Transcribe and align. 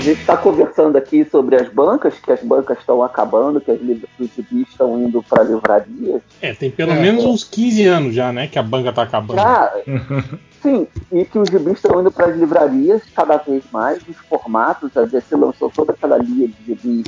É, 0.00 0.02
a 0.02 0.02
gente 0.02 0.20
está 0.20 0.36
conversando 0.36 0.96
aqui 0.96 1.26
sobre 1.30 1.56
as 1.56 1.68
bancas, 1.68 2.14
que 2.18 2.32
as 2.32 2.42
bancas 2.42 2.78
estão 2.78 3.02
acabando, 3.02 3.60
que 3.60 3.70
as 3.70 3.80
os 3.80 4.30
gibis 4.34 4.68
estão 4.68 4.98
indo 4.98 5.22
para 5.22 5.42
livrarias. 5.42 6.22
É, 6.40 6.54
tem 6.54 6.70
pelo 6.70 6.92
é, 6.92 7.00
menos 7.00 7.24
uns 7.24 7.44
15 7.44 7.84
anos 7.84 8.14
já, 8.14 8.32
né, 8.32 8.46
que 8.46 8.58
a 8.58 8.62
banca 8.62 8.88
está 8.88 9.02
acabando. 9.02 9.38
Já, 9.38 9.72
sim, 10.62 10.86
e 11.12 11.24
que 11.24 11.38
os 11.38 11.50
gibis 11.50 11.74
estão 11.74 12.00
indo 12.00 12.10
para 12.10 12.26
as 12.26 12.36
livrarias 12.36 13.02
cada 13.14 13.36
vez 13.36 13.62
mais, 13.70 14.00
os 14.08 14.16
formatos, 14.16 14.96
a 14.96 15.04
DC 15.04 15.36
lançou 15.36 15.70
toda 15.70 15.92
aquela 15.92 16.16
linha 16.16 16.48
de 16.48 16.64
gibis 16.66 17.06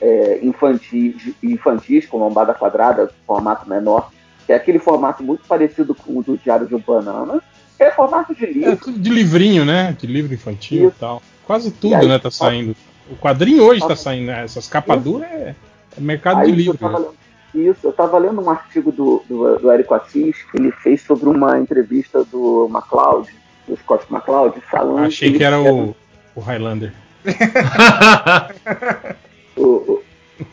é, 0.00 0.38
infantis, 0.42 1.34
infantis, 1.42 2.06
com 2.06 2.18
lombada 2.18 2.54
quadrada, 2.54 3.10
formato 3.26 3.68
menor, 3.68 4.10
que 4.46 4.52
é 4.52 4.56
aquele 4.56 4.78
formato 4.78 5.24
muito 5.24 5.44
parecido 5.46 5.94
com 5.94 6.18
o 6.18 6.22
do 6.22 6.38
Diário 6.38 6.66
de 6.66 6.74
um 6.74 6.80
Banana. 6.80 7.42
É 7.78 7.90
formato 7.90 8.34
de 8.34 8.44
livro. 8.44 8.72
É 8.72 8.76
tudo 8.76 8.98
de 8.98 9.08
livrinho, 9.08 9.64
né? 9.64 9.96
De 9.98 10.06
livro 10.06 10.34
infantil 10.34 10.88
Isso. 10.88 10.96
e 10.96 11.00
tal. 11.00 11.22
Quase 11.48 11.70
tudo, 11.70 11.94
aí, 11.94 12.06
né, 12.06 12.18
tá 12.18 12.30
saindo. 12.30 12.76
O 13.10 13.16
quadrinho 13.16 13.64
hoje 13.64 13.80
tá 13.80 13.96
saindo, 13.96 14.26
né? 14.26 14.44
Essas 14.44 14.68
capas 14.68 15.02
duras 15.02 15.26
é, 15.30 15.54
é, 15.96 16.00
mercado 16.00 16.44
de 16.44 16.52
livro. 16.52 16.76
Eu 16.78 17.00
né? 17.00 17.06
isso, 17.54 17.86
eu 17.86 17.92
tava 17.94 18.18
lendo 18.18 18.42
um 18.42 18.50
artigo 18.50 18.92
do, 18.92 19.24
do, 19.26 19.58
do 19.58 19.70
Érico 19.70 19.94
Assis 19.94 20.42
que 20.42 20.58
ele 20.58 20.70
fez 20.70 21.00
sobre 21.00 21.26
uma 21.26 21.58
entrevista 21.58 22.22
do 22.22 22.68
MacLeod, 22.68 23.34
do 23.66 23.74
Scott 23.78 24.04
MacLeod, 24.10 24.60
falando. 24.70 25.06
Achei 25.06 25.32
que, 25.32 25.38
que 25.38 25.44
era 25.44 25.58
o, 25.58 25.96
o 26.34 26.40
Highlander. 26.40 26.92
o, 29.56 29.62
o, 29.62 30.02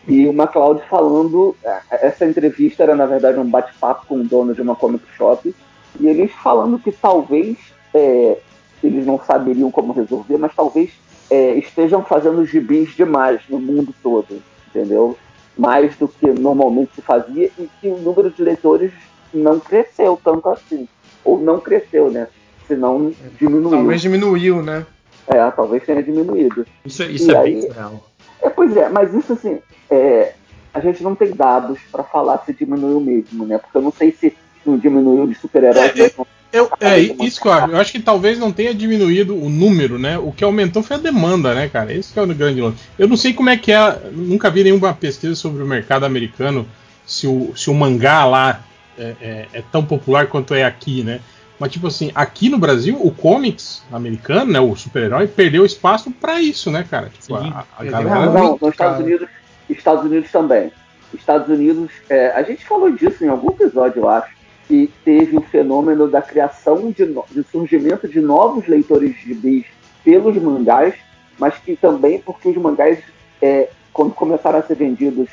e 0.07 0.29
o 0.29 0.31
MacLeod 0.31 0.81
falando. 0.89 1.57
É, 1.61 2.07
essa 2.07 2.25
entrevista 2.25 2.83
era, 2.83 2.95
na 2.95 3.05
verdade, 3.05 3.37
um 3.37 3.49
bate-papo 3.49 4.05
com 4.05 4.15
o 4.15 4.23
dono 4.23 4.55
de 4.55 4.61
uma 4.61 4.77
comic 4.77 5.03
shop. 5.17 5.53
E 5.99 6.07
eles 6.07 6.31
falando 6.41 6.79
que 6.79 6.93
talvez 6.93 7.57
é, 7.93 8.37
eles 8.85 9.05
não 9.05 9.19
saberiam 9.19 9.71
como 9.71 9.93
resolver, 9.93 10.37
mas 10.37 10.53
talvez 10.55 10.91
é, 11.29 11.55
estejam 11.55 12.03
fazendo 12.03 12.45
gibis 12.45 12.95
demais 12.95 13.41
no 13.49 13.59
mundo 13.59 13.93
todo, 14.01 14.41
entendeu? 14.67 15.17
Mais 15.57 15.95
do 15.95 16.07
que 16.07 16.27
normalmente 16.27 16.95
se 16.95 17.01
fazia 17.01 17.49
e 17.57 17.69
que 17.79 17.87
o 17.87 17.97
número 17.97 18.29
de 18.29 18.43
leitores 18.43 18.91
não 19.33 19.59
cresceu 19.59 20.19
tanto 20.23 20.49
assim. 20.49 20.87
Ou 21.23 21.39
não 21.39 21.59
cresceu, 21.59 22.11
né? 22.11 22.27
Senão 22.67 23.11
diminuiu. 23.39 23.69
Talvez 23.69 24.01
diminuiu, 24.01 24.61
né? 24.61 24.85
É, 25.27 25.49
talvez 25.51 25.83
tenha 25.83 26.03
diminuído. 26.03 26.65
Isso, 26.83 27.03
isso 27.03 27.31
é 27.31 27.37
aí, 27.37 27.61
bem 27.61 27.71
real. 27.71 28.05
É, 28.41 28.49
pois 28.49 28.75
é, 28.77 28.89
mas 28.89 29.13
isso 29.13 29.33
assim, 29.33 29.59
é, 29.89 30.33
a 30.73 30.79
gente 30.79 31.01
não 31.01 31.15
tem 31.15 31.31
dados 31.31 31.79
para 31.91 32.03
falar 32.03 32.43
se 32.45 32.53
diminuiu 32.53 32.99
mesmo, 32.99 33.45
né? 33.45 33.57
Porque 33.57 33.77
eu 33.77 33.81
não 33.81 33.91
sei 33.91 34.11
se 34.11 34.35
não 34.65 34.77
diminuiu 34.77 35.25
de 35.25 35.35
super-heróis. 35.35 35.99
É, 35.99 36.11
eu, 36.55 36.69
é 36.79 36.99
isso 36.99 37.41
que 37.41 37.47
eu 37.47 37.51
acho. 37.51 37.71
Eu 37.71 37.77
acho 37.77 37.91
que 37.91 37.99
talvez 37.99 38.39
não 38.39 38.51
tenha 38.51 38.73
diminuído 38.73 39.35
o 39.35 39.49
número, 39.49 39.99
né? 39.99 40.17
O 40.17 40.31
que 40.31 40.43
aumentou 40.43 40.81
foi 40.81 40.95
a 40.95 40.99
demanda, 40.99 41.53
né, 41.53 41.67
cara? 41.67 41.93
Esse 41.93 42.17
é 42.17 42.21
o 42.21 42.27
grande 42.27 42.61
lance. 42.61 42.77
Eu 42.97 43.07
não 43.07 43.17
sei 43.17 43.33
como 43.33 43.49
é 43.49 43.57
que 43.57 43.71
é. 43.71 43.99
Nunca 44.11 44.49
vi 44.49 44.63
nenhuma 44.63 44.93
pesquisa 44.93 45.35
sobre 45.35 45.61
o 45.61 45.67
mercado 45.67 46.05
americano 46.05 46.67
se 47.05 47.27
o, 47.27 47.53
se 47.55 47.69
o 47.69 47.73
mangá 47.73 48.25
lá 48.25 48.63
é, 48.97 49.13
é, 49.21 49.47
é 49.53 49.63
tão 49.71 49.83
popular 49.85 50.27
quanto 50.27 50.53
é 50.53 50.63
aqui, 50.63 51.03
né? 51.03 51.19
Mas, 51.59 51.71
tipo 51.71 51.87
assim, 51.87 52.11
aqui 52.13 52.49
no 52.49 52.57
Brasil, 52.57 52.97
o 53.01 53.11
comics 53.11 53.83
americano, 53.91 54.51
né, 54.51 54.59
o 54.59 54.75
super-herói, 54.75 55.27
perdeu 55.27 55.65
espaço 55.65 56.11
para 56.11 56.41
isso, 56.41 56.69
né, 56.69 56.85
cara? 56.89 57.09
Tipo, 57.09 57.39
Sim, 57.39 57.53
a, 57.53 57.65
a 57.77 57.83
galera. 57.85 58.25
Não, 58.25 58.57
nos 58.61 58.71
Estados 58.71 58.99
Unidos, 58.99 59.29
Estados 59.69 60.05
Unidos 60.05 60.31
também. 60.31 60.71
Estados 61.13 61.47
Unidos, 61.47 61.91
é, 62.09 62.31
a 62.31 62.43
gente 62.43 62.65
falou 62.65 62.91
disso 62.91 63.23
em 63.23 63.29
algum 63.29 63.49
episódio, 63.51 64.01
eu 64.01 64.09
acho, 64.09 64.34
que 64.67 64.91
teve 65.03 65.37
o 65.37 65.41
fenômeno 65.41 66.07
da 66.07 66.21
criação 66.21 66.91
de, 66.91 67.05
de 67.05 67.43
surgimento 67.51 68.07
de 68.07 68.19
novos 68.19 68.67
leitores 68.67 69.15
de 69.15 69.21
gibis 69.21 69.65
pelos 70.03 70.35
mangás, 70.37 70.95
mas 71.37 71.57
que 71.57 71.75
também 71.75 72.19
porque 72.19 72.49
os 72.49 72.57
mangás, 72.57 72.99
é, 73.41 73.69
quando 73.93 74.13
começaram 74.13 74.59
a 74.59 74.61
ser 74.63 74.75
vendidos 74.75 75.29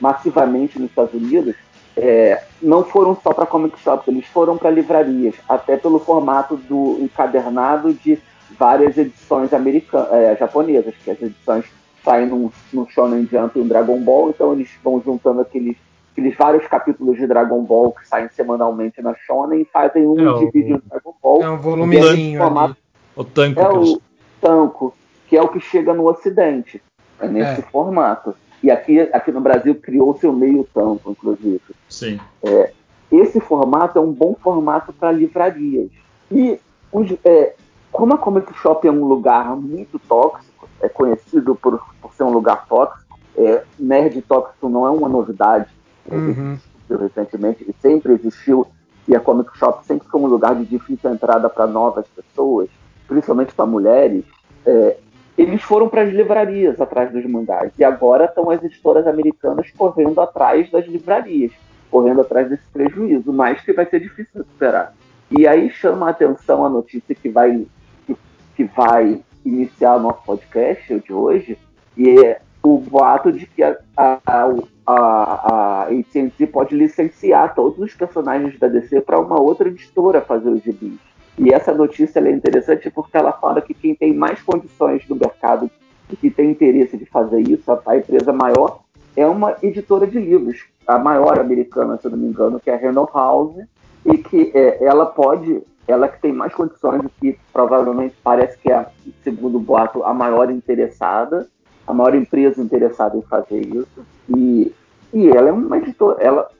massivamente 0.00 0.78
nos 0.78 0.90
Estados 0.90 1.14
Unidos, 1.14 1.54
é, 1.96 2.42
não 2.62 2.84
foram 2.84 3.16
só 3.22 3.32
para 3.34 3.44
comic 3.44 3.78
shops, 3.80 4.06
eles 4.06 4.26
foram 4.26 4.56
para 4.56 4.70
livrarias, 4.70 5.34
até 5.48 5.76
pelo 5.76 5.98
formato 5.98 6.56
do 6.56 6.98
encadernado 7.00 7.92
de 7.92 8.18
várias 8.56 8.96
edições 8.96 9.52
americanas, 9.52 10.12
é, 10.12 10.36
japonesas, 10.36 10.94
que 11.04 11.10
as 11.10 11.20
edições 11.20 11.64
saem 12.04 12.26
no, 12.26 12.52
no 12.72 12.88
Shonen 12.88 13.28
Jump 13.30 13.58
e 13.58 13.62
no 13.62 13.68
Dragon 13.68 14.00
Ball, 14.00 14.30
então 14.30 14.52
eles 14.52 14.70
vão 14.82 15.02
juntando 15.04 15.40
aqueles, 15.40 15.76
aqueles 16.18 16.36
vários 16.36 16.66
capítulos 16.66 17.16
de 17.16 17.26
Dragon 17.26 17.62
Ball 17.62 17.92
que 17.92 18.06
saem 18.06 18.28
semanalmente 18.30 19.00
na 19.00 19.14
Shonen 19.14 19.62
e 19.62 19.64
fazem 19.64 20.04
um 20.04 20.36
é 20.36 20.38
de 20.38 20.50
vídeo 20.50 20.78
de 20.78 20.88
Dragon 20.88 21.14
Ball. 21.22 21.42
É 21.42 21.50
um 21.50 21.58
volumezinho 21.58 22.40
formato, 22.40 22.76
O 23.14 23.24
tanco. 23.24 23.60
É 23.60 23.68
o 23.68 24.00
tanco, 24.40 24.94
que 25.28 25.36
é 25.36 25.42
o 25.42 25.48
que 25.48 25.60
chega 25.60 25.94
no 25.94 26.08
Ocidente, 26.08 26.82
é 27.20 27.28
nesse 27.28 27.60
é. 27.60 27.62
formato. 27.62 28.34
E 28.60 28.70
aqui, 28.70 29.00
aqui 29.00 29.30
no 29.30 29.40
Brasil 29.40 29.76
criou-se 29.76 30.26
o 30.26 30.32
meio 30.32 30.66
tampo, 30.74 31.12
inclusive. 31.12 31.62
Sim. 31.88 32.18
É, 32.42 32.72
esse 33.12 33.38
formato 33.38 33.96
é 33.98 34.02
um 34.02 34.12
bom 34.12 34.34
formato 34.42 34.92
para 34.92 35.12
livrarias. 35.12 35.90
E 36.32 36.58
os, 36.90 37.12
é, 37.24 37.54
como 37.92 38.14
a 38.14 38.18
Comic 38.18 38.52
Shop 38.54 38.86
é 38.86 38.90
um 38.90 39.04
lugar 39.04 39.54
muito 39.54 40.00
tóxico, 40.00 40.68
é 40.80 40.88
conhecido 40.88 41.54
por, 41.54 41.80
por 42.02 42.12
ser 42.14 42.24
um 42.24 42.32
lugar 42.32 42.66
tóxico, 42.66 43.16
é, 43.36 43.62
nerd 43.78 44.20
tóxico 44.22 44.68
não 44.68 44.84
é 44.84 44.90
uma 44.90 45.08
novidade. 45.08 45.77
Uhum. 46.10 46.58
Recentemente, 46.90 47.66
sempre 47.80 48.14
existiu 48.14 48.66
e 49.08 49.16
a 49.16 49.20
Comic 49.20 49.56
Shop 49.56 49.84
sempre 49.86 50.06
foi 50.08 50.20
um 50.20 50.26
lugar 50.26 50.54
de 50.54 50.66
difícil 50.66 51.10
entrada 51.10 51.48
para 51.48 51.66
novas 51.66 52.06
pessoas, 52.08 52.68
principalmente 53.06 53.54
para 53.54 53.64
mulheres. 53.64 54.22
É, 54.66 54.98
eles 55.36 55.62
foram 55.62 55.88
para 55.88 56.02
as 56.02 56.10
livrarias 56.10 56.78
atrás 56.78 57.10
dos 57.10 57.24
mangás. 57.24 57.72
E 57.78 57.84
agora 57.84 58.26
estão 58.26 58.50
as 58.50 58.62
editoras 58.62 59.06
americanas 59.06 59.70
correndo 59.70 60.20
atrás 60.20 60.70
das 60.70 60.86
livrarias, 60.86 61.52
correndo 61.90 62.20
atrás 62.20 62.50
desse 62.50 62.68
prejuízo, 62.70 63.32
mas 63.32 63.62
que 63.62 63.72
vai 63.72 63.86
ser 63.86 64.00
difícil 64.00 64.44
superar. 64.44 64.94
E 65.30 65.46
aí 65.46 65.70
chama 65.70 66.08
a 66.08 66.10
atenção 66.10 66.66
a 66.66 66.68
notícia 66.68 67.14
que 67.14 67.30
vai, 67.30 67.66
que, 68.06 68.16
que 68.56 68.64
vai 68.64 69.22
iniciar 69.42 69.96
o 69.96 70.00
nosso 70.00 70.22
podcast 70.24 70.98
de 71.00 71.12
hoje, 71.12 71.56
e 71.96 72.10
é 72.10 72.40
o 72.74 72.78
boato 72.78 73.32
de 73.32 73.46
que 73.46 73.62
a, 73.62 73.78
a, 73.96 74.18
a, 74.26 74.52
a 74.86 75.82
AT&T 75.84 76.46
pode 76.48 76.76
licenciar 76.76 77.54
todos 77.54 77.78
os 77.78 77.94
personagens 77.94 78.58
da 78.58 78.68
DC 78.68 79.00
para 79.00 79.18
uma 79.18 79.40
outra 79.40 79.68
editora 79.68 80.20
fazer 80.20 80.50
os 80.50 80.62
gibis. 80.62 80.98
E 81.38 81.52
essa 81.52 81.72
notícia 81.72 82.20
é 82.20 82.30
interessante 82.30 82.90
porque 82.90 83.16
ela 83.16 83.32
fala 83.32 83.62
que 83.62 83.72
quem 83.72 83.94
tem 83.94 84.12
mais 84.12 84.42
condições 84.42 85.08
no 85.08 85.16
mercado 85.16 85.70
e 86.10 86.16
que 86.16 86.30
tem 86.30 86.50
interesse 86.50 86.96
de 86.96 87.06
fazer 87.06 87.40
isso, 87.40 87.70
a, 87.86 87.96
empresa 87.96 88.32
maior, 88.32 88.80
é 89.16 89.26
uma 89.26 89.56
editora 89.62 90.06
de 90.06 90.18
livros, 90.18 90.64
a 90.86 90.98
maior 90.98 91.38
americana, 91.38 91.96
se 91.96 92.06
eu 92.06 92.10
não 92.10 92.18
me 92.18 92.26
engano, 92.26 92.60
que 92.60 92.70
é 92.70 92.74
a 92.74 92.78
Random 92.78 93.08
House, 93.14 93.56
e 94.04 94.18
que 94.18 94.50
é, 94.54 94.84
ela 94.84 95.06
pode, 95.06 95.62
ela 95.86 96.08
que 96.08 96.20
tem 96.20 96.32
mais 96.32 96.54
condições, 96.54 97.02
do 97.02 97.10
que 97.20 97.38
provavelmente 97.52 98.14
parece 98.22 98.58
que 98.58 98.70
é, 98.70 98.86
segundo 99.22 99.56
o 99.56 99.60
boato, 99.60 100.02
a 100.02 100.12
maior 100.12 100.50
interessada, 100.50 101.48
a 101.88 101.94
maior 101.94 102.14
empresa 102.14 102.60
interessada 102.60 103.16
em 103.16 103.22
fazer 103.22 103.60
isso, 103.60 104.06
e, 104.36 104.72
e 105.12 105.28
ela 105.28 105.48
é 105.48 105.52
uma 105.52 105.78
editora, 105.78 106.22
ela 106.22 106.50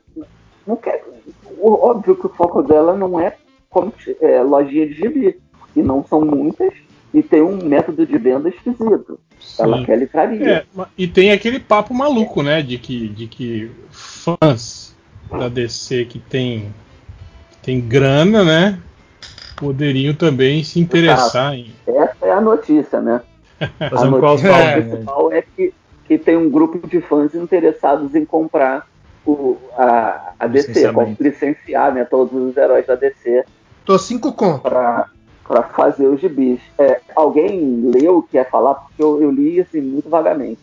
não 0.65 0.75
quer, 0.75 1.03
óbvio 1.61 2.15
que 2.15 2.25
o 2.25 2.29
foco 2.29 2.61
dela 2.61 2.95
não 2.95 3.19
é 3.19 3.35
como 3.69 3.93
é, 4.19 4.41
lojinha 4.41 4.87
de 4.87 4.93
gibi. 4.93 5.39
E 5.75 5.83
não 5.83 6.03
são 6.03 6.21
muitas, 6.21 6.73
e 7.13 7.21
tem 7.21 7.41
um 7.41 7.63
método 7.63 8.05
de 8.05 8.17
venda 8.17 8.49
esquisito. 8.49 9.19
Sim. 9.39 9.63
Ela 9.63 9.85
quer 9.85 9.99
livraria. 9.99 10.49
É, 10.49 10.65
e 10.97 11.07
tem 11.07 11.31
aquele 11.31 11.59
papo 11.59 11.93
maluco, 11.93 12.41
né? 12.41 12.61
De 12.61 12.77
que, 12.77 13.07
de 13.07 13.27
que 13.27 13.71
fãs 13.91 14.95
da 15.29 15.47
DC 15.47 16.05
que 16.05 16.19
tem, 16.19 16.73
que 17.51 17.57
tem 17.61 17.79
grana, 17.79 18.43
né? 18.43 18.79
Poderiam 19.55 20.13
também 20.13 20.63
se 20.63 20.79
interessar 20.79 21.53
em. 21.53 21.71
Essa 21.85 22.25
é 22.25 22.31
a 22.31 22.41
notícia, 22.41 22.99
né? 22.99 23.21
Fazer 23.89 24.07
a 24.07 24.09
um 24.09 24.47
é, 24.47 24.81
principal 24.81 25.31
é 25.31 25.41
que, 25.41 25.73
que 26.05 26.17
tem 26.17 26.37
um 26.37 26.49
grupo 26.49 26.87
de 26.87 27.01
fãs 27.01 27.33
interessados 27.35 28.15
em 28.15 28.25
comprar 28.25 28.87
o, 29.25 29.57
a, 29.77 30.33
a 30.39 30.47
DC, 30.47 30.91
licenciar 31.19 31.93
né, 31.93 32.05
todos 32.05 32.33
os 32.33 32.55
heróis 32.55 32.85
da 32.87 32.95
DC 32.95 33.43
Tô 33.89 33.97
cinco 33.97 34.31
conto. 34.31 34.61
Pra, 34.61 35.07
pra 35.47 35.63
fazer 35.63 36.05
os 36.05 36.21
gibis. 36.21 36.59
É, 36.77 37.01
alguém 37.15 37.81
leu 37.91 38.19
o 38.19 38.21
que 38.21 38.37
ia 38.37 38.45
falar? 38.45 38.75
Porque 38.75 39.01
eu, 39.01 39.19
eu 39.19 39.31
li 39.31 39.59
assim 39.59 39.81
muito 39.81 40.07
vagamente. 40.07 40.61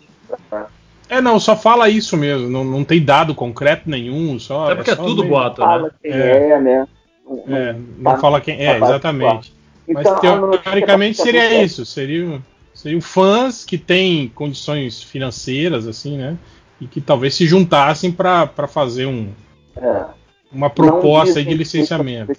É, 1.09 1.21
não, 1.21 1.41
só 1.41 1.57
fala 1.57 1.89
isso 1.89 2.17
mesmo, 2.17 2.49
não, 2.49 2.65
não 2.65 2.85
tem 2.85 3.05
dado 3.05 3.35
concreto 3.35 3.91
nenhum, 3.91 4.39
só. 4.39 4.71
É 4.71 4.77
porque 4.77 4.91
é, 4.91 4.93
é 4.93 4.97
tudo 4.97 5.25
boato, 5.25 5.61
né? 5.61 5.67
Fala 5.67 5.95
quem 6.01 6.13
é, 6.13 6.51
é 6.51 6.61
né? 6.61 6.89
Não, 7.27 7.57
é, 7.57 7.77
não 7.99 8.13
tá, 8.13 8.19
fala 8.19 8.41
quem 8.41 8.65
é, 8.65 8.77
exatamente. 8.77 9.53
Então, 9.89 10.49
Mas 10.49 10.61
teoricamente 10.61 11.21
seria 11.21 11.65
isso, 11.65 11.85
seriam, 11.85 12.41
seriam 12.77 13.01
fãs 13.01 13.65
que 13.65 13.79
têm 13.79 14.29
condições 14.29 15.03
financeiras, 15.03 15.87
assim, 15.87 16.19
né? 16.19 16.37
E 16.81 16.87
que 16.87 17.01
talvez 17.01 17.35
se 17.35 17.47
juntassem 17.47 18.13
para 18.13 18.69
fazer 18.69 19.07
um, 19.07 19.31
é. 19.75 20.05
uma 20.53 20.69
proposta 20.69 21.43
de 21.43 21.55
licenciamento. 21.55 22.33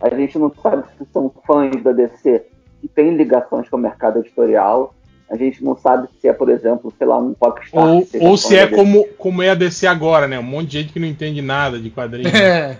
A 0.00 0.14
gente 0.14 0.38
não 0.38 0.52
sabe 0.62 0.84
se 0.96 1.06
são 1.12 1.32
fãs 1.44 1.82
da 1.82 1.92
DC 1.92 2.44
que 2.80 2.88
tem 2.88 3.16
ligações 3.16 3.68
com 3.68 3.76
o 3.76 3.80
mercado 3.80 4.20
editorial. 4.20 4.94
A 5.28 5.36
gente 5.36 5.64
não 5.64 5.76
sabe 5.76 6.08
se 6.20 6.28
é, 6.28 6.32
por 6.32 6.48
exemplo, 6.48 6.92
sei 6.96 7.06
lá, 7.06 7.18
um 7.18 7.34
rockstar. 7.40 7.84
Ou, 7.84 8.06
ou 8.20 8.36
se 8.36 8.56
é 8.56 8.66
como, 8.66 9.04
como 9.18 9.42
é 9.42 9.50
a 9.50 9.54
DC 9.54 9.86
agora, 9.86 10.28
né? 10.28 10.38
Um 10.38 10.44
monte 10.44 10.68
de 10.68 10.80
gente 10.80 10.92
que 10.92 11.00
não 11.00 11.06
entende 11.06 11.42
nada 11.42 11.80
de 11.80 11.90
quadrinhos. 11.90 12.32
É. 12.32 12.78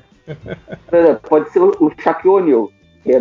Pode 1.29 1.51
ser 1.51 1.61
o 1.61 1.93
Shaquille 1.99 2.35
O'Neal, 2.35 2.71
que 3.03 3.13
é 3.13 3.21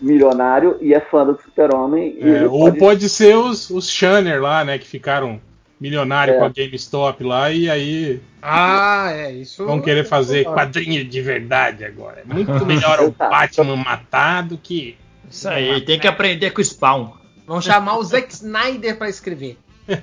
milionário 0.00 0.76
e 0.80 0.94
é 0.94 1.00
fã 1.00 1.24
do 1.24 1.40
Super-Homem. 1.40 2.16
É, 2.20 2.46
ou 2.46 2.64
pode... 2.64 2.78
pode 2.78 3.08
ser 3.08 3.36
os, 3.36 3.70
os 3.70 3.88
Shanner 3.88 4.40
lá, 4.40 4.64
né? 4.64 4.78
Que 4.78 4.86
ficaram 4.86 5.40
milionário 5.80 6.34
é. 6.34 6.38
com 6.38 6.44
a 6.44 6.48
GameStop 6.48 7.22
lá 7.22 7.50
e 7.50 7.70
aí. 7.70 8.20
Ah, 8.42 9.10
é 9.12 9.32
isso. 9.32 9.64
Vão 9.64 9.80
querer 9.80 10.04
fazer 10.04 10.44
quadrinho 10.44 11.04
de 11.04 11.20
verdade 11.20 11.84
agora. 11.84 12.22
É 12.28 12.34
muito 12.34 12.52
melhor 12.66 13.00
o 13.00 13.10
Batman 13.10 13.76
matar 13.76 14.42
do 14.42 14.56
que. 14.56 14.96
Isso 15.30 15.48
aí, 15.48 15.82
tem 15.82 15.98
que 15.98 16.06
aprender 16.06 16.52
com 16.52 16.60
o 16.60 16.64
Spawn. 16.64 17.10
Vão 17.46 17.60
chamar 17.60 17.98
o 17.98 18.04
Zack 18.04 18.32
Snyder 18.32 18.96
para 18.96 19.08
escrever. 19.08 19.58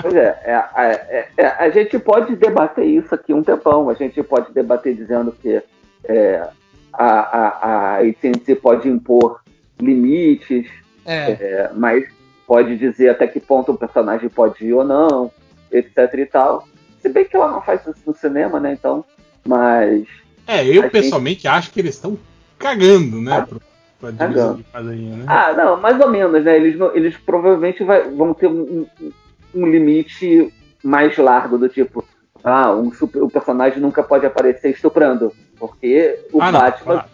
Pois 0.00 0.14
é, 0.14 0.40
é, 0.44 0.52
é, 0.86 1.28
é, 1.36 1.46
a 1.46 1.68
gente 1.68 1.98
pode 1.98 2.34
debater 2.36 2.86
isso 2.86 3.14
aqui 3.14 3.34
um 3.34 3.42
tempão. 3.42 3.90
A 3.90 3.94
gente 3.94 4.22
pode 4.22 4.52
debater 4.54 4.94
dizendo 4.94 5.32
que 5.32 5.60
é, 6.04 6.48
a, 6.92 7.04
a, 7.04 7.48
a 7.48 7.98
AT&T 7.98 8.54
pode 8.56 8.88
impor 8.88 9.40
limites, 9.80 10.66
é. 11.04 11.32
é. 11.32 11.70
mas 11.74 12.04
pode 12.46 12.76
dizer 12.76 13.10
até 13.10 13.26
que 13.26 13.38
ponto 13.38 13.72
o 13.72 13.78
personagem 13.78 14.28
pode 14.28 14.64
ir 14.64 14.72
ou 14.72 14.84
não, 14.84 15.30
etc 15.70 16.14
e 16.14 16.26
tal. 16.26 16.66
Se 17.00 17.08
bem 17.08 17.24
que 17.24 17.36
ela 17.36 17.50
não 17.50 17.62
faz 17.62 17.82
isso 17.86 18.00
no 18.06 18.14
cinema, 18.14 18.58
né? 18.58 18.72
Então, 18.72 19.04
mas. 19.46 20.06
É, 20.46 20.66
eu 20.66 20.90
pessoalmente 20.90 21.42
gente... 21.42 21.48
acho 21.48 21.70
que 21.70 21.80
eles 21.80 21.94
estão 21.94 22.18
cagando, 22.58 23.20
né? 23.20 23.38
Ah, 23.38 23.46
pra, 24.00 24.10
de 24.10 24.64
quadrinho, 24.64 25.16
né? 25.16 25.24
Ah, 25.26 25.52
não, 25.52 25.80
mais 25.80 26.00
ou 26.00 26.08
menos, 26.10 26.44
né? 26.44 26.56
Eles, 26.56 26.78
eles 26.94 27.16
provavelmente 27.18 27.84
vai, 27.84 28.10
vão 28.10 28.34
ter 28.34 28.46
um, 28.46 28.86
um, 29.54 29.66
limite 29.66 30.52
mais 30.82 31.16
largo, 31.16 31.58
do 31.58 31.68
tipo, 31.68 32.04
ah, 32.44 32.72
um 32.72 32.92
super, 32.92 33.22
o 33.22 33.30
personagem 33.30 33.80
nunca 33.80 34.02
pode 34.02 34.26
aparecer 34.26 34.70
estuprando. 34.70 35.32
Porque 35.58 36.18
o 36.32 36.40
ah, 36.40 36.52
Batman. 36.52 37.04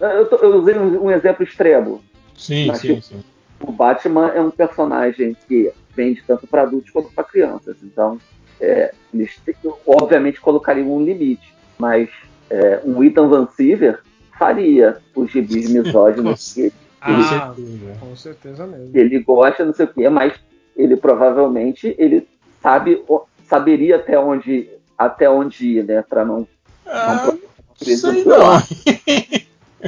Não, 0.00 0.10
eu, 0.10 0.26
tô, 0.26 0.36
eu, 0.36 0.56
usei 0.56 0.76
um, 0.76 1.04
um, 1.04 1.10
exemplo 1.10 1.44
extremo. 1.44 2.02
Sim, 2.36 2.74
sim, 2.74 3.00
sim 3.00 3.24
o 3.66 3.72
Batman 3.72 4.28
é 4.28 4.40
um 4.40 4.50
personagem 4.50 5.36
que 5.46 5.72
vende 5.94 6.22
tanto 6.26 6.46
para 6.46 6.62
adultos 6.62 6.90
quanto 6.90 7.10
para 7.12 7.24
crianças. 7.24 7.76
Então, 7.82 8.18
é, 8.60 8.92
eles 9.12 9.40
obviamente 9.86 10.40
colocariam 10.40 10.94
um 10.94 11.04
limite, 11.04 11.54
mas 11.78 12.08
é, 12.50 12.80
um 12.84 13.02
Ethan 13.02 13.28
Van 13.28 13.48
Siever 13.48 14.00
faria 14.38 14.98
os 15.14 15.30
gibis 15.30 15.70
misóginos 15.70 16.52
que, 16.54 16.72
ah, 17.00 17.54
ele, 17.56 17.94
com 18.00 18.16
certeza 18.16 18.66
mesmo. 18.66 18.90
Ele 18.94 19.18
gosta, 19.20 19.64
não 19.64 19.74
sei 19.74 19.86
o 19.86 19.88
quê, 19.88 20.08
mas 20.08 20.34
ele 20.76 20.96
provavelmente 20.96 21.94
ele 21.98 22.26
sabe 22.62 23.02
saberia 23.44 23.96
até 23.96 24.18
onde 24.18 24.68
até 24.96 25.28
onde 25.28 25.66
ir, 25.66 25.84
né, 25.84 26.02
para 26.02 26.24
não, 26.24 26.46
ah, 26.86 27.26
não 27.26 27.38
sei 27.76 28.24
não. 28.24 28.62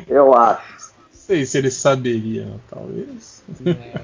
Eu 0.09 0.35
acho 0.35 0.77
sei 1.27 1.45
se 1.45 1.59
ele 1.59 1.71
saberia, 1.71 2.47
talvez. 2.71 3.43
É, 3.67 4.01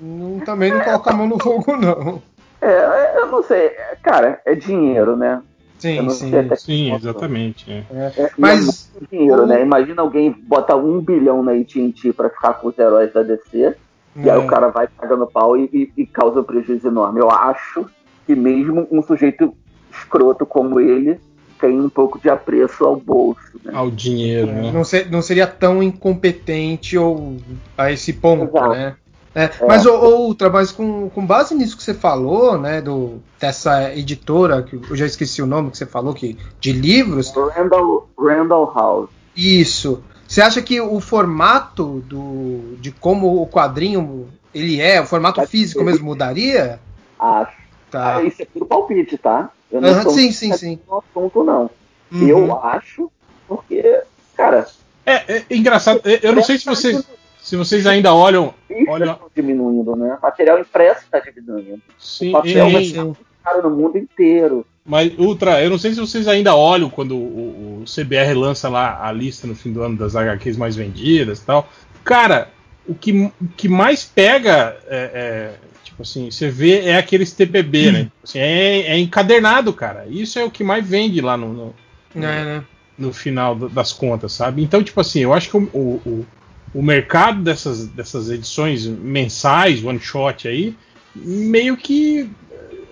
não, 0.00 0.40
também 0.40 0.72
não 0.72 0.80
coloca 0.80 1.10
a 1.10 1.14
mão 1.14 1.28
no 1.28 1.38
fogo, 1.38 1.76
não. 1.76 2.22
É, 2.60 3.18
eu 3.18 3.26
não 3.26 3.42
sei. 3.42 3.70
Cara, 4.02 4.40
é 4.46 4.54
dinheiro, 4.54 5.14
né? 5.14 5.42
Sim, 5.78 6.08
sim. 6.08 6.32
Sim, 6.56 6.94
exatamente. 6.94 7.70
É. 7.70 7.84
É, 7.90 8.22
é 8.22 8.30
mas. 8.38 8.90
É 8.96 9.04
dinheiro, 9.14 9.42
o... 9.42 9.46
né? 9.46 9.60
Imagina 9.60 10.00
alguém 10.00 10.30
bota 10.30 10.74
um 10.74 11.00
bilhão 11.00 11.42
na 11.42 11.52
AT&T 11.52 12.14
pra 12.14 12.30
ficar 12.30 12.54
com 12.54 12.68
os 12.68 12.78
heróis 12.78 13.12
da 13.12 13.22
DC. 13.22 13.76
E 14.16 14.30
aí 14.30 14.38
o 14.38 14.44
é. 14.44 14.46
cara 14.46 14.68
vai 14.68 14.86
pagando 14.88 15.26
pau 15.26 15.58
e, 15.58 15.68
e, 15.72 16.02
e 16.02 16.06
causa 16.06 16.40
um 16.40 16.44
prejuízo 16.44 16.88
enorme. 16.88 17.20
Eu 17.20 17.30
acho 17.30 17.86
que 18.26 18.34
mesmo 18.34 18.86
um 18.90 19.02
sujeito 19.02 19.54
escroto 19.90 20.44
como 20.44 20.80
ele 20.80 21.20
tem 21.60 21.80
um 21.80 21.88
pouco 21.88 22.18
de 22.18 22.28
apreço 22.28 22.84
ao 22.84 22.96
bolso. 22.96 23.40
Né? 23.64 23.72
Ao 23.74 23.90
dinheiro, 23.90 24.48
né? 24.48 24.70
Não, 24.72 24.84
ser, 24.84 25.10
não, 25.10 25.22
seria 25.22 25.46
tão 25.46 25.82
incompetente 25.82 26.98
ou 26.98 27.36
a 27.76 27.90
esse 27.90 28.12
ponto, 28.12 28.56
Exato. 28.56 28.70
né? 28.70 28.96
É, 29.34 29.44
é. 29.44 29.66
Mas 29.66 29.84
outra, 29.84 30.48
mas 30.48 30.70
com, 30.70 31.10
com 31.10 31.26
base 31.26 31.54
nisso 31.54 31.76
que 31.76 31.82
você 31.82 31.94
falou, 31.94 32.56
né, 32.58 32.80
do, 32.80 33.20
dessa 33.40 33.92
editora, 33.92 34.62
que 34.62 34.76
eu 34.76 34.96
já 34.96 35.06
esqueci 35.06 35.42
o 35.42 35.46
nome 35.46 35.70
que 35.70 35.78
você 35.78 35.86
falou, 35.86 36.14
que, 36.14 36.38
de 36.60 36.72
livros. 36.72 37.32
Randall, 37.34 38.08
Randall 38.16 38.72
House. 38.72 39.10
Isso. 39.36 40.04
Você 40.26 40.40
acha 40.40 40.62
que 40.62 40.80
o 40.80 41.00
formato 41.00 42.02
do, 42.06 42.76
de 42.80 42.92
como 42.92 43.42
o 43.42 43.46
quadrinho 43.46 44.28
ele 44.54 44.80
é, 44.80 45.00
o 45.00 45.06
formato 45.06 45.44
físico 45.46 45.82
mesmo 45.82 46.06
mudaria? 46.06 46.78
Acho. 47.18 47.63
Tá. 47.94 48.20
Isso 48.24 48.42
é 48.42 48.44
puro 48.44 48.66
palpite, 48.66 49.16
tá? 49.16 49.50
Eu 49.70 49.80
não 49.80 49.88
uhum, 49.88 50.10
sim, 50.10 50.32
sim, 50.32 50.52
sim. 50.54 50.80
no 50.88 50.98
assunto, 50.98 51.44
não. 51.44 51.70
Uhum. 52.10 52.28
Eu 52.28 52.60
acho, 52.60 53.08
porque, 53.46 54.00
cara. 54.36 54.66
É, 55.06 55.36
é 55.36 55.44
engraçado. 55.48 56.00
Eu 56.04 56.32
não 56.32 56.42
sei 56.42 56.58
se 56.58 56.64
vocês, 56.64 57.08
se 57.40 57.54
vocês 57.54 57.86
ainda 57.86 58.12
olham. 58.12 58.52
olham... 58.88 59.16
diminuindo, 59.32 59.94
né? 59.94 60.18
O 60.18 60.22
material 60.22 60.58
impresso 60.58 61.04
está 61.04 61.20
diminuindo. 61.20 61.80
Sim, 61.96 62.30
o 62.30 62.32
papel 62.32 62.70
vai 62.72 62.84
ficar 62.84 63.06
caro 63.44 63.70
no 63.70 63.76
mundo 63.76 63.96
inteiro. 63.96 64.66
Mas, 64.84 65.16
Ultra, 65.16 65.62
eu 65.62 65.70
não 65.70 65.78
sei 65.78 65.94
se 65.94 66.00
vocês 66.00 66.26
ainda 66.26 66.52
olham 66.56 66.90
quando 66.90 67.14
o, 67.14 67.82
o, 67.82 67.84
CBR 67.84 68.34
lança 68.34 68.68
lá 68.68 69.06
a 69.06 69.12
lista 69.12 69.46
no 69.46 69.54
fim 69.54 69.72
do 69.72 69.82
ano 69.82 69.96
das 69.96 70.16
HQs 70.16 70.56
mais 70.56 70.74
vendidas 70.74 71.38
e 71.38 71.46
tal. 71.46 71.68
Cara, 72.02 72.50
o 72.88 72.94
que, 72.94 73.12
o 73.40 73.48
que 73.56 73.68
mais 73.68 74.04
pega 74.04 74.76
é, 74.88 75.10
é, 75.14 75.54
Tipo 75.94 76.02
assim, 76.02 76.28
você 76.28 76.50
vê, 76.50 76.80
é 76.86 76.96
aqueles 76.96 77.30
TPB, 77.30 77.92
né? 77.92 77.98
Tipo 78.04 78.16
assim, 78.24 78.38
é, 78.40 78.80
é, 78.88 78.98
encadernado, 78.98 79.72
cara. 79.72 80.06
Isso 80.08 80.40
é 80.40 80.44
o 80.44 80.50
que 80.50 80.64
mais 80.64 80.84
vende 80.84 81.20
lá 81.20 81.36
no, 81.36 81.54
no, 81.54 81.74
é, 82.16 82.44
né? 82.44 82.64
no 82.98 83.12
final 83.12 83.54
das 83.54 83.92
contas, 83.92 84.32
sabe? 84.32 84.60
Então, 84.60 84.82
tipo 84.82 85.00
assim, 85.00 85.20
eu 85.20 85.32
acho 85.32 85.50
que 85.50 85.56
o, 85.56 85.60
o, 85.72 86.26
o 86.74 86.82
mercado 86.82 87.42
dessas, 87.42 87.86
dessas 87.86 88.28
edições 88.28 88.84
mensais, 88.84 89.84
one 89.84 90.00
shot 90.00 90.48
aí, 90.48 90.76
meio 91.14 91.76
que. 91.76 92.28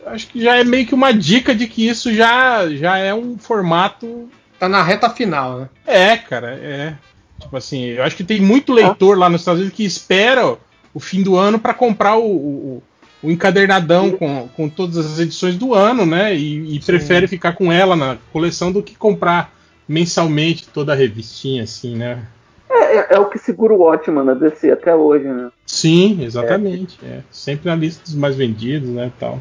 Acho 0.06 0.28
que 0.28 0.40
já 0.40 0.56
é 0.56 0.62
meio 0.62 0.87
que 0.87 0.94
uma 0.94 1.12
dica 1.12 1.56
de 1.56 1.66
que 1.66 1.88
isso 1.88 2.14
já, 2.14 2.68
já 2.68 2.99
é 2.99 3.12
um 3.12 3.37
formato. 3.37 4.28
Tá 4.61 4.68
na 4.68 4.80
reta 4.80 5.11
final, 5.11 5.59
né? 5.59 5.68
É, 5.85 6.16
cara, 6.16 6.54
é. 6.54 6.94
Tipo 7.40 7.56
assim, 7.56 7.82
eu 7.87 8.04
acho 8.04 8.14
que 8.14 8.23
tem 8.23 8.40
muito 8.40 8.73
leitor 8.73 9.18
lá 9.18 9.28
nos 9.28 9.40
Estados 9.40 9.61
Unidos 9.61 9.76
que 9.76 9.85
espera 9.85 10.56
o 10.94 11.00
fim 11.00 11.21
do 11.21 11.37
ano 11.37 11.59
para 11.59 11.75
comprar 11.75 12.16
o, 12.16 12.25
o, 12.25 12.82
o 13.23 13.31
encadernadão 13.31 14.11
com, 14.11 14.49
com 14.49 14.69
todas 14.69 14.99
as 14.99 15.19
edições 15.19 15.57
do 15.57 15.75
ano, 15.75 16.05
né? 16.05 16.35
E, 16.35 16.76
e 16.76 16.81
prefere 16.81 17.29
ficar 17.29 17.52
com 17.52 17.73
ela 17.73 17.95
na 17.95 18.19
coleção 18.33 18.73
do 18.73 18.83
que 18.83 18.97
comprar 18.97 19.55
mensalmente 19.88 20.69
toda 20.69 20.93
a 20.93 20.97
revistinha, 20.97 21.62
assim, 21.62 21.97
né? 21.97 22.26
É, 22.69 22.97
é, 22.97 23.07
é 23.11 23.19
o 23.19 23.26
que 23.26 23.38
segura 23.38 23.75
o 23.75 23.79
Watchman 23.79 24.25
na 24.25 24.35
DC 24.35 24.71
até 24.71 24.95
hoje, 24.95 25.29
né? 25.29 25.50
Sim, 25.67 26.23
exatamente. 26.23 26.99
É. 27.02 27.07
é. 27.07 27.21
Sempre 27.31 27.69
na 27.69 27.76
lista 27.76 28.02
dos 28.02 28.14
mais 28.14 28.35
vendidos, 28.35 28.88
né? 28.88 29.12
Tal. 29.21 29.41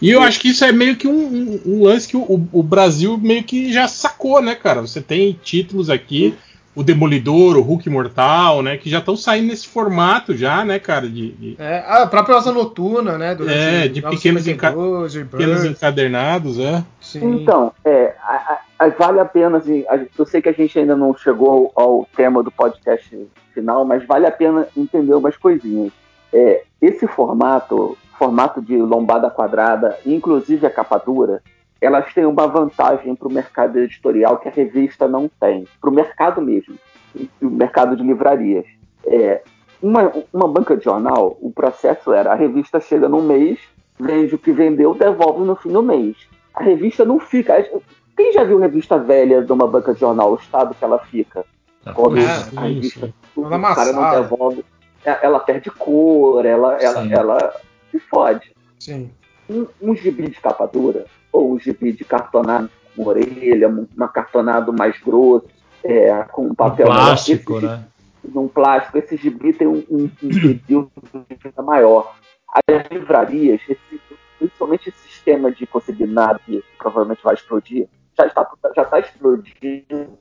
E 0.00 0.10
eu 0.10 0.20
acho 0.20 0.40
que 0.40 0.48
isso 0.48 0.64
é 0.64 0.72
meio 0.72 0.96
que 0.96 1.06
um, 1.06 1.12
um, 1.12 1.60
um 1.64 1.82
lance 1.84 2.08
que 2.08 2.16
o, 2.16 2.48
o, 2.52 2.62
Brasil 2.62 3.16
meio 3.16 3.44
que 3.44 3.72
já 3.72 3.86
sacou, 3.86 4.42
né, 4.42 4.54
cara? 4.54 4.80
Você 4.80 5.00
tem 5.00 5.38
títulos 5.42 5.88
aqui. 5.88 6.34
Sim 6.36 6.51
o 6.74 6.82
Demolidor, 6.82 7.56
o 7.56 7.60
Hulk 7.60 7.88
Mortal, 7.90 8.62
né? 8.62 8.78
Que 8.78 8.88
já 8.88 8.98
estão 8.98 9.14
saindo 9.14 9.48
nesse 9.48 9.68
formato 9.68 10.34
já, 10.34 10.64
né, 10.64 10.78
cara? 10.78 11.08
De, 11.08 11.32
de... 11.32 11.56
É, 11.58 11.84
a 11.86 12.06
própria 12.06 12.36
Asa 12.36 12.50
Noturna, 12.50 13.18
né? 13.18 13.36
é, 13.46 13.88
de 13.88 14.00
pequenos, 14.00 14.48
enca... 14.48 14.72
pequenos 15.30 15.64
encadernados, 15.64 16.58
é. 16.58 16.82
Sim. 17.00 17.42
Então, 17.42 17.72
é, 17.84 18.14
a, 18.22 18.60
a, 18.78 18.88
vale 18.88 19.20
a 19.20 19.24
pena, 19.24 19.58
assim, 19.58 19.84
a, 19.88 20.00
eu 20.18 20.24
sei 20.24 20.40
que 20.40 20.48
a 20.48 20.52
gente 20.52 20.78
ainda 20.78 20.96
não 20.96 21.14
chegou 21.14 21.72
ao, 21.74 21.84
ao, 21.84 22.08
tema 22.16 22.42
do 22.42 22.50
podcast 22.50 23.28
final, 23.52 23.84
mas 23.84 24.06
vale 24.06 24.26
a 24.26 24.32
pena 24.32 24.66
entender 24.74 25.14
umas 25.14 25.36
coisinhas. 25.36 25.92
É, 26.32 26.62
esse 26.80 27.06
formato, 27.06 27.98
formato 28.18 28.62
de 28.62 28.76
lombada 28.78 29.28
quadrada, 29.28 29.98
inclusive 30.06 30.66
a 30.66 30.70
capa 30.70 30.96
dura, 30.96 31.42
elas 31.82 32.14
têm 32.14 32.24
uma 32.24 32.46
vantagem 32.46 33.14
para 33.16 33.26
o 33.26 33.32
mercado 33.32 33.78
editorial 33.78 34.38
que 34.38 34.48
a 34.48 34.52
revista 34.52 35.08
não 35.08 35.28
tem, 35.40 35.66
para 35.80 35.90
o 35.90 35.92
mercado 35.92 36.40
mesmo, 36.40 36.76
o 37.40 37.50
mercado 37.50 37.96
de 37.96 38.04
livrarias. 38.04 38.64
É, 39.04 39.42
uma, 39.82 40.12
uma 40.32 40.46
banca 40.46 40.76
de 40.76 40.84
jornal, 40.84 41.36
o 41.40 41.50
processo 41.50 42.12
era: 42.12 42.32
a 42.32 42.36
revista 42.36 42.78
chega 42.80 43.08
no 43.08 43.20
mês, 43.20 43.58
vende 43.98 44.34
o 44.34 44.38
que 44.38 44.52
vendeu, 44.52 44.94
devolve 44.94 45.44
no 45.44 45.56
fim 45.56 45.70
do 45.70 45.82
mês. 45.82 46.16
A 46.54 46.62
revista 46.62 47.04
não 47.04 47.18
fica. 47.18 47.68
Quem 48.16 48.32
já 48.32 48.44
viu 48.44 48.58
revista 48.58 48.98
velha 48.98 49.42
de 49.42 49.50
uma 49.50 49.66
banca 49.66 49.92
de 49.92 50.00
jornal, 50.00 50.32
o 50.32 50.36
estado 50.36 50.74
que 50.74 50.84
ela 50.84 50.98
fica? 51.00 51.44
Ah, 51.84 51.92
Quando 51.92 52.18
é, 52.18 52.26
a 52.56 52.60
revista 52.60 53.12
o 53.34 53.48
cara 53.48 53.92
não 53.92 54.22
devolve, 54.22 54.64
é, 55.04 55.18
ela 55.26 55.40
perde 55.40 55.68
cor, 55.70 56.46
ela, 56.46 56.76
ela, 56.76 57.12
ela 57.12 57.60
se 57.90 57.98
fode. 57.98 58.52
Sim. 58.78 59.10
Um, 59.50 59.66
um 59.80 59.96
gibi 59.96 60.28
de 60.28 60.40
capa 60.40 60.66
dura, 60.66 61.06
ou 61.32 61.52
o 61.52 61.58
gibi 61.58 61.92
de 61.92 62.04
cartonado 62.04 62.70
com 62.94 63.06
orelha, 63.06 63.68
um 63.68 63.86
acartonado 64.00 64.72
mais 64.72 65.00
grosso, 65.00 65.48
é, 65.82 66.22
com 66.24 66.46
um 66.46 66.54
papel. 66.54 66.86
Um 66.86 66.90
plástico, 66.90 67.60
né? 67.60 67.84
num 68.24 68.48
plástico, 68.48 68.98
esse 68.98 69.16
gibi 69.16 69.52
tem 69.52 69.66
um, 69.66 69.82
um, 69.90 70.10
um 70.22 70.28
de 70.28 71.62
maior. 71.64 72.14
As 72.68 72.88
livrarias, 72.90 73.60
esse, 73.68 74.00
principalmente 74.38 74.88
esse 74.88 74.98
sistema 75.08 75.50
de 75.50 75.66
consignado 75.66 76.40
que 76.44 76.62
provavelmente 76.78 77.22
vai 77.22 77.34
explodir, 77.34 77.88
já 78.16 78.26
está, 78.26 78.48
já 78.76 78.82
está 78.82 79.00
explodindo 79.00 80.18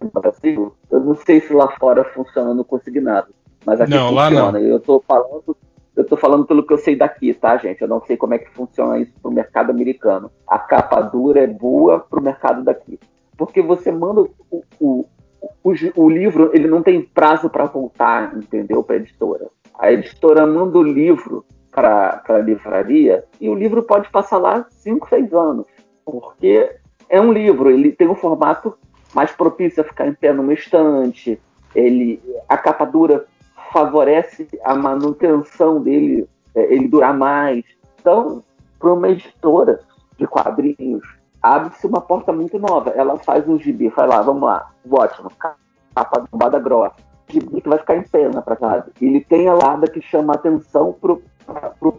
no 0.00 0.10
Brasil. 0.20 0.74
Eu 0.90 1.00
não 1.00 1.16
sei 1.16 1.40
se 1.40 1.52
lá 1.52 1.68
fora 1.78 2.04
funciona 2.14 2.54
no 2.54 2.64
consignado, 2.64 3.28
mas 3.66 3.80
aqui 3.80 3.90
não, 3.90 4.08
funciona. 4.08 4.42
Lá 4.42 4.52
não. 4.52 4.60
Eu 4.60 4.78
estou 4.78 5.04
falando 5.06 5.56
eu 5.98 6.04
tô 6.04 6.16
falando 6.16 6.46
pelo 6.46 6.64
que 6.64 6.72
eu 6.72 6.78
sei 6.78 6.94
daqui, 6.94 7.34
tá, 7.34 7.56
gente? 7.56 7.82
Eu 7.82 7.88
não 7.88 8.00
sei 8.00 8.16
como 8.16 8.32
é 8.32 8.38
que 8.38 8.48
funciona 8.50 9.00
isso 9.00 9.12
pro 9.20 9.32
mercado 9.32 9.70
americano. 9.70 10.30
A 10.46 10.56
capa 10.56 11.00
dura 11.00 11.40
é 11.40 11.46
boa 11.48 11.98
pro 11.98 12.22
mercado 12.22 12.62
daqui. 12.62 13.00
Porque 13.36 13.60
você 13.60 13.90
manda 13.90 14.20
o, 14.20 14.64
o, 14.78 15.04
o, 15.64 15.72
o 15.96 16.08
livro, 16.08 16.52
ele 16.54 16.68
não 16.68 16.84
tem 16.84 17.02
prazo 17.02 17.50
para 17.50 17.64
voltar, 17.64 18.32
entendeu? 18.36 18.80
Para 18.84 18.94
editora. 18.94 19.48
A 19.76 19.90
editora 19.90 20.46
manda 20.46 20.78
o 20.78 20.84
livro 20.84 21.44
para 21.72 22.22
a 22.28 22.38
livraria 22.38 23.24
e 23.40 23.48
o 23.48 23.54
livro 23.56 23.82
pode 23.82 24.08
passar 24.08 24.38
lá 24.38 24.66
5, 24.70 25.08
6 25.08 25.34
anos. 25.34 25.66
Porque 26.04 26.76
é 27.08 27.20
um 27.20 27.32
livro, 27.32 27.70
ele 27.70 27.90
tem 27.90 28.06
um 28.06 28.14
formato 28.14 28.78
mais 29.12 29.32
propício 29.32 29.82
a 29.82 29.84
ficar 29.84 30.06
em 30.06 30.14
pé 30.14 30.32
numa 30.32 30.54
estante. 30.54 31.40
Ele, 31.74 32.22
a 32.48 32.56
capa 32.56 32.84
dura 32.84 33.26
favorece 33.72 34.48
a 34.64 34.74
manutenção 34.74 35.80
dele, 35.80 36.28
é, 36.54 36.72
ele 36.72 36.88
durar 36.88 37.16
mais. 37.16 37.64
Então, 38.00 38.42
para 38.78 38.92
uma 38.92 39.08
editora 39.08 39.80
de 40.16 40.26
quadrinhos, 40.26 41.02
abre-se 41.42 41.86
uma 41.86 42.00
porta 42.00 42.32
muito 42.32 42.58
nova. 42.58 42.90
Ela 42.90 43.16
faz 43.16 43.48
um 43.48 43.58
gibi, 43.58 43.88
vai 43.88 44.06
lá, 44.06 44.22
vamos 44.22 44.42
lá, 44.42 44.70
ótimo, 44.90 45.30
capa 45.38 46.24
bombada 46.30 46.58
grossa, 46.58 46.96
gibi 47.28 47.60
que 47.60 47.68
vai 47.68 47.78
ficar 47.78 47.96
em 47.96 48.02
pena 48.02 48.42
para 48.42 48.56
casa. 48.56 48.86
Ele 49.00 49.20
tem 49.20 49.48
a 49.48 49.54
lada 49.54 49.88
que 49.88 50.00
chama 50.00 50.34
atenção 50.34 50.92
pro, 50.92 51.22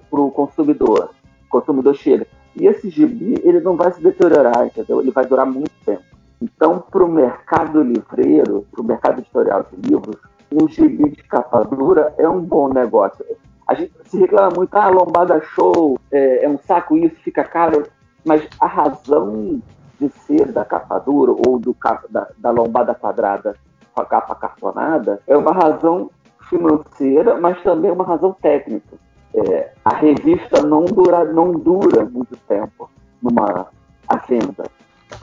pro 0.10 0.32
consumidor. 0.32 1.12
O 1.46 1.50
consumidor 1.50 1.96
chega. 1.96 2.28
E 2.56 2.68
esse 2.68 2.90
gibi, 2.90 3.40
ele 3.44 3.60
não 3.60 3.76
vai 3.76 3.92
se 3.92 4.02
deteriorar, 4.02 4.66
entendeu? 4.66 5.00
Ele 5.00 5.12
vai 5.12 5.26
durar 5.26 5.46
muito 5.46 5.72
tempo. 5.86 6.04
Então, 6.42 6.80
para 6.80 7.04
o 7.04 7.08
mercado 7.08 7.82
livreiro, 7.82 8.66
para 8.72 8.82
o 8.82 8.84
mercado 8.84 9.20
editorial 9.20 9.66
de 9.72 9.90
livros, 9.90 10.18
um 10.52 10.68
gibi 10.68 11.10
de 11.10 11.24
capa 11.24 11.64
dura 11.64 12.14
é 12.18 12.28
um 12.28 12.42
bom 12.42 12.70
negócio. 12.70 13.26
A 13.68 13.74
gente 13.74 13.94
se 14.06 14.18
reclama 14.18 14.52
muito, 14.56 14.76
ah, 14.76 14.90
lombada 14.90 15.42
show, 15.42 15.98
é, 16.12 16.46
é 16.46 16.50
um 16.50 16.58
saco 16.58 16.98
isso, 16.98 17.16
fica 17.18 17.44
caro, 17.44 17.84
mas 18.26 18.48
a 18.60 18.68
razão 18.68 19.62
de 20.00 20.10
ser 20.10 20.52
da 20.52 20.66
capa 20.66 20.98
dura 21.00 21.32
ou 21.32 21.60
do, 21.60 21.76
da, 22.10 22.28
da 22.38 22.52
lombada 22.52 22.96
quadrada 22.96 23.56
com 23.94 24.02
a 24.02 24.06
capa 24.06 24.34
cartonada 24.36 25.22
é 25.28 25.38
uma 25.38 25.52
razão 25.52 26.10
financeira, 26.50 27.40
mas 27.40 27.62
também 27.62 27.92
uma 27.92 28.04
razão 28.04 28.34
técnica. 28.42 28.98
É, 29.34 29.72
a 29.86 29.94
revista 29.94 30.62
não 30.62 30.86
dura, 30.86 31.24
não 31.26 31.52
dura 31.52 32.04
muito 32.06 32.36
tempo 32.48 32.90
numa 33.22 33.68
venda. 34.28 34.66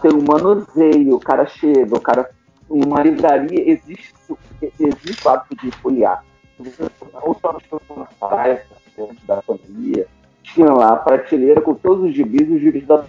Tem 0.00 0.12
um 0.12 0.22
manuseio, 0.22 1.16
o 1.16 1.20
cara 1.20 1.46
chega, 1.46 1.96
o 1.96 2.00
cara. 2.00 2.30
Uma 2.68 3.02
livraria 3.02 3.70
existe, 3.70 4.14
existe 4.60 5.26
o 5.26 5.30
hábito 5.30 5.56
de 5.56 5.70
folhear. 5.70 6.24
Ou 7.22 7.34
só 7.34 7.56
na 7.96 8.04
praia, 8.28 8.64
antes 8.98 9.24
da 9.24 9.42
pandemia, 9.42 10.06
tinha 10.42 10.72
lá 10.72 10.94
a 10.94 10.96
prateleira 10.96 11.60
com 11.60 11.74
todos 11.74 12.04
os 12.04 12.14
gibis, 12.14 12.50
os 12.50 12.60
gibis 12.60 12.86
da. 12.86 13.04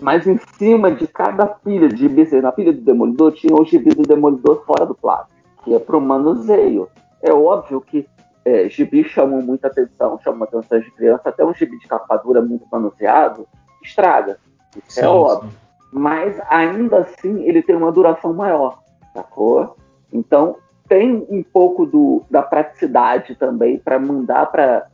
Mas 0.00 0.26
em 0.26 0.38
cima 0.56 0.90
de 0.90 1.06
cada 1.06 1.46
pilha 1.46 1.88
de 1.88 1.96
gibis, 1.96 2.32
na 2.32 2.52
pilha 2.52 2.72
do 2.72 2.80
demolidor, 2.80 3.32
tinha 3.32 3.54
os 3.54 3.68
gibis 3.68 3.94
do 3.94 4.02
demolidor 4.02 4.64
fora 4.64 4.86
do 4.86 4.94
plástico, 4.94 5.34
que 5.64 5.74
é 5.74 5.78
para 5.78 5.96
o 5.96 6.00
manuseio. 6.00 6.88
É 7.22 7.32
óbvio 7.32 7.80
que 7.80 8.08
é, 8.44 8.68
chamam 9.04 9.42
muita 9.42 9.66
atenção, 9.66 10.18
chamam 10.22 10.44
atenção 10.44 10.80
de 10.80 10.90
criança, 10.92 11.28
até 11.28 11.44
um 11.44 11.52
gibi 11.52 11.78
de 11.78 11.86
capa 11.86 12.16
dura 12.16 12.40
muito 12.40 12.66
manuseado 12.70 13.46
estraga. 13.82 14.38
Isso 14.76 15.00
é 15.00 15.02
sim, 15.02 15.08
é 15.08 15.08
óbvio. 15.08 15.50
Sim. 15.50 15.56
Mas 15.92 16.40
ainda 16.48 16.98
assim 16.98 17.42
ele 17.42 17.62
tem 17.62 17.74
uma 17.74 17.90
duração 17.90 18.32
maior, 18.32 18.80
sacou? 19.12 19.76
Então 20.12 20.56
tem 20.88 21.26
um 21.30 21.42
pouco 21.42 21.86
do, 21.86 22.22
da 22.30 22.42
praticidade 22.42 23.34
também 23.34 23.78
para 23.78 23.98
mandar 23.98 24.46
para 24.46 24.86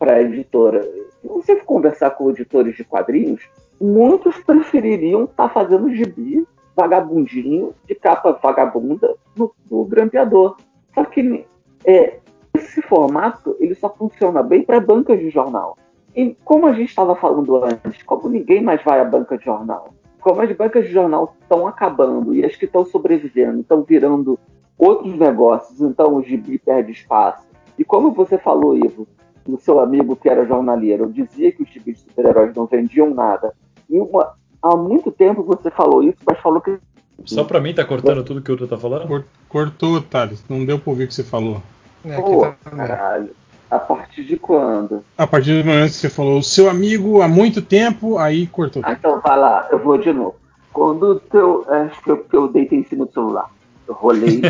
a 0.00 0.20
editora. 0.20 0.82
Se 1.20 1.28
você 1.28 1.56
conversar 1.56 2.10
com 2.10 2.30
editores 2.30 2.76
de 2.76 2.84
quadrinhos, 2.84 3.42
muitos 3.80 4.36
prefeririam 4.38 5.24
estar 5.24 5.48
tá 5.48 5.54
fazendo 5.54 5.94
gibi 5.94 6.46
vagabundinho 6.76 7.72
de 7.86 7.94
capa 7.94 8.32
vagabunda 8.42 9.14
no, 9.36 9.54
no 9.70 9.84
grampeador. 9.84 10.56
Só 10.94 11.04
que 11.04 11.46
é, 11.84 12.18
esse 12.54 12.82
formato 12.82 13.56
ele 13.58 13.74
só 13.74 13.88
funciona 13.88 14.42
bem 14.42 14.62
para 14.62 14.80
bancas 14.80 15.18
de 15.18 15.30
jornal. 15.30 15.76
E 16.14 16.36
como 16.44 16.66
a 16.66 16.72
gente 16.72 16.90
estava 16.90 17.16
falando 17.16 17.64
antes, 17.64 18.02
como 18.02 18.28
ninguém 18.28 18.62
mais 18.62 18.82
vai 18.84 19.00
à 19.00 19.04
banca 19.04 19.36
de 19.36 19.44
jornal, 19.44 19.92
como 20.24 20.40
as 20.40 20.50
bancas 20.56 20.86
de 20.86 20.90
jornal 20.90 21.36
estão 21.42 21.66
acabando 21.66 22.34
e 22.34 22.42
as 22.42 22.56
que 22.56 22.64
estão 22.64 22.86
sobrevivendo 22.86 23.60
estão 23.60 23.82
virando 23.82 24.38
outros 24.78 25.14
negócios, 25.18 25.82
então 25.82 26.16
o 26.16 26.22
gibi 26.22 26.58
perde 26.58 26.92
espaço. 26.92 27.44
E 27.78 27.84
como 27.84 28.10
você 28.10 28.38
falou, 28.38 28.74
Ivo, 28.74 29.06
o 29.46 29.58
seu 29.58 29.78
amigo 29.78 30.16
que 30.16 30.26
era 30.26 30.46
jornaleiro, 30.46 31.12
dizia 31.12 31.52
que 31.52 31.62
os 31.62 31.68
gibis 31.68 31.98
de 31.98 32.08
super-heróis 32.08 32.56
não 32.56 32.64
vendiam 32.64 33.14
nada. 33.14 33.52
E 33.90 34.00
uma, 34.00 34.32
há 34.62 34.74
muito 34.74 35.12
tempo 35.12 35.42
você 35.42 35.70
falou 35.70 36.02
isso, 36.02 36.16
mas 36.26 36.38
falou 36.40 36.62
que. 36.62 36.78
Só 37.26 37.44
pra 37.44 37.60
mim 37.60 37.74
tá 37.74 37.84
cortando 37.84 38.24
tudo 38.24 38.40
que 38.40 38.50
o 38.50 38.54
outro 38.54 38.66
tá 38.66 38.78
falando? 38.78 39.26
Cortou, 39.46 40.00
Thales. 40.00 40.42
Não 40.48 40.64
deu 40.64 40.78
pra 40.78 40.90
ouvir 40.90 41.04
o 41.04 41.08
que 41.08 41.14
você 41.14 41.22
falou. 41.22 41.60
É, 42.02 42.18
Pô, 42.18 42.40
tá... 42.40 42.54
caralho. 42.70 43.30
A 43.74 43.78
partir 43.80 44.22
de 44.22 44.36
quando? 44.36 45.04
A 45.18 45.26
partir 45.26 45.60
do 45.60 45.66
momento 45.66 45.90
que 45.90 45.96
você 45.96 46.08
falou, 46.08 46.40
seu 46.40 46.70
amigo 46.70 47.20
há 47.20 47.26
muito 47.26 47.60
tempo, 47.60 48.18
aí 48.18 48.46
cortou. 48.46 48.80
Ah, 48.86 48.92
então 48.92 49.20
vai 49.20 49.36
lá, 49.36 49.66
eu 49.68 49.80
vou 49.80 49.98
de 49.98 50.12
novo. 50.12 50.36
Quando 50.72 51.02
o 51.02 51.18
teu. 51.18 51.66
Acho 51.68 52.00
que 52.04 52.10
eu, 52.12 52.24
eu 52.32 52.46
deitei 52.46 52.78
em 52.78 52.84
cima 52.84 53.04
do 53.04 53.12
celular. 53.12 53.50
Eu 53.88 53.94
rolei 53.94 54.40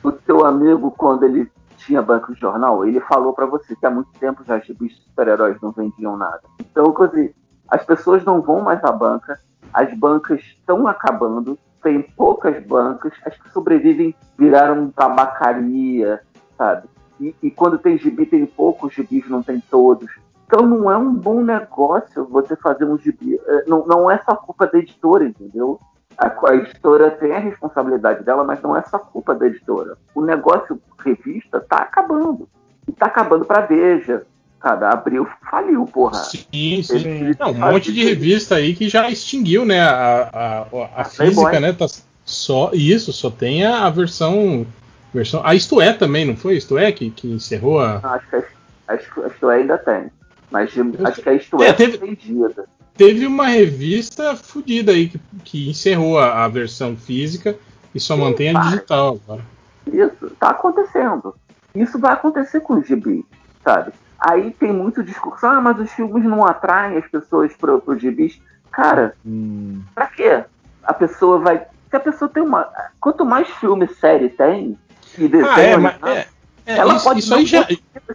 o 0.00 0.12
teu 0.12 0.46
amigo, 0.46 0.92
quando 0.92 1.24
ele 1.24 1.50
tinha 1.78 2.00
banco 2.00 2.32
de 2.32 2.40
jornal, 2.40 2.86
ele 2.86 3.00
falou 3.00 3.32
para 3.32 3.46
você 3.46 3.74
que 3.74 3.84
há 3.84 3.90
muito 3.90 4.10
tempo 4.20 4.44
já 4.46 4.58
os 4.58 4.64
super-heróis 5.08 5.56
não 5.60 5.72
vendiam 5.72 6.16
nada. 6.16 6.42
Então, 6.60 6.94
assim, 7.02 7.30
as 7.68 7.84
pessoas 7.84 8.24
não 8.24 8.40
vão 8.40 8.60
mais 8.60 8.82
à 8.84 8.92
banca, 8.92 9.40
as 9.74 9.92
bancas 9.98 10.40
estão 10.40 10.86
acabando, 10.86 11.58
tem 11.82 12.02
poucas 12.02 12.64
bancas, 12.64 13.12
as 13.24 13.36
que 13.36 13.50
sobrevivem 13.50 14.14
viraram 14.38 14.90
tabacaria, 14.90 16.20
sabe? 16.56 16.88
E, 17.20 17.34
e, 17.42 17.50
quando 17.50 17.78
tem 17.78 17.96
gibi, 17.96 18.26
tem 18.26 18.44
poucos 18.44 18.92
gibis, 18.92 19.28
não 19.28 19.42
tem 19.42 19.60
todos. 19.70 20.10
Então 20.46 20.66
não 20.66 20.90
é 20.90 20.96
um 20.96 21.12
bom 21.14 21.42
negócio 21.42 22.26
você 22.26 22.54
fazer 22.56 22.84
um 22.84 22.98
gibi. 22.98 23.40
É, 23.46 23.64
não, 23.66 23.86
não 23.86 24.10
é 24.10 24.18
só 24.18 24.36
culpa 24.36 24.66
da 24.66 24.78
editora, 24.78 25.24
entendeu? 25.24 25.80
A, 26.18 26.32
a 26.48 26.54
editora 26.54 27.10
tem 27.10 27.32
a 27.32 27.38
responsabilidade 27.38 28.22
dela, 28.24 28.44
mas 28.44 28.60
não 28.62 28.76
é 28.76 28.82
só 28.82 28.98
culpa 28.98 29.34
da 29.34 29.46
editora. 29.46 29.96
O 30.14 30.22
negócio 30.22 30.80
revista 30.98 31.60
tá 31.60 31.78
acabando. 31.78 32.48
E 32.86 32.92
tá 32.92 33.06
acabando 33.06 33.44
para 33.44 33.66
Veja, 33.66 34.24
Cada 34.66 34.90
abril 34.90 35.28
faliu, 35.48 35.84
porra. 35.84 36.14
Sim, 36.24 36.82
sim. 36.82 37.36
Não, 37.38 37.52
um 37.52 37.54
monte 37.54 37.92
de 37.92 38.02
revista 38.02 38.56
aí 38.56 38.74
que 38.74 38.88
já 38.88 39.08
extinguiu, 39.08 39.64
né? 39.64 39.80
A, 39.80 40.28
a, 40.32 40.58
a, 40.62 41.02
a 41.02 41.04
física, 41.04 41.60
né? 41.60 41.72
Tá 41.72 41.86
só 42.24 42.72
isso, 42.72 43.12
só 43.12 43.30
tem 43.30 43.64
a, 43.64 43.88
versão. 43.90 44.66
versão 45.14 45.40
a 45.44 45.54
Isto 45.54 45.80
É 45.80 45.92
também, 45.92 46.24
não 46.24 46.36
foi? 46.36 46.56
Isto 46.56 46.76
É 46.76 46.90
que, 46.90 47.10
que 47.10 47.28
encerrou 47.28 47.78
a. 47.78 48.00
Não, 48.00 48.10
acho 48.14 48.28
que 48.28 48.36
a, 48.36 48.42
a 48.88 48.96
Isto 48.96 49.50
É 49.50 49.54
ainda 49.54 49.78
tem. 49.78 50.10
Mas 50.50 50.72
acho 51.04 51.22
que 51.22 51.28
a 51.28 51.34
Isto 51.34 51.62
É, 51.62 51.68
é 51.68 51.72
teve, 51.72 51.98
vendida. 51.98 52.64
Teve 52.96 53.24
uma 53.24 53.46
revista 53.46 54.34
fodida 54.34 54.90
aí 54.90 55.08
que, 55.10 55.20
que 55.44 55.70
encerrou 55.70 56.18
a, 56.18 56.44
a 56.44 56.48
versão 56.48 56.96
física 56.96 57.56
e 57.94 58.00
só 58.00 58.16
sim, 58.16 58.20
mantém 58.20 58.48
a 58.48 58.60
digital 58.62 59.20
agora. 59.22 59.44
Isso, 59.86 60.28
tá 60.40 60.50
acontecendo. 60.50 61.36
Isso 61.72 62.00
vai 62.00 62.14
acontecer 62.14 62.58
com 62.58 62.74
o 62.74 62.82
gibi, 62.82 63.24
sabe? 63.62 63.92
Aí 64.18 64.50
tem 64.52 64.72
muito 64.72 65.02
discurso, 65.02 65.46
ah, 65.46 65.60
mas 65.60 65.78
os 65.78 65.92
filmes 65.92 66.24
não 66.24 66.44
atraem 66.44 66.96
as 66.96 67.06
pessoas 67.06 67.54
pro, 67.54 67.80
pro 67.80 67.98
gibis. 67.98 68.40
Cara, 68.70 69.14
hum. 69.24 69.82
pra 69.94 70.06
quê? 70.06 70.44
A 70.82 70.94
pessoa 70.94 71.38
vai. 71.38 71.66
Se 71.90 71.96
a 71.96 72.00
pessoa 72.00 72.28
tem 72.28 72.42
uma. 72.42 72.68
Quanto 73.00 73.24
mais 73.24 73.48
filme 73.48 73.86
série 73.88 74.28
tem, 74.28 74.78
e 75.18 75.28
desenho, 75.28 75.50
ah, 75.50 75.60
é, 75.60 75.76
mas, 75.76 76.02
é, 76.02 76.26
é, 76.66 76.76
ela 76.76 76.94
isso, 76.94 77.04
pode 77.04 77.20
isso 77.20 77.34
aí 77.34 77.46
já. 77.46 77.66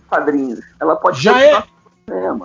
quadrinhos. 0.10 0.60
Ela 0.80 0.96
pode 0.96 1.22
já 1.22 1.42
é. 1.42 1.64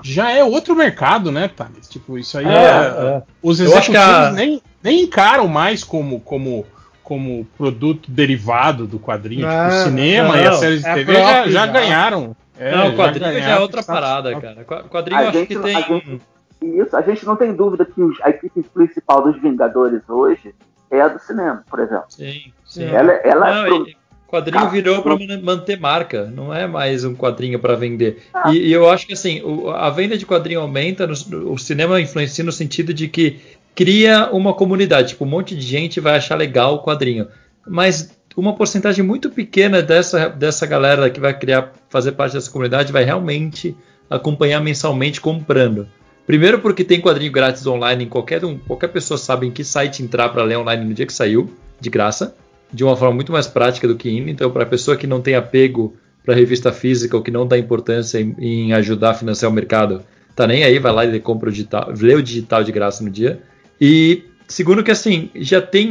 Já 0.02 0.30
é 0.30 0.44
outro 0.44 0.76
mercado, 0.76 1.32
né, 1.32 1.48
Thales? 1.48 1.88
Tipo, 1.88 2.16
isso 2.16 2.38
aí 2.38 2.46
é. 2.46 2.50
é, 2.50 2.54
é. 2.54 3.22
Os 3.42 3.58
executivos 3.58 3.98
a... 3.98 4.30
nem, 4.30 4.62
nem 4.80 5.02
encaram 5.02 5.48
mais 5.48 5.82
como, 5.82 6.20
como, 6.20 6.64
como 7.02 7.44
produto 7.56 8.08
derivado 8.08 8.86
do 8.86 9.00
quadrinho. 9.00 9.46
Não, 9.46 9.68
tipo, 9.68 9.80
o 9.80 9.84
cinema 9.84 10.36
não, 10.36 10.36
e 10.36 10.46
as 10.46 10.56
séries 10.56 10.84
de 10.84 10.94
TV 10.94 11.14
já, 11.14 11.48
já 11.48 11.66
ganharam. 11.66 12.36
É, 12.58 12.74
não, 12.74 12.88
o 12.88 12.96
quadrinho 12.96 13.40
já, 13.40 13.50
é 13.50 13.58
outra 13.58 13.82
parada, 13.82 14.40
cara. 14.40 14.64
Quadrinho 14.64 15.20
eu 15.20 15.28
acho 15.28 15.46
que 15.46 15.58
tem. 15.58 15.76
A 15.76 15.80
gente, 15.80 16.20
isso, 16.62 16.96
a 16.96 17.02
gente 17.02 17.26
não 17.26 17.36
tem 17.36 17.52
dúvida 17.54 17.84
que 17.84 18.00
a 18.22 18.30
equipe 18.30 18.62
principal 18.62 19.22
dos 19.22 19.40
Vingadores 19.40 20.02
hoje 20.08 20.54
é 20.90 21.00
a 21.00 21.08
do 21.08 21.18
cinema, 21.18 21.64
por 21.68 21.80
exemplo. 21.80 22.06
Sim, 22.08 22.52
sim. 22.64 22.84
Ela, 22.84 23.12
ela 23.12 23.62
Não, 23.62 23.84
pro... 23.84 23.92
quadrinho 24.26 24.70
virou 24.70 25.02
para 25.02 25.16
manter 25.42 25.78
marca, 25.78 26.24
não 26.24 26.54
é 26.54 26.66
mais 26.66 27.04
um 27.04 27.14
quadrinho 27.14 27.58
para 27.58 27.74
vender. 27.74 28.22
Ah. 28.32 28.52
E, 28.52 28.68
e, 28.68 28.72
eu 28.72 28.88
acho 28.88 29.06
que 29.06 29.12
assim, 29.12 29.42
o, 29.42 29.70
a 29.70 29.90
venda 29.90 30.16
de 30.16 30.24
quadrinho 30.24 30.60
aumenta, 30.60 31.06
no, 31.06 31.52
o 31.52 31.58
cinema 31.58 32.00
influencia 32.00 32.44
no 32.44 32.52
sentido 32.52 32.94
de 32.94 33.08
que 33.08 33.40
cria 33.74 34.30
uma 34.32 34.54
comunidade, 34.54 35.08
tipo, 35.08 35.24
um 35.24 35.28
monte 35.28 35.54
de 35.54 35.62
gente 35.62 36.00
vai 36.00 36.16
achar 36.16 36.36
legal 36.36 36.76
o 36.76 36.82
quadrinho. 36.82 37.28
Mas 37.68 38.15
uma 38.36 38.54
porcentagem 38.54 39.04
muito 39.04 39.30
pequena 39.30 39.80
dessa, 39.80 40.28
dessa 40.28 40.66
galera 40.66 41.08
que 41.08 41.18
vai 41.18 41.36
criar, 41.36 41.72
fazer 41.88 42.12
parte 42.12 42.34
dessa 42.34 42.50
comunidade 42.50 42.92
vai 42.92 43.02
realmente 43.02 43.74
acompanhar 44.10 44.60
mensalmente 44.60 45.20
comprando. 45.20 45.88
Primeiro 46.26 46.58
porque 46.60 46.84
tem 46.84 47.00
quadrinho 47.00 47.32
grátis 47.32 47.66
online 47.66 48.04
em 48.04 48.08
qualquer 48.08 48.44
um, 48.44 48.58
qualquer 48.58 48.88
pessoa 48.88 49.16
sabe 49.16 49.46
em 49.46 49.50
que 49.50 49.64
site 49.64 50.02
entrar 50.02 50.28
para 50.28 50.42
ler 50.42 50.58
online 50.58 50.84
no 50.84 50.92
dia 50.92 51.06
que 51.06 51.12
saiu, 51.12 51.50
de 51.80 51.88
graça, 51.88 52.36
de 52.72 52.84
uma 52.84 52.96
forma 52.96 53.14
muito 53.14 53.32
mais 53.32 53.46
prática 53.46 53.88
do 53.88 53.96
que 53.96 54.10
indo. 54.10 54.28
Então, 54.28 54.50
para 54.50 54.64
a 54.64 54.66
pessoa 54.66 54.96
que 54.96 55.06
não 55.06 55.20
tem 55.20 55.34
apego 55.34 55.96
para 56.24 56.34
revista 56.34 56.72
física 56.72 57.16
ou 57.16 57.22
que 57.22 57.30
não 57.30 57.46
dá 57.46 57.56
importância 57.56 58.20
em, 58.20 58.34
em, 58.38 58.72
ajudar 58.72 59.10
a 59.10 59.14
financiar 59.14 59.50
o 59.50 59.54
mercado, 59.54 60.02
tá 60.34 60.46
nem 60.46 60.64
aí, 60.64 60.78
vai 60.78 60.92
lá 60.92 61.06
e 61.06 61.20
compra 61.20 61.48
o 61.48 61.52
digital, 61.52 61.92
lê 61.96 62.14
o 62.14 62.22
digital 62.22 62.64
de 62.64 62.72
graça 62.72 63.02
no 63.04 63.10
dia. 63.10 63.40
E 63.80 64.24
segundo 64.48 64.82
que 64.82 64.90
assim, 64.90 65.30
já 65.36 65.62
tem 65.62 65.90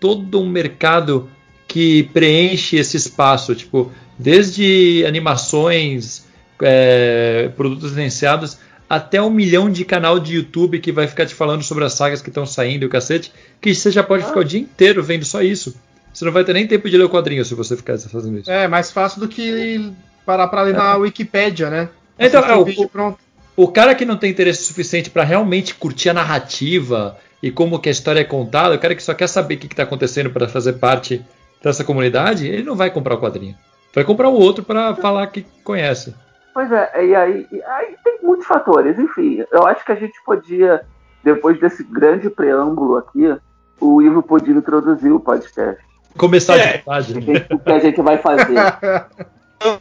todo 0.00 0.40
um 0.40 0.48
mercado 0.48 1.28
que 1.66 2.04
preenche 2.12 2.76
esse 2.76 2.96
espaço, 2.96 3.54
tipo, 3.54 3.90
desde 4.18 5.04
animações, 5.06 6.24
é, 6.62 7.50
produtos 7.56 7.90
licenciados, 7.90 8.58
até 8.88 9.20
um 9.20 9.30
milhão 9.30 9.70
de 9.70 9.84
canal 9.84 10.20
de 10.20 10.36
YouTube 10.36 10.78
que 10.78 10.92
vai 10.92 11.06
ficar 11.06 11.26
te 11.26 11.34
falando 11.34 11.62
sobre 11.62 11.84
as 11.84 11.94
sagas 11.94 12.22
que 12.22 12.28
estão 12.28 12.46
saindo 12.46 12.82
e 12.82 12.86
o 12.86 12.90
cacete, 12.90 13.32
que 13.60 13.74
você 13.74 13.90
já 13.90 14.02
pode 14.02 14.22
ah. 14.24 14.26
ficar 14.26 14.40
o 14.40 14.44
dia 14.44 14.60
inteiro 14.60 15.02
vendo 15.02 15.24
só 15.24 15.42
isso. 15.42 15.74
Você 16.12 16.24
não 16.24 16.32
vai 16.32 16.44
ter 16.44 16.52
nem 16.52 16.66
tempo 16.66 16.88
de 16.88 16.96
ler 16.96 17.04
o 17.04 17.10
quadrinho 17.10 17.44
se 17.44 17.54
você 17.54 17.76
ficar 17.76 17.98
fazendo 17.98 18.38
isso. 18.38 18.50
É, 18.50 18.68
mais 18.68 18.90
fácil 18.92 19.20
do 19.20 19.26
que 19.26 19.92
parar 20.24 20.46
para 20.46 20.62
ler 20.62 20.74
é. 20.74 20.78
na 20.78 20.96
Wikipédia, 20.96 21.68
né? 21.68 21.88
Então, 22.18 22.44
é, 22.44 22.54
o, 22.54 22.88
pronto. 22.88 23.18
o 23.56 23.66
cara 23.66 23.94
que 23.94 24.04
não 24.04 24.16
tem 24.16 24.30
interesse 24.30 24.64
suficiente 24.64 25.10
para 25.10 25.24
realmente 25.24 25.74
curtir 25.74 26.10
a 26.10 26.14
narrativa 26.14 27.18
e 27.42 27.50
como 27.50 27.80
que 27.80 27.88
a 27.88 27.92
história 27.92 28.20
é 28.20 28.24
contada, 28.24 28.76
o 28.76 28.78
cara 28.78 28.94
que 28.94 29.02
só 29.02 29.12
quer 29.12 29.26
saber 29.26 29.56
o 29.56 29.58
que 29.58 29.66
está 29.66 29.82
acontecendo 29.82 30.30
para 30.30 30.48
fazer 30.48 30.74
parte 30.74 31.20
dessa 31.64 31.84
comunidade, 31.84 32.46
ele 32.46 32.62
não 32.62 32.76
vai 32.76 32.90
comprar 32.90 33.14
o 33.14 33.20
quadrinho. 33.20 33.56
Vai 33.94 34.04
comprar 34.04 34.28
o 34.28 34.34
outro 34.34 34.64
para 34.64 34.94
falar 34.96 35.26
que 35.28 35.46
conhece. 35.62 36.14
Pois 36.52 36.70
é, 36.70 37.06
e 37.06 37.14
aí, 37.14 37.46
e 37.50 37.62
aí 37.62 37.96
tem 38.04 38.18
muitos 38.22 38.46
fatores. 38.46 38.98
Enfim, 38.98 39.44
eu 39.50 39.66
acho 39.66 39.84
que 39.84 39.92
a 39.92 39.96
gente 39.96 40.14
podia, 40.24 40.82
depois 41.22 41.58
desse 41.58 41.82
grande 41.82 42.28
preâmbulo 42.30 42.96
aqui, 42.96 43.36
o 43.80 44.02
Ivo 44.02 44.22
podia 44.22 44.54
introduzir 44.54 45.12
o 45.12 45.20
podcast. 45.20 45.82
Começar 46.16 46.56
é. 46.56 46.58
de 46.58 46.72
verdade. 46.72 47.14
Né? 47.14 47.46
O 47.50 47.58
que 47.58 47.72
a 47.72 47.78
gente 47.78 48.00
vai 48.00 48.18
fazer. 48.18 48.54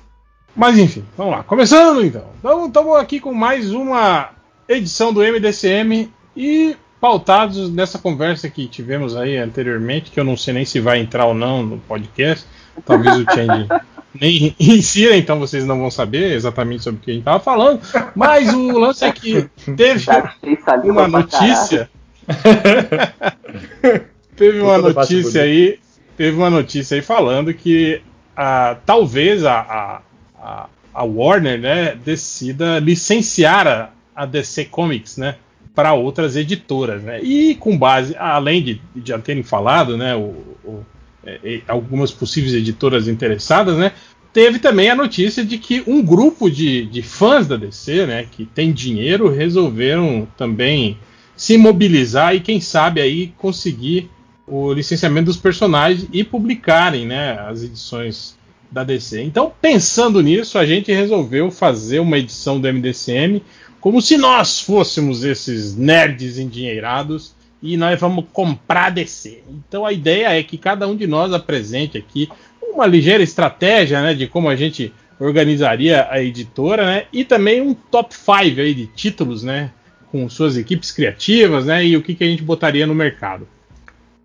Mas 0.56 0.78
enfim, 0.78 1.04
vamos 1.18 1.34
lá. 1.34 1.44
Começando 1.44 2.04
então. 2.04 2.25
Então 2.40 2.68
estamos 2.68 2.96
aqui 2.98 3.20
com 3.20 3.34
mais 3.34 3.72
uma 3.72 4.30
edição 4.68 5.12
do 5.12 5.22
MDCM 5.22 6.12
e 6.36 6.75
pautados 7.03 7.69
nessa 7.69 8.00
conversa 8.00 8.50
que 8.50 8.65
tivemos 8.65 9.13
aí 9.13 9.36
anteriormente, 9.36 10.10
que 10.10 10.17
eu 10.17 10.24
não 10.24 10.38
sei 10.38 10.53
nem 10.53 10.63
se 10.63 10.79
vai 10.79 11.01
entrar 11.01 11.25
ou 11.25 11.33
não 11.33 11.62
no 11.62 11.77
podcast. 11.79 12.45
Talvez 12.86 13.17
o 13.17 13.25
Change 13.25 13.67
nem 14.15 14.55
insira, 14.57 15.17
então 15.17 15.38
vocês 15.38 15.65
não 15.65 15.79
vão 15.79 15.91
saber 15.91 16.31
exatamente 16.31 16.81
sobre 16.81 17.01
o 17.01 17.03
que 17.03 17.11
a 17.11 17.13
gente 17.13 17.24
estava 17.24 17.44
falando. 17.44 17.81
Mas 18.16 18.53
o 18.53 18.79
lance 18.79 19.03
é 19.03 19.11
que 19.11 19.50
teve 19.75 20.89
uma 20.89 21.09
notícia. 21.09 21.89
teve 24.37 24.61
uma 24.61 24.77
notícia 24.77 25.42
aí. 25.42 25.79
Teve 26.16 26.37
uma 26.37 26.50
notícia 26.50 26.96
aí 26.96 27.01
falando 27.01 27.53
que 27.53 28.01
ah, 28.33 28.77
talvez 28.85 29.44
a, 29.44 30.01
a, 30.42 30.70
a, 30.94 31.03
Warner 31.03 31.59
né, 31.59 31.96
decida 31.96 32.79
licenciar 32.79 33.68
a, 33.68 33.89
a 34.16 34.25
DC 34.25 34.63
Comics, 34.66 35.18
né? 35.18 35.35
Para 35.75 35.94
outras 35.94 36.36
editoras, 36.36 37.01
né? 37.01 37.22
E 37.24 37.55
com 37.55 37.77
base, 37.77 38.16
além 38.18 38.64
de, 38.64 38.81
já 39.03 39.18
terem 39.18 39.44
falado, 39.44 39.98
né, 39.98 40.16
o, 40.16 40.33
o, 40.64 40.86
é, 41.25 41.62
algumas 41.68 42.12
possíveis 42.12 42.53
editoras 42.53 43.07
interessadas, 43.07 43.77
né? 43.77 43.92
Teve 44.31 44.57
também 44.57 44.90
a 44.90 44.96
notícia 44.96 45.46
de 45.46 45.57
que 45.59 45.83
um 45.86 46.01
grupo 46.01 46.50
de, 46.50 46.86
de 46.88 47.03
fãs 47.03 47.48
da 47.48 47.55
DC, 47.55 48.07
né, 48.07 48.25
que 48.29 48.46
tem 48.46 48.72
dinheiro, 48.72 49.29
resolveram 49.29 50.27
também 50.36 50.98
se 51.36 51.55
mobilizar 51.55 52.36
e 52.36 52.40
quem 52.40 52.59
sabe 52.59 53.00
aí 53.00 53.33
conseguir 53.38 54.09
o 54.48 54.74
licenciamento 54.74 55.27
dos 55.27 55.38
personagens 55.38 56.07
e 56.12 56.24
publicarem, 56.24 57.05
né, 57.05 57.40
as 57.48 57.64
edições 57.64 58.36
da 58.72 58.83
DC. 58.83 59.22
Então, 59.22 59.53
pensando 59.62 60.20
nisso, 60.20 60.57
a 60.57 60.66
gente 60.66 60.92
resolveu 60.92 61.51
fazer 61.51 62.00
uma 62.00 62.18
edição 62.18 62.59
do 62.59 62.68
MDCM 62.68 63.42
como 63.83 64.01
se 64.01 64.15
nós 64.15 64.61
fôssemos 64.61 65.25
esses 65.25 65.75
nerds 65.75 66.37
endinheirados 66.37 67.35
e 67.61 67.75
nós 67.75 68.00
vamos 68.00 68.24
comprar 68.31 68.89
DC. 68.89 69.43
Então 69.50 69.85
a 69.85 69.91
ideia 69.91 70.39
é 70.39 70.41
que 70.41 70.57
cada 70.57 70.87
um 70.87 70.96
de 70.96 71.05
nós 71.05 71.33
apresente 71.33 71.98
aqui 71.98 72.29
uma 72.61 72.85
ligeira 72.85 73.22
estratégia 73.22 74.01
né, 74.01 74.13
de 74.13 74.25
como 74.25 74.48
a 74.48 74.55
gente 74.55 74.93
organizaria 75.19 76.07
a 76.09 76.24
editora, 76.24 76.85
né, 76.85 77.07
e 77.11 77.25
também 77.25 77.59
um 77.59 77.74
top 77.74 78.15
5 78.15 78.61
aí 78.61 78.74
de 78.74 78.87
títulos, 78.87 79.43
né, 79.43 79.69
com 80.09 80.29
suas 80.29 80.55
equipes 80.55 80.89
criativas, 80.89 81.65
né, 81.65 81.85
e 81.85 81.98
o 81.98 82.01
que, 82.01 82.15
que 82.15 82.24
a 82.24 82.27
gente 82.27 82.41
botaria 82.41 82.87
no 82.87 82.96
mercado. 82.96 83.46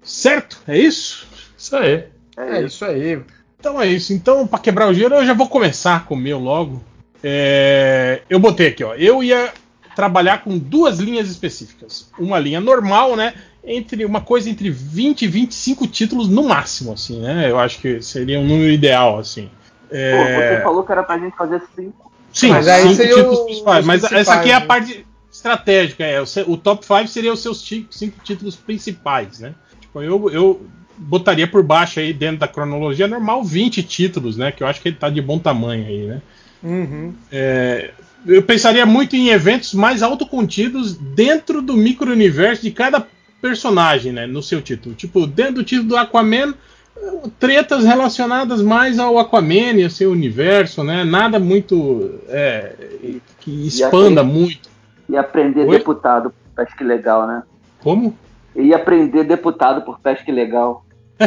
Certo? 0.01 0.63
É 0.69 0.79
isso? 0.79 1.27
Isso 1.59 1.75
aí. 1.75 2.05
É, 2.37 2.59
é 2.59 2.63
isso 2.65 2.85
aí. 2.85 3.21
Então 3.59 3.83
é 3.83 3.89
isso. 3.89 4.13
Então, 4.13 4.47
para 4.47 4.61
quebrar 4.61 4.89
o 4.89 4.95
gelo, 4.95 5.17
eu 5.17 5.27
já 5.27 5.35
vou 5.35 5.49
começar 5.49 6.05
com 6.05 6.15
o 6.15 6.17
meu 6.17 6.39
logo. 6.39 6.81
É, 7.23 8.23
eu 8.29 8.39
botei 8.39 8.69
aqui, 8.69 8.85
ó. 8.85 8.95
Eu 8.95 9.23
ia 9.23 9.53
trabalhar 9.95 10.45
com 10.45 10.57
duas 10.57 10.99
linhas 10.99 11.29
específicas. 11.29 12.11
Uma 12.19 12.39
linha 12.39 12.61
normal, 12.61 13.17
né? 13.17 13.35
Entre 13.65 14.05
uma 14.05 14.21
coisa 14.21 14.49
entre 14.49 14.71
20 14.71 15.23
e 15.23 15.27
25 15.27 15.87
títulos 15.87 16.29
no 16.29 16.45
máximo, 16.45 16.93
assim, 16.93 17.21
né? 17.21 17.51
Eu 17.51 17.59
acho 17.59 17.81
que 17.81 18.01
seria 18.01 18.39
um 18.39 18.47
número 18.47 18.71
ideal, 18.71 19.19
assim. 19.19 19.51
É... 19.91 20.13
Pô, 20.13 20.57
você 20.57 20.63
falou 20.63 20.85
que 20.85 20.93
era 20.93 21.03
pra 21.03 21.19
gente 21.19 21.37
fazer 21.37 21.63
cinco. 21.75 22.13
Sim, 22.33 22.51
mas 22.51 22.67
cinco 22.67 23.03
títulos 23.03 23.41
principais. 23.41 23.87
Mas 23.87 24.05
essa 24.05 24.35
aqui 24.35 24.51
é 24.51 24.55
a 24.55 24.61
né? 24.61 24.67
parte 24.67 25.07
estratégica. 25.33 26.05
É, 26.05 26.21
o, 26.21 26.25
o 26.47 26.57
top 26.57 26.85
5 26.85 27.09
seria 27.09 27.33
os 27.33 27.41
seus 27.41 27.61
cinco 27.61 28.21
títulos 28.23 28.55
principais, 28.55 29.41
né? 29.41 29.55
Tipo, 29.81 30.03
eu, 30.03 30.31
eu 30.31 30.67
botaria 30.97 31.47
por 31.47 31.63
baixo 31.63 32.01
aí, 32.01 32.13
dentro 32.13 32.39
da 32.39 32.49
cronologia 32.49 33.09
normal, 33.09 33.43
20 33.43 33.83
títulos, 33.83 34.37
né? 34.37 34.53
Que 34.53 34.63
eu 34.63 34.67
acho 34.67 34.81
que 34.81 34.89
ele 34.89 34.97
tá 34.97 35.09
de 35.09 35.21
bom 35.21 35.39
tamanho 35.39 35.87
aí, 35.87 36.07
né? 36.07 36.23
Uhum. 36.63 37.15
É, 37.31 37.91
eu 38.27 38.43
pensaria 38.43 38.85
muito 38.85 39.15
em 39.17 39.29
eventos 39.29 39.75
mais 39.75 40.03
autocontidos 40.03 40.97
dentro 40.97 41.63
do 41.63 41.77
micro-universo 41.77 42.63
de 42.63 42.71
cada 42.71 43.07
personagem, 43.41 44.13
né? 44.13 44.27
No 44.27 44.43
seu 44.43 44.61
título. 44.61 44.95
Tipo, 44.95 45.27
dentro 45.27 45.55
do 45.55 45.65
título 45.65 45.89
do 45.91 45.97
Aquaman, 45.97 46.55
tretas 47.39 47.85
relacionadas 47.85 48.61
mais 48.61 48.99
ao 48.99 49.19
Aquaman 49.19 49.77
e 49.77 49.85
ao 49.85 49.91
seu 49.91 50.11
universo, 50.11 50.83
né? 50.83 51.05
Nada 51.05 51.39
muito 51.39 52.21
é, 52.29 52.73
que 53.41 53.67
expanda 53.67 54.23
muito. 54.23 54.69
E 55.09 55.17
aprender 55.17 55.65
Oi? 55.67 55.79
deputado 55.79 56.31
por 56.31 56.65
pesca 56.65 56.85
legal, 56.85 57.27
né? 57.27 57.43
Como? 57.81 58.17
E 58.55 58.75
aprender 58.75 59.25
deputado 59.25 59.83
por 59.83 60.01
pesca 60.01 60.31
legal. 60.33 60.85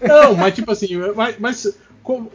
não, 0.00 0.34
mas 0.36 0.54
tipo 0.54 0.70
assim, 0.70 0.96
mas, 1.16 1.36
mas 1.38 1.78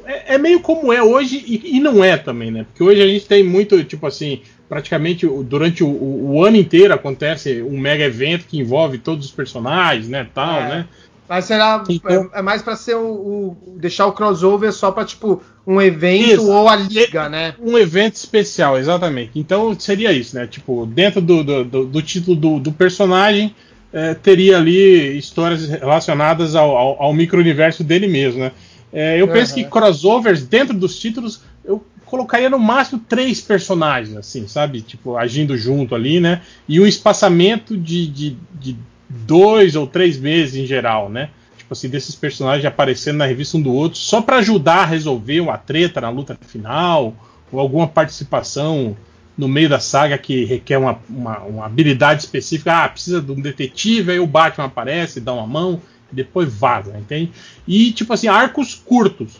é, 0.06 0.36
é, 0.36 0.38
meio 0.38 0.60
como 0.62 0.92
é 0.92 1.02
hoje 1.02 1.44
e, 1.46 1.78
e, 1.78 1.80
não 1.80 2.04
é 2.04 2.18
também, 2.18 2.50
né? 2.50 2.66
Porque 2.66 2.84
hoje 2.84 3.02
a 3.02 3.08
gente 3.08 3.26
tem 3.28 3.44
muito, 3.44 3.84
tipo 3.84 4.08
assim, 4.08 4.42
praticamente 4.68 5.28
durante 5.44 5.84
o, 5.84 5.88
o, 5.88 6.38
o 6.38 6.44
ano 6.44 6.58
inteiro 6.58 6.94
acontece 6.94 7.62
um 7.62 7.80
mega 7.80 8.04
evento 8.04 8.46
que 8.46 8.60
envolve 8.60 8.98
todos 8.98 9.28
os 9.28 9.32
personagens, 9.32 10.08
né, 10.08 10.28
tal, 10.34 10.62
é. 10.62 10.70
né? 10.70 10.86
Mas 11.28 11.46
será 11.46 11.84
então, 11.88 12.32
é, 12.34 12.40
é 12.40 12.42
mais 12.42 12.64
para 12.64 12.76
ser 12.76 12.96
o, 12.96 13.06
o, 13.06 13.78
deixar 13.78 14.08
o 14.08 14.14
crossover 14.14 14.74
só 14.74 14.92
para 14.92 15.06
tipo 15.06 15.44
um 15.66 15.80
evento 15.80 16.42
isso, 16.42 16.52
ou 16.52 16.68
a 16.68 16.76
liga, 16.76 17.30
né? 17.30 17.54
Um 17.60 17.78
evento 17.78 18.16
especial, 18.16 18.80
exatamente. 18.80 19.34
Então 19.36 19.80
seria 19.80 20.12
isso, 20.12 20.36
né? 20.36 20.48
Tipo 20.48 20.88
dentro 20.88 21.22
do, 21.22 21.44
do, 21.44 21.86
do 21.86 22.02
título 22.02 22.36
do, 22.36 22.60
do 22.60 22.72
personagem 22.72 23.54
é, 23.94 24.16
teria 24.16 24.58
ali 24.58 25.20
histórias 25.20 25.68
relacionadas 25.70 26.56
ao, 26.56 26.76
ao, 26.76 27.04
ao 27.04 27.14
micro-universo 27.14 27.84
dele 27.84 28.08
mesmo, 28.08 28.40
né? 28.40 28.52
É, 28.92 29.20
eu 29.20 29.28
uhum. 29.28 29.34
penso 29.34 29.54
que 29.54 29.64
crossovers 29.64 30.44
dentro 30.44 30.74
dos 30.76 30.98
títulos 30.98 31.42
eu 31.64 31.84
colocaria 32.06 32.50
no 32.50 32.58
máximo 32.58 33.00
três 33.08 33.40
personagens, 33.40 34.18
assim, 34.18 34.48
sabe? 34.48 34.82
Tipo, 34.82 35.16
agindo 35.16 35.56
junto 35.56 35.94
ali, 35.94 36.20
né? 36.20 36.42
E 36.68 36.80
um 36.80 36.86
espaçamento 36.86 37.78
de, 37.78 38.08
de, 38.08 38.38
de 38.60 38.76
dois 39.08 39.76
ou 39.76 39.86
três 39.86 40.18
meses 40.18 40.56
em 40.56 40.66
geral, 40.66 41.10
né? 41.10 41.30
Tipo 41.58 41.74
assim, 41.74 41.88
desses 41.88 42.16
personagens 42.16 42.66
aparecendo 42.66 43.18
na 43.18 43.26
revista 43.26 43.58
um 43.58 43.62
do 43.62 43.72
outro, 43.72 44.00
só 44.00 44.22
para 44.22 44.38
ajudar 44.38 44.80
a 44.80 44.86
resolver 44.86 45.40
uma 45.40 45.58
treta 45.58 46.02
na 46.02 46.10
luta 46.10 46.38
final, 46.48 47.14
ou 47.52 47.60
alguma 47.60 47.88
participação 47.88 48.98
no 49.38 49.48
meio 49.48 49.70
da 49.70 49.80
saga 49.80 50.18
que 50.18 50.44
requer 50.46 50.78
uma, 50.78 51.00
uma, 51.08 51.40
uma, 51.40 51.66
habilidade 51.66 52.24
específica. 52.24 52.84
Ah, 52.84 52.90
precisa 52.90 53.22
de 53.22 53.32
um 53.32 53.40
detetive, 53.40 54.12
aí 54.12 54.20
o 54.20 54.28
Batman 54.28 54.66
aparece, 54.66 55.22
dá 55.22 55.32
uma 55.32 55.48
mão, 55.48 55.80
depois 56.12 56.52
vaza, 56.52 56.98
entende? 56.98 57.32
E, 57.68 57.92
tipo 57.92 58.14
assim, 58.14 58.28
arcos 58.28 58.76
curtos. 58.76 59.40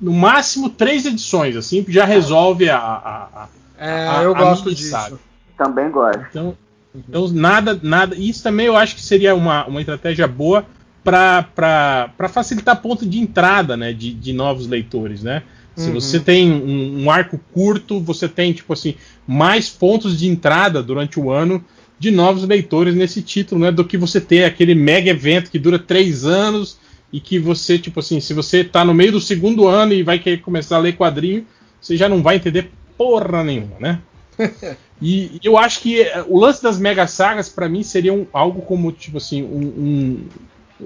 No 0.00 0.12
máximo 0.12 0.68
três 0.68 1.06
edições, 1.06 1.56
assim, 1.56 1.84
já 1.88 2.04
resolve 2.04 2.68
a. 2.68 2.78
a, 2.78 3.42
a 3.42 3.48
é, 3.78 4.08
a, 4.08 4.22
eu 4.22 4.34
gosto 4.34 4.74
disso. 4.74 4.90
Saga. 4.90 5.18
Também 5.56 5.90
gosto. 5.90 6.20
Então, 6.30 6.56
então, 6.94 7.28
nada, 7.28 7.78
nada. 7.82 8.14
Isso 8.16 8.42
também 8.42 8.66
eu 8.66 8.76
acho 8.76 8.94
que 8.94 9.02
seria 9.02 9.34
uma, 9.34 9.66
uma 9.66 9.80
estratégia 9.80 10.26
boa 10.26 10.64
para 11.02 12.10
facilitar 12.28 12.80
ponto 12.80 13.06
de 13.06 13.18
entrada 13.18 13.76
né, 13.76 13.92
de, 13.92 14.12
de 14.12 14.32
novos 14.32 14.66
leitores, 14.66 15.22
né? 15.22 15.42
Se 15.76 15.88
uhum. 15.88 15.94
você 15.94 16.18
tem 16.18 16.50
um, 16.50 17.04
um, 17.04 17.10
arco 17.10 17.38
curto, 17.52 18.00
você 18.00 18.26
tem, 18.26 18.52
tipo 18.52 18.72
assim, 18.72 18.94
mais 19.26 19.68
pontos 19.68 20.18
de 20.18 20.26
entrada 20.26 20.82
durante 20.82 21.20
o 21.20 21.30
ano 21.30 21.62
de 21.98 22.10
novos 22.10 22.44
leitores 22.44 22.94
nesse 22.94 23.22
título, 23.22 23.60
né? 23.60 23.70
Do 23.70 23.84
que 23.84 23.96
você 23.96 24.20
ter 24.20 24.44
aquele 24.44 24.74
mega 24.74 25.10
evento 25.10 25.50
que 25.50 25.58
dura 25.58 25.78
três 25.78 26.24
anos 26.24 26.78
e 27.12 27.20
que 27.20 27.38
você, 27.38 27.78
tipo 27.78 28.00
assim, 28.00 28.20
se 28.20 28.34
você 28.34 28.62
tá 28.62 28.84
no 28.84 28.92
meio 28.92 29.12
do 29.12 29.20
segundo 29.20 29.66
ano 29.66 29.92
e 29.92 30.02
vai 30.02 30.18
querer 30.18 30.38
começar 30.38 30.76
a 30.76 30.80
ler 30.80 30.96
quadrinho, 30.96 31.46
você 31.80 31.96
já 31.96 32.08
não 32.08 32.22
vai 32.22 32.36
entender 32.36 32.70
porra 32.96 33.44
nenhuma, 33.44 33.76
né? 33.78 34.00
e, 35.00 35.40
eu 35.42 35.56
acho 35.56 35.80
que 35.80 36.02
eh, 36.02 36.24
o 36.28 36.38
lance 36.38 36.62
das 36.62 36.78
mega 36.78 37.06
sagas, 37.06 37.48
para 37.48 37.68
mim, 37.68 37.82
seria 37.82 38.12
um, 38.12 38.26
algo 38.32 38.60
como, 38.62 38.92
tipo 38.92 39.16
assim, 39.16 39.42
um, 39.42 40.26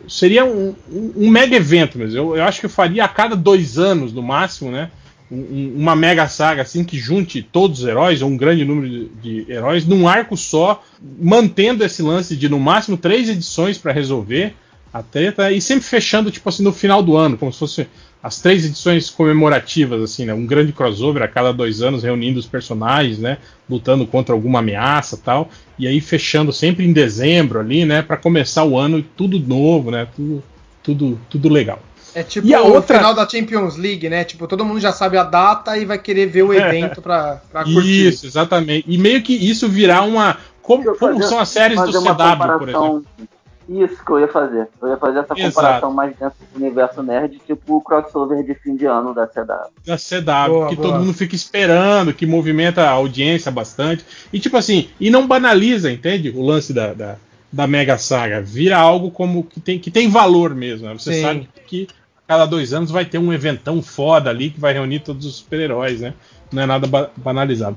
seria 0.08 0.44
um, 0.44 0.74
um, 0.90 1.12
um, 1.16 1.30
mega 1.30 1.56
evento 1.56 1.98
mesmo. 1.98 2.16
Eu, 2.16 2.36
eu, 2.36 2.44
acho 2.44 2.60
que 2.60 2.66
eu 2.66 2.70
faria 2.70 3.04
a 3.04 3.08
cada 3.08 3.34
dois 3.34 3.78
anos, 3.78 4.12
no 4.12 4.22
máximo, 4.22 4.70
né? 4.70 4.90
Um, 5.30 5.74
uma 5.76 5.94
mega 5.94 6.26
saga 6.28 6.62
assim 6.62 6.82
que 6.82 6.98
junte 6.98 7.40
todos 7.42 7.80
os 7.80 7.88
heróis, 7.88 8.20
ou 8.20 8.28
um 8.28 8.36
grande 8.36 8.64
número 8.64 8.88
de, 8.88 9.08
de, 9.44 9.52
heróis, 9.52 9.86
num 9.86 10.08
arco 10.08 10.36
só, 10.36 10.82
mantendo 11.20 11.84
esse 11.84 12.02
lance 12.02 12.36
de 12.36 12.48
no 12.48 12.58
máximo 12.58 12.96
três 12.96 13.28
edições 13.28 13.78
para 13.78 13.92
resolver 13.92 14.54
a 14.92 15.02
treta 15.02 15.52
e 15.52 15.60
sempre 15.60 15.84
fechando, 15.84 16.30
tipo 16.30 16.48
assim, 16.48 16.64
no 16.64 16.72
final 16.72 17.02
do 17.02 17.16
ano, 17.16 17.38
como 17.38 17.52
se 17.52 17.58
fosse 17.58 17.86
as 18.22 18.40
três 18.40 18.66
edições 18.66 19.08
comemorativas, 19.08 20.02
assim, 20.02 20.26
né? 20.26 20.34
Um 20.34 20.44
grande 20.44 20.72
crossover 20.72 21.22
a 21.22 21.28
cada 21.28 21.52
dois 21.52 21.80
anos, 21.80 22.02
reunindo 22.02 22.38
os 22.38 22.46
personagens, 22.46 23.18
né? 23.18 23.38
Lutando 23.68 24.06
contra 24.06 24.34
alguma 24.34 24.58
ameaça 24.58 25.16
tal. 25.16 25.48
E 25.78 25.86
aí 25.86 26.00
fechando 26.00 26.52
sempre 26.52 26.84
em 26.84 26.92
dezembro 26.92 27.60
ali, 27.60 27.84
né? 27.86 28.02
para 28.02 28.18
começar 28.18 28.64
o 28.64 28.76
ano 28.76 29.02
tudo 29.16 29.38
novo, 29.38 29.90
né? 29.90 30.06
Tudo, 30.14 30.42
tudo, 30.82 31.20
tudo 31.30 31.48
legal. 31.48 31.80
É 32.14 32.22
tipo 32.22 32.46
e 32.46 32.54
a 32.54 32.62
o 32.62 32.72
outra... 32.72 32.96
final 32.96 33.14
da 33.14 33.28
Champions 33.28 33.76
League, 33.76 34.08
né? 34.08 34.24
Tipo, 34.24 34.46
todo 34.46 34.64
mundo 34.64 34.80
já 34.80 34.92
sabe 34.92 35.16
a 35.16 35.22
data 35.22 35.76
e 35.76 35.84
vai 35.84 35.98
querer 35.98 36.26
ver 36.26 36.42
o 36.42 36.52
evento 36.52 37.00
pra, 37.00 37.40
pra 37.50 37.64
curtir. 37.64 38.08
Isso, 38.08 38.26
exatamente. 38.26 38.84
E 38.88 38.98
meio 38.98 39.22
que 39.22 39.32
isso 39.34 39.68
virar 39.68 40.02
uma. 40.02 40.36
Como, 40.62 40.96
como 40.96 41.22
são 41.22 41.38
as 41.38 41.48
séries 41.48 41.80
do 41.80 41.92
CW, 41.92 42.58
por 42.58 42.68
exemplo. 42.68 43.04
Isso 43.68 44.04
que 44.04 44.10
eu 44.10 44.18
ia 44.18 44.28
fazer. 44.28 44.68
Eu 44.82 44.88
ia 44.88 44.96
fazer 44.96 45.20
essa 45.20 45.34
Exato. 45.34 45.54
comparação 45.54 45.92
mais 45.92 46.16
dentro 46.16 46.36
do 46.52 46.60
universo 46.60 47.02
nerd, 47.04 47.40
tipo 47.46 47.76
o 47.76 47.80
crossover 47.80 48.42
de 48.44 48.52
fim 48.54 48.74
de 48.74 48.84
ano 48.84 49.14
da 49.14 49.28
CW. 49.28 49.70
Da 49.86 49.96
CW, 49.96 50.52
boa, 50.52 50.68
que 50.68 50.74
boa. 50.74 50.88
todo 50.88 50.98
mundo 50.98 51.14
fica 51.14 51.36
esperando, 51.36 52.12
que 52.12 52.26
movimenta 52.26 52.82
a 52.82 52.90
audiência 52.90 53.48
bastante. 53.48 54.04
E 54.32 54.40
tipo 54.40 54.56
assim, 54.56 54.90
e 54.98 55.08
não 55.08 55.24
banaliza, 55.24 55.92
entende? 55.92 56.30
O 56.30 56.44
lance 56.44 56.72
da, 56.72 56.92
da, 56.92 57.16
da 57.52 57.66
Mega 57.68 57.96
Saga. 57.96 58.40
Vira 58.40 58.76
algo 58.76 59.08
como 59.08 59.44
que 59.44 59.60
tem, 59.60 59.78
que 59.78 59.90
tem 59.90 60.08
valor 60.08 60.52
mesmo. 60.52 60.88
Né? 60.88 60.94
Você 60.94 61.14
Sim. 61.14 61.22
sabe 61.22 61.48
que 61.68 61.86
cada 62.30 62.46
dois 62.46 62.72
anos 62.72 62.92
vai 62.92 63.04
ter 63.04 63.18
um 63.18 63.32
eventão 63.32 63.82
foda 63.82 64.30
ali 64.30 64.50
que 64.50 64.60
vai 64.60 64.72
reunir 64.72 65.00
todos 65.00 65.26
os 65.26 65.34
super-heróis, 65.34 65.98
né? 65.98 66.14
Não 66.52 66.62
é 66.62 66.66
nada 66.66 66.86
ba 66.86 67.10
banalizado. 67.16 67.76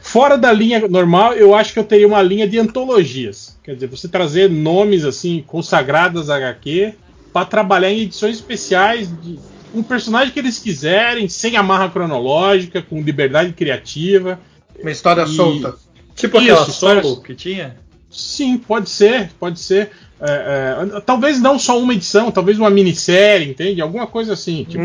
Fora 0.00 0.38
da 0.38 0.50
linha 0.50 0.88
normal, 0.88 1.34
eu 1.34 1.54
acho 1.54 1.74
que 1.74 1.78
eu 1.78 1.84
teria 1.84 2.08
uma 2.08 2.22
linha 2.22 2.48
de 2.48 2.58
antologias. 2.58 3.58
Quer 3.62 3.74
dizer, 3.74 3.88
você 3.88 4.08
trazer 4.08 4.48
nomes 4.48 5.04
assim 5.04 5.44
consagrados 5.46 6.30
HQ 6.30 6.94
para 7.30 7.44
trabalhar 7.44 7.92
em 7.92 8.00
edições 8.00 8.36
especiais 8.36 9.10
de 9.20 9.38
um 9.74 9.82
personagem 9.82 10.32
que 10.32 10.38
eles 10.38 10.58
quiserem, 10.58 11.28
sem 11.28 11.58
amarra 11.58 11.90
cronológica, 11.90 12.80
com 12.80 13.02
liberdade 13.02 13.52
criativa. 13.52 14.40
Uma 14.80 14.92
história 14.92 15.24
e... 15.24 15.28
solta. 15.28 15.76
Tipo 16.16 16.38
Isso, 16.38 16.52
aquela 16.52 16.68
história 16.68 17.02
solo 17.02 17.20
que 17.20 17.34
tinha? 17.34 17.76
Sim, 18.10 18.58
pode 18.58 18.90
ser, 18.90 19.30
pode 19.38 19.60
ser. 19.60 19.90
É, 20.20 20.76
é, 20.96 21.00
talvez 21.00 21.40
não 21.40 21.58
só 21.58 21.78
uma 21.78 21.94
edição, 21.94 22.30
talvez 22.30 22.58
uma 22.58 22.68
minissérie, 22.68 23.50
entende? 23.50 23.80
Alguma 23.80 24.06
coisa 24.06 24.32
assim. 24.32 24.64
Tipo, 24.64 24.82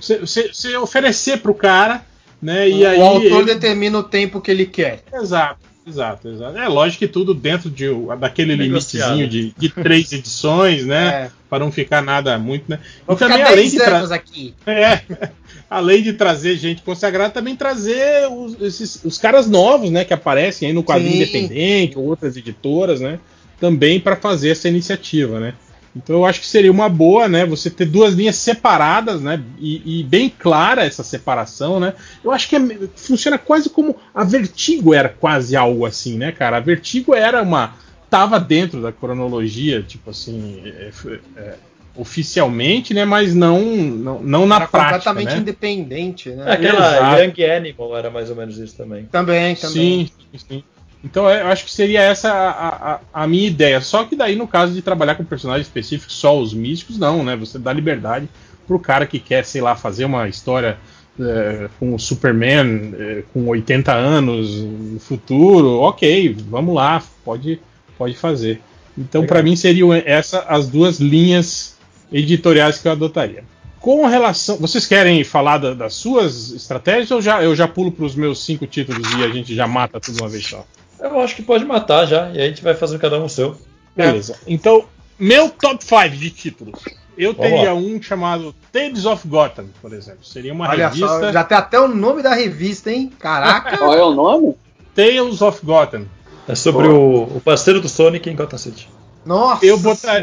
você 0.00 0.76
uhum. 0.76 0.82
oferecer 0.82 1.38
pro 1.38 1.54
cara 1.54 2.06
né? 2.40 2.64
O, 2.64 2.68
e 2.68 2.86
aí, 2.86 2.98
o 2.98 3.04
autor 3.04 3.42
ele... 3.42 3.54
determina 3.54 3.98
o 3.98 4.02
tempo 4.02 4.40
que 4.40 4.50
ele 4.50 4.64
quer. 4.64 5.02
Exato, 5.12 5.60
exato, 5.88 6.28
exato. 6.28 6.58
É 6.58 6.68
lógico 6.68 7.00
que 7.00 7.08
tudo 7.08 7.34
dentro 7.34 7.70
de, 7.70 7.86
daquele 8.18 8.54
limitezinho 8.54 9.26
de, 9.26 9.54
de 9.56 9.68
três 9.68 10.12
edições, 10.12 10.84
né? 10.84 11.08
É. 11.08 11.30
Para 11.48 11.64
não 11.64 11.72
ficar 11.72 12.02
nada 12.02 12.38
muito, 12.38 12.64
né? 12.68 12.78
Vou 13.06 13.16
e 13.16 13.18
também 13.18 13.42
além 13.42 13.68
de 13.68 13.78
tra... 13.78 14.14
aqui. 14.14 14.54
É, 14.66 15.00
além 15.68 16.02
de 16.02 16.12
trazer 16.12 16.56
gente 16.56 16.82
consagrada, 16.82 17.30
também 17.30 17.56
trazer 17.56 18.30
os, 18.30 18.60
esses, 18.60 19.04
os 19.04 19.18
caras 19.18 19.48
novos, 19.48 19.90
né? 19.90 20.04
Que 20.04 20.14
aparecem 20.14 20.68
aí 20.68 20.74
no 20.74 20.84
quadrinho 20.84 21.12
Sim. 21.12 21.22
independente, 21.22 21.98
outras 21.98 22.36
editoras, 22.36 23.00
né? 23.00 23.18
Também 23.58 23.98
para 23.98 24.14
fazer 24.14 24.50
essa 24.50 24.68
iniciativa, 24.68 25.40
né? 25.40 25.54
Então 25.94 26.16
eu 26.16 26.26
acho 26.26 26.40
que 26.40 26.46
seria 26.46 26.70
uma 26.70 26.88
boa, 26.88 27.28
né? 27.28 27.44
Você 27.46 27.70
ter 27.70 27.86
duas 27.86 28.14
linhas 28.14 28.36
separadas, 28.36 29.20
né? 29.20 29.42
E, 29.58 30.00
e 30.00 30.02
bem 30.02 30.28
clara 30.28 30.84
essa 30.84 31.02
separação, 31.02 31.80
né? 31.80 31.94
Eu 32.22 32.30
acho 32.30 32.48
que 32.48 32.56
é, 32.56 32.60
funciona 32.96 33.38
quase 33.38 33.70
como 33.70 33.96
a 34.14 34.24
Vertigo 34.24 34.94
era 34.94 35.08
quase 35.08 35.56
algo 35.56 35.84
assim, 35.84 36.16
né, 36.16 36.32
cara? 36.32 36.58
A 36.58 36.60
Vertigo 36.60 37.14
era 37.14 37.42
uma 37.42 37.74
tava 38.08 38.40
dentro 38.40 38.80
da 38.80 38.90
cronologia, 38.90 39.82
tipo 39.82 40.10
assim, 40.10 40.62
é, 40.64 40.90
é, 41.36 41.54
oficialmente, 41.94 42.94
né? 42.94 43.04
Mas 43.04 43.34
não 43.34 43.60
não, 43.60 44.22
não 44.22 44.46
na 44.46 44.56
era 44.56 44.68
prática, 44.68 44.98
completamente 44.98 45.34
né? 45.34 45.40
independente, 45.40 46.30
né? 46.30 46.52
Aquela 46.52 46.96
Exato. 46.96 47.22
Young 47.22 47.50
Animal 47.50 47.96
era 47.96 48.10
mais 48.10 48.30
ou 48.30 48.36
menos 48.36 48.58
isso 48.58 48.76
também. 48.76 49.06
Também, 49.06 49.54
também. 49.56 50.06
Sim, 50.06 50.10
sim. 50.32 50.38
sim. 50.48 50.64
Então 51.02 51.28
eu 51.30 51.46
acho 51.46 51.64
que 51.64 51.70
seria 51.70 52.02
essa 52.02 52.30
a, 52.32 52.94
a, 52.94 53.00
a, 53.12 53.26
minha 53.26 53.46
ideia. 53.46 53.80
Só 53.80 54.04
que 54.04 54.16
daí, 54.16 54.34
no 54.34 54.48
caso 54.48 54.72
de 54.72 54.82
trabalhar 54.82 55.14
com 55.14 55.24
personagens 55.24 55.66
específicos, 55.66 56.14
só 56.14 56.38
os 56.38 56.52
místicos, 56.52 56.98
não, 56.98 57.22
né? 57.22 57.36
Você 57.36 57.58
dá 57.58 57.72
liberdade 57.72 58.28
pro 58.66 58.78
cara 58.78 59.06
que 59.06 59.18
quer, 59.18 59.44
sei 59.44 59.60
lá, 59.60 59.76
fazer 59.76 60.04
uma 60.04 60.28
história 60.28 60.76
é, 61.20 61.68
com 61.78 61.94
o 61.94 61.98
Superman 61.98 62.94
é, 62.98 63.22
com 63.32 63.46
80 63.46 63.92
anos 63.92 64.56
no 64.56 65.00
futuro, 65.00 65.80
ok, 65.80 66.36
vamos 66.48 66.74
lá, 66.74 67.02
pode, 67.24 67.60
pode 67.96 68.14
fazer. 68.14 68.60
Então, 68.96 69.24
para 69.24 69.42
mim, 69.42 69.54
seriam 69.54 69.92
essas 69.92 70.44
as 70.48 70.68
duas 70.68 70.98
linhas 70.98 71.76
editoriais 72.12 72.78
que 72.78 72.88
eu 72.88 72.92
adotaria. 72.92 73.44
Com 73.80 74.06
relação. 74.06 74.56
Vocês 74.56 74.86
querem 74.86 75.22
falar 75.22 75.58
da, 75.58 75.72
das 75.72 75.94
suas 75.94 76.50
estratégias 76.50 77.10
ou 77.12 77.22
já, 77.22 77.42
eu 77.42 77.54
já 77.54 77.68
pulo 77.68 77.92
para 77.92 78.04
os 78.04 78.16
meus 78.16 78.44
cinco 78.44 78.66
títulos 78.66 79.08
e 79.12 79.24
a 79.24 79.28
gente 79.28 79.54
já 79.54 79.68
mata 79.68 80.00
tudo 80.00 80.20
uma 80.20 80.28
vez 80.28 80.44
só? 80.44 80.66
Eu 81.00 81.20
acho 81.20 81.36
que 81.36 81.42
pode 81.42 81.64
matar 81.64 82.06
já, 82.06 82.30
e 82.30 82.40
a 82.40 82.46
gente 82.46 82.62
vai 82.62 82.74
fazer 82.74 82.98
cada 82.98 83.18
um 83.18 83.24
o 83.24 83.28
seu. 83.28 83.56
Beleza. 83.94 84.36
Então, 84.46 84.84
meu 85.18 85.50
top 85.50 85.84
5 85.84 86.10
de 86.10 86.30
títulos. 86.30 86.80
Eu 87.16 87.34
teria 87.34 87.74
um 87.74 88.00
chamado 88.00 88.54
Tales 88.72 89.04
of 89.04 89.26
Gotham, 89.26 89.66
por 89.82 89.92
exemplo. 89.92 90.24
Seria 90.24 90.52
uma 90.52 90.68
Olha 90.68 90.88
revista. 90.88 91.08
Só, 91.08 91.32
já 91.32 91.42
tem 91.42 91.58
até 91.58 91.80
o 91.80 91.88
nome 91.88 92.22
da 92.22 92.32
revista, 92.32 92.92
hein? 92.92 93.12
Caraca! 93.18 93.76
Qual 93.76 93.92
é 93.92 94.02
o 94.04 94.14
nome? 94.14 94.54
Tales 94.94 95.42
of 95.42 95.64
Gotham. 95.66 96.06
É 96.46 96.54
sobre 96.54 96.86
o, 96.86 97.24
o, 97.24 97.42
parceiro 97.44 97.80
do 97.80 97.88
Sonic 97.88 98.30
em 98.30 98.36
Gotham 98.36 98.56
City. 98.56 98.88
Nossa 99.26 99.66
eu 99.66 99.76
botar, 99.76 100.22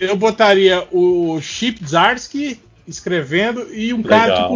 Eu 0.00 0.16
botaria 0.16 0.88
o 0.90 1.38
Chip 1.40 1.86
Zarsky 1.86 2.58
escrevendo 2.88 3.72
e 3.72 3.92
um 3.92 3.98
Legal. 3.98 4.10
cara 4.18 4.42
tipo 4.42 4.54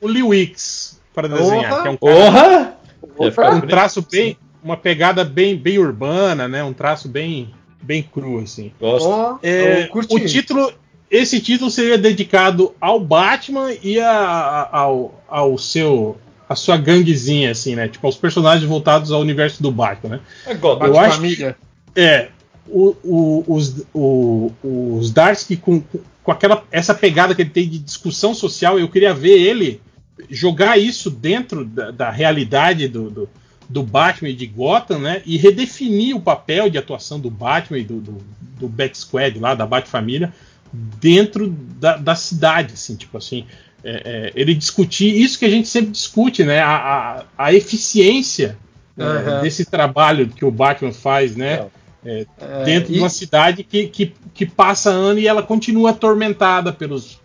o 0.00 0.06
Lee 0.06 0.22
Wicks 0.22 1.00
para 1.12 1.28
desenhar. 1.28 1.82
Que 1.82 1.88
é 1.88 1.90
um, 1.90 1.96
cara, 1.96 3.54
um 3.54 3.60
traço 3.60 4.06
bem, 4.10 4.38
uma 4.62 4.76
pegada 4.76 5.24
bem, 5.24 5.56
bem 5.56 5.78
urbana, 5.78 6.48
né? 6.48 6.62
Um 6.62 6.72
traço 6.72 7.08
bem, 7.08 7.54
bem 7.82 8.02
cru, 8.02 8.40
assim. 8.40 8.72
Gosto. 8.80 9.08
Oh, 9.08 9.38
é, 9.42 9.88
o 9.92 10.20
título, 10.20 10.72
esse 11.10 11.40
título 11.40 11.70
seria 11.70 11.98
dedicado 11.98 12.74
ao 12.80 13.00
Batman 13.00 13.72
e 13.82 14.00
a, 14.00 14.10
a, 14.10 14.78
ao, 14.78 15.24
ao 15.28 15.58
seu 15.58 16.16
a 16.48 16.54
sua 16.54 16.78
ganguezinha, 16.78 17.50
assim, 17.50 17.76
né? 17.76 17.88
Tipo, 17.88 18.06
aos 18.06 18.16
personagens 18.16 18.66
voltados 18.66 19.12
ao 19.12 19.20
universo 19.20 19.62
do 19.62 19.70
Batman, 19.70 20.16
né? 20.16 20.20
É 20.46 20.54
God, 20.54 20.82
Eu 20.82 20.98
acho 20.98 21.16
família. 21.16 21.56
Que, 21.94 22.00
é. 22.00 22.30
O, 22.66 22.94
o, 23.02 23.44
os, 23.46 23.86
o, 23.94 24.52
os 24.62 25.10
Darsky 25.10 25.56
com, 25.56 25.82
com 26.22 26.32
aquela 26.32 26.62
essa 26.70 26.94
pegada 26.94 27.34
que 27.34 27.40
ele 27.40 27.50
tem 27.50 27.68
de 27.68 27.78
discussão 27.78 28.34
social, 28.34 28.78
eu 28.78 28.88
queria 28.88 29.14
ver 29.14 29.40
ele 29.40 29.80
jogar 30.28 30.78
isso 30.78 31.10
dentro 31.10 31.64
da, 31.64 31.90
da 31.90 32.10
realidade 32.10 32.88
do, 32.88 33.10
do 33.10 33.28
do 33.68 33.82
Batman 33.82 34.30
e 34.30 34.34
de 34.34 34.46
Gotham, 34.46 34.98
né? 34.98 35.22
E 35.26 35.36
redefinir 35.36 36.16
o 36.16 36.20
papel 36.20 36.70
de 36.70 36.78
atuação 36.78 37.20
do 37.20 37.30
Batman 37.30 37.78
e 37.78 37.84
do, 37.84 38.00
do, 38.00 38.18
do 38.58 38.68
Bat 38.68 38.96
Squad 38.96 39.38
lá, 39.38 39.54
da 39.54 39.66
Bat-família, 39.66 40.32
dentro 40.72 41.48
da, 41.48 41.96
da, 41.96 42.14
cidade, 42.14 42.74
assim, 42.74 42.96
tipo 42.96 43.18
assim. 43.18 43.44
É, 43.84 44.02
é, 44.04 44.32
ele 44.34 44.54
discutir 44.54 45.16
isso 45.16 45.38
que 45.38 45.44
a 45.44 45.50
gente 45.50 45.68
sempre 45.68 45.90
discute, 45.90 46.42
né? 46.44 46.60
A, 46.60 46.76
a, 46.76 47.24
a, 47.46 47.54
eficiência 47.54 48.58
uhum. 48.96 49.42
desse 49.42 49.64
trabalho 49.64 50.28
que 50.28 50.44
o 50.44 50.50
Batman 50.50 50.92
faz, 50.92 51.36
né? 51.36 51.66
É, 52.04 52.26
é, 52.40 52.64
dentro 52.64 52.90
e... 52.90 52.94
de 52.94 52.98
uma 52.98 53.08
cidade 53.08 53.62
que, 53.62 53.86
que, 53.86 54.14
que 54.34 54.46
passa 54.46 54.90
ano 54.90 55.18
e 55.20 55.28
ela 55.28 55.42
continua 55.42 55.90
atormentada 55.90 56.72
pelos 56.72 57.20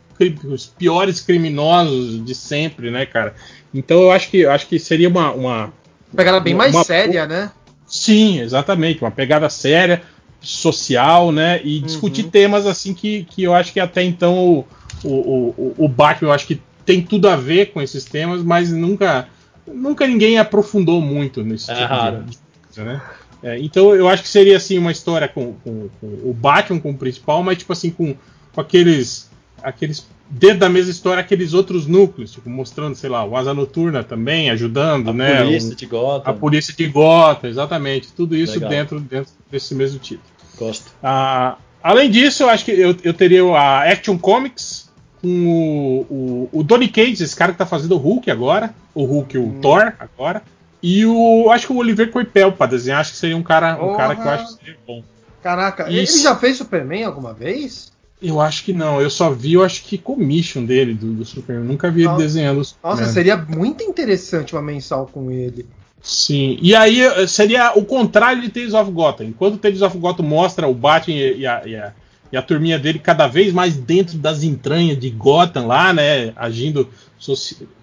os 0.45 0.67
piores 0.67 1.19
criminosos 1.19 2.23
de 2.23 2.36
sempre, 2.36 2.91
né, 2.91 3.06
cara? 3.06 3.34
Então 3.73 4.01
eu 4.01 4.12
acho 4.12 4.29
que 4.29 4.38
eu 4.38 4.51
acho 4.51 4.67
que 4.67 4.77
seria 4.79 5.10
uma 5.10 5.32
uma 5.32 5.73
pegada 6.15 6.39
bem 6.39 6.54
mais 6.54 6.73
uma, 6.73 6.84
séria, 6.84 7.26
né? 7.26 7.52
Sim, 7.88 8.39
exatamente, 8.39 9.02
uma 9.02 9.12
pegada 9.12 9.49
séria, 9.49 10.02
social, 10.41 11.32
né? 11.32 11.62
E 11.63 11.80
uhum. 11.80 11.86
discutir 11.86 12.23
temas 12.23 12.65
assim 12.65 12.93
que, 12.93 13.23
que 13.26 13.43
eu 13.43 13.54
acho 13.54 13.71
que 13.71 13.80
até 13.80 14.04
então 14.04 14.36
o, 14.36 14.67
o, 15.04 15.10
o, 15.10 15.76
o 15.78 15.88
Batman 15.88 16.30
eu 16.30 16.34
acho 16.34 16.47
que 16.47 16.62
tem 16.86 17.02
tudo 17.02 17.30
a 17.30 17.36
ver 17.36 17.67
com 17.67 17.82
esses 17.82 18.04
temas, 18.04 18.43
mas 18.43 18.71
nunca 18.71 19.28
nunca 19.65 20.06
ninguém 20.06 20.38
aprofundou 20.38 21.02
muito 21.02 21.43
nesse 21.43 21.71
é 21.71 21.76
tipo 21.76 21.88
raro. 21.88 22.23
de 22.23 22.38
coisa, 22.67 22.84
né? 22.84 23.02
É, 23.41 23.60
então 23.60 23.93
eu 23.93 24.08
acho 24.08 24.23
que 24.23 24.30
seria 24.30 24.58
assim 24.58 24.78
uma 24.78 24.91
história 24.91 25.28
com, 25.28 25.54
com, 25.63 25.89
com, 25.99 26.08
o 26.23 26.34
Batman 26.34 26.80
como 26.80 26.97
principal, 26.97 27.43
mas 27.43 27.58
tipo 27.58 27.73
assim 27.73 27.89
com, 27.89 28.15
com 28.54 28.62
aqueles 28.62 29.30
aqueles 29.62 30.06
dentro 30.33 30.59
da 30.59 30.69
mesma 30.69 30.91
história 30.91 31.21
aqueles 31.21 31.53
outros 31.53 31.85
núcleos, 31.85 32.31
tipo, 32.31 32.49
mostrando, 32.49 32.95
sei 32.95 33.09
lá, 33.09 33.23
o 33.23 33.37
Asa 33.37 33.53
Noturna 33.53 34.03
também, 34.03 34.49
ajudando, 34.49 35.11
a 35.11 35.13
né? 35.13 35.41
A 35.41 35.43
polícia 35.43 35.75
de 35.75 35.85
Gotham. 35.85 36.31
A 36.31 36.33
polícia 36.33 36.73
de 36.73 36.87
Gotham, 36.87 37.49
exatamente. 37.49 38.11
Tudo 38.11 38.35
isso 38.35 38.59
dentro, 38.59 38.99
dentro 38.99 39.31
desse 39.51 39.75
mesmo 39.75 39.99
título. 39.99 40.27
Gosto. 40.57 40.91
Ah, 41.03 41.57
além 41.81 42.09
disso, 42.09 42.43
eu 42.43 42.49
acho 42.49 42.65
que 42.65 42.71
eu, 42.71 42.95
eu 43.03 43.13
teria 43.13 43.43
a 43.55 43.83
Action 43.91 44.17
Comics 44.17 44.91
com 45.21 45.27
o, 45.29 46.01
o, 46.09 46.59
o 46.59 46.63
Donny 46.63 46.87
Cates, 46.87 47.21
esse 47.21 47.35
cara 47.35 47.51
que 47.51 47.57
tá 47.57 47.65
fazendo 47.65 47.95
o 47.95 47.99
Hulk 47.99 48.29
agora, 48.31 48.73
o 48.93 49.05
Hulk, 49.05 49.37
o 49.37 49.43
hum. 49.43 49.61
Thor 49.61 49.93
agora. 49.99 50.41
E 50.81 51.05
o. 51.05 51.49
Acho 51.51 51.67
que 51.67 51.73
o 51.73 51.77
Oliver 51.77 52.11
Coipel 52.11 52.51
para 52.51 52.71
desenhar, 52.71 52.99
acho 52.99 53.13
que 53.13 53.17
seria 53.17 53.37
um 53.37 53.43
cara, 53.43 53.81
um 53.81 53.95
cara 53.95 54.15
que 54.15 54.21
eu 54.21 54.31
acho 54.31 54.57
que 54.57 54.65
seria 54.65 54.79
bom. 54.85 55.03
Caraca, 55.41 55.89
Isso. 55.89 56.17
ele 56.17 56.23
já 56.23 56.35
fez 56.35 56.57
Superman 56.57 57.03
alguma 57.03 57.33
vez? 57.33 57.92
Eu 58.23 58.39
acho 58.39 58.63
que 58.63 58.71
não. 58.71 59.01
Eu 59.01 59.09
só 59.09 59.29
vi, 59.29 59.53
eu 59.53 59.63
acho 59.63 59.83
que 59.83 59.97
commission 59.97 60.63
dele 60.63 60.93
do, 60.93 61.12
do 61.13 61.25
Superman. 61.25 61.65
Nunca 61.65 61.91
vi 61.91 62.05
Nossa. 62.05 62.15
ele 62.15 62.23
desenhando. 62.23 62.62
Nossa, 62.81 63.05
seria 63.05 63.36
muito 63.36 63.83
interessante 63.83 64.53
uma 64.53 64.62
mensal 64.62 65.09
com 65.12 65.29
ele. 65.29 65.65
Sim. 66.01 66.57
E 66.62 66.73
aí 66.73 67.01
eh, 67.01 67.27
seria 67.27 67.77
o 67.77 67.83
contrário 67.83 68.41
de 68.41 68.49
Tales 68.49 68.73
of 68.73 68.89
Gotham. 68.91 69.25
Enquanto 69.25 69.57
Tales 69.57 69.81
of 69.81 69.97
Gotham 69.97 70.23
mostra 70.23 70.67
o 70.67 70.73
Batman 70.73 71.15
e 71.15 71.45
a, 71.45 71.65
e, 71.65 71.75
a, 71.75 71.93
e 72.31 72.38
a 72.38 72.41
turminha 72.41 72.79
dele 72.79 72.99
cada 72.99 73.27
vez 73.27 73.51
mais 73.53 73.75
dentro 73.75 74.17
das 74.17 74.41
entranhas 74.41 74.97
de 74.97 75.09
Gotham 75.09 75.67
lá, 75.67 75.91
né? 75.91 76.31
Agindo 76.36 76.89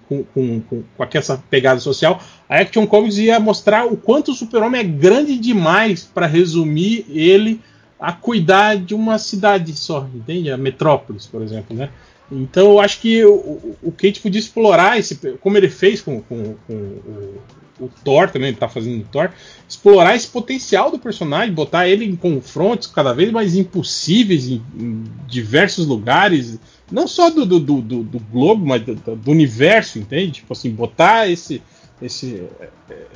com, 0.08 0.24
com, 0.24 0.60
com, 0.60 0.82
com 0.96 1.06
essa 1.14 1.42
pegada 1.50 1.80
social, 1.80 2.20
a 2.48 2.58
Action 2.58 2.86
Comics 2.86 3.18
ia 3.18 3.38
mostrar 3.38 3.86
o 3.86 3.96
quanto 3.96 4.32
o 4.32 4.34
Super-Homem 4.34 4.80
é 4.80 4.84
grande 4.84 5.38
demais 5.38 6.02
para 6.02 6.26
resumir 6.26 7.06
ele 7.08 7.60
a 8.00 8.12
cuidar 8.12 8.76
de 8.78 8.94
uma 8.94 9.18
cidade 9.18 9.76
só, 9.76 10.08
entende? 10.14 10.50
A 10.50 10.56
Metrópolis, 10.56 11.26
por 11.26 11.42
exemplo, 11.42 11.76
né? 11.76 11.90
Então 12.32 12.70
eu 12.70 12.80
acho 12.80 13.00
que 13.00 13.24
o, 13.24 13.76
o 13.82 13.92
Kate 13.92 14.20
podia 14.20 14.38
explorar 14.38 14.98
esse, 14.98 15.16
como 15.40 15.56
ele 15.56 15.68
fez 15.68 16.00
com, 16.00 16.22
com, 16.22 16.54
com 16.66 16.74
o, 16.74 17.40
o, 17.80 17.90
Thor 18.04 18.30
também, 18.30 18.48
ele 18.48 18.56
tá 18.56 18.68
fazendo 18.68 19.02
o 19.02 19.04
Thor, 19.04 19.30
explorar 19.68 20.14
esse 20.14 20.28
potencial 20.28 20.90
do 20.90 20.98
personagem, 20.98 21.52
botar 21.52 21.88
ele 21.88 22.04
em 22.04 22.14
confrontos 22.14 22.86
cada 22.86 23.12
vez 23.12 23.32
mais 23.32 23.56
impossíveis 23.56 24.48
em, 24.48 24.62
em 24.78 25.04
diversos 25.26 25.86
lugares, 25.86 26.58
não 26.90 27.08
só 27.08 27.30
do, 27.30 27.44
do, 27.44 27.58
do, 27.58 27.80
do 27.80 28.18
globo, 28.30 28.64
mas 28.64 28.82
do, 28.82 28.94
do, 28.94 29.30
universo, 29.30 29.98
entende? 29.98 30.32
Tipo 30.32 30.52
assim, 30.52 30.70
botar 30.70 31.28
esse, 31.28 31.60
esse 32.00 32.44
é, 32.60 32.68
é, 32.90 33.06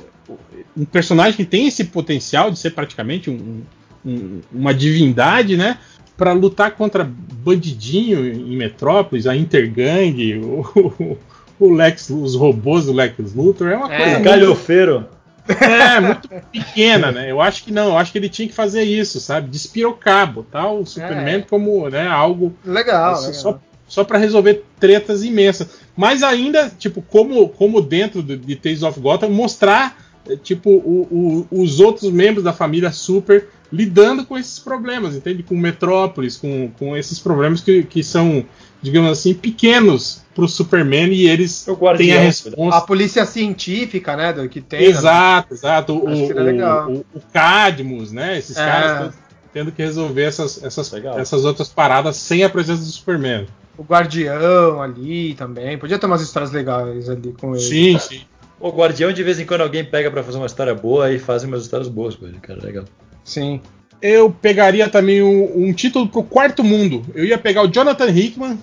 um 0.75 0.83
personagem 0.83 1.37
que 1.37 1.45
tem 1.45 1.67
esse 1.67 1.85
potencial 1.85 2.51
de 2.51 2.59
ser 2.59 2.71
praticamente 2.71 3.29
um, 3.29 3.63
um, 4.05 4.41
uma 4.51 4.73
divindade, 4.73 5.57
né? 5.57 5.77
Para 6.15 6.31
lutar 6.31 6.71
contra 6.71 7.03
bandidinho 7.03 8.25
em 8.25 8.55
Metrópolis, 8.55 9.27
a 9.27 9.35
Intergang, 9.35 10.35
o, 10.35 11.17
o 11.59 11.73
Lex, 11.73 12.09
os 12.09 12.35
robôs 12.35 12.85
do 12.85 12.93
Lex 12.93 13.33
Luthor, 13.33 13.69
é 13.69 13.77
uma 13.77 13.93
é, 13.93 13.97
coisa. 13.97 14.19
Galhofeiro. 14.19 15.05
É, 15.47 15.99
muito 15.99 16.27
pequena, 16.51 17.11
né? 17.11 17.29
Eu 17.29 17.39
acho 17.39 17.63
que 17.63 17.71
não, 17.71 17.89
eu 17.89 17.97
acho 17.97 18.11
que 18.11 18.17
ele 18.17 18.29
tinha 18.29 18.47
que 18.47 18.53
fazer 18.53 18.83
isso, 18.83 19.19
sabe? 19.19 19.49
Despirocar, 19.49 20.31
botar 20.31 20.71
o 20.71 20.85
Superman 20.85 21.39
é. 21.39 21.41
como 21.41 21.87
né, 21.89 22.07
algo. 22.07 22.55
Legal, 22.65 23.13
assim, 23.13 23.27
legal. 23.27 23.41
Só, 23.41 23.59
só 23.87 24.03
para 24.03 24.17
resolver 24.17 24.63
tretas 24.79 25.23
imensas. 25.23 25.79
Mas 25.95 26.23
ainda, 26.23 26.71
tipo, 26.77 27.01
como, 27.01 27.47
como 27.49 27.79
dentro 27.79 28.23
de, 28.23 28.37
de 28.37 28.55
Tales 28.55 28.81
of 28.81 28.99
Gotham, 28.99 29.29
mostrar, 29.29 29.95
tipo, 30.41 30.71
o, 30.71 31.47
o, 31.51 31.61
os 31.61 31.79
outros 31.79 32.11
membros 32.11 32.43
da 32.43 32.51
família 32.51 32.91
Super 32.91 33.47
lidando 33.75 34.25
com 34.25 34.37
esses 34.37 34.57
problemas, 34.57 35.15
entende? 35.15 35.43
Com 35.43 35.55
Metrópolis, 35.55 36.37
com, 36.37 36.71
com 36.79 36.95
esses 36.95 37.19
problemas 37.19 37.61
que, 37.61 37.83
que 37.83 38.03
são, 38.03 38.45
digamos 38.81 39.11
assim, 39.11 39.33
pequenos 39.33 40.23
para 40.33 40.45
o 40.45 40.47
Superman 40.47 41.11
e 41.11 41.27
eles 41.27 41.67
têm 41.97 42.13
a 42.13 42.21
resposta. 42.21 42.77
A 42.77 42.81
polícia 42.81 43.25
científica, 43.25 44.15
né, 44.15 44.33
do 44.33 44.47
que 44.47 44.61
tem. 44.61 44.83
Exato, 44.83 45.53
né? 45.53 45.57
exato. 45.57 45.93
O, 45.93 46.05
o, 46.05 46.97
o, 46.97 47.05
o, 47.13 47.21
Cadmus, 47.33 48.11
né? 48.11 48.37
Esses 48.37 48.57
é. 48.57 48.65
caras 48.65 49.13
tendo 49.51 49.71
que 49.71 49.81
resolver 49.81 50.23
essas, 50.23 50.61
essas, 50.63 50.93
essas 50.93 51.45
outras 51.45 51.69
paradas 51.69 52.17
sem 52.17 52.43
a 52.43 52.49
presença 52.49 52.81
do 52.81 52.89
Superman. 52.89 53.47
O 53.77 53.83
Guardião 53.83 54.81
ali 54.81 55.33
também. 55.33 55.77
Podia 55.77 55.97
ter 55.97 56.05
umas 56.05 56.21
histórias 56.21 56.51
legais 56.51 57.09
ali 57.09 57.33
com 57.39 57.55
ele. 57.55 57.63
Sim, 57.63 57.99
sim. 57.99 58.21
O 58.59 58.69
Guardião, 58.69 59.11
de 59.11 59.23
vez 59.23 59.39
em 59.39 59.45
quando, 59.45 59.61
alguém 59.61 59.83
pega 59.83 60.09
para 60.09 60.23
fazer 60.23 60.37
uma 60.37 60.45
história 60.45 60.73
boa 60.73 61.11
e 61.11 61.19
faz 61.19 61.43
umas 61.43 61.61
histórias 61.61 61.89
boas 61.89 62.15
com 62.15 62.25
ele, 62.25 62.39
cara. 62.39 62.61
Legal. 62.61 62.85
Sim. 63.25 63.59
Eu 64.01 64.29
pegaria 64.29 64.87
também 64.87 65.21
um, 65.23 65.67
um 65.67 65.73
título 65.73 66.07
pro 66.07 66.23
quarto 66.23 66.63
mundo. 66.63 67.03
Eu 67.15 67.25
ia 67.25 67.37
pegar 67.39 67.63
o 67.63 67.67
Jonathan 67.67 68.09
Hickman 68.09 68.59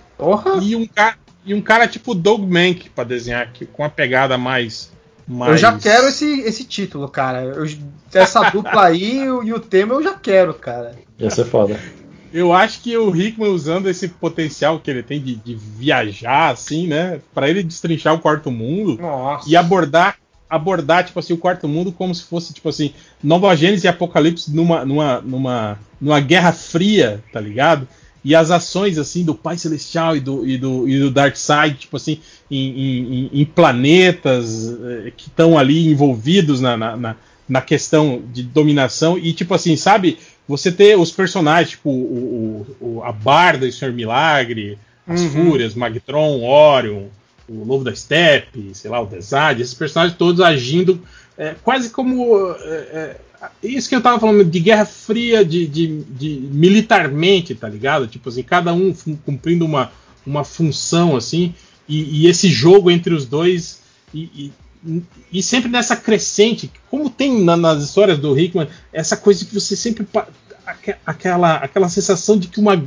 e 0.62 0.76
um, 0.76 0.88
e 1.44 1.52
um 1.52 1.60
cara 1.60 1.88
tipo 1.88 2.14
Doug 2.14 2.48
Mank 2.48 2.88
para 2.90 3.04
desenhar 3.04 3.42
aqui, 3.42 3.66
com 3.66 3.82
uma 3.82 3.90
pegada 3.90 4.38
mais, 4.38 4.92
mais. 5.26 5.52
Eu 5.52 5.58
já 5.58 5.76
quero 5.76 6.06
esse, 6.06 6.40
esse 6.42 6.64
título, 6.64 7.08
cara. 7.08 7.42
Eu, 7.42 7.66
essa 8.14 8.48
dupla 8.50 8.86
aí 8.86 9.24
e 9.24 9.52
o 9.52 9.58
tema 9.58 9.94
eu 9.94 10.02
já 10.02 10.14
quero, 10.14 10.54
cara. 10.54 10.94
Ia 11.18 11.30
ser 11.30 11.44
foda. 11.44 11.78
Eu 12.32 12.52
acho 12.52 12.80
que 12.80 12.96
o 12.96 13.14
Hickman 13.14 13.50
usando 13.50 13.90
esse 13.90 14.08
potencial 14.08 14.78
que 14.78 14.90
ele 14.90 15.02
tem 15.02 15.20
de, 15.20 15.36
de 15.36 15.54
viajar, 15.54 16.50
assim, 16.50 16.86
né? 16.86 17.20
para 17.34 17.48
ele 17.48 17.62
destrinchar 17.62 18.14
o 18.14 18.20
quarto 18.20 18.50
mundo 18.50 18.96
Nossa. 18.98 19.48
e 19.48 19.54
abordar 19.54 20.16
abordar, 20.52 21.02
tipo 21.06 21.18
assim, 21.18 21.32
o 21.32 21.38
quarto 21.38 21.66
mundo 21.66 21.90
como 21.90 22.14
se 22.14 22.24
fosse, 22.24 22.52
tipo 22.52 22.68
assim, 22.68 22.92
Nova 23.22 23.56
Gênesis 23.56 23.84
e 23.84 23.88
Apocalipse 23.88 24.54
numa, 24.54 24.84
numa, 24.84 25.20
numa, 25.22 25.78
numa 25.98 26.20
guerra 26.20 26.52
fria, 26.52 27.24
tá 27.32 27.40
ligado? 27.40 27.88
E 28.22 28.34
as 28.34 28.50
ações, 28.50 28.98
assim, 28.98 29.24
do 29.24 29.34
Pai 29.34 29.56
Celestial 29.56 30.14
e 30.14 30.20
do, 30.20 30.46
e 30.46 30.58
do, 30.58 30.86
e 30.86 30.98
do 31.00 31.10
Dark 31.10 31.34
Side, 31.36 31.78
tipo 31.78 31.96
assim, 31.96 32.20
em, 32.50 32.68
em, 32.68 33.30
em 33.32 33.44
planetas 33.46 34.68
eh, 34.68 35.12
que 35.16 35.28
estão 35.28 35.58
ali 35.58 35.88
envolvidos 35.88 36.60
na, 36.60 36.76
na, 36.76 37.16
na, 37.48 37.60
questão 37.62 38.22
de 38.30 38.42
dominação. 38.42 39.18
E, 39.18 39.32
tipo 39.32 39.54
assim, 39.54 39.74
sabe? 39.74 40.18
Você 40.46 40.70
ter 40.70 40.98
os 40.98 41.10
personagens, 41.10 41.70
tipo, 41.70 41.88
o, 41.88 42.66
o, 42.80 42.98
o 42.98 43.02
a 43.02 43.10
Barda 43.10 43.64
e 43.64 43.70
o 43.70 43.72
Senhor 43.72 43.92
Milagre, 43.92 44.78
as 45.06 45.22
uhum. 45.22 45.30
Fúrias, 45.30 45.74
Magtron, 45.74 46.44
Orion, 46.44 47.06
o 47.60 47.64
Lobo 47.64 47.84
da 47.84 47.94
Steppe, 47.94 48.70
sei 48.74 48.90
lá, 48.90 49.00
o 49.00 49.06
Desad, 49.06 49.60
esses 49.60 49.74
personagens 49.74 50.16
todos 50.16 50.40
agindo 50.40 51.00
é, 51.36 51.54
quase 51.62 51.90
como. 51.90 52.50
É, 52.60 53.16
é, 53.42 53.50
isso 53.62 53.88
que 53.88 53.96
eu 53.96 54.00
tava 54.00 54.20
falando 54.20 54.44
de 54.44 54.60
Guerra 54.60 54.84
Fria, 54.84 55.44
de, 55.44 55.66
de, 55.66 56.04
de, 56.04 56.40
militarmente, 56.52 57.54
tá 57.54 57.68
ligado? 57.68 58.06
Tipo 58.06 58.28
assim, 58.28 58.42
cada 58.42 58.72
um 58.72 58.94
cumprindo 59.24 59.64
uma, 59.64 59.90
uma 60.24 60.44
função, 60.44 61.16
assim, 61.16 61.52
e, 61.88 62.22
e 62.22 62.26
esse 62.28 62.48
jogo 62.48 62.90
entre 62.90 63.12
os 63.12 63.26
dois. 63.26 63.80
E, 64.14 64.52
e, 64.84 65.02
e, 65.32 65.42
sempre 65.42 65.70
nessa 65.70 65.96
crescente, 65.96 66.70
como 66.90 67.08
tem 67.08 67.42
na, 67.42 67.56
nas 67.56 67.82
histórias 67.82 68.18
do 68.18 68.38
Hickman, 68.38 68.68
essa 68.92 69.16
coisa 69.16 69.44
que 69.44 69.54
você 69.54 69.74
sempre. 69.74 70.06
aquela, 71.04 71.56
aquela 71.56 71.88
sensação 71.88 72.38
de 72.38 72.46
que 72.46 72.60
uma 72.60 72.80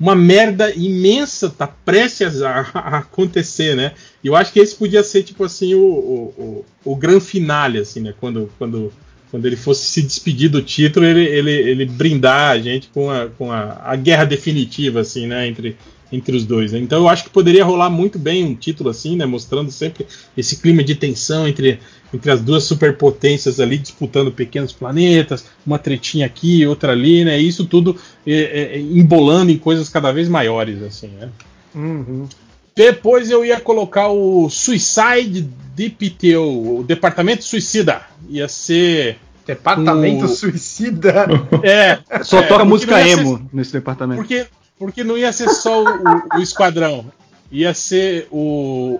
uma 0.00 0.16
merda 0.16 0.74
imensa 0.74 1.50
tá 1.50 1.66
prestes 1.66 2.40
a, 2.40 2.60
a, 2.72 2.98
acontecer, 2.98 3.76
né? 3.76 3.92
E 4.24 4.28
eu 4.28 4.34
acho 4.34 4.50
que 4.50 4.58
esse 4.58 4.74
podia 4.74 5.04
ser, 5.04 5.22
tipo 5.22 5.44
assim, 5.44 5.74
o, 5.74 5.84
o, 5.84 6.64
o, 6.84 6.92
o 6.92 6.96
grande 6.96 7.22
finale, 7.22 7.78
assim, 7.78 8.00
né? 8.00 8.14
Quando, 8.18 8.50
quando, 8.58 8.90
quando 9.30 9.44
ele 9.44 9.56
fosse 9.56 9.84
se 9.84 10.00
despedir 10.00 10.48
do 10.48 10.62
título, 10.62 11.04
ele, 11.04 11.24
ele, 11.26 11.50
ele 11.50 11.84
brindar 11.84 12.52
a 12.52 12.58
gente 12.58 12.88
com, 12.88 13.10
a, 13.10 13.28
com 13.28 13.52
a, 13.52 13.78
a 13.84 13.94
guerra 13.94 14.24
definitiva, 14.24 15.00
assim, 15.00 15.26
né? 15.26 15.46
Entre, 15.46 15.76
entre 16.12 16.36
os 16.36 16.44
dois. 16.44 16.72
Né? 16.72 16.78
Então 16.78 16.98
eu 16.98 17.08
acho 17.08 17.24
que 17.24 17.30
poderia 17.30 17.64
rolar 17.64 17.90
muito 17.90 18.18
bem 18.18 18.44
um 18.44 18.54
título 18.54 18.90
assim, 18.90 19.16
né? 19.16 19.26
Mostrando 19.26 19.70
sempre 19.70 20.06
esse 20.36 20.56
clima 20.56 20.82
de 20.82 20.94
tensão 20.94 21.46
entre 21.46 21.78
entre 22.12 22.30
as 22.30 22.40
duas 22.40 22.64
superpotências 22.64 23.60
ali 23.60 23.78
disputando 23.78 24.32
pequenos 24.32 24.72
planetas, 24.72 25.46
uma 25.64 25.78
tretinha 25.78 26.26
aqui, 26.26 26.66
outra 26.66 26.92
ali, 26.92 27.24
né? 27.24 27.38
Isso 27.38 27.64
tudo 27.64 27.96
é, 28.26 28.34
é, 28.34 28.80
embolando 28.80 29.52
em 29.52 29.58
coisas 29.58 29.88
cada 29.88 30.10
vez 30.10 30.28
maiores, 30.28 30.82
assim, 30.82 31.08
né? 31.08 31.28
Uhum. 31.74 32.26
Depois 32.74 33.30
eu 33.30 33.44
ia 33.44 33.60
colocar 33.60 34.08
o 34.08 34.48
Suicide 34.48 35.42
DPT, 35.74 36.36
o 36.36 36.84
Departamento 36.86 37.44
Suicida. 37.44 38.02
Ia 38.28 38.48
ser. 38.48 39.18
Departamento 39.46 40.26
o... 40.26 40.28
Suicida? 40.28 41.26
É. 41.62 41.98
Só 42.22 42.40
é, 42.40 42.42
toca 42.46 42.64
música 42.64 43.06
emo 43.06 43.38
ser... 43.38 43.44
nesse 43.52 43.72
departamento. 43.72 44.20
Porque, 44.20 44.46
porque 44.80 45.04
não 45.04 45.18
ia 45.18 45.30
ser 45.30 45.50
só 45.50 45.84
o, 45.84 46.38
o 46.38 46.40
esquadrão. 46.40 47.04
Ia 47.52 47.74
ser 47.74 48.26
o. 48.32 48.98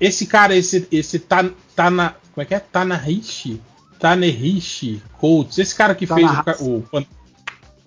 Esse 0.00 0.24
cara, 0.24 0.56
esse, 0.56 0.88
esse 0.90 1.18
tá, 1.18 1.44
tá 1.76 1.90
na. 1.90 2.14
Como 2.32 2.42
é 2.42 2.44
que 2.46 2.54
é? 2.54 2.58
Tanahshi? 2.58 3.60
Tanehisi 3.98 5.02
Coates. 5.18 5.58
Esse 5.58 5.74
cara 5.74 5.94
que 5.94 6.06
fez 6.06 6.30
o, 6.60 6.76
o, 6.90 7.06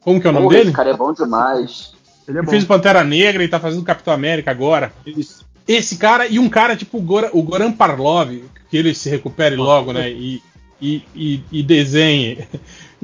Como 0.02 0.22
que 0.22 0.28
é 0.28 0.30
o 0.30 0.34
nome 0.34 0.46
Porra, 0.46 0.58
dele? 0.58 0.70
Esse 0.70 0.76
cara 0.76 0.90
é 0.92 0.98
bom 0.98 1.12
demais. 1.12 1.94
Ele, 2.28 2.38
é 2.38 2.42
bom. 2.44 2.52
fez 2.52 2.64
o 2.64 2.68
Pantera 2.68 3.04
Negra 3.04 3.44
e 3.44 3.48
tá 3.48 3.60
fazendo 3.60 3.84
Capitão 3.84 4.14
América 4.14 4.52
agora. 4.52 4.94
Isso. 5.04 5.44
Esse 5.68 5.96
cara 5.96 6.28
e 6.28 6.38
um 6.38 6.50
cara 6.50 6.76
tipo 6.76 7.00
o, 7.00 7.02
Gora, 7.02 7.32
o 7.34 7.42
Goran 7.42 7.72
Parlov, 7.72 8.30
que 8.70 8.78
ele 8.78 8.94
se 8.94 9.10
recupere 9.10 9.56
logo, 9.56 9.92
né? 9.92 10.12
E, 10.12 10.44
e, 10.80 11.02
e, 11.16 11.44
e 11.52 11.64
desenhe. 11.64 12.48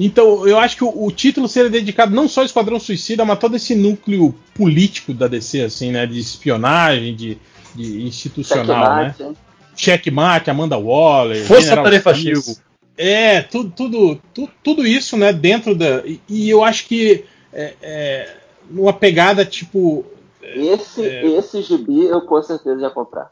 Então, 0.02 0.48
eu 0.48 0.58
acho 0.58 0.78
que 0.78 0.84
o, 0.84 1.04
o, 1.04 1.12
título 1.12 1.46
seria 1.46 1.68
dedicado 1.68 2.14
não 2.14 2.26
só 2.26 2.40
ao 2.40 2.46
Esquadrão 2.46 2.80
Suicida, 2.80 3.22
mas 3.22 3.38
todo 3.38 3.56
esse 3.56 3.74
núcleo 3.74 4.34
político 4.54 5.12
da 5.12 5.28
DC, 5.28 5.60
assim, 5.60 5.92
né? 5.92 6.06
De 6.06 6.18
espionagem, 6.18 7.14
de, 7.14 7.36
de 7.74 8.02
institucional, 8.06 8.96
né? 8.96 9.14
Checkmate, 9.14 9.22
né? 9.22 9.36
Checkmate, 9.76 10.50
Amanda 10.50 10.78
Waller, 10.78 11.44
Força 11.44 11.76
Tarefa 11.76 12.14
X. 12.14 12.62
É, 12.96 13.42
tudo, 13.42 13.70
tudo, 13.76 14.20
tudo, 14.32 14.52
tudo, 14.64 14.86
isso, 14.86 15.18
né? 15.18 15.34
Dentro 15.34 15.74
da. 15.74 16.02
E, 16.06 16.18
e 16.26 16.48
eu 16.48 16.64
acho 16.64 16.86
que 16.86 17.26
é, 17.52 17.74
é, 17.82 18.36
uma 18.70 18.94
pegada 18.94 19.44
tipo. 19.44 20.06
Esse, 20.42 21.04
é, 21.04 21.26
esse 21.26 21.60
gibi 21.60 22.06
eu 22.06 22.22
com 22.22 22.42
certeza 22.42 22.80
ia 22.80 22.90
comprar. 22.90 23.30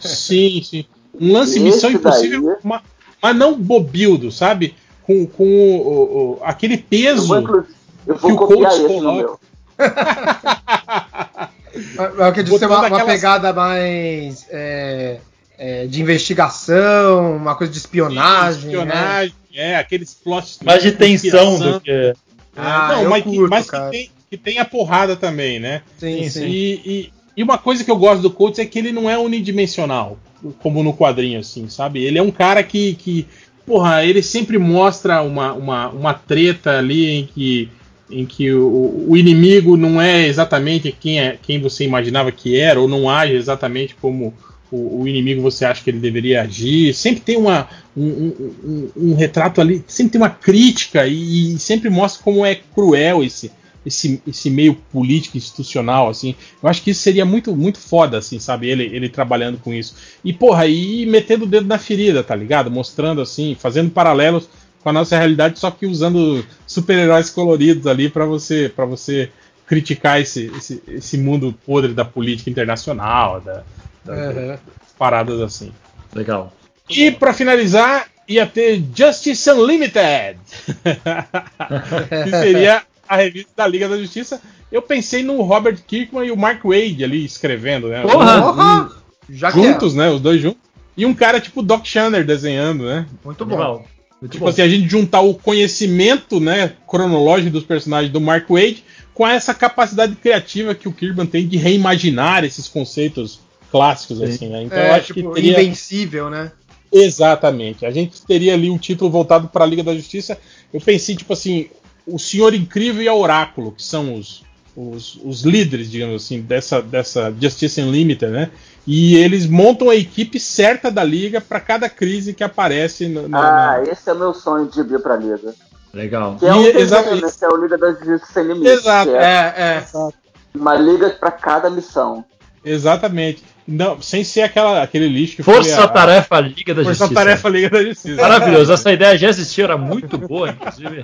Sim, 0.00 0.60
sim. 0.64 0.84
Um 1.14 1.32
lance 1.32 1.52
esse 1.52 1.60
Missão 1.60 1.90
Impossível, 1.92 2.42
daí... 2.42 2.56
mas, 2.64 2.82
mas 3.22 3.36
não 3.36 3.56
bobildo, 3.56 4.32
sabe? 4.32 4.74
Com, 5.02 5.26
com 5.26 5.44
o, 5.44 6.38
o, 6.38 6.40
aquele 6.42 6.76
peso. 6.76 7.34
Eu 7.34 7.42
vou, 7.42 7.64
eu 8.06 8.16
vou 8.16 8.30
que 8.30 8.36
copiar 8.36 8.72
o 8.72 8.74
esse 8.74 9.00
no 9.00 9.12
meu. 9.14 9.40
Eu 11.74 12.32
quer 12.32 12.44
dizer, 12.44 12.66
uma, 12.66 12.86
uma 12.86 13.04
pegada 13.04 13.52
mais 13.52 14.46
é, 14.50 15.18
é, 15.58 15.86
de 15.86 16.02
investigação, 16.02 17.36
uma 17.36 17.54
coisa 17.54 17.72
de 17.72 17.78
espionagem. 17.78 18.62
Sim, 18.62 18.68
espionagem, 18.68 19.34
né? 19.54 19.70
é, 19.72 19.76
aqueles 19.76 20.14
plots. 20.14 20.58
Mais 20.62 20.82
de 20.82 20.92
tensão 20.92 21.58
do 21.58 21.80
que. 21.80 22.14
Ah, 22.56 22.96
não, 22.96 23.10
mas, 23.10 23.24
curto, 23.24 23.48
mas 23.48 23.70
que, 23.70 23.90
tem, 23.90 24.10
que 24.30 24.36
tem 24.36 24.58
a 24.58 24.64
porrada 24.64 25.16
também, 25.16 25.58
né? 25.58 25.82
Sim, 25.96 26.28
sim. 26.28 26.44
E, 26.44 26.82
e, 26.84 27.12
e, 27.38 27.42
uma 27.42 27.56
coisa 27.56 27.82
que 27.82 27.90
eu 27.90 27.96
gosto 27.96 28.20
do 28.20 28.30
Coates 28.30 28.58
é 28.58 28.66
que 28.66 28.78
ele 28.78 28.92
não 28.92 29.08
é 29.08 29.16
unidimensional, 29.16 30.18
como 30.60 30.82
no 30.82 30.92
quadrinho, 30.92 31.40
assim, 31.40 31.68
sabe? 31.70 32.04
Ele 32.04 32.18
é 32.18 32.22
um 32.22 32.30
cara 32.30 32.62
que, 32.62 32.94
que 32.94 33.26
porra, 33.66 34.04
ele 34.04 34.22
sempre 34.22 34.58
mostra 34.58 35.22
uma, 35.22 35.52
uma, 35.52 35.88
uma 35.90 36.14
treta 36.14 36.78
ali 36.78 37.10
em 37.10 37.26
que, 37.26 37.68
em 38.10 38.26
que 38.26 38.52
o, 38.52 39.06
o 39.08 39.16
inimigo 39.16 39.76
não 39.76 40.00
é 40.00 40.26
exatamente 40.26 40.92
quem, 40.92 41.20
é, 41.20 41.38
quem 41.40 41.60
você 41.60 41.84
imaginava 41.84 42.32
que 42.32 42.58
era, 42.58 42.80
ou 42.80 42.88
não 42.88 43.08
age 43.08 43.34
exatamente 43.34 43.94
como 43.94 44.34
o, 44.70 45.02
o 45.02 45.08
inimigo 45.08 45.42
você 45.42 45.64
acha 45.64 45.82
que 45.82 45.90
ele 45.90 46.00
deveria 46.00 46.42
agir. 46.42 46.94
Sempre 46.94 47.20
tem 47.20 47.36
uma, 47.36 47.68
um, 47.96 48.06
um, 48.06 48.54
um, 48.64 48.90
um 48.96 49.14
retrato 49.14 49.60
ali, 49.60 49.84
sempre 49.86 50.12
tem 50.12 50.20
uma 50.20 50.30
crítica 50.30 51.06
e, 51.06 51.54
e 51.54 51.58
sempre 51.58 51.90
mostra 51.90 52.22
como 52.22 52.44
é 52.44 52.54
cruel 52.54 53.22
esse 53.22 53.50
esse, 53.84 54.22
esse 54.26 54.50
meio 54.50 54.74
político 54.74 55.36
institucional, 55.36 56.08
assim. 56.08 56.34
Eu 56.62 56.68
acho 56.68 56.82
que 56.82 56.90
isso 56.90 57.00
seria 57.02 57.24
muito, 57.24 57.54
muito 57.54 57.78
foda, 57.78 58.18
assim, 58.18 58.38
sabe? 58.38 58.68
Ele, 58.68 58.84
ele 58.84 59.08
trabalhando 59.08 59.58
com 59.58 59.72
isso. 59.72 59.94
E, 60.24 60.32
porra, 60.32 60.66
e 60.66 61.04
metendo 61.06 61.44
o 61.44 61.48
dedo 61.48 61.66
na 61.66 61.78
ferida, 61.78 62.22
tá 62.22 62.34
ligado? 62.34 62.70
Mostrando, 62.70 63.20
assim, 63.20 63.56
fazendo 63.58 63.90
paralelos 63.90 64.48
com 64.82 64.88
a 64.88 64.92
nossa 64.92 65.16
realidade, 65.16 65.58
só 65.58 65.70
que 65.70 65.86
usando 65.86 66.44
super-heróis 66.66 67.30
coloridos 67.30 67.86
ali 67.86 68.08
para 68.08 68.26
você 68.26 68.68
para 68.74 68.84
você 68.84 69.30
criticar 69.64 70.20
esse, 70.20 70.50
esse, 70.56 70.82
esse 70.88 71.16
mundo 71.16 71.54
podre 71.64 71.94
da 71.94 72.04
política 72.04 72.50
internacional, 72.50 73.40
da, 73.40 73.62
da 74.04 74.12
uhum. 74.12 74.58
paradas 74.98 75.40
assim. 75.40 75.72
Legal. 76.14 76.52
E 76.90 77.10
para 77.10 77.32
finalizar, 77.32 78.08
ia 78.28 78.46
ter 78.46 78.82
Justice 78.94 79.50
Unlimited, 79.50 80.38
que 82.24 82.30
seria 82.30 82.82
a 83.08 83.16
revista 83.16 83.50
da 83.56 83.66
Liga 83.66 83.88
da 83.88 83.98
Justiça, 83.98 84.40
eu 84.70 84.80
pensei 84.80 85.22
no 85.22 85.40
Robert 85.42 85.78
Kirkman 85.86 86.26
e 86.26 86.30
o 86.30 86.36
Mark 86.36 86.62
Wade 86.64 87.04
ali 87.04 87.24
escrevendo, 87.24 87.88
né? 87.88 88.02
Porra! 88.02 88.84
Um, 88.84 88.90
Já 89.28 89.50
juntos, 89.50 89.94
né? 89.94 90.10
Os 90.10 90.20
dois 90.20 90.40
juntos. 90.40 90.60
E 90.96 91.06
um 91.06 91.14
cara 91.14 91.40
tipo 91.40 91.62
Doc 91.62 91.84
Shanner 91.84 92.24
desenhando, 92.24 92.84
né? 92.84 93.06
Muito 93.24 93.44
bom. 93.44 93.84
Muito 94.20 94.32
tipo 94.32 94.44
bom. 94.44 94.50
assim, 94.50 94.62
a 94.62 94.68
gente 94.68 94.88
juntar 94.88 95.20
o 95.20 95.34
conhecimento, 95.34 96.38
né, 96.38 96.74
cronológico 96.88 97.50
dos 97.50 97.64
personagens 97.64 98.12
do 98.12 98.20
Mark 98.20 98.48
Wade 98.48 98.84
com 99.12 99.26
essa 99.26 99.52
capacidade 99.52 100.14
criativa 100.16 100.74
que 100.74 100.88
o 100.88 100.92
Kirkman 100.92 101.26
tem 101.26 101.46
de 101.46 101.56
reimaginar 101.56 102.44
esses 102.44 102.68
conceitos 102.68 103.40
clássicos, 103.70 104.18
Sim. 104.18 104.24
assim, 104.24 104.48
né? 104.48 104.62
Então 104.62 104.78
é, 104.78 104.90
eu 104.90 104.94
acho 104.94 105.14
tipo, 105.14 105.28
que 105.30 105.34
teria... 105.34 105.60
invencível, 105.60 106.30
né? 106.30 106.52
Exatamente. 106.92 107.86
A 107.86 107.90
gente 107.90 108.22
teria 108.22 108.52
ali 108.52 108.70
um 108.70 108.78
título 108.78 109.10
voltado 109.10 109.48
para 109.48 109.64
a 109.64 109.66
Liga 109.66 109.82
da 109.82 109.94
Justiça. 109.94 110.38
Eu 110.72 110.80
pensei, 110.80 111.16
tipo 111.16 111.32
assim, 111.32 111.68
o 112.06 112.18
Senhor 112.18 112.54
Incrível 112.54 113.02
e 113.02 113.08
a 113.08 113.14
Oráculo, 113.14 113.72
que 113.72 113.82
são 113.82 114.14
os, 114.14 114.44
os, 114.76 115.18
os 115.24 115.42
líderes, 115.42 115.90
digamos 115.90 116.24
assim, 116.24 116.40
dessa, 116.40 116.80
dessa 116.82 117.32
Justice 117.40 117.80
Unlimited, 117.80 118.32
né? 118.32 118.50
E 118.86 119.16
eles 119.16 119.46
montam 119.46 119.88
a 119.88 119.94
equipe 119.94 120.40
certa 120.40 120.90
da 120.90 121.04
liga 121.04 121.40
para 121.40 121.60
cada 121.60 121.88
crise 121.88 122.34
que 122.34 122.42
aparece. 122.42 123.06
No, 123.06 123.28
no, 123.28 123.36
ah, 123.36 123.80
na... 123.80 123.82
esse 123.84 124.10
é 124.10 124.12
o 124.12 124.18
meu 124.18 124.34
sonho 124.34 124.66
de 124.66 124.82
vir 124.82 125.00
para 125.00 125.14
a 125.14 125.16
liga. 125.16 125.54
Legal. 125.94 126.36
Que 126.36 126.46
é, 126.46 126.54
um 126.54 126.62
desenho, 126.62 127.20
né? 127.20 127.30
que 127.38 127.44
é 127.44 127.48
o 127.48 127.56
Liga 127.56 127.76
da 127.76 127.92
Justiça 127.92 128.32
Sem 128.32 128.44
Limites. 128.44 128.72
Exato, 128.72 129.10
é, 129.10 129.54
é, 129.56 129.84
é. 129.84 130.08
Uma 130.54 130.74
liga 130.74 131.10
para 131.10 131.30
cada 131.30 131.68
missão. 131.68 132.24
Exatamente. 132.64 133.44
Não, 133.66 134.00
sem 134.02 134.24
ser 134.24 134.42
aquela, 134.42 134.82
aquele 134.82 135.08
lixo 135.08 135.36
que 135.36 135.42
Força 135.42 135.76
foi 135.76 135.84
a, 135.84 135.88
Tarefa 135.88 136.40
Liga 136.40 136.74
da 136.74 136.82
Força 136.82 136.90
Justiça. 136.90 137.08
Força 137.08 137.14
Tarefa 137.14 137.48
Liga 137.48 137.70
da 137.70 137.82
Justiça. 137.82 138.20
Maravilhoso. 138.20 138.72
Essa 138.72 138.92
ideia 138.92 139.16
já 139.16 139.28
existia, 139.28 139.64
era 139.64 139.78
muito 139.78 140.18
boa, 140.18 140.50
inclusive. 140.50 141.02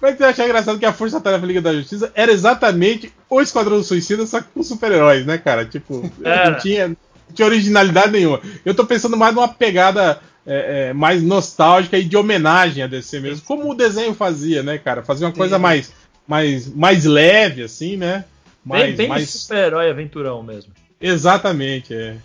Mas 0.00 0.16
você 0.16 0.24
acha 0.24 0.44
engraçado 0.44 0.78
que 0.78 0.86
a 0.86 0.92
Força 0.92 1.20
Tarefa 1.20 1.44
Liga 1.44 1.60
da 1.60 1.74
Justiça 1.74 2.10
era 2.14 2.32
exatamente 2.32 3.12
o 3.28 3.40
Esquadrão 3.40 3.82
Suicida, 3.82 4.26
só 4.26 4.40
que 4.40 4.48
com 4.54 4.62
super-heróis, 4.62 5.26
né, 5.26 5.36
cara? 5.36 5.64
Tipo, 5.64 6.10
não 6.18 6.58
tinha, 6.58 6.88
não 6.88 6.96
tinha 7.34 7.46
originalidade 7.46 8.12
nenhuma. 8.12 8.40
Eu 8.64 8.74
tô 8.74 8.86
pensando 8.86 9.16
mais 9.16 9.34
numa 9.34 9.48
pegada 9.48 10.20
é, 10.46 10.88
é, 10.88 10.92
mais 10.94 11.22
nostálgica 11.22 11.98
e 11.98 12.04
de 12.04 12.16
homenagem 12.16 12.82
a 12.82 12.86
DC 12.86 13.20
mesmo, 13.20 13.44
como 13.44 13.70
o 13.70 13.74
desenho 13.74 14.14
fazia, 14.14 14.62
né, 14.62 14.78
cara? 14.78 15.02
Fazia 15.02 15.26
uma 15.26 15.32
coisa 15.34 15.58
mais, 15.58 15.92
mais, 16.26 16.72
mais 16.74 17.04
leve, 17.04 17.62
assim, 17.62 17.98
né? 17.98 18.24
Mais, 18.64 18.86
bem, 18.86 18.96
bem 18.96 19.08
mais... 19.08 19.28
super-herói 19.28 19.90
aventurão 19.90 20.42
mesmo. 20.42 20.72
Exatamente, 21.00 21.94
é. 21.94 22.16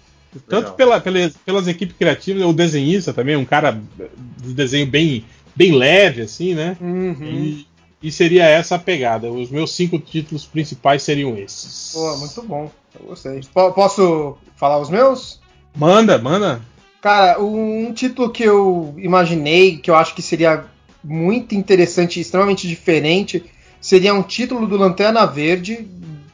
Tanto 0.47 0.73
pela, 0.73 0.99
pelas, 0.99 1.37
pelas 1.37 1.67
equipes 1.67 1.95
criativas, 1.95 2.43
o 2.43 2.53
desenhista 2.53 3.13
também, 3.13 3.35
um 3.35 3.45
cara 3.45 3.79
de 4.41 4.53
desenho 4.53 4.87
bem, 4.87 5.23
bem 5.55 5.73
leve, 5.73 6.23
assim, 6.23 6.55
né? 6.55 6.75
Uhum. 6.81 7.17
E, 7.21 7.67
e, 8.01 8.11
seria 8.11 8.45
essa 8.45 8.75
a 8.75 8.79
pegada. 8.79 9.31
Os 9.31 9.51
meus 9.51 9.75
cinco 9.75 9.99
títulos 9.99 10.45
principais 10.45 11.03
seriam 11.03 11.37
esses. 11.37 11.91
Pô, 11.93 12.17
muito 12.17 12.41
bom. 12.43 12.71
Eu 12.99 13.07
gostei. 13.07 13.41
P 13.41 13.71
posso 13.75 14.37
falar 14.55 14.79
os 14.79 14.89
meus? 14.89 15.39
Manda, 15.75 16.17
manda. 16.17 16.61
Cara, 17.01 17.39
um 17.39 17.93
título 17.93 18.31
que 18.31 18.43
eu 18.43 18.95
imaginei, 18.97 19.77
que 19.77 19.91
eu 19.91 19.95
acho 19.95 20.15
que 20.15 20.21
seria 20.21 20.65
muito 21.03 21.53
interessante 21.53 22.17
e 22.17 22.21
extremamente 22.21 22.67
diferente, 22.67 23.43
seria 23.79 24.13
um 24.13 24.23
título 24.23 24.65
do 24.65 24.77
Lanterna 24.77 25.25
Verde 25.25 25.87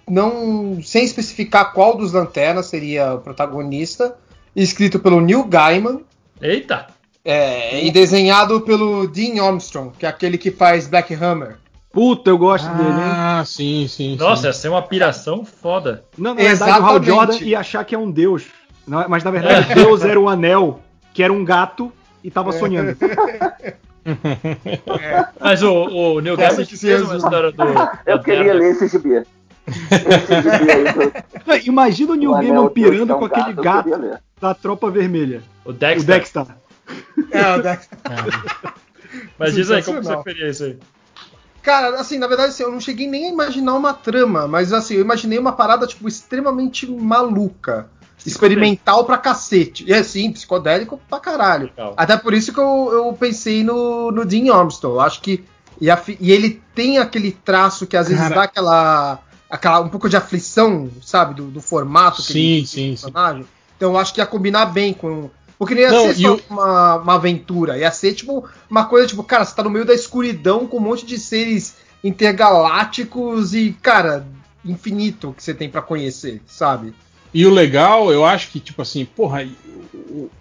não 0.10 0.82
sem 0.84 1.04
especificar 1.04 1.74
qual 1.74 1.96
dos 1.96 2.14
lanternas 2.14 2.66
seria 2.66 3.14
o 3.14 3.20
protagonista, 3.20 4.16
escrito 4.56 5.00
pelo 5.00 5.22
Neil 5.22 5.44
Gaiman. 5.44 6.02
Eita! 6.42 6.88
É, 7.24 7.86
e 7.86 7.92
desenhado 7.92 8.62
pelo 8.62 9.08
Dean 9.08 9.44
Armstrong, 9.44 9.92
que 9.98 10.06
é 10.06 10.10
aquele 10.10 10.38
que 10.38 10.52
faz 10.52 10.88
Black 10.88 11.14
Hammer. 11.14 11.58
Puta, 11.92 12.30
eu 12.30 12.38
gosto 12.38 12.68
ah, 12.68 12.74
dele, 12.74 12.90
hein? 12.90 12.96
Ah, 12.98 13.44
sim, 13.46 13.88
sim. 13.88 14.16
Nossa, 14.16 14.42
sim. 14.42 14.48
ia 14.48 14.54
ser 14.54 14.70
uma 14.70 14.82
piração 14.82 15.44
foda. 15.44 16.04
Não, 16.18 16.34
na 16.34 16.42
verdade, 16.42 16.80
o 16.80 16.86
Hal 16.86 17.04
Jordan 17.04 17.38
ia 17.42 17.60
achar 17.60 17.84
que 17.84 17.96
é 17.96 17.98
um 17.98 18.10
deus. 18.10 18.46
Mas 18.86 19.24
na 19.24 19.32
verdade, 19.32 19.72
é. 19.72 19.76
Deus 19.76 20.04
era 20.04 20.20
um 20.20 20.30
anel, 20.30 20.80
que 21.14 21.22
era 21.22 21.32
um 21.32 21.44
gato, 21.44 21.92
e 22.24 22.32
tava 22.32 22.50
é. 22.50 22.54
sonhando. 22.54 22.98
É. 24.06 25.26
Mas 25.40 25.62
o, 25.62 25.72
o 25.72 26.20
Neil 26.20 26.36
Gaiman 26.36 26.66
fez 26.66 27.02
uma 27.04 27.18
história 27.18 27.52
do. 27.52 27.64
Eu 28.08 28.24
queria 28.24 28.54
ler 28.54 28.72
esse 28.72 28.88
gibi. 28.88 29.24
Imagina 31.66 32.14
o 32.14 32.16
Neil 32.16 32.32
Gaiman 32.34 32.70
pirando 32.70 33.16
com 33.16 33.26
aquele 33.26 33.54
gato, 33.54 33.90
gato 33.90 34.20
da 34.40 34.54
Tropa 34.54 34.90
Vermelha. 34.90 35.44
O 35.66 35.74
Dexter. 35.74 36.04
O 36.04 36.08
Dexter. 36.08 36.46
É, 37.32 37.56
o 37.56 37.62
Dexter. 37.62 37.98
Mas 39.38 39.56
diz 39.56 39.72
aí, 39.72 39.84
como 39.84 40.04
você 40.04 40.16
preferia 40.18 40.50
isso 40.50 40.64
aí? 40.64 40.78
Cara, 41.62 42.00
assim, 42.00 42.18
na 42.18 42.28
verdade, 42.28 42.50
assim, 42.50 42.64
eu 42.64 42.72
não 42.72 42.80
cheguei 42.80 43.08
nem 43.08 43.26
a 43.26 43.30
imaginar 43.30 43.74
uma 43.74 43.94
trama, 43.94 44.48
mas 44.48 44.72
assim, 44.72 44.96
eu 44.96 45.02
imaginei 45.02 45.38
uma 45.38 45.52
parada, 45.52 45.86
tipo, 45.86 46.08
extremamente 46.08 46.90
maluca. 46.90 47.90
Experimental 48.26 49.06
pra 49.06 49.18
cacete. 49.18 49.86
E 49.88 49.94
assim, 49.94 50.32
psicodélico 50.32 51.00
pra 51.10 51.20
caralho. 51.20 51.68
Legal. 51.68 51.94
Até 51.96 52.18
por 52.18 52.34
isso 52.34 52.54
que 52.54 52.60
eu, 52.60 52.90
eu 52.92 53.14
pensei 53.14 53.64
no, 53.64 54.12
no 54.12 54.26
Dean 54.26 54.54
Armstrong. 54.54 54.96
Eu 54.96 55.02
acho 55.02 55.22
que. 55.22 55.44
E, 55.80 55.90
a, 55.90 56.02
e, 56.20 56.32
ele 56.32 56.62
tem 56.76 56.98
aquele 56.98 57.32
traço 57.32 57.88
que 57.88 57.96
às 57.96 58.10
vezes 58.10 58.22
Cara. 58.22 58.36
dá 58.36 58.44
aquela, 58.44 59.20
aquela. 59.50 59.82
um 59.82 59.90
pouco 59.90 60.10
de 60.10 60.18
aflição, 60.18 60.90
sabe? 61.02 61.36
Do, 61.36 61.46
do 61.46 61.62
formato 61.62 62.22
que 62.22 62.34
sim, 62.34 62.40
ele 62.40 62.68
sim, 62.68 62.90
personagem. 62.90 63.44
Sim. 63.44 63.50
Então 63.78 63.92
eu 63.92 63.98
acho 63.98 64.14
que 64.14 64.20
ia 64.20 64.26
combinar 64.26 64.68
bem 64.68 64.94
com. 64.94 65.30
Porque 65.58 65.76
não 65.76 65.82
ia 65.82 65.92
não, 65.92 66.08
ser 66.08 66.16
só 66.16 66.28
eu... 66.28 66.42
uma, 66.50 66.96
uma 66.96 67.16
aventura, 67.16 67.78
ia 67.78 67.92
ser 67.92 68.14
tipo 68.14 68.48
uma 68.70 68.86
coisa 68.86 69.08
tipo, 69.08 69.24
cara, 69.24 69.44
você 69.44 69.54
tá 69.54 69.64
no 69.64 69.70
meio 69.70 69.86
da 69.86 69.94
escuridão 69.94 70.66
com 70.66 70.78
um 70.78 70.82
monte 70.82 71.06
de 71.06 71.18
seres 71.18 71.76
intergalácticos 72.02 73.54
e, 73.54 73.76
cara, 73.82 74.26
infinito 74.64 75.34
que 75.36 75.44
você 75.44 75.54
tem 75.54 75.70
para 75.70 75.82
conhecer, 75.82 76.42
sabe? 76.46 76.94
E 77.34 77.46
o 77.46 77.50
legal, 77.52 78.12
eu 78.12 78.26
acho 78.26 78.50
que, 78.50 78.60
tipo 78.60 78.82
assim, 78.82 79.06
porra, 79.06 79.48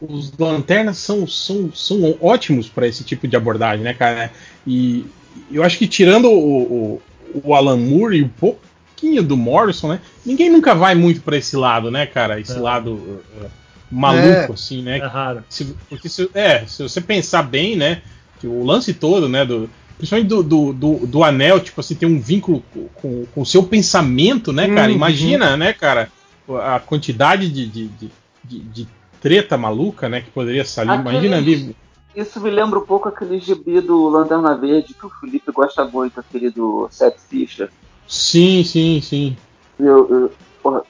os 0.01 0.33
lanternas 0.39 0.99
são, 0.99 1.27
são, 1.27 1.71
são 1.73 2.17
ótimos 2.21 2.69
para 2.69 2.87
esse 2.87 3.05
tipo 3.05 3.29
de 3.29 3.37
abordagem, 3.37 3.85
né, 3.85 3.93
cara? 3.93 4.33
E 4.67 5.05
eu 5.51 5.63
acho 5.63 5.79
que 5.79 5.87
tirando 5.87 6.31
o, 6.31 6.63
o, 6.63 7.03
o 7.45 7.55
Alan 7.55 7.77
Moore 7.77 8.19
e 8.19 8.23
um 8.23 8.29
pouquinho 8.99 9.23
do 9.23 9.37
Morrison, 9.37 9.89
né? 9.89 10.01
Ninguém 10.27 10.51
nunca 10.51 10.75
vai 10.75 10.95
muito 10.95 11.21
para 11.21 11.37
esse 11.37 11.57
lado, 11.57 11.91
né, 11.91 12.07
cara? 12.07 12.41
Esse 12.41 12.57
é. 12.57 12.61
lado 12.61 12.93
uh, 12.95 13.51
maluco, 13.91 14.51
é. 14.51 14.53
assim, 14.53 14.83
né? 14.83 14.99
É 14.99 15.07
raro. 15.07 15.45
Se, 15.49 15.77
porque 15.89 16.09
se, 16.09 16.29
é, 16.35 16.67
se 16.67 16.83
você 16.83 17.01
pensar 17.01 17.43
bem, 17.43 17.77
né? 17.77 18.03
Que 18.41 18.47
o 18.47 18.65
lance 18.65 18.93
todo, 18.93 19.29
né? 19.29 19.45
Do, 19.45 19.71
principalmente 19.97 20.29
do, 20.29 20.43
do, 20.43 20.73
do, 20.73 21.07
do 21.07 21.25
anel, 21.25 21.61
tipo 21.61 21.81
assim, 21.81 21.95
tem 21.95 22.09
um 22.09 22.21
vínculo 22.21 22.63
com, 22.95 23.25
com 23.27 23.41
o 23.41 23.47
seu 23.47 23.63
pensamento, 23.63 24.53
né, 24.53 24.69
cara? 24.69 24.89
Uhum. 24.89 24.97
Imagina, 24.97 25.57
né, 25.57 25.73
cara? 25.73 26.11
a 26.63 26.81
quantidade 26.81 27.51
de, 27.51 27.67
de, 27.67 28.11
de, 28.43 28.59
de, 28.61 28.89
treta 29.21 29.59
maluca, 29.59 30.09
né, 30.09 30.23
que 30.23 30.31
poderia 30.31 30.65
sair. 30.65 30.87
Imagina 30.87 31.37
ali. 31.37 31.77
Isso 32.17 32.41
me 32.41 32.49
lembra 32.49 32.79
um 32.79 32.87
pouco 32.87 33.07
aquele 33.07 33.39
gibi 33.39 33.83
do 33.83 34.09
Lanterna 34.09 34.57
Verde 34.57 34.95
que 34.95 35.05
o 35.05 35.11
Felipe 35.11 35.53
gosta 35.53 35.85
muito, 35.85 36.19
aquele 36.19 36.51
do 36.51 36.89
Seth 36.91 37.19
Fisher. 37.29 37.69
Sim, 38.09 38.65
sim, 38.65 39.01
sim. 39.03 39.37
Eu, 39.79 40.09
eu 40.09 40.33
porra, 40.63 40.83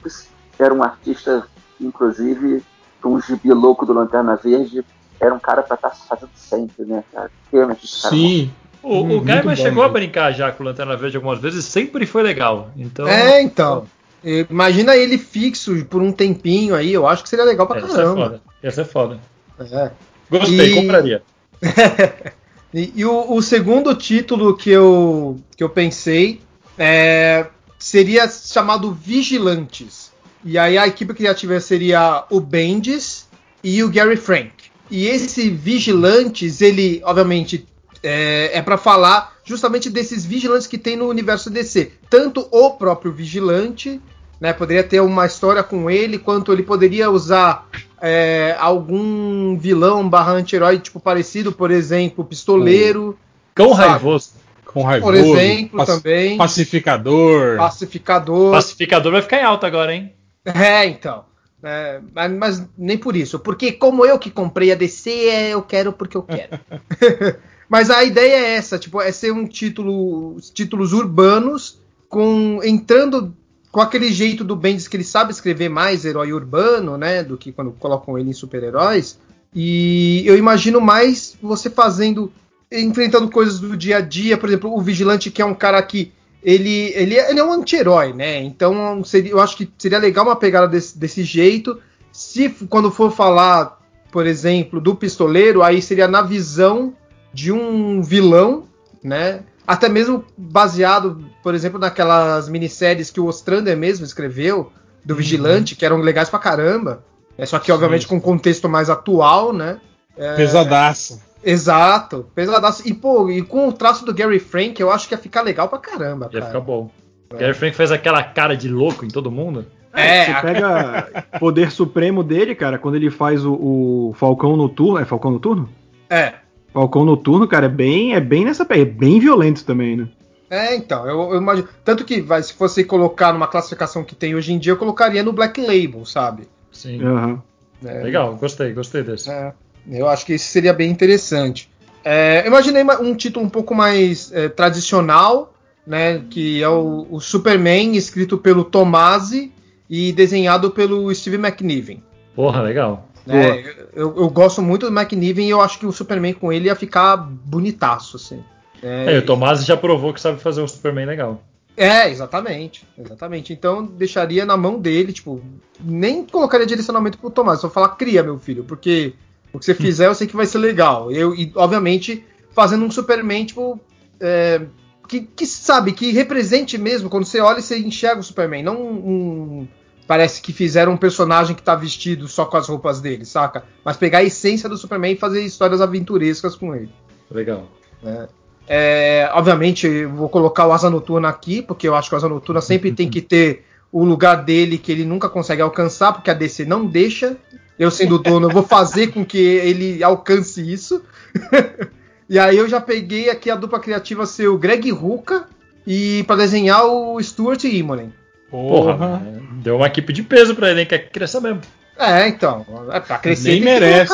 era 0.57 0.73
um 0.73 0.81
artista, 0.81 1.45
inclusive, 1.79 2.63
com 3.01 3.15
um 3.15 3.21
gibi 3.21 3.51
louco 3.53 3.85
do 3.85 3.93
Lanterna 3.93 4.37
Verde. 4.37 4.83
Era 5.19 5.35
um 5.35 5.39
cara 5.39 5.61
pra 5.61 5.75
estar 5.75 5.89
tá 5.89 5.95
se 5.95 6.07
fazendo 6.07 6.31
sempre, 6.33 6.85
né, 6.85 7.03
cara? 7.11 7.29
Pena 7.51 7.75
que 7.75 7.85
esse 7.85 8.01
cara 8.01 8.15
Sim. 8.15 8.51
O, 8.81 9.17
o 9.17 9.21
Gaiman 9.21 9.57
chegou 9.57 9.83
a 9.83 9.89
brincar 9.89 10.31
já 10.31 10.51
com 10.53 10.63
o 10.63 10.65
Lanterna 10.65 10.95
Verde 10.95 11.17
algumas 11.17 11.39
vezes, 11.39 11.65
sempre 11.65 12.05
foi 12.05 12.23
legal. 12.23 12.71
Então, 12.77 13.07
é, 13.07 13.41
então. 13.41 13.85
Imagina 14.23 14.95
ele 14.95 15.17
fixo 15.17 15.85
por 15.85 16.01
um 16.01 16.11
tempinho 16.11 16.75
aí, 16.75 16.93
eu 16.93 17.07
acho 17.07 17.23
que 17.23 17.29
seria 17.29 17.45
legal 17.45 17.67
pra 17.67 17.79
é, 17.79 17.81
caramba. 17.81 18.41
Ia 18.63 18.71
ser 18.71 18.85
foda. 18.85 19.19
Ia 19.59 19.61
ser 19.61 19.75
foda. 19.75 19.85
É. 19.85 19.91
Gostei, 20.29 20.71
e... 20.71 20.75
compraria. 20.75 21.23
e, 22.73 22.93
e 22.95 23.05
o, 23.05 23.33
o, 23.33 23.41
segundo 23.41 23.93
título 23.95 24.55
que 24.55 24.69
eu, 24.69 25.37
que 25.55 25.63
eu 25.63 25.69
pensei 25.69 26.41
é, 26.79 27.47
seria 27.77 28.27
chamado 28.29 28.93
Vigilantes. 28.93 30.11
E 30.43 30.57
aí 30.57 30.77
a 30.77 30.87
equipe 30.87 31.13
criativa 31.13 31.59
seria 31.59 32.23
o 32.29 32.39
Bendis 32.39 33.27
e 33.61 33.83
o 33.83 33.89
Gary 33.89 34.15
Frank. 34.15 34.53
E 34.89 35.05
esse 35.05 35.49
Vigilantes, 35.49 36.61
ele, 36.61 37.01
obviamente, 37.03 37.67
é, 38.01 38.51
é 38.53 38.61
para 38.61 38.77
falar 38.77 39.37
justamente 39.43 39.89
desses 39.89 40.25
vigilantes 40.25 40.67
que 40.67 40.77
tem 40.77 40.95
no 40.95 41.07
universo 41.07 41.49
DC. 41.49 41.91
Tanto 42.09 42.47
o 42.51 42.71
próprio 42.71 43.11
vigilante, 43.11 43.99
né, 44.39 44.53
poderia 44.53 44.83
ter 44.83 45.01
uma 45.01 45.25
história 45.25 45.61
com 45.61 45.89
ele, 45.89 46.17
quanto 46.17 46.53
ele 46.53 46.63
poderia 46.63 47.09
usar 47.09 47.67
é, 48.01 48.55
algum 48.57 49.57
vilão 49.57 50.07
barra 50.07 50.31
anti-herói, 50.31 50.79
tipo 50.79 50.99
parecido, 50.99 51.51
por 51.51 51.71
exemplo, 51.71 52.23
pistoleiro. 52.23 53.17
Cão 53.53 53.73
raivoso. 53.73 54.38
Com 54.73 54.83
raivoso. 54.83 55.11
Por 55.11 55.15
exemplo, 55.15 55.85
também. 55.85 56.37
Pacificador. 56.37 57.57
Pacificador. 57.57 58.51
Pacificador 58.51 59.11
vai 59.11 59.21
ficar 59.21 59.39
em 59.39 59.43
alta 59.43 59.67
agora, 59.67 59.93
hein? 59.93 60.13
É, 60.45 60.85
então. 60.85 61.25
É, 61.63 61.99
mas, 62.13 62.31
mas, 62.31 62.69
nem 62.77 62.97
por 62.97 63.15
isso. 63.15 63.39
Porque 63.39 63.71
como 63.71 64.05
eu 64.05 64.17
que 64.19 64.29
comprei 64.29 64.71
a 64.71 64.75
DC, 64.75 65.09
é, 65.11 65.49
eu 65.49 65.61
quero 65.61 65.91
porque 65.91 66.15
eu 66.15 66.23
quero. 66.23 66.59
Mas 67.69 67.91
a 67.91 68.03
ideia 68.03 68.33
é 68.33 68.55
essa, 68.55 68.79
tipo, 68.79 68.99
é 68.99 69.11
ser 69.11 69.31
um 69.31 69.45
título, 69.45 70.37
títulos 70.55 70.91
urbanos 70.91 71.79
com 72.09 72.59
entrando 72.63 73.37
com 73.71 73.79
aquele 73.79 74.11
jeito 74.11 74.43
do 74.43 74.55
Bendis 74.55 74.87
que 74.87 74.97
ele 74.97 75.03
sabe 75.03 75.31
escrever 75.31 75.69
mais 75.69 76.03
herói 76.03 76.33
urbano, 76.33 76.97
né, 76.97 77.23
do 77.23 77.37
que 77.37 77.51
quando 77.51 77.71
colocam 77.73 78.17
ele 78.17 78.31
em 78.31 78.33
super-heróis. 78.33 79.19
E 79.53 80.23
eu 80.25 80.35
imagino 80.35 80.81
mais 80.81 81.37
você 81.39 81.69
fazendo 81.69 82.31
enfrentando 82.71 83.29
coisas 83.29 83.59
do 83.59 83.75
dia 83.75 83.97
a 83.97 84.01
dia, 84.01 84.37
por 84.37 84.49
exemplo, 84.49 84.75
o 84.75 84.81
vigilante 84.81 85.31
que 85.31 85.41
é 85.41 85.45
um 85.45 85.53
cara 85.53 85.81
que 85.81 86.11
ele, 86.43 86.93
ele, 86.95 87.17
é, 87.17 87.29
ele 87.29 87.39
é 87.39 87.43
um 87.43 87.51
anti-herói, 87.51 88.13
né? 88.13 88.41
Então 88.41 89.03
seria, 89.03 89.31
eu 89.31 89.39
acho 89.39 89.57
que 89.57 89.69
seria 89.77 89.97
legal 89.97 90.25
uma 90.25 90.35
pegada 90.35 90.67
desse, 90.67 90.97
desse 90.97 91.23
jeito. 91.23 91.79
Se 92.11 92.49
quando 92.69 92.91
for 92.91 93.11
falar, 93.11 93.79
por 94.11 94.25
exemplo, 94.25 94.79
do 94.79 94.95
pistoleiro, 94.95 95.61
aí 95.61 95.81
seria 95.81 96.07
na 96.07 96.21
visão 96.21 96.93
de 97.33 97.51
um 97.51 98.01
vilão, 98.01 98.65
né? 99.03 99.41
Até 99.67 99.87
mesmo 99.87 100.23
baseado, 100.35 101.23
por 101.43 101.53
exemplo, 101.53 101.77
naquelas 101.77 102.49
minisséries 102.49 103.11
que 103.11 103.19
o 103.19 103.25
Ostrander 103.25 103.77
mesmo 103.77 104.05
escreveu, 104.05 104.71
do 105.05 105.13
uhum. 105.13 105.17
Vigilante, 105.17 105.75
que 105.75 105.85
eram 105.85 105.97
legais 105.97 106.29
pra 106.29 106.39
caramba. 106.39 107.03
É, 107.37 107.45
só 107.45 107.59
que, 107.59 107.67
Sim. 107.67 107.71
obviamente, 107.73 108.07
com 108.07 108.15
um 108.15 108.19
contexto 108.19 108.67
mais 108.67 108.89
atual, 108.89 109.53
né? 109.53 109.79
É, 110.17 110.35
Pesadaço. 110.35 111.21
Exato, 111.43 112.25
pesadaço. 112.35 112.87
E, 112.87 112.93
pô, 112.93 113.29
e 113.29 113.41
com 113.41 113.67
o 113.67 113.73
traço 113.73 114.05
do 114.05 114.13
Gary 114.13 114.39
Frank, 114.39 114.79
eu 114.81 114.91
acho 114.91 115.07
que 115.07 115.13
ia 115.13 115.17
ficar 115.17 115.41
legal 115.41 115.67
pra 115.67 115.79
caramba. 115.79 116.25
Ia 116.25 116.39
cara. 116.39 116.45
ficar 116.45 116.59
bom. 116.59 116.89
É. 117.31 117.37
Gary 117.37 117.53
Frank 117.53 117.75
fez 117.75 117.91
aquela 117.91 118.23
cara 118.23 118.55
de 118.55 118.67
louco 118.67 119.05
em 119.05 119.09
todo 119.09 119.31
mundo. 119.31 119.65
É, 119.93 120.25
você 120.25 120.41
pega 120.41 121.25
poder 121.39 121.71
supremo 121.71 122.23
dele, 122.23 122.53
cara, 122.53 122.77
quando 122.77 122.95
ele 122.95 123.09
faz 123.09 123.43
o, 123.43 123.53
o 123.53 124.13
Falcão 124.15 124.55
Noturno. 124.55 124.99
É 124.99 125.05
Falcão 125.05 125.31
Noturno? 125.31 125.69
É. 126.09 126.33
Falcão 126.73 127.03
Noturno, 127.03 127.47
cara, 127.47 127.65
é 127.65 127.69
bem, 127.69 128.13
é 128.13 128.19
bem 128.19 128.45
nessa 128.45 128.65
é 128.69 128.85
bem 128.85 129.19
violento 129.19 129.65
também, 129.65 129.97
né? 129.97 130.07
É, 130.49 130.75
então, 130.75 131.07
eu, 131.07 131.33
eu, 131.33 131.37
imagino. 131.37 131.67
Tanto 131.83 132.03
que 132.03 132.21
vai, 132.21 132.41
se 132.41 132.53
fosse 132.53 132.83
colocar 132.83 133.31
numa 133.31 133.47
classificação 133.47 134.03
que 134.03 134.15
tem 134.15 134.33
hoje 134.35 134.51
em 134.51 134.57
dia, 134.57 134.71
eu 134.71 134.77
colocaria 134.77 135.23
no 135.23 135.31
Black 135.31 135.61
Label, 135.61 136.03
sabe? 136.05 136.47
Sim. 136.71 137.03
Uhum. 137.03 137.39
É, 137.85 138.03
Legal, 138.03 138.35
gostei, 138.35 138.73
gostei 138.73 139.03
desse. 139.03 139.29
É, 139.29 139.53
eu 139.97 140.07
acho 140.07 140.25
que 140.25 140.33
isso 140.33 140.49
seria 140.49 140.73
bem 140.73 140.89
interessante. 140.89 141.69
É, 142.03 142.41
eu 142.43 142.47
imaginei 142.47 142.83
um 143.01 143.15
título 143.15 143.45
um 143.45 143.49
pouco 143.49 143.75
mais 143.75 144.31
é, 144.31 144.47
tradicional, 144.47 145.53
né? 145.85 146.23
Que 146.29 146.61
é 146.61 146.69
o, 146.69 147.07
o, 147.09 147.19
Superman, 147.19 147.95
escrito 147.95 148.37
pelo 148.37 148.63
Tomasi 148.63 149.51
e 149.89 150.11
desenhado 150.13 150.71
pelo 150.71 151.13
Steve 151.13 151.37
McNiven. 151.37 152.03
Porra, 152.35 152.61
legal. 152.61 153.07
É, 153.27 153.75
eu, 153.93 154.15
eu, 154.17 154.29
gosto 154.29 154.61
muito 154.61 154.89
do 154.89 154.97
McNiven 154.97 155.47
e 155.47 155.49
eu 155.51 155.61
acho 155.61 155.77
que 155.77 155.85
o 155.85 155.91
Superman 155.91 156.33
com 156.33 156.51
ele 156.51 156.65
ia 156.65 156.75
ficar 156.75 157.17
bonitaço, 157.17 158.17
assim. 158.17 158.43
É, 158.81 159.15
é 159.15 159.19
o 159.19 159.25
Tomás 159.25 159.65
já 159.65 159.75
provou 159.75 160.13
que 160.13 160.21
sabe 160.21 160.39
fazer 160.39 160.61
um 160.61 160.67
Superman 160.67 161.05
legal. 161.05 161.43
É, 161.75 162.09
exatamente. 162.09 162.87
Exatamente. 162.97 163.53
Então 163.53 163.85
deixaria 163.85 164.45
na 164.45 164.57
mão 164.57 164.79
dele, 164.79 165.13
tipo, 165.13 165.41
nem 165.79 166.25
colocaria 166.25 166.65
direcionamento 166.65 167.17
pro 167.17 167.29
Tomás, 167.29 167.59
só 167.59 167.69
falar 167.69 167.89
cria, 167.89 168.23
meu 168.23 168.39
filho, 168.39 168.63
porque 168.63 169.13
o 169.53 169.59
que 169.59 169.65
você 169.65 169.73
fizer 169.73 170.07
eu 170.07 170.15
sei 170.15 170.27
que 170.27 170.35
vai 170.35 170.45
ser 170.45 170.59
legal. 170.59 171.11
Eu, 171.11 171.33
e, 171.33 171.51
obviamente, 171.55 172.25
fazendo 172.51 172.85
um 172.85 172.91
Superman, 172.91 173.45
tipo, 173.45 173.79
é, 174.19 174.61
que, 175.07 175.21
que, 175.21 175.45
sabe, 175.45 175.91
que 175.91 176.11
represente 176.11 176.77
mesmo, 176.77 177.09
quando 177.09 177.25
você 177.25 177.39
olha 177.39 177.59
e 177.59 177.63
você 177.63 177.77
enxerga 177.79 178.19
o 178.19 178.23
Superman, 178.23 178.63
não 178.63 178.81
um, 178.81 179.67
parece 180.07 180.41
que 180.41 180.53
fizeram 180.53 180.93
um 180.93 180.97
personagem 180.97 181.55
que 181.55 181.63
tá 181.63 181.75
vestido 181.75 182.27
só 182.27 182.45
com 182.45 182.57
as 182.57 182.67
roupas 182.67 183.01
dele, 183.01 183.25
saca? 183.25 183.63
Mas 183.83 183.97
pegar 183.97 184.19
a 184.19 184.23
essência 184.23 184.69
do 184.69 184.77
Superman 184.77 185.13
e 185.13 185.17
fazer 185.17 185.41
histórias 185.43 185.81
aventurescas 185.81 186.55
com 186.55 186.75
ele. 186.75 186.91
Legal. 187.31 187.67
É. 188.03 188.27
É, 188.71 189.31
obviamente, 189.33 190.05
vou 190.05 190.29
colocar 190.29 190.67
o 190.67 190.71
Asa 190.71 190.91
Noturna 190.91 191.27
aqui, 191.27 191.59
porque 191.61 191.87
eu 191.87 191.95
acho 191.95 192.07
que 192.07 192.13
o 192.13 192.17
Asa 192.17 192.29
Noturna 192.29 192.61
sempre 192.61 192.91
tem 192.91 193.09
que 193.09 193.19
ter 193.19 193.65
o 193.91 194.03
lugar 194.03 194.43
dele 194.43 194.77
que 194.77 194.91
ele 194.91 195.03
nunca 195.03 195.27
consegue 195.27 195.63
alcançar, 195.63 196.13
porque 196.13 196.29
a 196.29 196.35
DC 196.35 196.65
não 196.65 196.85
deixa. 196.85 197.35
Eu, 197.79 197.89
sendo 197.89 198.19
dono, 198.19 198.47
eu 198.47 198.53
vou 198.53 198.63
fazer 198.63 199.07
com 199.07 199.23
que 199.25 199.37
ele 199.37 200.03
alcance 200.03 200.61
isso. 200.61 201.01
e 202.29 202.37
aí 202.37 202.57
eu 202.57 202.67
já 202.67 202.81
peguei 202.81 203.29
aqui 203.29 203.49
a 203.49 203.55
dupla 203.55 203.79
criativa 203.79 204.25
ser 204.25 204.49
o 204.49 204.57
Greg 204.57 204.91
Ruka 204.91 205.45
e 205.87 206.23
para 206.27 206.35
desenhar 206.41 206.85
o 206.85 207.21
Stuart 207.23 207.63
Immonen. 207.63 208.13
Porra, 208.51 208.97
Porra 208.97 209.21
deu 209.63 209.77
uma 209.77 209.87
equipe 209.87 210.11
de 210.11 210.23
peso 210.23 210.53
pra 210.55 210.71
ele, 210.71 210.81
hein? 210.81 210.85
Quer 210.87 211.09
crescer 211.09 211.39
mesmo. 211.39 211.61
É, 211.97 212.27
então. 212.27 212.65
É 212.91 212.99
pra 212.99 213.17
crescer 213.17 213.51
nem 213.51 213.61
merece. 213.61 214.13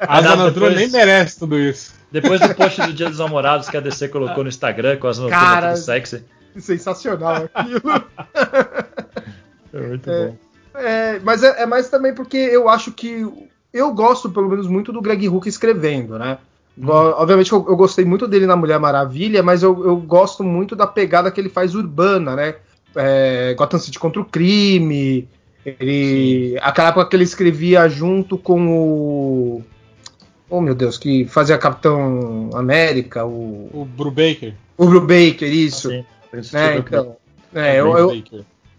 Asa 0.00 0.36
Noturna 0.36 0.70
nem 0.70 0.88
merece 0.90 1.38
tudo 1.38 1.58
isso. 1.58 1.94
Depois 2.10 2.40
do 2.40 2.54
post 2.54 2.80
do 2.82 2.92
Dia 2.92 3.08
dos 3.08 3.18
Namorados 3.18 3.68
que 3.68 3.76
a 3.76 3.80
DC 3.80 4.08
colocou 4.08 4.44
no 4.44 4.48
Instagram 4.48 4.98
com 4.98 5.08
as 5.08 5.18
notícias 5.18 5.42
Cara, 5.42 5.76
sexy. 5.76 6.24
Sensacional 6.58 7.48
aquilo. 7.52 7.82
É 9.74 9.80
muito 9.88 10.08
É. 10.08 10.26
bom. 10.28 10.36
É, 10.74 11.18
mas 11.20 11.42
é, 11.42 11.62
é 11.62 11.66
mais 11.66 11.88
também 11.88 12.14
porque 12.14 12.36
eu 12.36 12.68
acho 12.68 12.92
que 12.92 13.24
eu 13.72 13.92
gosto, 13.92 14.30
pelo 14.30 14.48
menos, 14.48 14.66
muito 14.66 14.92
do 14.92 15.00
Greg 15.00 15.28
Hook 15.28 15.46
escrevendo, 15.48 16.18
né? 16.18 16.38
Go- 16.76 16.92
Obviamente 17.16 17.52
eu, 17.52 17.64
eu 17.68 17.76
gostei 17.76 18.04
muito 18.04 18.26
dele 18.26 18.46
na 18.46 18.56
Mulher 18.56 18.78
Maravilha, 18.80 19.42
mas 19.42 19.62
eu, 19.62 19.84
eu 19.84 19.96
gosto 19.96 20.42
muito 20.42 20.74
da 20.74 20.86
pegada 20.86 21.30
que 21.30 21.40
ele 21.40 21.48
faz 21.48 21.74
urbana, 21.74 22.34
né? 22.34 22.56
É, 22.96 23.54
Gotham 23.54 23.78
City 23.78 23.98
contra 23.98 24.20
o 24.20 24.24
crime. 24.24 25.28
Ele, 25.64 26.58
aquela 26.60 26.88
época 26.88 27.06
que 27.06 27.16
ele 27.16 27.24
escrevia 27.24 27.88
junto 27.88 28.36
com 28.36 28.68
o. 28.68 29.62
Oh 30.50 30.60
meu 30.60 30.74
Deus, 30.74 30.98
que 30.98 31.24
fazia 31.26 31.56
Capitão 31.56 32.50
América, 32.54 33.24
o. 33.24 33.70
O 33.72 33.84
Brubaker. 33.84 34.54
O 34.76 34.86
Brubaker, 34.86 35.50
isso. 35.52 35.90
Sim. 35.90 36.04
né, 36.52 36.78
então, 36.78 37.16
é, 37.54 37.80
eu, 37.80 37.96
eu. 37.96 38.10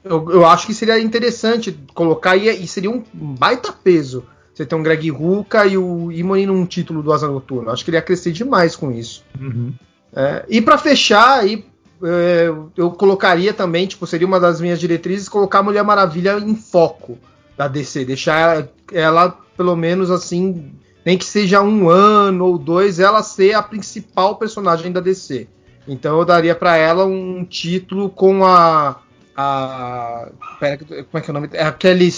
Eu, 0.06 0.32
eu 0.32 0.46
acho 0.46 0.68
que 0.68 0.74
seria 0.74 1.00
interessante 1.00 1.78
colocar 1.94 2.38
e, 2.38 2.48
e 2.48 2.68
seria 2.68 2.92
um 2.92 3.04
baita 3.14 3.74
peso. 3.74 4.24
Você 4.54 4.66
ter 4.66 4.76
um 4.76 4.84
Greg 4.84 5.10
Ruka 5.10 5.66
e 5.66 5.78
o 5.78 6.12
Imoni 6.12 6.46
num 6.46 6.66
título 6.66 7.04
do 7.04 7.12
Asa 7.12 7.28
Noturno. 7.28 7.72
Acho 7.72 7.84
que 7.84 7.90
ele 7.90 7.98
ia 7.98 8.02
crescer 8.02 8.32
demais 8.32 8.76
com 8.76 8.92
isso. 8.92 9.24
Uhum. 9.38 9.74
É, 10.16 10.46
e 10.48 10.62
pra 10.62 10.78
fechar, 10.78 11.40
aí, 11.40 11.66
é, 12.02 12.50
eu 12.78 12.92
colocaria 12.92 13.54
também, 13.54 13.86
tipo, 13.86 14.08
seria 14.08 14.26
uma 14.26 14.40
das 14.40 14.62
minhas 14.62 14.80
diretrizes, 14.80 15.28
colocar 15.28 15.60
a 15.60 15.64
Mulher 15.64 15.84
Maravilha 15.84 16.38
em 16.40 16.56
foco 16.56 17.18
da 17.58 17.68
DC. 17.68 18.06
Deixar 18.06 18.70
ela, 18.94 19.38
pelo 19.58 19.76
menos 19.76 20.10
assim, 20.10 20.72
nem 21.06 21.18
que 21.18 21.26
seja 21.26 21.62
um 21.62 21.90
ano 21.90 22.46
ou 22.46 22.58
dois, 22.58 23.00
ela 23.00 23.22
ser 23.24 23.54
a 23.54 23.62
principal 23.62 24.38
personagem 24.38 24.92
da 24.92 25.02
DC. 25.02 25.48
Então 25.88 26.18
eu 26.18 26.26
daria 26.26 26.56
pra 26.56 26.78
ela 26.78 27.06
um 27.06 27.44
título 27.46 28.10
com 28.10 28.46
a. 28.46 29.02
a 29.36 30.30
pera, 30.60 30.78
como 30.78 30.96
é 31.14 31.22
que 31.22 31.30
é 31.30 31.32
o 31.32 31.34
nome? 31.34 31.50
É 31.54 31.64
a 31.64 31.72
Kelly, 31.72 32.12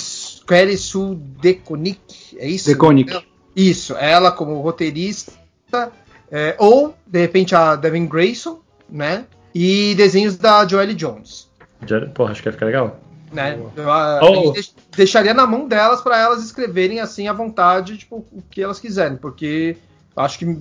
Kelly 0.47 0.77
Sue 0.77 1.15
DeConnick, 1.15 2.37
é 2.37 2.47
isso? 2.47 2.69
Deconic. 2.69 3.25
Isso, 3.55 3.95
ela 3.95 4.31
como 4.31 4.59
roteirista, 4.61 5.33
é, 6.31 6.55
ou 6.59 6.95
de 7.07 7.19
repente 7.19 7.55
a 7.55 7.75
Devin 7.75 8.05
Grayson, 8.05 8.59
né? 8.89 9.25
E 9.53 9.95
desenhos 9.95 10.37
da 10.37 10.67
Joelle 10.67 10.93
Jones. 10.93 11.47
Porra, 12.13 12.31
acho 12.31 12.41
que 12.43 12.47
ia 12.49 12.53
ficar 12.53 12.65
legal. 12.67 12.99
Né? 13.31 13.59
Eu, 13.75 13.91
a- 13.91 14.19
Oh. 14.21 14.25
a 14.25 14.35
gente 14.35 14.53
deix- 14.53 14.75
deixaria 14.95 15.33
na 15.33 15.45
mão 15.47 15.67
delas 15.67 16.01
para 16.01 16.17
elas 16.19 16.43
escreverem 16.43 16.99
assim 16.99 17.27
à 17.27 17.33
vontade, 17.33 17.97
tipo, 17.97 18.25
o 18.31 18.41
que 18.49 18.61
elas 18.61 18.79
quiserem, 18.79 19.17
porque 19.17 19.75
eu 20.15 20.23
acho 20.23 20.37
que 20.39 20.57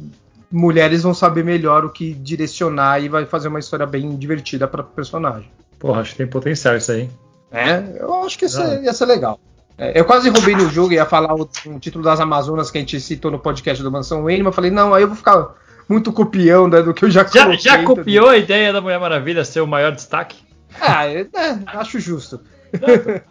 mulheres 0.50 1.02
vão 1.02 1.12
saber 1.14 1.44
melhor 1.44 1.84
o 1.84 1.90
que 1.90 2.12
direcionar 2.14 3.00
e 3.02 3.08
vai 3.08 3.26
fazer 3.26 3.48
uma 3.48 3.58
história 3.60 3.86
bem 3.86 4.16
divertida 4.16 4.66
para 4.66 4.82
personagem. 4.82 5.50
Porra, 5.78 6.00
acho 6.00 6.12
que 6.12 6.16
tem 6.18 6.26
potencial 6.26 6.76
isso 6.76 6.92
aí. 6.92 7.08
É, 7.52 7.82
eu 8.00 8.14
acho 8.24 8.38
que 8.38 8.44
ia 8.44 8.48
ser, 8.48 8.62
Ah. 8.62 8.80
ia 8.82 8.92
ser 8.92 9.06
legal. 9.06 9.38
É, 9.78 9.98
eu 9.98 10.04
quase 10.04 10.28
roubei 10.30 10.54
no 10.56 10.68
jogo, 10.70 10.92
ia 10.94 11.04
falar 11.04 11.34
o, 11.34 11.42
o 11.66 11.78
título 11.78 12.02
das 12.02 12.18
Amazonas 12.18 12.70
que 12.70 12.78
a 12.78 12.80
gente 12.80 12.98
citou 13.00 13.30
no 13.30 13.38
podcast 13.38 13.82
do 13.82 13.90
Mansão 13.92 14.22
Wayne, 14.24 14.42
mas 14.42 14.54
falei, 14.54 14.70
não, 14.70 14.94
aí 14.94 15.02
eu 15.02 15.08
vou 15.08 15.16
ficar 15.16 15.54
muito 15.88 16.12
copião 16.12 16.66
né, 16.66 16.82
do 16.82 16.94
que 16.94 17.04
eu 17.04 17.10
já 17.10 17.24
Já, 17.24 17.44
coloquei, 17.44 17.58
já 17.58 17.74
entendeu? 17.74 17.94
copiou 17.96 18.28
a 18.28 18.36
ideia 18.38 18.72
da 18.72 18.80
Mulher 18.80 18.98
Maravilha 18.98 19.44
ser 19.44 19.60
o 19.60 19.66
maior 19.66 19.92
destaque? 19.92 20.36
Ah, 20.80 21.06
é, 21.06 21.20
é, 21.20 21.58
acho 21.66 22.00
justo. 22.00 22.40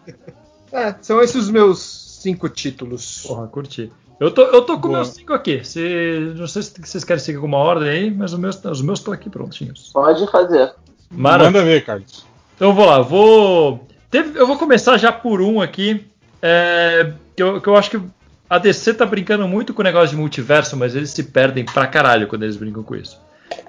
É, 0.72 0.94
são 1.02 1.22
esses 1.22 1.36
os 1.36 1.50
meus 1.50 1.80
cinco 2.22 2.50
títulos. 2.50 3.24
Porra, 3.26 3.48
curti. 3.48 3.92
Eu 4.20 4.30
tô, 4.32 4.42
eu 4.42 4.62
tô 4.64 4.76
com 4.76 4.88
Boa. 4.90 4.96
meus 4.96 5.10
cinco 5.10 5.32
aqui. 5.34 5.64
Se, 5.64 6.34
não 6.36 6.48
sei 6.48 6.64
se 6.64 6.74
vocês 6.82 7.04
querem 7.04 7.22
seguir 7.24 7.38
alguma 7.38 7.58
ordem 7.58 7.90
aí, 7.90 8.12
mas 8.12 8.34
os 8.34 8.40
meus, 8.40 8.62
os 8.66 8.82
meus 8.82 9.00
estão 9.00 9.14
aqui 9.14 9.30
prontinhos. 9.30 9.92
Pode 9.94 10.30
fazer. 10.30 10.74
Maravilha. 11.10 11.52
Manda 11.52 11.64
ver, 11.66 11.86
Carlos. 11.86 12.26
Então 12.56 12.74
vou 12.74 12.86
lá, 12.86 13.02
vou. 13.02 13.88
eu 14.12 14.48
vou 14.48 14.58
começar 14.58 14.98
já 14.98 15.12
por 15.12 15.42
um 15.42 15.62
aqui. 15.62 16.06
é, 16.42 17.12
que, 17.36 17.44
eu, 17.44 17.60
que 17.60 17.68
eu 17.68 17.76
acho 17.76 17.92
que 17.92 18.02
a 18.50 18.58
DC 18.58 18.94
tá 18.94 19.06
brincando 19.06 19.48
muito 19.48 19.74
com 19.74 19.82
o 19.82 19.84
negócio 19.84 20.10
de 20.10 20.16
multiverso, 20.16 20.78
mas 20.78 20.96
eles 20.96 21.10
se 21.10 21.24
perdem 21.24 21.66
pra 21.66 21.88
caralho 21.88 22.28
quando 22.28 22.44
eles 22.44 22.56
brincam 22.56 22.84
com 22.84 22.96
isso. 22.96 23.20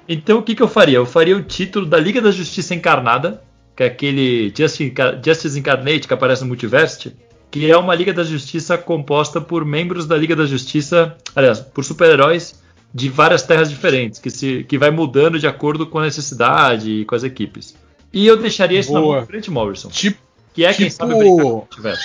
Então 0.09 0.39
o 0.39 0.43
que, 0.43 0.55
que 0.55 0.63
eu 0.63 0.69
faria? 0.69 0.99
Eu 0.99 1.07
faria 1.07 1.37
o 1.37 1.43
título 1.43 1.87
da 1.87 1.99
Liga 1.99 2.21
da 2.21 2.31
Justiça 2.31 2.75
Encarnada, 2.75 3.43
que 3.75 3.83
é 3.83 3.87
aquele 3.87 4.53
Justice, 4.57 4.95
Justice 5.25 5.59
Incarnate 5.59 6.07
que 6.07 6.15
aparece 6.15 6.43
no 6.43 6.49
Multiverse, 6.49 7.17
que 7.51 7.71
é 7.71 7.77
uma 7.77 7.95
Liga 7.95 8.13
da 8.13 8.23
Justiça 8.23 8.79
composta 8.79 9.41
por 9.41 9.65
membros 9.65 10.07
da 10.07 10.17
Liga 10.17 10.37
da 10.37 10.47
Justiça, 10.47 11.17
aliás, 11.35 11.61
por 11.61 11.85
super-heróis 11.85 12.63
de 12.95 13.09
várias 13.09 13.43
terras 13.43 13.69
diferentes, 13.69 14.21
que, 14.21 14.31
se, 14.31 14.65
que 14.65 14.79
vai 14.79 14.91
mudando 14.91 15.39
de 15.39 15.47
acordo 15.47 15.87
com 15.87 15.99
a 15.99 16.05
necessidade 16.05 16.91
e 16.91 17.05
com 17.05 17.15
as 17.15 17.25
equipes. 17.25 17.75
E 18.17 18.27
eu 18.27 18.37
deixaria 18.37 18.81
isso 18.81 18.93
na 18.93 19.01
Boa. 19.01 19.17
mão 19.17 19.25
do 19.25 19.29
Grant 19.29 19.49
Morrison, 19.49 19.89
Tipo, 19.91 20.19
que 20.55 20.65
é 20.65 20.73
quem 20.73 20.87
tipo- 20.89 20.97
sabe 20.97 21.15
brincar 21.15 21.43
com 21.43 21.49
o 21.49 21.55
multiverso. 21.57 22.03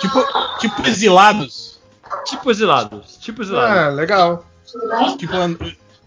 tipo, 0.00 0.24
tipo 0.58 0.88
exilados. 0.88 1.78
Tipo 2.26 2.50
exilados, 2.50 3.16
tipo 3.20 3.42
exilados. 3.42 3.78
Ah, 3.78 3.88
legal. 3.90 4.44
Tipo, 5.18 5.34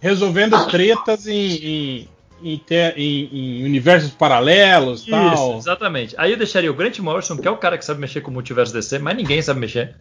resolvendo 0.02 0.66
tretas 0.68 1.26
em, 1.28 2.08
em, 2.44 2.44
em, 2.44 2.62
em- 2.98 3.30
em 3.32 3.64
universos 3.66 4.12
paralelos 4.12 5.02
e 5.02 5.04
Isso, 5.04 5.12
tal. 5.12 5.58
exatamente. 5.58 6.14
Aí 6.18 6.32
eu 6.32 6.38
deixaria 6.38 6.70
o 6.70 6.74
Grant 6.74 7.00
Morrison, 7.00 7.38
que 7.38 7.48
é 7.48 7.52
o 7.52 7.58
cara 7.58 7.78
que 7.78 7.86
sabe 7.86 8.02
mexer 8.02 8.20
com 8.22 8.32
o 8.32 8.34
multiverso 8.34 8.74
DC, 8.74 9.00
mas 9.00 9.16
ninguém 9.16 9.42
sabe 9.42 9.60
mexer. 9.62 9.96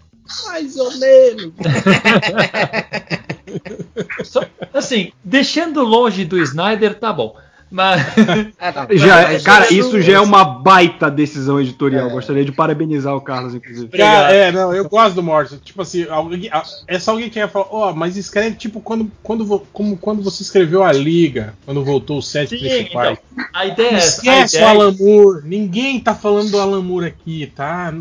Mais 0.47 0.77
ou 0.77 0.91
menos. 0.99 1.53
Só- 4.25 4.45
assim, 4.75 5.13
deixando 5.25 5.83
longe 5.83 6.25
do 6.25 6.39
Snyder, 6.43 6.99
tá 6.99 7.13
bom. 7.13 7.37
Mas. 7.71 8.01
É, 8.59 8.73
não, 8.73 8.97
Já, 8.99 9.23
mas- 9.23 9.43
cara, 9.43 9.73
isso 9.73 10.01
já 10.01 10.15
é 10.15 10.21
uma 10.21 10.45
baita 10.45 11.11
decisão 11.11 11.61
editorial. 11.61 12.09
É. 12.09 12.13
Gostaria 12.13 12.45
de 12.45 12.53
parabenizar 12.53 13.15
o 13.15 13.21
Carlos, 13.21 13.55
inclusive. 13.55 13.97
Cara, 13.97 14.33
é, 14.35 14.51
não, 14.53 14.75
eu 14.75 14.89
gosto 14.89 15.15
do 15.15 15.23
Morrison. 15.23 15.57
Tipo 15.59 15.83
assim, 15.83 16.07
alguém, 16.09 16.49
a- 16.53 16.63
é 16.89 16.99
só 16.99 17.13
alguém 17.13 17.31
que 17.31 17.39
ia 17.39 17.49
falar, 17.49 17.67
ó, 17.71 17.93
mas 17.93 18.17
escreve 18.17 18.57
tipo 18.57 18.81
quando, 18.81 19.11
quando, 19.23 19.61
como 19.73 19.97
quando 19.97 20.23
você 20.23 20.43
escreveu 20.43 20.83
a 20.83 20.93
Liga, 20.93 21.55
quando 21.65 21.85
voltou 21.85 22.19
os 22.19 22.29
sete 22.29 22.59
Sim, 22.59 22.69
principais. 22.69 23.19
então, 23.33 23.45
a 23.55 23.67
ideia 23.67 23.89
é 23.91 23.95
essa. 23.95 24.07
A 24.07 24.09
Esquece 24.09 24.57
o 24.57 24.59
ideia, 24.59 24.71
Alan 24.71 24.93
Moore. 24.99 25.43
Ninguém 25.45 26.01
tá 26.01 26.15
falando 26.15 26.51
do 26.51 26.59
Alan 26.61 26.83
Moore 26.83 27.07
aqui, 27.07 27.51
tá? 27.55 27.95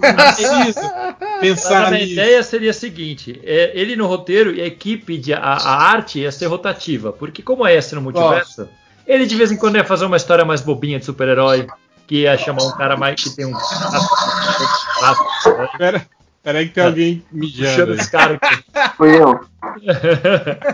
Precisa 0.00 1.16
pensar 1.40 1.86
a 1.86 1.90
nisso. 1.92 2.12
ideia 2.12 2.42
seria 2.42 2.70
a 2.70 2.74
seguinte: 2.74 3.40
é, 3.44 3.72
ele 3.74 3.96
no 3.96 4.06
roteiro 4.06 4.54
e 4.54 4.60
a 4.60 4.66
equipe 4.66 5.16
de 5.16 5.32
a, 5.32 5.38
a 5.40 5.90
arte 5.90 6.20
ia 6.20 6.32
ser 6.32 6.46
rotativa, 6.46 7.12
porque 7.12 7.42
como 7.42 7.66
é 7.66 7.74
esse 7.74 7.94
no 7.94 8.00
multiverso, 8.02 8.68
ele 9.06 9.26
de 9.26 9.34
vez 9.36 9.50
em 9.52 9.56
quando 9.56 9.76
ia 9.76 9.84
fazer 9.84 10.04
uma 10.04 10.16
história 10.16 10.44
mais 10.44 10.60
bobinha 10.60 10.98
de 10.98 11.04
super-herói, 11.04 11.66
que 12.06 12.22
ia 12.22 12.36
chamar 12.38 12.62
um 12.64 12.72
cara 12.76 12.96
mais 12.96 13.22
que 13.22 13.30
tem 13.34 13.46
um 13.46 13.52
Pera, 15.78 16.06
pera 16.42 16.58
aí 16.58 16.68
que 16.68 16.74
tem 16.74 16.84
alguém 16.84 17.24
mijando. 17.32 17.70
puxando 17.70 17.90
aí. 17.92 17.96
esse 17.98 18.10
cara 18.10 18.38
aqui. 18.40 18.64
Fui 18.96 19.16
eu. 19.20 19.40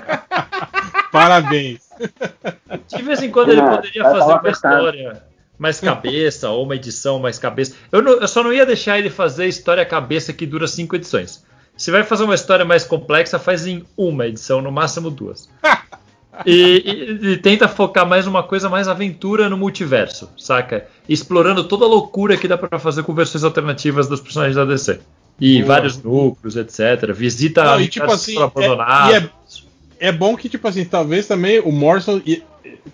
Parabéns. 1.11 1.80
De 2.89 3.03
vez 3.03 3.22
em 3.22 3.30
quando 3.30 3.51
ele 3.51 3.61
Ah, 3.61 3.76
poderia 3.76 4.03
vai 4.03 4.18
fazer 4.18 4.33
uma 4.33 4.51
história 4.51 5.22
mais 5.59 5.80
cabeça, 5.80 6.51
ou 6.51 6.64
uma 6.64 6.74
edição 6.74 7.18
mais 7.18 7.39
cabeça. 7.39 7.74
Eu, 7.91 8.03
não- 8.03 8.12
eu 8.20 8.28
só 8.28 8.43
não 8.43 8.53
ia 8.53 8.66
deixar 8.66 8.99
ele 8.99 9.11
fazer 9.11 9.47
história 9.47 9.85
cabeça 9.85 10.33
que 10.33 10.47
dura 10.47 10.66
cinco 10.66 10.97
edições. 10.97 11.45
Se 11.76 11.91
vai 11.91 12.03
fazer 12.03 12.24
uma 12.24 12.35
história 12.35 12.64
mais 12.64 12.85
complexa, 12.85 13.39
faz 13.39 13.66
em 13.66 13.85
uma 13.97 14.26
edição, 14.26 14.61
no 14.61 14.72
máximo 14.72 15.11
duas. 15.11 15.49
E, 16.47 16.53
e- 17.22 17.26
e 17.33 17.37
tenta 17.37 17.68
focar 17.68 18.07
mais 18.09 18.24
numa 18.24 18.43
coisa 18.43 18.68
mais 18.68 18.89
aventura 18.89 19.49
no 19.51 19.57
multiverso, 19.57 20.30
saca? 20.39 20.87
Explorando 21.09 21.64
toda 21.64 21.85
a 21.85 21.89
loucura 21.89 22.37
que 22.37 22.49
dá 22.49 22.57
pra 22.57 22.78
fazer 22.78 23.03
com 23.03 23.12
versões 23.14 23.45
alternativas 23.45 24.09
dos 24.09 24.20
personagens 24.20 24.57
da 24.57 24.64
DC. 24.64 24.99
E 25.41 25.57
Boa. 25.62 25.66
vários 25.74 26.03
núcleos, 26.03 26.57
etc. 26.57 27.12
Visita 27.12 27.64
Não, 27.64 27.80
e 27.80 27.89
tipo 27.89 28.11
assim, 28.11 28.41
abandonados. 28.41 29.14
é- 29.14 29.20
e 30.01 30.07
É 30.09 30.11
bom 30.12 30.37
que, 30.37 30.49
tipo 30.49 30.66
assim, 30.66 30.85
talvez 30.85 31.26
também 31.26 31.61
o 31.61 31.70
Morrison, 31.70 32.20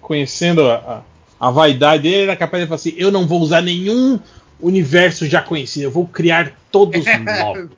conhecendo 0.00 0.68
a, 0.68 1.02
a, 1.40 1.48
a 1.48 1.50
vaidade 1.50 2.02
dele, 2.02 2.24
era 2.24 2.36
capaz 2.36 2.62
de 2.62 2.68
falar 2.68 2.76
assim: 2.76 2.94
eu 2.96 3.10
não 3.10 3.26
vou 3.26 3.40
usar 3.40 3.60
nenhum 3.62 4.18
universo 4.60 5.26
já 5.26 5.40
conhecido, 5.40 5.84
eu 5.84 5.90
vou 5.90 6.06
criar 6.06 6.52
todos 6.70 7.04
novos. 7.24 7.70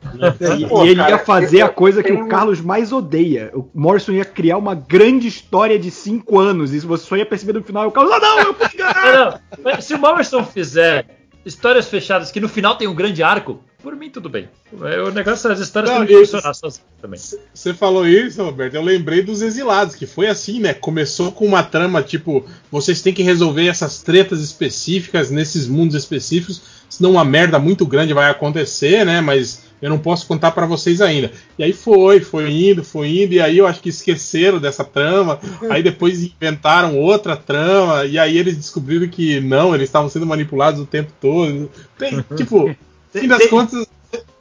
E, 0.58 0.66
Pô, 0.66 0.84
e 0.84 0.88
ele 0.88 0.96
cara, 0.96 1.10
ia 1.10 1.18
fazer 1.18 1.62
a 1.62 1.68
coisa 1.68 2.02
que 2.02 2.12
o 2.12 2.26
Carlos 2.26 2.60
mais 2.60 2.92
odeia. 2.92 3.50
O 3.54 3.68
Morrison 3.74 4.12
ia 4.12 4.24
criar 4.24 4.56
uma 4.56 4.74
grande 4.74 5.28
história 5.28 5.78
de 5.78 5.90
cinco 5.90 6.38
anos. 6.38 6.72
E 6.72 6.80
você 6.80 7.04
só 7.06 7.16
ia 7.16 7.26
perceber 7.26 7.52
no 7.52 7.62
final. 7.62 7.84
E 7.84 7.86
o 7.88 7.90
Carlos, 7.90 8.12
ah, 8.12 8.18
não, 8.18 8.38
eu. 8.40 8.56
Não, 9.62 9.80
se 9.80 9.94
o 9.94 9.98
Morrison 9.98 10.44
fizer 10.44 11.06
histórias 11.44 11.88
fechadas 11.88 12.30
que 12.30 12.40
no 12.40 12.48
final 12.48 12.76
tem 12.76 12.88
um 12.88 12.94
grande 12.94 13.22
arco, 13.22 13.60
por 13.82 13.96
mim 13.96 14.10
tudo 14.10 14.28
bem. 14.28 14.48
O 14.72 15.10
negócio 15.10 15.48
das 15.48 15.60
histórias 15.60 15.90
não, 15.90 15.98
tem 15.98 16.08
que 16.08 16.26
funcionar 16.26 16.54
sozinho 16.54 16.84
também. 17.00 17.20
Você 17.52 17.74
falou 17.74 18.06
isso, 18.06 18.42
Roberto, 18.42 18.74
eu 18.74 18.82
lembrei 18.82 19.22
dos 19.22 19.42
exilados, 19.42 19.94
que 19.94 20.06
foi 20.06 20.28
assim, 20.28 20.60
né? 20.60 20.74
Começou 20.74 21.32
com 21.32 21.46
uma 21.46 21.62
trama 21.62 22.02
tipo, 22.02 22.44
vocês 22.70 23.02
têm 23.02 23.12
que 23.12 23.22
resolver 23.22 23.66
essas 23.66 24.02
tretas 24.02 24.40
específicas 24.40 25.30
nesses 25.30 25.66
mundos 25.66 25.96
específicos, 25.96 26.62
senão 26.88 27.12
uma 27.12 27.24
merda 27.24 27.58
muito 27.58 27.86
grande 27.86 28.12
vai 28.12 28.30
acontecer, 28.30 29.04
né? 29.04 29.20
Mas 29.20 29.62
eu 29.80 29.88
não 29.88 29.98
posso 29.98 30.26
contar 30.26 30.50
para 30.50 30.66
vocês 30.66 31.00
ainda. 31.00 31.30
E 31.58 31.64
aí 31.64 31.72
foi, 31.72 32.20
foi 32.20 32.50
indo, 32.50 32.84
foi 32.84 33.22
indo, 33.22 33.34
e 33.34 33.40
aí 33.40 33.58
eu 33.58 33.66
acho 33.66 33.80
que 33.80 33.88
esqueceram 33.88 34.58
dessa 34.58 34.84
trama, 34.84 35.40
aí 35.70 35.82
depois 35.82 36.22
inventaram 36.22 36.98
outra 36.98 37.36
trama, 37.36 38.04
e 38.04 38.18
aí 38.18 38.36
eles 38.36 38.56
descobriram 38.56 39.08
que 39.08 39.40
não, 39.40 39.74
eles 39.74 39.88
estavam 39.88 40.08
sendo 40.08 40.26
manipulados 40.26 40.80
o 40.80 40.86
tempo 40.86 41.12
todo. 41.20 41.70
Tem, 41.98 42.22
tipo, 42.36 42.76
fim 43.12 43.28
das 43.28 43.46
contas, 43.46 43.86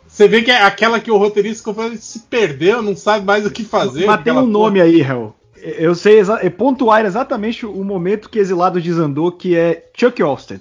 você 0.08 0.28
vê 0.28 0.42
que 0.42 0.52
é 0.52 0.64
aquela 0.64 1.00
que 1.00 1.12
o 1.12 1.18
roteirista 1.18 1.74
se 1.98 2.20
perdeu, 2.22 2.82
não 2.82 2.96
sabe 2.96 3.26
mais 3.26 3.46
o 3.46 3.52
que 3.52 3.64
fazer. 3.64 4.06
Mas 4.06 4.24
tem 4.24 4.34
um 4.34 4.38
porra. 4.38 4.48
nome 4.48 4.82
aí, 4.82 5.02
Hel. 5.02 5.36
Eu 5.56 5.94
sei 5.94 6.22
é 6.42 6.50
pontuar 6.50 7.06
exatamente 7.06 7.66
o 7.66 7.84
momento 7.84 8.30
que 8.30 8.40
Exilado 8.40 8.82
desandou, 8.82 9.32
que 9.32 9.56
é 9.56 9.90
Chuck 9.96 10.22
Austin. 10.22 10.60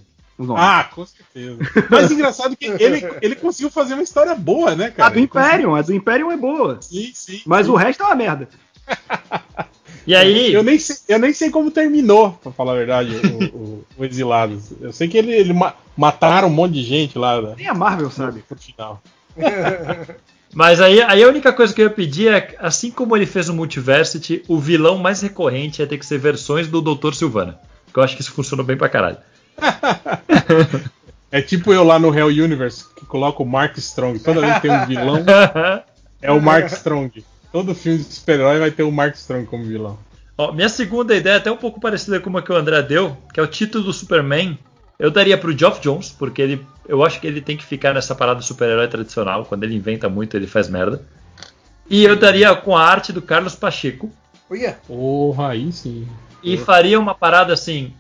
Ah, 0.57 0.89
com 0.95 1.05
certeza. 1.05 1.59
Mas 1.91 2.11
engraçado 2.11 2.57
que 2.57 2.67
ele, 2.67 3.05
ele 3.21 3.35
conseguiu 3.35 3.71
fazer 3.71 3.95
uma 3.95 4.03
história 4.03 4.35
boa, 4.35 4.75
né, 4.75 4.91
cara? 4.91 5.09
A 5.09 5.13
do 5.13 5.19
Imperium, 5.19 5.75
a 5.75 5.83
do 5.83 5.93
Imperium 5.93 6.31
é 6.31 6.37
boa. 6.37 6.79
Sim, 6.81 7.11
sim. 7.13 7.43
Mas 7.45 7.67
sim. 7.67 7.73
o 7.73 7.77
resto 7.77 8.03
é 8.03 8.07
uma 8.07 8.15
merda. 8.15 8.49
E 10.07 10.15
aí. 10.15 10.53
Eu 10.53 10.63
nem 10.63 10.79
sei, 10.79 10.97
eu 11.09 11.19
nem 11.19 11.33
sei 11.33 11.51
como 11.51 11.71
terminou, 11.71 12.33
pra 12.43 12.53
falar 12.53 12.73
a 12.73 12.77
verdade, 12.77 13.15
o, 13.15 13.57
o, 13.57 13.85
o 13.99 14.05
Exilados. 14.05 14.73
Eu 14.81 14.93
sei 14.93 15.09
que 15.09 15.19
ele, 15.19 15.33
ele 15.33 15.53
ma 15.53 15.75
mataram 15.97 16.49
um 16.49 16.53
monte 16.53 16.75
de 16.75 16.83
gente 16.83 17.19
lá. 17.19 17.55
Nem 17.57 17.67
a 17.67 17.75
Marvel 17.75 18.11
sabe. 18.11 18.45
No 18.49 18.57
final. 18.57 19.03
Mas 20.55 20.81
aí, 20.81 21.03
aí 21.03 21.23
a 21.23 21.29
única 21.29 21.53
coisa 21.53 21.75
que 21.75 21.81
eu 21.81 21.87
ia 21.87 21.93
pedir 21.93 22.33
é, 22.33 22.55
assim 22.59 22.91
como 22.91 23.17
ele 23.17 23.27
fez 23.27 23.49
o 23.49 23.55
Multiversity, 23.55 24.43
o 24.49 24.59
vilão 24.59 24.97
mais 24.97 25.21
recorrente 25.21 25.83
é 25.83 25.87
ter 25.87 25.99
que 25.99 26.07
ser 26.07 26.19
versões 26.19 26.69
do 26.69 26.81
Dr. 26.81 27.13
Silvana. 27.13 27.59
Que 27.93 27.99
eu 27.99 28.03
acho 28.03 28.17
que 28.17 28.23
isso 28.23 28.33
funcionou 28.33 28.65
bem 28.65 28.77
pra 28.77 28.89
caralho. 28.89 29.19
é 31.31 31.43
tipo 31.43 31.73
eu 31.73 31.85
lá 31.85 31.99
no 31.99 32.17
Hell 32.17 32.29
Universe, 32.29 32.87
que 32.97 33.05
coloco 33.05 33.43
o 33.43 33.47
Mark 33.47 33.77
Strong. 33.77 34.19
Toda 34.21 34.41
vez 34.41 34.55
que 34.55 34.63
tem 34.63 34.71
um 34.71 34.87
vilão, 34.87 35.25
é 36.23 36.33
o 36.33 36.41
Mark 36.41 36.67
Strong. 36.67 37.25
Todo 37.53 37.75
filme 37.75 37.99
de 37.99 38.13
super-herói 38.13 38.59
vai 38.59 38.71
ter 38.71 38.83
o 38.83 38.93
Mark 38.93 39.15
Strong 39.15 39.47
como 39.47 39.65
vilão. 39.65 39.99
Ó, 40.37 40.53
minha 40.53 40.69
segunda 40.69 41.17
ideia 41.17 41.35
é 41.35 41.37
até 41.39 41.51
um 41.51 41.57
pouco 41.57 41.81
parecida 41.81 42.21
com 42.21 42.37
a 42.37 42.43
que 42.43 42.53
o 42.53 42.57
André 42.57 42.81
deu, 42.83 43.17
que 43.33 43.41
é 43.41 43.43
o 43.43 43.47
título 43.47 43.85
do 43.85 43.93
Superman. 43.93 44.59
Eu 44.99 45.11
daria 45.11 45.39
pro 45.39 45.57
Geoff 45.57 45.81
Jones, 45.81 46.11
porque 46.11 46.43
ele, 46.43 46.67
eu 46.87 47.05
acho 47.05 47.21
que 47.21 47.27
ele 47.27 47.41
tem 47.41 47.57
que 47.57 47.65
ficar 47.65 47.95
nessa 47.95 48.15
parada 48.15 48.43
super-herói 48.43 48.89
tradicional. 48.89 49.45
Quando 49.45 49.65
ele 49.65 49.75
inventa 49.75 50.09
muito, 50.09 50.37
ele 50.37 50.47
faz 50.47 50.69
merda. 50.69 51.03
E 51.89 52.05
eu 52.05 52.17
daria 52.17 52.55
com 52.55 52.77
a 52.77 52.85
arte 52.85 53.13
do 53.13 53.23
Carlos 53.23 53.55
Pacheco. 53.55 54.13
Olha. 54.51 54.79
Porra, 54.87 55.49
aí 55.51 55.73
sim. 55.73 56.07
E 56.43 56.57
faria 56.57 57.01
uma 57.01 57.15
parada 57.15 57.53
assim: 57.53 57.93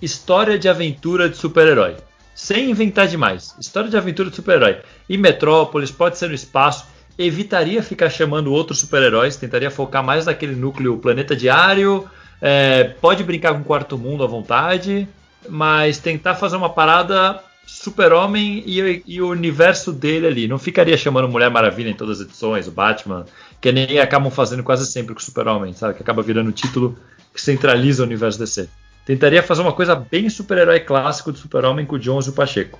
história 0.00 0.58
de 0.58 0.68
aventura 0.68 1.28
de 1.28 1.36
super-herói. 1.36 1.96
Sem 2.34 2.70
inventar 2.70 3.08
demais. 3.08 3.54
História 3.60 3.88
de 3.90 3.96
aventura 3.96 4.30
de 4.30 4.36
super-herói. 4.36 4.78
E 5.08 5.16
Metrópolis, 5.16 5.90
pode 5.90 6.18
ser 6.18 6.28
no 6.28 6.34
espaço 6.34 6.86
evitaria 7.18 7.82
ficar 7.82 8.10
chamando 8.10 8.52
outros 8.52 8.80
super-heróis, 8.80 9.36
tentaria 9.36 9.70
focar 9.70 10.04
mais 10.04 10.26
naquele 10.26 10.54
núcleo 10.54 10.98
planeta 10.98 11.34
diário, 11.34 12.08
é, 12.40 12.84
pode 12.84 13.24
brincar 13.24 13.54
com 13.54 13.60
o 13.60 13.64
quarto 13.64 13.96
mundo 13.96 14.22
à 14.22 14.26
vontade, 14.26 15.08
mas 15.48 15.98
tentar 15.98 16.34
fazer 16.34 16.56
uma 16.56 16.68
parada 16.68 17.40
super-homem 17.66 18.62
e, 18.64 19.02
e, 19.06 19.20
o 19.20 19.28
universo 19.28 19.92
dele 19.92 20.26
ali. 20.26 20.48
Não 20.48 20.58
ficaria 20.58 20.96
chamando 20.96 21.28
Mulher 21.28 21.50
Maravilha 21.50 21.90
em 21.90 21.94
todas 21.94 22.20
as 22.20 22.26
edições, 22.26 22.68
o 22.68 22.70
Batman, 22.70 23.24
que 23.60 23.72
nem 23.72 23.98
acabam 23.98 24.30
fazendo 24.30 24.62
quase 24.62 24.86
sempre 24.86 25.14
com 25.14 25.20
o 25.20 25.24
super-homem, 25.24 25.72
sabe? 25.72 25.94
Que 25.94 26.02
acaba 26.02 26.22
virando 26.22 26.50
o 26.50 26.52
título 26.52 26.96
que 27.34 27.40
centraliza 27.40 28.02
o 28.02 28.06
universo 28.06 28.38
DC. 28.38 28.68
Tentaria 29.04 29.42
fazer 29.42 29.62
uma 29.62 29.72
coisa 29.72 29.94
bem 29.94 30.28
super-herói 30.28 30.80
clássico 30.80 31.32
do 31.32 31.38
super-homem 31.38 31.86
com 31.86 31.96
o 31.96 31.98
Jones 31.98 32.26
e 32.26 32.30
o 32.30 32.32
Pacheco. 32.32 32.78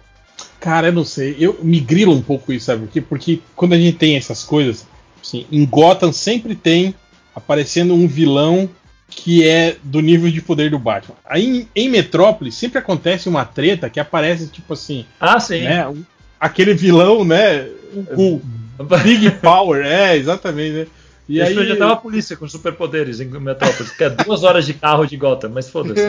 Cara, 0.61 0.88
eu 0.88 0.92
não 0.92 1.04
sei. 1.04 1.36
Eu 1.38 1.59
me 1.62 1.80
grilo 1.80 2.12
um 2.12 2.22
pouco 2.22 2.52
isso, 2.52 2.66
sabe 2.66 2.86
por 2.86 2.92
quê? 2.92 3.00
Porque 3.00 3.40
quando 3.54 3.74
a 3.74 3.78
gente 3.78 3.96
tem 3.96 4.16
essas 4.16 4.42
coisas, 4.42 4.86
assim, 5.22 5.46
em 5.50 5.64
Gotham 5.64 6.12
sempre 6.12 6.54
tem 6.54 6.94
aparecendo 7.34 7.94
um 7.94 8.07
vilão 8.07 8.68
que 9.09 9.46
é 9.46 9.76
do 9.82 10.00
nível 10.00 10.30
de 10.30 10.40
poder 10.40 10.70
do 10.70 10.78
Batman. 10.78 11.16
Aí 11.24 11.68
em, 11.74 11.88
Metrópolis 11.88 12.54
sempre 12.54 12.78
acontece 12.78 13.28
uma 13.28 13.44
treta 13.44 13.88
que 13.88 14.00
aparece 14.00 14.48
tipo 14.48 14.72
assim. 14.72 15.07
Ah, 15.20 15.38
sim. 15.38 15.62
Né, 15.62 15.92
aquele 16.40 16.74
vilão, 16.74 17.24
né? 17.24 17.68
O 18.16 18.40
Big 19.02 19.30
Power, 19.42 19.84
é, 19.84 20.16
exatamente, 20.16 20.72
né? 20.72 20.86
E 21.28 21.40
Isso 21.40 21.59
aí 21.59 21.68
já 21.68 21.76
tava 21.76 21.94
a 21.94 21.96
polícia 21.96 22.36
com 22.36 22.48
superpoderes 22.48 23.20
em 23.20 23.26
Metrópolis, 23.26 23.90
que 23.90 24.04
é 24.04 24.11
duas 24.11 24.44
horas 24.44 24.64
de 24.64 24.74
carro 24.74 25.04
de 25.07 25.16
Gotham, 25.16 25.50
mas 25.50 25.68
foda-se. 25.68 26.00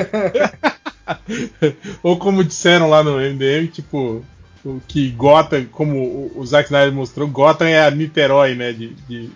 Ou 2.04 2.18
como 2.18 2.44
disseram 2.44 2.88
lá 2.90 3.04
no 3.04 3.18
MDM, 3.18 3.68
tipo, 3.68 4.24
que 4.88 5.10
Gotham, 5.12 5.66
como 5.72 6.32
o 6.36 6.46
Zack 6.46 6.66
Snyder 6.66 6.94
mostrou, 6.94 7.28
Gotham 7.28 7.68
é 7.68 7.86
a 7.86 7.92
Niterói, 7.92 8.56
né? 8.56 8.72
De, 8.72 8.90
de, 9.08 9.30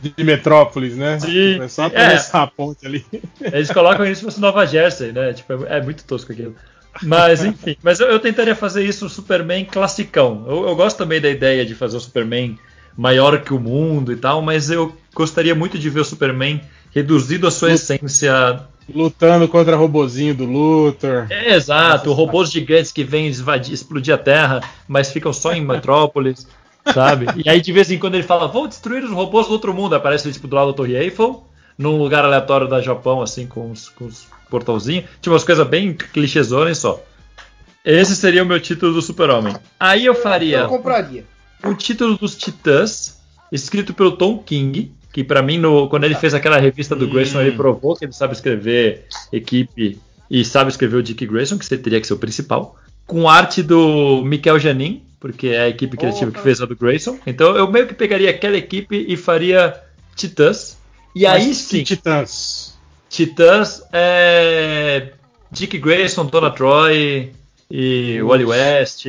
de, 0.00 0.12
de 0.16 0.24
Metrópolis, 0.24 0.96
né? 0.96 1.18
Sim, 1.20 1.60
é 1.60 1.68
só 1.68 1.84
atravessar 1.84 2.40
é. 2.40 2.42
a 2.42 2.46
ponte 2.46 2.86
ali. 2.86 3.04
Eles 3.40 3.70
colocam 3.70 4.06
isso 4.06 4.22
como 4.22 4.32
se 4.32 4.40
Nova 4.40 4.66
Jersey, 4.66 5.12
né? 5.12 5.32
Tipo, 5.32 5.64
é, 5.66 5.78
é 5.78 5.82
muito 5.82 6.04
tosco 6.04 6.32
aquilo. 6.32 6.54
Mas, 7.02 7.44
enfim, 7.44 7.76
mas 7.82 8.00
eu, 8.00 8.08
eu, 8.08 8.18
tentaria 8.18 8.54
fazer 8.54 8.84
isso 8.84 9.04
no 9.04 9.10
Superman 9.10 9.64
classicão. 9.64 10.44
Eu, 10.48 10.66
eu, 10.66 10.74
gosto 10.74 10.98
também 10.98 11.20
da 11.20 11.28
ideia 11.28 11.64
de 11.64 11.74
fazer 11.74 11.96
o 11.96 12.00
Superman 12.00 12.58
maior 12.96 13.40
que 13.40 13.54
o 13.54 13.60
mundo 13.60 14.12
e 14.12 14.16
tal, 14.16 14.42
mas 14.42 14.70
eu 14.70 14.96
gostaria 15.14 15.54
muito 15.54 15.78
de 15.78 15.88
ver 15.88 16.00
o 16.00 16.04
Superman 16.04 16.60
reduzido 16.92 17.46
à 17.46 17.50
sua 17.50 17.72
essência 17.72 18.60
Lutando 18.94 19.46
contra 19.48 19.76
o 19.76 19.78
robozinho 19.78 20.34
do 20.34 20.44
Luthor. 20.44 21.26
É, 21.30 21.54
exato, 21.54 22.12
robôs 22.12 22.50
gigantes 22.50 22.90
que 22.90 23.04
vêm 23.04 23.28
explodir 23.28 24.14
a 24.14 24.18
Terra, 24.18 24.60
mas 24.86 25.10
ficam 25.10 25.32
só 25.32 25.52
em 25.52 25.64
Metrópolis, 25.64 26.46
sabe? 26.94 27.26
E 27.44 27.48
aí 27.48 27.60
de 27.60 27.72
vez 27.72 27.90
em 27.90 27.98
quando 27.98 28.14
ele 28.14 28.22
fala, 28.22 28.48
vou 28.48 28.66
destruir 28.66 29.04
os 29.04 29.10
robôs 29.10 29.46
do 29.46 29.52
outro 29.52 29.74
mundo. 29.74 29.94
Aparece 29.94 30.26
ele 30.26 30.34
tipo, 30.34 30.48
do 30.48 30.56
lado 30.56 30.68
da 30.68 30.76
Torre 30.76 30.96
Eiffel, 30.96 31.44
num 31.76 31.98
lugar 31.98 32.24
aleatório 32.24 32.66
da 32.66 32.80
Japão, 32.80 33.20
assim, 33.20 33.46
com 33.46 33.70
os, 33.70 33.88
com 33.90 34.06
os 34.06 34.26
portalzinhos. 34.48 35.04
Tipo, 35.20 35.34
umas 35.34 35.44
coisas 35.44 35.66
bem 35.66 35.92
clichêzonas 35.92 36.78
só. 36.78 37.02
Esse 37.84 38.16
seria 38.16 38.42
o 38.42 38.46
meu 38.46 38.60
título 38.60 38.92
do 38.92 39.02
Super-Homem. 39.02 39.54
Aí 39.78 40.04
eu 40.04 40.14
faria. 40.14 40.58
Eu 40.58 40.68
compraria. 40.68 41.24
O 41.64 41.74
título 41.74 42.16
dos 42.16 42.36
Titãs, 42.36 43.20
escrito 43.50 43.92
pelo 43.92 44.12
Tom 44.12 44.38
King 44.38 44.92
que 45.18 45.24
para 45.24 45.42
mim, 45.42 45.58
no, 45.58 45.88
quando 45.88 46.04
ele 46.04 46.14
fez 46.14 46.32
aquela 46.32 46.58
revista 46.58 46.94
do 46.94 47.08
Grayson, 47.08 47.40
ele 47.40 47.50
hum. 47.50 47.56
provou 47.56 47.96
que 47.96 48.04
ele 48.04 48.12
sabe 48.12 48.34
escrever 48.34 49.04
equipe 49.32 49.98
e 50.30 50.44
sabe 50.44 50.70
escrever 50.70 50.98
o 50.98 51.02
Dick 51.02 51.26
Grayson, 51.26 51.58
que 51.58 51.76
teria 51.76 52.00
que 52.00 52.06
ser 52.06 52.14
o 52.14 52.18
principal, 52.18 52.76
com 53.04 53.28
arte 53.28 53.60
do 53.60 54.22
Michael 54.24 54.60
Janin, 54.60 55.02
porque 55.18 55.48
é 55.48 55.62
a 55.62 55.68
equipe 55.68 55.96
criativa 55.96 56.30
oh, 56.30 56.32
que 56.32 56.40
fez 56.40 56.62
a 56.62 56.66
do 56.66 56.76
Grayson. 56.76 57.18
Então 57.26 57.56
eu 57.56 57.68
meio 57.68 57.88
que 57.88 57.94
pegaria 57.94 58.30
aquela 58.30 58.56
equipe 58.56 59.06
e 59.08 59.16
faria 59.16 59.74
Titãs. 60.14 60.78
E 61.16 61.24
Mas 61.24 61.32
aí 61.32 61.52
sim. 61.52 61.82
Titãs. 61.82 62.78
Titãs 63.10 63.82
é. 63.92 65.14
Dick 65.50 65.78
Grayson, 65.78 66.26
Donna 66.26 66.52
Troy 66.52 67.32
e 67.68 68.22
Wally 68.22 68.44
West. 68.44 69.04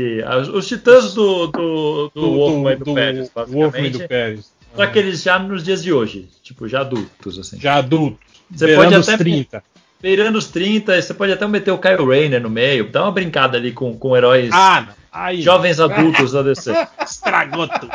Os 0.56 0.68
titãs 0.68 1.14
do, 1.14 1.46
do, 1.46 1.52
do, 1.52 2.12
do 2.16 2.32
Wolfman 2.32 2.78
do, 2.78 2.80
do, 2.80 2.86
do 2.86 2.94
Pérez, 2.96 3.30
basicamente. 3.30 3.92
do 4.00 4.08
Pérez. 4.08 4.59
Só 4.76 4.88
que 4.88 5.00
eles 5.00 5.22
já 5.22 5.40
nos 5.40 5.64
dias 5.64 5.84
de 5.84 5.92
hoje, 5.92 6.30
tipo, 6.44 6.68
já 6.68 6.82
adultos, 6.82 7.38
assim. 7.38 7.60
Já 7.60 7.76
adultos. 7.76 8.20
Você 8.52 8.76
pode 8.76 8.96
até. 8.96 9.18
30. 9.18 9.64
Beirando 10.02 10.38
os 10.38 10.48
30, 10.48 11.02
você 11.02 11.14
pode 11.14 11.34
até 11.34 11.46
meter 11.46 11.72
o 11.72 11.78
Kyle 11.78 12.06
Rayner 12.06 12.42
no 12.42 12.50
meio, 12.50 12.90
dá 12.90 13.04
uma 13.04 13.12
brincada 13.12 13.58
ali 13.58 13.74
com, 13.74 13.98
com 13.98 14.16
heróis 14.16 14.50
ah, 14.54 14.86
não. 14.88 14.94
Aí. 15.12 15.42
jovens 15.42 15.80
adultos 15.80 16.32
da 16.32 16.42
DC. 16.42 16.72
Estragou 17.04 17.68
tudo. 17.68 17.92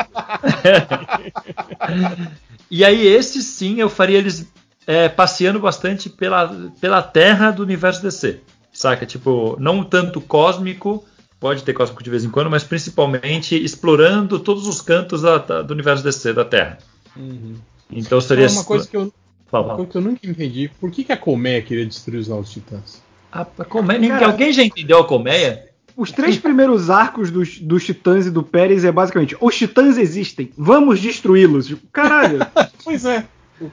e 2.69 2.85
aí, 2.85 3.07
esse 3.07 3.41
sim, 3.41 3.79
eu 3.79 3.89
faria 3.89 4.19
eles 4.19 4.47
é, 4.85 5.09
passeando 5.09 5.59
bastante 5.59 6.09
pela, 6.09 6.71
pela 6.79 7.01
terra 7.01 7.51
do 7.51 7.63
universo 7.63 8.01
DC. 8.01 8.39
Saca? 8.71 9.05
Tipo, 9.05 9.55
não 9.59 9.83
tanto 9.83 10.21
cósmico, 10.21 11.03
pode 11.39 11.63
ter 11.63 11.73
cósmico 11.73 12.03
de 12.03 12.09
vez 12.09 12.23
em 12.23 12.29
quando, 12.29 12.49
mas 12.49 12.63
principalmente 12.63 13.55
explorando 13.55 14.39
todos 14.39 14.67
os 14.67 14.81
cantos 14.81 15.21
da, 15.21 15.37
da, 15.37 15.61
do 15.61 15.73
universo 15.73 16.03
DC, 16.03 16.33
da 16.33 16.45
Terra. 16.45 16.77
Uhum. 17.15 17.55
Então 17.91 18.19
seria. 18.19 18.47
uma 18.49 18.63
coisa 18.63 18.87
que 18.87 18.97
eu, 18.97 19.13
uma 19.51 19.75
coisa 19.75 19.91
que 19.91 19.97
eu 19.97 20.01
nunca 20.01 20.27
entendi: 20.27 20.71
por 20.79 20.91
que, 20.91 21.03
que 21.03 21.11
a 21.11 21.17
Colmeia 21.17 21.61
queria 21.61 21.85
destruir 21.85 22.19
os 22.19 22.27
Novos 22.27 22.51
Titãs? 22.51 23.01
A, 23.31 23.41
a 23.41 23.65
Colmeia, 23.65 24.07
Cara, 24.07 24.27
alguém 24.27 24.51
já 24.51 24.63
entendeu 24.63 24.99
a 24.99 25.05
Colmeia? 25.05 25.69
Os 25.95 26.11
três 26.11 26.37
primeiros 26.37 26.89
arcos 26.89 27.31
dos, 27.31 27.57
dos 27.59 27.85
Titãs 27.85 28.25
e 28.25 28.31
do 28.31 28.43
Pérez 28.43 28.83
é 28.83 28.91
basicamente: 28.91 29.37
os 29.39 29.55
Titãs 29.55 29.97
existem, 29.97 30.51
vamos 30.57 30.99
destruí-los. 30.99 31.73
Caralho! 31.91 32.39
pois 32.83 33.05
é. 33.05 33.25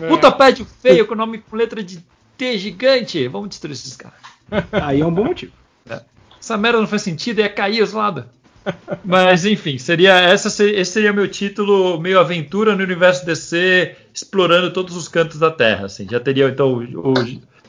Puta 0.09 0.31
pé 0.31 0.55
feio 0.81 1.07
com 1.07 1.17
nome 1.17 1.39
com 1.39 1.57
letra 1.57 1.83
de 1.83 1.99
T 2.39 2.57
gigante, 2.57 3.27
vamos 3.27 3.49
destruir 3.49 3.73
esses 3.73 3.97
caras. 3.97 4.19
Aí 4.71 5.01
é 5.01 5.07
um 5.07 5.13
bom 5.13 5.25
motivo. 5.25 5.53
Essa 6.43 6.59
merda 6.59 6.81
não 6.81 6.89
faz 6.89 7.03
sentido, 7.03 7.39
ia 7.39 7.49
cair 7.49 7.81
os 7.85 7.93
lados. 7.93 8.25
Mas 9.05 9.45
enfim, 9.45 9.79
seria 9.79 10.19
essa 10.21 10.49
esse 10.65 10.93
seria 10.93 11.13
meu 11.13 11.29
título, 11.29 12.01
meio 12.01 12.19
aventura 12.19 12.75
no 12.75 12.83
universo 12.83 13.25
DC, 13.25 13.95
explorando 14.13 14.73
todos 14.73 14.97
os 14.97 15.07
cantos 15.07 15.39
da 15.39 15.53
Terra. 15.53 15.87
Assim. 15.87 16.05
Já 16.11 16.19
teria 16.19 16.49
então 16.49 16.73
o, 16.73 17.11
o 17.11 17.15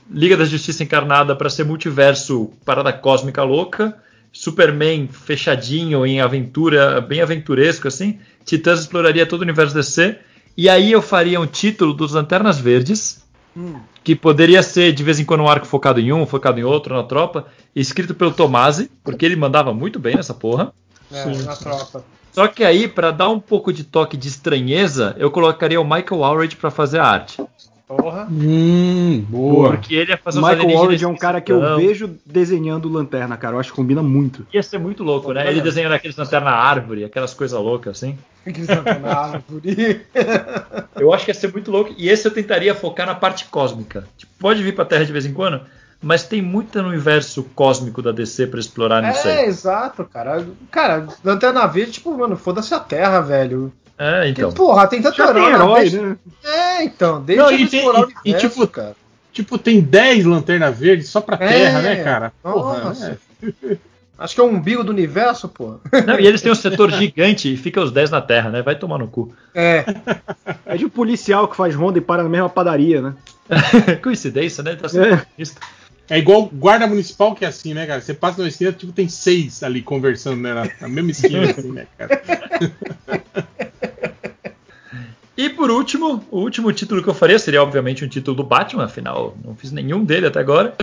Liga 0.09 0.35
da 0.35 0.43
Justiça 0.43 0.83
encarnada 0.83 1.35
para 1.35 1.51
ser 1.51 1.65
multiverso, 1.65 2.51
parada 2.65 2.91
cósmica 2.91 3.43
louca. 3.43 3.95
Superman 4.31 5.07
fechadinho 5.07 6.03
em 6.03 6.19
aventura, 6.19 6.99
bem 6.99 7.21
aventuresco 7.21 7.87
assim. 7.87 8.19
Titãs 8.43 8.79
exploraria 8.79 9.27
todo 9.27 9.41
o 9.41 9.43
universo 9.43 9.75
DC. 9.75 10.17
E 10.57 10.67
aí 10.67 10.91
eu 10.91 11.01
faria 11.01 11.39
um 11.39 11.45
título 11.45 11.93
dos 11.93 12.13
Lanternas 12.13 12.59
Verdes, 12.59 13.22
hum. 13.55 13.75
que 14.03 14.15
poderia 14.15 14.61
ser 14.63 14.93
de 14.93 15.03
vez 15.03 15.19
em 15.19 15.25
quando 15.25 15.41
um 15.41 15.47
arco 15.47 15.65
focado 15.65 15.99
em 15.99 16.11
um, 16.11 16.25
focado 16.25 16.59
em 16.59 16.63
outro 16.63 16.95
na 16.95 17.03
tropa, 17.03 17.47
escrito 17.75 18.13
pelo 18.13 18.31
Tomasi, 18.31 18.89
porque 19.03 19.25
ele 19.25 19.35
mandava 19.35 19.73
muito 19.73 19.99
bem 19.99 20.15
nessa 20.15 20.33
porra. 20.33 20.73
É, 21.11 21.23
Sim. 21.23 21.43
na 21.43 21.55
tropa. 21.55 22.03
Só 22.31 22.47
que 22.47 22.63
aí, 22.63 22.87
para 22.87 23.11
dar 23.11 23.29
um 23.29 23.39
pouco 23.39 23.71
de 23.71 23.83
toque 23.83 24.17
de 24.17 24.27
estranheza, 24.27 25.15
eu 25.19 25.29
colocaria 25.29 25.79
o 25.79 25.83
Michael 25.83 26.23
Allred 26.23 26.55
para 26.55 26.71
fazer 26.71 26.99
a 26.99 27.05
arte. 27.05 27.43
Porra. 27.87 28.27
Hum, 28.31 29.23
boa. 29.29 29.71
Porque 29.71 29.93
ele 29.93 30.11
ia 30.11 30.17
fazer 30.17 30.39
um 30.39 30.41
Michael 30.41 30.75
Ward 30.75 31.03
é 31.03 31.07
um 31.07 31.15
cara 31.15 31.39
que 31.39 31.51
eu 31.51 31.77
vejo 31.77 32.17
desenhando 32.25 32.89
lanterna, 32.89 33.37
cara. 33.37 33.55
Eu 33.55 33.59
acho 33.59 33.69
que 33.69 33.75
combina 33.75 34.01
muito. 34.01 34.47
Ia 34.51 34.63
ser 34.63 34.79
muito 34.79 35.03
louco, 35.03 35.31
né? 35.31 35.47
Ele 35.47 35.61
desenhando 35.61 35.93
aqueles 35.93 36.17
lanterna 36.17 36.49
árvore, 36.49 37.03
aquelas 37.03 37.33
coisas 37.33 37.59
loucas 37.59 37.97
assim. 37.97 38.17
Lanterna 38.45 39.09
árvore. 39.13 40.05
eu 40.95 41.13
acho 41.13 41.25
que 41.25 41.31
ia 41.31 41.35
ser 41.35 41.51
muito 41.51 41.71
louco. 41.71 41.93
E 41.97 42.09
esse 42.09 42.27
eu 42.27 42.31
tentaria 42.31 42.75
focar 42.75 43.05
na 43.05 43.15
parte 43.15 43.45
cósmica. 43.45 44.05
Tipo, 44.17 44.31
pode 44.39 44.63
vir 44.63 44.75
pra 44.75 44.85
Terra 44.85 45.05
de 45.05 45.13
vez 45.13 45.25
em 45.25 45.33
quando, 45.33 45.61
mas 46.01 46.23
tem 46.23 46.41
muito 46.41 46.81
no 46.81 46.89
universo 46.89 47.43
cósmico 47.55 48.01
da 48.01 48.11
DC 48.11 48.47
para 48.47 48.59
explorar 48.59 49.01
nisso 49.01 49.27
é, 49.27 49.31
aí. 49.31 49.37
É, 49.39 49.45
exato, 49.47 50.03
cara. 50.05 50.45
Cara, 50.69 51.07
Lanterna 51.23 51.65
Verde, 51.67 51.93
tipo, 51.93 52.15
mano, 52.17 52.35
foda-se 52.35 52.73
a 52.73 52.79
Terra, 52.79 53.21
velho. 53.21 53.71
É, 53.97 54.27
então. 54.27 54.49
Porque, 54.49 54.57
porra, 54.57 54.87
tem 54.87 55.01
tanto 55.01 55.21
herói, 55.21 55.53
herói 55.53 55.89
né? 55.89 56.17
É, 56.43 56.83
então, 56.83 57.21
deixa 57.21 57.41
Não, 57.41 57.51
e, 57.51 57.67
tem, 57.67 57.85
e, 58.25 58.31
e, 58.31 58.33
tipo, 58.33 58.67
cara. 58.67 58.95
Tipo, 59.31 59.57
tem 59.57 59.81
10 59.81 60.25
lanternas 60.25 60.77
verdes 60.77 61.09
só 61.09 61.21
pra 61.21 61.37
Terra, 61.37 61.79
é, 61.79 61.81
né, 61.81 62.03
cara? 62.03 62.33
Porra, 62.41 62.93
é. 63.01 63.77
Acho 64.17 64.35
que 64.35 64.41
é 64.41 64.43
o 64.43 64.47
umbigo 64.47 64.83
do 64.83 64.91
universo, 64.91 65.49
pô. 65.49 65.79
Não, 66.05 66.19
e 66.19 66.27
eles 66.27 66.41
têm 66.41 66.51
um 66.51 66.55
setor 66.55 66.91
gigante 66.91 67.51
e 67.51 67.57
fica 67.57 67.81
os 67.81 67.91
10 67.91 68.11
na 68.11 68.21
Terra, 68.21 68.49
né? 68.49 68.61
Vai 68.61 68.77
tomar 68.77 68.99
no 68.99 69.07
cu. 69.07 69.33
É. 69.55 69.83
É 70.65 70.77
de 70.77 70.85
um 70.85 70.89
policial 70.89 71.47
que 71.47 71.55
faz 71.55 71.73
ronda 71.73 71.97
e 71.97 72.01
para 72.01 72.23
na 72.23 72.29
mesma 72.29 72.49
padaria, 72.49 73.01
né? 73.01 73.15
Coincidência, 74.03 74.63
né? 74.63 74.75
Tá 74.75 74.87
é. 74.97 76.15
é 76.15 76.19
igual 76.19 76.45
guarda 76.45 76.85
municipal 76.85 77.33
que 77.33 77.43
é 77.43 77.47
assim, 77.47 77.73
né, 77.73 77.87
cara? 77.87 78.01
Você 78.01 78.13
passa 78.13 78.41
na 78.41 78.47
esquina, 78.47 78.71
tipo, 78.71 78.91
tem 78.91 79.09
seis 79.09 79.63
ali 79.63 79.81
conversando, 79.81 80.41
né? 80.41 80.53
Na, 80.53 80.69
na 80.81 80.87
mesma 80.87 81.11
esquina, 81.11 81.49
assim, 81.49 81.71
né, 81.71 81.87
cara? 81.97 82.21
E 85.35 85.49
por 85.49 85.71
último, 85.71 86.23
o 86.29 86.39
último 86.39 86.71
título 86.71 87.01
que 87.01 87.09
eu 87.09 87.13
faria 87.13 87.39
seria, 87.39 87.63
obviamente, 87.63 88.05
um 88.05 88.07
título 88.07 88.37
do 88.37 88.43
Batman, 88.43 88.85
afinal, 88.85 89.35
não 89.43 89.55
fiz 89.55 89.71
nenhum 89.71 90.05
dele 90.05 90.27
até 90.27 90.39
agora. 90.39 90.75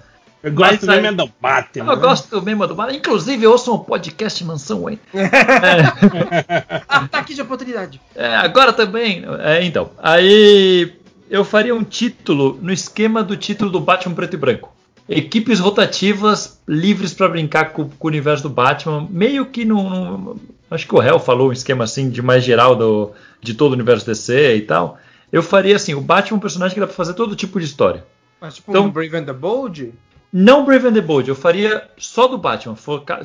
Eu 0.43 0.53
gosto 0.53 0.87
Mas, 0.87 1.03
mesmo 1.03 1.17
do 1.19 1.33
Batman. 1.41 1.93
Eu 1.93 1.97
né? 1.97 2.03
gosto 2.03 2.43
mesmo 2.43 2.67
do 2.67 2.75
Batman. 2.75 2.97
Inclusive, 2.97 3.45
eu 3.45 3.51
ouço 3.51 3.75
um 3.75 3.79
podcast 3.79 4.43
Mansão 4.43 4.83
Wayne. 4.83 5.01
é. 5.13 6.83
Ataque 6.89 7.35
de 7.35 7.43
oportunidade. 7.43 8.01
É, 8.15 8.37
agora 8.37 8.73
também. 8.73 9.23
É, 9.41 9.63
então, 9.65 9.91
aí 9.99 10.95
eu 11.29 11.45
faria 11.45 11.75
um 11.75 11.85
título 11.85 12.59
no 12.61 12.73
esquema 12.73 13.23
do 13.23 13.37
título 13.37 13.71
do 13.71 13.81
Batman 13.81 14.15
preto 14.15 14.35
e 14.35 14.37
branco. 14.39 14.73
Equipes 15.09 15.61
rotativas 15.61 16.61
livres 16.67 17.13
para 17.13 17.29
brincar 17.29 17.73
com, 17.73 17.89
com, 17.89 18.07
o 18.07 18.11
universo 18.11 18.45
do 18.45 18.49
Batman, 18.49 19.07
meio 19.11 19.45
que 19.45 19.65
no, 19.65 20.37
acho 20.71 20.87
que 20.87 20.95
o 20.95 21.03
Hell 21.03 21.19
falou 21.19 21.51
um 21.51 21.53
esquema 21.53 21.85
assim 21.85 22.09
de 22.09 22.23
mais 22.23 22.45
geral 22.45 22.77
do, 22.77 23.11
de 23.43 23.55
todo 23.55 23.73
o 23.73 23.75
universo 23.75 24.07
DC 24.07 24.57
e 24.57 24.63
tal. 24.63 24.99
Eu 25.33 25.43
faria 25.43 25.77
assim, 25.77 25.95
o 25.95 26.01
Batman 26.01 26.37
é 26.37 26.39
um 26.39 26.41
personagem 26.41 26.75
que 26.75 26.81
dá 26.81 26.87
para 26.87 26.97
fazer 26.97 27.15
todo 27.15 27.37
tipo 27.37 27.59
de 27.59 27.67
história. 27.67 28.05
Mas 28.41 28.55
tipo 28.55 28.71
então, 28.71 28.87
um 28.87 28.91
Brave 28.91 29.17
and 29.17 29.25
the 29.25 29.33
Bold? 29.33 29.93
Não 30.33 30.65
Brave 30.65 30.89
and 30.89 30.93
the 30.93 31.01
Bold, 31.01 31.29
eu 31.29 31.35
faria 31.35 31.89
só 31.99 32.29
do 32.29 32.39
Batman. 32.39 32.77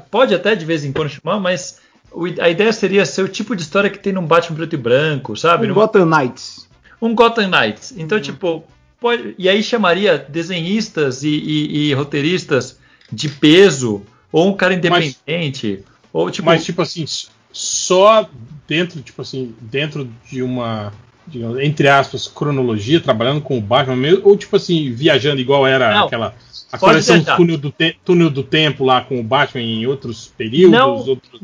Pode 0.09 0.33
até 0.33 0.55
de 0.55 0.65
vez 0.65 0.83
em 0.83 0.91
quando 0.91 1.09
chamar, 1.09 1.39
mas 1.39 1.79
a 2.39 2.49
ideia 2.49 2.71
seria 2.71 3.05
ser 3.05 3.23
o 3.23 3.27
tipo 3.27 3.55
de 3.55 3.61
história 3.61 3.89
que 3.89 3.99
tem 3.99 4.13
num 4.13 4.25
Batman 4.25 4.55
preto 4.55 4.73
e 4.73 4.77
branco, 4.77 5.35
sabe? 5.35 5.69
Um 5.69 5.73
Gotham 5.73 6.05
Knights. 6.05 6.67
Um 7.01 7.13
Gotham 7.13 7.49
Knights. 7.49 7.93
Então, 7.97 8.17
uhum. 8.17 8.23
tipo, 8.23 8.63
pode, 8.99 9.35
e 9.37 9.47
aí 9.47 9.61
chamaria 9.61 10.17
desenhistas 10.17 11.23
e, 11.23 11.29
e, 11.29 11.89
e, 11.89 11.93
roteiristas 11.93 12.79
de 13.11 13.29
peso, 13.29 14.01
ou 14.31 14.49
um 14.49 14.53
cara 14.53 14.73
independente, 14.73 15.83
mas, 15.83 15.95
ou 16.11 16.31
tipo. 16.31 16.45
Mas, 16.45 16.65
tipo 16.65 16.81
assim, 16.81 17.05
só 17.51 18.27
dentro, 18.67 19.01
tipo 19.01 19.21
assim, 19.21 19.53
dentro 19.61 20.09
de 20.29 20.41
uma. 20.41 20.91
Digamos, 21.27 21.59
entre 21.59 21.87
aspas, 21.87 22.27
cronologia, 22.27 22.99
trabalhando 22.99 23.41
com 23.41 23.57
o 23.57 23.61
Batman 23.61 23.95
mesmo, 23.95 24.21
ou 24.27 24.37
tipo 24.37 24.55
assim, 24.55 24.91
viajando 24.93 25.41
igual 25.41 25.65
era 25.65 25.91
Não, 25.91 26.05
aquela. 26.05 26.35
A 26.75 26.79
coleção 26.79 27.23
túnel 27.23 27.57
do, 27.57 27.73
túnel 28.03 28.29
do 28.29 28.43
Tempo 28.43 28.83
lá 28.83 29.01
com 29.01 29.19
o 29.19 29.23
Batman 29.23 29.61
em 29.61 29.87
outros 29.87 30.27
períodos, 30.37 30.71
Não, 30.71 30.95
outros. 30.95 31.41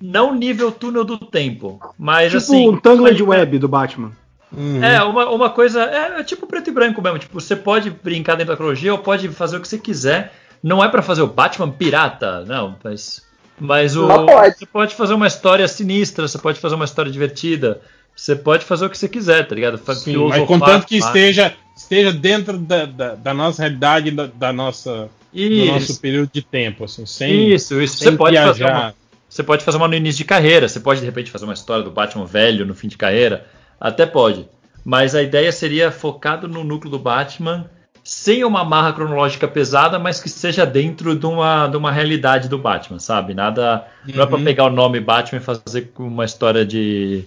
Não 0.00 0.34
nível 0.34 0.70
túnel 0.70 1.04
do 1.04 1.16
tempo, 1.16 1.80
mas 1.98 2.26
tipo 2.26 2.36
assim. 2.36 2.68
um 2.68 2.76
Tangled 2.76 3.22
Web 3.22 3.58
do 3.58 3.66
Batman. 3.66 4.12
Uhum. 4.52 4.82
É, 4.82 5.02
uma, 5.02 5.30
uma 5.30 5.50
coisa. 5.50 5.82
É, 5.84 6.20
é, 6.20 6.24
tipo 6.24 6.46
preto 6.46 6.68
e 6.68 6.72
branco 6.72 7.00
mesmo. 7.00 7.18
Tipo, 7.18 7.40
você 7.40 7.56
pode 7.56 7.90
brincar 7.90 8.34
dentro 8.34 8.52
da 8.52 8.56
cronologia 8.56 8.92
ou 8.92 8.98
pode 8.98 9.28
fazer 9.28 9.56
o 9.56 9.60
que 9.60 9.68
você 9.68 9.78
quiser. 9.78 10.32
Não 10.62 10.82
é 10.84 10.88
para 10.88 11.02
fazer 11.02 11.22
o 11.22 11.26
Batman 11.26 11.70
pirata, 11.70 12.44
não, 12.44 12.76
mas. 12.82 13.24
Mas 13.58 13.96
o, 13.96 14.06
pode. 14.06 14.58
você 14.58 14.66
pode 14.66 14.94
fazer 14.94 15.14
uma 15.14 15.26
história 15.26 15.66
sinistra, 15.66 16.28
você 16.28 16.38
pode 16.38 16.60
fazer 16.60 16.74
uma 16.74 16.84
história 16.84 17.10
divertida, 17.10 17.80
você 18.14 18.36
pode 18.36 18.66
fazer 18.66 18.84
o 18.84 18.90
que 18.90 18.98
você 18.98 19.08
quiser, 19.08 19.48
tá 19.48 19.54
ligado? 19.54 19.78
Sim, 19.94 20.28
mas 20.28 20.46
contanto 20.46 20.86
que 20.86 20.98
esteja, 20.98 21.54
esteja 21.76 22.12
dentro 22.12 22.58
da, 22.58 22.86
da, 22.86 23.14
da 23.14 23.34
nossa 23.34 23.62
realidade, 23.62 24.10
da, 24.10 24.26
da 24.26 24.52
nossa, 24.52 25.08
do 25.32 25.64
nosso 25.66 26.00
período 26.00 26.30
de 26.32 26.42
tempo, 26.42 26.84
assim, 26.84 27.04
sem 27.04 27.52
Isso, 27.52 27.80
isso. 27.80 27.98
Sem 27.98 28.12
você 28.12 28.16
pode 28.16 28.32
viajar. 28.32 28.48
fazer 28.48 28.64
uma, 28.64 28.94
você 29.28 29.42
pode 29.42 29.64
fazer 29.64 29.76
uma 29.76 29.88
no 29.88 29.94
início 29.94 30.18
de 30.18 30.24
carreira, 30.24 30.68
você 30.68 30.80
pode 30.80 31.00
de 31.00 31.06
repente 31.06 31.30
fazer 31.30 31.44
uma 31.44 31.54
história 31.54 31.84
do 31.84 31.90
Batman 31.90 32.24
velho 32.24 32.64
no 32.64 32.74
fim 32.74 32.88
de 32.88 32.96
carreira, 32.96 33.46
até 33.78 34.06
pode. 34.06 34.48
Mas 34.84 35.14
a 35.14 35.22
ideia 35.22 35.52
seria 35.52 35.90
focado 35.90 36.48
no 36.48 36.64
núcleo 36.64 36.90
do 36.90 36.98
Batman 36.98 37.68
sem 38.02 38.44
uma 38.44 38.64
marra 38.64 38.92
cronológica 38.92 39.48
pesada, 39.48 39.98
mas 39.98 40.20
que 40.20 40.28
seja 40.28 40.64
dentro 40.64 41.16
de 41.16 41.26
uma, 41.26 41.66
de 41.66 41.76
uma 41.76 41.90
realidade 41.90 42.48
do 42.48 42.56
Batman, 42.56 43.00
sabe? 43.00 43.34
Nada. 43.34 43.84
Uhum. 44.06 44.14
Não 44.14 44.22
é 44.22 44.26
pra 44.26 44.38
pegar 44.38 44.64
o 44.66 44.70
nome 44.70 45.00
Batman 45.00 45.40
e 45.40 45.42
fazer 45.42 45.90
uma 45.98 46.24
história 46.24 46.64
de 46.64 47.24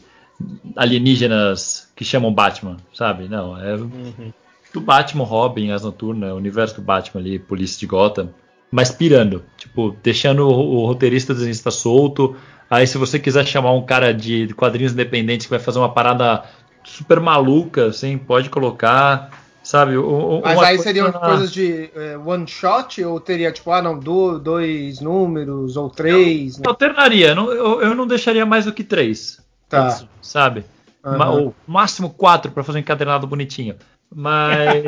alienígenas 0.77 1.89
que 1.93 2.05
chamam 2.05 2.33
Batman, 2.33 2.77
sabe? 2.93 3.27
Não, 3.27 3.61
é 3.61 3.73
uhum. 3.75 4.31
Do 4.73 4.81
Batman, 4.81 5.23
Robin, 5.23 5.71
As 5.71 5.83
Noturnas, 5.83 6.31
o 6.31 6.35
universo 6.35 6.75
do 6.75 6.81
Batman 6.81 7.21
ali, 7.21 7.39
Polícia 7.39 7.79
de 7.79 7.87
Gotham, 7.87 8.29
mas 8.71 8.91
pirando, 8.91 9.43
tipo, 9.57 9.95
deixando 10.03 10.47
o, 10.47 10.81
o 10.81 10.85
roteirista 10.85 11.33
desenhista 11.33 11.71
solto. 11.71 12.35
Aí, 12.69 12.85
se 12.85 12.97
você 12.97 13.17
quiser 13.17 13.45
chamar 13.45 13.71
um 13.73 13.83
cara 13.83 14.13
de 14.13 14.47
quadrinhos 14.53 14.93
independentes 14.93 15.47
que 15.47 15.51
vai 15.51 15.59
fazer 15.59 15.79
uma 15.79 15.91
parada 15.91 16.43
super 16.83 17.19
maluca, 17.19 17.87
assim, 17.87 18.17
pode 18.17 18.49
colocar. 18.49 19.31
Sabe? 19.61 19.97
O, 19.97 20.41
Mas 20.43 20.57
aí 20.59 20.79
seriam 20.79 21.11
coisa... 21.11 21.27
coisas 21.27 21.51
de 21.51 21.91
é, 21.93 22.17
one 22.17 22.47
shot 22.47 23.03
ou 23.03 23.19
teria 23.19 23.51
tipo, 23.51 23.69
ah, 23.71 23.81
não, 23.81 23.99
do, 23.99 24.39
dois 24.39 24.99
números 24.99 25.77
ou 25.77 25.89
três? 25.91 26.55
Eu, 26.55 26.61
né? 26.61 26.65
alternaria, 26.69 27.35
não, 27.35 27.51
eu, 27.51 27.81
eu, 27.81 27.93
não 27.93 28.07
deixaria 28.07 28.45
mais 28.47 28.65
do 28.65 28.73
que 28.73 28.83
três. 28.83 29.39
Tá. 29.67 30.01
Sabe? 30.23 30.65
Uhum. 31.05 31.29
Ou 31.29 31.55
máximo 31.67 32.09
quatro 32.09 32.51
para 32.51 32.63
fazer 32.63 32.79
um 32.79 32.81
encadernado 32.81 33.27
bonitinho. 33.27 33.75
Mas, 34.13 34.83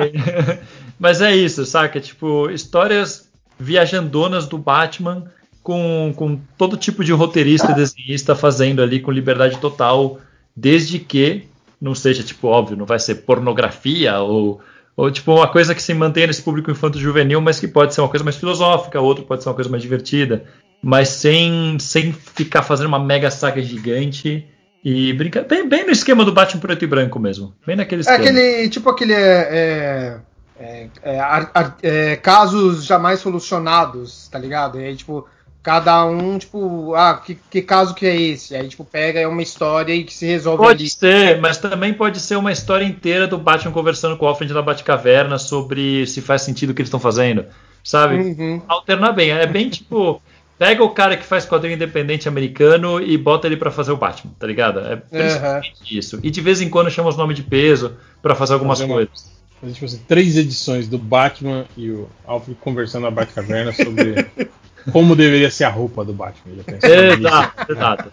mas 0.99 1.22
é 1.22 1.36
isso, 1.36 1.65
saca? 1.65 1.99
Tipo, 1.99 2.49
histórias 2.49 3.30
viajandonas 3.59 4.47
do 4.47 4.57
Batman 4.57 5.26
com, 5.61 6.13
com 6.15 6.39
todo 6.57 6.78
tipo 6.78 7.03
de 7.03 7.11
roteirista 7.11 7.72
e 7.72 7.76
desenhista 7.76 8.36
fazendo 8.36 8.82
ali 8.82 8.99
com 8.99 9.11
liberdade 9.11 9.57
total, 9.59 10.19
desde 10.55 10.99
que 10.99 11.47
não 11.80 11.95
seja, 11.95 12.24
tipo, 12.24 12.47
óbvio, 12.47 12.78
não 12.78 12.86
vai 12.86 12.99
ser 12.99 13.15
pornografia 13.15 14.19
ou, 14.19 14.61
ou 14.95 15.11
tipo, 15.11 15.34
uma 15.34 15.47
coisa 15.47 15.74
que 15.74 15.82
se 15.82 15.93
mantenha 15.93 16.28
nesse 16.28 16.41
público 16.41 16.72
infanto-juvenil, 16.72 17.41
mas 17.41 17.59
que 17.59 17.67
pode 17.67 17.93
ser 17.93 18.01
uma 18.01 18.09
coisa 18.09 18.24
mais 18.24 18.36
filosófica, 18.38 18.99
outra 18.99 19.24
pode 19.24 19.43
ser 19.43 19.49
uma 19.49 19.55
coisa 19.55 19.69
mais 19.69 19.82
divertida, 19.82 20.45
mas 20.82 21.09
sem, 21.09 21.78
sem 21.80 22.11
ficar 22.11 22.63
fazendo 22.63 22.88
uma 22.88 22.99
mega 22.99 23.30
saga 23.32 23.61
gigante 23.61 24.47
e 24.84 25.13
brincar. 25.13 25.43
Bem, 25.43 25.67
bem 25.67 25.86
no 25.86 25.91
esquema 25.91 26.25
do 26.25 26.34
Batman 26.34 26.61
preto 26.61 26.84
e 26.84 26.88
branco 26.88 27.19
mesmo. 27.19 27.53
Bem 27.65 27.75
naquele 27.75 28.01
é 28.01 28.03
esquema. 28.03 28.17
É 28.17 28.29
aquele, 28.29 28.69
tipo 28.69 28.89
aquele. 28.89 29.13
É, 29.13 30.19
é, 30.59 30.88
é, 31.03 31.71
é, 31.82 32.15
casos 32.17 32.86
jamais 32.86 33.19
solucionados, 33.19 34.27
tá 34.27 34.38
ligado? 34.38 34.79
E 34.79 34.86
aí, 34.86 34.95
tipo 34.95 35.27
cada 35.63 36.03
um, 36.05 36.38
tipo, 36.39 36.95
ah, 36.95 37.21
que, 37.23 37.38
que, 37.49 37.61
caso 37.61 37.93
que 37.93 38.05
é 38.05 38.19
esse? 38.19 38.55
Aí, 38.55 38.67
tipo, 38.67 38.84
pega 38.84 39.19
é 39.19 39.27
uma 39.27 39.43
história 39.43 39.93
e 39.93 40.03
que 40.03 40.13
se 40.13 40.25
resolve 40.25 40.63
Pode 40.63 40.84
ali. 40.84 40.89
ser, 40.89 41.39
mas 41.39 41.57
também 41.57 41.93
pode 41.93 42.19
ser 42.19 42.36
uma 42.36 42.51
história 42.51 42.84
inteira 42.84 43.27
do 43.27 43.38
Batman 43.38 43.71
conversando 43.71 44.17
com 44.17 44.25
o 44.25 44.27
Alfred 44.27 44.51
na 44.53 44.61
Batcaverna 44.61 45.38
sobre 45.38 46.07
se 46.07 46.21
faz 46.21 46.41
sentido 46.41 46.71
o 46.71 46.73
que 46.73 46.82
eles 46.82 46.88
estão 46.88 46.99
fazendo, 46.99 47.45
sabe? 47.84 48.15
Uhum. 48.15 48.61
Alternar 48.67 49.11
bem. 49.11 49.29
É 49.29 49.45
bem, 49.45 49.69
tipo, 49.69 50.21
pega 50.62 50.84
o 50.84 50.91
cara 50.91 51.18
que 51.18 51.26
faz 51.26 51.43
quadrinho 51.43 51.74
independente 51.74 52.30
americano 52.30 53.01
e 53.01 53.18
bota 53.18 53.47
ele 53.47 53.57
para 53.57 53.72
fazer 53.72 53.91
o 53.93 53.97
Batman, 53.97 54.32
tá 54.38 54.45
ligado? 54.45 54.80
É 54.80 54.95
principalmente 54.95 55.74
uhum. 55.82 55.99
isso. 55.99 56.20
E 56.22 56.30
de 56.30 56.39
vez 56.39 56.62
em 56.62 56.70
quando 56.70 56.91
chama 56.91 57.09
os 57.09 57.18
nomes 57.18 57.36
de 57.36 57.41
peso 57.41 57.95
para 58.22 58.36
fazer 58.36 58.53
algumas 58.53 58.80
fazer 58.80 58.93
coisas. 58.93 59.32
Uma, 59.59 59.72
tipo 59.72 59.86
assim, 59.86 59.99
três 60.07 60.38
edições 60.38 60.88
do 60.88 60.99
Batman 60.99 61.66
e 61.76 61.89
o 61.89 62.07
Alfred 62.28 62.55
conversando 62.62 63.05
na 63.05 63.09
Batcaverna 63.09 63.74
sobre 63.74 64.24
como 64.93 65.16
deveria 65.16 65.49
ser 65.49 65.64
a 65.64 65.70
roupa 65.70 66.05
do 66.05 66.14
Batman. 66.14 66.53
Exato, 66.84 67.72
exato. 67.72 68.12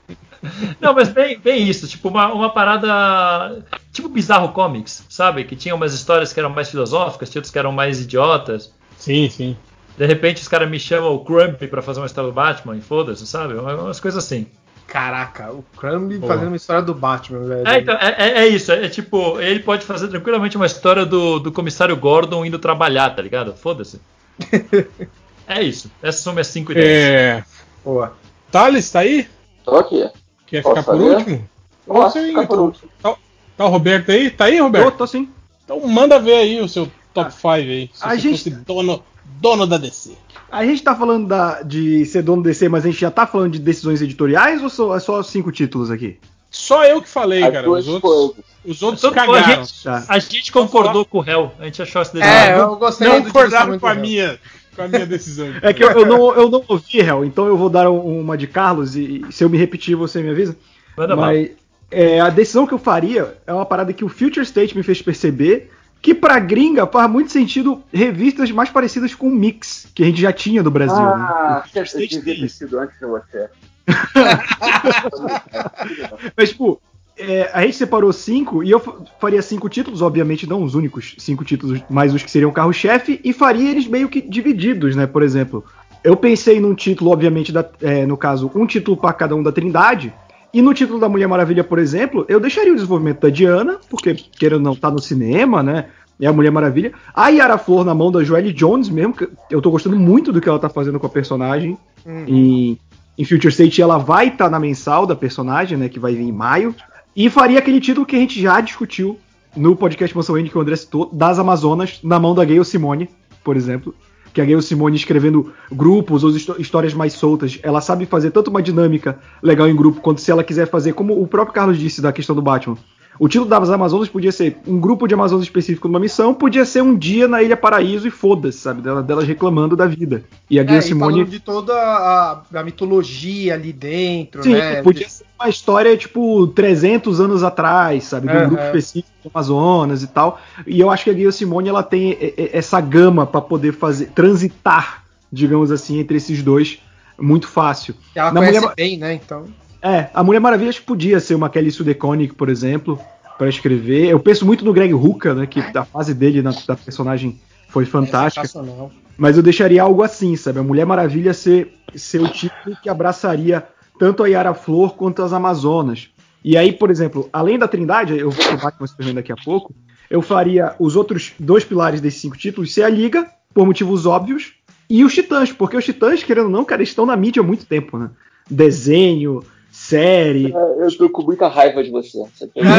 Não, 0.78 0.92
mas 0.92 1.08
bem, 1.08 1.38
bem 1.38 1.66
isso, 1.66 1.88
tipo 1.88 2.08
uma, 2.08 2.30
uma 2.30 2.50
parada 2.50 3.64
tipo 3.90 4.10
Bizarro 4.10 4.50
Comics, 4.50 5.02
sabe? 5.08 5.44
Que 5.44 5.56
tinha 5.56 5.74
umas 5.74 5.94
histórias 5.94 6.30
que 6.30 6.38
eram 6.38 6.50
mais 6.50 6.68
filosóficas, 6.68 7.30
tinha 7.30 7.40
outras 7.40 7.50
que 7.50 7.58
eram 7.58 7.72
mais 7.72 8.02
idiotas. 8.02 8.70
Sim, 8.98 9.30
sim. 9.30 9.56
De 9.96 10.06
repente 10.06 10.42
os 10.42 10.48
caras 10.48 10.68
me 10.68 10.78
chamam 10.78 11.14
o 11.14 11.24
Crump 11.24 11.62
pra 11.68 11.80
fazer 11.82 12.00
uma 12.00 12.06
história 12.06 12.30
do 12.30 12.34
Batman 12.34 12.76
e 12.76 12.80
foda-se, 12.80 13.26
sabe? 13.26 13.54
Umas 13.54 13.98
coisas 13.98 14.22
assim. 14.22 14.46
Caraca, 14.86 15.52
o 15.52 15.64
Crumb 15.76 16.20
fazendo 16.20 16.48
uma 16.48 16.56
história 16.56 16.82
do 16.82 16.94
Batman, 16.94 17.40
velho. 17.40 17.68
É, 17.68 17.78
então, 17.78 17.94
é, 17.96 18.14
é, 18.18 18.38
é, 18.38 18.48
isso, 18.48 18.70
é, 18.70 18.86
é, 18.86 18.88
tipo, 18.88 19.40
ele 19.40 19.60
pode 19.60 19.84
fazer 19.84 20.06
tranquilamente 20.08 20.56
uma 20.56 20.66
história 20.66 21.04
do, 21.04 21.40
do 21.40 21.50
comissário 21.50 21.96
Gordon 21.96 22.44
indo 22.44 22.58
trabalhar, 22.58 23.10
tá 23.10 23.20
ligado? 23.20 23.52
Foda-se. 23.54 24.00
é 25.48 25.62
isso, 25.62 25.90
essas 26.00 26.20
são 26.20 26.32
minhas 26.32 26.46
cinco 26.46 26.72
ideias. 26.72 26.88
É. 26.88 27.44
Boa. 27.84 28.14
Thales, 28.50 28.90
tá 28.90 29.00
aí? 29.00 29.28
Tô 29.64 29.76
aqui. 29.76 30.08
Quer 30.46 30.62
Posso 30.62 30.76
ficar 30.76 30.92
por 30.92 31.00
último? 31.00 31.48
Posso 31.86 32.18
ficar 32.18 32.30
então. 32.30 32.46
por 32.46 32.58
último. 32.60 32.90
Tá, 33.02 33.16
tá, 33.56 33.64
o 33.64 33.68
Roberto 33.68 34.12
aí? 34.12 34.30
Tá 34.30 34.44
aí, 34.44 34.60
Roberto? 34.60 34.92
Tô, 34.92 34.98
tô 34.98 35.06
sim. 35.06 35.28
Então 35.64 35.80
manda 35.88 36.20
ver 36.20 36.36
aí 36.36 36.60
o 36.60 36.68
seu 36.68 36.88
top 37.12 37.32
5 37.32 37.48
ah, 37.48 37.52
aí. 37.54 37.90
Se 37.92 38.04
a 38.04 38.10
você 38.10 38.18
gente... 38.18 38.38
fosse 38.38 38.50
dono, 38.50 39.02
dono 39.40 39.66
da 39.66 39.76
DC. 39.76 40.12
A 40.50 40.64
gente 40.64 40.82
tá 40.82 40.94
falando 40.94 41.26
da, 41.26 41.62
de 41.62 42.04
ser 42.06 42.22
dono 42.22 42.42
da 42.42 42.50
DC, 42.50 42.68
mas 42.68 42.84
a 42.84 42.88
gente 42.88 43.00
já 43.00 43.10
tá 43.10 43.26
falando 43.26 43.52
de 43.52 43.58
decisões 43.58 44.00
editoriais 44.00 44.62
ou 44.62 44.70
só, 44.70 44.96
é 44.96 45.00
só 45.00 45.22
cinco 45.22 45.50
títulos 45.50 45.90
aqui? 45.90 46.18
Só 46.50 46.84
eu 46.84 47.02
que 47.02 47.08
falei, 47.08 47.42
As 47.42 47.52
cara. 47.52 47.70
Os 47.70 47.88
outros, 47.88 48.32
os 48.64 48.82
outros 48.82 49.02
cagaram. 49.12 49.34
A 49.34 49.64
gente, 49.64 49.82
tá. 49.82 50.04
a 50.08 50.18
gente 50.18 50.52
concordou 50.52 51.04
com 51.04 51.18
o 51.18 51.20
réu. 51.20 51.52
A 51.58 51.64
gente 51.64 51.82
achou 51.82 52.00
essa 52.00 52.12
decisão. 52.12 52.34
É, 52.34 52.58
eu 52.58 52.76
gostei 52.76 53.08
Não 53.08 53.22
concordaram 53.22 53.78
com 53.78 53.86
a 53.86 53.94
minha 53.94 54.38
com 54.74 54.82
a 54.82 54.88
minha 54.88 55.06
decisão. 55.06 55.48
é 55.62 55.72
que 55.72 55.82
eu, 55.82 55.90
eu, 55.90 56.06
não, 56.06 56.34
eu 56.34 56.50
não 56.50 56.62
ouvi, 56.68 57.00
réu, 57.00 57.24
então 57.24 57.46
eu 57.46 57.56
vou 57.56 57.70
dar 57.70 57.90
uma 57.90 58.36
de 58.36 58.46
Carlos 58.46 58.94
e 58.94 59.24
se 59.30 59.42
eu 59.42 59.48
me 59.48 59.56
repetir 59.56 59.96
você 59.96 60.22
me 60.22 60.30
avisa. 60.30 60.56
Manda 60.96 61.16
Mas 61.16 61.50
é, 61.90 62.20
a 62.20 62.28
decisão 62.30 62.66
que 62.66 62.74
eu 62.74 62.78
faria 62.78 63.36
é 63.46 63.52
uma 63.52 63.64
parada 63.64 63.92
que 63.92 64.04
o 64.04 64.08
Future 64.08 64.44
State 64.44 64.76
me 64.76 64.82
fez 64.82 65.00
perceber 65.00 65.70
que 66.00 66.14
pra 66.14 66.38
gringa 66.38 66.86
faz 66.86 67.10
muito 67.10 67.32
sentido 67.32 67.82
revistas 67.92 68.50
mais 68.50 68.70
parecidas 68.70 69.14
com 69.14 69.28
o 69.28 69.34
Mix, 69.34 69.88
que 69.94 70.02
a 70.02 70.06
gente 70.06 70.20
já 70.20 70.32
tinha 70.32 70.62
do 70.62 70.70
Brasil. 70.70 70.96
Né? 70.96 71.02
Ah, 71.02 71.64
né? 71.74 71.84
eu 71.94 72.08
devia 72.08 72.40
ter 72.40 72.48
sido 72.48 72.78
antes 72.78 72.98
de 72.98 73.06
você. 73.06 73.48
Mas, 76.36 76.50
tipo, 76.50 76.80
é, 77.18 77.50
a 77.52 77.62
gente 77.62 77.76
separou 77.76 78.12
cinco 78.12 78.62
e 78.62 78.70
eu 78.70 78.80
faria 79.18 79.40
cinco 79.40 79.68
títulos, 79.68 80.02
obviamente 80.02 80.46
não 80.46 80.62
os 80.62 80.74
únicos 80.74 81.14
cinco 81.18 81.44
títulos, 81.44 81.82
mas 81.88 82.12
os 82.12 82.22
que 82.22 82.30
seriam 82.30 82.52
carro-chefe, 82.52 83.20
e 83.24 83.32
faria 83.32 83.70
eles 83.70 83.86
meio 83.86 84.08
que 84.08 84.20
divididos, 84.20 84.94
né? 84.94 85.06
Por 85.06 85.22
exemplo, 85.22 85.64
eu 86.04 86.16
pensei 86.16 86.60
num 86.60 86.74
título, 86.74 87.10
obviamente, 87.10 87.52
da, 87.52 87.66
é, 87.80 88.04
no 88.04 88.16
caso, 88.16 88.50
um 88.54 88.66
título 88.66 88.96
para 88.96 89.14
cada 89.14 89.34
um 89.34 89.42
da 89.42 89.50
Trindade, 89.50 90.12
e 90.56 90.62
no 90.62 90.72
título 90.72 90.98
da 90.98 91.06
Mulher 91.06 91.28
Maravilha, 91.28 91.62
por 91.62 91.78
exemplo, 91.78 92.24
eu 92.30 92.40
deixaria 92.40 92.72
o 92.72 92.74
desenvolvimento 92.74 93.20
da 93.20 93.28
Diana, 93.28 93.78
porque, 93.90 94.14
querendo 94.14 94.62
não, 94.62 94.74
tá 94.74 94.90
no 94.90 95.02
cinema, 95.02 95.62
né? 95.62 95.84
É 96.18 96.26
a 96.26 96.32
Mulher 96.32 96.50
Maravilha. 96.50 96.94
A 97.14 97.28
Yara 97.28 97.58
Flor 97.58 97.84
na 97.84 97.94
mão 97.94 98.10
da 98.10 98.24
Joelle 98.24 98.54
Jones 98.54 98.88
mesmo, 98.88 99.12
que 99.12 99.28
eu 99.50 99.60
tô 99.60 99.70
gostando 99.70 99.98
muito 99.98 100.32
do 100.32 100.40
que 100.40 100.48
ela 100.48 100.58
tá 100.58 100.70
fazendo 100.70 100.98
com 100.98 101.06
a 101.06 101.10
personagem. 101.10 101.76
Uhum. 102.06 102.24
Em, 102.26 102.78
em 103.18 103.24
Future 103.26 103.48
State 103.48 103.82
ela 103.82 103.98
vai 103.98 104.28
estar 104.28 104.46
tá 104.46 104.50
na 104.50 104.58
mensal 104.58 105.04
da 105.04 105.14
personagem, 105.14 105.76
né? 105.76 105.90
Que 105.90 106.00
vai 106.00 106.14
vir 106.14 106.24
em 106.24 106.32
maio. 106.32 106.74
E 107.14 107.28
faria 107.28 107.58
aquele 107.58 107.78
título 107.78 108.06
que 108.06 108.16
a 108.16 108.18
gente 108.18 108.40
já 108.40 108.58
discutiu 108.58 109.18
no 109.54 109.76
podcast 109.76 110.16
Mansão 110.16 110.36
Andy, 110.36 110.48
que 110.48 110.56
o 110.56 110.60
André 110.62 110.76
citou, 110.76 111.10
das 111.12 111.38
Amazonas, 111.38 112.00
na 112.02 112.18
mão 112.18 112.34
da 112.34 112.46
Gayle 112.46 112.64
Simone, 112.64 113.10
por 113.44 113.58
exemplo 113.58 113.94
que 114.36 114.40
a 114.42 114.44
Gayle 114.44 114.60
Simone 114.60 114.94
escrevendo 114.94 115.50
grupos 115.72 116.22
ou 116.22 116.30
histórias 116.58 116.92
mais 116.92 117.14
soltas, 117.14 117.58
ela 117.62 117.80
sabe 117.80 118.04
fazer 118.04 118.30
tanto 118.30 118.48
uma 118.48 118.60
dinâmica 118.60 119.18
legal 119.42 119.66
em 119.66 119.74
grupo, 119.74 120.02
quanto 120.02 120.20
se 120.20 120.30
ela 120.30 120.44
quiser 120.44 120.68
fazer, 120.68 120.92
como 120.92 121.18
o 121.18 121.26
próprio 121.26 121.54
Carlos 121.54 121.78
disse 121.78 122.02
da 122.02 122.12
questão 122.12 122.36
do 122.36 122.42
Batman. 122.42 122.76
O 123.18 123.28
título 123.28 123.48
das 123.48 123.70
Amazonas 123.70 124.08
podia 124.08 124.30
ser 124.30 124.56
um 124.66 124.78
grupo 124.78 125.06
de 125.06 125.14
Amazonas 125.14 125.44
específico 125.44 125.88
numa 125.88 125.98
missão, 126.00 126.34
podia 126.34 126.64
ser 126.64 126.82
um 126.82 126.96
dia 126.96 127.26
na 127.26 127.42
Ilha 127.42 127.56
Paraíso 127.56 128.06
e 128.06 128.10
foda-se, 128.10 128.58
sabe? 128.58 128.82
Delas 128.82 129.26
reclamando 129.26 129.74
da 129.74 129.86
vida. 129.86 130.24
E 130.50 130.60
a 130.60 130.62
Gayle 130.62 130.78
é, 130.78 130.82
Simone. 130.82 131.24
de 131.24 131.40
toda 131.40 131.72
a, 131.74 132.42
a, 132.54 132.62
mitologia 132.62 133.54
ali 133.54 133.72
dentro, 133.72 134.42
Sim, 134.42 134.52
né? 134.52 134.82
podia 134.82 135.08
ser 135.08 135.24
uma 135.38 135.48
história, 135.48 135.96
tipo, 135.96 136.46
300 136.48 137.20
anos 137.20 137.42
atrás, 137.42 138.04
sabe? 138.04 138.28
De 138.28 138.36
um 138.36 138.48
grupo 138.48 138.62
específico 138.64 139.10
do 139.24 139.30
Amazonas 139.34 140.02
e 140.02 140.06
tal. 140.06 140.40
E 140.66 140.80
eu 140.80 140.90
acho 140.90 141.04
que 141.04 141.10
a 141.10 141.14
Gayle 141.14 141.32
Simone 141.32 141.68
ela 141.68 141.82
tem 141.82 142.16
essa 142.52 142.80
gama 142.80 143.26
para 143.26 143.40
poder 143.40 143.72
fazer, 143.72 144.06
transitar, 144.14 145.04
digamos 145.32 145.70
assim, 145.70 145.98
entre 145.98 146.16
esses 146.16 146.42
dois 146.42 146.78
muito 147.18 147.48
fácil. 147.48 147.94
Ela 148.14 148.32
Na 148.32 148.40
conhece 148.40 148.60
Mulher... 148.60 148.74
bem, 148.76 148.98
né? 148.98 149.14
Então. 149.14 149.46
É, 149.86 150.10
a 150.12 150.24
Mulher 150.24 150.40
Maravilha 150.40 150.70
acho 150.70 150.80
que 150.80 150.86
podia 150.86 151.20
ser 151.20 151.36
uma 151.36 151.48
Kelly 151.48 151.70
Sue 151.70 151.84
DeConnick, 151.84 152.34
por 152.34 152.48
exemplo, 152.48 152.98
para 153.38 153.48
escrever. 153.48 154.08
Eu 154.08 154.18
penso 154.18 154.44
muito 154.44 154.64
no 154.64 154.72
Greg 154.72 154.92
Hooker, 154.92 155.32
né? 155.32 155.46
Que 155.46 155.60
a 155.60 155.84
fase 155.84 156.12
dele 156.12 156.42
na, 156.42 156.50
da 156.66 156.74
personagem 156.74 157.38
foi 157.68 157.84
é 157.84 157.86
fantástica. 157.86 158.46
É 158.46 158.88
mas 159.16 159.36
eu 159.36 159.44
deixaria 159.44 159.80
algo 159.80 160.02
assim, 160.02 160.34
sabe? 160.34 160.58
A 160.58 160.62
Mulher 160.62 160.84
Maravilha 160.84 161.32
ser, 161.32 161.72
ser 161.94 162.20
o 162.20 162.28
tipo 162.28 162.76
que 162.82 162.88
abraçaria 162.88 163.64
tanto 163.96 164.24
a 164.24 164.26
Yara 164.26 164.54
Flor 164.54 164.94
quanto 164.94 165.22
as 165.22 165.32
Amazonas. 165.32 166.10
E 166.44 166.56
aí, 166.56 166.72
por 166.72 166.90
exemplo, 166.90 167.28
além 167.32 167.56
da 167.56 167.68
Trindade, 167.68 168.18
eu 168.18 168.30
vou 168.30 168.44
pro 168.44 168.58
Batman 168.58 168.86
Superman 168.88 169.14
daqui 169.14 169.30
a 169.30 169.36
pouco, 169.36 169.72
eu 170.10 170.20
faria 170.20 170.74
os 170.80 170.96
outros 170.96 171.32
dois 171.38 171.64
pilares 171.64 172.00
desses 172.00 172.20
cinco 172.20 172.36
títulos 172.36 172.74
ser 172.74 172.82
a 172.82 172.88
Liga, 172.88 173.24
por 173.54 173.64
motivos 173.64 174.04
óbvios, 174.04 174.54
e 174.90 175.04
os 175.04 175.14
Titãs, 175.14 175.52
porque 175.52 175.76
os 175.76 175.84
Titãs, 175.84 176.24
querendo 176.24 176.46
ou 176.46 176.50
não, 176.50 176.64
cara, 176.64 176.82
estão 176.82 177.06
na 177.06 177.16
mídia 177.16 177.40
há 177.40 177.46
muito 177.46 177.66
tempo, 177.66 177.98
né? 177.98 178.10
Desenho, 178.48 179.42
série. 179.76 180.52
É, 180.52 180.84
eu 180.84 180.96
tô 180.96 181.10
com 181.10 181.22
muita 181.22 181.48
raiva 181.48 181.84
de 181.84 181.90
você. 181.90 182.18
Você 182.18 182.46
tem 182.46 182.62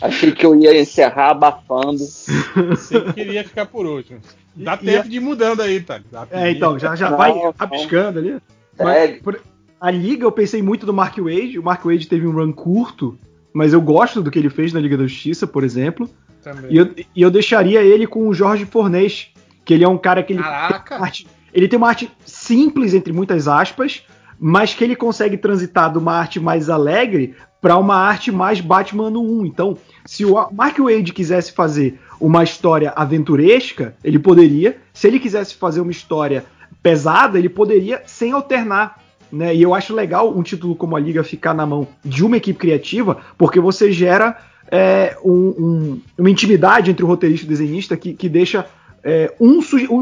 Achei 0.00 0.32
que 0.32 0.44
eu 0.46 0.54
ia 0.54 0.78
encerrar 0.80 1.30
abafando. 1.30 1.98
Você 1.98 3.00
queria 3.14 3.44
ficar 3.44 3.66
por 3.66 3.86
último. 3.86 4.20
Dá 4.54 4.78
e, 4.80 4.86
tempo 4.86 5.06
e... 5.06 5.10
de 5.10 5.16
ir 5.16 5.20
mudando 5.20 5.62
aí, 5.62 5.80
tá? 5.80 6.00
É, 6.30 6.50
então, 6.50 6.78
já, 6.78 6.94
já 6.94 7.10
não, 7.10 7.18
vai 7.18 7.32
rabiscando 7.58 8.18
ali. 8.18 8.36
Mas, 8.78 9.20
por, 9.20 9.40
a 9.80 9.90
Liga, 9.90 10.24
eu 10.24 10.32
pensei 10.32 10.62
muito 10.62 10.86
do 10.86 10.92
Mark 10.92 11.18
Wade. 11.18 11.58
O 11.58 11.62
Mark 11.62 11.84
Wade 11.84 12.06
teve 12.06 12.26
um 12.26 12.32
run 12.32 12.52
curto, 12.52 13.18
mas 13.52 13.72
eu 13.72 13.80
gosto 13.80 14.22
do 14.22 14.30
que 14.30 14.38
ele 14.38 14.50
fez 14.50 14.72
na 14.72 14.80
Liga 14.80 14.96
da 14.96 15.06
Justiça, 15.06 15.46
por 15.46 15.64
exemplo. 15.64 16.08
Também. 16.42 16.72
E 16.72 16.76
eu, 16.76 16.94
e 16.96 17.22
eu 17.22 17.30
deixaria 17.30 17.82
ele 17.82 18.06
com 18.06 18.26
o 18.26 18.34
Jorge 18.34 18.64
Fornês, 18.64 19.28
que 19.64 19.74
ele 19.74 19.84
é 19.84 19.88
um 19.88 19.98
cara 19.98 20.22
que 20.22 20.32
ele. 20.32 20.42
Caraca! 20.42 20.96
Tem 20.96 21.04
arte, 21.04 21.26
ele 21.52 21.68
tem 21.68 21.76
uma 21.76 21.88
arte 21.88 22.10
simples, 22.24 22.94
entre 22.94 23.12
muitas 23.12 23.48
aspas, 23.48 24.04
mas 24.40 24.72
que 24.72 24.82
ele 24.82 24.96
consegue 24.96 25.36
transitar 25.36 25.92
de 25.92 25.98
uma 25.98 26.14
arte 26.14 26.40
mais 26.40 26.70
alegre 26.70 27.34
para 27.60 27.76
uma 27.76 27.96
arte 27.96 28.32
mais 28.32 28.58
Batman 28.58 29.10
no 29.10 29.20
1. 29.20 29.44
Então, 29.44 29.76
se 30.06 30.24
o 30.24 30.34
Mark 30.50 30.78
Wade 30.78 31.12
quisesse 31.12 31.52
fazer 31.52 32.00
uma 32.18 32.42
história 32.42 32.90
aventuresca, 32.96 33.94
ele 34.02 34.18
poderia. 34.18 34.78
Se 34.94 35.06
ele 35.06 35.20
quisesse 35.20 35.54
fazer 35.54 35.82
uma 35.82 35.90
história 35.90 36.46
pesada, 36.82 37.38
ele 37.38 37.50
poderia 37.50 38.02
sem 38.06 38.32
alternar. 38.32 38.98
Né? 39.30 39.54
E 39.54 39.62
eu 39.62 39.74
acho 39.74 39.94
legal 39.94 40.34
um 40.34 40.42
título 40.42 40.74
como 40.74 40.96
a 40.96 41.00
Liga 41.00 41.22
ficar 41.22 41.52
na 41.52 41.66
mão 41.66 41.86
de 42.02 42.24
uma 42.24 42.38
equipe 42.38 42.58
criativa, 42.58 43.18
porque 43.36 43.60
você 43.60 43.92
gera 43.92 44.38
é, 44.70 45.16
um, 45.22 45.32
um, 45.32 46.00
uma 46.16 46.30
intimidade 46.30 46.90
entre 46.90 47.04
o 47.04 47.08
roteirista 47.08 47.44
e 47.44 47.48
o 47.48 47.50
desenhista 47.50 47.96
que, 47.96 48.14
que 48.14 48.28
deixa 48.28 48.66
é, 49.02 49.32
um, 49.40 49.58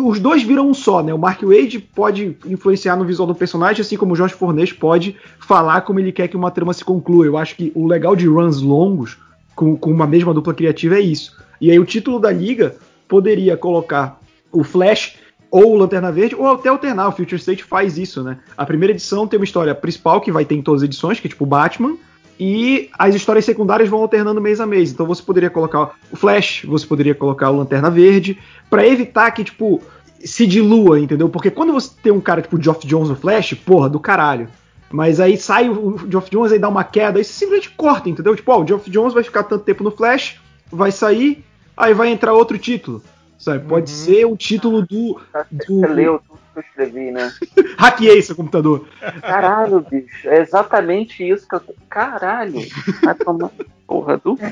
os 0.09 0.19
dois 0.19 0.43
viram 0.43 0.69
um 0.69 0.75
só, 0.75 1.03
né? 1.03 1.15
O 1.15 1.19
Mark 1.19 1.41
Wade 1.43 1.79
pode 1.79 2.37
influenciar 2.47 2.97
no 2.97 3.05
visual 3.05 3.27
do 3.27 3.35
personagem, 3.35 3.81
assim 3.81 3.97
como 3.97 4.13
o 4.13 4.17
Jorge 4.17 4.35
Fornês 4.35 4.73
pode 4.73 5.17
falar 5.39 5.83
como 5.83 6.01
ele 6.01 6.11
quer 6.11 6.29
que 6.29 6.37
uma 6.37 6.51
trama 6.51 6.73
se 6.73 6.85
conclua. 6.85 7.25
Eu 7.25 7.37
acho 7.37 7.55
que 7.55 7.71
o 7.75 7.87
legal 7.87 8.17
de 8.17 8.27
runs 8.27 8.61
longos, 8.61 9.17
com, 9.55 9.77
com 9.77 9.91
uma 9.91 10.07
mesma 10.07 10.35
dupla 10.35 10.53
criativa, 10.53 10.97
é 10.97 11.01
isso. 11.01 11.37
E 11.61 11.71
aí 11.71 11.79
o 11.79 11.85
título 11.85 12.19
da 12.19 12.31
liga 12.33 12.77
poderia 13.07 13.57
colocar 13.57 14.21
o 14.51 14.65
Flash 14.65 15.17
ou 15.51 15.75
o 15.75 15.77
Lanterna 15.77 16.13
Verde, 16.13 16.35
ou 16.35 16.47
até 16.47 16.69
alternar. 16.69 17.09
O 17.09 17.13
Future 17.13 17.41
State 17.41 17.65
faz 17.65 17.97
isso, 17.97 18.23
né? 18.23 18.39
A 18.57 18.67
primeira 18.67 18.93
edição 18.93 19.27
tem 19.27 19.39
uma 19.39 19.45
história 19.45 19.75
principal 19.75 20.21
que 20.21 20.31
vai 20.31 20.45
ter 20.45 20.55
em 20.55 20.63
todas 20.63 20.83
as 20.83 20.87
edições, 20.87 21.21
que 21.21 21.27
é 21.27 21.31
tipo 21.31 21.47
Batman, 21.47 21.97
e 22.39 22.89
as 22.97 23.15
histórias 23.15 23.45
secundárias 23.45 23.89
vão 23.89 24.01
alternando 24.01 24.41
mês 24.41 24.61
a 24.61 24.67
mês. 24.67 24.93
Então 24.93 25.07
você 25.07 25.23
poderia 25.23 25.51
colocar 25.51 25.93
o 26.11 26.17
Flash, 26.17 26.65
você 26.65 26.87
poderia 26.87 27.15
colocar 27.15 27.51
o 27.51 27.57
Lanterna 27.57 27.91
Verde, 27.91 28.39
para 28.71 28.87
evitar 28.87 29.31
que, 29.33 29.43
tipo, 29.43 29.83
se 30.25 30.47
dilua, 30.47 31.01
entendeu? 31.01 31.29
Porque 31.29 31.51
quando 31.51 31.73
você 31.73 31.91
tem 32.03 32.13
um 32.13 32.21
cara 32.21 32.43
tipo 32.43 32.57
o 32.57 32.63
Geoff 32.63 32.87
Jones 32.87 33.09
no 33.09 33.17
Flash, 33.17 33.55
porra, 33.55 33.89
do 33.89 33.99
caralho. 33.99 34.49
Mas 34.91 35.21
aí 35.21 35.37
sai 35.37 35.69
o 35.69 35.99
Geoff 36.09 36.31
Jones, 36.31 36.53
aí 36.53 36.59
dá 36.59 36.69
uma 36.69 36.85
queda, 36.85 37.19
aí 37.19 37.25
você 37.25 37.33
simplesmente 37.33 37.71
corta, 37.77 38.09
entendeu? 38.09 38.35
Tipo, 38.35 38.53
ó, 38.53 38.63
o 38.63 38.67
Geoff 38.67 38.89
Jones 38.91 39.13
vai 39.13 39.23
ficar 39.23 39.43
tanto 39.43 39.65
tempo 39.65 39.85
no 39.85 39.91
Flash, 39.91 40.41
vai 40.71 40.91
sair, 40.91 41.45
aí 41.77 41.93
vai 41.93 42.09
entrar 42.09 42.33
outro 42.33 42.57
título. 42.57 43.03
Sabe? 43.39 43.69
Pode 43.69 43.93
uhum. 43.93 43.97
ser 43.97 44.25
o 44.25 44.37
título 44.37 44.83
do. 44.83 45.21
do... 45.51 45.81
Você 45.81 45.87
leu 45.87 46.21
tudo 46.27 46.41
que 46.63 46.81
eu 46.81 46.85
escrevi, 46.85 47.11
né? 47.11 47.33
Hackeei 47.79 48.23
seu 48.23 48.37
computador. 48.37 48.87
Caralho, 49.21 49.81
bicho. 49.81 50.29
É 50.29 50.41
exatamente 50.41 51.29
isso 51.29 51.49
que 51.49 51.55
eu. 51.55 51.63
Caralho. 51.89 52.61
Vai 53.03 53.15
tomar 53.15 53.51
porra 53.87 54.17
do 54.19 54.37
cu. 54.37 54.43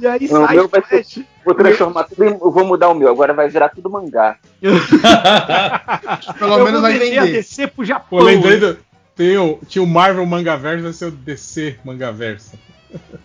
E 0.00 0.06
aí 0.06 0.28
Não, 0.28 0.46
sai 0.46 0.56
meu 0.56 0.68
vai 0.68 0.82
ser, 0.84 1.24
Vou 1.44 1.54
transformar 1.54 2.04
tudo 2.04 2.24
em, 2.24 2.32
Eu 2.32 2.50
vou 2.50 2.64
mudar 2.64 2.90
o 2.90 2.94
meu, 2.94 3.08
agora 3.08 3.32
vai 3.32 3.48
virar 3.48 3.70
tudo 3.70 3.88
mangá. 3.88 4.36
Pelo 6.38 6.58
eu 6.58 6.64
menos 6.64 6.82
vai 6.82 6.98
vender. 6.98 7.18
a 7.18 7.24
DC 7.24 7.68
pro 7.68 7.84
Japão. 7.84 8.18
Pô, 8.18 8.24
lembrei 8.24 8.58
do, 8.58 8.76
tem 9.16 9.38
o, 9.38 9.58
tinha 9.66 9.82
o 9.82 9.86
Marvel 9.86 10.26
Mangaverso, 10.26 10.84
vai 10.84 10.92
ser 10.92 11.06
o 11.06 11.10
DC 11.10 11.78
Mangaverso. 11.84 12.58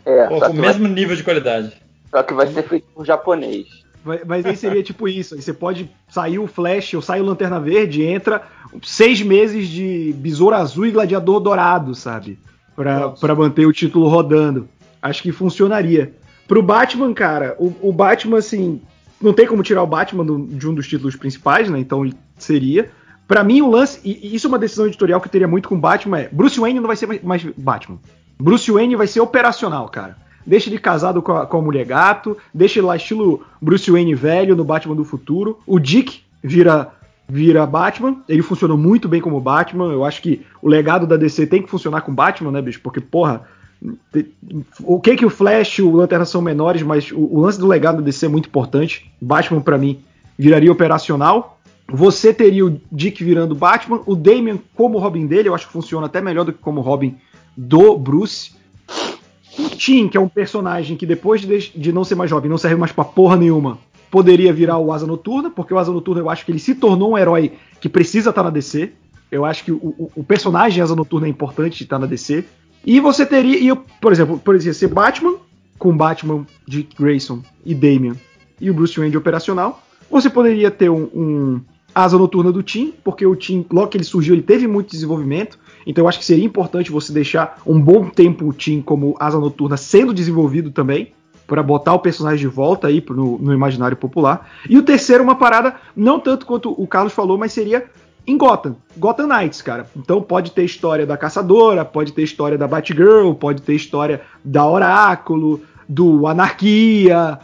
É, 0.06 0.28
Pô, 0.28 0.40
com 0.40 0.48
o 0.48 0.54
mesmo 0.54 0.84
vai, 0.84 0.92
nível 0.92 1.16
de 1.16 1.24
qualidade. 1.24 1.74
Só 2.10 2.24
que 2.24 2.34
vai 2.34 2.48
ser 2.48 2.64
feito 2.64 2.88
por 2.96 3.06
japonês. 3.06 3.83
Mas 4.26 4.46
aí 4.46 4.56
seria 4.56 4.84
tipo 4.84 5.08
isso. 5.08 5.36
Aí 5.36 5.42
você 5.42 5.54
pode 5.54 5.90
sair 6.10 6.40
o 6.40 6.48
Flash 6.48 6.94
ou 6.94 7.02
sair 7.02 7.22
o 7.22 7.26
Lanterna 7.26 7.60
Verde 7.60 8.02
e 8.02 8.06
entra 8.06 8.44
seis 8.82 9.22
meses 9.22 9.68
de 9.68 10.14
Besouro 10.18 10.56
Azul 10.56 10.86
e 10.86 10.92
Gladiador 10.92 11.40
Dourado, 11.40 11.96
sabe? 11.96 12.38
Pra, 12.76 13.10
pra 13.10 13.36
manter 13.36 13.66
o 13.66 13.74
título 13.74 14.08
rodando. 14.08 14.68
Acho 15.02 15.22
que 15.22 15.32
funcionaria. 15.32 16.14
Pro 16.48 16.62
Batman, 16.62 17.14
cara, 17.14 17.56
o, 17.60 17.74
o 17.82 17.94
Batman, 17.94 18.38
assim, 18.38 18.82
não 19.22 19.34
tem 19.34 19.48
como 19.48 19.64
tirar 19.64 19.84
o 19.84 19.88
Batman 19.88 20.26
do, 20.26 20.46
de 20.46 20.68
um 20.68 20.74
dos 20.74 20.88
títulos 20.88 21.16
principais, 21.16 21.70
né? 21.70 21.80
Então 21.80 22.10
seria. 22.38 22.90
Para 23.28 23.44
mim, 23.44 23.62
o 23.62 23.70
lance, 23.70 24.00
e 24.04 24.36
isso 24.36 24.48
é 24.48 24.50
uma 24.50 24.60
decisão 24.60 24.86
editorial 24.86 25.22
que 25.22 25.28
eu 25.28 25.32
teria 25.32 25.48
muito 25.48 25.70
com 25.70 25.80
Batman, 25.80 26.20
é 26.20 26.30
Bruce 26.32 26.60
Wayne 26.60 26.80
não 26.80 26.88
vai 26.88 26.98
ser 26.98 27.24
mais 27.24 27.44
Batman. 27.58 28.00
Bruce 28.38 28.70
Wayne 28.70 28.96
vai 28.96 29.08
ser 29.08 29.22
operacional, 29.22 29.88
cara. 29.88 30.18
Deixa 30.46 30.70
ele 30.70 30.78
casado 30.78 31.22
com 31.22 31.32
a, 31.32 31.46
com 31.46 31.58
a 31.58 31.62
mulher 31.62 31.86
gato, 31.86 32.38
deixa 32.54 32.80
ele 32.80 32.88
lá 32.88 32.96
estilo 32.96 33.46
Bruce 33.62 33.90
Wayne 33.90 34.16
velho 34.16 34.56
no 34.56 34.64
Batman 34.64 34.96
do 34.96 35.06
futuro. 35.06 35.60
O 35.66 35.80
Dick 35.80 36.22
vira 36.44 36.92
vira 37.28 37.66
Batman, 37.66 38.18
ele 38.28 38.42
funcionou 38.42 38.78
muito 38.78 39.08
bem 39.08 39.22
como 39.22 39.40
Batman. 39.40 39.92
Eu 39.92 40.04
acho 40.04 40.22
que 40.22 40.46
o 40.62 40.68
legado 40.68 41.08
da 41.08 41.16
DC 41.16 41.48
tem 41.48 41.62
que 41.62 41.70
funcionar 41.70 42.02
com 42.02 42.14
Batman, 42.14 42.52
né, 42.52 42.62
bicho? 42.62 42.82
Porque, 42.82 43.00
porra, 43.00 43.44
o 44.82 45.00
que 45.00 45.16
que 45.16 45.26
o 45.26 45.30
Flash 45.30 45.80
o 45.80 45.92
Lanterna 45.92 46.26
são 46.26 46.42
menores, 46.42 46.84
mas 46.84 47.12
o, 47.12 47.20
o 47.20 47.40
lance 47.40 47.60
do 47.60 47.68
legado 47.68 47.98
da 47.98 48.04
DC 48.04 48.26
é 48.26 48.30
muito 48.30 48.48
importante. 48.48 49.12
Batman, 49.22 49.62
para 49.62 49.78
mim, 49.78 50.00
viraria 50.38 50.72
operacional. 50.72 51.60
Você 51.88 52.34
teria 52.34 52.66
o 52.66 52.80
Dick 52.92 53.24
virando 53.24 53.56
Batman, 53.56 54.02
o 54.06 54.16
Damian 54.16 54.58
como 54.76 54.98
Robin 54.98 55.28
dele, 55.28 55.50
eu 55.50 55.56
acho 55.56 55.68
que 55.68 55.74
funciona 55.74 56.06
até 56.06 56.22
melhor 56.22 56.46
do 56.46 56.54
que 56.54 56.60
como 56.60 56.82
Robin 56.82 57.16
do 57.58 57.98
Bruce. 57.98 58.52
O 59.58 59.70
Tim, 59.70 60.08
que 60.08 60.18
é 60.18 60.20
um 60.20 60.28
personagem 60.28 60.98
que 60.98 61.06
depois 61.06 61.42
de, 61.42 61.72
de 61.76 61.92
não 61.92 62.04
ser 62.04 62.16
mais 62.16 62.30
jovem, 62.30 62.50
não 62.50 62.58
serve 62.58 62.76
mais 62.76 62.92
pra 62.92 63.04
porra 63.04 63.36
nenhuma, 63.36 63.78
poderia 64.10 64.54
virar 64.54 64.78
o 64.78 64.92
Asa 64.92 65.08
Noturna, 65.08 65.50
porque 65.50 65.74
o 65.74 65.78
Asa 65.78 65.92
Noturna 65.92 66.22
eu 66.22 66.30
acho 66.30 66.46
que 66.46 66.52
ele 66.52 66.60
se 66.60 66.76
tornou 66.76 67.12
um 67.12 67.18
herói 67.18 67.54
que 67.82 67.90
precisa 67.90 68.30
estar 68.30 68.42
tá 68.42 68.50
na 68.50 68.54
DC. 68.54 68.92
Eu 69.32 69.46
acho 69.46 69.64
que 69.64 69.72
o, 69.72 70.12
o, 70.16 70.24
personagem 70.24 70.84
Asa 70.84 70.96
Noturna 70.96 71.26
é 71.26 71.30
importante 71.30 71.84
estar 71.84 71.96
tá 71.96 72.00
na 72.02 72.06
DC. 72.06 72.46
E 72.86 73.00
você 73.00 73.26
teria, 73.26 73.58
e, 73.58 73.76
por 74.00 74.12
exemplo, 74.12 74.38
poderia 74.38 74.74
ser 74.74 74.88
Batman, 74.88 75.36
com 75.80 75.96
Batman, 75.96 76.46
Dick 76.68 76.96
Grayson 76.96 77.42
e 77.66 77.74
Damian, 77.74 78.16
e 78.62 78.70
o 78.70 78.74
Bruce 78.74 78.96
Wayne 78.96 79.12
de 79.12 79.18
operacional. 79.18 79.82
Você 80.12 80.30
poderia 80.30 80.70
ter 80.70 80.90
um, 80.90 81.10
um 81.14 81.62
asa 81.94 82.18
noturna 82.18 82.52
do 82.52 82.64
Tim, 82.64 82.94
porque 83.04 83.26
o 83.26 83.36
Tim, 83.36 83.66
logo 83.72 83.88
que 83.88 83.98
ele 83.98 84.04
surgiu, 84.04 84.34
ele 84.34 84.42
teve 84.42 84.68
muito 84.68 84.92
desenvolvimento. 84.92 85.60
Então 85.86 86.04
eu 86.04 86.08
acho 86.08 86.20
que 86.20 86.26
seria 86.26 86.46
importante 86.46 86.92
você 86.92 87.12
deixar 87.12 87.62
um 87.66 87.80
bom 87.80 88.10
tempo 88.10 88.48
o 88.48 88.54
Tim 88.54 88.82
como 88.82 89.16
asa 89.20 89.40
noturna 89.40 89.78
sendo 89.78 90.14
desenvolvido 90.14 90.72
também, 90.72 91.14
para 91.46 91.62
botar 91.62 91.94
o 91.94 92.00
personagem 92.00 92.40
de 92.40 92.48
volta 92.48 92.88
aí 92.88 93.04
no, 93.10 93.38
no, 93.38 93.54
imaginário 93.54 93.98
popular. 93.98 94.50
E 94.68 94.78
o 94.78 94.84
terceiro, 94.84 95.24
uma 95.24 95.36
parada, 95.36 95.76
não 95.96 96.20
tanto 96.20 96.46
quanto 96.46 96.72
o 96.72 96.88
Carlos 96.88 97.14
falou, 97.14 97.38
mas 97.38 97.52
seria 97.52 97.86
em 98.26 98.38
Gotham, 98.38 98.78
Gotham 98.98 99.28
Knights, 99.28 99.62
cara. 99.62 99.86
Então 99.96 100.22
pode 100.22 100.52
ter 100.52 100.64
história 100.64 101.06
da 101.06 101.18
Caçadora, 101.18 101.84
pode 101.84 102.14
ter 102.14 102.24
história 102.24 102.58
da 102.58 102.68
Batgirl, 102.68 103.34
pode 103.34 103.62
ter 103.62 103.76
história 103.76 104.22
da 104.44 104.66
Oráculo, 104.66 105.62
do 105.88 106.26
Anarquia. 106.26 107.38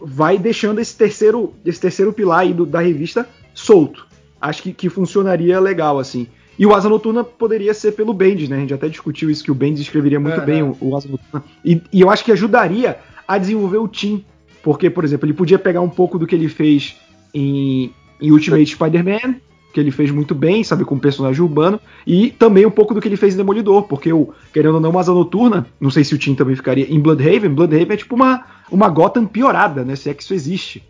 Vai 0.00 0.38
deixando 0.38 0.80
esse 0.80 0.96
terceiro, 0.96 1.52
esse 1.64 1.80
terceiro 1.80 2.12
pilar 2.12 2.40
aí 2.40 2.52
do, 2.52 2.64
da 2.64 2.80
revista 2.80 3.28
solto. 3.54 4.06
Acho 4.40 4.62
que, 4.62 4.72
que 4.72 4.88
funcionaria 4.88 5.58
legal, 5.60 5.98
assim. 5.98 6.26
E 6.58 6.66
o 6.66 6.74
Asa 6.74 6.88
Noturna 6.88 7.24
poderia 7.24 7.72
ser 7.72 7.92
pelo 7.92 8.12
Bendis, 8.12 8.48
né? 8.48 8.56
A 8.56 8.60
gente 8.60 8.74
até 8.74 8.88
discutiu 8.88 9.30
isso, 9.30 9.42
que 9.42 9.50
o 9.50 9.54
Bendis 9.54 9.80
escreveria 9.80 10.20
muito 10.20 10.40
é, 10.40 10.44
bem 10.44 10.60
é. 10.60 10.62
O, 10.62 10.76
o, 10.80 10.96
Asa 10.96 11.08
Noturna. 11.08 11.44
E, 11.64 11.80
e, 11.92 12.00
eu 12.00 12.10
acho 12.10 12.24
que 12.24 12.32
ajudaria 12.32 12.98
a 13.26 13.38
desenvolver 13.38 13.78
o 13.78 13.88
Team. 13.88 14.22
Porque, 14.62 14.90
por 14.90 15.04
exemplo, 15.04 15.26
ele 15.26 15.32
podia 15.32 15.58
pegar 15.58 15.80
um 15.80 15.88
pouco 15.88 16.18
do 16.18 16.26
que 16.26 16.34
ele 16.34 16.48
fez 16.48 16.96
em, 17.34 17.92
em 18.20 18.30
Ultimate 18.30 18.66
Spider-Man, 18.66 19.36
que 19.72 19.80
ele 19.80 19.90
fez 19.90 20.10
muito 20.10 20.34
bem, 20.34 20.62
sabe, 20.62 20.84
com 20.84 20.94
o 20.94 21.00
personagem 21.00 21.40
urbano, 21.40 21.80
e 22.06 22.30
também 22.30 22.66
um 22.66 22.70
pouco 22.70 22.94
do 22.94 23.00
que 23.00 23.08
ele 23.08 23.16
fez 23.16 23.34
em 23.34 23.38
Demolidor, 23.38 23.84
porque 23.84 24.12
o, 24.12 24.32
querendo 24.52 24.74
ou 24.74 24.80
não, 24.80 24.90
uma 24.90 25.00
Asa 25.00 25.12
Noturna, 25.12 25.66
não 25.80 25.90
sei 25.90 26.04
se 26.04 26.14
o 26.14 26.18
Team 26.18 26.36
também 26.36 26.54
ficaria 26.54 26.86
em 26.88 27.00
Bloodhaven, 27.00 27.50
Bloodhaven 27.50 27.94
é 27.94 27.96
tipo 27.96 28.14
uma, 28.14 28.44
uma 28.70 28.88
Gotham 28.88 29.26
piorada, 29.26 29.84
né? 29.84 29.96
Se 29.96 30.10
é 30.10 30.14
que 30.14 30.22
isso 30.22 30.34
existe. 30.34 30.82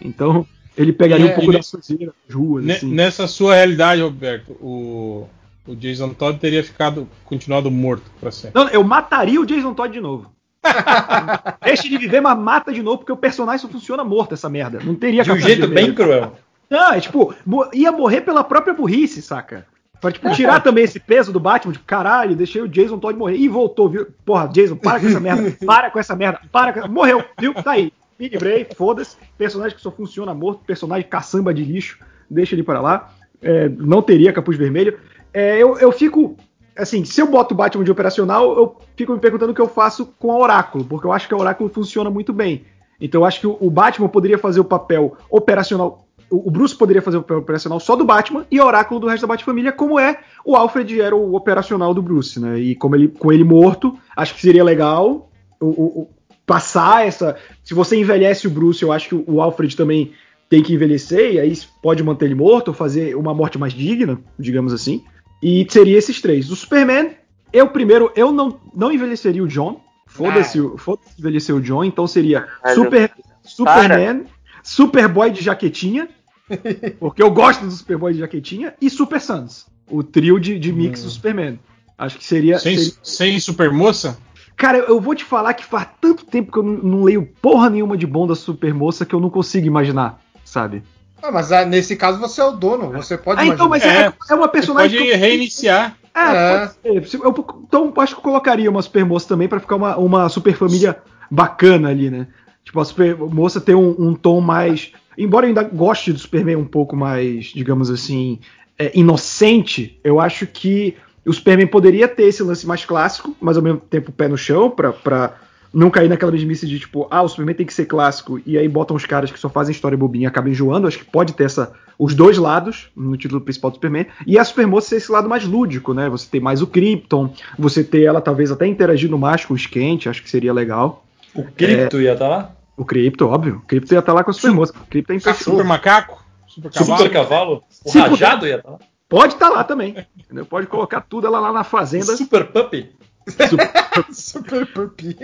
Então, 0.00 0.46
ele 0.78 0.92
pegaria 0.92 1.28
é, 1.28 1.32
um 1.32 1.34
pouco 1.34 1.52
da 1.52 1.62
sujeira 1.62 2.12
das 2.26 2.34
ruas. 2.34 2.68
Assim. 2.68 2.94
Nessa 2.94 3.26
sua 3.26 3.54
realidade, 3.54 4.00
Roberto, 4.00 4.52
o, 4.60 5.26
o 5.66 5.74
Jason 5.74 6.10
Todd 6.10 6.38
teria 6.38 6.62
ficado 6.62 7.08
continuado 7.24 7.70
morto 7.70 8.10
para 8.20 8.30
sempre. 8.30 8.60
Não, 8.60 8.68
eu 8.68 8.84
mataria 8.84 9.40
o 9.40 9.46
Jason 9.46 9.74
Todd 9.74 9.92
de 9.92 10.00
novo. 10.00 10.32
Deixe 11.64 11.88
de 11.88 11.98
viver, 11.98 12.20
mas 12.20 12.38
mata 12.38 12.72
de 12.72 12.82
novo, 12.82 12.98
porque 12.98 13.12
o 13.12 13.16
personagem 13.16 13.60
só 13.60 13.68
funciona 13.68 14.04
morto, 14.04 14.34
essa 14.34 14.48
merda. 14.48 14.80
Não 14.82 14.94
teria 14.94 15.24
De 15.24 15.32
um 15.32 15.38
jeito 15.38 15.66
bem 15.66 15.92
cruel. 15.92 16.36
Não, 16.70 16.92
é 16.92 17.00
tipo, 17.00 17.34
ia 17.72 17.90
morrer 17.90 18.20
pela 18.20 18.44
própria 18.44 18.74
burrice, 18.74 19.22
saca? 19.22 19.66
Pra, 20.00 20.12
tipo, 20.12 20.30
tirar 20.32 20.60
também 20.60 20.84
esse 20.84 21.00
peso 21.00 21.32
do 21.32 21.40
Batman, 21.40 21.72
tipo, 21.72 21.84
caralho, 21.84 22.36
deixei 22.36 22.62
o 22.62 22.68
Jason 22.68 22.98
Todd 22.98 23.18
morrer. 23.18 23.36
E 23.36 23.48
voltou, 23.48 23.88
viu? 23.88 24.06
Porra, 24.24 24.46
Jason, 24.46 24.76
para 24.76 25.00
com 25.00 25.06
essa 25.06 25.18
merda, 25.18 25.56
para 25.66 25.90
com 25.90 25.98
essa 25.98 26.14
merda, 26.14 26.40
para 26.52 26.72
com 26.72 26.78
essa... 26.78 26.88
Morreu, 26.88 27.24
viu? 27.38 27.52
Tá 27.54 27.72
aí. 27.72 27.92
Mini 28.18 28.36
Bray, 28.36 28.66
foda-se. 28.74 29.16
Personagem 29.36 29.76
que 29.76 29.82
só 29.82 29.90
funciona 29.90 30.34
morto, 30.34 30.64
personagem 30.66 31.08
caçamba 31.08 31.54
de 31.54 31.62
lixo, 31.62 31.98
deixa 32.28 32.54
ele 32.54 32.62
para 32.62 32.80
lá. 32.80 33.12
É, 33.40 33.68
não 33.68 34.02
teria 34.02 34.32
capuz 34.32 34.58
vermelho. 34.58 34.98
É, 35.32 35.56
eu, 35.62 35.78
eu 35.78 35.92
fico. 35.92 36.36
Assim, 36.76 37.04
se 37.04 37.20
eu 37.20 37.26
boto 37.26 37.54
o 37.54 37.56
Batman 37.56 37.84
de 37.84 37.90
operacional, 37.90 38.56
eu 38.56 38.76
fico 38.96 39.12
me 39.12 39.18
perguntando 39.18 39.52
o 39.52 39.54
que 39.54 39.60
eu 39.60 39.68
faço 39.68 40.06
com 40.18 40.30
a 40.30 40.38
Oráculo, 40.38 40.84
porque 40.84 41.06
eu 41.06 41.12
acho 41.12 41.26
que 41.26 41.34
a 41.34 41.36
Oráculo 41.36 41.68
funciona 41.68 42.08
muito 42.08 42.32
bem. 42.32 42.64
Então 43.00 43.20
eu 43.20 43.24
acho 43.24 43.40
que 43.40 43.46
o 43.46 43.70
Batman 43.70 44.08
poderia 44.08 44.38
fazer 44.38 44.60
o 44.60 44.64
papel 44.64 45.16
operacional. 45.30 46.04
O 46.30 46.50
Bruce 46.50 46.76
poderia 46.76 47.00
fazer 47.00 47.16
o 47.16 47.22
papel 47.22 47.38
operacional 47.38 47.80
só 47.80 47.96
do 47.96 48.04
Batman 48.04 48.46
e 48.50 48.58
a 48.58 48.64
Oráculo 48.64 49.00
do 49.00 49.06
resto 49.06 49.22
da 49.22 49.28
Batfamília, 49.28 49.72
como 49.72 49.98
é 49.98 50.20
o 50.44 50.54
Alfred 50.54 51.00
era 51.00 51.16
o 51.16 51.34
operacional 51.34 51.94
do 51.94 52.02
Bruce, 52.02 52.38
né? 52.38 52.58
E 52.58 52.74
como 52.74 52.94
ele, 52.94 53.08
com 53.08 53.32
ele 53.32 53.44
morto, 53.44 53.96
acho 54.16 54.34
que 54.34 54.40
seria 54.40 54.62
legal. 54.62 55.30
O, 55.60 55.66
o, 55.66 56.10
passar 56.48 57.06
essa. 57.06 57.36
Se 57.62 57.74
você 57.74 58.00
envelhece 58.00 58.46
o 58.46 58.50
Bruce, 58.50 58.82
eu 58.82 58.90
acho 58.90 59.10
que 59.10 59.24
o 59.26 59.42
Alfred 59.42 59.76
também 59.76 60.12
tem 60.48 60.62
que 60.62 60.72
envelhecer, 60.72 61.34
e 61.34 61.38
aí 61.38 61.56
pode 61.82 62.02
manter 62.02 62.24
ele 62.24 62.34
morto, 62.34 62.68
ou 62.68 62.74
fazer 62.74 63.14
uma 63.14 63.34
morte 63.34 63.58
mais 63.58 63.74
digna, 63.74 64.18
digamos 64.38 64.72
assim. 64.72 65.04
E 65.42 65.66
seria 65.68 65.98
esses 65.98 66.22
três. 66.22 66.50
O 66.50 66.56
Superman, 66.56 67.10
eu 67.52 67.68
primeiro, 67.68 68.10
eu 68.16 68.32
não, 68.32 68.58
não 68.74 68.90
envelheceria 68.90 69.44
o 69.44 69.46
John. 69.46 69.80
Foda-se 70.06 70.58
ah. 70.58 70.78
foda 70.78 71.02
envelhecer 71.18 71.54
o 71.54 71.60
John, 71.60 71.84
então 71.84 72.06
seria 72.06 72.48
Super, 72.74 73.12
Superman, 73.42 74.24
Superboy 74.62 75.30
de 75.30 75.42
jaquetinha, 75.42 76.08
porque 76.98 77.22
eu 77.22 77.30
gosto 77.30 77.66
do 77.66 77.70
Superboy 77.70 78.14
de 78.14 78.20
jaquetinha, 78.20 78.72
e 78.80 78.88
Super 78.88 79.20
Sons, 79.20 79.66
o 79.86 80.02
trio 80.02 80.40
de, 80.40 80.58
de 80.58 80.72
mix 80.72 81.02
hum. 81.02 81.04
do 81.04 81.10
Superman. 81.10 81.60
Acho 81.98 82.16
que 82.16 82.24
seria. 82.24 82.58
Sem, 82.58 82.78
seria... 82.78 82.94
sem 83.02 83.38
Supermoça? 83.38 84.16
Cara, 84.58 84.78
eu 84.78 85.00
vou 85.00 85.14
te 85.14 85.24
falar 85.24 85.54
que 85.54 85.64
faz 85.64 85.86
tanto 86.00 86.26
tempo 86.26 86.50
que 86.50 86.58
eu 86.58 86.64
não, 86.64 86.72
não 86.72 87.04
leio 87.04 87.24
porra 87.40 87.70
nenhuma 87.70 87.96
de 87.96 88.04
bom 88.04 88.26
da 88.26 88.34
Super 88.34 88.74
Moça 88.74 89.06
que 89.06 89.14
eu 89.14 89.20
não 89.20 89.30
consigo 89.30 89.68
imaginar, 89.68 90.20
sabe? 90.44 90.82
Ah, 91.22 91.30
mas 91.30 91.52
ah, 91.52 91.64
nesse 91.64 91.94
caso 91.94 92.18
você 92.18 92.40
é 92.40 92.44
o 92.44 92.50
dono, 92.50 92.90
você 92.90 93.16
pode 93.16 93.40
ah, 93.40 93.46
então, 93.46 93.68
mas 93.68 93.84
é, 93.84 94.12
é, 94.28 94.34
uma 94.34 94.48
personagem. 94.48 94.98
Pode 94.98 95.12
reiniciar. 95.12 95.96
É, 96.12 96.20
é. 96.20 96.58
Pode 96.58 97.08
ser. 97.08 97.20
Eu, 97.22 97.62
então 97.68 97.92
acho 97.98 98.14
que 98.14 98.18
eu 98.18 98.24
colocaria 98.24 98.68
uma 98.68 98.82
Super 98.82 99.04
Moça 99.04 99.28
também 99.28 99.46
para 99.46 99.60
ficar 99.60 99.76
uma, 99.76 99.96
uma 99.96 100.28
super 100.28 100.56
família 100.56 100.98
bacana 101.30 101.90
ali, 101.90 102.10
né? 102.10 102.26
Tipo, 102.64 102.80
a 102.80 102.84
Super 102.84 103.16
Moça 103.16 103.60
ter 103.60 103.76
um, 103.76 103.94
um, 103.96 104.12
tom 104.12 104.40
mais. 104.40 104.90
Embora 105.16 105.46
eu 105.46 105.48
ainda 105.48 105.62
goste 105.62 106.12
do 106.12 106.18
Superman 106.18 106.56
um 106.56 106.64
pouco 106.64 106.96
mais, 106.96 107.46
digamos 107.46 107.90
assim, 107.90 108.40
é, 108.76 108.90
inocente, 108.92 110.00
eu 110.02 110.20
acho 110.20 110.48
que 110.48 110.96
o 111.28 111.32
Superman 111.32 111.66
poderia 111.66 112.08
ter 112.08 112.24
esse 112.24 112.42
lance 112.42 112.66
mais 112.66 112.84
clássico, 112.84 113.36
mas 113.40 113.56
ao 113.56 113.62
mesmo 113.62 113.80
tempo 113.80 114.10
pé 114.12 114.28
no 114.28 114.36
chão, 114.36 114.70
pra, 114.70 114.92
pra 114.92 115.34
não 115.72 115.90
cair 115.90 116.08
naquela 116.08 116.32
mesmice 116.32 116.66
de 116.66 116.78
tipo, 116.78 117.06
ah, 117.10 117.22
o 117.22 117.28
Superman 117.28 117.54
tem 117.54 117.66
que 117.66 117.74
ser 117.74 117.86
clássico, 117.86 118.40
e 118.46 118.56
aí 118.56 118.68
botam 118.68 118.96
os 118.96 119.04
caras 119.04 119.30
que 119.30 119.38
só 119.38 119.48
fazem 119.48 119.72
história 119.72 119.98
bobinha 119.98 120.24
e 120.24 120.26
acabam 120.26 120.50
enjoando. 120.50 120.86
Acho 120.86 120.98
que 120.98 121.04
pode 121.04 121.34
ter 121.34 121.44
essa, 121.44 121.72
os 121.98 122.14
dois 122.14 122.38
lados 122.38 122.90
no 122.96 123.16
título 123.16 123.40
principal 123.40 123.70
do 123.70 123.74
Superman. 123.74 124.06
E 124.26 124.38
a 124.38 124.44
Supermoça 124.44 124.88
ser 124.88 124.96
esse 124.96 125.12
lado 125.12 125.28
mais 125.28 125.44
lúdico, 125.44 125.92
né? 125.92 126.08
Você 126.08 126.28
ter 126.30 126.40
mais 126.40 126.62
o 126.62 126.66
Krypton, 126.66 127.32
você 127.58 127.84
ter 127.84 128.02
ela 128.04 128.20
talvez 128.20 128.50
até 128.50 128.66
interagindo 128.66 129.18
mais 129.18 129.44
com 129.44 129.54
o 129.54 129.58
Skent, 129.58 130.06
acho 130.06 130.22
que 130.22 130.30
seria 130.30 130.52
legal. 130.52 131.04
O 131.34 131.44
Krypton 131.44 131.98
é... 131.98 132.02
ia 132.02 132.12
estar 132.14 132.24
tá 132.24 132.36
lá? 132.36 132.52
O 132.78 132.84
Crypto, 132.84 133.26
óbvio. 133.26 133.56
O 133.56 133.66
Crypto 133.66 133.92
ia 133.92 133.98
estar 133.98 134.12
lá 134.12 134.22
com 134.22 134.30
a 134.30 134.32
Super 134.32 134.52
Moça. 134.52 134.72
O 134.72 134.86
Crypto 134.86 135.12
é 135.12 135.16
impossível. 135.16 135.52
Super 135.52 135.64
macaco? 135.64 136.24
Super 136.46 136.70
cavalo? 136.70 136.98
Super 136.98 137.12
cavalo? 137.12 137.64
O 137.84 137.90
Se 137.90 137.98
rajado 137.98 138.46
ia 138.46 138.56
estar 138.56 138.70
lá? 138.70 138.78
Pode 139.08 139.34
estar 139.34 139.48
lá 139.48 139.64
também. 139.64 139.96
Entendeu? 140.18 140.44
Pode 140.46 140.66
colocar 140.66 141.00
tudo 141.00 141.26
ela 141.26 141.40
lá 141.40 141.52
na 141.52 141.64
fazenda. 141.64 142.16
Super 142.16 142.46
Puppy? 142.46 142.90
Super, 143.28 143.70
Super 144.12 144.66
Puppy. 144.66 145.16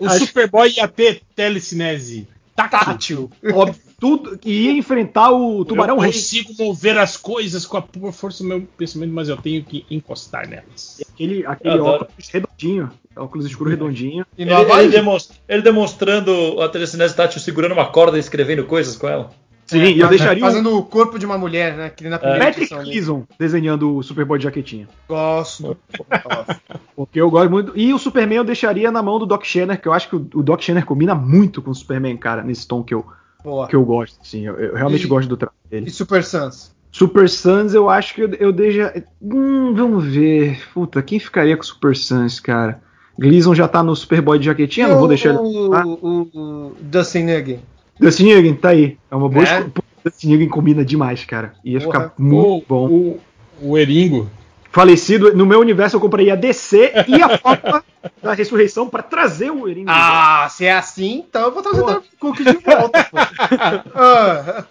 O 0.00 0.08
Superboy 0.10 0.70
ia 0.76 0.88
ter 0.88 1.22
telecinese. 1.34 2.28
Tátil. 2.54 3.30
óbvio, 3.52 3.82
tudo, 4.00 4.38
e 4.42 4.62
ia 4.64 4.72
enfrentar 4.72 5.30
o 5.30 5.62
Tubarão 5.62 5.96
eu 5.96 6.00
Rei. 6.00 6.10
consigo 6.12 6.54
mover 6.58 6.96
as 6.96 7.14
coisas 7.18 7.66
com 7.66 7.76
a 7.76 7.82
pura 7.82 8.10
força 8.12 8.42
do 8.42 8.48
meu 8.48 8.62
pensamento, 8.78 9.12
mas 9.12 9.28
eu 9.28 9.36
tenho 9.36 9.62
que 9.62 9.84
encostar 9.90 10.48
nelas. 10.48 11.02
Aquele, 11.12 11.44
aquele 11.46 11.74
Eu 11.76 11.86
adoro. 11.86 12.04
óculos 12.04 12.28
redondinho. 12.30 12.90
Óculos 13.14 13.46
escuro 13.46 13.68
redondinho. 13.68 14.24
E 14.38 14.42
Ele, 14.42 14.52
ele 14.54 14.88
demons- 14.88 15.30
ele 15.46 15.60
demonstrando 15.62 16.60
a 16.62 16.68
telecinese 16.70 17.14
tátil 17.14 17.40
segurando 17.40 17.72
uma 17.72 17.86
corda 17.86 18.16
e 18.16 18.20
escrevendo 18.20 18.64
coisas 18.64 18.96
com 18.96 19.06
ela. 19.08 19.30
Sim, 19.66 19.78
e 19.82 19.98
eu 20.00 20.08
deixaria 20.08 20.42
o 20.44 20.46
Fazendo 20.46 20.76
o 20.78 20.82
corpo 20.84 21.18
de 21.18 21.26
uma 21.26 21.36
mulher, 21.36 21.76
né? 21.76 21.90
Que 21.90 22.08
na 22.08 22.18
primeira 22.18 22.44
Patrick 22.44 22.62
edição. 22.62 22.78
né? 22.78 22.84
Gleason 22.84 23.24
desenhando 23.38 23.96
o 23.96 24.02
Superboy 24.02 24.38
de 24.38 24.44
jaquetinha. 24.44 24.88
Gosto. 25.08 25.76
Porque 26.94 27.20
eu 27.20 27.30
gosto 27.30 27.50
muito. 27.50 27.72
E 27.74 27.92
o 27.92 27.98
Superman 27.98 28.38
eu 28.38 28.44
deixaria 28.44 28.90
na 28.90 29.02
mão 29.02 29.18
do 29.18 29.26
Doc 29.26 29.44
Shanner, 29.44 29.80
que 29.80 29.88
eu 29.88 29.92
acho 29.92 30.08
que 30.08 30.16
o, 30.16 30.26
o 30.34 30.42
Doc 30.42 30.60
Shanner 30.62 30.84
combina 30.84 31.14
muito 31.14 31.60
com 31.60 31.70
o 31.70 31.74
Superman, 31.74 32.16
cara, 32.16 32.42
nesse 32.42 32.66
tom 32.66 32.82
que 32.82 32.94
eu, 32.94 33.04
Boa. 33.42 33.66
que 33.66 33.74
eu 33.76 33.84
gosto. 33.84 34.18
Sim, 34.22 34.46
eu, 34.46 34.54
eu 34.56 34.74
realmente 34.74 35.04
E- 35.04 35.08
gosto 35.08 35.28
do 35.28 35.36
trabalho 35.36 35.58
dele. 35.70 35.86
E 35.88 35.90
Super 35.90 36.22
Sans? 36.22 36.74
Super 36.92 37.28
Suns, 37.28 37.74
eu 37.74 37.90
acho 37.90 38.14
que 38.14 38.22
eu, 38.22 38.30
eu 38.34 38.52
deixa. 38.52 39.04
Hum, 39.20 39.74
vamos 39.74 40.04
ver. 40.06 40.62
Puta, 40.72 41.02
quem 41.02 41.18
ficaria 41.18 41.54
com 41.56 41.62
o 41.62 41.66
Super 41.66 41.94
Suns, 41.94 42.40
cara? 42.40 42.80
Gleason 43.18 43.54
já 43.54 43.66
tá 43.68 43.82
no 43.82 43.94
Superboy 43.96 44.38
de 44.38 44.46
jaquetinha, 44.46 44.88
não 44.88 44.98
vou 44.98 45.08
deixar 45.08 45.30
ele. 45.30 45.38
o, 45.38 45.72
o, 45.72 46.20
o 46.22 46.76
Dustin 46.80 47.24
Nuggin. 47.24 47.58
Dustin 47.98 48.54
tá 48.54 48.70
aí. 48.70 48.98
É 49.10 49.14
uma 49.16 49.28
boa 49.28 49.44
É? 49.44 49.58
escolha. 49.60 49.72
Dustin 50.04 50.48
combina 50.48 50.84
demais, 50.84 51.24
cara. 51.24 51.54
Ia 51.64 51.80
Porra. 51.80 51.92
ficar 52.00 52.14
muito 52.18 52.64
bom. 52.68 52.86
O, 52.88 53.20
o 53.60 53.78
Eringo. 53.78 54.30
Falecido, 54.70 55.34
no 55.34 55.46
meu 55.46 55.58
universo 55.60 55.96
eu 55.96 56.00
compraria 56.00 56.34
a 56.34 56.36
DC 56.36 56.92
e 57.08 57.22
a 57.22 57.38
Copa 57.38 57.82
da 58.22 58.34
Ressurreição 58.34 58.86
pra 58.90 59.02
trazer 59.02 59.50
o 59.50 59.66
Eringo. 59.66 59.88
Ah, 59.90 60.46
se 60.50 60.66
é 60.66 60.72
assim, 60.74 61.24
então 61.26 61.44
eu 61.44 61.50
vou 61.50 61.62
trazer 61.62 61.80
o 61.80 62.02
Cook 62.20 62.36
de 62.36 62.52
volta, 62.58 63.04
pô. 63.04 63.16
Ah, 63.94 64.64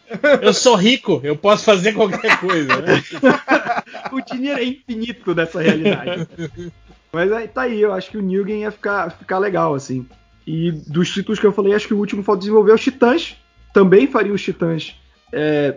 Eu 0.44 0.54
sou 0.54 0.76
rico, 0.76 1.20
eu 1.24 1.36
posso 1.36 1.66
fazer 1.66 1.94
qualquer 1.94 2.40
coisa. 2.40 2.82
Né? 2.82 3.04
o 4.14 4.22
dinheiro 4.22 4.60
é 4.60 4.64
infinito 4.64 5.34
dessa 5.34 5.60
realidade. 5.60 6.28
Mas 7.12 7.32
aí 7.32 7.48
tá 7.48 7.64
aí, 7.64 7.82
eu 7.82 7.92
acho 7.92 8.12
que 8.12 8.18
o 8.18 8.22
Newgen 8.22 8.62
ia 8.62 8.72
ficar, 8.72 9.10
ficar 9.10 9.40
legal, 9.40 9.74
assim. 9.74 10.06
E 10.46 10.72
dos 10.72 11.10
títulos 11.12 11.40
que 11.40 11.46
eu 11.46 11.52
falei, 11.52 11.74
acho 11.74 11.88
que 11.88 11.94
o 11.94 11.98
último 11.98 12.22
falta 12.24 12.40
desenvolver 12.40 12.72
é 12.72 12.76
os 12.76 12.82
Titãs. 12.82 13.36
Também 13.74 14.08
faria 14.08 14.34
os 14.34 14.42
Titãs 14.42 14.96
é, 15.32 15.76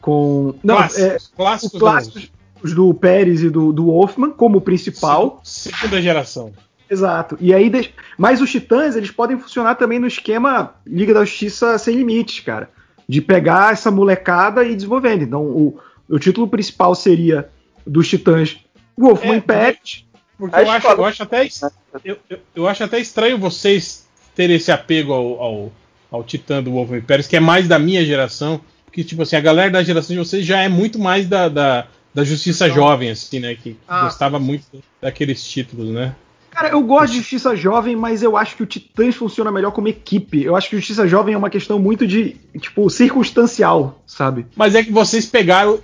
com. 0.00 0.54
Não, 0.62 0.76
clássicos, 0.76 1.04
é, 1.04 1.16
os 1.16 1.26
clássicos, 1.28 1.78
clássicos 1.80 2.30
os 2.60 2.74
do 2.74 2.92
Pérez 2.92 3.40
e 3.42 3.48
do, 3.50 3.72
do 3.72 3.84
Wolfman 3.86 4.30
como 4.32 4.60
principal. 4.60 5.40
Se- 5.44 5.70
Segunda 5.70 6.02
geração. 6.02 6.52
Exato. 6.90 7.36
E 7.40 7.54
aí, 7.54 7.70
mas 8.16 8.40
os 8.40 8.50
Titãs, 8.50 8.96
eles 8.96 9.10
podem 9.12 9.38
funcionar 9.38 9.76
também 9.76 9.98
no 10.00 10.06
esquema 10.08 10.74
Liga 10.86 11.14
da 11.14 11.24
Justiça 11.24 11.78
sem 11.78 11.94
limites, 11.94 12.40
cara. 12.40 12.70
De 13.08 13.20
pegar 13.20 13.72
essa 13.72 13.90
molecada 13.90 14.64
e 14.64 14.74
desenvolvendo. 14.74 15.22
Então, 15.22 15.42
o, 15.44 15.78
o 16.08 16.18
título 16.18 16.48
principal 16.48 16.94
seria 16.94 17.48
dos 17.86 18.08
Titãs 18.08 18.56
Wolfman 18.98 19.34
É, 19.34 19.36
e 19.36 19.40
Pérez. 19.40 20.04
Porque 20.36 20.56
A 20.56 20.62
eu 20.62 20.70
acho, 20.70 20.86
eu, 20.88 21.04
acho 21.04 21.22
até, 21.22 21.48
eu, 22.04 22.16
eu- 22.28 22.38
eu 22.56 22.66
acho 22.68 22.82
até 22.84 22.98
estranho 22.98 23.38
vocês 23.38 24.07
terem 24.38 24.54
esse 24.54 24.70
apego 24.70 25.12
ao, 25.12 25.42
ao, 25.42 25.72
ao 26.12 26.22
Titã 26.22 26.62
do 26.62 26.70
Wolfman 26.70 27.00
Pérez, 27.00 27.26
que 27.26 27.34
é 27.36 27.40
mais 27.40 27.66
da 27.66 27.76
minha 27.76 28.06
geração. 28.06 28.60
Porque, 28.84 29.02
tipo 29.02 29.20
assim, 29.22 29.34
a 29.34 29.40
galera 29.40 29.68
da 29.68 29.82
geração 29.82 30.14
de 30.14 30.20
vocês 30.20 30.46
já 30.46 30.62
é 30.62 30.68
muito 30.68 30.96
mais 30.96 31.26
da, 31.26 31.48
da, 31.48 31.86
da 32.14 32.22
Justiça 32.22 32.66
Então- 32.68 32.76
Jovem, 32.76 33.10
assim, 33.10 33.40
né? 33.40 33.56
Que 33.56 33.76
Ah, 33.88 34.04
gostava 34.04 34.38
muito 34.38 34.64
daqueles 35.02 35.42
títulos, 35.42 35.90
né? 35.90 36.14
Cara, 36.52 36.68
eu 36.68 36.80
gosto 36.82 37.12
de 37.12 37.18
Justiça 37.18 37.56
Jovem, 37.56 37.96
mas 37.96 38.22
eu 38.22 38.36
acho 38.36 38.56
que 38.56 38.62
o 38.62 38.66
Titãs 38.66 39.16
funciona 39.16 39.50
melhor 39.50 39.72
como 39.72 39.88
equipe. 39.88 40.42
Eu 40.44 40.54
acho 40.54 40.70
que 40.70 40.76
Justiça 40.76 41.06
Jovem 41.08 41.34
é 41.34 41.38
uma 41.38 41.50
questão 41.50 41.78
muito 41.80 42.06
de, 42.06 42.36
tipo, 42.60 42.88
circunstancial, 42.88 44.00
sabe? 44.06 44.46
Mas 44.54 44.74
é 44.76 44.84
que 44.84 44.92
vocês 44.92 45.26
pegaram 45.26 45.80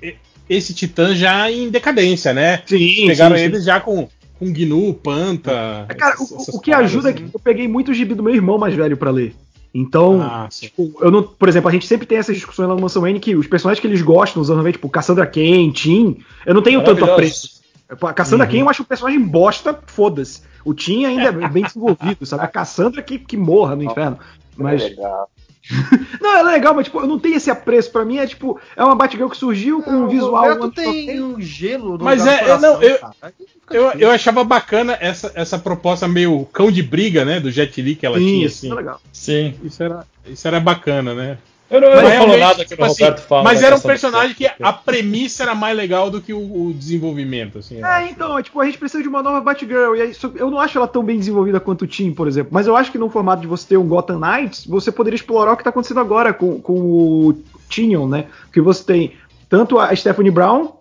esse 0.48 0.72
Titã 0.74 1.12
já 1.14 1.50
em 1.50 1.68
decadência, 1.70 2.32
né? 2.32 2.62
Sim, 2.66 3.06
pegaram 3.08 3.36
eles 3.36 3.64
já 3.64 3.80
com, 3.80 4.08
com 4.38 4.52
Gnu, 4.52 4.94
Panta. 4.94 5.86
Cara, 5.98 6.14
essas- 6.14 6.48
o, 6.48 6.56
o 6.56 6.60
que 6.60 6.70
paradas, 6.70 6.90
ajuda 6.90 7.10
é 7.10 7.12
assim. 7.14 7.28
que 7.28 7.36
eu 7.36 7.40
peguei 7.40 7.68
muito 7.68 7.92
gibi 7.94 8.14
do 8.14 8.22
meu 8.22 8.34
irmão 8.34 8.58
mais 8.58 8.74
velho 8.74 8.96
pra 8.96 9.10
ler. 9.10 9.34
Então, 9.76 10.20
Ah, 10.22 10.46
tipo, 10.50 10.92
eu 11.00 11.10
não, 11.10 11.22
por 11.22 11.48
exemplo, 11.48 11.68
a 11.68 11.72
gente 11.72 11.86
sempre 11.86 12.06
tem 12.06 12.18
essas 12.18 12.36
discussões 12.36 12.68
lá 12.68 12.74
no 12.76 12.80
Mansão 12.80 13.04
N 13.06 13.18
que 13.18 13.34
os 13.34 13.46
personagens 13.48 13.80
que 13.80 13.86
eles 13.88 14.02
gostam 14.02 14.40
nos 14.40 14.48
anos 14.48 14.58
90, 14.58 14.78
tipo 14.78 14.88
Cassandra 14.88 15.26
Cain, 15.26 15.72
Tim, 15.72 16.18
eu 16.46 16.54
não 16.54 16.62
tenho 16.62 16.84
tanto 16.84 17.04
apreço. 17.04 17.60
A 18.00 18.12
Cassandra 18.12 18.46
Uhum. 18.46 18.52
Cain 18.52 18.60
eu 18.60 18.70
acho 18.70 18.82
um 18.82 18.86
personagem 18.86 19.20
bosta, 19.20 19.78
foda-se. 19.86 20.42
O 20.64 20.72
Tim 20.72 21.04
ainda 21.04 21.24
é 21.44 21.48
bem 21.48 21.64
desenvolvido, 21.64 22.24
sabe? 22.24 22.44
A 22.44 22.48
Cassandra 22.48 23.02
que, 23.02 23.18
que 23.18 23.36
morra 23.36 23.74
no 23.76 23.82
inferno. 23.82 24.18
Mas, 24.56 24.80
É 24.82 24.88
legal. 24.90 25.28
não, 26.20 26.36
é 26.36 26.42
legal, 26.42 26.74
mas 26.74 26.84
tipo, 26.84 27.00
eu 27.00 27.06
não 27.06 27.18
tenho 27.18 27.36
esse 27.36 27.50
apreço. 27.50 27.90
Pra 27.90 28.04
mim 28.04 28.18
é 28.18 28.26
tipo, 28.26 28.60
é 28.76 28.84
uma 28.84 28.94
Batgirl 28.94 29.28
que 29.28 29.36
surgiu 29.36 29.82
com 29.82 29.90
um 29.90 30.04
o 30.04 30.08
visual. 30.08 30.44
Anos 30.44 30.74
tem 30.74 31.18
90. 31.18 31.22
um 31.22 31.40
gelo 31.40 31.98
no 31.98 32.04
Mas 32.04 32.26
é- 32.26 32.44
do 32.44 32.48
eu 32.50 32.60
não, 32.60 32.74
coração, 32.76 32.82
eu- 32.82 33.34
Eu, 33.70 33.90
eu 33.92 34.10
achava 34.10 34.44
bacana 34.44 34.96
essa, 35.00 35.32
essa 35.34 35.58
proposta 35.58 36.06
meio 36.06 36.44
cão 36.52 36.70
de 36.70 36.82
briga, 36.82 37.24
né? 37.24 37.40
Do 37.40 37.50
Jet 37.50 37.80
Li 37.80 37.94
que 37.96 38.04
ela 38.04 38.18
Sim, 38.18 38.24
tinha, 38.26 38.46
isso 38.46 38.58
assim. 38.58 38.70
é 38.72 38.74
legal. 38.74 39.00
Sim. 39.10 39.54
Isso 39.64 39.82
era, 39.82 40.06
isso 40.26 40.46
era 40.46 40.60
bacana, 40.60 41.14
né? 41.14 41.38
Eu 41.70 41.80
não, 41.80 41.88
eu 41.88 42.02
não 42.02 42.10
falo 42.10 42.36
nada 42.36 42.56
que 42.56 42.66
tipo 42.66 42.82
o 42.82 42.84
assim, 42.84 43.04
Roberto 43.04 43.26
fala. 43.26 43.42
Mas 43.42 43.60
da 43.60 43.66
era 43.66 43.76
um 43.76 43.80
personagem 43.80 44.34
que 44.34 44.46
a 44.46 44.72
premissa 44.72 45.42
era 45.44 45.54
mais 45.54 45.76
legal 45.76 46.10
do 46.10 46.20
que 46.20 46.32
o, 46.32 46.66
o 46.66 46.74
desenvolvimento, 46.74 47.58
assim. 47.58 47.78
É, 47.78 47.84
acho. 47.84 48.12
então, 48.12 48.38
é, 48.38 48.42
tipo, 48.42 48.60
a 48.60 48.66
gente 48.66 48.76
precisa 48.76 49.02
de 49.02 49.08
uma 49.08 49.22
nova 49.22 49.40
Batgirl. 49.40 49.96
E 49.96 50.02
aí, 50.02 50.12
eu 50.36 50.50
não 50.50 50.60
acho 50.60 50.76
ela 50.76 50.86
tão 50.86 51.02
bem 51.02 51.18
desenvolvida 51.18 51.58
quanto 51.58 51.82
o 51.82 51.86
Tim, 51.86 52.12
por 52.12 52.28
exemplo. 52.28 52.50
Mas 52.52 52.66
eu 52.66 52.76
acho 52.76 52.92
que 52.92 52.98
no 52.98 53.08
formato 53.08 53.40
de 53.40 53.48
você 53.48 53.68
ter 53.68 53.76
um 53.78 53.88
Gotham 53.88 54.18
Knights, 54.18 54.66
você 54.66 54.92
poderia 54.92 55.16
explorar 55.16 55.52
o 55.52 55.56
que 55.56 55.64
tá 55.64 55.70
acontecendo 55.70 56.00
agora 56.00 56.34
com, 56.34 56.60
com 56.60 56.74
o 56.74 57.42
Tinion, 57.68 58.06
né? 58.06 58.26
Que 58.52 58.60
você 58.60 58.84
tem 58.84 59.12
tanto 59.48 59.78
a 59.78 59.94
Stephanie 59.96 60.30
Brown, 60.30 60.72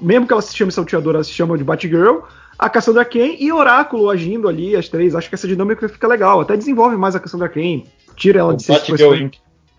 mesmo 0.00 0.26
que 0.26 0.32
ela 0.32 0.42
se 0.42 0.56
chame 0.56 0.72
salteadora, 0.72 1.18
ela 1.18 1.24
se 1.24 1.32
chama 1.32 1.56
de 1.56 1.64
Batgirl, 1.64 2.20
a 2.58 2.68
Cassandra 2.68 3.04
Cain 3.04 3.36
e 3.38 3.52
Oráculo 3.52 4.10
agindo 4.10 4.48
ali, 4.48 4.76
as 4.76 4.88
três. 4.88 5.14
Acho 5.14 5.28
que 5.28 5.34
essa 5.34 5.48
dinâmica 5.48 5.88
fica 5.88 6.06
legal. 6.08 6.40
Até 6.40 6.56
desenvolve 6.56 6.96
mais 6.96 7.14
a 7.14 7.20
Cassandra 7.20 7.48
Cain. 7.48 7.84
Tira 8.16 8.40
ela 8.40 8.52
O 8.52 8.56
de 8.56 8.64
ser 8.64 8.80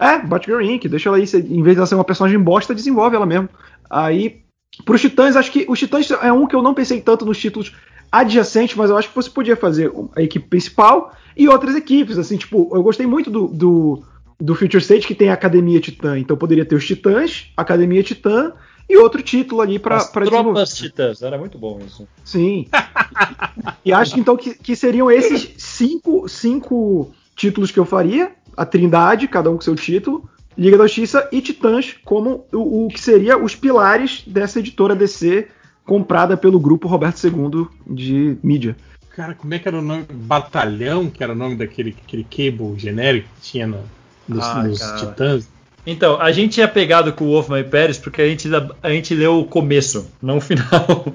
é, 0.04 0.20
Batgirl 0.20 0.62
Inc. 0.62 0.88
Deixa 0.88 1.10
ela 1.10 1.18
aí, 1.18 1.24
em 1.24 1.64
vez 1.64 1.76
de 1.76 1.80
ela 1.80 1.86
ser 1.86 1.96
uma 1.96 2.04
personagem 2.04 2.40
bosta, 2.40 2.76
desenvolve 2.76 3.16
ela 3.16 3.26
mesmo. 3.26 3.50
Aí, 3.90 4.42
pros 4.84 5.02
Titãs, 5.02 5.36
acho 5.36 5.52
que 5.52 5.66
os 5.70 5.80
Titãs 5.80 6.10
é 6.12 6.32
um 6.32 6.46
que 6.46 6.56
eu 6.56 6.62
não 6.62 6.74
pensei 6.74 7.00
tanto 7.00 7.26
nos 7.26 7.38
títulos 7.38 7.74
adjacentes, 8.12 8.76
mas 8.76 8.90
eu 8.90 8.98
acho 8.98 9.10
que 9.10 9.16
você 9.16 9.30
podia 9.30 9.56
fazer 9.56 9.92
a 10.16 10.22
equipe 10.22 10.48
principal 10.48 11.14
e 11.36 11.48
outras 11.48 11.76
equipes, 11.76 12.18
assim, 12.18 12.38
tipo, 12.38 12.70
eu 12.74 12.84
gostei 12.84 13.08
muito 13.08 13.32
do, 13.32 13.48
do, 13.48 14.04
do 14.40 14.54
Future 14.54 14.84
State 14.84 15.08
que 15.08 15.16
tem 15.16 15.30
a 15.30 15.34
Academia 15.34 15.80
Titã, 15.80 16.20
então 16.20 16.38
poderia 16.38 16.66
ter 16.66 16.76
os 16.76 16.86
Titãs, 16.86 17.52
Academia 17.58 18.04
Titã 18.04 18.54
e 18.88 18.98
outro 18.98 19.22
título 19.24 19.62
ali 19.62 19.80
pra 19.80 19.98
desenvolver. 19.98 20.30
tropas 20.30 20.76
titãs, 20.76 21.22
era 21.22 21.38
muito 21.38 21.58
bom 21.58 21.80
isso. 21.86 22.08
Sim. 22.24 22.68
e 23.84 23.94
acho 23.94 24.14
que 24.14 24.20
então 24.20 24.36
que, 24.36 24.54
que 24.54 24.76
seriam 24.76 25.10
esses 25.10 25.54
cinco, 25.58 26.28
cinco 26.28 27.12
títulos 27.36 27.72
que 27.72 27.80
eu 27.80 27.86
faria. 27.86 28.32
A 28.56 28.66
Trindade, 28.66 29.28
cada 29.28 29.50
um 29.50 29.56
com 29.56 29.62
seu 29.62 29.76
título. 29.76 30.30
Liga 30.58 30.78
da 30.78 30.86
Justiça 30.86 31.28
e 31.32 31.42
Titãs 31.42 31.96
como 32.06 32.46
o, 32.54 32.86
o 32.86 32.88
que 32.90 33.00
seria 33.02 33.38
os 33.38 33.56
pilares 33.56 34.24
dessa 34.28 34.60
editora 34.60 34.96
DC 34.96 35.48
comprada 35.84 36.38
pelo 36.38 36.60
grupo 36.60 36.88
Roberto 36.88 37.26
II 37.26 37.68
de 37.88 38.38
mídia. 38.44 38.76
Cara, 39.16 39.34
como 39.34 39.54
é 39.54 39.60
que 39.60 39.68
era 39.68 39.78
o 39.78 39.82
nome? 39.82 40.06
Batalhão, 40.12 41.10
que 41.10 41.24
era 41.24 41.34
o 41.34 41.36
nome 41.36 41.56
daquele 41.56 41.96
aquele 42.06 42.24
cable 42.24 42.78
genérico 42.78 43.28
que 43.36 43.50
tinha 43.50 43.68
no- 43.68 43.84
nos, 44.28 44.44
Ai, 44.46 44.68
nos. 44.68 44.80
Titãs? 45.00 45.48
Então, 45.86 46.20
a 46.22 46.32
gente 46.32 46.62
é 46.62 46.68
pegado 46.68 47.12
com 47.14 47.26
o 47.26 47.28
Wolfman 47.30 47.60
e 47.60 47.64
Pérez 47.64 47.98
porque 47.98 48.22
a 48.22 48.28
gente, 48.28 48.48
a 48.82 48.90
gente 48.90 49.14
leu 49.14 49.40
o 49.40 49.46
começo, 49.46 50.10
não 50.22 50.38
o 50.38 50.42
final. 50.42 51.06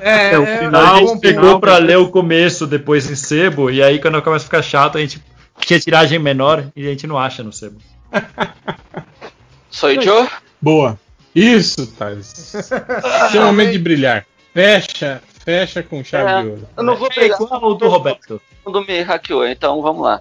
É, 0.00 0.32
É, 0.32 0.38
o 0.38 0.42
é, 0.42 0.58
final 0.58 0.96
é, 0.96 1.00
a 1.02 1.06
gente 1.06 1.20
pegou 1.20 1.60
pra 1.60 1.78
ler 1.78 1.98
o 1.98 2.08
começo 2.08 2.66
depois 2.66 3.10
em 3.10 3.14
sebo, 3.14 3.70
e 3.70 3.82
aí 3.82 4.00
quando 4.00 4.20
começa 4.22 4.44
a 4.44 4.46
ficar 4.46 4.62
chato, 4.62 4.96
a 4.96 5.00
gente 5.00 5.22
tinha 5.60 5.80
tiragem 5.80 6.18
menor 6.18 6.66
e 6.74 6.86
a 6.86 6.90
gente 6.90 7.06
não 7.06 7.18
acha 7.18 7.42
no 7.42 7.52
sebo. 7.52 7.80
Sou 9.70 10.00
Joe? 10.00 10.28
Boa. 10.60 10.98
Isso, 11.34 11.86
Thales. 11.92 12.26
Seu 13.30 13.42
momento 13.44 13.72
de 13.72 13.78
brilhar. 13.78 14.26
Fecha, 14.52 15.22
fecha 15.44 15.82
com 15.82 16.02
chave 16.02 16.30
É. 16.30 16.42
de 16.42 16.48
ouro. 16.48 16.68
Eu 16.76 16.82
não 16.82 16.96
vou 16.96 17.08
É 17.08 17.14
pegar. 17.14 17.36
igual 17.36 17.62
o 17.64 17.74
do 17.74 17.88
Roberto. 17.88 18.40
Mundo 18.66 18.84
me 18.84 19.00
hackeou, 19.02 19.46
então 19.46 19.80
vamos 19.82 20.02
lá. 20.02 20.20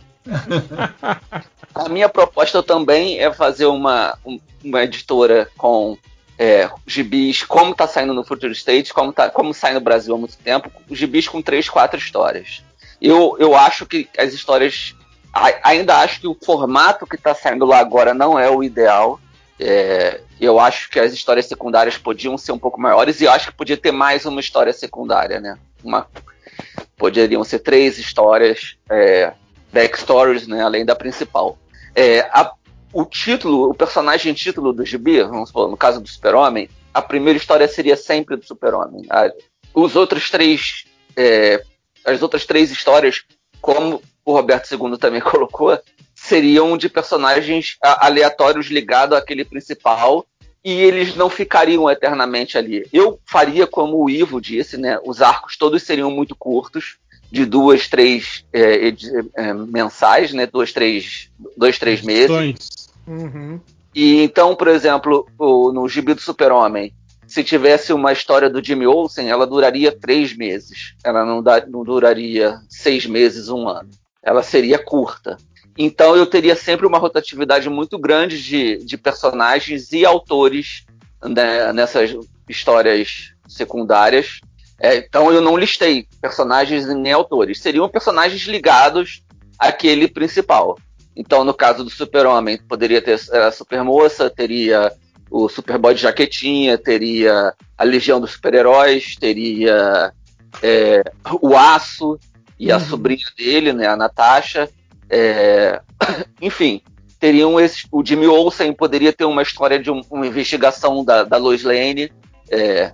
A 1.74 1.90
minha 1.90 2.10
proposta 2.10 2.62
também 2.62 3.20
é 3.20 3.32
fazer 3.34 3.66
uma, 3.66 4.18
um- 4.26 4.40
uma 4.64 4.84
editora 4.84 5.50
com 5.58 5.98
é, 6.40 6.70
gibis, 6.86 7.44
como 7.44 7.74
tá 7.74 7.88
saindo 7.88 8.14
no 8.14 8.24
Future 8.24 8.52
State, 8.52 8.94
como, 8.94 9.12
tá, 9.12 9.28
como 9.30 9.54
sai 9.56 9.74
no 9.74 9.80
Brasil 9.82 10.14
há 10.14 10.18
muito 10.20 10.38
tempo, 10.38 10.70
gibis 10.92 11.28
com 11.28 11.42
três, 11.42 11.68
quatro 11.68 11.98
histórias. 11.98 12.62
Eu, 13.02 13.36
eu 13.40 13.56
acho 13.56 13.88
que 13.88 14.08
as 14.18 14.34
histórias 14.34 14.94
ainda 15.64 15.98
acho 15.98 16.22
que 16.22 16.28
o 16.28 16.38
formato 16.44 17.06
que 17.06 17.16
está 17.16 17.34
saindo 17.34 17.66
lá 17.66 17.80
agora 17.80 18.14
não 18.14 18.40
é 18.40 18.50
o 18.50 18.64
ideal. 18.64 19.20
É, 19.60 20.22
eu 20.40 20.60
acho 20.60 20.90
que 20.90 21.00
as 21.00 21.14
histórias 21.14 21.48
secundárias 21.48 21.98
podiam 21.98 22.38
ser 22.38 22.52
um 22.52 22.60
pouco 22.60 22.80
maiores 22.80 23.20
e 23.20 23.26
eu 23.26 23.32
acho 23.32 23.48
que 23.48 23.58
podia 23.58 23.78
ter 23.78 23.92
mais 23.92 24.26
uma 24.26 24.40
história 24.40 24.72
secundária, 24.72 25.40
né? 25.40 25.58
Uma, 25.84 26.08
poderiam 26.96 27.44
ser 27.44 27.60
três 27.60 27.98
histórias, 27.98 28.78
é, 28.90 29.34
backstories, 29.74 30.48
né? 30.48 30.62
Além 30.62 30.86
da 30.86 30.96
principal. 30.96 31.58
É, 31.96 32.22
a, 32.32 32.52
o 32.94 33.06
título, 33.06 33.70
o 33.70 33.74
personagem 33.74 34.34
título 34.34 34.72
do 34.72 34.86
gibi, 34.86 35.22
vamos 35.24 35.52
no 35.54 35.78
caso 35.78 36.00
do 36.00 36.08
Super-Homem, 36.08 36.70
a 36.94 37.02
primeira 37.02 37.38
história 37.38 37.68
seria 37.68 37.96
sempre 37.96 38.36
do 38.36 38.46
Super-Homem. 38.46 39.08
Os 39.74 39.96
outros 39.96 40.30
três, 40.30 40.86
é, 41.16 41.62
as 42.06 42.22
outras 42.22 42.46
três 42.46 42.72
histórias, 42.72 43.24
como 43.62 44.02
o 44.28 44.34
Roberto 44.34 44.70
II 44.70 44.98
também 44.98 45.22
colocou, 45.24 45.80
seriam 46.14 46.78
de 46.78 46.90
personagens 46.90 47.78
aleatórios 47.82 48.68
ligados 48.68 49.18
àquele 49.18 49.45
principal 49.45 50.26
e 50.64 50.82
eles 50.82 51.16
não 51.16 51.30
ficariam 51.30 51.90
eternamente 51.90 52.58
ali. 52.58 52.86
Eu 52.91 53.20
faria 53.26 53.66
como 53.66 54.04
o 54.04 54.10
Ivo 54.10 54.41
disse, 54.41 54.76
né? 54.76 54.99
Os 55.06 55.22
arcos 55.22 55.56
todos 55.56 55.82
seriam 55.84 56.12
muito 56.12 56.36
curtos, 56.36 56.98
de 57.32 57.45
duas, 57.45 57.88
três 57.88 58.45
é, 58.52 58.94
é, 59.36 59.54
mensais, 59.54 60.34
né? 60.34 60.45
Duas, 60.45 60.74
três, 60.74 61.30
dois, 61.56 61.80
três 61.80 62.02
meses. 62.02 62.90
Uhum. 63.08 63.62
E 63.95 64.22
então, 64.22 64.56
por 64.56 64.68
exemplo, 64.68 65.26
o, 65.40 65.72
no 65.72 65.88
Gibi 65.88 66.14
do 66.14 66.22
Super-Homem, 66.22 66.94
se 67.26 67.44
tivesse 67.44 67.94
uma 67.94 68.12
história 68.12 68.49
do 68.49 68.64
Jimmy 68.64 68.88
Olsen, 68.88 69.30
ela 69.30 69.48
duraria 69.48 69.91
três 69.91 70.36
meses. 70.36 70.95
Ela 71.04 71.26
não, 71.26 71.41
da, 71.41 71.66
não 71.66 71.84
duraria 71.84 72.60
seis 72.70 73.06
meses, 73.06 73.49
um 73.49 73.68
ano. 73.68 73.90
Ela 74.28 74.44
seria 74.44 74.78
curta. 74.78 75.38
Então 75.78 76.18
eu 76.18 76.26
teria 76.26 76.54
sempre 76.54 76.86
uma 76.86 76.98
rotatividade 76.98 77.70
muito 77.70 77.98
grande 77.98 78.44
de, 78.44 78.84
de 78.84 78.98
personagens 78.98 79.94
e 79.94 80.06
autores 80.06 80.86
né, 81.24 81.72
nessas 81.72 82.14
histórias 82.49 83.34
secundárias. 83.48 84.41
É, 84.78 84.98
então 84.98 85.32
eu 85.32 85.40
não 85.40 85.56
listei 85.56 86.06
personagens 86.22 86.86
nem 86.88 87.14
autores. 87.14 87.62
Seriam 87.62 87.88
personagens 87.88 88.41
ligados 88.48 89.24
àquele 89.58 90.10
principal. 90.10 90.78
Então, 91.16 91.45
no 91.45 91.54
caso 91.54 91.86
do 91.86 91.90
Super-Homem, 91.90 92.58
poderia 92.58 93.02
ter 93.02 93.18
a 93.32 93.49
Supermoça, 93.49 94.30
teria 94.30 94.91
o 95.32 95.48
Superboy 95.48 95.95
de 95.95 96.02
jaquetinha, 96.02 96.78
teria 96.78 97.54
a 97.78 97.84
Legião 97.86 98.20
dos 98.20 98.34
Super-Heróis, 98.34 99.16
teria 99.16 100.12
é, 100.62 101.02
o 101.41 101.56
Aço 101.56 102.20
e 102.60 102.72
a 102.72 102.78
uhum. 102.78 102.86
sobrinha 102.86 103.26
dele, 103.38 103.74
né, 103.74 103.88
a 103.88 103.96
Natasha. 103.96 104.70
É, 105.10 105.82
enfim, 106.42 106.82
teriam 107.20 107.60
esse, 107.60 107.88
o 107.92 108.04
Jimmy 108.06 108.28
Olsen 108.28 108.74
poderia 108.74 109.14
ter 109.14 109.26
uma 109.26 109.42
história 109.42 109.80
de 109.80 109.92
um, 109.92 110.02
uma 110.10 110.28
investigação 110.28 111.04
da, 111.04 111.24
da 111.24 111.38
Lois 111.38 111.64
Lane, 111.64 112.12
é, 112.50 112.92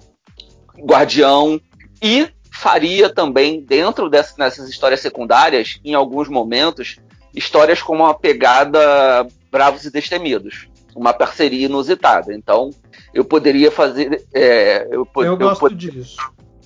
Guardião, 0.79 1.59
e 2.01 2.27
faria 2.51 3.09
também, 3.09 3.61
dentro 3.61 4.09
dessas, 4.09 4.35
dessas 4.35 4.69
histórias 4.69 4.99
secundárias, 4.99 5.79
em 5.83 5.93
alguns 5.93 6.29
momentos, 6.29 6.97
histórias 7.33 7.81
com 7.81 7.95
uma 7.95 8.13
pegada 8.13 9.27
Bravos 9.51 9.85
e 9.85 9.91
Destemidos, 9.91 10.67
uma 10.95 11.13
parceria 11.13 11.65
inusitada. 11.65 12.33
Então, 12.33 12.69
eu 13.13 13.25
poderia 13.25 13.71
fazer. 13.71 14.25
É, 14.33 14.87
eu, 14.91 15.07
eu, 15.15 15.23
eu 15.23 15.37
gosto 15.37 15.59
pod 15.59 15.75
disso. 15.75 16.17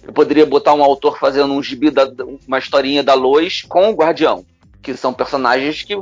Eu 0.07 0.13
poderia 0.13 0.45
botar 0.45 0.73
um 0.73 0.81
autor 0.81 1.19
fazendo 1.19 1.53
um 1.53 1.61
gibi, 1.61 1.91
da, 1.91 2.09
uma 2.47 2.57
historinha 2.57 3.03
da 3.03 3.13
Lois 3.13 3.61
com 3.61 3.89
o 3.89 3.93
Guardião, 3.93 4.45
que 4.81 4.95
são 4.95 5.13
personagens 5.13 5.83
que, 5.83 5.93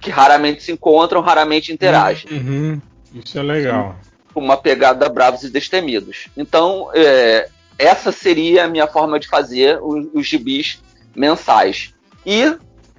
que 0.00 0.10
raramente 0.10 0.62
se 0.64 0.72
encontram, 0.72 1.20
raramente 1.20 1.72
interagem. 1.72 2.30
Uhum. 2.32 2.80
Isso 3.14 3.38
é 3.38 3.42
legal. 3.42 3.96
Uma 4.34 4.56
pegada 4.56 5.08
Bravos 5.08 5.44
e 5.44 5.50
Destemidos. 5.50 6.26
Então, 6.36 6.90
é, 6.92 7.48
essa 7.78 8.10
seria 8.10 8.64
a 8.64 8.68
minha 8.68 8.88
forma 8.88 9.20
de 9.20 9.28
fazer 9.28 9.78
os, 9.80 10.06
os 10.12 10.26
gibis 10.26 10.82
mensais. 11.14 11.94
E 12.26 12.56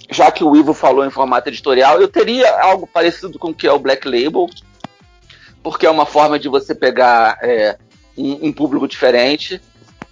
já 0.10 0.32
que 0.32 0.44
o 0.44 0.56
Ivo 0.56 0.74
falou 0.74 1.06
em 1.06 1.10
formato 1.12 1.50
editorial, 1.50 2.02
eu 2.02 2.08
teria 2.08 2.50
algo 2.62 2.88
parecido 2.88 3.38
com 3.38 3.50
o 3.50 3.54
que 3.54 3.68
é 3.68 3.72
o 3.72 3.80
Black 3.80 4.08
Label, 4.08 4.48
porque 5.62 5.86
é 5.86 5.90
uma 5.90 6.06
forma 6.06 6.40
de 6.40 6.48
você 6.48 6.74
pegar 6.74 7.38
é, 7.42 7.78
um, 8.18 8.48
um, 8.48 8.52
público 8.52 8.88
diferente. 8.88 9.62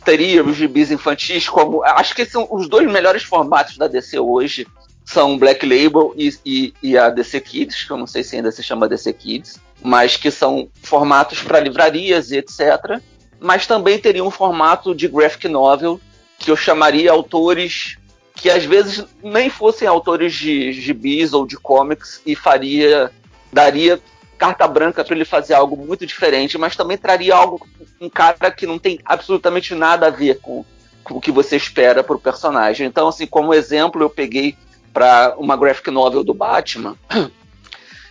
Teria 0.07 0.41
os 0.41 0.55
gibis 0.55 0.89
infantis 0.89 1.49
como. 1.49 1.83
Acho 1.83 2.15
que 2.15 2.23
são 2.23 2.47
os 2.49 2.69
dois 2.69 2.89
melhores 2.89 3.23
formatos 3.23 3.77
da 3.77 3.89
DC 3.89 4.17
hoje. 4.17 4.65
São 5.03 5.37
Black 5.37 5.65
Label 5.65 6.13
e, 6.15 6.33
e, 6.45 6.73
e 6.81 6.97
a 6.97 7.09
DC 7.09 7.41
Kids, 7.41 7.83
que 7.83 7.91
eu 7.91 7.97
não 7.97 8.07
sei 8.07 8.23
se 8.23 8.37
ainda 8.37 8.49
se 8.49 8.63
chama 8.63 8.87
DC 8.87 9.11
Kids, 9.11 9.59
mas 9.83 10.15
que 10.15 10.31
são 10.31 10.69
formatos 10.81 11.43
para 11.43 11.59
livrarias 11.59 12.31
e 12.31 12.37
etc. 12.37 13.01
Mas 13.37 13.67
também 13.67 13.99
teria 13.99 14.23
um 14.23 14.31
formato 14.31 14.95
de 14.95 15.09
graphic 15.09 15.49
novel, 15.49 15.99
que 16.39 16.49
eu 16.49 16.55
chamaria 16.55 17.11
autores 17.11 17.97
que 18.33 18.49
às 18.49 18.63
vezes 18.63 19.03
nem 19.21 19.49
fossem 19.49 19.89
autores 19.89 20.33
de 20.33 20.71
gibis 20.71 21.33
ou 21.33 21.45
de 21.45 21.57
comics 21.57 22.21
e 22.25 22.33
faria 22.33 23.11
daria 23.51 23.99
carta 24.37 24.67
branca 24.67 25.03
para 25.03 25.15
ele 25.15 25.25
fazer 25.25 25.53
algo 25.53 25.75
muito 25.75 26.05
diferente, 26.05 26.57
mas 26.57 26.75
também 26.75 26.97
traria 26.97 27.35
algo 27.35 27.67
um 27.99 28.09
cara 28.09 28.51
que 28.51 28.67
não 28.67 28.77
tem 28.77 28.99
absolutamente 29.03 29.73
nada 29.73 30.07
a 30.07 30.11
ver 30.11 30.39
com, 30.39 30.63
com 31.03 31.15
o 31.15 31.21
que 31.21 31.31
você 31.31 31.55
espera 31.55 32.03
para 32.03 32.15
o 32.15 32.19
personagem. 32.19 32.85
Então, 32.87 33.07
assim, 33.07 33.25
como 33.25 33.53
exemplo, 33.53 34.01
eu 34.01 34.09
peguei 34.09 34.55
para 34.93 35.35
uma 35.37 35.57
graphic 35.57 35.89
novel 35.91 36.23
do 36.23 36.33
Batman, 36.33 36.95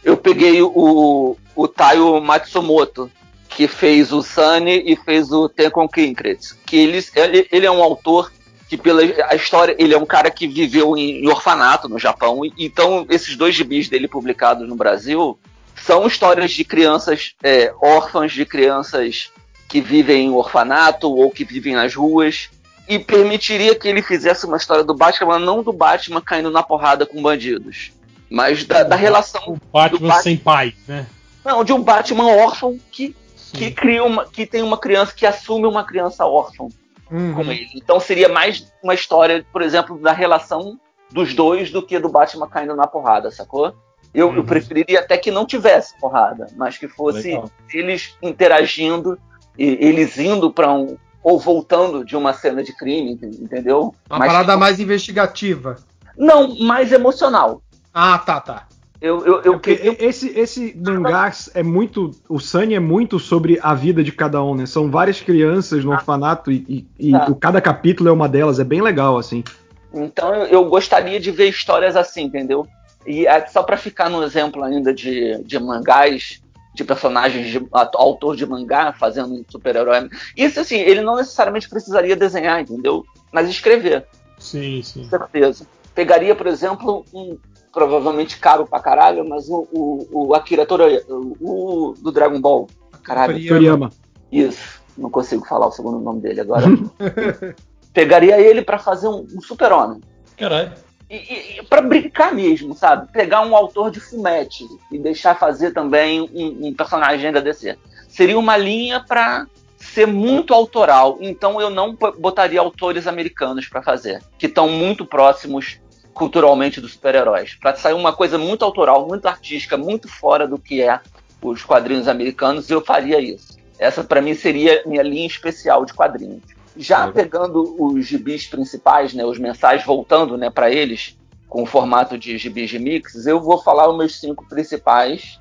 eu 0.05 0.17
peguei 0.17 0.61
o, 0.63 1.37
o 1.55 1.69
Taio 1.69 2.21
Matsumoto, 2.21 3.11
que 3.49 3.67
fez 3.67 4.13
o 4.13 4.23
Sunny 4.23 4.83
e 4.85 4.97
fez 4.97 5.33
o 5.33 5.49
Tenkon 5.49 5.89
Kinkret, 5.89 6.39
que 6.67 6.77
ele, 6.77 7.05
ele, 7.15 7.49
ele 7.51 7.67
é 7.67 7.71
um 7.71 7.83
autor 7.83 8.31
que 8.69 8.77
pela 8.77 9.01
a 9.03 9.35
história, 9.35 9.77
ele 9.79 9.95
é 9.95 9.99
um 9.99 10.05
cara 10.05 10.31
que 10.31 10.47
viveu 10.47 10.97
em, 10.97 11.25
em 11.25 11.29
orfanato 11.29 11.89
no 11.89 11.99
Japão, 11.99 12.41
então 12.59 13.07
esses 13.09 13.37
dois 13.37 13.55
gibis 13.55 13.89
dele 13.89 14.09
publicados 14.09 14.69
no 14.69 14.75
Brasil 14.75 15.39
são 15.87 16.05
histórias 16.05 16.51
de 16.51 16.65
crianças 16.65 17.35
é, 17.45 17.73
órfãs, 17.81 18.33
de 18.33 18.45
crianças 18.45 19.31
que 19.69 19.81
vivem 19.81 20.27
em 20.27 20.31
orfanato 20.31 21.09
ou 21.09 21.31
que 21.31 21.45
vivem 21.45 21.77
nas 21.77 21.95
ruas, 21.95 22.51
e 22.89 22.99
permitiria 22.99 23.75
que 23.75 23.87
ele 23.87 24.03
fizesse 24.03 24.47
uma 24.47 24.57
história 24.57 24.83
do 24.83 24.95
Batman, 24.95 25.39
não 25.39 25.63
do 25.63 25.73
Batman 25.73 26.21
caindo 26.21 26.51
na 26.51 26.63
porrada 26.63 27.07
com 27.07 27.23
bandidos, 27.23 27.93
mas 28.29 28.65
da, 28.65 28.83
da 28.83 28.97
relação. 28.97 29.43
O 29.47 29.61
Batman, 29.73 30.09
Batman 30.09 30.23
sem 30.23 30.37
pai, 30.37 30.75
né? 30.89 31.07
Não, 31.45 31.63
de 31.63 31.73
um 31.73 31.81
Batman 31.81 32.27
órfão 32.27 32.79
que, 32.91 33.15
que 33.53 33.71
cria 33.71 34.03
uma, 34.03 34.27
que 34.27 34.45
tem 34.45 34.63
uma 34.63 34.79
criança 34.79 35.15
que 35.15 35.25
assume 35.25 35.67
uma 35.67 35.85
criança 35.85 36.27
órfã 36.27 36.67
uhum. 37.11 37.35
com 37.35 37.43
ele. 37.53 37.71
Então 37.77 38.01
seria 38.01 38.29
mais 38.29 38.73
uma 38.83 38.95
história, 38.95 39.47
por 39.53 39.63
exemplo, 39.63 39.97
da 39.99 40.13
relação 40.13 40.81
dos 41.13 41.33
dois 41.33 41.71
do 41.71 41.81
que 41.81 41.97
do 42.01 42.09
Batman 42.09 42.49
caindo 42.49 42.75
na 42.75 42.89
porrada, 42.89 43.31
sacou? 43.31 43.73
Eu, 44.17 44.29
uhum. 44.29 44.37
eu 44.37 44.45
preferiria 44.45 45.01
até 45.01 45.19
que 45.19 45.31
não 45.31 45.45
tivesse 45.45 45.95
porrada, 46.01 46.47
mas 46.57 46.79
que 46.79 46.89
fosse 46.89 47.29
Legal. 47.29 47.51
eles 47.71 48.17
interagindo, 48.23 49.19
e 49.59 49.77
eles 49.79 50.19
indo 50.19 50.51
para 50.51 50.73
um. 50.73 50.97
ou 51.23 51.39
voltando 51.39 52.03
de 52.03 52.17
uma 52.17 52.33
cena 52.33 52.63
de 52.63 52.73
crime, 52.73 53.13
entendeu? 53.23 53.95
Uma 54.09 54.21
mas, 54.21 54.29
parada 54.29 54.57
mais 54.57 54.81
investigativa. 54.81 55.77
Não, 56.17 56.57
mais 56.61 56.93
emocional. 56.93 57.61
Ah, 57.93 58.19
tá, 58.19 58.41
tá. 58.41 58.67
Eu, 59.03 59.27
eu, 59.27 59.43
eu, 59.43 59.61
é 59.67 60.05
esse, 60.07 60.31
esse 60.31 60.75
mangá 60.75 61.31
é 61.53 61.63
muito. 61.63 62.11
O 62.27 62.39
Sunny 62.39 62.75
é 62.75 62.81
muito 62.81 63.19
sobre 63.19 63.59
a 63.63 63.75
vida 63.75 64.03
de 64.03 64.13
cada 64.13 64.43
um, 64.43 64.55
né? 64.55 64.65
São 64.65 64.91
várias 64.91 65.21
crianças 65.21 65.85
no 65.85 65.91
orfanato 65.93 66.51
e, 66.51 66.89
e, 66.99 67.13
tá. 67.13 67.27
e 67.29 67.35
cada 67.35 67.61
capítulo 67.61 68.09
é 68.09 68.13
uma 68.13 68.29
delas. 68.31 68.59
É 68.59 68.65
bem 68.65 68.81
legal, 68.81 69.19
assim. 69.19 69.45
Então 69.93 70.33
eu 70.45 70.65
gostaria 70.65 71.21
de 71.21 71.31
ver 71.31 71.51
histórias 71.51 71.95
assim, 71.97 72.23
entendeu? 72.23 72.67
E 73.07 73.27
é, 73.27 73.47
só 73.47 73.63
para 73.63 73.77
ficar 73.77 74.11
no 74.11 74.23
exemplo 74.23 74.63
ainda 74.65 74.93
de, 74.93 75.43
de 75.45 75.59
mangás, 75.59 76.43
de 76.75 76.85
personagens, 76.85 77.47
de 77.47 77.67
autor 77.73 78.37
de 78.37 78.45
mangá 78.45 78.93
fazendo 78.93 79.35
um 79.35 79.45
super-herói. 79.49 80.09
Isso 80.37 80.61
assim, 80.61 80.77
ele 80.77 81.01
não 81.01 81.17
necessariamente 81.17 81.69
precisaria 81.69 82.15
desenhar, 82.15 82.61
entendeu? 82.61 83.05
Mas 83.33 83.49
escrever. 83.49 84.07
Sim, 84.39 84.83
sim. 84.83 85.05
Com 85.05 85.09
certeza. 85.09 85.67
Pegaria, 85.95 86.35
por 86.35 86.47
exemplo, 86.47 87.05
um, 87.15 87.39
provavelmente 87.73 88.39
caro 88.39 88.67
pra 88.67 88.81
caralho, 88.81 89.27
mas 89.27 89.49
o, 89.49 89.67
o, 89.73 90.09
o 90.29 90.35
Akira 90.35 90.67
Toriyama, 90.67 91.05
o, 91.09 91.95
do 91.99 92.13
Dragon 92.13 92.41
Ball. 92.41 92.67
Caralho. 93.03 93.49
Toriyama. 93.49 93.91
Isso. 94.31 94.83
Não 94.99 95.11
consigo 95.11 95.47
falar 95.47 95.67
o 95.67 95.73
segundo 95.73 95.99
nome 95.99 96.21
dele 96.21 96.41
agora. 96.41 96.67
Pegaria 97.93 98.39
ele 98.39 98.61
para 98.61 98.79
fazer 98.79 99.09
um, 99.09 99.27
um 99.35 99.41
super-homem. 99.41 100.01
Caralho. 100.37 100.73
E, 101.09 101.59
e 101.59 101.63
para 101.69 101.81
brincar 101.81 102.35
mesmo, 102.35 102.75
sabe? 102.75 103.11
Pegar 103.13 103.43
um 103.43 103.55
autor 103.55 103.91
de 103.91 104.01
fumete 104.01 104.67
e 104.91 104.99
deixar 104.99 105.39
fazer 105.39 105.73
também 105.73 106.21
um, 106.21 106.67
um 106.69 106.75
personagem 106.75 107.31
da 107.33 107.41
DC. 107.41 107.79
Seria 108.09 108.39
uma 108.39 108.57
linha 108.57 109.01
para 109.01 109.47
ser 109.79 110.07
muito 110.07 110.53
autoral. 110.53 111.19
Então 111.21 111.61
eu 111.61 111.71
não 111.71 111.95
botaria 111.95 112.61
autores 112.61 113.07
americanos 113.07 113.69
para 113.69 113.83
fazer, 113.83 114.23
que 114.39 114.47
estão 114.47 114.69
muito 114.69 115.07
próximos 115.07 115.79
culturalmente 116.13 116.81
dos 116.81 116.95
super-heróis. 116.95 117.55
Para 117.55 117.77
sair 117.77 117.95
uma 117.95 118.13
coisa 118.13 118.39
muito 118.39 118.65
autoral, 118.65 119.07
muito 119.07 119.27
artística, 119.27 119.77
muito 119.77 120.09
fora 120.09 120.49
do 120.49 120.59
que 120.59 120.83
é 120.83 120.99
os 121.43 121.63
quadrinhos 121.63 122.09
americanos, 122.09 122.71
eu 122.71 122.81
faria 122.81 123.21
isso. 123.21 123.57
Essa 123.79 124.03
para 124.03 124.23
mim 124.23 124.35
seria 124.35 124.83
minha 124.87 125.03
linha 125.03 125.27
especial 125.27 125.85
de 125.85 125.93
quadrinhos. 125.93 126.56
Já 126.77 127.11
pegando 127.11 127.77
os 127.83 128.07
gibis 128.07 128.47
principais, 128.47 129.15
né, 129.15 129.25
os 129.25 129.39
mensais 129.39 129.85
voltando, 129.85 130.37
né, 130.37 130.51
para 130.51 130.71
eles 130.71 131.17
com 131.49 131.63
o 131.63 131.67
formato 131.67 132.19
de 132.19 132.37
gibis 132.37 132.71
de 132.71 132.79
mix, 132.79 133.27
eu 133.27 133.41
vou 133.41 133.63
falar 133.63 133.89
os 133.89 133.97
meus 133.97 134.19
cinco 134.19 134.47
principais 134.49 135.39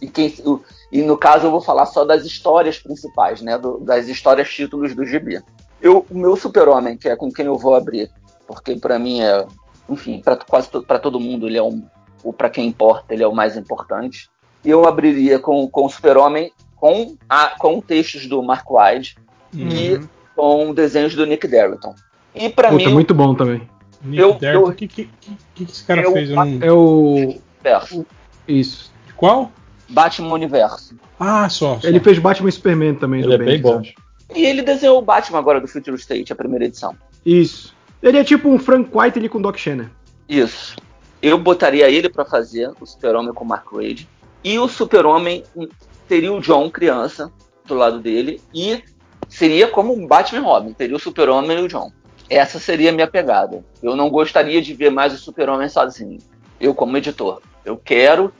e, 0.00 0.08
quem, 0.08 0.34
e 0.92 1.02
no 1.02 1.16
caso 1.16 1.46
eu 1.46 1.50
vou 1.50 1.60
falar 1.60 1.86
só 1.86 2.04
das 2.04 2.24
histórias 2.24 2.78
principais, 2.78 3.40
né, 3.40 3.56
do, 3.56 3.78
das 3.78 4.08
histórias 4.08 4.48
títulos 4.48 4.94
do 4.94 5.04
gibi. 5.04 5.40
Eu, 5.80 6.04
o 6.10 6.18
meu 6.18 6.36
super-homem, 6.36 6.96
que 6.96 7.08
é 7.08 7.16
com 7.16 7.32
quem 7.32 7.46
eu 7.46 7.56
vou 7.56 7.74
abrir, 7.74 8.10
porque 8.46 8.76
para 8.76 8.98
mim 8.98 9.22
é, 9.22 9.46
enfim, 9.88 10.20
para 10.20 10.36
quase 10.36 10.68
para 10.68 10.98
todo 10.98 11.20
mundo 11.20 11.46
ele 11.46 11.58
é 11.58 11.62
um, 11.62 11.84
ou 12.22 12.32
para 12.32 12.50
quem 12.50 12.66
importa, 12.66 13.14
ele 13.14 13.22
é 13.22 13.28
o 13.28 13.34
mais 13.34 13.56
importante. 13.56 14.28
Eu 14.64 14.86
abriria 14.86 15.38
com, 15.38 15.68
com 15.68 15.86
o 15.86 15.90
super-homem 15.90 16.52
com, 16.76 17.16
a, 17.28 17.54
com 17.58 17.80
textos 17.80 18.26
do 18.26 18.42
Mark 18.42 18.66
Wide 18.70 19.16
uhum. 19.54 19.68
e 19.68 20.00
com 20.36 20.72
desenhos 20.74 21.14
do 21.14 21.26
Nick 21.26 21.48
Darrington. 21.48 21.94
E 22.34 22.50
para 22.50 22.70
mim. 22.70 22.86
muito 22.88 23.14
bom 23.14 23.34
também. 23.34 23.62
Nick 24.04 24.22
eu, 24.22 24.34
Darrington, 24.34 24.68
o 24.68 24.74
que, 24.74 24.86
que, 24.86 25.10
que, 25.20 25.36
que, 25.54 25.64
esse 25.64 25.82
cara 25.82 26.02
eu, 26.02 26.12
fez? 26.12 26.30
Um... 26.30 26.62
É 26.62 26.70
o. 26.70 27.14
Universo. 27.64 28.06
Isso. 28.46 28.92
Qual? 29.16 29.50
Batman 29.88 30.34
Universo. 30.34 30.94
Ah, 31.18 31.48
só. 31.48 31.80
só. 31.80 31.88
Ele 31.88 31.98
fez 31.98 32.18
Batman 32.18 32.50
e 32.50 32.52
Superman 32.52 32.94
também. 32.94 33.22
Ele 33.22 33.34
é 33.34 33.38
bem 33.38 33.60
bom. 33.60 33.82
E 34.34 34.44
ele 34.44 34.62
desenhou 34.62 34.98
o 34.98 35.02
Batman 35.02 35.38
agora 35.38 35.60
do 35.60 35.66
Future 35.66 35.96
State, 35.96 36.32
a 36.32 36.36
primeira 36.36 36.66
edição. 36.66 36.94
Isso. 37.24 37.74
Ele 38.02 38.18
é 38.18 38.24
tipo 38.24 38.48
um 38.48 38.58
Frank 38.58 38.90
White 38.92 39.18
ele 39.18 39.28
com 39.28 39.40
Doc 39.40 39.56
Shannon. 39.56 39.86
Isso. 40.28 40.76
Eu 41.22 41.38
botaria 41.38 41.88
ele 41.88 42.08
para 42.08 42.24
fazer 42.24 42.70
o 42.80 42.86
Super-Homem 42.86 43.32
com 43.32 43.44
o 43.44 43.48
Mark 43.48 43.72
Wade. 43.72 44.06
E 44.44 44.58
o 44.58 44.68
Super-Homem 44.68 45.44
teria 46.06 46.32
o 46.32 46.40
John, 46.40 46.70
criança, 46.70 47.32
do 47.64 47.74
lado 47.74 47.98
dele. 47.98 48.40
E 48.54 48.82
seria 49.36 49.68
como 49.68 49.92
um 49.92 50.06
Batman 50.06 50.40
Robin. 50.40 50.72
Teria 50.72 50.96
o 50.96 51.00
Super-Homem 51.00 51.58
e 51.58 51.62
o 51.62 51.68
John. 51.68 51.92
Essa 52.28 52.58
seria 52.58 52.88
a 52.88 52.92
minha 52.92 53.06
pegada. 53.06 53.62
Eu 53.82 53.94
não 53.94 54.08
gostaria 54.08 54.62
de 54.62 54.72
ver 54.72 54.90
mais 54.90 55.12
o 55.12 55.18
Super-Homem 55.18 55.68
sozinho. 55.68 56.18
Eu, 56.58 56.74
como 56.74 56.96
editor. 56.96 57.42
Eu 57.62 57.76
quero 57.76 58.32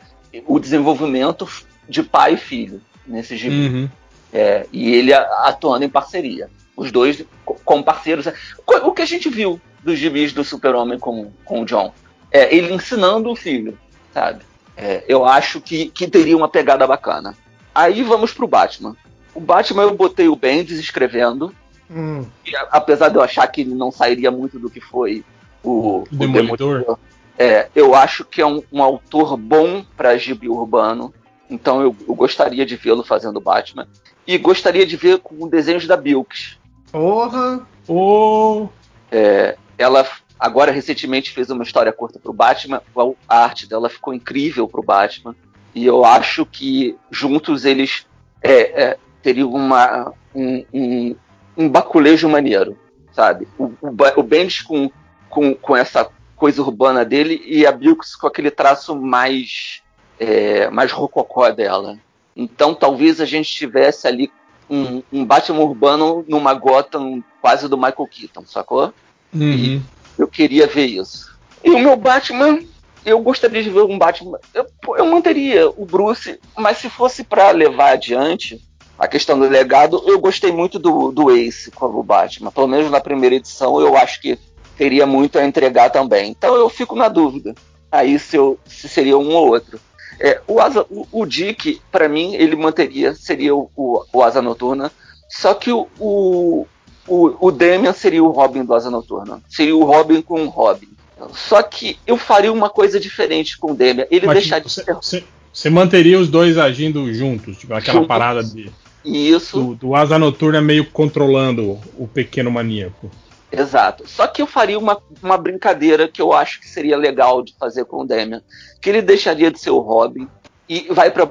o 0.47 0.59
desenvolvimento 0.59 1.47
de 1.86 2.02
pai 2.02 2.35
e 2.35 2.39
filho 2.39 2.81
nesse 3.06 3.36
gibi. 3.36 3.68
Uhum. 3.68 3.90
É, 4.32 4.66
e 4.73 4.94
ele 4.94 5.12
atuando 5.12 5.85
em 5.85 5.89
parceria. 5.89 6.48
Os 6.74 6.90
dois 6.90 7.23
como 7.44 7.85
parceiros. 7.85 8.27
O 8.66 8.93
que 8.93 9.02
a 9.02 9.06
gente 9.06 9.28
viu 9.28 9.60
dos 9.85 9.98
gibis 9.98 10.32
do 10.32 10.43
Super-Homem 10.43 10.98
com, 10.98 11.31
com 11.44 11.60
o 11.60 11.64
John? 11.66 11.93
É, 12.32 12.55
ele 12.55 12.73
ensinando 12.73 13.31
o 13.31 13.36
filho, 13.36 13.78
sabe? 14.14 14.43
É, 14.74 15.05
eu 15.06 15.27
acho 15.27 15.60
que, 15.60 15.90
que 15.90 16.09
teria 16.09 16.36
uma 16.36 16.48
pegada 16.48 16.86
bacana. 16.86 17.35
Aí 17.74 18.02
vamos 18.02 18.32
pro 18.32 18.48
Batman. 18.48 18.97
O 19.36 19.40
Batman 19.40 19.82
eu 19.82 19.94
botei 19.94 20.28
o 20.28 20.34
Bendis 20.34 20.78
escrevendo. 20.78 21.54
Hum. 21.90 22.24
E, 22.44 22.56
apesar 22.70 23.10
de 23.10 23.16
eu 23.16 23.22
achar 23.22 23.46
que 23.46 23.60
ele 23.60 23.74
não 23.74 23.92
sairia 23.92 24.30
muito 24.30 24.58
do 24.58 24.70
que 24.70 24.80
foi 24.80 25.24
o, 25.62 25.98
o 26.00 26.04
Demolidor. 26.10 26.78
Demolidor 26.78 26.98
é, 27.38 27.68
eu 27.74 27.94
acho 27.94 28.24
que 28.24 28.40
é 28.40 28.46
um, 28.46 28.62
um 28.72 28.82
autor 28.82 29.36
bom 29.36 29.84
para 29.96 30.16
gibi 30.16 30.48
urbano. 30.48 31.12
Então 31.50 31.82
eu, 31.82 31.94
eu 32.08 32.14
gostaria 32.14 32.64
de 32.64 32.76
vê-lo 32.76 33.04
fazendo 33.04 33.40
Batman. 33.40 33.86
E 34.26 34.38
gostaria 34.38 34.86
de 34.86 34.96
ver 34.96 35.18
com 35.18 35.48
desenhos 35.48 35.86
da 35.86 35.96
Bilks. 35.96 36.56
Porra! 36.90 37.60
Oh. 37.86 38.68
É, 39.12 39.56
ela 39.76 40.06
agora 40.40 40.72
recentemente 40.72 41.30
fez 41.30 41.50
uma 41.50 41.62
história 41.62 41.92
curta 41.92 42.18
pro 42.18 42.32
Batman. 42.32 42.82
A 43.28 43.38
arte 43.38 43.68
dela 43.68 43.88
ficou 43.88 44.14
incrível 44.14 44.66
pro 44.66 44.82
Batman. 44.82 45.36
E 45.74 45.84
eu 45.84 46.04
acho 46.04 46.46
que 46.46 46.96
juntos 47.10 47.66
eles 47.66 48.06
é, 48.42 48.82
é, 48.82 48.98
teriam 49.26 49.52
uma, 49.52 50.12
um, 50.32 50.64
um, 50.72 51.16
um, 51.56 51.68
baculejo 51.68 52.28
maneiro, 52.28 52.78
sabe? 53.12 53.48
O, 53.58 53.64
o, 53.64 53.96
o 54.18 54.22
Bendis 54.22 54.62
com, 54.62 54.88
com, 55.28 55.52
com 55.52 55.76
essa 55.76 56.08
coisa 56.36 56.62
urbana 56.62 57.04
dele 57.04 57.42
e 57.44 57.66
a 57.66 57.72
Bilks 57.72 58.14
com 58.14 58.28
aquele 58.28 58.52
traço 58.52 58.94
mais 58.94 59.82
é, 60.20 60.70
mais 60.70 60.92
rococó 60.92 61.50
dela. 61.50 61.98
Então 62.36 62.72
talvez 62.72 63.20
a 63.20 63.24
gente 63.24 63.50
tivesse 63.50 64.06
ali 64.06 64.30
um, 64.70 65.02
um 65.12 65.24
Batman 65.24 65.64
urbano 65.64 66.24
numa 66.28 66.54
Gotham 66.54 67.20
quase 67.42 67.68
do 67.68 67.76
Michael 67.76 68.06
Keaton, 68.08 68.44
sacou? 68.46 68.94
Uhum. 69.34 69.42
E 69.42 69.82
eu 70.16 70.28
queria 70.28 70.68
ver 70.68 70.86
isso. 70.86 71.36
E 71.64 71.70
o 71.70 71.80
meu 71.80 71.96
Batman, 71.96 72.60
eu 73.04 73.18
gostaria 73.18 73.60
de 73.60 73.70
ver 73.70 73.82
um 73.82 73.98
Batman. 73.98 74.38
Eu, 74.54 74.66
eu 74.96 75.06
manteria 75.06 75.68
o 75.68 75.84
Bruce, 75.84 76.38
mas 76.56 76.78
se 76.78 76.88
fosse 76.88 77.24
para 77.24 77.50
levar 77.50 77.90
adiante 77.90 78.64
a 78.98 79.06
questão 79.06 79.39
do 79.39 79.48
legado, 79.48 80.02
eu 80.06 80.18
gostei 80.18 80.51
muito 80.51 80.78
do, 80.78 81.12
do 81.12 81.31
Ace 81.31 81.70
como 81.70 82.02
Batman. 82.02 82.51
Pelo 82.51 82.68
menos 82.68 82.90
na 82.90 83.01
primeira 83.01 83.36
edição, 83.36 83.81
eu 83.81 83.97
acho 83.97 84.20
que 84.20 84.39
teria 84.77 85.06
muito 85.06 85.39
a 85.39 85.44
entregar 85.44 85.90
também. 85.90 86.31
Então 86.31 86.55
eu 86.55 86.68
fico 86.68 86.94
na 86.94 87.09
dúvida 87.09 87.55
aí 87.90 88.18
se, 88.18 88.36
eu, 88.36 88.59
se 88.64 88.89
seria 88.89 89.18
um 89.18 89.35
ou 89.35 89.48
outro. 89.48 89.78
É, 90.18 90.40
o, 90.47 90.60
Asa, 90.60 90.86
o, 90.90 91.06
o 91.12 91.27
Dick, 91.27 91.81
para 91.93 92.09
mim, 92.09 92.35
ele 92.35 92.56
manteria, 92.56 93.14
seria 93.14 93.55
o, 93.55 93.70
o, 93.77 94.02
o 94.12 94.23
Asa 94.23 94.40
Noturna, 94.40 94.90
só 95.28 95.52
que 95.52 95.70
o, 95.70 95.86
o, 95.98 96.66
o, 97.06 97.51
Damian 97.51 97.93
seria 97.93 98.24
o 98.24 98.31
Robin 98.31 98.64
do 98.64 98.74
Asa 98.74 98.90
Noturna. 98.90 99.43
Seria 99.48 99.77
o 99.77 99.85
Robin 99.85 100.23
com 100.23 100.44
o 100.44 100.48
Robin. 100.48 100.89
Só 101.32 101.62
que 101.62 101.98
eu 102.06 102.16
faria 102.16 102.52
uma 102.52 102.70
coisa 102.70 102.98
diferente 102.98 103.59
com 103.59 103.73
o 103.73 103.74
Damian. 103.74 104.06
Ele 104.10 104.27
Mas, 104.27 104.39
deixaria 104.39 104.64
de 104.64 104.73
ser... 104.73 105.24
Você 105.56 105.70
manteria 105.70 106.20
os 106.20 106.28
dois 106.28 106.59
agindo 106.59 107.10
juntos, 107.14 107.56
tipo, 107.56 107.73
aquela 107.73 108.01
Junto. 108.01 108.09
parada 108.09 108.44
de. 108.44 108.70
Isso. 109.06 109.62
Do, 109.62 109.74
do 109.74 109.94
Asa 109.94 110.18
Noturna 110.18 110.60
meio 110.60 110.84
controlando 110.90 111.78
o 111.96 112.08
pequeno 112.08 112.50
maníaco. 112.50 113.08
Exato. 113.50 114.06
Só 114.08 114.26
que 114.26 114.42
eu 114.42 114.46
faria 114.46 114.78
uma, 114.78 115.00
uma 115.22 115.38
brincadeira 115.38 116.08
que 116.08 116.20
eu 116.20 116.32
acho 116.32 116.60
que 116.60 116.68
seria 116.68 116.96
legal 116.96 117.42
de 117.42 117.54
fazer 117.58 117.84
com 117.84 118.02
o 118.02 118.06
Damian. 118.06 118.42
Que 118.80 118.90
ele 118.90 119.00
deixaria 119.00 119.50
de 119.50 119.60
ser 119.60 119.70
o 119.70 119.78
Robin 119.78 120.28
e 120.68 120.88
vai 120.90 121.10
para 121.10 121.24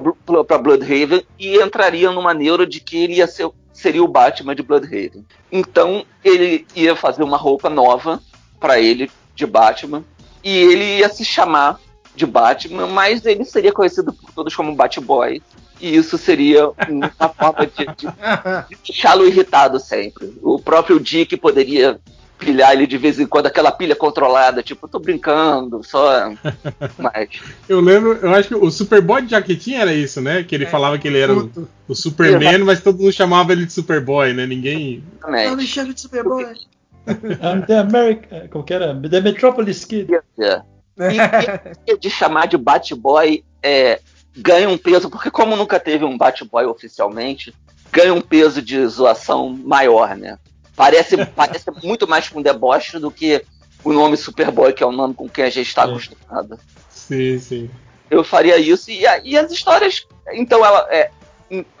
Bloodhaven 0.58 1.22
e 1.38 1.62
entraria 1.62 2.10
numa 2.10 2.32
neura 2.32 2.66
de 2.66 2.80
que 2.80 2.96
ele 2.96 3.16
ia 3.16 3.26
ser, 3.26 3.50
seria 3.72 4.02
o 4.02 4.08
Batman 4.08 4.54
de 4.54 4.62
Bloodhaven. 4.62 5.26
Então 5.52 6.06
ele 6.24 6.66
ia 6.74 6.96
fazer 6.96 7.22
uma 7.22 7.36
roupa 7.36 7.68
nova 7.68 8.20
para 8.58 8.80
ele 8.80 9.10
de 9.34 9.46
Batman 9.46 10.02
e 10.42 10.56
ele 10.56 10.98
ia 10.98 11.08
se 11.10 11.24
chamar 11.24 11.78
de 12.14 12.24
Batman, 12.24 12.86
mas 12.86 13.26
ele 13.26 13.44
seria 13.44 13.72
conhecido 13.72 14.10
por 14.10 14.32
todos 14.32 14.56
como 14.56 14.74
Batboy 14.74 15.42
e 15.80 15.96
isso 15.96 16.16
seria 16.18 16.70
uma 16.88 17.28
forma 17.28 17.66
de, 17.66 17.84
de, 17.86 18.06
de 18.06 18.76
deixá-lo 18.86 19.26
irritado 19.26 19.78
sempre. 19.78 20.32
O 20.42 20.58
próprio 20.58 20.98
Dick 20.98 21.36
poderia 21.36 21.98
pilhar 22.38 22.72
ele 22.72 22.86
de 22.86 22.98
vez 22.98 23.18
em 23.18 23.26
quando, 23.26 23.46
aquela 23.46 23.72
pilha 23.72 23.96
controlada, 23.96 24.62
tipo, 24.62 24.86
tô 24.88 24.98
brincando, 24.98 25.82
só. 25.82 26.30
Mas. 26.98 27.28
eu 27.68 27.80
lembro, 27.80 28.12
eu 28.20 28.30
acho 28.34 28.48
que 28.48 28.54
o 28.54 28.70
Superboy 28.70 29.22
de 29.22 29.30
Jaquetinha 29.30 29.80
era 29.80 29.94
isso, 29.94 30.20
né? 30.20 30.42
Que 30.42 30.54
ele 30.54 30.64
é, 30.64 30.68
falava 30.68 30.98
que 30.98 31.08
ele 31.08 31.18
era 31.18 31.34
o, 31.34 31.50
o 31.88 31.94
Superman, 31.94 32.58
mas 32.58 32.80
todo 32.80 32.98
mundo 32.98 33.12
chamava 33.12 33.52
ele 33.52 33.66
de 33.66 33.72
Superboy, 33.72 34.32
né? 34.32 34.46
Ninguém. 34.46 35.02
Não 35.22 35.56
me 35.56 35.66
chame 35.66 35.94
de 35.94 36.00
Superboy. 36.00 36.44
I'm 37.06 37.62
the 37.66 37.78
American. 37.78 38.48
Como 38.50 38.64
que 38.64 38.74
era? 38.74 38.94
The 38.94 39.20
Metropolis 39.20 39.84
Kid. 39.84 40.10
Yeah. 40.38 40.64
E, 40.98 41.92
e, 41.92 41.98
de 41.98 42.10
chamar 42.10 42.46
de 42.46 42.56
Batboy 42.56 43.44
é, 43.62 44.00
ganha 44.36 44.68
um 44.68 44.76
peso, 44.76 45.08
porque 45.08 45.30
como 45.30 45.56
nunca 45.56 45.80
teve 45.80 46.04
um 46.04 46.16
Batboy 46.16 46.66
oficialmente, 46.66 47.54
ganha 47.90 48.12
um 48.12 48.20
peso 48.20 48.60
de 48.60 48.86
zoação 48.86 49.48
maior, 49.48 50.16
né? 50.16 50.38
Parece, 50.74 51.16
parece 51.34 51.70
muito 51.82 52.06
mais 52.06 52.28
com 52.28 52.42
deboche 52.42 52.98
do 52.98 53.10
que 53.10 53.42
o 53.82 53.92
nome 53.92 54.16
Superboy, 54.16 54.72
que 54.72 54.82
é 54.82 54.86
o 54.86 54.92
nome 54.92 55.14
com 55.14 55.28
quem 55.28 55.44
a 55.44 55.50
gente 55.50 55.68
está 55.68 55.84
acostumado. 55.84 56.58
Sim, 56.90 57.38
sim. 57.38 57.70
Eu 58.10 58.22
faria 58.22 58.58
isso 58.58 58.90
e, 58.90 59.04
e 59.24 59.38
as 59.38 59.50
histórias. 59.50 60.06
Então 60.32 60.64
ela 60.64 60.86
é. 60.90 61.10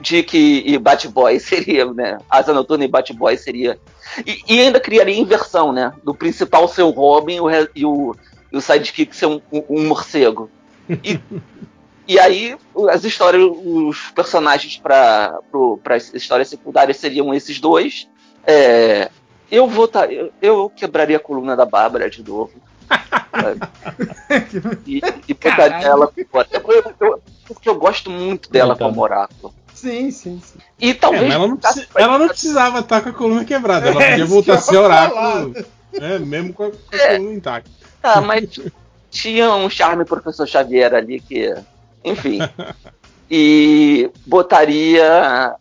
Dick 0.00 0.36
e 0.64 0.78
Batboy 0.78 1.38
seria, 1.40 1.92
né? 1.92 2.18
Asa 2.30 2.54
Noturna 2.54 2.84
e 2.84 2.88
Batboy 2.88 3.36
seria. 3.36 3.78
E, 4.24 4.40
e, 4.48 4.60
ainda 4.60 4.78
criaria 4.78 5.18
inversão, 5.18 5.72
né? 5.72 5.92
Do 6.04 6.14
principal 6.14 6.68
ser 6.68 6.82
o 6.82 6.90
Robin 6.90 7.34
e 7.34 7.40
o, 7.40 7.50
e 7.74 7.84
o, 7.84 8.16
e 8.52 8.56
o 8.56 8.60
sidekick 8.60 9.14
ser 9.14 9.26
um, 9.26 9.40
um, 9.52 9.64
um 9.68 9.88
morcego. 9.88 10.48
E 10.88 11.18
E 12.08 12.18
aí, 12.18 12.56
as 12.90 13.04
histórias, 13.04 13.42
os 13.42 14.10
personagens 14.14 14.76
para 14.76 15.38
as 15.84 16.14
histórias 16.14 16.48
secundárias 16.48 16.98
seriam 16.98 17.34
esses 17.34 17.58
dois. 17.60 18.08
É, 18.46 19.10
eu 19.50 19.66
votar, 19.66 20.10
eu, 20.12 20.32
eu, 20.40 20.70
quebraria 20.70 21.16
a 21.16 21.20
coluna 21.20 21.56
da 21.56 21.64
Bárbara 21.64 22.08
de 22.08 22.22
novo. 22.22 22.52
e, 24.86 25.00
e 25.26 25.34
botaria 25.34 25.88
ela 25.88 26.08
eu, 26.16 26.94
eu, 27.00 27.22
porque 27.48 27.68
eu 27.68 27.74
gosto 27.74 28.08
muito 28.10 28.50
dela 28.50 28.76
como 28.76 29.00
oráculo. 29.00 29.52
Sim, 29.74 30.10
sim, 30.10 30.40
sim. 30.42 30.58
E 30.80 30.94
talvez. 30.94 31.24
É, 31.24 31.34
ela, 31.34 31.48
não 31.48 31.58
ela, 31.96 32.18
não 32.18 32.28
precisava 32.28 32.78
estar 32.78 33.02
com 33.02 33.08
a 33.10 33.12
coluna 33.12 33.44
quebrada, 33.44 33.88
ela 33.88 34.02
é, 34.02 34.10
podia 34.12 34.26
voltar 34.26 34.54
a 34.54 34.58
ser 34.58 34.76
oráculo. 34.76 35.54
É, 35.92 36.18
mesmo 36.18 36.52
com 36.52 36.64
a, 36.64 36.70
com 36.70 36.76
a 36.92 36.96
é. 36.96 37.16
coluna 37.16 37.34
intacta. 37.34 37.70
Ah, 38.02 38.20
mas 38.20 38.60
tinha 39.10 39.52
um 39.54 39.68
charme 39.68 40.04
professor 40.04 40.46
Xavier 40.46 40.94
ali 40.94 41.20
que. 41.20 41.54
Enfim. 42.06 42.38
E 43.30 44.10
botaria 44.24 45.56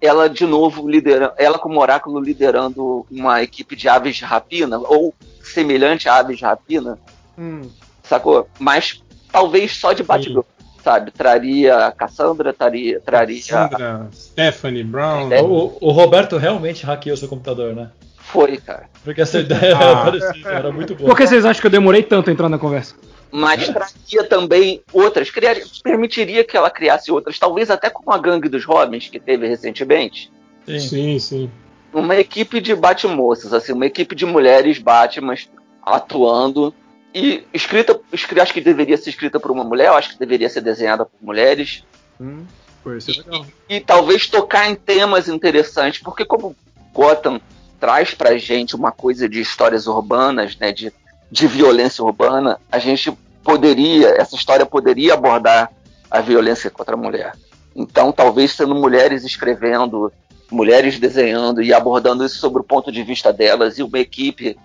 ela, 0.00 0.28
de 0.28 0.46
novo 0.46 0.88
liderando, 0.88 1.34
ela 1.36 1.58
como 1.58 1.80
oráculo 1.80 2.20
liderando 2.20 3.06
uma 3.10 3.42
equipe 3.42 3.76
de 3.76 3.88
aves 3.88 4.16
de 4.16 4.24
rapina, 4.24 4.78
ou 4.78 5.14
semelhante 5.42 6.08
a 6.08 6.16
aves 6.16 6.38
de 6.38 6.44
rapina, 6.44 6.98
hum. 7.38 7.62
sacou? 8.02 8.48
Mas 8.58 9.02
talvez 9.30 9.76
só 9.76 9.92
de 9.92 10.02
bate 10.02 10.34
sabe? 10.82 11.10
Traria 11.10 11.86
a 11.86 11.92
Cassandra, 11.92 12.54
traria. 12.54 13.00
traria 13.00 13.38
Cassandra, 13.38 14.08
Stephanie 14.12 14.82
Brown. 14.82 15.30
É. 15.30 15.42
O, 15.42 15.76
o, 15.78 15.90
Roberto 15.90 16.38
realmente 16.38 16.84
hackeou 16.86 17.16
seu 17.16 17.28
computador, 17.28 17.74
né? 17.74 17.90
Foi, 18.16 18.56
cara. 18.56 18.88
Porque 19.04 19.20
essa 19.20 19.40
ideia 19.40 19.76
ah. 19.76 20.08
era, 20.08 20.56
era 20.56 20.72
muito 20.72 20.94
boa. 20.94 21.10
Por 21.10 21.16
que 21.16 21.26
vocês 21.26 21.44
acham 21.44 21.60
que 21.60 21.66
eu 21.66 21.70
demorei 21.70 22.02
tanto 22.02 22.30
a 22.30 22.32
entrar 22.32 22.48
na 22.48 22.58
conversa? 22.58 22.94
Mas 23.32 23.68
traria 23.68 24.24
também 24.28 24.82
outras, 24.92 25.30
criaria, 25.30 25.64
permitiria 25.82 26.42
que 26.42 26.56
ela 26.56 26.70
criasse 26.70 27.12
outras, 27.12 27.38
talvez 27.38 27.70
até 27.70 27.88
como 27.88 28.12
a 28.12 28.18
Gangue 28.18 28.48
dos 28.48 28.64
Robins 28.64 29.08
que 29.08 29.20
teve 29.20 29.46
recentemente. 29.46 30.30
Sim, 30.66 30.80
sim. 30.80 31.18
sim. 31.18 31.50
Uma 31.92 32.16
equipe 32.16 32.60
de 32.60 32.74
Batmoças, 32.74 33.52
assim, 33.52 33.72
uma 33.72 33.86
equipe 33.86 34.14
de 34.14 34.26
mulheres 34.26 34.78
Batmans 34.78 35.48
atuando 35.82 36.74
e 37.14 37.44
escrita, 37.52 38.00
acho 38.12 38.54
que 38.54 38.60
deveria 38.60 38.96
ser 38.96 39.10
escrita 39.10 39.40
por 39.40 39.50
uma 39.50 39.64
mulher, 39.64 39.88
eu 39.88 39.94
acho 39.94 40.10
que 40.10 40.18
deveria 40.18 40.48
ser 40.48 40.60
desenhada 40.60 41.04
por 41.04 41.16
mulheres. 41.20 41.84
Hum, 42.20 42.44
legal. 42.84 43.46
E, 43.68 43.76
e, 43.76 43.80
talvez 43.80 44.28
tocar 44.28 44.70
em 44.70 44.76
temas 44.76 45.28
interessantes, 45.28 46.00
porque 46.00 46.24
como 46.24 46.54
Gotham 46.92 47.40
traz 47.80 48.14
pra 48.14 48.36
gente 48.38 48.76
uma 48.76 48.92
coisa 48.92 49.28
de 49.28 49.40
histórias 49.40 49.86
urbanas, 49.86 50.56
né, 50.56 50.70
de, 50.70 50.92
de 51.30 51.46
violência 51.46 52.04
urbana, 52.04 52.58
a 52.70 52.78
gente 52.78 53.12
poderia, 53.42 54.08
essa 54.10 54.34
história 54.34 54.66
poderia 54.66 55.14
abordar 55.14 55.70
a 56.10 56.20
violência 56.20 56.70
contra 56.70 56.94
a 56.94 56.98
mulher. 56.98 57.32
Então, 57.74 58.10
talvez 58.10 58.52
sendo 58.52 58.74
mulheres 58.74 59.24
escrevendo, 59.24 60.12
mulheres 60.50 60.98
desenhando 60.98 61.62
e 61.62 61.72
abordando 61.72 62.24
isso 62.24 62.38
sobre 62.38 62.60
o 62.60 62.64
ponto 62.64 62.90
de 62.90 63.02
vista 63.02 63.32
delas 63.32 63.78
e 63.78 63.82
uma 63.82 63.98
equipe 63.98 64.58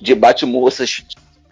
de 0.00 0.14
bate-moças 0.14 1.04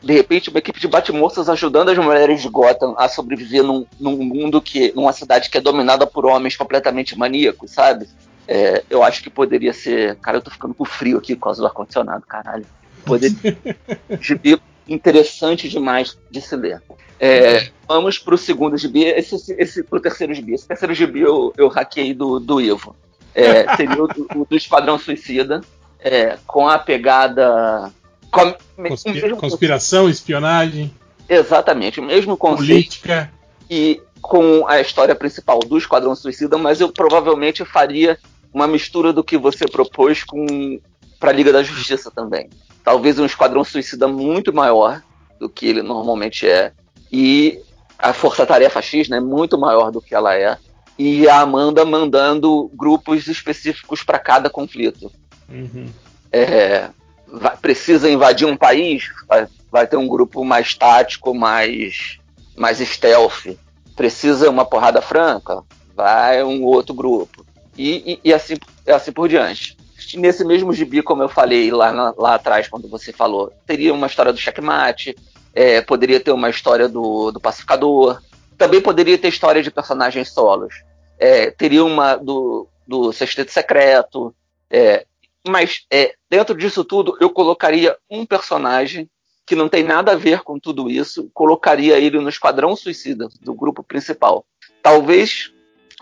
de 0.02 0.12
repente, 0.12 0.50
uma 0.50 0.58
equipe 0.58 0.80
de 0.80 0.88
bate-moças 0.88 1.48
ajudando 1.48 1.90
as 1.90 1.98
mulheres 1.98 2.42
de 2.42 2.48
Gotham 2.48 2.94
a 2.98 3.08
sobreviver 3.08 3.62
num, 3.62 3.86
num, 4.00 4.16
mundo 4.16 4.60
que. 4.60 4.92
numa 4.96 5.12
cidade 5.12 5.48
que 5.48 5.56
é 5.56 5.60
dominada 5.60 6.06
por 6.06 6.26
homens 6.26 6.56
completamente 6.56 7.16
maníacos, 7.16 7.70
sabe? 7.70 8.08
É, 8.48 8.82
eu 8.90 9.02
acho 9.04 9.22
que 9.22 9.30
poderia 9.30 9.72
ser. 9.72 10.16
Cara, 10.16 10.38
eu 10.38 10.42
tô 10.42 10.50
ficando 10.50 10.74
com 10.74 10.84
frio 10.84 11.18
aqui 11.18 11.36
por 11.36 11.44
causa 11.44 11.60
do 11.60 11.66
ar-condicionado, 11.66 12.24
caralho. 12.26 12.66
Poderia 13.04 13.56
gibi 14.20 14.60
interessante 14.88 15.68
demais 15.68 16.18
de 16.30 16.40
se 16.40 16.56
ler. 16.56 16.82
É, 17.18 17.70
vamos 17.86 18.18
pro 18.18 18.36
segundo 18.36 18.76
gibi, 18.76 19.04
esse, 19.04 19.54
esse, 19.56 19.84
pro 19.84 20.00
terceiro 20.00 20.34
gibi. 20.34 20.54
Esse 20.54 20.66
terceiro 20.66 20.92
gibi 20.92 21.20
eu, 21.20 21.52
eu 21.56 21.68
hackei 21.68 22.12
do, 22.12 22.40
do 22.40 22.60
Ivo. 22.60 22.96
É, 23.34 23.74
seria 23.76 24.02
o 24.02 24.08
do, 24.08 24.26
o 24.34 24.44
do 24.44 24.56
Esquadrão 24.56 24.98
Suicida, 24.98 25.60
é, 26.00 26.36
com 26.46 26.68
a 26.68 26.78
pegada 26.78 27.92
com, 28.32 28.54
Conspira 28.88 29.36
conspiração, 29.36 30.08
espionagem. 30.08 30.92
Exatamente, 31.28 32.00
o 32.00 32.02
mesmo 32.02 32.36
conceito. 32.36 32.66
Política. 32.66 33.32
E 33.70 34.00
com 34.20 34.66
a 34.66 34.80
história 34.80 35.14
principal 35.14 35.58
do 35.60 35.76
Esquadrão 35.76 36.14
Suicida, 36.14 36.56
mas 36.56 36.80
eu 36.80 36.90
provavelmente 36.90 37.64
faria 37.64 38.18
uma 38.52 38.66
mistura 38.66 39.12
do 39.12 39.22
que 39.22 39.36
você 39.36 39.66
propôs 39.66 40.24
com 40.24 40.80
para 41.22 41.30
a 41.30 41.32
Liga 41.32 41.52
da 41.52 41.62
Justiça 41.62 42.10
também. 42.10 42.50
Talvez 42.82 43.16
um 43.16 43.24
Esquadrão 43.24 43.62
Suicida 43.62 44.08
muito 44.08 44.52
maior 44.52 45.00
do 45.38 45.48
que 45.48 45.68
ele 45.68 45.80
normalmente 45.80 46.48
é. 46.48 46.72
E 47.12 47.60
a 47.96 48.12
Força 48.12 48.44
Tarefa 48.44 48.82
X, 48.82 49.08
né, 49.08 49.20
muito 49.20 49.56
maior 49.56 49.92
do 49.92 50.00
que 50.00 50.16
ela 50.16 50.34
é. 50.34 50.58
E 50.98 51.28
a 51.28 51.38
Amanda 51.38 51.84
mandando 51.84 52.68
grupos 52.74 53.28
específicos 53.28 54.02
para 54.02 54.18
cada 54.18 54.50
conflito. 54.50 55.12
Uhum. 55.48 55.86
É, 56.32 56.88
vai, 57.28 57.56
precisa 57.56 58.10
invadir 58.10 58.48
um 58.48 58.56
país, 58.56 59.04
vai, 59.28 59.46
vai, 59.70 59.86
ter 59.86 59.96
um 59.96 60.08
grupo 60.08 60.44
mais 60.44 60.74
tático, 60.74 61.32
mais, 61.32 62.18
mais 62.56 62.78
stealth. 62.78 63.56
Precisa 63.94 64.50
uma 64.50 64.64
porrada 64.64 65.00
franca, 65.00 65.62
vai 65.94 66.42
um 66.42 66.64
outro 66.64 66.92
grupo. 66.92 67.46
E, 67.78 68.14
e, 68.14 68.30
e 68.30 68.34
assim, 68.34 68.54
assim 68.88 69.12
por 69.12 69.28
diante. 69.28 69.80
Nesse 70.14 70.44
mesmo 70.44 70.72
gibi, 70.72 71.02
como 71.02 71.22
eu 71.22 71.28
falei 71.28 71.70
lá, 71.70 71.92
na, 71.92 72.14
lá 72.16 72.34
atrás, 72.34 72.68
quando 72.68 72.88
você 72.88 73.12
falou, 73.12 73.52
teria 73.66 73.92
uma 73.94 74.06
história 74.06 74.32
do 74.32 74.38
checkmate, 74.38 75.16
é, 75.54 75.80
poderia 75.80 76.20
ter 76.20 76.32
uma 76.32 76.50
história 76.50 76.88
do, 76.88 77.30
do 77.30 77.40
pacificador, 77.40 78.20
também 78.56 78.80
poderia 78.80 79.18
ter 79.18 79.28
história 79.28 79.62
de 79.62 79.70
personagens 79.70 80.30
solos. 80.32 80.74
É, 81.18 81.50
teria 81.50 81.84
uma 81.84 82.16
do, 82.16 82.68
do 82.86 83.12
Sexteto 83.12 83.50
Secreto, 83.50 84.34
é, 84.70 85.04
mas 85.46 85.84
é, 85.90 86.14
dentro 86.30 86.56
disso 86.56 86.84
tudo, 86.84 87.16
eu 87.20 87.30
colocaria 87.30 87.96
um 88.10 88.24
personagem 88.24 89.08
que 89.44 89.56
não 89.56 89.68
tem 89.68 89.82
nada 89.82 90.12
a 90.12 90.16
ver 90.16 90.42
com 90.42 90.58
tudo 90.58 90.88
isso, 90.88 91.28
colocaria 91.34 91.98
ele 91.98 92.18
no 92.20 92.28
Esquadrão 92.28 92.76
Suicida, 92.76 93.28
do 93.40 93.52
grupo 93.54 93.82
principal. 93.82 94.46
Talvez 94.82 95.52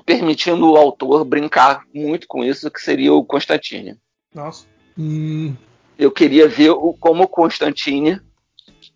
permitindo 0.04 0.70
o 0.70 0.76
autor 0.76 1.24
brincar 1.24 1.82
muito 1.94 2.26
com 2.26 2.44
isso, 2.44 2.70
que 2.70 2.80
seria 2.80 3.12
o 3.12 3.24
Constantine. 3.24 3.96
Nossa. 4.34 4.66
Hum. 4.98 5.54
Eu 5.98 6.10
queria 6.10 6.48
ver 6.48 6.70
o, 6.70 6.94
como 6.94 7.24
o 7.24 7.28
Constantine 7.28 8.20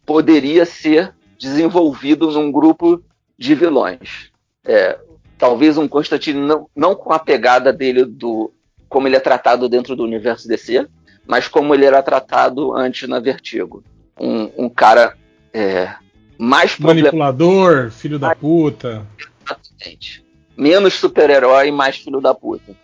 poderia 0.06 0.64
ser 0.64 1.14
desenvolvido 1.38 2.30
num 2.30 2.50
grupo 2.50 3.02
de 3.38 3.54
vilões. 3.54 4.30
É, 4.64 4.98
talvez 5.36 5.76
um 5.76 5.88
Constantine 5.88 6.40
não, 6.40 6.68
não 6.74 6.94
com 6.94 7.12
a 7.12 7.18
pegada 7.18 7.72
dele 7.72 8.04
do 8.04 8.52
como 8.88 9.08
ele 9.08 9.16
é 9.16 9.20
tratado 9.20 9.68
dentro 9.68 9.96
do 9.96 10.04
universo 10.04 10.46
DC, 10.46 10.86
mas 11.26 11.48
como 11.48 11.74
ele 11.74 11.84
era 11.84 12.02
tratado 12.02 12.72
antes 12.72 13.08
na 13.08 13.18
Vertigo. 13.18 13.82
Um, 14.18 14.50
um 14.56 14.68
cara 14.68 15.16
é, 15.52 15.92
mais 16.38 16.78
manipulador, 16.78 17.90
filho 17.90 18.18
da 18.18 18.36
puta. 18.36 19.04
Exatamente. 19.44 20.23
Menos 20.56 20.94
super-herói, 20.94 21.70
mais 21.70 21.96
filho 21.96 22.20
da 22.20 22.34
puta. 22.34 22.74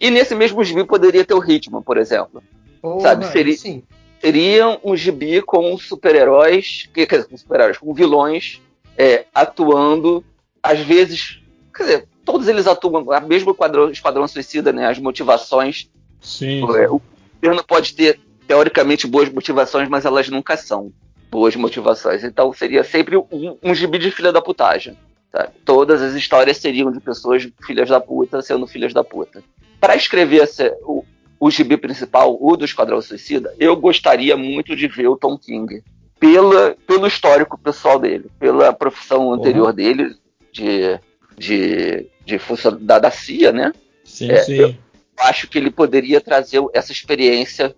E 0.00 0.10
nesse 0.10 0.34
mesmo 0.34 0.62
gibi 0.64 0.84
poderia 0.84 1.24
ter 1.24 1.34
o 1.34 1.42
Hitman, 1.42 1.82
por 1.82 1.96
exemplo. 1.96 2.42
Oh, 2.82 3.00
Sabe? 3.00 3.26
Seria, 3.26 3.56
sim. 3.56 3.82
seria 4.20 4.78
um 4.82 4.96
gibi 4.96 5.40
com 5.42 5.76
super-heróis, 5.78 6.88
quer 6.92 7.06
dizer, 7.06 7.28
com 7.28 7.36
super-heróis, 7.36 7.78
com 7.78 7.94
vilões 7.94 8.60
é, 8.96 9.26
atuando, 9.34 10.24
às 10.62 10.80
vezes, 10.80 11.40
quer 11.74 11.82
dizer, 11.84 12.08
todos 12.24 12.48
eles 12.48 12.66
atuam, 12.66 13.04
mesmo 13.26 13.50
o 13.50 13.54
quadrão, 13.54 13.90
Esquadrão 13.90 14.26
Suicida, 14.26 14.72
né? 14.72 14.86
As 14.86 14.98
motivações. 14.98 15.88
Sim. 16.20 16.60
É, 16.76 16.88
o 16.88 17.00
governo 17.40 17.64
pode 17.64 17.94
ter, 17.94 18.20
teoricamente, 18.46 19.06
boas 19.06 19.28
motivações, 19.28 19.88
mas 19.88 20.04
elas 20.04 20.28
nunca 20.28 20.56
são 20.56 20.92
boas 21.30 21.56
motivações. 21.56 22.22
Então 22.22 22.52
seria 22.52 22.84
sempre 22.84 23.16
um, 23.16 23.56
um 23.62 23.74
gibi 23.74 23.98
de 23.98 24.10
filha 24.10 24.32
da 24.32 24.42
putagem. 24.42 24.96
Sabe? 25.32 25.50
Todas 25.64 26.02
as 26.02 26.14
histórias 26.14 26.58
seriam 26.58 26.92
de 26.92 27.00
pessoas 27.00 27.48
filhas 27.66 27.88
da 27.88 28.00
puta 28.00 28.42
sendo 28.42 28.66
filhas 28.66 28.92
da 28.92 29.02
puta. 29.02 29.42
Para 29.80 29.96
escrever 29.96 30.42
esse, 30.42 30.68
o, 30.82 31.04
o 31.40 31.50
gibi 31.50 31.76
principal, 31.76 32.36
o 32.40 32.56
do 32.56 32.64
Esquadrão 32.64 33.00
Suicida, 33.00 33.52
eu 33.58 33.74
gostaria 33.74 34.36
muito 34.36 34.76
de 34.76 34.86
ver 34.86 35.08
o 35.08 35.16
Tom 35.16 35.36
King. 35.38 35.82
Pela, 36.20 36.76
pelo 36.86 37.06
histórico 37.08 37.58
pessoal 37.58 37.98
dele, 37.98 38.30
pela 38.38 38.72
profissão 38.72 39.32
anterior 39.32 39.70
uhum. 39.70 39.74
dele, 39.74 40.14
de 40.52 41.00
de, 41.36 42.06
de 42.24 42.38
função 42.38 42.76
da, 42.80 42.98
da 42.98 43.10
CIA, 43.10 43.52
né? 43.52 43.72
Sim, 44.04 44.30
é, 44.30 44.36
sim. 44.42 44.54
Eu 44.54 44.74
acho 45.18 45.48
que 45.48 45.58
ele 45.58 45.70
poderia 45.70 46.20
trazer 46.20 46.62
essa 46.72 46.92
experiência. 46.92 47.74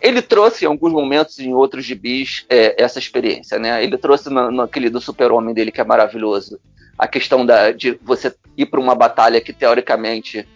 Ele 0.00 0.22
trouxe 0.22 0.64
em 0.64 0.68
alguns 0.68 0.92
momentos, 0.92 1.38
em 1.38 1.54
outros 1.54 1.84
gibis, 1.84 2.44
é, 2.48 2.82
essa 2.82 2.98
experiência, 2.98 3.58
né? 3.58 3.82
Ele 3.82 3.96
trouxe 3.96 4.30
no, 4.30 4.50
naquele 4.50 4.90
do 4.90 5.00
super-homem 5.00 5.54
dele, 5.54 5.72
que 5.72 5.80
é 5.80 5.84
maravilhoso, 5.84 6.58
a 6.98 7.06
questão 7.06 7.44
da, 7.44 7.72
de 7.72 7.98
você 8.02 8.34
ir 8.56 8.66
para 8.66 8.80
uma 8.80 8.94
batalha 8.94 9.40
que, 9.40 9.52
teoricamente, 9.52 10.46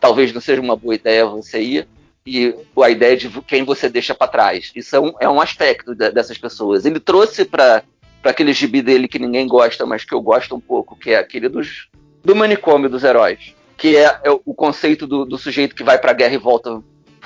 talvez 0.00 0.32
não 0.32 0.40
seja 0.40 0.60
uma 0.60 0.76
boa 0.76 0.94
ideia 0.94 1.26
você 1.26 1.60
ir, 1.60 1.88
e 2.26 2.54
a 2.82 2.90
ideia 2.90 3.16
de 3.16 3.28
quem 3.42 3.64
você 3.64 3.88
deixa 3.88 4.14
para 4.14 4.28
trás. 4.28 4.72
Isso 4.74 4.96
é 4.96 5.00
um, 5.00 5.12
é 5.20 5.28
um 5.28 5.40
aspecto 5.40 5.94
de, 5.94 6.10
dessas 6.10 6.38
pessoas. 6.38 6.84
Ele 6.84 6.98
trouxe 6.98 7.44
para 7.44 7.82
aquele 8.22 8.52
gibi 8.52 8.80
dele 8.80 9.06
que 9.06 9.18
ninguém 9.18 9.46
gosta, 9.46 9.84
mas 9.84 10.04
que 10.04 10.14
eu 10.14 10.22
gosto 10.22 10.56
um 10.56 10.60
pouco, 10.60 10.96
que 10.96 11.10
é 11.10 11.18
aquele 11.18 11.48
dos, 11.48 11.88
do 12.24 12.34
manicômio 12.34 12.88
dos 12.88 13.04
heróis. 13.04 13.54
Que 13.76 13.96
é, 13.96 14.20
é 14.24 14.30
o 14.30 14.54
conceito 14.54 15.06
do, 15.06 15.24
do, 15.24 15.36
sujeito 15.36 15.74
que 15.74 15.82
vai 15.82 15.98
pra 15.98 16.12
guerra 16.12 16.34
e 16.34 16.38
volta 16.38 16.82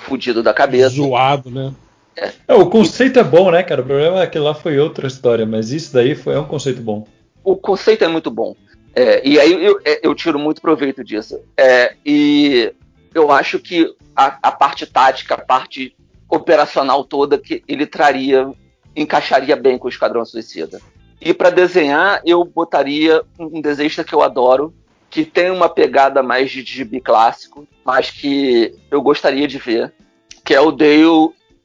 fudido 0.08 0.42
da 0.42 0.54
cabeça. 0.54 0.90
Zoado, 0.90 1.50
né? 1.50 1.72
É. 2.16 2.32
é. 2.48 2.54
o 2.54 2.66
conceito 2.66 3.18
é 3.18 3.24
bom, 3.24 3.50
né, 3.50 3.62
cara? 3.62 3.82
O 3.82 3.84
problema 3.84 4.22
é 4.22 4.26
que 4.26 4.38
lá 4.38 4.54
foi 4.54 4.78
outra 4.78 5.06
história, 5.06 5.46
mas 5.46 5.70
isso 5.70 5.92
daí 5.92 6.14
foi, 6.14 6.34
é 6.34 6.40
um 6.40 6.46
conceito 6.46 6.80
bom. 6.80 7.06
O 7.44 7.56
conceito 7.56 8.04
é 8.04 8.08
muito 8.08 8.30
bom. 8.30 8.56
É, 8.94 9.26
e 9.26 9.38
aí 9.38 9.64
eu, 9.64 9.78
é, 9.84 10.00
eu, 10.02 10.14
tiro 10.14 10.38
muito 10.38 10.60
proveito 10.60 11.04
disso. 11.04 11.40
É, 11.56 11.94
e 12.04 12.72
eu 13.14 13.30
acho 13.30 13.58
que 13.58 13.94
a, 14.16 14.38
a, 14.42 14.52
parte 14.52 14.86
tática, 14.86 15.34
a 15.34 15.40
parte 15.40 15.94
operacional 16.28 17.04
toda 17.04 17.38
que 17.38 17.62
ele 17.68 17.86
traria 17.86 18.50
encaixaria 18.96 19.54
bem 19.54 19.78
com 19.78 19.86
o 19.86 19.90
Esquadrão 19.90 20.24
Suicida. 20.24 20.80
E 21.20 21.32
para 21.32 21.50
desenhar, 21.50 22.20
eu 22.24 22.44
botaria 22.44 23.22
um 23.38 23.60
desenhista 23.60 24.02
que 24.02 24.14
eu 24.14 24.22
adoro, 24.22 24.74
que 25.10 25.24
tem 25.24 25.50
uma 25.50 25.68
pegada 25.68 26.22
mais 26.22 26.50
de 26.50 26.62
gibi 26.62 27.00
clássico, 27.00 27.66
mas 27.84 28.10
que 28.10 28.74
eu 28.90 29.00
gostaria 29.00 29.46
de 29.46 29.58
ver, 29.58 29.92
que 30.48 30.54
é 30.54 30.60
o 30.62 30.72
Dale, 30.72 31.04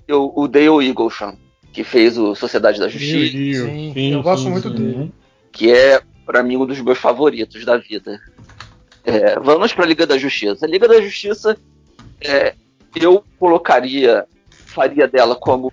o 0.10 0.46
Dale 0.46 0.86
Eaglesham, 0.86 1.38
que 1.72 1.86
fez 1.86 2.18
o 2.18 2.36
Sociedade 2.36 2.82
da 2.82 2.90
Justiça. 2.90 3.32
Sim, 3.32 3.54
sim, 3.54 3.94
sim 3.94 4.12
eu 4.12 4.22
gosto 4.22 4.50
muito 4.50 4.70
dele. 4.70 5.10
Que 5.54 5.72
é, 5.72 6.02
para 6.26 6.44
mim, 6.44 6.58
um 6.58 6.66
dos 6.66 6.82
meus 6.82 6.98
favoritos 6.98 7.64
da 7.64 7.78
vida. 7.78 8.20
É, 9.06 9.40
vamos 9.40 9.72
para 9.72 9.86
a 9.86 9.88
Liga 9.88 10.06
da 10.06 10.18
Justiça. 10.18 10.66
A 10.66 10.68
Liga 10.68 10.86
da 10.86 11.00
Justiça, 11.00 11.58
é, 12.20 12.56
eu 12.94 13.24
colocaria, 13.40 14.26
faria 14.50 15.08
dela 15.08 15.38
como 15.38 15.72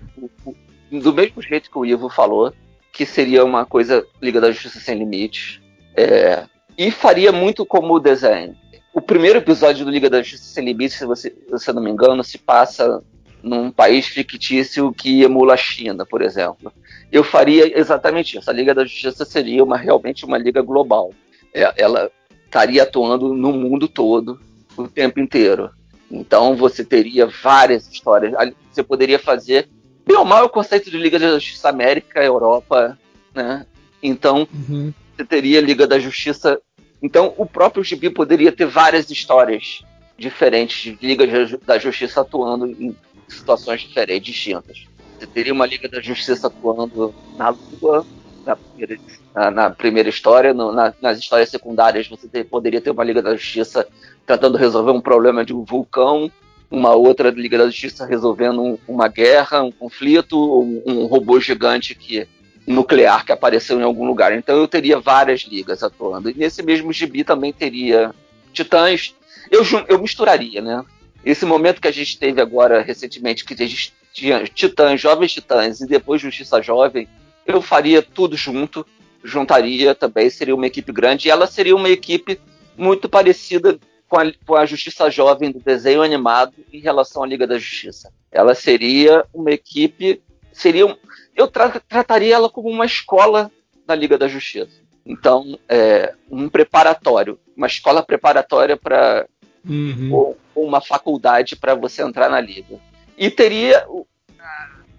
do 0.88 1.12
mesmo 1.12 1.42
jeito 1.42 1.68
que 1.68 1.78
o 1.78 1.84
Ivo 1.84 2.08
falou, 2.08 2.52
que 2.92 3.04
seria 3.04 3.44
uma 3.44 3.66
coisa 3.66 4.06
Liga 4.22 4.40
da 4.40 4.52
Justiça 4.52 4.78
sem 4.78 4.96
limites. 4.96 5.60
É, 5.96 6.44
e 6.78 6.92
faria 6.92 7.32
muito 7.32 7.66
como 7.66 7.92
o 7.92 7.98
desenho. 7.98 8.54
O 8.92 9.00
primeiro 9.00 9.38
episódio 9.38 9.84
do 9.84 9.90
Liga 9.90 10.10
da 10.10 10.22
Justiça 10.22 10.54
Sem 10.54 10.64
Limites, 10.64 10.98
se 10.98 11.06
você, 11.06 11.34
se 11.56 11.70
eu 11.70 11.74
não 11.74 11.82
me 11.82 11.90
engano, 11.90 12.24
se 12.24 12.38
passa 12.38 13.02
num 13.42 13.70
país 13.70 14.06
fictício 14.06 14.92
que 14.92 15.22
emula 15.22 15.54
a 15.54 15.56
China, 15.56 16.04
por 16.04 16.22
exemplo. 16.22 16.72
Eu 17.10 17.24
faria 17.24 17.78
exatamente 17.78 18.38
isso. 18.38 18.50
A 18.50 18.52
Liga 18.52 18.74
da 18.74 18.84
Justiça 18.84 19.24
seria 19.24 19.64
uma, 19.64 19.76
realmente 19.76 20.24
uma 20.24 20.36
liga 20.36 20.60
global. 20.60 21.12
É, 21.54 21.72
ela 21.76 22.10
estaria 22.44 22.82
atuando 22.82 23.32
no 23.34 23.52
mundo 23.52 23.88
todo 23.88 24.40
o 24.76 24.88
tempo 24.88 25.20
inteiro. 25.20 25.70
Então 26.10 26.56
você 26.56 26.84
teria 26.84 27.26
várias 27.26 27.88
histórias. 27.88 28.34
Você 28.70 28.82
poderia 28.82 29.18
fazer 29.18 29.68
bem 30.04 30.16
ou 30.16 30.24
mal 30.24 30.44
o 30.44 30.50
conceito 30.50 30.90
de 30.90 30.98
Liga 30.98 31.18
da 31.18 31.34
Justiça 31.34 31.68
América, 31.68 32.22
Europa, 32.22 32.98
né? 33.32 33.64
Então 34.02 34.48
uhum. 34.52 34.92
você 35.16 35.24
teria 35.24 35.60
Liga 35.60 35.86
da 35.86 35.98
Justiça. 35.98 36.60
Então 37.02 37.34
o 37.36 37.46
próprio 37.46 37.82
Gibi 37.82 38.10
poderia 38.10 38.52
ter 38.52 38.66
várias 38.66 39.10
histórias 39.10 39.82
diferentes 40.18 40.96
de 40.98 41.06
Liga 41.06 41.26
da 41.64 41.78
Justiça 41.78 42.20
atuando 42.20 42.66
em 42.66 42.94
situações 43.26 43.80
diferentes, 43.80 44.34
distintas. 44.34 44.86
Você 45.18 45.26
teria 45.26 45.52
uma 45.52 45.66
Liga 45.66 45.88
da 45.88 46.00
Justiça 46.00 46.48
atuando 46.48 47.14
na 47.36 47.50
Lua, 47.50 48.06
na 48.44 48.56
primeira, 48.56 48.98
na, 49.34 49.50
na 49.50 49.70
primeira 49.70 50.08
história, 50.08 50.52
no, 50.52 50.72
na, 50.72 50.92
nas 51.00 51.18
histórias 51.18 51.48
secundárias 51.48 52.08
você 52.08 52.28
ter, 52.28 52.44
poderia 52.44 52.80
ter 52.80 52.90
uma 52.90 53.04
Liga 53.04 53.22
da 53.22 53.34
Justiça 53.34 53.86
tentando 54.26 54.58
resolver 54.58 54.92
um 54.92 55.00
problema 55.00 55.44
de 55.44 55.54
um 55.54 55.64
vulcão, 55.64 56.30
uma 56.70 56.94
outra 56.94 57.30
Liga 57.30 57.58
da 57.58 57.66
Justiça 57.66 58.06
resolvendo 58.06 58.62
um, 58.62 58.78
uma 58.86 59.08
guerra, 59.08 59.62
um 59.62 59.72
conflito, 59.72 60.36
um, 60.36 60.82
um 60.86 61.06
robô 61.06 61.40
gigante 61.40 61.94
que 61.94 62.28
nuclear 62.70 63.24
que 63.24 63.32
apareceu 63.32 63.78
em 63.80 63.82
algum 63.82 64.06
lugar. 64.06 64.32
Então 64.32 64.56
eu 64.56 64.68
teria 64.68 64.98
várias 64.98 65.40
ligas 65.42 65.82
atuando. 65.82 66.30
E 66.30 66.34
nesse 66.34 66.62
mesmo 66.62 66.92
gibi 66.92 67.24
também 67.24 67.52
teria 67.52 68.14
Titãs. 68.52 69.14
Eu, 69.50 69.62
eu 69.88 70.00
misturaria, 70.00 70.60
né? 70.60 70.84
Esse 71.24 71.44
momento 71.44 71.80
que 71.80 71.88
a 71.88 71.92
gente 71.92 72.18
teve 72.18 72.40
agora 72.40 72.80
recentemente, 72.80 73.44
que 73.44 73.54
a 73.54 73.66
gente 73.66 73.92
tinha 74.12 74.44
Titãs, 74.44 75.00
Jovens 75.00 75.32
Titãs 75.32 75.80
e 75.80 75.86
depois 75.86 76.20
Justiça 76.20 76.62
Jovem, 76.62 77.08
eu 77.46 77.60
faria 77.60 78.00
tudo 78.02 78.36
junto, 78.36 78.86
juntaria 79.22 79.94
também, 79.94 80.30
seria 80.30 80.54
uma 80.54 80.66
equipe 80.66 80.92
grande, 80.92 81.28
e 81.28 81.30
ela 81.30 81.46
seria 81.46 81.76
uma 81.76 81.88
equipe 81.88 82.40
muito 82.76 83.08
parecida 83.08 83.78
com 84.08 84.18
a, 84.18 84.32
com 84.46 84.56
a 84.56 84.66
Justiça 84.66 85.10
Jovem 85.10 85.50
do 85.50 85.60
desenho 85.60 86.02
animado 86.02 86.54
em 86.72 86.80
relação 86.80 87.22
à 87.22 87.26
Liga 87.26 87.46
da 87.46 87.58
Justiça. 87.58 88.12
Ela 88.30 88.54
seria 88.54 89.24
uma 89.32 89.50
equipe, 89.50 90.20
seria 90.60 90.96
eu 91.34 91.48
tra 91.48 91.80
trataria 91.88 92.34
ela 92.34 92.50
como 92.50 92.68
uma 92.68 92.84
escola 92.84 93.50
da 93.86 93.94
Liga 93.94 94.18
da 94.18 94.28
Justiça. 94.28 94.80
Então, 95.04 95.58
é, 95.68 96.14
um 96.30 96.48
preparatório, 96.48 97.38
uma 97.56 97.66
escola 97.66 98.02
preparatória 98.02 98.76
para 98.76 99.26
uhum. 99.68 100.34
uma 100.54 100.80
faculdade 100.80 101.56
para 101.56 101.74
você 101.74 102.02
entrar 102.02 102.28
na 102.28 102.40
liga. 102.40 102.78
E 103.16 103.30
teria, 103.30 103.86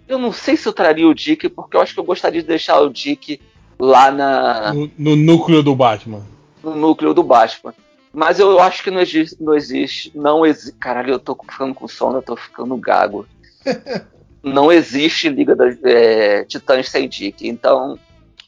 eu 0.08 0.18
não 0.18 0.32
sei 0.32 0.56
se 0.56 0.66
eu 0.66 0.72
traria 0.72 1.06
o 1.06 1.14
Dick, 1.14 1.48
porque 1.48 1.76
eu 1.76 1.80
acho 1.80 1.94
que 1.94 2.00
eu 2.00 2.04
gostaria 2.04 2.42
de 2.42 2.48
deixar 2.48 2.80
o 2.80 2.90
Dick 2.90 3.40
lá 3.78 4.10
na 4.10 4.74
no, 4.74 4.90
no 4.98 5.16
núcleo 5.16 5.62
do 5.62 5.74
Batman. 5.74 6.26
No 6.62 6.74
núcleo 6.74 7.14
do 7.14 7.22
Batman. 7.22 7.74
Mas 8.12 8.38
eu 8.38 8.60
acho 8.60 8.82
que 8.82 8.90
não 8.90 9.00
existe. 9.00 9.42
Não 9.42 9.54
existe. 9.54 10.12
Não 10.14 10.44
existe. 10.44 10.72
Caralho, 10.72 11.14
eu 11.14 11.18
tô 11.18 11.34
ficando 11.34 11.74
com 11.74 11.88
sono, 11.88 12.18
eu 12.18 12.22
tô 12.22 12.36
ficando 12.36 12.76
gago. 12.76 13.26
não 14.42 14.72
existe 14.72 15.28
Liga 15.28 15.54
das 15.54 15.76
é, 15.84 16.44
Titãs 16.44 16.88
sem 16.88 17.08
Dick. 17.08 17.46
Então, 17.46 17.98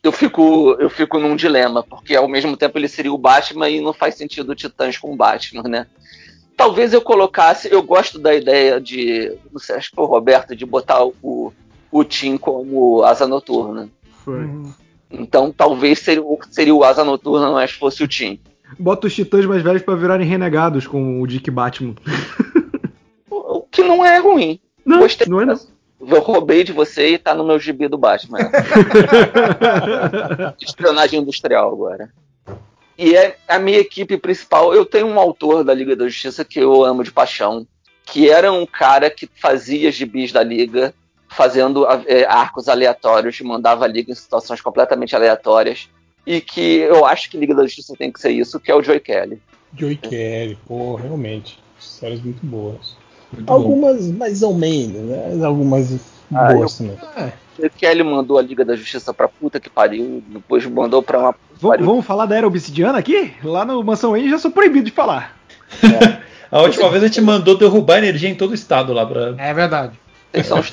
eu 0.02 0.12
fico, 0.12 0.76
eu 0.78 0.90
fico 0.90 1.18
num 1.18 1.36
dilema, 1.36 1.82
porque 1.82 2.14
ao 2.14 2.28
mesmo 2.28 2.56
tempo 2.56 2.78
ele 2.78 2.88
seria 2.88 3.12
o 3.12 3.18
Batman 3.18 3.70
e 3.70 3.80
não 3.80 3.92
faz 3.92 4.16
sentido 4.16 4.54
Titãs 4.54 4.98
com 4.98 5.16
Batman, 5.16 5.62
né? 5.62 5.86
Talvez 6.56 6.92
eu 6.92 7.00
colocasse, 7.00 7.72
eu 7.72 7.82
gosto 7.82 8.18
da 8.18 8.34
ideia 8.34 8.80
de, 8.80 9.36
não 9.50 9.58
sei, 9.58 9.76
acho 9.76 9.90
que 9.90 9.96
foi 9.96 10.04
o 10.04 10.08
Roberto, 10.08 10.54
de 10.54 10.64
botar 10.64 11.04
o, 11.04 11.52
o 11.90 12.04
Tim 12.04 12.36
como 12.36 13.02
asa 13.02 13.26
noturna. 13.26 13.88
Foi. 14.24 14.48
Então 15.10 15.52
talvez 15.56 15.98
seria, 16.00 16.22
seria 16.50 16.74
o 16.74 16.84
asa 16.84 17.02
noturna, 17.02 17.50
mas 17.50 17.72
fosse 17.72 18.04
o 18.04 18.08
Tim. 18.08 18.38
Bota 18.78 19.06
os 19.06 19.14
titãs 19.14 19.46
mais 19.46 19.62
velhos 19.62 19.82
para 19.82 19.94
virarem 19.94 20.26
renegados 20.26 20.86
com 20.86 21.20
o 21.20 21.26
Dick 21.26 21.50
Batman. 21.50 21.94
o 23.30 23.62
que 23.62 23.82
não 23.82 24.04
é 24.04 24.18
ruim. 24.18 24.60
Não, 24.84 24.98
Gostei 25.00 25.26
não 25.28 25.40
é 25.40 25.46
não. 25.46 25.58
Eu 26.00 26.20
roubei 26.20 26.64
de 26.64 26.72
você 26.72 27.14
e 27.14 27.18
tá 27.18 27.34
no 27.34 27.44
meu 27.44 27.58
gibi 27.58 27.88
do 27.88 27.96
Batman. 27.96 28.38
Espionagem 30.60 31.20
industrial 31.20 31.72
agora. 31.72 32.10
E 32.96 33.16
é 33.16 33.36
a 33.48 33.58
minha 33.58 33.78
equipe 33.78 34.16
principal. 34.16 34.74
Eu 34.74 34.84
tenho 34.84 35.06
um 35.06 35.18
autor 35.18 35.64
da 35.64 35.74
Liga 35.74 35.96
da 35.96 36.06
Justiça 36.06 36.44
que 36.44 36.60
eu 36.60 36.84
amo 36.84 37.02
de 37.02 37.10
paixão, 37.10 37.66
que 38.04 38.30
era 38.30 38.52
um 38.52 38.66
cara 38.66 39.10
que 39.10 39.28
fazia 39.34 39.90
gibis 39.90 40.30
da 40.30 40.42
Liga, 40.42 40.94
fazendo 41.28 41.86
é, 42.06 42.24
arcos 42.24 42.68
aleatórios, 42.68 43.40
mandava 43.40 43.84
a 43.84 43.88
Liga 43.88 44.12
em 44.12 44.14
situações 44.14 44.60
completamente 44.60 45.16
aleatórias 45.16 45.88
e 46.26 46.40
que 46.40 46.78
eu 46.78 47.04
acho 47.04 47.30
que 47.30 47.36
Liga 47.36 47.54
da 47.54 47.64
Justiça 47.64 47.94
tem 47.96 48.10
que 48.10 48.20
ser 48.20 48.30
isso, 48.30 48.60
que 48.60 48.70
é 48.70 48.74
o 48.74 48.82
Joey 48.82 49.00
Kelly. 49.00 49.40
Joey 49.76 49.98
é. 50.02 50.08
Kelly, 50.08 50.58
pô, 50.66 50.94
realmente. 50.94 51.58
Séries 51.78 52.22
muito 52.22 52.44
boas. 52.46 52.96
Muito 53.34 53.52
Algumas 53.52 54.06
bom. 54.06 54.18
mais 54.18 54.42
ou 54.42 54.54
menos, 54.54 55.02
né? 55.02 55.44
Algumas 55.44 56.00
ah, 56.32 56.52
boas 56.52 56.80
eu, 56.80 56.86
também. 56.86 56.98
É. 57.16 57.32
Joey 57.56 57.70
Kelly 57.70 58.02
mandou 58.02 58.38
a 58.38 58.42
Liga 58.42 58.64
da 58.64 58.74
Justiça 58.74 59.14
pra 59.14 59.28
puta 59.28 59.60
que 59.60 59.70
pariu, 59.70 60.22
depois 60.28 60.64
mandou 60.66 61.02
pra 61.02 61.18
uma. 61.18 61.34
Vamos, 61.60 61.86
vamos 61.86 62.06
falar 62.06 62.26
da 62.26 62.36
Era 62.36 62.46
Obsidiana 62.46 62.98
aqui? 62.98 63.32
Lá 63.42 63.64
no 63.64 63.82
Mansão 63.82 64.10
Wayne 64.10 64.30
já 64.30 64.38
sou 64.38 64.50
proibido 64.50 64.86
de 64.86 64.92
falar. 64.92 65.36
É. 65.82 66.18
a 66.50 66.62
última 66.62 66.90
vez 66.90 67.02
a 67.02 67.06
gente 67.06 67.20
mandou 67.20 67.56
derrubar 67.56 67.98
energia 67.98 68.28
em 68.28 68.34
todo 68.34 68.50
o 68.50 68.54
estado 68.54 68.92
lá 68.92 69.06
pra. 69.06 69.34
É 69.38 69.54
verdade. 69.54 69.98
Eles 70.32 70.46
são 70.46 70.58
os. 70.58 70.70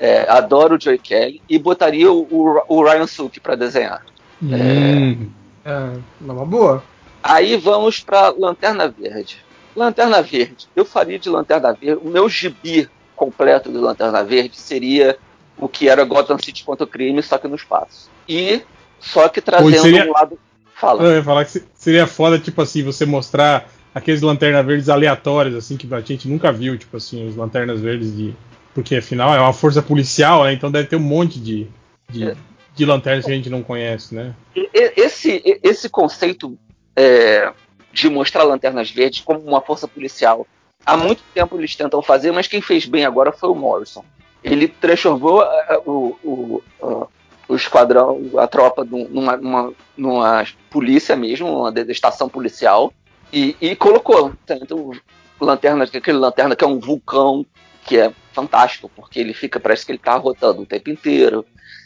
É, 0.00 0.30
adoro 0.30 0.76
o 0.76 0.80
Joey 0.80 0.98
Kelly 0.98 1.42
e 1.48 1.58
botaria 1.58 2.10
o, 2.10 2.20
o, 2.30 2.62
o 2.68 2.84
Ryan 2.84 3.06
Suk 3.06 3.40
para 3.40 3.56
desenhar. 3.56 4.02
Hum. 4.42 5.28
É, 5.64 5.70
é 5.70 5.90
uma 6.20 6.46
boa. 6.46 6.82
Aí 7.22 7.56
vamos 7.56 8.00
para 8.00 8.30
Lanterna 8.30 8.88
Verde. 8.88 9.38
Lanterna 9.78 10.22
Verde. 10.22 10.68
Eu 10.74 10.84
faria 10.84 11.18
de 11.18 11.28
Lanterna 11.28 11.72
Verde. 11.72 12.00
O 12.04 12.10
meu 12.10 12.28
gibi 12.28 12.88
completo 13.16 13.70
de 13.70 13.78
Lanterna 13.78 14.22
Verde 14.22 14.56
seria 14.56 15.16
o 15.56 15.68
que 15.68 15.88
era 15.88 16.04
Gotham 16.04 16.38
City 16.38 16.64
contra 16.64 16.84
o 16.84 16.88
crime, 16.88 17.22
só 17.22 17.38
que 17.38 17.48
no 17.48 17.56
espaço. 17.56 18.10
E 18.28 18.62
só 19.00 19.28
que 19.28 19.40
trazendo 19.40 19.80
seria... 19.80 20.06
um 20.06 20.12
lado. 20.12 20.38
Fala. 20.74 21.02
Eu 21.02 21.16
ia 21.16 21.24
falar 21.24 21.44
que 21.44 21.62
seria 21.74 22.06
foda, 22.06 22.38
tipo 22.38 22.62
assim, 22.62 22.84
você 22.84 23.04
mostrar 23.04 23.68
aqueles 23.92 24.22
lanternas 24.22 24.64
verdes 24.64 24.88
aleatórios, 24.88 25.56
assim, 25.56 25.76
que 25.76 25.92
a 25.92 26.00
gente 26.00 26.28
nunca 26.28 26.52
viu, 26.52 26.78
tipo 26.78 26.96
assim, 26.96 27.26
os 27.26 27.34
lanternas 27.34 27.80
verdes 27.80 28.16
de. 28.16 28.34
Porque 28.74 28.94
afinal 28.96 29.34
é 29.34 29.40
uma 29.40 29.52
força 29.52 29.82
policial, 29.82 30.44
né? 30.44 30.52
Então 30.52 30.70
deve 30.70 30.86
ter 30.86 30.94
um 30.94 31.00
monte 31.00 31.40
de, 31.40 31.66
de, 32.08 32.30
é 32.30 32.36
de 32.78 32.84
lanternas 32.84 33.24
que 33.24 33.32
a 33.32 33.34
gente 33.34 33.50
não 33.50 33.60
conhece, 33.60 34.14
né? 34.14 34.32
Esse, 34.72 35.42
esse 35.64 35.88
conceito 35.88 36.56
é, 36.94 37.52
de 37.98 38.08
mostrar 38.08 38.44
lanternas 38.44 38.90
verdes 38.90 39.20
como 39.20 39.40
uma 39.40 39.60
força 39.60 39.86
policial, 39.86 40.46
há 40.84 40.96
muito 40.96 41.22
tempo 41.34 41.56
eles 41.56 41.74
tentam 41.76 42.02
fazer, 42.02 42.32
mas 42.32 42.46
quem 42.46 42.60
fez 42.60 42.86
bem 42.86 43.04
agora 43.04 43.32
foi 43.32 43.48
o 43.48 43.54
Morrison. 43.54 44.04
Ele 44.42 44.68
transformou 44.68 45.42
uh, 45.42 45.82
o, 45.84 46.18
o, 46.22 46.62
uh, 46.80 47.08
o 47.48 47.54
esquadrão, 47.54 48.20
a 48.36 48.46
tropa, 48.46 48.84
numa, 48.84 49.36
numa, 49.36 49.72
numa 49.96 50.46
polícia 50.70 51.16
mesmo, 51.16 51.48
uma 51.48 51.72
estação 51.88 52.28
policial, 52.28 52.92
e, 53.32 53.56
e 53.60 53.74
colocou 53.76 54.32
tanto 54.46 54.92
lanterna, 55.40 55.84
aquele 55.84 56.18
lanterna 56.18 56.56
que 56.56 56.64
é 56.64 56.66
um 56.66 56.78
vulcão, 56.78 57.44
que 57.84 57.98
é 57.98 58.12
fantástico, 58.32 58.90
porque 58.94 59.18
ele 59.18 59.34
fica, 59.34 59.58
parece 59.58 59.84
que 59.84 59.92
ele 59.92 59.98
está 59.98 60.16
rotando 60.16 60.62
o 60.62 60.66
tempo 60.66 60.90
inteiro. 60.90 61.44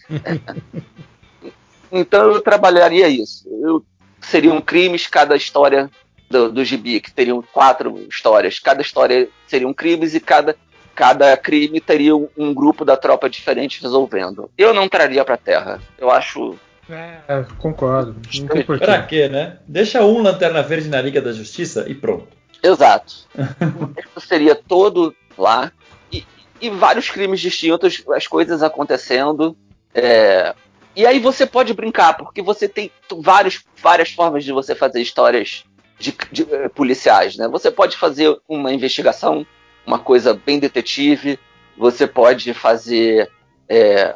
então 1.90 2.32
eu 2.32 2.40
trabalharia 2.40 3.08
isso. 3.08 3.48
Eu, 3.62 3.84
seriam 4.20 4.60
crimes, 4.60 5.06
cada 5.06 5.36
história 5.36 5.90
do, 6.32 6.50
do 6.50 6.64
gibi, 6.64 7.00
que 7.00 7.12
teriam 7.12 7.44
quatro 7.52 8.06
histórias. 8.08 8.58
Cada 8.58 8.82
história 8.82 9.28
seriam 9.46 9.72
crimes 9.72 10.14
e 10.14 10.20
cada 10.20 10.56
cada 10.94 11.34
crime 11.36 11.80
teria 11.80 12.14
um, 12.14 12.28
um 12.36 12.52
grupo 12.52 12.84
da 12.84 12.96
tropa 12.96 13.28
diferente 13.28 13.80
resolvendo. 13.80 14.50
Eu 14.58 14.74
não 14.74 14.88
traria 14.88 15.24
pra 15.24 15.36
Terra. 15.36 15.80
Eu 15.98 16.10
acho. 16.10 16.56
É, 16.90 17.44
concordo. 17.58 18.16
Não 18.34 18.48
tem 18.48 18.62
porquê. 18.62 18.84
Pra 18.84 19.02
quê, 19.02 19.28
né? 19.28 19.58
Deixa 19.66 20.04
um 20.04 20.20
Lanterna 20.20 20.62
Verde 20.62 20.88
na 20.88 21.00
Liga 21.00 21.22
da 21.22 21.32
Justiça 21.32 21.86
e 21.88 21.94
pronto. 21.94 22.28
Exato. 22.62 23.26
Isso 24.16 24.26
seria 24.26 24.54
todo 24.54 25.14
lá. 25.38 25.72
E, 26.12 26.24
e 26.60 26.68
vários 26.68 27.08
crimes 27.08 27.40
distintos, 27.40 28.04
as 28.14 28.26
coisas 28.26 28.62
acontecendo. 28.62 29.56
É, 29.94 30.54
e 30.94 31.06
aí 31.06 31.18
você 31.18 31.46
pode 31.46 31.72
brincar, 31.72 32.14
porque 32.14 32.42
você 32.42 32.68
tem 32.68 32.90
vários, 33.20 33.64
várias 33.82 34.10
formas 34.10 34.44
de 34.44 34.52
você 34.52 34.74
fazer 34.74 35.00
histórias 35.00 35.64
de, 36.02 36.16
de, 36.32 36.44
de, 36.44 36.68
policiais, 36.70 37.36
né? 37.36 37.48
Você 37.48 37.70
pode 37.70 37.96
fazer 37.96 38.36
uma 38.48 38.72
investigação, 38.72 39.46
uma 39.86 39.98
coisa 39.98 40.34
bem 40.34 40.58
detetive, 40.58 41.38
você 41.78 42.06
pode 42.06 42.52
fazer 42.52 43.30
é, 43.68 44.14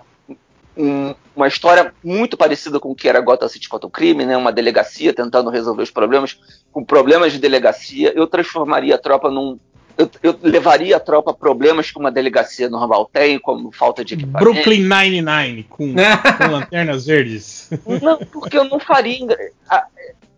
um, 0.77 1.15
uma 1.35 1.47
história 1.47 1.95
muito 2.03 2.37
parecida 2.37 2.81
com 2.81 2.91
o 2.91 2.95
que 2.95 3.09
era 3.09 3.21
Gotham 3.21 3.49
City 3.49 3.69
contra 3.69 3.87
o 3.87 3.91
crime, 3.91 4.27
né? 4.27 4.37
Uma 4.37 4.53
delegacia 4.53 5.15
tentando 5.15 5.49
resolver 5.49 5.83
os 5.83 5.91
problemas, 5.91 6.39
com 6.73 6.85
problemas 6.85 7.33
de 7.33 7.39
delegacia. 7.39 8.13
Eu 8.15 8.27
transformaria 8.27 8.97
a 8.97 8.99
tropa 8.99 9.31
num 9.31 9.59
eu, 9.99 10.11
eu, 10.23 10.39
levaria 10.43 10.97
a 10.97 11.01
tropa 11.01 11.31
a 11.31 11.35
problemas 11.35 11.91
que 11.91 11.99
uma 11.99 12.13
delegacia 12.13 12.69
normal 12.69 13.09
tem, 13.11 13.39
como 13.39 13.73
falta 13.73 14.05
de 14.05 14.15
equipamento. 14.15 14.53
Brooklyn 14.53 14.83
Nine-Nine, 14.83 15.65
com, 15.65 15.95
com, 16.37 16.51
lanternas 16.51 17.07
verdes. 17.07 17.71
Não, 18.03 18.19
porque 18.19 18.59
eu 18.59 18.65
não 18.65 18.79
faria. 18.79 19.27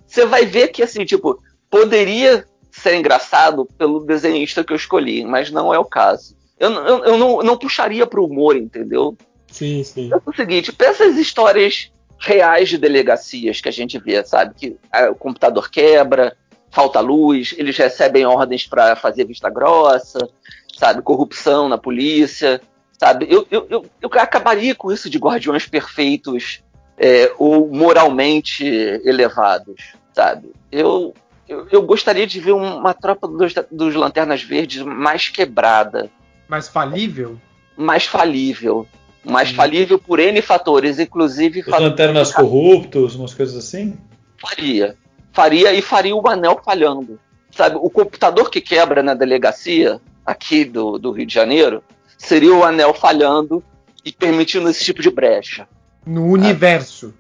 Você 0.09 0.24
vai 0.24 0.47
ver 0.47 0.68
que, 0.68 0.82
assim, 0.82 1.05
tipo, 1.05 1.40
poderia 1.70 2.44
ser 2.72 2.97
engraçado 2.97 3.66
pelo 3.76 4.01
desenhista 4.01 4.64
que 4.64 4.72
eu 4.72 4.76
escolhi, 4.76 5.24
mas 5.24 5.51
não 5.51 5.72
é 5.72 5.78
o 5.78 5.85
caso. 5.85 6.35
Eu, 6.59 6.72
eu, 6.72 7.05
eu 7.05 7.18
não, 7.18 7.39
não 7.39 7.59
puxaria 7.59 8.06
para 8.06 8.20
o 8.20 8.24
humor, 8.26 8.56
entendeu? 8.56 9.16
Sim, 9.47 9.85
sim. 9.85 10.10
É 10.12 10.16
o 10.24 10.35
seguinte, 10.35 10.72
pensa 10.72 11.05
as 11.05 11.16
histórias 11.16 11.93
reais 12.18 12.68
de 12.68 12.78
delegacias 12.78 13.60
que 13.60 13.68
a 13.68 13.72
gente 13.72 13.98
vê, 13.98 14.24
sabe? 14.24 14.55
Que 14.55 14.76
o 15.10 15.14
computador 15.14 15.70
quebra, 15.70 16.36
falta 16.70 17.01
luz, 17.01 17.55
eles 17.56 17.76
recebem 17.76 18.26
ordens 18.26 18.66
para 18.66 18.97
fazer 18.97 19.24
vista 19.24 19.48
grossa, 19.48 20.28
sabe? 20.76 21.02
Corrupção 21.02 21.68
na 21.68 21.78
polícia, 21.78 22.60
sabe? 22.98 23.26
Eu, 23.30 23.47
eu, 23.51 23.66
eu, 23.70 23.86
eu 24.01 24.10
acabaria 24.14 24.74
com 24.74 24.90
isso 24.90 25.09
de 25.09 25.18
guardiões 25.18 25.66
perfeitos 25.66 26.62
é, 26.99 27.33
ou 27.39 27.69
moralmente 27.69 28.65
elevados, 29.05 29.95
sabe? 30.12 30.53
Eu, 30.70 31.15
eu, 31.49 31.66
eu 31.70 31.83
gostaria 31.83 32.27
de 32.27 32.41
ver 32.41 32.53
uma 32.53 32.95
tropa 32.95 33.27
dos, 33.29 33.55
dos 33.70 33.95
Lanternas 33.95 34.43
Verdes 34.43 34.83
mais 34.83 35.29
quebrada. 35.29 36.11
Mais 36.49 36.69
falível? 36.69 37.39
Mais 37.77 38.07
falível. 38.07 38.87
Mais 39.25 39.51
hum. 39.51 39.55
falível 39.55 39.99
por 39.99 40.19
N 40.19 40.41
fatores, 40.43 40.99
inclusive... 40.99 41.61
Os 41.61 41.66
lanternas 41.66 42.33
corruptos, 42.33 43.15
umas 43.15 43.35
coisas 43.35 43.57
assim? 43.57 43.99
Faria 44.37 44.97
faria 45.39 45.73
e 45.73 45.81
faria 45.81 46.16
o 46.16 46.29
anel 46.29 46.61
falhando. 46.65 47.16
Sabe, 47.53 47.77
o 47.77 47.89
computador 47.89 48.51
que 48.51 48.61
quebra 48.61 49.05
na 49.05 49.15
delegacia 49.15 50.01
aqui 50.27 50.65
do, 50.65 50.99
do 50.99 51.12
Rio 51.12 51.27
de 51.27 51.33
Janeiro 51.33 51.81
seria 52.16 52.53
o 52.53 52.65
anel 52.65 52.93
falhando 52.93 53.62
e 54.05 54.11
permitindo 54.11 54.69
esse 54.69 54.85
tipo 54.85 55.01
de 55.01 55.11
brecha. 55.11 55.69
No 56.07 56.27
universo. 56.27 57.15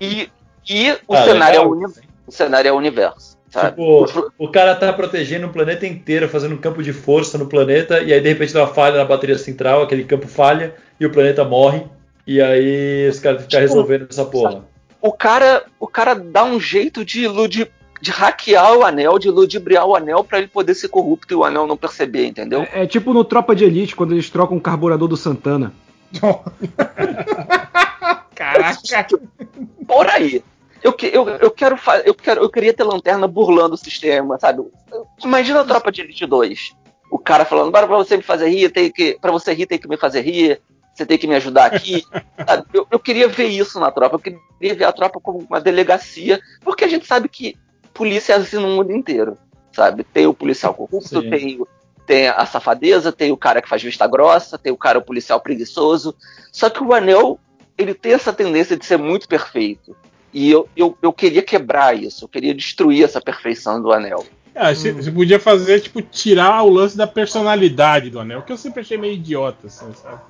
E, 0.00 0.28
e 0.68 0.92
o, 1.06 1.14
ah, 1.14 1.24
cenário 1.24 1.56
é 1.56 1.64
o, 1.64 1.86
o, 2.26 2.32
cenário 2.32 2.68
é 2.68 2.72
o 2.72 2.76
universo. 2.76 3.38
Tipo, 3.48 4.32
o 4.36 4.48
cara 4.48 4.74
tá 4.74 4.92
protegendo 4.92 5.46
o 5.46 5.52
planeta 5.52 5.86
inteiro, 5.86 6.28
fazendo 6.28 6.56
um 6.56 6.58
campo 6.58 6.82
de 6.82 6.92
força 6.92 7.38
no 7.38 7.46
planeta, 7.46 8.00
e 8.00 8.12
aí 8.12 8.20
de 8.20 8.28
repente 8.28 8.52
dá 8.52 8.62
uma 8.62 8.74
falha 8.74 8.96
na 8.96 9.04
bateria 9.04 9.38
central, 9.38 9.82
aquele 9.82 10.02
campo 10.02 10.26
falha, 10.26 10.74
e 10.98 11.06
o 11.06 11.10
planeta 11.10 11.44
morre, 11.44 11.84
e 12.26 12.40
aí 12.40 13.08
os 13.08 13.20
caras 13.20 13.42
ficam 13.42 13.60
tipo, 13.60 13.60
resolvendo 13.60 14.08
essa 14.10 14.24
porra 14.24 14.64
o 15.04 15.12
cara, 15.12 15.62
o 15.78 15.86
cara 15.86 16.14
dá 16.14 16.42
um 16.44 16.58
jeito 16.58 17.04
de, 17.04 17.28
de 18.00 18.10
hackear 18.10 18.78
o 18.78 18.84
anel, 18.84 19.18
de 19.18 19.28
ludibriar 19.28 19.84
o 19.84 19.94
anel 19.94 20.24
para 20.24 20.38
ele 20.38 20.48
poder 20.48 20.74
ser 20.74 20.88
corrupto 20.88 21.34
e 21.34 21.36
o 21.36 21.44
anel 21.44 21.66
não 21.66 21.76
perceber, 21.76 22.24
entendeu? 22.26 22.62
É, 22.72 22.84
é, 22.84 22.86
tipo 22.86 23.12
no 23.12 23.22
Tropa 23.22 23.54
de 23.54 23.64
Elite, 23.64 23.94
quando 23.94 24.12
eles 24.12 24.30
trocam 24.30 24.56
o 24.56 24.60
carburador 24.62 25.06
do 25.06 25.14
Santana. 25.14 25.74
Caraca! 28.34 29.06
Por 29.86 30.08
aí. 30.08 30.42
Eu, 30.82 30.94
eu, 31.00 31.28
eu, 31.28 31.50
quero, 31.50 31.78
eu, 32.04 32.14
quero, 32.14 32.42
eu 32.42 32.50
queria 32.50 32.74
ter 32.74 32.84
lanterna 32.84 33.26
burlando 33.26 33.74
o 33.74 33.78
sistema, 33.78 34.38
sabe? 34.38 34.62
Imagina 35.22 35.60
a 35.60 35.64
Tropa 35.64 35.90
de 35.90 36.02
Elite 36.02 36.26
2. 36.26 36.72
O 37.10 37.18
cara 37.18 37.46
falando, 37.46 37.72
para 37.72 37.86
você 37.86 38.16
me 38.16 38.22
fazer 38.22 38.48
rir, 38.48 38.70
tem 38.70 38.90
que, 38.90 39.18
pra 39.18 39.32
você 39.32 39.54
rir 39.54 39.66
tem 39.66 39.78
que 39.78 39.88
me 39.88 39.96
fazer 39.96 40.20
rir 40.20 40.60
você 40.94 41.04
tem 41.04 41.18
que 41.18 41.26
me 41.26 41.34
ajudar 41.34 41.66
aqui. 41.66 42.04
eu, 42.72 42.86
eu, 42.90 42.98
queria 42.98 43.28
ver 43.28 43.48
isso 43.48 43.80
na 43.80 43.90
tropa, 43.90 44.16
eu 44.16 44.20
queria 44.20 44.74
ver 44.74 44.84
a 44.84 44.92
tropa 44.92 45.20
como 45.20 45.38
uma 45.38 45.60
delegacia, 45.60 46.40
porque 46.60 46.84
a 46.84 46.88
gente 46.88 47.06
sabe 47.06 47.28
que 47.28 47.56
polícia 47.92 48.34
é 48.34 48.36
assim 48.36 48.56
no 48.56 48.68
mundo 48.68 48.92
inteiro, 48.92 49.36
sabe? 49.72 50.04
Tem 50.04 50.26
o 50.26 50.34
policial 50.34 50.72
corrupto, 50.72 51.28
tem, 51.28 51.60
tem 52.06 52.28
a 52.28 52.46
safadeza, 52.46 53.10
tem 53.10 53.32
o 53.32 53.36
cara 53.36 53.60
que 53.60 53.68
faz 53.68 53.82
vista 53.82 54.06
grossa, 54.06 54.56
tem 54.56 54.72
o 54.72 54.76
cara 54.76 54.98
o 54.98 55.04
policial 55.04 55.40
preguiçoso. 55.40 56.14
Só 56.52 56.70
que 56.70 56.82
o 56.82 56.94
anel, 56.94 57.40
ele 57.76 57.94
tem 57.94 58.12
essa 58.12 58.32
tendência 58.32 58.76
de 58.76 58.84
ser 58.84 58.96
muito 58.96 59.28
perfeito. 59.28 59.96
E 60.32 60.50
eu, 60.50 60.68
eu, 60.76 60.98
eu 61.00 61.12
queria 61.12 61.42
quebrar 61.42 61.96
isso, 61.96 62.24
eu 62.24 62.28
queria 62.28 62.54
destruir 62.54 63.04
essa 63.04 63.20
perfeição 63.20 63.80
do 63.80 63.92
anel. 63.92 64.24
Ah, 64.54 64.74
você, 64.74 64.92
hum. 64.92 65.14
podia 65.14 65.38
fazer, 65.38 65.80
tipo, 65.80 66.00
tirar 66.02 66.62
o 66.62 66.70
lance 66.70 66.96
da 66.96 67.06
personalidade 67.06 68.10
do 68.10 68.20
anel, 68.20 68.42
que 68.42 68.52
eu 68.52 68.56
sempre 68.56 68.80
achei 68.80 68.96
meio 68.96 69.14
idiota, 69.14 69.66
assim, 69.66 69.92
sabe? 69.94 70.20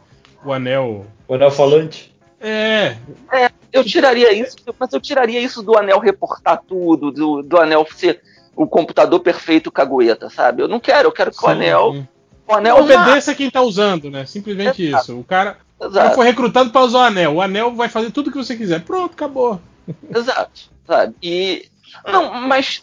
o 0.45 0.53
anel. 0.53 1.07
O 1.27 1.35
anel 1.35 1.51
falante? 1.51 2.15
É. 2.41 2.97
É, 3.33 3.51
eu 3.73 3.83
tiraria 3.83 4.33
isso, 4.33 4.57
mas 4.79 4.93
eu 4.93 5.01
tiraria 5.01 5.41
isso 5.41 5.63
do 5.63 5.77
anel 5.77 5.99
reportar 5.99 6.63
tudo, 6.69 7.11
do, 7.11 7.43
do 7.43 7.57
anel 7.57 7.87
ser 7.97 8.21
o 8.55 8.67
computador 8.67 9.19
perfeito 9.21 9.73
cagueta, 9.73 10.29
sabe? 10.29 10.63
Eu 10.63 10.69
não 10.69 10.79
quero, 10.79 11.09
eu 11.09 11.13
quero 11.13 11.31
que 11.31 11.39
Sim. 11.39 11.47
o 11.47 11.49
anel. 11.49 12.07
O 12.47 12.53
anel 12.53 12.77
obedeça 12.77 13.35
quem 13.35 13.51
tá 13.51 13.63
usando, 13.63 14.11
né? 14.11 14.27
Simplesmente 14.27 14.85
Exato. 14.85 15.05
isso. 15.05 15.19
O 15.19 15.25
cara, 15.25 15.57
o 15.87 15.93
cara 15.93 16.11
foi 16.11 16.27
recrutado 16.27 16.71
para 16.71 16.83
usar 16.83 16.99
o 16.99 17.03
anel. 17.03 17.35
O 17.35 17.43
anel 17.43 17.75
vai 17.75 17.89
fazer 17.89 18.11
tudo 18.11 18.29
o 18.29 18.31
que 18.33 18.39
você 18.39 18.57
quiser. 18.57 18.83
Pronto, 18.83 19.13
acabou. 19.13 19.61
Exato, 20.15 20.71
sabe? 20.87 21.15
E. 21.23 21.69
Não, 22.07 22.35
mas 22.35 22.83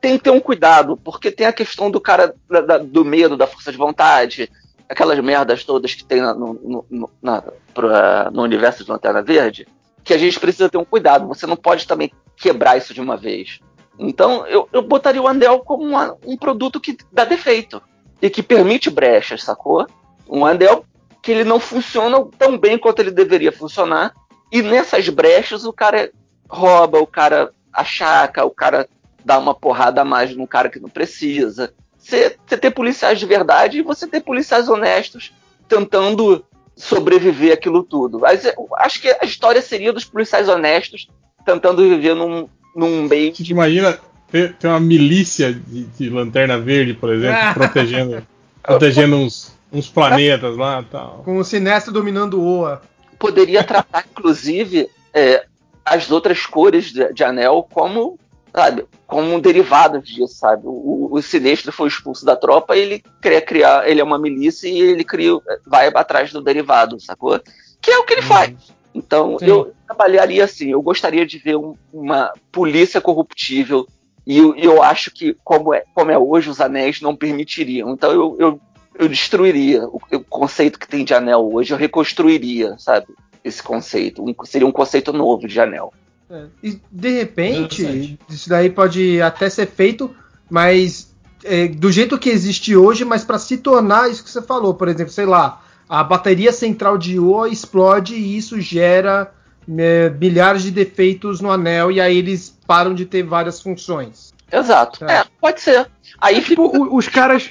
tem 0.00 0.16
que 0.16 0.24
ter 0.24 0.30
um 0.30 0.40
cuidado, 0.40 0.96
porque 0.96 1.30
tem 1.30 1.46
a 1.46 1.52
questão 1.52 1.90
do 1.90 2.00
cara 2.00 2.34
da, 2.48 2.60
da, 2.60 2.78
do 2.78 3.04
medo, 3.04 3.36
da 3.36 3.46
força 3.46 3.70
de 3.70 3.76
vontade, 3.76 4.50
aquelas 4.88 5.18
merdas 5.20 5.62
todas 5.62 5.94
que 5.94 6.04
tem 6.04 6.22
no, 6.22 6.54
no, 6.54 6.86
no, 6.90 7.10
na, 7.22 7.44
pra, 7.74 8.30
no 8.32 8.42
universo 8.42 8.84
de 8.84 8.90
Lanterna 8.90 9.22
Verde, 9.22 9.68
que 10.02 10.14
a 10.14 10.18
gente 10.18 10.40
precisa 10.40 10.68
ter 10.68 10.78
um 10.78 10.84
cuidado. 10.84 11.28
Você 11.28 11.46
não 11.46 11.56
pode 11.56 11.86
também 11.86 12.10
quebrar 12.36 12.78
isso 12.78 12.94
de 12.94 13.00
uma 13.00 13.16
vez. 13.16 13.60
Então, 13.98 14.46
eu, 14.46 14.68
eu 14.72 14.82
botaria 14.82 15.20
o 15.20 15.28
Andel 15.28 15.60
como 15.60 15.84
uma, 15.84 16.16
um 16.26 16.36
produto 16.36 16.80
que 16.80 16.96
dá 17.12 17.24
defeito 17.24 17.82
e 18.20 18.30
que 18.30 18.42
permite 18.42 18.88
brechas, 18.88 19.42
sacou? 19.42 19.86
Um 20.28 20.46
Andel 20.46 20.84
que 21.22 21.30
ele 21.30 21.44
não 21.44 21.60
funciona 21.60 22.24
tão 22.38 22.56
bem 22.58 22.78
quanto 22.78 23.00
ele 23.00 23.10
deveria 23.10 23.52
funcionar. 23.52 24.14
E 24.50 24.62
nessas 24.62 25.08
brechas 25.08 25.64
o 25.64 25.72
cara 25.72 26.10
rouba, 26.48 26.98
o 26.98 27.06
cara 27.06 27.52
achaca, 27.72 28.44
o 28.44 28.50
cara 28.50 28.88
dá 29.24 29.38
uma 29.38 29.54
porrada 29.54 30.00
a 30.00 30.04
mais 30.04 30.34
num 30.34 30.46
cara 30.46 30.68
que 30.68 30.80
não 30.80 30.88
precisa 30.88 31.72
você, 32.00 32.30
ter 32.46 32.70
policiais 32.70 33.18
de 33.18 33.26
verdade 33.26 33.78
e 33.78 33.82
você 33.82 34.06
ter 34.06 34.20
policiais 34.20 34.68
honestos 34.68 35.32
tentando 35.68 36.44
sobreviver 36.74 37.52
aquilo 37.52 37.82
tudo. 37.82 38.18
Mas 38.18 38.50
acho 38.78 39.00
que 39.02 39.08
a 39.08 39.24
história 39.24 39.60
seria 39.60 39.92
dos 39.92 40.04
policiais 40.04 40.48
honestos 40.48 41.08
tentando 41.44 41.82
viver 41.82 42.14
num, 42.14 42.48
num 42.74 43.02
meio. 43.04 43.34
Você 43.34 43.44
imagina 43.52 43.98
ter, 44.30 44.54
ter 44.54 44.66
uma 44.66 44.80
milícia 44.80 45.52
de, 45.52 45.84
de, 45.84 46.08
lanterna 46.08 46.58
verde, 46.58 46.94
por 46.94 47.12
exemplo, 47.12 47.54
protegendo, 47.54 48.26
protegendo 48.62 49.16
uns, 49.16 49.52
uns 49.72 49.88
planetas 49.88 50.56
lá 50.56 50.82
tal. 50.82 51.22
Com 51.24 51.38
o 51.38 51.44
Sinestro 51.44 51.92
dominando 51.92 52.40
o 52.40 52.60
Oa. 52.60 52.82
Poderia 53.18 53.62
tratar, 53.62 54.04
inclusive, 54.10 54.88
é, 55.12 55.44
as 55.84 56.10
outras 56.10 56.46
cores 56.46 56.92
de, 56.92 57.12
de 57.12 57.24
anel 57.24 57.66
como 57.70 58.18
sabe, 58.52 58.84
como 59.06 59.32
um 59.34 59.40
derivado 59.40 60.00
disso, 60.00 60.34
sabe? 60.34 60.62
O, 60.64 61.08
o 61.12 61.22
Sinestro 61.22 61.72
foi 61.72 61.88
expulso 61.88 62.24
da 62.24 62.36
tropa 62.36 62.76
e 62.76 62.80
ele 62.80 63.04
quer 63.22 63.40
criar, 63.42 63.88
ele 63.88 64.00
é 64.00 64.04
uma 64.04 64.18
milícia 64.18 64.68
e 64.68 64.80
ele 64.80 65.04
cria, 65.04 65.32
vai 65.66 65.88
atrás 65.88 66.32
do 66.32 66.42
derivado, 66.42 67.00
sacou? 67.00 67.40
Que 67.80 67.90
é 67.90 67.98
o 67.98 68.04
que 68.04 68.14
ele 68.14 68.22
uhum. 68.22 68.28
faz. 68.28 68.54
Então 68.94 69.38
Sim. 69.38 69.46
eu 69.46 69.72
trabalharia 69.86 70.44
assim, 70.44 70.70
eu 70.70 70.82
gostaria 70.82 71.24
de 71.24 71.38
ver 71.38 71.56
um, 71.56 71.76
uma 71.92 72.32
polícia 72.50 73.00
corruptível 73.00 73.86
e 74.26 74.38
eu, 74.38 74.54
eu, 74.56 74.82
acho 74.82 75.10
que 75.10 75.34
como 75.42 75.72
é, 75.72 75.84
como 75.94 76.10
é 76.10 76.18
hoje 76.18 76.50
os 76.50 76.60
anéis 76.60 77.00
não 77.00 77.16
permitiriam. 77.16 77.90
Então 77.90 78.12
eu, 78.12 78.36
eu, 78.38 78.60
eu 79.00 79.08
destruiria 79.08 79.84
o, 79.86 79.98
o 80.12 80.20
conceito 80.20 80.78
que 80.78 80.86
tem 80.86 81.04
de 81.04 81.14
anel 81.14 81.50
hoje, 81.52 81.72
eu 81.72 81.78
reconstruiria, 81.78 82.76
sabe? 82.78 83.06
Esse 83.42 83.62
conceito, 83.62 84.22
um, 84.22 84.34
seria 84.44 84.66
um 84.66 84.72
conceito 84.72 85.10
novo 85.12 85.48
de 85.48 85.58
anel. 85.58 85.92
É. 86.30 86.44
E 86.62 86.80
de 86.92 87.10
repente, 87.10 88.18
isso 88.28 88.48
daí 88.48 88.68
pode 88.68 89.20
até 89.22 89.48
ser 89.48 89.66
feito, 89.66 90.14
mas 90.50 91.12
é, 91.42 91.66
do 91.66 91.90
jeito 91.90 92.18
que 92.18 92.28
existe 92.28 92.76
hoje, 92.76 93.04
mas 93.04 93.24
para 93.24 93.38
se 93.38 93.56
tornar 93.56 94.10
isso 94.10 94.22
que 94.22 94.30
você 94.30 94.42
falou, 94.42 94.74
por 94.74 94.86
exemplo, 94.86 95.12
sei 95.12 95.24
lá, 95.26 95.62
a 95.88 96.04
bateria 96.04 96.52
central 96.52 96.98
de 96.98 97.18
O 97.18 97.46
explode 97.46 98.14
e 98.14 98.36
isso 98.36 98.60
gera 98.60 99.32
é, 99.78 100.10
milhares 100.10 100.62
de 100.62 100.70
defeitos 100.70 101.40
no 101.40 101.50
anel 101.50 101.90
e 101.90 102.00
aí 102.00 102.18
eles 102.18 102.56
param 102.66 102.94
de 102.94 103.06
ter 103.06 103.22
várias 103.22 103.62
funções. 103.62 104.32
Exato. 104.52 105.04
É, 105.06 105.24
pode 105.40 105.60
ser. 105.60 105.90
Aí 106.20 106.36
é, 106.36 106.40
tipo, 106.42 106.70
fica... 106.70 106.94
os 106.94 107.08
caras. 107.08 107.50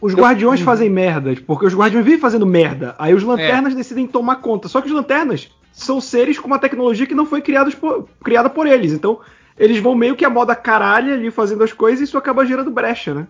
Os 0.00 0.14
guardiões 0.14 0.60
eu... 0.60 0.66
fazem 0.66 0.90
merdas, 0.90 1.38
porque 1.40 1.66
os 1.66 1.74
guardiões 1.74 2.04
vivem 2.04 2.20
fazendo 2.20 2.46
merda. 2.46 2.94
Aí 2.98 3.14
os 3.14 3.22
lanternas 3.22 3.72
é. 3.72 3.76
decidem 3.76 4.06
tomar 4.06 4.36
conta. 4.36 4.68
Só 4.68 4.80
que 4.80 4.88
os 4.88 4.94
lanternas 4.94 5.50
são 5.72 6.00
seres 6.00 6.38
com 6.38 6.46
uma 6.46 6.58
tecnologia 6.58 7.06
que 7.06 7.14
não 7.14 7.26
foi 7.26 7.42
por, 7.80 8.08
criada 8.22 8.50
por 8.50 8.66
eles. 8.66 8.92
Então, 8.92 9.20
eles 9.58 9.78
vão 9.78 9.94
meio 9.94 10.16
que 10.16 10.24
a 10.24 10.30
moda 10.30 10.54
caralho 10.54 11.12
ali 11.12 11.30
fazendo 11.30 11.64
as 11.64 11.72
coisas 11.72 12.00
e 12.00 12.04
isso 12.04 12.18
acaba 12.18 12.46
gerando 12.46 12.70
brecha, 12.70 13.14
né? 13.14 13.26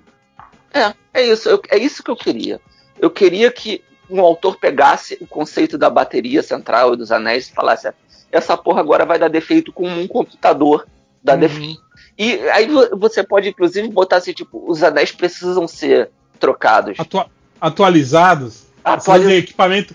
É, 0.73 0.95
é 1.15 1.27
isso. 1.27 1.49
Eu, 1.49 1.61
é 1.71 1.79
isso 1.79 2.03
que 2.03 2.11
eu 2.11 2.17
queria. 2.17 2.61
Eu 3.01 3.11
queria 3.11 3.51
que 3.51 3.83
um 4.09 4.21
autor 4.21 4.57
pegasse 4.59 5.17
o 5.21 5.27
conceito 5.27 5.77
da 5.77 5.91
bateria 5.91 6.43
central 6.43 6.95
e 6.95 6.97
dos 6.97 7.13
anéis 7.13 7.49
e 7.49 7.53
falasse: 7.53 7.93
essa 8.31 8.57
porra 8.57 8.81
agora 8.81 9.05
vai 9.05 9.19
dar 9.19 9.29
defeito 9.29 9.73
com 9.73 9.89
um 9.89 10.07
computador 10.07 10.87
dá 11.27 11.35
uhum. 11.35 11.41
defeito. 11.41 11.87
E 12.17 12.49
aí 12.51 12.69
você 12.93 13.23
pode, 13.23 13.49
inclusive, 13.49 13.89
botar 13.89 14.17
assim, 14.17 14.33
tipo, 14.33 14.65
os 14.71 14.83
anéis 14.83 15.13
precisam 15.13 15.69
ser 15.69 16.11
trocados. 16.37 16.99
Atua 16.99 17.27
atualizados. 17.61 18.67
Atualiz... 18.85 19.29
equipamento, 19.29 19.95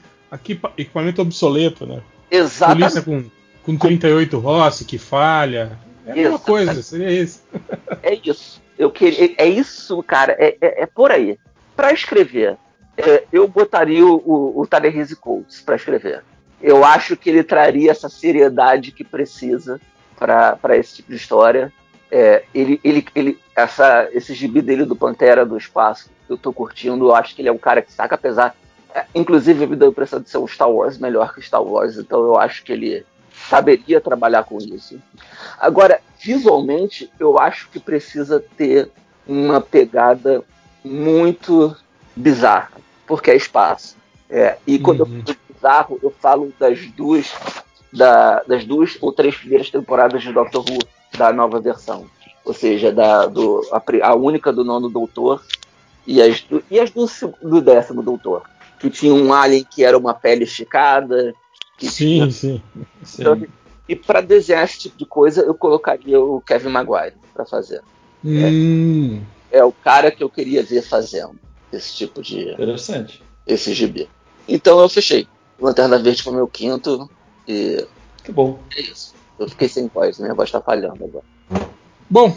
equipamento 0.78 1.22
obsoleto, 1.22 1.86
né? 1.86 2.02
Exatamente. 2.30 3.02
Polícia 3.02 3.02
com, 3.64 3.78
com 3.78 3.78
38 3.78 4.40
Rossi 4.40 4.86
que 4.86 4.98
falha. 4.98 5.80
É 6.06 6.28
uma 6.28 6.40
coisa, 6.40 6.82
seria 6.82 7.12
isso. 7.12 7.42
É 8.04 8.18
isso. 8.24 8.62
Eu 8.78 8.90
queria, 8.90 9.36
é 9.38 9.48
isso, 9.48 10.02
cara. 10.02 10.36
É, 10.40 10.58
é, 10.60 10.84
é 10.84 10.86
por 10.88 11.12
aí. 11.12 11.38
Para 11.76 11.94
escrever, 11.94 12.58
é, 12.98 13.24
eu 13.32 13.48
botaria 13.48 14.06
o, 14.06 14.16
o, 14.16 14.62
o 14.62 14.68
Coates 15.20 15.62
para 15.62 15.76
escrever. 15.76 16.24
Eu 16.62 16.84
acho 16.84 17.16
que 17.16 17.30
ele 17.30 17.44
traria 17.44 17.92
essa 17.92 18.10
seriedade 18.10 18.92
que 18.92 19.04
precisa 19.04 19.80
para 20.18 20.78
esse 20.78 20.98
tipo 20.98 21.12
de 21.12 21.18
história. 21.18 21.72
É, 22.12 22.44
ele, 22.54 22.80
ele, 22.84 23.06
ele, 23.16 23.40
essa, 23.56 24.10
esse 24.12 24.34
gibi 24.34 24.62
dele 24.62 24.84
do 24.84 24.96
Pantera 24.96 25.46
do 25.46 25.58
Espaço, 25.58 26.10
eu 26.30 26.38
tô 26.38 26.52
curtindo, 26.52 27.06
eu 27.06 27.16
acho 27.16 27.34
que 27.34 27.42
ele 27.42 27.48
é 27.48 27.54
um 27.54 27.58
cara 27.58 27.82
que 27.82 27.92
saca, 27.92 28.16
apesar. 28.16 28.54
É, 28.94 29.06
inclusive, 29.16 29.66
me 29.66 29.78
deu 29.78 29.88
a 29.88 29.92
impressão 29.92 30.20
de 30.20 30.30
ser 30.30 30.38
um 30.38 30.48
Star 30.48 30.70
Wars 30.70 30.98
melhor 30.98 31.34
que 31.34 31.42
Star 31.42 31.64
Wars, 31.64 31.98
então 31.98 32.20
eu 32.22 32.38
acho 32.38 32.64
que 32.64 32.74
ele 32.74 33.06
saberia 33.50 34.02
trabalhar 34.02 34.44
com 34.44 34.58
isso. 34.58 35.02
Agora, 35.58 36.02
visualmente, 36.20 37.10
eu 37.18 37.40
acho 37.40 37.70
que 37.70 37.80
precisa 37.80 38.44
ter 38.58 38.90
uma 39.26 39.62
pegada 39.62 40.44
muito 40.84 41.76
bizarra, 42.16 42.72
porque 43.08 43.32
é 43.32 43.36
espaço. 43.36 43.96
É, 44.30 44.58
e 44.66 44.80
quando 44.80 45.02
uhum. 45.02 45.24
eu 45.28 45.34
falo 45.34 45.38
bizarro, 45.54 46.00
eu 46.04 46.14
falo 46.20 46.54
das 46.60 46.86
duas, 46.88 47.34
da, 47.92 48.42
das 48.44 48.66
duas 48.66 48.98
ou 49.02 49.12
três 49.12 49.36
primeiras 49.36 49.70
temporadas 49.70 50.22
de 50.22 50.32
Doctor 50.32 50.64
Who, 50.70 50.80
da 51.18 51.32
nova 51.32 51.60
versão. 51.60 52.06
Ou 52.44 52.54
seja, 52.54 52.92
da, 52.92 53.28
do, 53.28 53.62
a, 53.72 54.08
a 54.08 54.16
única 54.16 54.52
do 54.52 54.64
nono 54.64 54.90
doutor 54.90 55.44
e 56.06 56.22
as, 56.22 56.42
do, 56.42 56.64
e 56.70 56.80
as 56.80 56.90
do, 56.90 57.06
do 57.42 57.62
décimo 57.62 58.02
doutor. 58.02 58.44
Que 58.80 58.90
tinha 58.90 59.14
um 59.14 59.32
alien 59.32 59.64
que 59.64 59.84
era 59.84 59.98
uma 59.98 60.14
pele 60.14 60.44
esticada. 60.44 61.36
sim, 61.78 61.90
tinha... 61.90 62.32
sim, 62.32 62.62
sim. 63.04 63.22
Então, 63.22 63.40
e 63.88 63.96
para 63.96 64.22
desenhar 64.22 64.64
esse 64.64 64.80
tipo 64.80 64.98
de 64.98 65.06
coisa, 65.06 65.42
eu 65.42 65.54
colocaria 65.54 66.20
o 66.20 66.42
Kevin 66.42 66.70
Maguire 66.70 67.16
para 67.34 67.46
fazer. 67.46 67.82
Hum. 68.24 69.22
É, 69.52 69.58
é, 69.58 69.64
o 69.64 69.72
cara 69.72 70.12
que 70.12 70.24
eu 70.24 70.30
queria 70.30 70.64
ver 70.64 70.82
fazendo 70.82 71.38
esse 71.72 71.96
tipo 71.96 72.22
de. 72.22 72.52
Interessante. 72.52 73.22
Esse 73.46 73.74
gibi. 73.74 74.08
Então 74.48 74.80
eu 74.80 74.88
fechei. 74.88 75.28
Lanterna 75.60 76.00
Verde 76.00 76.24
foi 76.24 76.34
meu 76.34 76.48
quinto. 76.48 77.10
E. 77.48 77.86
Que 78.24 78.32
bom. 78.32 78.60
É 78.76 78.82
isso. 78.82 79.14
Eu 79.42 79.50
fiquei 79.50 79.68
sem 79.68 79.88
voz, 79.88 80.20
minha 80.20 80.34
voz 80.34 80.52
tá 80.52 80.62
falhando 80.62 81.04
agora. 81.04 81.26
Bom, 82.10 82.36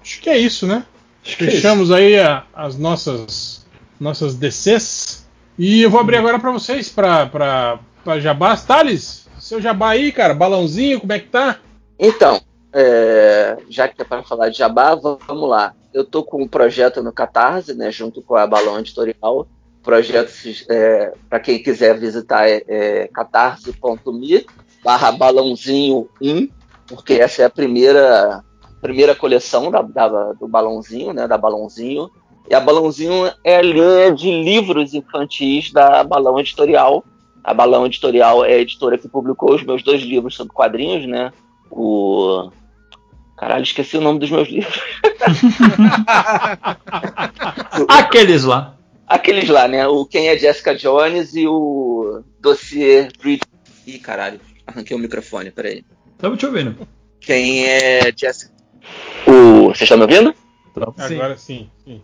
acho 0.00 0.20
que 0.20 0.30
é 0.30 0.38
isso, 0.38 0.66
né? 0.66 0.86
Acho 1.24 1.42
é 1.42 1.50
Fechamos 1.50 1.90
é 1.90 1.94
aí 1.94 2.20
a, 2.20 2.44
as 2.54 2.78
nossas 2.78 3.66
nossas 3.98 4.36
DCs. 4.36 5.26
E 5.58 5.82
eu 5.82 5.90
vou 5.90 5.98
abrir 5.98 6.16
agora 6.16 6.38
para 6.38 6.52
vocês, 6.52 6.88
para 6.88 7.80
Jabá. 8.20 8.56
Thales, 8.56 9.26
seu 9.40 9.60
Jabá 9.60 9.90
aí, 9.90 10.12
cara, 10.12 10.34
balãozinho, 10.34 11.00
como 11.00 11.12
é 11.12 11.18
que 11.18 11.28
tá? 11.28 11.58
Então, 11.98 12.40
é, 12.72 13.56
já 13.68 13.88
que 13.88 14.00
é 14.00 14.04
para 14.04 14.22
falar 14.22 14.50
de 14.50 14.58
Jabá, 14.58 14.94
vamos 14.94 15.48
lá. 15.48 15.74
Eu 15.92 16.04
tô 16.04 16.22
com 16.22 16.42
um 16.42 16.48
projeto 16.48 17.02
no 17.02 17.12
Catarse, 17.12 17.74
né, 17.74 17.90
junto 17.90 18.22
com 18.22 18.36
a 18.36 18.46
Balão 18.46 18.78
Editorial 18.78 19.48
projeto, 19.86 20.32
é, 20.68 21.12
para 21.30 21.38
quem 21.38 21.62
quiser 21.62 21.96
visitar, 21.96 22.48
é, 22.48 22.64
é 22.66 23.06
catarse.me 23.06 24.44
barra 24.86 25.10
balãozinho 25.10 26.08
1, 26.22 26.48
porque 26.86 27.14
essa 27.14 27.42
é 27.42 27.44
a 27.44 27.50
primeira, 27.50 28.44
primeira 28.80 29.16
coleção 29.16 29.68
da, 29.68 29.82
da, 29.82 30.32
do 30.34 30.46
balãozinho, 30.46 31.12
né, 31.12 31.26
da 31.26 31.36
balãozinho. 31.36 32.08
E 32.48 32.54
a 32.54 32.60
balãozinho 32.60 33.28
é 33.42 33.56
a 33.56 33.62
linha 33.62 34.12
de 34.12 34.30
livros 34.30 34.94
infantis 34.94 35.72
da 35.72 36.04
Balão 36.04 36.38
Editorial. 36.38 37.04
A 37.42 37.52
Balão 37.52 37.84
Editorial 37.84 38.44
é 38.44 38.52
a 38.52 38.58
editora 38.58 38.96
que 38.96 39.08
publicou 39.08 39.56
os 39.56 39.64
meus 39.64 39.82
dois 39.82 40.02
livros 40.02 40.36
sobre 40.36 40.52
quadrinhos, 40.52 41.04
né? 41.04 41.32
O 41.68 42.48
Caralho, 43.36 43.64
esqueci 43.64 43.96
o 43.96 44.00
nome 44.00 44.20
dos 44.20 44.30
meus 44.30 44.48
livros. 44.48 44.78
Aqueles 47.88 48.44
lá. 48.44 48.76
Aqueles 49.04 49.48
lá, 49.48 49.66
né? 49.66 49.84
O 49.88 50.06
Quem 50.06 50.28
é 50.28 50.38
Jessica 50.38 50.76
Jones 50.76 51.34
e 51.34 51.48
o 51.48 52.22
Dossier 52.40 53.10
Bridget. 53.20 53.48
Ih, 53.84 53.98
caralho, 53.98 54.38
arranquei 54.66 54.96
o 54.96 55.00
microfone, 55.00 55.50
peraí. 55.50 55.84
Estamos 56.12 56.38
te 56.38 56.46
ouvindo. 56.46 56.86
Quem 57.20 57.64
é 57.66 58.12
Jessica. 58.16 58.52
O... 59.26 59.68
Você 59.68 59.84
está 59.84 59.96
me 59.96 60.02
ouvindo? 60.02 60.34
Agora 60.76 61.36
sim. 61.36 61.70
sim. 61.84 62.02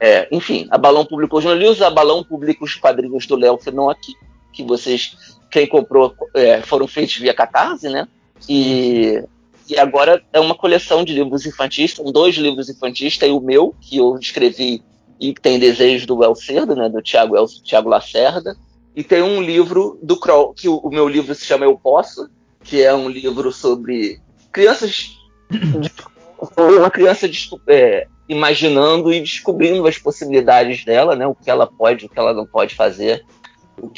É, 0.00 0.28
enfim, 0.32 0.66
a 0.70 0.78
Balão 0.78 1.04
publicou 1.04 1.38
os 1.38 1.44
livros, 1.44 1.82
a 1.82 1.90
Balão 1.90 2.24
publica 2.24 2.64
os 2.64 2.74
quadrinhos 2.74 3.26
do 3.26 3.36
Léo 3.36 3.58
Fenon 3.58 3.90
aqui, 3.90 4.14
que 4.52 4.64
vocês, 4.64 5.16
quem 5.50 5.66
comprou, 5.66 6.14
é, 6.34 6.62
foram 6.62 6.88
feitos 6.88 7.16
via 7.16 7.34
Catarse, 7.34 7.88
né? 7.88 8.08
E, 8.48 9.22
e 9.68 9.78
agora 9.78 10.22
é 10.32 10.40
uma 10.40 10.54
coleção 10.54 11.04
de 11.04 11.12
livros 11.12 11.44
infantis, 11.44 11.94
são 11.94 12.06
dois 12.06 12.34
livros 12.36 12.68
infantis, 12.68 13.18
tem 13.18 13.30
o 13.30 13.40
meu, 13.40 13.74
que 13.80 13.98
eu 13.98 14.18
escrevi 14.18 14.82
e 15.20 15.34
tem 15.34 15.58
desejos 15.58 16.06
do 16.06 16.24
El 16.24 16.34
Cerda, 16.34 16.74
né, 16.74 16.88
do 16.88 17.02
Tiago, 17.02 17.36
El, 17.36 17.46
Tiago 17.62 17.90
Lacerda, 17.90 18.56
e 18.94 19.04
tem 19.04 19.22
um 19.22 19.40
livro 19.40 19.98
do 20.02 20.18
Kroll, 20.18 20.52
que 20.54 20.68
o, 20.68 20.76
o, 20.76 20.90
meu 20.90 21.08
livro 21.08 21.34
se 21.34 21.44
chama 21.44 21.64
Eu 21.64 21.78
Posso, 21.78 22.28
que 22.62 22.82
é 22.82 22.94
um 22.94 23.08
livro 23.08 23.52
sobre 23.52 24.20
crianças, 24.52 25.16
uma 26.56 26.90
criança 26.90 27.30
é, 27.68 28.06
imaginando 28.28 29.12
e 29.12 29.20
descobrindo 29.20 29.86
as 29.86 29.98
possibilidades 29.98 30.84
dela, 30.84 31.14
né, 31.14 31.26
o 31.26 31.34
que 31.34 31.50
ela 31.50 31.66
pode, 31.66 32.06
o 32.06 32.08
que 32.08 32.18
ela 32.18 32.32
não 32.32 32.46
pode 32.46 32.74
fazer, 32.74 33.24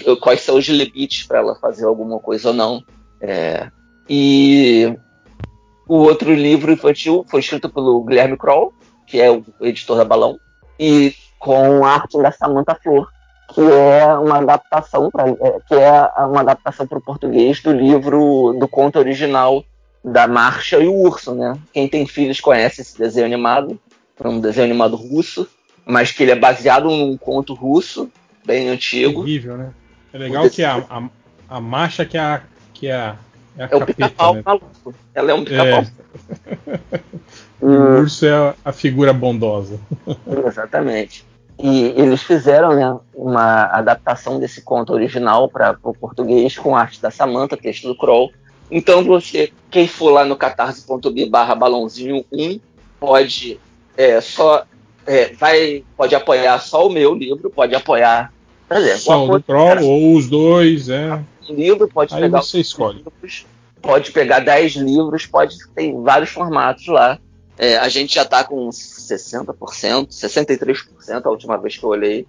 o, 0.06 0.16
quais 0.16 0.42
são 0.42 0.56
os 0.56 0.66
limites 0.66 1.26
para 1.26 1.38
ela 1.38 1.54
fazer 1.56 1.86
alguma 1.86 2.18
coisa 2.18 2.48
ou 2.48 2.54
não. 2.54 2.84
É, 3.20 3.70
e 4.08 4.94
o 5.88 5.96
outro 5.96 6.34
livro 6.34 6.72
infantil 6.72 7.24
foi 7.28 7.40
escrito 7.40 7.68
pelo 7.68 8.02
Guilherme 8.04 8.36
Kroll, 8.36 8.72
que 9.06 9.20
é 9.20 9.30
o 9.30 9.44
editor 9.60 9.96
da 9.96 10.04
Balão, 10.04 10.38
e 10.78 11.14
com 11.38 11.84
a 11.84 11.92
arte 11.92 12.20
da 12.20 12.30
Samantha 12.30 12.78
Flor, 12.82 13.08
que 13.48 13.60
é 13.60 14.06
uma 14.14 14.38
adaptação 14.38 15.10
pra, 15.10 15.28
é, 15.28 15.60
que 15.68 15.74
é 15.74 16.02
uma 16.24 16.40
adaptação 16.40 16.86
para 16.86 16.98
o 16.98 17.02
português 17.02 17.60
do 17.60 17.72
livro 17.72 18.56
do 18.58 18.66
conto 18.66 18.98
original 18.98 19.64
da 20.04 20.26
Marcha 20.26 20.78
e 20.78 20.86
o 20.86 20.94
Urso, 20.94 21.34
né? 21.34 21.56
Quem 21.72 21.86
tem 21.88 22.06
filhos 22.06 22.40
conhece 22.40 22.80
esse 22.80 22.98
desenho 22.98 23.26
animado, 23.26 23.78
é 24.22 24.28
um 24.28 24.40
desenho 24.40 24.66
animado 24.66 24.96
russo, 24.96 25.48
mas 25.84 26.12
que 26.12 26.22
ele 26.22 26.32
é 26.32 26.36
baseado 26.36 26.84
num 26.84 27.16
conto 27.16 27.54
russo 27.54 28.10
bem 28.44 28.68
antigo. 28.68 29.20
Horrível, 29.20 29.56
né? 29.56 29.70
É 30.12 30.18
legal 30.18 30.48
que 30.48 30.62
a, 30.62 30.76
a, 30.88 31.08
a 31.48 31.60
Marcha 31.60 32.04
que 32.04 32.16
é 32.16 32.20
a, 32.20 32.42
que 32.72 32.86
é 32.88 32.94
a, 32.94 33.16
é, 33.58 33.64
a 33.64 33.68
é 33.70 33.76
o 33.76 33.86
pica-pau 33.86 34.34
né? 34.34 34.42
maluco. 34.44 34.94
Ela 35.14 35.30
é 35.30 35.34
um 35.34 35.44
pica-pau. 35.44 35.84
É. 36.46 37.00
o 37.60 38.00
urso 38.00 38.26
é 38.26 38.54
a 38.64 38.72
figura 38.72 39.12
bondosa. 39.12 39.78
Exatamente. 40.46 41.24
E 41.58 41.84
eles 41.96 42.22
fizeram 42.22 42.74
né, 42.74 42.98
uma 43.14 43.64
adaptação 43.66 44.38
desse 44.38 44.62
conto 44.62 44.92
original 44.92 45.48
para 45.48 45.78
o 45.82 45.94
português 45.94 46.58
com 46.58 46.76
arte 46.76 47.00
da 47.00 47.10
Samantha, 47.10 47.56
texto 47.56 47.86
do 47.86 47.96
Kroll. 47.96 48.32
Então 48.70 49.04
você, 49.04 49.52
quem 49.70 49.86
for 49.86 50.10
lá 50.10 50.24
no 50.24 50.36
catarse.me 50.36 51.28
barra 51.28 51.54
balãozinho 51.54 52.24
1, 52.32 52.60
pode 52.98 53.60
é, 53.96 54.20
só 54.20 54.64
é, 55.06 55.32
vai, 55.34 55.84
pode 55.96 56.14
apoiar 56.14 56.58
só 56.58 56.86
o 56.86 56.90
meu 56.90 57.14
livro, 57.14 57.50
pode 57.50 57.74
apoiar 57.74 58.32
dizer, 58.70 58.96
só 58.98 59.26
o 59.26 59.42
Kroll 59.42 59.84
ou 59.84 60.16
os 60.16 60.28
dois, 60.28 60.88
é. 60.88 61.22
livro, 61.48 61.86
pode 61.88 62.14
Aí 62.14 62.22
pegar 62.22 62.42
você 62.42 62.60
escolhe. 62.60 62.98
Livros, 63.04 63.46
pode 63.80 64.10
pegar 64.12 64.40
10 64.40 64.76
livros, 64.76 65.26
pode 65.26 65.56
tem 65.74 66.00
vários 66.02 66.30
formatos 66.30 66.86
lá 66.86 67.18
É, 67.58 67.76
a 67.76 67.88
gente 67.88 68.14
já 68.14 68.22
está 68.22 68.42
com 68.42 68.68
60%, 68.68 69.54
63% 70.08 71.22
a 71.24 71.30
última 71.30 71.56
vez 71.58 71.76
que 71.76 71.84
eu 71.84 71.90
olhei. 71.90 72.26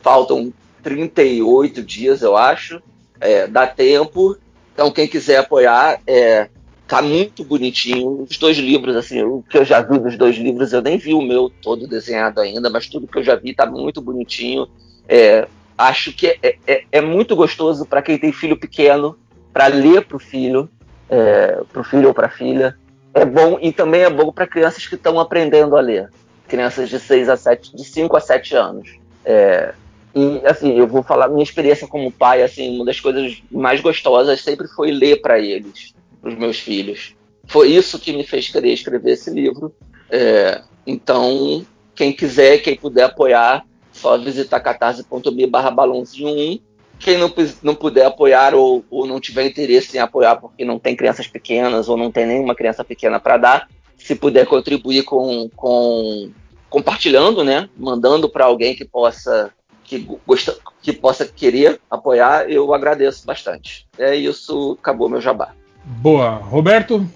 Faltam 0.00 0.52
38 0.82 1.82
dias, 1.82 2.22
eu 2.22 2.36
acho. 2.36 2.82
É, 3.20 3.46
dá 3.46 3.66
tempo. 3.66 4.36
Então, 4.74 4.90
quem 4.90 5.08
quiser 5.08 5.38
apoiar, 5.38 6.00
é, 6.06 6.48
tá 6.86 7.02
muito 7.02 7.44
bonitinho. 7.44 8.26
Os 8.28 8.38
dois 8.38 8.56
livros, 8.56 8.96
assim, 8.96 9.22
o 9.22 9.44
que 9.48 9.58
eu 9.58 9.64
já 9.64 9.80
vi 9.80 9.98
dos 9.98 10.16
dois 10.16 10.36
livros, 10.36 10.72
eu 10.72 10.80
nem 10.80 10.96
vi 10.96 11.12
o 11.12 11.20
meu 11.20 11.50
todo 11.50 11.86
desenhado 11.86 12.40
ainda, 12.40 12.70
mas 12.70 12.88
tudo 12.88 13.06
que 13.06 13.18
eu 13.18 13.22
já 13.22 13.34
vi 13.34 13.54
tá 13.54 13.66
muito 13.66 14.00
bonitinho. 14.00 14.66
É, 15.08 15.46
acho 15.76 16.12
que 16.12 16.26
é, 16.42 16.56
é, 16.66 16.84
é 16.90 17.00
muito 17.00 17.36
gostoso 17.36 17.84
para 17.84 18.02
quem 18.02 18.18
tem 18.18 18.32
filho 18.32 18.58
pequeno, 18.58 19.16
para 19.52 19.66
ler 19.66 20.06
para 20.06 20.16
o 20.16 20.20
filho, 20.20 20.68
é, 21.08 21.60
para 21.72 21.80
o 21.80 21.84
filho 21.84 22.08
ou 22.08 22.14
para 22.14 22.26
a 22.26 22.30
filha. 22.30 22.76
É 23.14 23.24
bom 23.24 23.58
e 23.60 23.72
também 23.72 24.02
é 24.02 24.10
bom 24.10 24.30
para 24.32 24.46
crianças 24.46 24.86
que 24.86 24.94
estão 24.94 25.18
aprendendo 25.18 25.76
a 25.76 25.80
ler, 25.80 26.10
crianças 26.46 26.88
de 26.88 26.98
6 26.98 27.28
a 27.28 27.36
7, 27.36 27.74
de 27.74 27.84
5 27.84 28.16
a 28.16 28.20
7 28.20 28.54
anos. 28.54 28.98
É, 29.24 29.74
e 30.14 30.40
assim, 30.46 30.78
eu 30.78 30.86
vou 30.86 31.02
falar 31.02 31.28
minha 31.28 31.42
experiência 31.42 31.86
como 31.86 32.10
pai, 32.10 32.42
assim, 32.42 32.76
uma 32.76 32.84
das 32.84 33.00
coisas 33.00 33.42
mais 33.50 33.80
gostosas 33.80 34.40
sempre 34.40 34.66
foi 34.68 34.90
ler 34.90 35.20
para 35.20 35.38
eles, 35.38 35.94
para 36.20 36.30
os 36.30 36.38
meus 36.38 36.58
filhos. 36.58 37.14
Foi 37.46 37.68
isso 37.68 37.98
que 37.98 38.12
me 38.12 38.24
fez 38.24 38.48
querer 38.48 38.72
escrever 38.72 39.12
esse 39.12 39.30
livro. 39.30 39.74
É, 40.10 40.62
então, 40.86 41.64
quem 41.94 42.12
quiser, 42.12 42.58
quem 42.58 42.76
puder 42.76 43.04
apoiar, 43.04 43.64
só 43.92 44.16
visitar 44.18 44.60
catarse.me 44.60 45.46
barra 45.46 45.70
balãozinho 45.70 46.28
1. 46.28 46.60
Quem 46.98 47.16
não, 47.16 47.32
não 47.62 47.74
puder 47.74 48.06
apoiar 48.06 48.54
ou, 48.54 48.84
ou 48.90 49.06
não 49.06 49.20
tiver 49.20 49.46
interesse 49.46 49.96
em 49.96 50.00
apoiar 50.00 50.36
porque 50.36 50.64
não 50.64 50.78
tem 50.78 50.96
crianças 50.96 51.26
pequenas 51.26 51.88
ou 51.88 51.96
não 51.96 52.10
tem 52.10 52.26
nenhuma 52.26 52.54
criança 52.54 52.84
pequena 52.84 53.20
para 53.20 53.36
dar, 53.36 53.68
se 53.96 54.14
puder 54.14 54.46
contribuir 54.46 55.04
com, 55.04 55.48
com 55.54 56.30
compartilhando, 56.68 57.44
né, 57.44 57.68
mandando 57.76 58.28
para 58.28 58.44
alguém 58.44 58.74
que 58.74 58.84
possa 58.84 59.52
que, 59.84 60.06
gosta, 60.26 60.54
que 60.82 60.92
possa 60.92 61.24
querer 61.24 61.80
apoiar, 61.90 62.50
eu 62.50 62.74
agradeço 62.74 63.26
bastante. 63.26 63.86
É 63.98 64.14
isso, 64.14 64.76
acabou 64.78 65.08
meu 65.08 65.20
jabá. 65.20 65.52
Boa. 65.82 66.34
Roberto? 66.34 67.08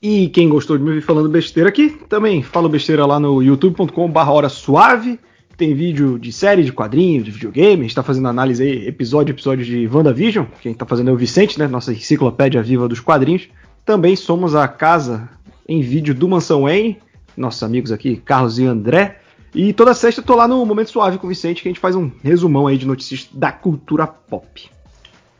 E 0.00 0.28
quem 0.30 0.48
gostou 0.48 0.78
de 0.78 0.82
me 0.82 0.88
ouvir 0.88 1.02
falando 1.02 1.28
besteira 1.28 1.68
aqui, 1.68 1.90
também 2.08 2.42
falo 2.42 2.68
besteira 2.68 3.04
lá 3.04 3.20
no 3.20 3.42
youtube.com.br 3.42 4.18
hora 4.18 4.48
suave. 4.48 5.20
Tem 5.56 5.74
vídeo 5.74 6.18
de 6.18 6.32
série, 6.32 6.64
de 6.64 6.72
quadrinho, 6.72 7.22
de 7.22 7.30
videogame. 7.30 7.80
A 7.80 7.82
gente 7.82 7.94
tá 7.94 8.02
fazendo 8.02 8.28
análise 8.28 8.62
aí, 8.62 8.86
episódio 8.86 9.32
episódio 9.32 9.64
de 9.64 9.86
WandaVision. 9.86 10.46
Quem 10.60 10.74
tá 10.74 10.86
fazendo 10.86 11.10
é 11.10 11.12
o 11.12 11.16
Vicente, 11.16 11.58
né? 11.58 11.68
Nossa 11.68 11.92
enciclopédia 11.92 12.62
viva 12.62 12.88
dos 12.88 13.00
quadrinhos. 13.00 13.48
Também 13.84 14.16
somos 14.16 14.54
a 14.54 14.66
casa 14.66 15.28
em 15.68 15.80
vídeo 15.80 16.14
do 16.14 16.28
Mansão 16.28 16.62
Wayne. 16.62 16.98
Nossos 17.36 17.62
amigos 17.62 17.92
aqui, 17.92 18.16
Carlos 18.16 18.58
e 18.58 18.64
André. 18.64 19.18
E 19.54 19.72
toda 19.72 19.92
sexta 19.92 20.20
eu 20.20 20.24
tô 20.24 20.34
lá 20.34 20.48
no 20.48 20.64
Momento 20.64 20.90
Suave 20.90 21.18
com 21.18 21.26
o 21.26 21.28
Vicente, 21.28 21.62
que 21.62 21.68
a 21.68 21.70
gente 21.70 21.80
faz 21.80 21.94
um 21.94 22.10
resumão 22.22 22.66
aí 22.66 22.78
de 22.78 22.86
notícias 22.86 23.28
da 23.32 23.52
cultura 23.52 24.06
pop. 24.06 24.70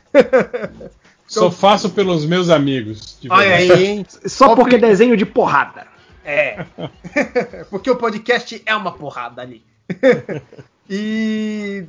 Só 1.26 1.50
faço 1.50 1.90
pelos 1.90 2.24
meus 2.24 2.50
amigos. 2.50 3.18
Olha 3.28 3.56
aí, 3.56 3.86
hein? 3.86 4.06
Só 4.26 4.54
porque 4.54 4.78
desenho 4.78 5.16
de 5.16 5.26
porrada. 5.26 5.95
É. 6.26 6.66
porque 7.70 7.88
o 7.88 7.96
podcast 7.96 8.60
é 8.66 8.74
uma 8.74 8.92
porrada 8.92 9.40
ali. 9.40 9.62
e 10.90 11.84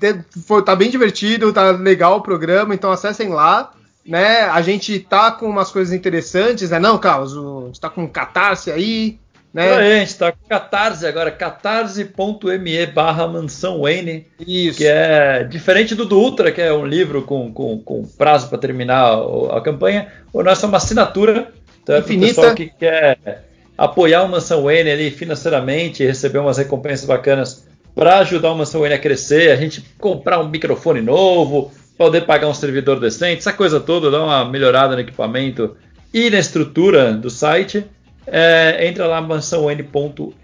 foi, 0.45 0.63
tá 0.63 0.75
bem 0.75 0.91
divertido, 0.91 1.51
tá 1.51 1.71
legal 1.71 2.17
o 2.17 2.21
programa, 2.21 2.75
então 2.75 2.91
acessem 2.91 3.29
lá. 3.29 3.73
Né? 4.05 4.41
A 4.43 4.61
gente 4.61 4.99
tá 4.99 5.31
com 5.31 5.47
umas 5.47 5.71
coisas 5.71 5.93
interessantes, 5.93 6.69
né? 6.69 6.79
Não, 6.79 6.97
Carlos? 6.97 7.35
A 7.35 7.65
gente 7.65 7.81
tá 7.81 7.89
com 7.89 8.03
um 8.03 8.07
catarse 8.07 8.71
aí. 8.71 9.19
Né? 9.53 9.67
É, 9.67 9.95
a 9.97 9.99
gente 9.99 10.15
tá 10.15 10.31
com 10.31 10.47
catarse 10.47 11.05
agora, 11.05 11.31
catarse.me 11.31 12.85
barra 12.85 13.27
mansão 13.27 13.81
Wayne. 13.81 14.27
Isso. 14.39 14.77
Que 14.77 14.85
é 14.85 15.43
diferente 15.43 15.95
do 15.95 16.05
do 16.05 16.19
Ultra, 16.19 16.51
que 16.51 16.61
é 16.61 16.71
um 16.71 16.85
livro 16.85 17.23
com, 17.23 17.51
com, 17.51 17.79
com 17.79 18.05
prazo 18.05 18.49
para 18.49 18.59
terminar 18.59 19.01
a, 19.01 19.57
a 19.57 19.61
campanha. 19.61 20.13
O 20.31 20.43
nosso 20.43 20.65
é 20.65 20.69
uma 20.69 20.77
assinatura. 20.77 21.51
Então 21.81 21.95
é 21.95 21.99
Infinita. 21.99 22.35
pessoal 22.35 22.55
que 22.55 22.67
quer 22.67 23.46
apoiar 23.77 24.23
o 24.23 24.29
Mansão 24.29 24.63
Wayne 24.63 24.89
ali 24.89 25.11
financeiramente, 25.11 26.05
receber 26.05 26.39
umas 26.39 26.57
recompensas 26.57 27.05
bacanas 27.05 27.67
para 27.93 28.19
ajudar 28.19 28.51
o 28.51 28.57
Mansão 28.57 28.81
Wayne 28.81 28.95
a 28.95 28.99
crescer, 28.99 29.51
a 29.51 29.55
gente 29.55 29.83
comprar 29.99 30.39
um 30.39 30.47
microfone 30.47 31.01
novo, 31.01 31.71
poder 31.97 32.21
pagar 32.21 32.47
um 32.47 32.53
servidor 32.53 32.99
decente, 32.99 33.39
essa 33.39 33.53
coisa 33.53 33.79
toda, 33.79 34.11
dar 34.11 34.23
uma 34.23 34.45
melhorada 34.45 34.95
no 34.95 35.01
equipamento 35.01 35.75
e 36.13 36.29
na 36.29 36.39
estrutura 36.39 37.13
do 37.13 37.29
site. 37.29 37.85
É, 38.29 38.85
entra 38.85 39.07
lá 39.07 39.21
mansãon. 39.21 39.69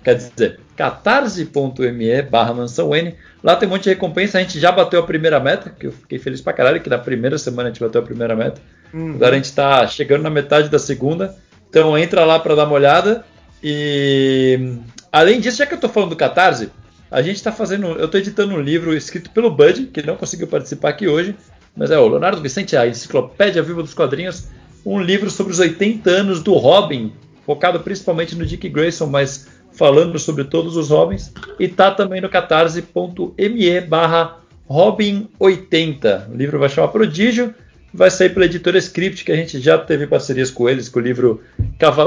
quer 0.03 0.15
dizer, 0.15 0.60
catarse.me 0.76 2.22
barra 2.22 2.53
mansãon. 2.53 3.11
Lá 3.43 3.57
tem 3.57 3.68
um 3.68 3.72
monte 3.72 3.84
de 3.84 3.89
recompensa. 3.89 4.38
A 4.38 4.41
gente 4.41 4.60
já 4.60 4.72
bateu 4.72 5.01
a 5.01 5.03
primeira 5.03 5.39
meta, 5.39 5.69
que 5.69 5.88
eu 5.88 5.91
fiquei 5.91 6.18
feliz 6.18 6.39
pra 6.39 6.53
caralho, 6.53 6.80
que 6.81 6.89
na 6.89 6.97
primeira 6.97 7.38
semana 7.38 7.68
a 7.68 7.72
gente 7.72 7.81
bateu 7.81 8.01
a 8.01 8.05
primeira 8.05 8.35
meta. 8.35 8.61
Uhum. 8.93 9.15
Agora 9.15 9.34
a 9.34 9.35
gente 9.35 9.51
tá 9.51 9.85
chegando 9.85 10.23
na 10.23 10.30
metade 10.30 10.69
da 10.69 10.80
segunda. 10.80 11.35
Então 11.73 11.97
entra 11.97 12.23
lá 12.23 12.37
para 12.37 12.53
dar 12.53 12.65
uma 12.65 12.75
olhada. 12.75 13.25
E 13.63 14.77
além 15.11 15.39
disso, 15.39 15.57
já 15.57 15.65
que 15.65 15.73
eu 15.73 15.77
estou 15.77 15.89
falando 15.89 16.11
do 16.11 16.15
Catarse, 16.15 16.69
a 17.09 17.19
gente 17.23 17.37
está 17.37 17.51
fazendo. 17.51 17.87
Eu 17.87 18.05
estou 18.05 18.19
editando 18.19 18.53
um 18.53 18.61
livro 18.61 18.95
escrito 18.95 19.31
pelo 19.31 19.49
Bud, 19.49 19.87
que 19.87 20.05
não 20.05 20.15
conseguiu 20.15 20.45
participar 20.45 20.89
aqui 20.89 21.07
hoje. 21.07 21.35
Mas 21.75 21.89
é 21.89 21.97
o 21.97 22.07
Leonardo 22.07 22.43
Vicente, 22.43 22.77
a 22.77 22.85
Enciclopédia 22.85 23.63
Viva 23.63 23.81
dos 23.81 23.95
Quadrinhos. 23.95 24.49
Um 24.85 25.01
livro 25.01 25.31
sobre 25.31 25.51
os 25.51 25.57
80 25.57 26.07
anos 26.11 26.43
do 26.43 26.53
Robin, 26.53 27.11
focado 27.43 27.79
principalmente 27.79 28.35
no 28.35 28.45
Dick 28.45 28.69
Grayson, 28.69 29.07
mas 29.07 29.47
falando 29.71 30.19
sobre 30.19 30.43
todos 30.43 30.77
os 30.77 30.91
Robins. 30.91 31.33
E 31.59 31.67
tá 31.67 31.89
também 31.89 32.21
no 32.21 32.29
catarse.me 32.29 33.81
barra 33.81 34.37
Robin80. 34.69 36.29
O 36.29 36.35
livro 36.35 36.59
vai 36.59 36.69
chamar 36.69 36.89
Prodígio 36.89 37.55
vai 37.93 38.09
sair 38.09 38.29
pela 38.29 38.45
editora 38.45 38.77
Script, 38.77 39.23
que 39.23 39.31
a 39.31 39.35
gente 39.35 39.59
já 39.59 39.77
teve 39.77 40.07
parcerias 40.07 40.49
com 40.49 40.67
eles, 40.67 40.89
com 40.89 40.99
o 40.99 41.03
livro 41.03 41.43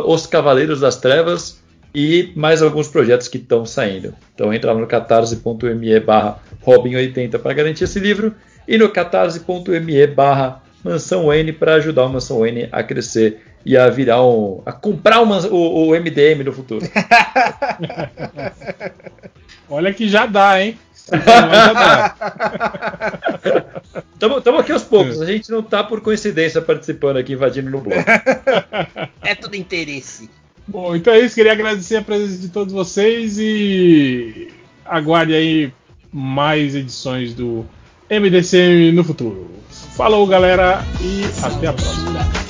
Os 0.06 0.26
Cavaleiros 0.26 0.80
das 0.80 0.96
Trevas 0.96 1.60
e 1.94 2.32
mais 2.34 2.60
alguns 2.60 2.88
projetos 2.88 3.28
que 3.28 3.38
estão 3.38 3.64
saindo. 3.64 4.14
Então 4.34 4.52
entra 4.52 4.72
lá 4.72 4.80
no 4.80 4.86
catarse.me 4.86 6.00
barra 6.00 6.38
Robin80 6.64 7.38
para 7.38 7.54
garantir 7.54 7.84
esse 7.84 8.00
livro 8.00 8.34
e 8.66 8.76
no 8.76 8.88
catarse.me 8.88 10.06
barra 10.08 10.62
Mansão 10.84 11.32
N 11.32 11.52
para 11.52 11.74
ajudar 11.74 12.04
o 12.04 12.08
Mansão 12.08 12.46
N 12.46 12.68
a 12.70 12.82
crescer 12.82 13.40
e 13.64 13.76
a 13.76 13.88
virar 13.88 14.24
um. 14.24 14.62
a 14.64 14.72
comprar 14.72 15.20
uma, 15.20 15.44
o, 15.48 15.88
o 15.88 15.90
MDM 15.90 16.44
no 16.44 16.52
futuro. 16.52 16.86
Olha 19.68 19.92
que 19.92 20.08
já 20.08 20.26
dá, 20.26 20.62
hein? 20.62 20.78
Estamos 24.14 24.38
aqui 24.60 24.72
aos 24.72 24.82
poucos. 24.82 25.20
A 25.20 25.26
gente 25.26 25.50
não 25.50 25.60
está 25.60 25.84
por 25.84 26.00
coincidência 26.00 26.60
participando 26.60 27.18
aqui, 27.18 27.34
invadindo 27.34 27.70
no 27.70 27.80
bloco. 27.80 28.04
É 29.22 29.34
tudo 29.34 29.54
interesse. 29.54 30.28
Bom, 30.66 30.96
então 30.96 31.14
é 31.14 31.20
isso. 31.20 31.34
Queria 31.36 31.52
agradecer 31.52 31.96
a 31.96 32.02
presença 32.02 32.38
de 32.38 32.48
todos 32.48 32.72
vocês 32.72 33.38
e 33.38 34.48
aguarde 34.84 35.34
aí 35.34 35.72
mais 36.12 36.74
edições 36.74 37.34
do 37.34 37.64
MDCM 38.10 38.92
no 38.92 39.04
futuro. 39.04 39.50
Falou, 39.96 40.26
galera, 40.26 40.84
e 41.00 41.24
até 41.44 41.68
a 41.68 41.72
próxima. 41.72 42.45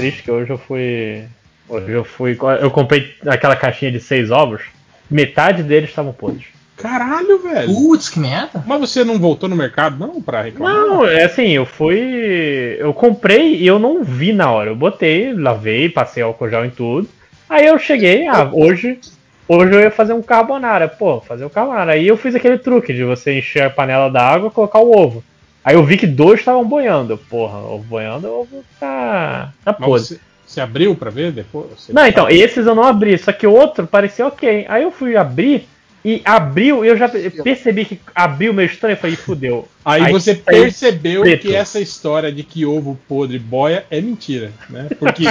Triste 0.00 0.22
que 0.22 0.30
hoje 0.30 0.50
eu 0.50 0.58
fui. 0.58 1.24
Hoje 1.68 1.92
eu 1.92 2.04
fui. 2.04 2.36
Eu 2.60 2.70
comprei 2.70 3.14
aquela 3.26 3.54
caixinha 3.54 3.92
de 3.92 4.00
seis 4.00 4.30
ovos, 4.30 4.62
metade 5.10 5.62
deles 5.62 5.90
estavam 5.90 6.12
podres. 6.12 6.46
Caralho, 6.76 7.38
velho. 7.42 7.66
Putz, 7.66 8.08
que 8.08 8.18
merda. 8.18 8.64
Mas 8.66 8.80
você 8.80 9.04
não 9.04 9.18
voltou 9.18 9.48
no 9.48 9.54
mercado, 9.54 9.98
não, 9.98 10.22
pra 10.22 10.42
reclamar? 10.42 10.74
Não, 10.74 11.06
é 11.06 11.24
assim, 11.24 11.50
eu 11.50 11.66
fui. 11.66 11.98
Eu 12.78 12.94
comprei 12.94 13.56
e 13.56 13.66
eu 13.66 13.78
não 13.78 14.02
vi 14.02 14.32
na 14.32 14.50
hora. 14.50 14.70
Eu 14.70 14.76
botei, 14.76 15.34
lavei, 15.34 15.90
passei 15.90 16.22
álcool 16.22 16.48
gel 16.48 16.64
em 16.64 16.70
tudo. 16.70 17.06
Aí 17.48 17.66
eu 17.66 17.78
cheguei, 17.78 18.26
ah, 18.26 18.48
hoje, 18.50 18.98
hoje 19.46 19.74
eu 19.74 19.80
ia 19.80 19.90
fazer 19.90 20.14
um 20.14 20.22
carbonara. 20.22 20.88
Pô, 20.88 21.20
fazer 21.20 21.44
o 21.44 21.50
carbonara. 21.50 21.92
Aí 21.92 22.08
eu 22.08 22.16
fiz 22.16 22.34
aquele 22.34 22.56
truque 22.56 22.94
de 22.94 23.04
você 23.04 23.38
encher 23.38 23.64
a 23.64 23.70
panela 23.70 24.08
d'água 24.08 24.48
e 24.48 24.52
colocar 24.52 24.78
o 24.78 24.96
ovo. 24.96 25.22
Aí 25.64 25.74
eu 25.74 25.84
vi 25.84 25.96
que 25.96 26.06
dois 26.06 26.40
estavam 26.40 26.66
boiando. 26.66 27.18
Porra, 27.18 27.58
ovo 27.58 27.84
boiando, 27.84 28.28
o 28.28 28.40
ovo 28.40 28.64
tá, 28.78 29.52
tá 29.64 29.76
Mas 29.78 29.88
podre. 29.88 30.06
você, 30.06 30.20
você 30.46 30.60
abriu 30.60 30.94
pra 30.94 31.10
ver 31.10 31.32
depois? 31.32 31.88
Não, 31.90 32.06
então, 32.06 32.28
esses 32.28 32.66
eu 32.66 32.74
não 32.74 32.84
abri, 32.84 33.16
só 33.18 33.32
que 33.32 33.46
o 33.46 33.52
outro 33.52 33.86
parecia 33.86 34.26
ok. 34.26 34.66
Aí 34.68 34.82
eu 34.82 34.90
fui 34.90 35.16
abrir 35.16 35.68
e 36.02 36.22
abriu, 36.24 36.82
e 36.82 36.88
eu 36.88 36.96
já 36.96 37.08
percebi 37.08 37.84
que 37.84 38.00
abriu 38.14 38.54
meio 38.54 38.66
estranho 38.66 38.94
e 38.94 38.96
falei, 38.96 39.16
fudeu. 39.16 39.68
Aí, 39.84 40.10
você 40.10 40.34
saiu 40.34 40.62
percebeu 40.62 41.22
preto. 41.22 41.42
que 41.42 41.54
essa 41.54 41.78
história 41.78 42.32
de 42.32 42.42
que 42.42 42.64
ovo 42.64 42.98
podre 43.06 43.38
boia 43.38 43.84
é 43.90 44.00
mentira, 44.00 44.50
né? 44.70 44.88
Porque 44.98 45.24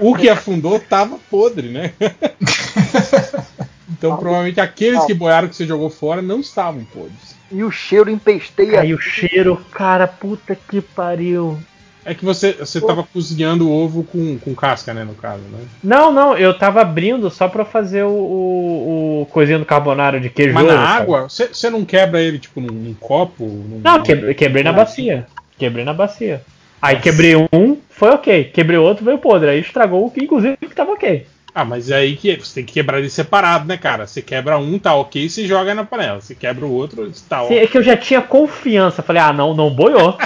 o 0.00 0.14
que 0.16 0.28
afundou 0.28 0.80
tava 0.80 1.18
podre, 1.30 1.68
né? 1.68 1.92
então 3.90 4.16
provavelmente 4.16 4.60
aqueles 4.60 5.04
que 5.04 5.14
boiaram 5.14 5.48
que 5.48 5.54
você 5.54 5.66
jogou 5.66 5.88
fora 5.88 6.20
não 6.20 6.40
estavam 6.40 6.84
podres. 6.84 7.36
E 7.52 7.62
o 7.62 7.70
cheiro 7.70 8.10
empesteia. 8.10 8.80
Aí 8.80 8.94
o 8.94 9.00
cheiro, 9.00 9.56
cara, 9.70 10.06
puta 10.06 10.56
que 10.56 10.80
pariu. 10.80 11.58
É 12.04 12.14
que 12.14 12.24
você, 12.24 12.52
você 12.52 12.80
tava 12.80 13.04
cozinhando 13.04 13.68
o 13.68 13.72
ovo 13.72 14.02
com, 14.02 14.36
com 14.38 14.54
casca, 14.56 14.92
né, 14.92 15.04
no 15.04 15.14
caso, 15.14 15.42
né? 15.42 15.60
Não, 15.84 16.10
não, 16.10 16.36
eu 16.36 16.52
tava 16.52 16.80
abrindo 16.80 17.30
só 17.30 17.46
pra 17.46 17.64
fazer 17.64 18.02
o, 18.02 18.08
o, 18.08 19.22
o 19.22 19.26
coisinho 19.26 19.60
do 19.60 19.64
carbonara 19.64 20.18
de 20.18 20.28
queijo. 20.28 20.52
Mas 20.52 20.66
na 20.66 20.72
sabe? 20.72 21.02
água, 21.02 21.22
você, 21.28 21.46
você 21.48 21.70
não 21.70 21.84
quebra 21.84 22.20
ele, 22.20 22.40
tipo, 22.40 22.60
num, 22.60 22.72
num 22.72 22.94
copo? 22.94 23.44
Num, 23.44 23.80
Não, 23.84 24.02
quebrei, 24.02 24.34
quebrei 24.34 24.64
na 24.64 24.72
bacia. 24.72 25.26
Quebrei 25.56 25.84
na 25.84 25.94
bacia. 25.94 26.42
Aí 26.80 26.98
quebrei 26.98 27.36
um, 27.36 27.76
foi 27.88 28.10
ok. 28.10 28.44
Quebrei 28.52 28.78
outro, 28.78 29.04
veio 29.04 29.18
podre. 29.18 29.50
Aí 29.50 29.60
estragou 29.60 30.04
o 30.04 30.10
que, 30.10 30.24
inclusive, 30.24 30.56
que 30.56 30.74
tava 30.74 30.90
ok. 30.90 31.24
Ah, 31.54 31.66
mas 31.66 31.90
é 31.90 31.96
aí 31.96 32.16
que 32.16 32.34
você 32.36 32.54
tem 32.54 32.64
que 32.64 32.72
quebrar 32.72 32.98
ele 32.98 33.10
separado, 33.10 33.66
né, 33.66 33.76
cara? 33.76 34.06
Você 34.06 34.22
quebra 34.22 34.58
um, 34.58 34.78
tá 34.78 34.94
ok, 34.94 35.28
você 35.28 35.46
joga 35.46 35.74
na 35.74 35.84
panela. 35.84 36.20
Você 36.20 36.34
quebra 36.34 36.64
o 36.64 36.72
outro, 36.72 37.12
tá 37.28 37.40
Sim, 37.40 37.44
ok. 37.44 37.58
é 37.58 37.66
que 37.66 37.76
eu 37.76 37.82
já 37.82 37.94
tinha 37.96 38.22
confiança. 38.22 39.02
Falei, 39.02 39.20
ah, 39.20 39.32
não, 39.34 39.54
não 39.54 39.68
boiou. 39.68 40.16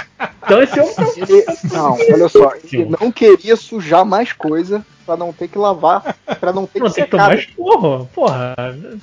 Então 0.43 0.61
esse 0.63 0.75
tá 0.75 1.03
Ele, 1.17 1.45
não, 1.73 1.93
olha 1.93 2.29
só, 2.29 2.53
ele 2.63 2.95
não 2.99 3.11
queria 3.11 3.57
sujar 3.57 4.05
mais 4.05 4.31
coisa 4.31 4.85
pra 5.05 5.17
não 5.17 5.33
ter 5.33 5.49
que 5.49 5.57
lavar, 5.57 6.15
pra 6.39 6.53
não 6.53 6.65
ter 6.65 6.79
não 6.79 6.87
que 6.87 6.95
tem 6.95 7.03
que 7.03 7.11
secar. 7.11 7.29
tomar 7.29 7.37
esporro. 7.37 8.09
Porra, 8.13 8.55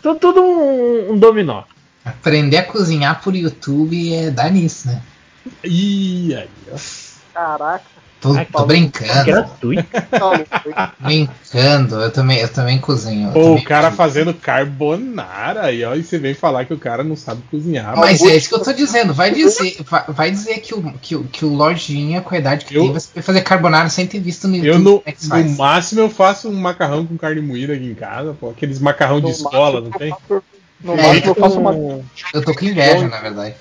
tudo, 0.03 0.19
tudo 0.19 0.43
um, 0.43 1.13
um 1.13 1.19
dominó. 1.19 1.65
Aprender 2.05 2.59
a 2.59 2.65
cozinhar 2.65 3.23
por 3.23 3.35
YouTube 3.35 4.15
é 4.15 4.31
dar 4.31 4.51
nisso, 4.51 4.89
né? 4.89 5.03
Ih, 5.63 6.35
aí, 6.35 6.49
ó. 6.73 6.77
Caraca, 7.35 7.85
Tô, 8.25 8.33
Ai, 8.33 8.47
tô 8.51 8.65
brincando, 8.65 9.25
Gratuito. 9.27 9.85
brincando. 10.99 11.97
Eu 11.97 12.11
também, 12.11 12.39
eu 12.39 12.49
também 12.49 12.79
cozinho. 12.79 13.29
eu 13.29 13.33
Pô, 13.35 13.41
também 13.41 13.59
o 13.59 13.65
cara 13.65 13.83
cozinho. 13.91 13.97
fazendo 13.99 14.33
carbonara 14.35 15.65
aí, 15.67 15.85
ó, 15.85 15.95
e 15.95 16.03
você 16.03 16.17
vem 16.19 16.33
falar 16.33 16.65
que 16.65 16.73
o 16.73 16.79
cara 16.79 17.05
não 17.05 17.17
sabe 17.17 17.43
cozinhar. 17.51 17.95
Mas 17.99 18.23
é 18.23 18.35
isso 18.35 18.49
que 18.49 18.55
eu 18.55 18.63
tô 18.63 18.73
dizendo. 18.73 19.13
Vai 19.13 19.31
dizer, 19.31 19.77
vai, 19.89 20.05
vai 20.09 20.31
dizer 20.31 20.59
que 20.61 20.75
o, 20.75 20.83
que, 21.03 21.15
o- 21.17 21.25
que 21.25 21.45
o 21.45 21.55
Lojinha, 21.55 22.23
com 22.23 22.35
a 22.35 22.39
idade 22.39 22.65
que 22.65 22.75
Eu- 22.75 22.83
tem, 22.85 22.93
vai 22.93 23.01
saber 23.01 23.21
fazer 23.23 23.41
carbonara 23.43 23.91
sem 23.91 24.07
ter 24.07 24.21
visto 24.21 24.49
no 24.49 24.57
YouTube. 24.57 24.73
Eu, 24.73 24.79
no, 24.79 25.03
é 25.05 25.13
faz. 25.13 25.45
no 25.51 25.57
máximo, 25.59 26.01
eu 26.01 26.09
faço 26.09 26.49
um 26.49 26.55
macarrão 26.55 27.05
com 27.05 27.19
carne 27.19 27.43
moída 27.43 27.75
aqui 27.75 27.85
em 27.91 27.95
casa, 27.95 28.35
pô. 28.41 28.49
Aqueles 28.51 28.79
macarrão 28.79 29.19
de 29.21 29.27
No 29.27 29.33
escola, 29.33 29.83
máximo, 29.83 29.91
não 29.91 29.99
tem? 29.99 30.43
No 30.83 30.93
É, 30.95 31.03
máximo 31.09 31.27
eu 31.27 31.35
faço 31.35 31.61
uma. 31.61 31.73
Eu 32.33 32.43
tô 32.43 32.55
com 32.55 32.65
inveja, 32.65 33.07
na 33.07 33.21
verdade. 33.21 33.55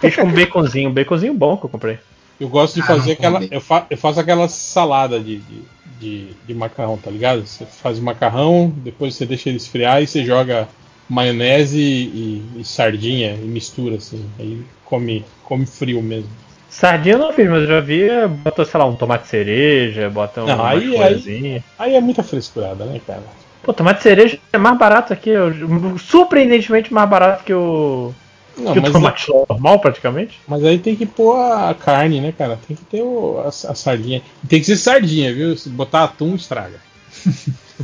Fiz 0.00 0.16
com 0.16 0.30
baconzinho. 0.30 0.90
Um 0.90 0.92
baconzinho 0.94 1.32
bom 1.32 1.56
que 1.56 1.64
eu 1.64 1.70
comprei. 1.70 1.98
Eu 2.42 2.48
gosto 2.48 2.74
de 2.74 2.80
Ah, 2.80 2.86
fazer 2.86 3.12
aquela. 3.12 3.40
Eu, 3.48 3.60
fa, 3.60 3.86
eu 3.88 3.96
faço 3.96 4.18
aquela 4.18 4.48
salada 4.48 5.20
de, 5.20 5.36
de, 5.38 5.62
de, 6.00 6.26
de 6.44 6.54
macarrão, 6.54 6.96
tá 6.96 7.08
ligado? 7.08 7.46
Você 7.46 7.64
faz 7.64 8.00
o 8.00 8.02
macarrão, 8.02 8.72
depois 8.78 9.14
você 9.14 9.24
deixa 9.24 9.48
ele 9.48 9.58
esfriar 9.58 10.02
e 10.02 10.06
você 10.08 10.24
joga 10.24 10.68
maionese 11.08 11.78
e, 11.78 12.42
e 12.56 12.64
sardinha 12.64 13.34
e 13.34 13.44
mistura 13.46 13.94
assim. 13.94 14.24
Aí 14.40 14.60
come, 14.84 15.24
come 15.44 15.64
frio 15.66 16.02
mesmo. 16.02 16.28
Sardinha 16.68 17.14
eu 17.14 17.18
não 17.20 17.32
fiz, 17.32 17.48
mas 17.48 17.60
eu 17.60 17.66
já 17.68 17.80
vi. 17.80 18.08
Botou, 18.42 18.64
sei 18.64 18.80
lá, 18.80 18.86
um 18.86 18.96
tomate 18.96 19.28
cereja, 19.28 20.10
bota 20.10 20.40
Não, 20.44 20.54
uma 20.56 20.70
aí- 20.70 20.96
folhazinha. 20.96 21.62
Aí 21.78 21.94
é 21.94 22.00
muita 22.00 22.24
frescurada, 22.24 22.84
né, 22.86 23.00
cara? 23.06 23.22
Pô, 23.62 23.72
tomate 23.72 24.02
cereja 24.02 24.36
é 24.52 24.58
mais 24.58 24.76
barato 24.76 25.12
aqui. 25.12 25.30
Surpreendentemente 25.98 26.92
mais 26.92 27.08
barato 27.08 27.44
que 27.44 27.54
o, 27.54 28.12
Não, 28.56 28.72
que 28.72 28.78
o 28.78 28.92
tomate 28.92 29.30
normal, 29.48 29.78
praticamente. 29.80 30.40
mas 30.46 30.64
aí 30.64 30.78
tem 30.78 30.94
que 30.94 31.06
pôr 31.06 31.36
a 31.36 31.74
carne, 31.74 32.20
né, 32.20 32.32
cara? 32.36 32.58
Tem 32.66 32.76
que 32.76 32.84
ter 32.84 33.02
o, 33.02 33.40
a, 33.40 33.48
a 33.48 33.74
sardinha. 33.74 34.22
Tem 34.48 34.60
que 34.60 34.66
ser 34.66 34.76
sardinha, 34.76 35.32
viu? 35.32 35.56
Se 35.56 35.68
botar 35.68 36.04
atum, 36.04 36.34
estraga. 36.34 36.80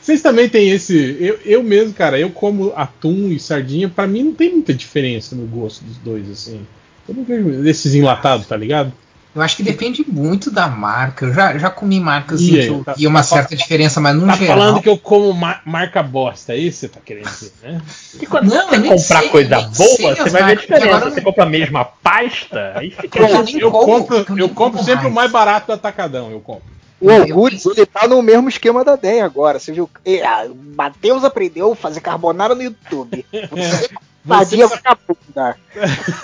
Vocês 0.00 0.20
também 0.20 0.48
têm 0.48 0.70
esse. 0.70 1.16
Eu, 1.20 1.38
eu 1.44 1.62
mesmo, 1.62 1.94
cara, 1.94 2.18
eu 2.18 2.30
como 2.30 2.72
atum 2.74 3.28
e 3.28 3.38
sardinha, 3.38 3.88
pra 3.88 4.06
mim 4.06 4.24
não 4.24 4.34
tem 4.34 4.50
muita 4.50 4.74
diferença 4.74 5.36
no 5.36 5.46
gosto 5.46 5.84
dos 5.84 5.96
dois, 5.98 6.28
assim. 6.30 6.66
Eu 7.08 7.14
não 7.14 7.24
vejo 7.24 7.62
desses 7.62 7.94
enlatados, 7.94 8.46
tá 8.46 8.56
ligado? 8.56 8.92
Eu 9.34 9.42
acho 9.42 9.56
que 9.56 9.62
depende 9.64 10.04
muito 10.08 10.50
da 10.50 10.68
marca. 10.68 11.26
Eu 11.26 11.34
já, 11.34 11.58
já 11.58 11.68
comi 11.70 11.98
marcas 11.98 12.40
E 12.40 12.44
assim, 12.50 12.58
aí, 12.60 12.66
que 12.66 12.72
eu 12.72 12.84
tá- 12.84 12.94
uma 13.08 13.18
tá 13.20 13.24
certa 13.24 13.56
diferença, 13.56 14.00
mas 14.00 14.14
no 14.14 14.26
Tá 14.26 14.36
geral. 14.36 14.56
falando 14.58 14.80
que 14.82 14.88
eu 14.88 14.96
como 14.96 15.32
ma- 15.32 15.60
marca 15.64 16.02
bosta, 16.02 16.52
é 16.52 16.56
isso 16.58 16.80
que 16.80 16.86
você 16.86 16.88
tá 16.88 17.00
querendo 17.04 17.28
dizer, 17.28 17.52
né? 17.62 17.82
E 18.22 18.26
quando 18.26 18.44
Não, 18.48 18.68
você 18.68 18.82
comprar 18.82 19.20
sei, 19.20 19.28
coisa 19.30 19.60
boa, 19.60 19.72
sei 19.72 20.14
você 20.14 20.30
vai 20.30 20.44
ver 20.44 20.52
a 20.52 20.54
diferença. 20.54 20.86
agora 20.86 21.10
Você 21.10 21.16
não- 21.16 21.24
compra 21.24 21.42
a 21.42 21.48
mesma 21.48 21.84
pasta, 21.84 22.72
aí 22.76 22.90
fica. 22.90 23.18
Eu 23.18 23.26
Eu 23.58 23.70
como, 23.72 23.86
compro, 23.86 24.16
eu 24.18 24.24
eu 24.28 24.34
nem 24.36 24.48
compro 24.48 24.72
como 24.78 24.84
sempre 24.84 25.06
o 25.06 25.10
mais. 25.10 25.14
mais 25.14 25.32
barato 25.32 25.66
do 25.66 25.72
atacadão, 25.72 26.30
eu 26.30 26.40
compro. 26.40 26.62
O 27.00 27.10
Orgulho, 27.10 27.58
ele 27.76 27.84
tá 27.86 28.06
no 28.08 28.22
mesmo 28.22 28.48
esquema 28.48 28.82
da 28.84 28.96
DEM 28.96 29.20
agora. 29.20 29.58
Você 29.58 29.72
viu? 29.72 29.90
É, 30.06 30.22
o 30.46 30.54
Matheus 30.76 31.22
aprendeu 31.24 31.72
a 31.72 31.76
fazer 31.76 32.00
carbonara 32.00 32.54
no 32.54 32.62
YouTube. 32.62 33.26
Você 33.50 33.90
Você 34.24 34.34
fazia 34.34 34.66
vagabunda. 34.66 35.56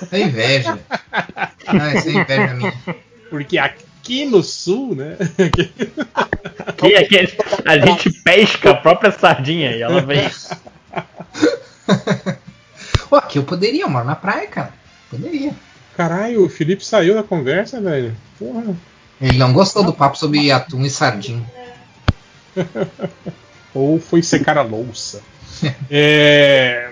Isso 0.02 0.14
é 0.14 0.20
inveja. 0.20 0.78
Isso 1.96 2.08
é 2.08 2.12
inveja 2.12 2.54
minha. 2.54 2.74
Porque 3.28 3.58
aqui 3.58 4.24
no 4.24 4.42
sul, 4.42 4.96
né? 4.96 5.16
Aqui, 6.66 6.96
aqui, 6.96 7.34
a 7.64 7.78
gente 7.78 8.10
pesca 8.22 8.70
a 8.70 8.74
própria 8.74 9.12
sardinha 9.12 9.72
e 9.72 9.82
ela 9.82 10.00
vem. 10.00 10.30
Pô, 13.08 13.16
aqui 13.16 13.38
eu 13.38 13.44
poderia, 13.44 13.82
eu 13.82 13.90
moro 13.90 14.06
na 14.06 14.16
praia, 14.16 14.46
cara. 14.46 14.72
Poderia. 15.10 15.52
Caralho, 15.96 16.44
o 16.44 16.48
Felipe 16.48 16.84
saiu 16.84 17.14
da 17.14 17.22
conversa, 17.22 17.80
velho. 17.80 18.16
Porra. 18.38 18.74
Ele 19.20 19.36
não 19.36 19.52
gostou 19.52 19.84
do 19.84 19.92
papo 19.92 20.16
sobre 20.16 20.50
atum 20.50 20.82
e 20.84 20.88
sardinha. 20.88 21.44
Ou 23.74 24.00
foi 24.00 24.22
secar 24.22 24.56
a 24.56 24.62
louça. 24.62 25.22
é... 25.90 26.90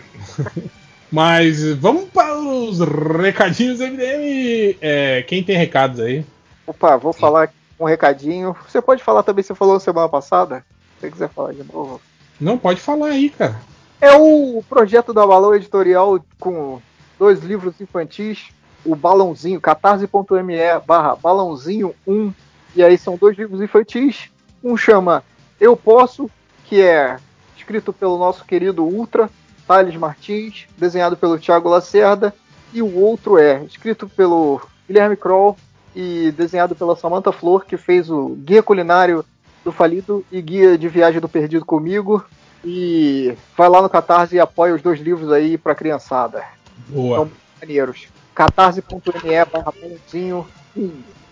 Mas 1.11 1.73
vamos 1.75 2.05
para 2.05 2.39
os 2.39 2.81
recadinhos 2.81 3.81
MDM. 3.81 4.77
É, 4.81 5.23
quem 5.23 5.43
tem 5.43 5.57
recados 5.57 6.01
aí? 6.01 6.25
Opa, 6.67 6.97
vou 6.97 7.13
falar 7.13 7.51
um 7.81 7.85
recadinho. 7.85 8.55
Você 8.69 8.83
pode 8.83 9.03
falar 9.03 9.23
também, 9.23 9.43
você 9.43 9.55
falou 9.55 9.81
semana 9.81 10.09
passada? 10.09 10.65
Se 10.95 11.01
você 11.01 11.11
quiser 11.11 11.29
falar 11.31 11.53
de 11.53 11.65
novo. 11.65 12.01
Não, 12.41 12.59
pode 12.59 12.81
falar 12.81 13.09
aí, 13.09 13.31
cara. 13.31 13.59
É 14.01 14.13
o 14.13 14.63
projeto 14.69 15.13
da 15.13 15.27
Balão 15.27 15.55
Editorial 15.55 16.21
com 16.39 16.81
dois 17.19 17.43
livros 17.43 17.81
infantis, 17.81 18.49
o 18.85 18.95
Balãozinho, 18.95 19.61
catarse.me 19.61 20.57
barra 20.87 21.17
balãozinho 21.17 21.95
1, 22.07 22.33
e 22.77 22.83
aí 22.83 22.97
são 22.97 23.17
dois 23.17 23.37
livros 23.37 23.61
infantis. 23.61 24.31
Um 24.63 24.77
chama 24.77 25.25
Eu 25.61 25.77
Posso, 25.77 26.31
que 26.65 26.81
é 26.81 27.17
escrito 27.57 27.93
pelo 27.93 28.19
nosso 28.19 28.45
querido 28.45 28.85
Ultra, 28.85 29.29
Thales 29.69 29.95
Martins, 29.95 30.67
desenhado 30.79 31.15
pelo 31.17 31.39
Thiago 31.39 31.69
Lacerda, 31.69 32.35
e 32.73 32.81
o 32.81 32.97
outro 32.97 33.39
é 33.39 33.63
escrito 33.65 34.09
pelo 34.09 34.63
Guilherme 34.87 35.15
Kroll 35.15 35.57
e 35.95 36.33
desenhado 36.33 36.75
pela 36.75 36.97
Samantha 36.97 37.31
Flor, 37.31 37.67
que 37.67 37.77
fez 37.77 38.11
o 38.11 38.31
Guia 38.31 38.63
Culinário 38.63 39.23
do 39.63 39.71
Falido 39.71 40.25
e 40.33 40.41
Guia 40.41 40.79
de 40.79 40.89
Viagem 40.89 41.21
do 41.21 41.29
Perdido 41.29 41.67
comigo. 41.67 42.25
E 42.65 43.35
vai 43.57 43.69
lá 43.69 43.83
no 43.83 43.89
Catarse 43.89 44.35
e 44.35 44.41
apoia 44.41 44.75
os 44.75 44.83
dois 44.83 44.99
livros 44.99 45.31
aí 45.31 45.59
pra 45.59 45.75
criançada. 45.75 46.43
Boa. 46.89 47.19
São 47.19 47.31
maneiros. 47.61 48.09
catarse.me 48.35 49.45
barra 49.53 49.73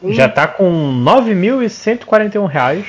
Já 0.04 0.28
tá 0.28 0.46
com 0.46 0.70
9.141 1.04 2.46
reais, 2.46 2.86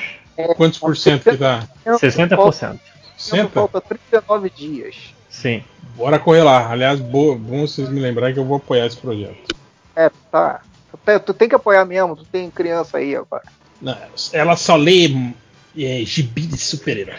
Quantos 0.56 0.78
por 0.78 0.96
cento 0.96 1.24
que 1.24 1.36
tá? 1.36 1.66
60%. 1.84 2.28
Tempo 2.28 2.78
60? 3.16 3.48
falta 3.48 3.80
39 3.80 4.50
dias. 4.50 5.17
Sim. 5.40 5.62
Bora 5.96 6.18
correr 6.18 6.42
lá. 6.42 6.70
Aliás, 6.70 7.00
boa, 7.00 7.36
bom 7.36 7.66
vocês 7.66 7.88
me 7.88 8.00
lembrarem 8.00 8.34
que 8.34 8.40
eu 8.40 8.44
vou 8.44 8.56
apoiar 8.56 8.86
esse 8.86 8.96
projeto. 8.96 9.54
É, 9.94 10.10
tá. 10.30 10.62
Tu 11.24 11.32
tem, 11.32 11.48
que 11.48 11.54
apoiar 11.54 11.84
mesmo, 11.84 12.16
tu 12.16 12.24
tem 12.24 12.50
criança 12.50 12.98
aí 12.98 13.14
agora. 13.14 13.44
Não, 13.80 13.96
ela 14.32 14.56
só 14.56 14.74
lê 14.76 15.10
é, 15.76 16.04
gibi 16.04 16.42
de 16.42 16.58
super-herói. 16.58 17.14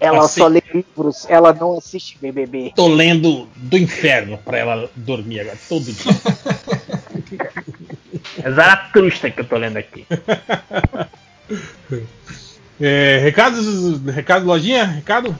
Ela 0.00 0.24
Assim. 0.24 0.40
só 0.40 0.46
lê 0.46 0.62
livros, 0.72 1.26
ela 1.28 1.52
não 1.52 1.76
assiste 1.76 2.16
BBB. 2.18 2.72
Tô 2.74 2.88
lendo 2.88 3.46
do 3.56 3.76
inferno 3.76 4.38
pra 4.38 4.56
ela 4.56 4.90
dormir 4.96 5.40
agora, 5.40 5.58
todo 5.68 5.84
dia. 5.84 6.12
É 8.42 8.50
Zaratrusta 8.50 9.30
que 9.30 9.40
eu 9.40 9.44
tô 9.44 9.56
lendo 9.56 9.76
aqui. 9.76 10.06
É, 12.82 13.18
recados, 13.18 14.00
recado 14.06 14.46
lojinha? 14.46 14.84
Recado? 14.84 15.36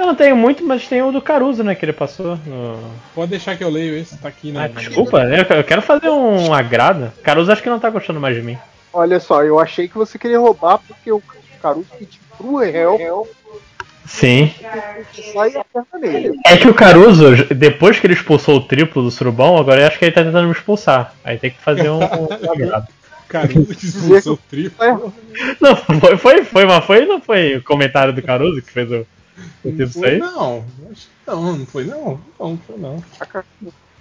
Eu 0.00 0.06
não 0.06 0.14
tenho 0.14 0.34
muito, 0.34 0.64
mas 0.64 0.88
tem 0.88 1.02
o 1.02 1.12
do 1.12 1.20
Caruso, 1.20 1.62
né, 1.62 1.74
que 1.74 1.84
ele 1.84 1.92
passou. 1.92 2.38
No... 2.46 2.90
Pode 3.14 3.32
deixar 3.32 3.54
que 3.54 3.62
eu 3.62 3.68
leio 3.68 3.94
esse, 3.94 4.16
tá 4.16 4.28
aqui, 4.28 4.50
né? 4.50 4.64
Ah, 4.64 4.68
desculpa, 4.68 5.18
eu, 5.24 5.44
eu 5.58 5.62
quero 5.62 5.82
fazer 5.82 6.08
um 6.08 6.54
agrado. 6.54 7.12
Caruso 7.22 7.52
acho 7.52 7.62
que 7.62 7.68
não 7.68 7.78
tá 7.78 7.90
gostando 7.90 8.18
mais 8.18 8.34
de 8.34 8.40
mim. 8.40 8.56
Olha 8.94 9.20
só, 9.20 9.44
eu 9.44 9.60
achei 9.60 9.88
que 9.88 9.98
você 9.98 10.18
queria 10.18 10.38
roubar 10.38 10.78
porque 10.78 11.12
o 11.12 11.22
Caruso 11.60 11.86
pediu 11.98 12.18
pro 12.38 12.56
réu 12.56 13.28
Sim. 14.06 14.50
sair 15.34 15.58
a 15.58 15.64
perna 15.64 15.98
nele. 16.00 16.40
É 16.46 16.56
que 16.56 16.66
o 16.66 16.74
Caruso, 16.74 17.54
depois 17.54 18.00
que 18.00 18.06
ele 18.06 18.14
expulsou 18.14 18.56
o 18.56 18.62
triplo 18.62 19.02
do 19.02 19.10
Surubão, 19.10 19.58
agora 19.58 19.82
eu 19.82 19.86
acho 19.86 19.98
que 19.98 20.06
ele 20.06 20.12
tá 20.12 20.24
tentando 20.24 20.46
me 20.46 20.52
expulsar. 20.52 21.14
Aí 21.22 21.36
tem 21.36 21.50
que 21.50 21.58
fazer 21.58 21.90
um, 21.90 21.98
um 21.98 22.28
agrado. 22.50 22.88
Caruso 23.28 23.74
que 23.74 23.84
expulsou 23.84 24.32
o 24.32 24.38
triplo. 24.48 25.12
Não, 25.60 25.76
foi, 25.76 26.16
foi, 26.16 26.42
foi, 26.42 26.64
mas 26.64 26.84
foi, 26.86 27.04
não 27.04 27.20
foi 27.20 27.56
o 27.56 27.62
comentário 27.62 28.14
do 28.14 28.22
Caruso 28.22 28.62
que 28.62 28.72
fez 28.72 28.90
o 28.90 29.06
Não 29.64 29.88
foi, 29.88 30.08
aí? 30.10 30.18
não. 30.18 30.64
Acho 30.90 31.06
que 31.06 31.10
não, 31.30 31.56
não 31.58 31.66
foi 31.66 31.84
não. 31.84 32.20
Não, 32.38 32.58
foi 32.66 32.76
não. 32.78 33.04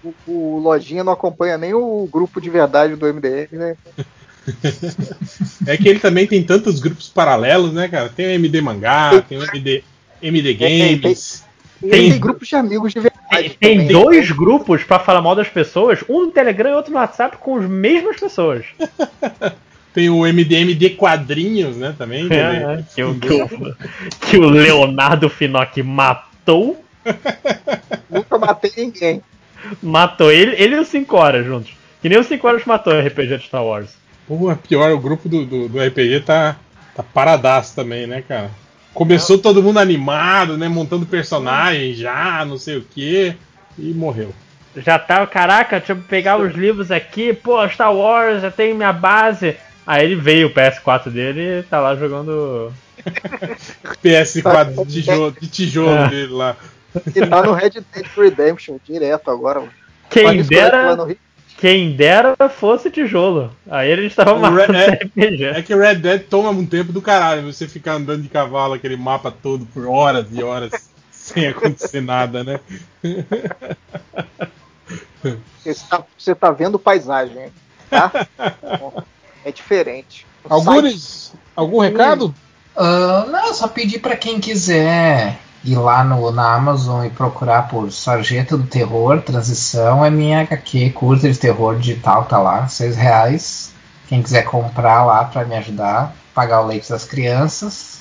O, 0.03 0.13
o 0.27 0.59
Lojinha 0.59 1.03
não 1.03 1.11
acompanha 1.13 1.57
nem 1.57 1.73
o 1.73 2.07
grupo 2.11 2.39
de 2.39 2.49
verdade 2.49 2.95
do 2.95 3.05
MDM, 3.05 3.49
né? 3.51 3.75
É 5.67 5.77
que 5.77 5.87
ele 5.87 5.99
também 5.99 6.25
tem 6.25 6.43
tantos 6.43 6.79
grupos 6.79 7.09
paralelos, 7.09 7.73
né, 7.73 7.87
cara? 7.87 8.09
Tem 8.09 8.25
o 8.25 8.29
MD 8.29 8.61
Mangá, 8.61 9.21
tem 9.21 9.37
o 9.37 9.43
MD, 9.43 9.83
MD 10.21 10.53
Games. 10.53 11.43
Ele 11.81 11.91
Tem- 11.91 12.09
tem 12.11 12.19
grupos 12.19 12.47
de 12.47 12.55
amigos 12.55 12.93
de 12.93 12.99
verdade. 12.99 13.19
Tem, 13.29 13.49
tem 13.49 13.77
também. 13.79 13.87
dois 13.87 14.31
grupos 14.31 14.83
pra 14.83 14.99
falar 14.99 15.21
mal 15.21 15.35
das 15.35 15.47
pessoas, 15.47 15.99
um 16.09 16.25
no 16.25 16.31
Telegram 16.31 16.71
e 16.71 16.73
outro 16.73 16.91
no 16.91 16.97
WhatsApp 16.97 17.37
com 17.37 17.57
as 17.57 17.69
mesmas 17.69 18.19
pessoas. 18.19 18.65
Tem 19.93 20.09
o 20.09 20.21
MDM 20.25 20.73
de 20.75 20.91
quadrinhos, 20.91 21.75
né, 21.77 21.95
também. 21.97 22.27
que 22.27 22.33
ele- 22.33 22.41
É, 22.63 22.83
que, 22.93 23.03
o, 23.03 23.15
que, 23.19 23.33
o, 23.33 23.75
que 24.21 24.37
o 24.37 24.49
Leonardo 24.49 25.29
Finocchi 25.29 25.81
matou. 25.83 26.83
Nunca 28.09 28.37
matei 28.37 28.71
ninguém. 28.77 29.21
Matou 29.81 30.31
ele, 30.31 30.55
ele 30.61 30.75
e 30.75 30.79
os 30.79 30.87
5 30.87 31.15
horas 31.17 31.45
juntos. 31.45 31.73
Que 32.01 32.07
nem 32.09 32.17
os 32.19 32.27
5 32.27 32.47
horas 32.47 32.65
matou 32.65 32.93
o 32.93 32.99
RPG 32.99 33.37
de 33.37 33.43
Star 33.45 33.63
Wars. 33.63 33.89
Pô, 34.27 34.55
pior, 34.67 34.91
o 34.91 34.99
grupo 34.99 35.27
do, 35.27 35.45
do, 35.45 35.67
do 35.69 35.79
RPG 35.83 36.21
tá, 36.21 36.55
tá 36.95 37.03
paradaço 37.03 37.75
também, 37.75 38.05
né, 38.07 38.23
cara? 38.25 38.51
Começou 38.93 39.37
todo 39.37 39.61
mundo 39.61 39.79
animado, 39.79 40.57
né? 40.57 40.67
Montando 40.67 41.05
personagem 41.05 41.93
já, 41.93 42.45
não 42.45 42.57
sei 42.57 42.77
o 42.77 42.81
que, 42.81 43.33
e 43.77 43.91
morreu. 43.93 44.33
Já 44.77 44.97
tá, 44.99 45.25
caraca, 45.25 45.77
deixa 45.79 45.93
eu 45.93 45.97
pegar 45.97 46.37
os 46.37 46.53
livros 46.53 46.91
aqui, 46.91 47.33
pô, 47.33 47.67
Star 47.69 47.93
Wars, 47.93 48.41
já 48.41 48.51
tem 48.51 48.73
minha 48.73 48.93
base. 48.93 49.55
Aí 49.89 50.05
ele 50.05 50.15
veio 50.15 50.49
o 50.49 50.53
PS4 50.53 51.09
dele 51.09 51.41
e 51.41 51.63
tá 51.63 51.79
lá 51.79 51.95
jogando. 51.95 52.71
PS4 54.05 54.85
de 54.85 55.01
tijolo, 55.01 55.31
de 55.31 55.47
tijolo 55.47 55.89
É. 55.89 56.07
dele 56.09 56.31
lá. 56.33 56.55
Ele 57.15 57.25
tá 57.25 57.41
no 57.41 57.53
Red 57.53 57.71
Dead 57.71 58.05
Redemption 58.15 58.77
direto 58.87 59.31
agora. 59.31 59.61
mano. 59.61 59.71
Quem 60.11 60.43
dera, 60.43 61.07
quem 61.57 61.95
dera 61.95 62.35
fosse 62.49 62.91
tijolo. 62.91 63.51
Aí 63.67 63.89
ele 63.89 64.05
estava 64.05 64.37
matando 64.37 64.73
Red- 64.73 64.99
RPG. 65.05 65.43
É 65.45 65.61
que 65.63 65.73
Red 65.75 65.95
Dead 65.95 66.21
toma 66.29 66.51
um 66.51 66.67
tempo 66.67 66.91
do 66.93 67.01
caralho, 67.01 67.51
você 67.51 67.67
ficar 67.67 67.93
andando 67.93 68.21
de 68.21 68.29
cavalo 68.29 68.75
aquele 68.75 68.95
mapa 68.95 69.31
todo 69.31 69.65
por 69.65 69.87
horas 69.87 70.27
e 70.31 70.43
horas 70.43 70.87
sem 71.11 71.47
acontecer 71.47 72.01
nada, 72.01 72.43
né? 72.43 72.59
Você 75.63 75.73
tá, 75.89 76.03
você 76.15 76.35
tá 76.35 76.51
vendo 76.51 76.77
paisagem, 76.77 77.51
tá? 77.89 78.11
É 79.49 79.51
diferente. 79.51 80.25
O 80.43 80.49
site- 80.49 80.67
Algures, 80.69 81.33
algum 81.55 81.79
recado? 81.79 82.33
Ah, 82.75 83.25
não, 83.29 83.53
só 83.53 83.67
pedir 83.67 83.99
pra 83.99 84.15
quem 84.15 84.39
quiser 84.39 85.37
ir 85.65 85.75
lá 85.75 86.03
no, 86.03 86.31
na 86.31 86.53
Amazon 86.55 87.05
e 87.05 87.09
procurar 87.09 87.67
por 87.67 87.91
Sargento 87.91 88.57
do 88.57 88.65
Terror, 88.67 89.21
Transição, 89.21 90.05
é 90.05 90.09
minha 90.09 90.41
HQ 90.41 90.91
curta 90.91 91.29
de 91.29 91.37
terror 91.37 91.77
digital, 91.77 92.25
tá 92.25 92.37
lá, 92.37 92.67
seis 92.67 92.95
reais. 92.95 93.73
Quem 94.07 94.23
quiser 94.23 94.43
comprar 94.43 95.03
lá 95.05 95.25
pra 95.25 95.43
me 95.45 95.55
ajudar, 95.57 96.15
pagar 96.33 96.61
o 96.61 96.67
leite 96.67 96.89
das 96.89 97.03
crianças. 97.05 97.99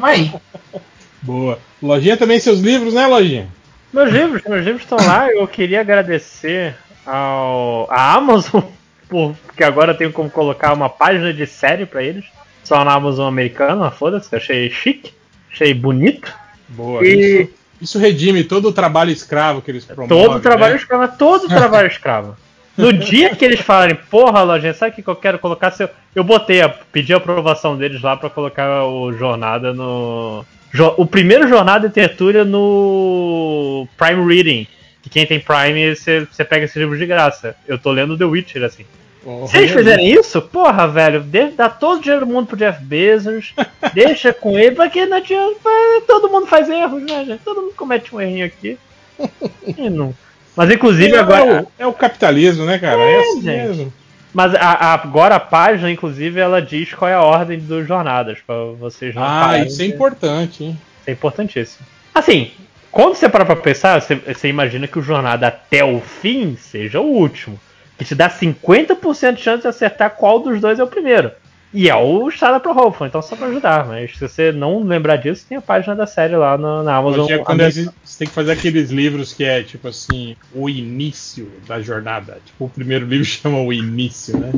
Aí. 0.00 0.32
Boa. 1.22 1.58
Lojinha 1.82 2.16
também 2.16 2.38
seus 2.40 2.60
livros, 2.60 2.94
né, 2.94 3.06
Lojinha? 3.06 3.48
Meus 3.92 4.10
livros, 4.12 4.42
meus 4.46 4.64
livros 4.64 4.82
estão 4.84 4.96
lá. 5.04 5.28
Eu 5.30 5.46
queria 5.48 5.80
agradecer 5.80 6.76
ao 7.04 7.86
a 7.90 8.14
Amazon, 8.14 8.62
por, 9.10 9.34
porque 9.46 9.64
agora 9.64 9.92
eu 9.92 9.96
tenho 9.96 10.12
como 10.12 10.30
colocar 10.30 10.72
uma 10.72 10.88
página 10.88 11.34
de 11.34 11.46
série 11.46 11.84
pra 11.84 12.02
eles. 12.02 12.24
Só 12.64 12.84
na 12.84 12.92
Amazon 12.92 13.26
americana, 13.26 13.90
foda-se, 13.90 14.34
achei 14.36 14.70
chique, 14.70 15.12
achei 15.52 15.74
bonito. 15.74 16.32
Boa. 16.68 17.04
E- 17.04 17.42
Isso, 17.42 17.50
isso 17.80 17.98
redime 17.98 18.44
todo 18.44 18.68
o 18.68 18.72
trabalho 18.72 19.10
escravo 19.10 19.60
que 19.60 19.70
eles 19.70 19.84
promovem. 19.84 20.08
Todo 20.08 20.36
o 20.36 20.40
trabalho 20.40 20.74
né? 20.74 20.78
escravo, 20.80 21.16
todo 21.18 21.44
o 21.44 21.48
trabalho 21.50 21.88
escravo. 21.88 22.36
No 22.76 22.92
dia 22.92 23.34
que 23.34 23.44
eles 23.44 23.60
falarem, 23.60 23.94
porra, 23.96 24.42
lojinha, 24.42 24.72
sabe 24.72 24.92
o 24.92 24.94
que 24.94 25.02
que 25.02 25.08
eu 25.08 25.16
quero 25.16 25.38
colocar? 25.38 25.70
Seu... 25.72 25.88
Eu 26.14 26.22
botei, 26.24 26.62
a, 26.62 26.68
pedi 26.68 27.12
a 27.12 27.16
aprovação 27.16 27.76
deles 27.76 28.00
lá 28.00 28.16
pra 28.16 28.30
colocar 28.30 28.84
o 28.84 29.12
Jornada 29.12 29.72
no. 29.74 30.44
Jo- 30.72 30.94
O 30.96 31.04
primeiro 31.04 31.48
Jornada 31.48 31.88
de 31.88 31.94
Tertúlia 31.94 32.44
no 32.44 33.86
Prime 33.98 34.24
Reading. 34.34 34.66
Que 35.02 35.08
quem 35.10 35.26
tem 35.26 35.40
Prime, 35.40 35.94
você 35.96 36.26
você 36.30 36.44
pega 36.44 36.64
esse 36.66 36.78
livro 36.78 36.96
de 36.96 37.06
graça. 37.06 37.56
Eu 37.66 37.78
tô 37.78 37.90
lendo 37.90 38.16
The 38.16 38.24
Witcher, 38.24 38.62
assim. 38.64 38.84
Oh, 39.24 39.46
Se 39.46 39.58
eles 39.58 39.70
fizerem 39.70 40.12
isso, 40.12 40.40
porra, 40.40 40.88
velho, 40.88 41.22
dá 41.56 41.68
todo 41.68 41.98
o 41.98 42.02
dinheiro 42.02 42.24
do 42.24 42.32
mundo 42.32 42.46
pro 42.46 42.56
Jeff 42.56 42.82
Bezos, 42.82 43.54
deixa 43.92 44.32
com 44.32 44.58
ele, 44.58 44.74
porque 44.74 45.04
não 45.04 45.18
adianta, 45.18 45.68
todo 46.06 46.28
mundo 46.30 46.46
faz 46.46 46.68
erros, 46.70 47.02
né, 47.02 47.24
gente? 47.26 47.40
Todo 47.44 47.60
mundo 47.62 47.74
comete 47.76 48.14
um 48.14 48.20
errinho 48.20 48.46
aqui. 48.46 48.78
E 49.76 49.90
não. 49.90 50.14
Mas 50.56 50.70
inclusive 50.70 51.14
é, 51.14 51.18
agora. 51.18 51.62
o, 51.62 51.72
é 51.82 51.86
o 51.86 51.92
capitalismo, 51.92 52.64
né, 52.64 52.78
cara? 52.78 52.98
É, 53.00 53.12
É, 53.14 53.20
assim 53.20 53.42
gente. 53.42 53.66
mesmo. 53.68 53.92
Mas 54.32 54.54
a- 54.54 54.58
a- 54.60 54.94
agora 54.94 55.34
a 55.36 55.40
página, 55.40 55.90
inclusive, 55.90 56.40
ela 56.40 56.62
diz 56.62 56.94
qual 56.94 57.08
é 57.10 57.14
a 57.14 57.22
ordem 57.22 57.58
dos 57.58 57.86
jornadas, 57.86 58.38
pra 58.46 58.54
vocês 58.78 59.14
não 59.14 59.22
Ah, 59.22 59.58
isso 59.58 59.82
é 59.82 59.86
importante, 59.86 60.64
hein? 60.64 60.78
isso 61.00 61.10
é 61.10 61.12
importantíssimo. 61.12 61.84
Assim, 62.14 62.50
quando 62.90 63.14
você 63.14 63.28
para 63.28 63.44
pra 63.44 63.56
pensar, 63.56 64.00
você, 64.00 64.14
você 64.14 64.48
imagina 64.48 64.86
que 64.88 64.98
o 64.98 65.02
jornada 65.02 65.46
até 65.48 65.84
o 65.84 66.00
fim 66.00 66.56
seja 66.56 67.00
o 67.00 67.04
último. 67.06 67.58
Que 68.00 68.04
te 68.06 68.14
dá 68.14 68.30
50% 68.30 69.34
de 69.34 69.42
chance 69.42 69.60
de 69.60 69.68
acertar 69.68 70.12
qual 70.16 70.40
dos 70.40 70.58
dois 70.58 70.78
é 70.78 70.82
o 70.82 70.86
primeiro. 70.86 71.30
E 71.72 71.86
é 71.90 71.94
o 71.94 72.26
Estrada 72.30 72.58
pro 72.58 72.72
Rolfo, 72.72 73.04
então 73.04 73.20
só 73.20 73.36
pra 73.36 73.48
ajudar. 73.48 73.86
Mas 73.86 74.16
se 74.16 74.26
você 74.26 74.50
não 74.50 74.82
lembrar 74.82 75.16
disso, 75.16 75.44
tem 75.46 75.58
a 75.58 75.60
página 75.60 75.94
da 75.94 76.06
série 76.06 76.34
lá 76.34 76.56
na, 76.56 76.82
na 76.82 76.96
Amazon. 76.96 77.26
Hoje 77.26 77.34
é 77.34 77.38
quando 77.38 77.60
eles- 77.60 77.90
você 78.02 78.18
tem 78.20 78.26
que 78.28 78.32
fazer 78.32 78.52
aqueles 78.52 78.90
livros 78.90 79.34
que 79.34 79.44
é 79.44 79.62
tipo 79.62 79.86
assim, 79.86 80.34
o 80.54 80.66
início 80.68 81.52
da 81.68 81.78
jornada. 81.82 82.38
Tipo, 82.46 82.64
o 82.64 82.68
primeiro 82.70 83.04
livro 83.06 83.22
chama 83.26 83.60
o 83.60 83.70
início, 83.70 84.38
né? 84.38 84.50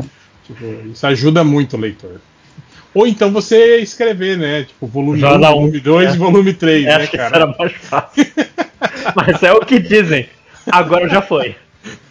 Tipo, 0.46 0.64
isso 0.92 1.04
ajuda 1.04 1.42
muito 1.42 1.76
o 1.76 1.80
leitor. 1.80 2.20
Ou 2.94 3.08
então 3.08 3.32
você 3.32 3.78
escrever, 3.78 4.38
né? 4.38 4.62
Tipo, 4.64 4.86
volume 4.86 5.16
1, 5.18 5.20
Jornada 5.20 5.50
um, 5.50 5.56
volume 5.62 5.80
2 5.80 6.10
é. 6.10 6.14
e 6.14 6.16
volume 6.18 6.54
3, 6.54 6.84
É, 6.84 6.86
né, 6.86 6.94
acho 6.94 7.10
que 7.10 7.16
isso 7.16 7.24
cara? 7.30 7.36
era 7.42 7.46
mais 7.58 7.72
fácil. 7.72 8.26
Mas 9.16 9.42
é 9.42 9.52
o 9.52 9.60
que 9.60 9.80
dizem. 9.80 10.28
Agora 10.70 11.08
já 11.08 11.20
foi. 11.20 11.56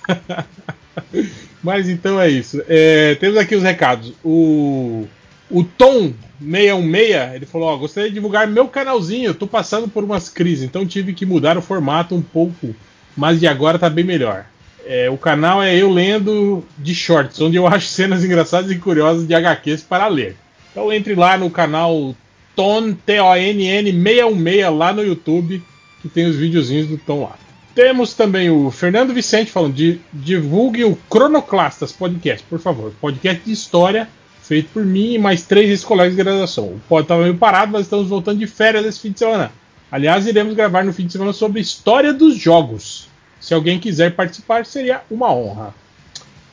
Mas 1.63 1.89
então 1.89 2.19
é 2.19 2.30
isso. 2.30 2.61
É, 2.68 3.15
temos 3.15 3.38
aqui 3.38 3.55
os 3.55 3.63
recados. 3.63 4.13
O, 4.23 5.07
o 5.49 5.63
Tom 5.63 6.13
616, 6.39 7.35
ele 7.35 7.45
falou, 7.45 7.77
gostaria 7.77 8.09
de 8.09 8.15
divulgar 8.15 8.47
meu 8.47 8.68
canalzinho, 8.68 9.34
tô 9.34 9.45
passando 9.45 9.88
por 9.88 10.03
umas 10.03 10.27
crises, 10.27 10.63
então 10.63 10.85
tive 10.85 11.13
que 11.13 11.26
mudar 11.26 11.57
o 11.57 11.61
formato 11.61 12.15
um 12.15 12.22
pouco, 12.22 12.76
mas 13.15 13.39
de 13.39 13.47
agora 13.47 13.77
tá 13.77 13.89
bem 13.89 14.03
melhor. 14.03 14.45
É, 14.84 15.09
o 15.09 15.18
canal 15.18 15.61
é 15.61 15.76
eu 15.76 15.91
lendo 15.91 16.63
de 16.77 16.95
shorts, 16.95 17.39
onde 17.39 17.57
eu 17.57 17.68
acho 17.68 17.88
cenas 17.88 18.23
engraçadas 18.23 18.72
e 18.72 18.80
curiosas 18.80 19.27
de 19.27 19.35
HQs 19.35 19.84
para 19.84 20.07
ler. 20.07 20.35
Então 20.72 20.91
entre 20.91 21.13
lá 21.13 21.38
no 21.38 21.49
canal 21.49 22.15
Ton, 22.55 22.93
T-O-N-N 22.93 23.91
616 23.91 24.77
lá 24.77 24.93
no 24.93 25.03
YouTube, 25.03 25.61
que 26.01 26.09
tem 26.09 26.26
os 26.26 26.35
videozinhos 26.35 26.88
do 26.88 26.97
Tom 26.97 27.23
lá. 27.23 27.35
Temos 27.73 28.14
também 28.14 28.49
o 28.49 28.69
Fernando 28.69 29.14
Vicente 29.14 29.52
falando 29.52 29.73
de 29.73 30.02
divulgue 30.11 30.84
o 30.84 30.95
Cronoclastas 31.10 31.91
podcast, 31.91 32.45
por 32.49 32.60
favor. 32.60 32.91
Podcast 32.99 33.43
de 33.45 33.52
história 33.52 34.10
feito 34.52 34.69
por 34.73 34.85
mim 34.85 35.14
e 35.14 35.18
mais 35.18 35.43
três 35.43 35.69
ex-colegas 35.69 36.14
de 36.14 36.22
graduação. 36.22 36.65
O 36.65 36.81
pod 36.89 37.03
estava 37.03 37.22
meio 37.22 37.38
parado, 37.38 37.72
mas 37.72 37.84
estamos 37.84 38.10
voltando 38.10 38.39
de 38.39 38.48
férias 38.48 38.85
esse 38.85 38.99
fim 38.99 39.11
de 39.11 39.19
semana. 39.19 39.49
Aliás, 39.89 40.27
iremos 40.27 40.53
gravar 40.53 40.84
no 40.84 40.91
fim 40.91 41.06
de 41.06 41.14
semana 41.14 41.31
sobre 41.31 41.61
história 41.61 42.14
dos 42.14 42.35
jogos. 42.35 43.07
Se 43.39 43.53
alguém 43.53 43.80
quiser 43.80 44.14
participar, 44.14 44.65
seria 44.65 45.03
uma 45.10 45.34
honra. 45.34 45.73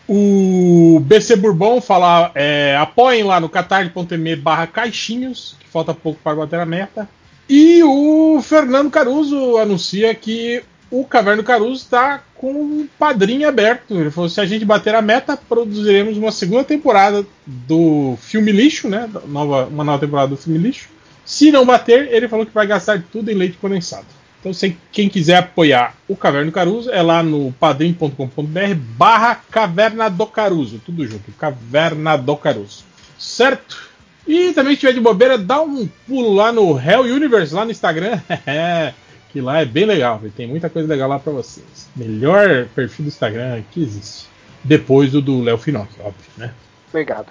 O 0.06 1.00
BC 1.04 1.36
Bourbon 1.36 1.80
fala: 1.80 2.30
é, 2.36 2.76
apoiem 2.76 3.24
lá 3.24 3.40
no 3.40 3.48
catarse.me 3.48 4.36
barra 4.36 4.68
caixinhos, 4.68 5.56
que 5.58 5.68
falta 5.68 5.92
pouco 5.92 6.20
para 6.22 6.36
bater 6.36 6.60
a 6.60 6.66
meta. 6.66 7.08
E 7.48 7.82
o 7.82 8.40
Fernando 8.42 8.90
Caruso 8.90 9.56
anuncia 9.56 10.14
que 10.14 10.62
o 10.90 11.04
Caverna 11.04 11.42
Caruso 11.42 11.82
está 11.82 12.22
com 12.34 12.52
o 12.52 12.88
padrinho 12.98 13.48
aberto. 13.48 13.94
Ele 13.94 14.10
falou: 14.10 14.30
se 14.30 14.40
a 14.40 14.46
gente 14.46 14.64
bater 14.64 14.94
a 14.94 15.02
meta, 15.02 15.36
produziremos 15.36 16.16
uma 16.16 16.32
segunda 16.32 16.64
temporada 16.64 17.26
do 17.46 18.16
filme 18.20 18.52
lixo, 18.52 18.88
né? 18.88 19.08
Nova, 19.26 19.66
uma 19.66 19.84
nova 19.84 19.98
temporada 19.98 20.28
do 20.28 20.36
filme 20.36 20.58
lixo. 20.58 20.88
Se 21.24 21.50
não 21.50 21.66
bater, 21.66 22.12
ele 22.12 22.28
falou 22.28 22.46
que 22.46 22.54
vai 22.54 22.66
gastar 22.66 23.02
tudo 23.12 23.30
em 23.30 23.34
leite 23.34 23.58
condensado. 23.58 24.06
Então, 24.40 24.54
se, 24.54 24.76
quem 24.92 25.08
quiser 25.08 25.36
apoiar 25.36 25.94
o 26.06 26.16
Caverna 26.16 26.50
Caruso, 26.50 26.90
é 26.90 27.02
lá 27.02 27.22
no 27.22 27.52
padrim.com.br 27.58 28.74
barra 28.96 29.34
Caverna 29.50 30.08
do 30.08 30.26
Caruso. 30.26 30.80
Tudo 30.84 31.06
junto, 31.06 31.30
Caverna 31.32 32.16
do 32.16 32.36
Caruso. 32.36 32.84
Certo? 33.18 33.88
E 34.26 34.52
também 34.52 34.74
se 34.74 34.80
tiver 34.80 34.92
de 34.92 35.00
bobeira, 35.00 35.36
dá 35.36 35.60
um 35.60 35.88
pulo 36.06 36.34
lá 36.34 36.52
no 36.52 36.78
Hell 36.78 37.02
Universe, 37.02 37.54
lá 37.54 37.64
no 37.64 37.70
Instagram. 37.70 38.20
que 39.30 39.40
lá 39.40 39.60
é 39.60 39.64
bem 39.64 39.84
legal, 39.84 40.20
tem 40.36 40.46
muita 40.46 40.70
coisa 40.70 40.88
legal 40.88 41.08
lá 41.08 41.18
para 41.18 41.32
vocês. 41.32 41.88
Melhor 41.94 42.66
perfil 42.74 43.04
do 43.04 43.08
Instagram 43.08 43.62
que 43.70 43.82
existe. 43.82 44.26
Depois 44.64 45.12
do 45.12 45.20
do 45.20 45.42
Léo 45.42 45.58
Finocchi, 45.58 46.00
óbvio, 46.00 46.30
né? 46.36 46.52
Obrigado. 46.88 47.26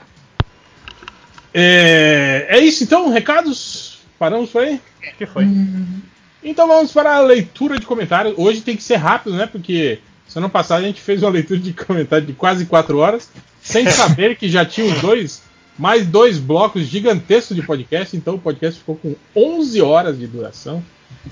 É, 1.54 2.48
é 2.50 2.60
isso 2.60 2.84
então, 2.84 3.10
recados? 3.10 4.00
Paramos 4.20 4.50
por 4.50 4.62
aí? 4.62 4.80
Acho 5.02 5.16
que 5.16 5.26
foi. 5.26 5.46
Então 6.44 6.68
vamos 6.68 6.92
para 6.92 7.16
a 7.16 7.22
leitura 7.22 7.80
de 7.80 7.86
comentários. 7.86 8.36
Hoje 8.38 8.62
tem 8.62 8.76
que 8.76 8.84
ser 8.84 8.96
rápido, 8.96 9.36
né? 9.36 9.48
Porque 9.48 10.00
semana 10.28 10.50
passada 10.50 10.84
a 10.84 10.88
gente 10.88 11.02
fez 11.02 11.24
uma 11.24 11.32
leitura 11.32 11.60
de 11.60 11.74
comentários 11.74 12.28
de 12.28 12.34
quase 12.34 12.66
4 12.66 12.98
horas, 12.98 13.30
sem 13.62 13.90
saber 13.90 14.36
que 14.38 14.48
já 14.48 14.66
tinha 14.66 14.88
os 14.88 15.02
dois, 15.02 15.42
mais 15.78 16.06
dois 16.06 16.38
blocos 16.38 16.84
gigantescos 16.84 17.56
de 17.56 17.64
podcast, 17.64 18.16
então 18.16 18.36
o 18.36 18.40
podcast 18.40 18.80
ficou 18.80 18.96
com 18.96 19.16
11 19.36 19.82
horas 19.82 20.18
de 20.18 20.28
duração. 20.28 20.84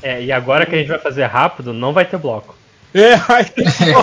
É, 0.02 0.23
e 0.23 0.31
agora 0.31 0.65
que 0.65 0.76
a 0.76 0.77
gente 0.77 0.88
vai 0.88 0.99
fazer 0.99 1.26
rápido, 1.26 1.73
não 1.73 1.93
vai 1.93 2.06
ter 2.06 2.18
bloco. 2.18 2.56
É, 2.93 3.14
aí 3.27 3.45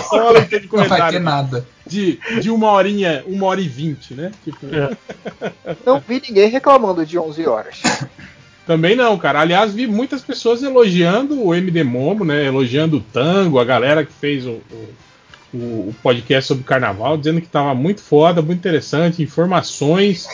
só 0.07 0.33
de 0.39 0.69
Não 0.71 0.85
vai 0.85 1.11
ter 1.11 1.19
nada. 1.19 1.65
de, 1.85 2.19
de 2.39 2.51
uma 2.51 2.71
horinha, 2.71 3.23
uma 3.25 3.47
hora 3.47 3.59
e 3.59 3.67
vinte, 3.67 4.13
né? 4.13 4.31
Tipo, 4.43 4.67
É. 4.67 5.75
Não 5.83 5.99
vi 5.99 6.21
ninguém 6.27 6.47
reclamando 6.47 7.03
de 7.03 7.17
11 7.17 7.47
horas. 7.47 7.81
Também 8.67 8.95
não, 8.95 9.17
cara. 9.17 9.41
Aliás, 9.41 9.73
vi 9.73 9.87
muitas 9.87 10.21
pessoas 10.21 10.61
elogiando 10.63 11.43
o 11.43 11.53
MD 11.53 11.83
Momo, 11.83 12.23
né? 12.23 12.45
Elogiando 12.45 12.97
o 12.97 13.01
Tango, 13.01 13.59
a 13.59 13.65
galera 13.65 14.05
que 14.05 14.13
fez 14.13 14.45
o, 14.45 14.61
o, 15.53 15.57
o 15.57 15.95
podcast 16.01 16.47
sobre 16.47 16.63
o 16.63 16.65
carnaval, 16.65 17.17
dizendo 17.17 17.41
que 17.41 17.47
tava 17.47 17.73
muito 17.75 18.01
foda, 18.01 18.41
muito 18.41 18.59
interessante, 18.59 19.21
informações, 19.23 20.27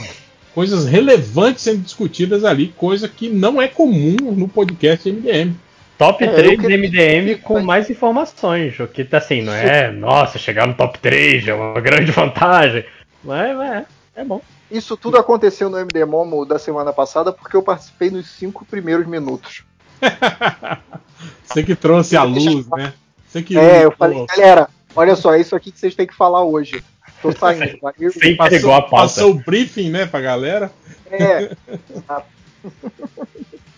coisas 0.53 0.85
relevantes 0.85 1.63
sendo 1.63 1.79
discutidas 1.81 2.43
ali, 2.43 2.69
coisa 2.75 3.07
que 3.07 3.29
não 3.29 3.61
é 3.61 3.67
comum 3.67 4.15
no 4.19 4.47
podcast 4.47 5.09
MDM. 5.11 5.53
Top 5.97 6.23
É, 6.23 6.27
eu 6.29 6.33
3 6.35 6.59
queria- 6.61 6.77
MDM 6.77 7.35
com 7.41 7.59
mais 7.61 7.89
informações. 7.89 8.79
O 8.79 8.87
que 8.87 9.03
tá 9.03 9.17
assim, 9.17 9.41
não 9.41 9.53
é, 9.53 9.91
nossa, 9.91 10.37
chegar 10.39 10.65
no 10.65 10.73
top 10.73 10.97
3 10.99 11.47
é 11.47 11.53
uma 11.53 11.79
grande 11.81 12.11
vantagem. 12.11 12.85
Mas 13.23 13.59
é, 13.59 13.85
é 14.15 14.23
bom. 14.23 14.41
Isso 14.71 14.95
tudo 14.95 15.17
aconteceu 15.17 15.69
no 15.69 15.77
MD 15.77 16.05
Momo 16.05 16.45
da 16.45 16.57
semana 16.59 16.93
passada 16.93 17.33
porque 17.33 17.57
eu 17.57 17.63
participei 17.63 18.09
nos 18.11 18.27
cinco 18.29 18.63
primeiros 18.65 19.05
minutos. 19.07 19.63
Você 21.43 21.63
que 21.63 21.75
trouxe 21.75 22.15
a 22.15 22.23
luz, 22.23 22.67
né? 22.67 22.93
Você 23.27 23.41
que 23.41 23.57
É, 23.57 23.83
eu 23.83 23.91
falei, 23.91 24.25
galera, 24.27 24.69
olha 24.95 25.15
só, 25.15 25.33
é 25.33 25.41
isso 25.41 25.55
aqui 25.55 25.71
que 25.71 25.79
vocês 25.79 25.95
têm 25.95 26.07
que 26.07 26.15
falar 26.15 26.43
hoje. 26.43 26.83
Tô 27.21 27.31
saindo. 27.31 27.77
valeu? 27.81 28.11
Sim. 28.11 28.35
passou, 28.35 28.73
a 28.73 28.81
pauta. 28.81 28.95
passou 28.95 29.31
o 29.31 29.33
briefing, 29.35 29.89
né, 29.89 30.05
pra 30.05 30.21
galera. 30.21 30.71
É. 31.11 31.51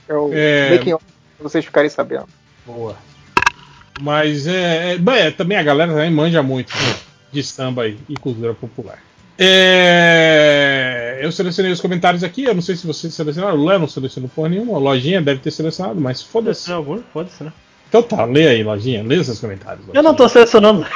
É 0.07 0.13
o 0.13 0.31
É. 0.33 0.71
making 0.71 0.93
off, 0.93 1.05
pra 1.37 1.49
vocês 1.49 1.63
ficarem 1.65 1.89
sabendo. 1.89 2.27
Boa. 2.65 2.97
Mas 4.01 4.47
é, 4.47 4.93
é, 4.93 4.97
bem, 4.97 5.15
é, 5.15 5.31
também 5.31 5.57
a 5.57 5.63
galera 5.63 5.91
também 5.91 6.11
manja 6.11 6.41
muito 6.41 6.75
né, 6.75 6.95
de 7.31 7.43
samba 7.43 7.87
e, 7.87 7.97
e 8.09 8.15
cultura 8.15 8.53
popular. 8.53 8.99
É, 9.37 11.19
eu 11.21 11.31
selecionei 11.31 11.71
os 11.71 11.81
comentários 11.81 12.23
aqui, 12.23 12.43
eu 12.43 12.53
não 12.53 12.61
sei 12.61 12.75
se 12.75 12.85
vocês 12.85 13.13
selecionaram, 13.13 13.57
o 13.57 13.65
Léo 13.65 13.79
não 13.79 13.87
selecionou 13.87 14.29
porra 14.29 14.49
nenhuma, 14.49 14.75
a 14.75 14.79
lojinha 14.79 15.21
deve 15.21 15.39
ter 15.39 15.51
selecionado, 15.51 15.99
mas 15.99 16.21
foda-se. 16.21 16.69
Foda-se, 17.11 17.43
né? 17.43 17.53
Então 17.91 18.01
tá, 18.01 18.23
lê 18.23 18.47
aí, 18.47 18.63
lojinha, 18.63 19.03
lê 19.03 19.17
os 19.17 19.25
seus 19.25 19.39
comentários. 19.39 19.85
Eu 19.93 20.01
não 20.01 20.15
tô 20.15 20.27
selecionando. 20.29 20.85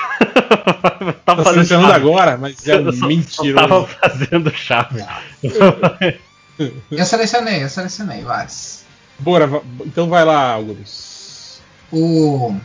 Tá 1.05 1.13
tava 1.25 1.43
fazendo 1.43 1.65
selecionando 1.65 1.87
chave. 1.93 1.99
agora, 2.05 2.37
mas 2.37 2.67
é 2.67 2.91
só- 2.91 3.07
mentira. 3.07 3.61
Tava 3.61 3.85
fazendo 4.01 4.51
chave. 4.51 5.03
Eu 6.91 7.05
selecionei, 7.05 7.63
eu 7.63 7.69
selecionei 7.69 8.21
vários. 8.23 8.81
Bora, 9.19 9.61
então 9.85 10.07
vai 10.07 10.23
lá, 10.23 10.53
Augusto. 10.53 11.61
O 11.91 12.55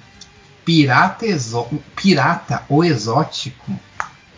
pirata, 0.65 1.27
exó 1.27 1.63
o 1.73 1.83
pirata 1.97 2.63
ou 2.69 2.85
exótico 2.85 3.73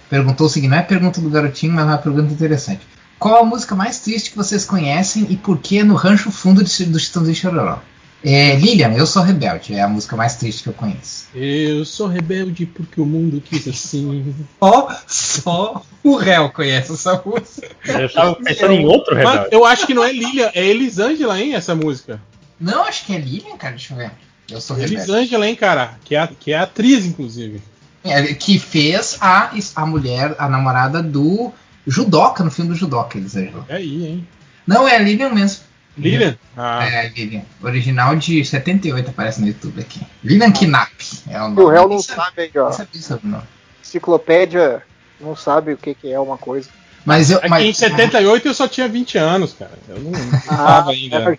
perguntou 0.09 0.47
o 0.47 0.51
seguinte: 0.51 0.70
não 0.70 0.78
é 0.78 0.82
pergunta 0.82 1.20
do 1.20 1.28
garotinho, 1.31 1.73
mas 1.73 1.85
é 1.85 1.89
uma 1.89 1.98
pergunta 1.98 2.32
interessante. 2.32 2.81
Qual 3.19 3.43
a 3.43 3.44
música 3.44 3.74
mais 3.74 3.98
triste 4.01 4.31
que 4.31 4.36
vocês 4.36 4.64
conhecem 4.64 5.27
e 5.31 5.36
por 5.36 5.59
que 5.59 5.82
no 5.82 5.94
Rancho 5.94 6.31
Fundo 6.31 6.62
de, 6.64 6.85
do 6.86 6.98
Chitãozinho 6.98 7.36
Chororó? 7.36 7.78
É, 8.24 8.55
Lilian, 8.55 8.93
Eu 8.94 9.05
Sou 9.07 9.23
Rebelde, 9.23 9.74
é 9.74 9.81
a 9.82 9.89
música 9.89 10.15
mais 10.16 10.36
triste 10.36 10.62
que 10.62 10.69
eu 10.69 10.73
conheço. 10.73 11.27
Eu 11.35 11.85
sou 11.85 12.07
rebelde 12.07 12.66
porque 12.66 13.01
o 13.01 13.05
mundo 13.07 13.40
quis 13.40 13.66
assim. 13.66 14.32
Só, 14.61 14.97
só 15.09 15.82
o 16.05 16.16
réu 16.16 16.49
conhece 16.51 16.93
essa 16.93 17.20
música. 17.27 17.69
Eu 17.85 18.36
pensando 18.36 18.73
em 18.74 18.86
outro 18.86 19.15
Mas 19.16 19.28
rebelde. 19.28 19.49
eu 19.51 19.65
acho 19.65 19.86
que 19.86 19.94
não 19.94 20.05
é 20.05 20.12
Lilian, 20.12 20.51
é 20.55 20.65
Elisângela, 20.65 21.40
hein, 21.40 21.55
essa 21.55 21.74
música. 21.74 22.20
Não, 22.61 22.85
acho 22.85 23.05
que 23.07 23.12
é 23.15 23.19
Lilian, 23.19 23.57
cara, 23.57 23.73
deixa 23.74 23.93
eu 23.93 23.99
ver. 23.99 24.12
Eu 24.49 24.61
Sou 24.61 24.77
Rebelde. 24.77 24.94
Elisângela, 24.97 25.49
hein, 25.49 25.57
cara, 25.57 25.94
que 26.05 26.15
é, 26.15 26.20
a- 26.20 26.28
que 26.28 26.53
é 26.53 26.59
atriz, 26.59 27.05
inclusive. 27.05 27.61
É, 28.05 28.35
que 28.35 28.59
fez 28.59 29.16
a, 29.20 29.51
a 29.74 29.86
mulher, 29.86 30.35
a 30.39 30.49
namorada 30.49 31.03
do 31.03 31.53
Judoca, 31.85 32.44
no 32.44 32.51
filme 32.53 32.70
do 32.70 32.77
Judoca, 32.77 33.19
Elisângela. 33.19 33.65
É 33.69 33.77
aí, 33.77 34.07
hein. 34.07 34.28
Não, 34.65 34.86
é 34.86 34.94
a 34.94 34.99
Lilian 35.01 35.31
mesmo. 35.31 35.65
Lilian? 35.97 36.36
Ah, 36.56 36.85
É, 36.86 37.09
Lilian. 37.09 37.43
Original 37.62 38.16
de 38.16 38.44
78, 38.44 39.10
aparece 39.10 39.40
no 39.40 39.47
YouTube 39.48 39.81
aqui. 39.81 40.01
Lilian 40.24 40.52
Knapp. 40.52 40.93
É 41.28 41.40
o 41.40 41.47
E 41.47 41.48
nome. 41.51 41.60
o 41.60 41.69
réu 41.69 41.89
não 41.89 42.01
sabe 42.02 42.43
aí, 42.43 42.51
ó. 42.56 42.64
nem 42.69 42.73
sabia 42.73 43.01
sobre 43.02 43.27
o 43.27 43.31
nome. 43.31 43.44
Enciclopédia 43.85 44.82
não 45.20 45.36
sabe 45.36 45.73
o 45.73 45.77
que, 45.77 45.94
que 45.94 46.12
é 46.12 46.19
uma 46.19 46.39
coisa. 46.39 46.69
Mas 47.05 47.31
eu. 47.31 47.39
aqui 47.39 47.48
mas, 47.48 47.64
em 47.64 47.73
78 47.73 48.47
eu 48.48 48.55
só 48.55 48.66
tinha 48.69 48.89
20 48.89 49.19
anos, 49.19 49.52
cara. 49.52 49.73
Eu 49.89 49.98
não, 50.01 50.10
não 50.12 50.40
Ah, 50.48 50.56
tava 50.56 50.90
ainda. 50.93 51.39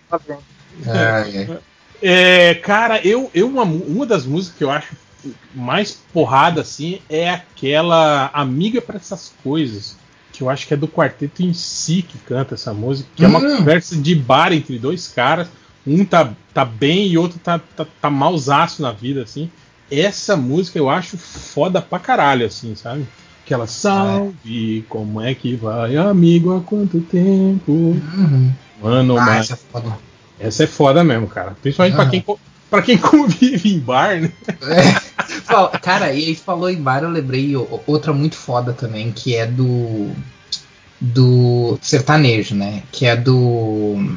É, 0.85 1.37
é. 1.51 1.57
É, 2.05 2.55
cara, 2.55 2.99
eu, 3.07 3.31
eu 3.33 3.47
uma, 3.47 3.63
uma 3.63 4.05
das 4.05 4.25
músicas 4.25 4.57
que 4.57 4.63
eu 4.63 4.69
acho 4.71 4.93
mais 5.55 5.93
porrada 6.11 6.59
assim 6.61 6.99
é 7.09 7.29
aquela 7.29 8.29
Amiga 8.33 8.81
para 8.81 8.97
essas 8.97 9.33
coisas, 9.41 9.95
que 10.33 10.41
eu 10.41 10.49
acho 10.49 10.67
que 10.67 10.73
é 10.73 10.77
do 10.77 10.87
quarteto 10.87 11.43
em 11.43 11.53
si 11.53 12.01
que 12.01 12.17
canta 12.17 12.55
essa 12.55 12.73
música, 12.73 13.07
que 13.15 13.23
é 13.23 13.27
uma 13.27 13.39
Hum. 13.39 13.57
conversa 13.57 13.95
de 13.95 14.13
bar 14.15 14.51
entre 14.51 14.77
dois 14.79 15.07
caras, 15.07 15.47
um 15.85 16.03
tá, 16.03 16.31
tá 16.53 16.65
bem 16.65 17.07
e 17.07 17.17
outro 17.17 17.39
tá, 17.39 17.59
tá, 17.59 17.85
tá 18.01 18.09
malzaço 18.09 18.81
na 18.81 18.91
vida 18.91 19.21
assim. 19.23 19.49
Essa 19.91 20.35
música 20.35 20.77
eu 20.79 20.89
acho 20.89 21.17
foda 21.17 21.81
pra 21.81 21.99
caralho 21.99 22.45
assim, 22.47 22.73
sabe? 22.75 23.05
Aquela 23.45 23.67
salve, 23.67 24.85
como 24.89 25.21
é 25.21 25.35
que 25.35 25.55
vai, 25.55 25.95
amigo, 25.97 26.55
há 26.57 26.61
quanto 26.61 26.99
tempo? 27.01 27.71
Uhum. 27.71 28.51
Mano, 28.81 29.17
Ah, 29.17 29.25
mas 29.25 29.39
essa 29.51 29.53
é 29.53 29.57
foda. 29.71 29.97
essa 30.39 30.63
é 30.63 30.67
foda 30.67 31.03
mesmo, 31.03 31.27
cara. 31.27 31.55
Principalmente 31.61 31.95
pra 31.95 32.05
Ah. 32.05 32.09
quem 32.09 32.25
para 32.71 32.81
quem 32.81 32.97
convive 32.97 33.73
em 33.75 33.79
bar, 33.79 34.19
né? 34.19 34.31
É. 34.63 35.12
Cara, 35.81 36.13
e 36.13 36.25
aí 36.25 36.35
falou 36.35 36.69
em 36.69 36.81
bar, 36.81 37.03
eu 37.03 37.09
lembrei 37.09 37.55
outra 37.87 38.13
muito 38.13 38.35
foda 38.35 38.73
também, 38.73 39.11
que 39.11 39.35
é 39.35 39.45
do. 39.45 40.11
Do 40.99 41.77
sertanejo, 41.81 42.55
né? 42.55 42.83
Que 42.89 43.05
é 43.05 43.15
do 43.15 44.15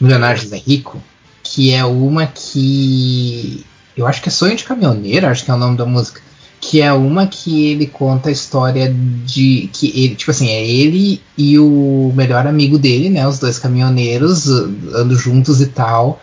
Milionário 0.00 0.40
José 0.40 0.56
Rico. 0.56 1.02
Que 1.42 1.72
é 1.72 1.84
uma 1.84 2.26
que. 2.26 3.64
Eu 3.96 4.06
acho 4.06 4.22
que 4.22 4.28
é 4.28 4.32
Sonho 4.32 4.56
de 4.56 4.64
Caminhoneiro, 4.64 5.26
acho 5.26 5.44
que 5.44 5.50
é 5.50 5.54
o 5.54 5.58
nome 5.58 5.76
da 5.76 5.84
música. 5.84 6.22
Que 6.58 6.80
é 6.80 6.92
uma 6.92 7.26
que 7.26 7.66
ele 7.66 7.86
conta 7.86 8.30
a 8.30 8.32
história 8.32 8.94
de. 9.26 9.68
que 9.72 9.92
ele, 9.94 10.14
Tipo 10.14 10.30
assim, 10.30 10.48
é 10.48 10.66
ele 10.66 11.20
e 11.36 11.58
o 11.58 12.12
melhor 12.14 12.46
amigo 12.46 12.78
dele, 12.78 13.10
né? 13.10 13.26
Os 13.28 13.38
dois 13.38 13.58
caminhoneiros 13.58 14.48
andam 14.48 15.16
juntos 15.16 15.60
e 15.60 15.66
tal. 15.66 16.22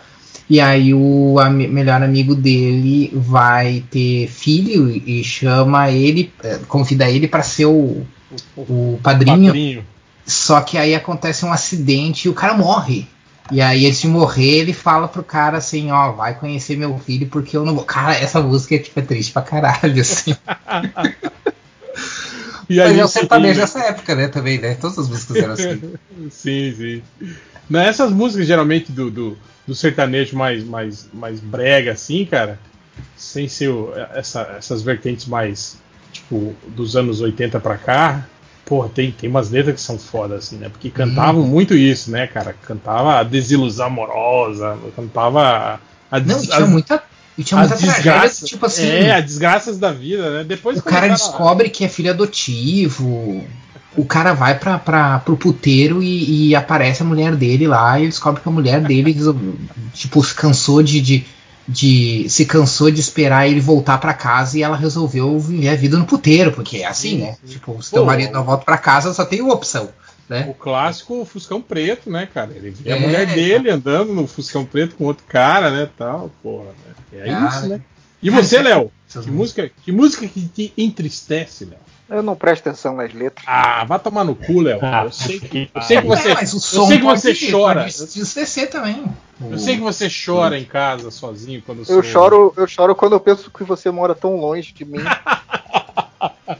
E 0.50 0.60
aí 0.60 0.92
o 0.92 1.38
ami- 1.38 1.68
melhor 1.68 2.02
amigo 2.02 2.34
dele 2.34 3.12
vai 3.14 3.84
ter 3.88 4.26
filho 4.26 4.90
e 4.90 5.22
chama 5.22 5.92
ele, 5.92 6.32
eh, 6.42 6.58
convida 6.66 7.08
ele 7.08 7.28
para 7.28 7.44
ser 7.44 7.66
o, 7.66 8.04
o 8.56 8.98
padrinho. 9.00 9.46
Padrinho. 9.46 9.86
Só 10.26 10.60
que 10.60 10.76
aí 10.76 10.92
acontece 10.92 11.44
um 11.44 11.52
acidente 11.52 12.26
e 12.26 12.28
o 12.28 12.34
cara 12.34 12.54
morre. 12.54 13.06
E 13.52 13.60
aí, 13.60 13.86
antes 13.86 14.00
de 14.00 14.08
morrer, 14.08 14.58
ele 14.58 14.72
fala 14.72 15.06
pro 15.06 15.22
cara 15.22 15.58
assim, 15.58 15.92
ó, 15.92 16.12
vai 16.12 16.34
conhecer 16.34 16.76
meu 16.76 16.98
filho 16.98 17.28
porque 17.28 17.56
eu 17.56 17.64
não 17.64 17.74
vou. 17.74 17.84
Cara, 17.84 18.14
essa 18.14 18.40
música 18.40 18.74
é, 18.74 18.78
tipo, 18.78 18.98
é 18.98 19.02
triste 19.02 19.32
pra 19.32 19.42
caralho, 19.42 20.00
assim. 20.00 20.34
E 22.68 22.76
Mas 22.76 22.92
aí, 22.92 23.00
é 23.00 23.04
o 23.04 23.08
sertanejo 23.08 23.58
dessa 23.58 23.80
época, 23.80 24.14
né, 24.14 24.28
também, 24.28 24.56
né? 24.60 24.76
Todas 24.76 24.96
as 24.96 25.08
músicas 25.08 25.36
eram 25.36 25.52
assim. 25.54 25.92
sim, 26.30 26.72
sim. 26.76 27.02
Nessas 27.68 28.12
músicas 28.12 28.46
geralmente 28.46 28.92
do, 28.92 29.10
do, 29.10 29.36
do 29.66 29.74
sertanejo 29.74 30.36
mais, 30.36 30.64
mais, 30.64 31.08
mais 31.12 31.40
brega, 31.40 31.92
assim, 31.92 32.24
cara, 32.24 32.58
sem 33.16 33.48
ser 33.48 33.70
essa- 34.14 34.54
essas 34.58 34.82
vertentes 34.82 35.26
mais, 35.26 35.76
tipo, 36.12 36.54
dos 36.68 36.96
anos 36.96 37.20
80 37.20 37.60
pra 37.60 37.76
cá, 37.76 38.26
porra, 38.64 38.88
tem, 38.88 39.10
tem 39.10 39.28
umas 39.28 39.50
letras 39.50 39.74
que 39.76 39.80
são 39.80 39.98
foda, 39.98 40.36
assim, 40.36 40.56
né? 40.56 40.68
Porque 40.68 40.90
cantavam 40.90 41.42
muito 41.44 41.74
isso, 41.74 42.10
né, 42.10 42.26
cara? 42.26 42.54
Cantava 42.66 43.18
a 43.18 43.22
desilusão 43.22 43.86
amorosa, 43.86 44.78
cantava 44.96 45.80
a, 46.10 46.18
Não, 46.20 46.26
des- 46.38 46.44
e 46.44 46.48
tinha 46.48 46.66
muita, 46.66 47.02
e 47.38 47.44
tinha 47.44 47.60
muita 47.60 47.76
desgraças. 47.76 48.48
tipo 48.48 48.66
assim. 48.66 48.86
É, 48.86 49.14
as 49.14 49.24
desgraças 49.24 49.78
da 49.78 49.92
vida, 49.92 50.38
né? 50.38 50.44
Depois 50.44 50.78
O 50.78 50.82
cara 50.82 51.06
a- 51.06 51.10
descobre 51.10 51.68
que 51.70 51.84
é 51.84 51.88
filho 51.88 52.10
adotivo. 52.10 53.44
O 53.96 54.04
cara 54.04 54.32
vai 54.32 54.58
pra, 54.58 54.78
pra, 54.78 55.18
pro 55.18 55.36
puteiro 55.36 56.02
e, 56.02 56.48
e 56.50 56.54
aparece 56.54 57.02
a 57.02 57.06
mulher 57.06 57.34
dele 57.34 57.66
lá 57.66 57.98
e 57.98 58.06
descobre 58.06 58.40
que 58.40 58.48
a 58.48 58.52
mulher 58.52 58.80
dele 58.80 59.14
tipo, 59.92 60.22
se 60.22 60.32
cansou 60.34 60.80
de, 60.82 61.00
de, 61.00 61.24
de- 61.66 62.26
se 62.28 62.44
cansou 62.46 62.88
de 62.90 63.00
esperar 63.00 63.48
ele 63.48 63.60
voltar 63.60 63.98
pra 63.98 64.14
casa 64.14 64.56
e 64.56 64.62
ela 64.62 64.76
resolveu 64.76 65.38
viver 65.40 65.68
a 65.70 65.74
vida 65.76 65.98
no 65.98 66.06
puteiro, 66.06 66.52
porque 66.52 66.78
é 66.78 66.86
assim, 66.86 67.18
né? 67.18 67.36
Tipo, 67.46 67.82
se 67.82 67.90
teu 67.90 68.02
Pô. 68.02 68.06
marido 68.06 68.32
não 68.32 68.44
volta 68.44 68.64
pra 68.64 68.78
casa, 68.78 69.12
só 69.12 69.24
tem 69.24 69.40
uma 69.42 69.54
opção, 69.54 69.88
né? 70.28 70.46
O 70.48 70.54
clássico 70.54 71.24
Fuscão 71.24 71.60
Preto, 71.60 72.08
né, 72.08 72.28
cara? 72.32 72.52
Ele 72.54 72.70
vê 72.70 72.92
a 72.92 72.96
É. 72.96 73.00
mulher 73.00 73.26
dele 73.26 73.70
andando 73.70 74.12
no 74.14 74.26
Fuscão 74.28 74.64
Preto 74.64 74.94
com 74.94 75.04
outro 75.04 75.24
cara, 75.26 75.68
né, 75.70 75.88
tal, 75.98 76.30
porra. 76.42 76.66
Né? 77.12 77.24
É 77.24 77.28
Cara. 77.28 77.48
isso, 77.48 77.66
né? 77.68 77.80
E 78.22 78.30
você, 78.30 78.62
Léo? 78.62 78.92
Que 79.20 79.30
música, 79.30 79.68
que 79.84 79.90
música 79.90 80.28
que 80.28 80.42
te 80.42 80.72
entristece, 80.78 81.64
Léo? 81.64 81.80
Eu 82.10 82.24
não 82.24 82.34
presto 82.34 82.68
atenção 82.68 82.96
nas 82.96 83.12
letras. 83.14 83.44
Ah, 83.48 83.84
vai 83.84 83.98
tomar 84.00 84.24
no 84.24 84.34
cu, 84.34 84.60
Léo. 84.60 84.80
Ah, 84.82 85.04
eu, 85.04 85.12
sei 85.12 85.38
que, 85.38 85.70
eu 85.72 85.82
sei 85.82 86.00
que 86.00 86.06
você, 86.08 86.30
É, 86.30 86.34
mas 86.34 86.52
o 86.52 86.56
eu 86.56 86.60
som 86.60 86.86
sei 86.88 86.98
que 86.98 87.04
você 87.04 87.28
pode- 87.34 87.50
chora. 87.52 87.84
descer 87.84 88.68
também. 88.68 89.04
Eu 89.48 89.58
sei 89.58 89.76
que 89.76 89.82
você 89.82 90.08
chora 90.10 90.58
em 90.58 90.64
casa 90.64 91.08
sozinho 91.10 91.62
quando 91.64 91.84
Eu 91.88 92.02
choro, 92.02 92.52
eu 92.56 92.66
choro 92.66 92.96
quando 92.96 93.12
eu 93.12 93.20
penso 93.20 93.48
que 93.50 93.62
você 93.62 93.90
mora 93.92 94.14
tão 94.14 94.36
longe 94.36 94.72
de 94.72 94.84
mim. 94.84 94.98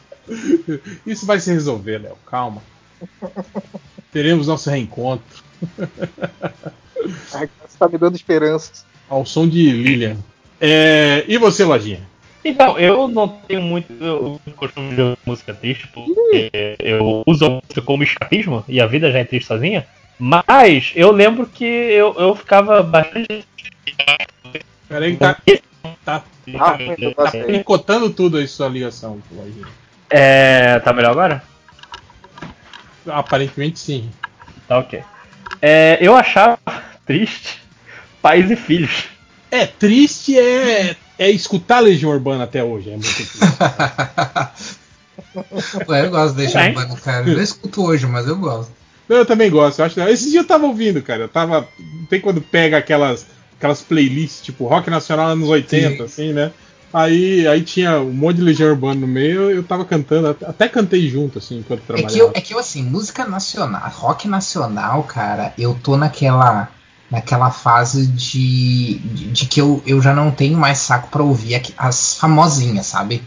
Isso 1.07 1.27
vai 1.27 1.41
se 1.41 1.53
resolver, 1.53 1.99
Léo. 1.99 2.17
Calma. 2.27 2.63
Teremos 4.13 4.47
nosso 4.47 4.69
reencontro 4.71 5.43
Ai, 7.35 7.49
Você 7.67 7.79
tá 7.79 7.89
me 7.89 7.99
dando 7.99 8.15
esperanças. 8.17 8.85
ao 9.09 9.25
som 9.27 9.49
de 9.49 9.71
Lilian. 9.73 10.17
É, 10.61 11.25
e 11.27 11.37
você, 11.39 11.65
Lojinha? 11.65 12.09
Então, 12.45 12.79
eu 12.79 13.07
não 13.07 13.29
tenho 13.29 13.61
muito 13.61 14.41
costume 14.57 14.95
de 14.95 15.01
ouvir 15.01 15.19
música 15.27 15.53
triste, 15.53 15.87
porque 15.89 16.77
eu 16.79 17.23
uso 17.27 17.45
a 17.45 17.51
música 17.51 17.83
como 17.83 18.03
escapismo 18.03 18.65
e 18.67 18.81
a 18.81 18.87
vida 18.87 19.13
já 19.13 19.19
é 19.19 19.25
triste 19.25 19.47
sozinha. 19.47 19.87
Mas 20.19 20.93
eu 20.95 21.11
lembro 21.11 21.47
que 21.47 21.65
eu, 21.65 22.15
eu 22.15 22.35
ficava 22.35 22.83
bastante. 22.83 23.45
Peraí, 24.89 25.13
que 25.13 25.19
tá, 25.19 25.37
tá, 26.05 26.23
Ah, 26.59 26.77
eu 26.99 27.15
tá 27.15 27.31
picotando 27.31 28.11
tudo 28.11 28.37
aí 28.37 28.47
sua 28.47 28.69
ligação. 28.69 29.21
É. 30.11 30.79
Tá 30.81 30.93
melhor 30.93 31.13
agora? 31.13 31.43
Aparentemente 33.07 33.79
sim. 33.79 34.11
Tá 34.69 34.79
ok. 34.79 35.03
É, 35.63 35.99
eu 36.01 36.17
achava 36.17 36.59
triste 37.07 37.61
pais 38.21 38.51
e 38.51 38.57
filhos. 38.57 39.05
É, 39.51 39.67
triste 39.67 40.39
é, 40.39 40.97
é 41.21 41.31
escutar 41.31 41.81
Legião 41.81 42.11
Urbana 42.11 42.45
até 42.45 42.65
hoje. 42.65 42.91
É 42.91 42.97
muito. 42.97 43.07
Ué, 45.89 46.07
eu 46.07 46.11
gosto 46.11 46.31
de 46.35 46.39
deixar 46.39 46.61
Bem. 46.61 46.69
urbano, 46.71 46.97
cara. 47.01 47.29
Eu 47.29 47.43
escuto 47.43 47.85
hoje, 47.85 48.07
mas 48.07 48.27
eu 48.27 48.37
gosto. 48.37 48.73
Não, 49.07 49.19
eu 49.19 49.27
também 49.27 49.51
gosto. 49.51 49.81
Eu 49.81 49.85
acho, 49.85 50.01
esse 50.01 50.31
dia 50.31 50.41
eu 50.41 50.47
tava 50.47 50.67
ouvindo, 50.67 51.03
cara. 51.03 51.25
Eu 51.25 51.29
tava. 51.29 51.69
Tem 52.09 52.21
quando 52.21 52.41
pega 52.41 52.79
aquelas, 52.79 53.27
aquelas 53.59 53.83
playlists, 53.83 54.43
tipo 54.43 54.67
rock 54.67 54.89
nacional 54.89 55.29
anos 55.29 55.49
80, 55.49 55.97
Sim. 55.97 56.03
assim, 56.03 56.33
né? 56.33 56.53
Aí, 56.93 57.47
aí 57.47 57.63
tinha 57.63 58.01
um 58.01 58.13
monte 58.13 58.37
de 58.37 58.43
Legião 58.43 58.71
Urbana 58.71 59.01
no 59.01 59.07
meio, 59.07 59.43
eu, 59.43 59.51
eu 59.57 59.63
tava 59.63 59.85
cantando, 59.85 60.29
até- 60.29 60.69
cantei 60.69 61.09
junto, 61.09 61.39
assim, 61.39 61.59
enquanto 61.59 61.83
É 61.83 61.87
trabalhava. 61.87 62.13
que, 62.13 62.19
eu, 62.21 62.31
é 62.35 62.41
que 62.41 62.55
eu, 62.55 62.59
assim, 62.59 62.83
música 62.83 63.25
nacional, 63.25 63.89
rock 63.95 64.27
nacional, 64.27 65.05
cara, 65.05 65.53
eu 65.57 65.79
tô 65.81 65.97
naquela 65.97 66.69
naquela 67.11 67.51
fase 67.51 68.07
de, 68.07 68.99
de, 68.99 69.31
de 69.33 69.47
que 69.47 69.61
eu, 69.61 69.83
eu 69.87 70.01
já 70.01 70.15
não 70.15 70.31
tenho 70.31 70.57
mais 70.59 70.79
saco 70.79 71.09
pra 71.09 71.23
ouvir 71.23 71.61
as 71.77 72.15
famosinhas, 72.17 72.87
sabe? 72.87 73.23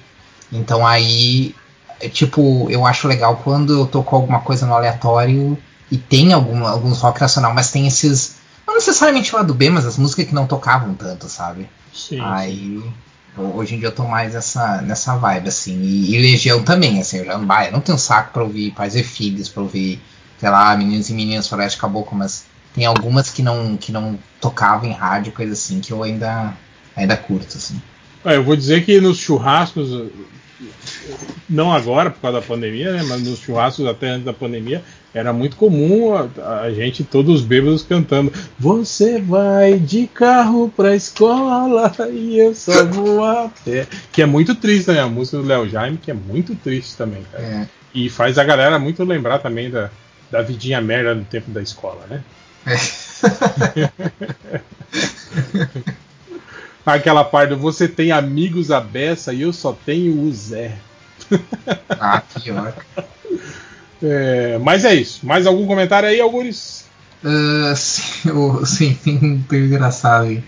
Então 0.51 0.85
aí, 0.85 1.55
é, 1.99 2.07
tipo, 2.07 2.67
eu 2.69 2.85
acho 2.85 3.07
legal 3.07 3.41
quando 3.43 3.73
eu 3.73 3.85
tô 3.87 4.03
com 4.03 4.15
alguma 4.15 4.39
coisa 4.39 4.65
no 4.65 4.73
aleatório 4.73 5.57
e 5.91 5.97
tem 5.97 6.31
algum, 6.33 6.65
alguns 6.65 6.99
rock 7.01 7.19
nacional, 7.21 7.53
mas 7.53 7.71
tem 7.71 7.87
esses, 7.87 8.35
não 8.67 8.75
necessariamente 8.75 9.33
o 9.33 9.37
lado 9.37 9.53
B, 9.53 9.69
mas 9.69 9.85
as 9.85 9.97
músicas 9.97 10.27
que 10.27 10.33
não 10.35 10.47
tocavam 10.47 10.93
tanto, 10.93 11.27
sabe? 11.27 11.69
Sim. 11.93 12.19
Aí 12.21 12.83
ho- 13.37 13.57
hoje 13.57 13.75
em 13.75 13.79
dia 13.79 13.87
eu 13.89 13.95
tô 13.95 14.03
mais 14.03 14.33
nessa, 14.33 14.81
nessa 14.81 15.15
vibe, 15.17 15.49
assim. 15.49 15.79
E, 15.81 16.15
e 16.15 16.19
Legião 16.19 16.63
também, 16.63 16.99
assim, 17.01 17.17
eu 17.17 17.25
já 17.25 17.37
não, 17.37 17.61
eu 17.63 17.71
não 17.71 17.81
tenho 17.81 17.97
saco 17.97 18.31
pra 18.31 18.43
ouvir 18.43 18.71
Pais 18.71 18.95
e 18.95 19.03
Filhos, 19.03 19.49
pra 19.49 19.61
ouvir, 19.63 20.01
sei 20.39 20.49
lá, 20.49 20.75
Meninos 20.77 21.09
e 21.09 21.13
Meninas, 21.13 21.47
Floresta 21.47 21.79
Caboclo, 21.81 22.17
mas 22.17 22.45
tem 22.73 22.85
algumas 22.85 23.29
que 23.29 23.41
não, 23.41 23.77
que 23.77 23.91
não 23.91 24.17
tocavam 24.41 24.89
em 24.89 24.93
rádio, 24.93 25.31
coisa 25.31 25.53
assim, 25.53 25.79
que 25.79 25.91
eu 25.91 26.03
ainda, 26.03 26.53
ainda 26.95 27.15
curto, 27.15 27.57
assim. 27.57 27.81
Ah, 28.25 28.33
eu 28.33 28.43
vou 28.43 28.55
dizer 28.55 28.85
que 28.85 28.99
nos 29.01 29.17
churrascos, 29.17 30.09
não 31.49 31.73
agora 31.73 32.09
por 32.09 32.21
causa 32.21 32.39
da 32.39 32.45
pandemia, 32.45 32.93
né? 32.93 33.03
Mas 33.07 33.21
nos 33.21 33.39
churrascos 33.39 33.85
até 33.85 34.09
antes 34.09 34.25
da 34.25 34.33
pandemia, 34.33 34.83
era 35.13 35.31
muito 35.31 35.55
comum 35.55 36.15
a, 36.15 36.61
a 36.61 36.73
gente, 36.73 37.03
todos 37.03 37.41
os 37.41 37.45
bêbados 37.45 37.83
cantando. 37.83 38.33
Você 38.57 39.21
vai 39.21 39.77
de 39.77 40.07
carro 40.07 40.73
pra 40.75 40.95
escola 40.95 41.91
e 42.11 42.39
eu 42.39 42.55
só 42.55 42.85
vou 42.85 43.23
a 43.23 43.51
pé. 43.63 43.87
Que 44.11 44.21
é 44.21 44.25
muito 44.25 44.55
triste, 44.55 44.91
né? 44.91 45.01
A 45.01 45.07
música 45.07 45.37
do 45.37 45.43
Léo 45.43 45.69
Jaime, 45.69 45.97
que 45.97 46.09
é 46.09 46.13
muito 46.13 46.55
triste 46.55 46.95
também, 46.97 47.23
cara. 47.31 47.43
É, 47.43 47.67
E 47.93 48.09
faz 48.09 48.37
a 48.37 48.43
galera 48.43 48.79
muito 48.79 49.03
lembrar 49.03 49.39
também 49.39 49.69
da, 49.69 49.91
da 50.31 50.41
vidinha 50.41 50.81
merda 50.81 51.13
no 51.13 51.25
tempo 51.25 51.51
da 51.51 51.61
escola, 51.61 52.05
né? 52.09 52.23
Aquela 56.85 57.23
parte 57.23 57.53
você 57.55 57.87
tem 57.87 58.11
amigos 58.11 58.69
a 58.69 58.79
beça 58.79 59.33
e 59.33 59.41
eu 59.41 59.53
só 59.53 59.71
tenho 59.73 60.21
o 60.21 60.31
Zé. 60.33 60.77
ah, 61.89 62.21
pior. 62.41 62.73
É, 64.01 64.57
mas 64.59 64.83
é 64.85 64.93
isso. 64.93 65.25
Mais 65.25 65.47
algum 65.47 65.65
comentário 65.65 66.09
aí, 66.09 66.19
Algures? 66.19 66.85
Ah, 67.23 67.73
sim, 67.75 68.29
o- 68.31 68.65
sim, 68.65 68.93
tem 69.03 69.17
um 69.17 69.41
tem 69.41 69.61
engraçado 69.65 70.25
aí. 70.25 70.43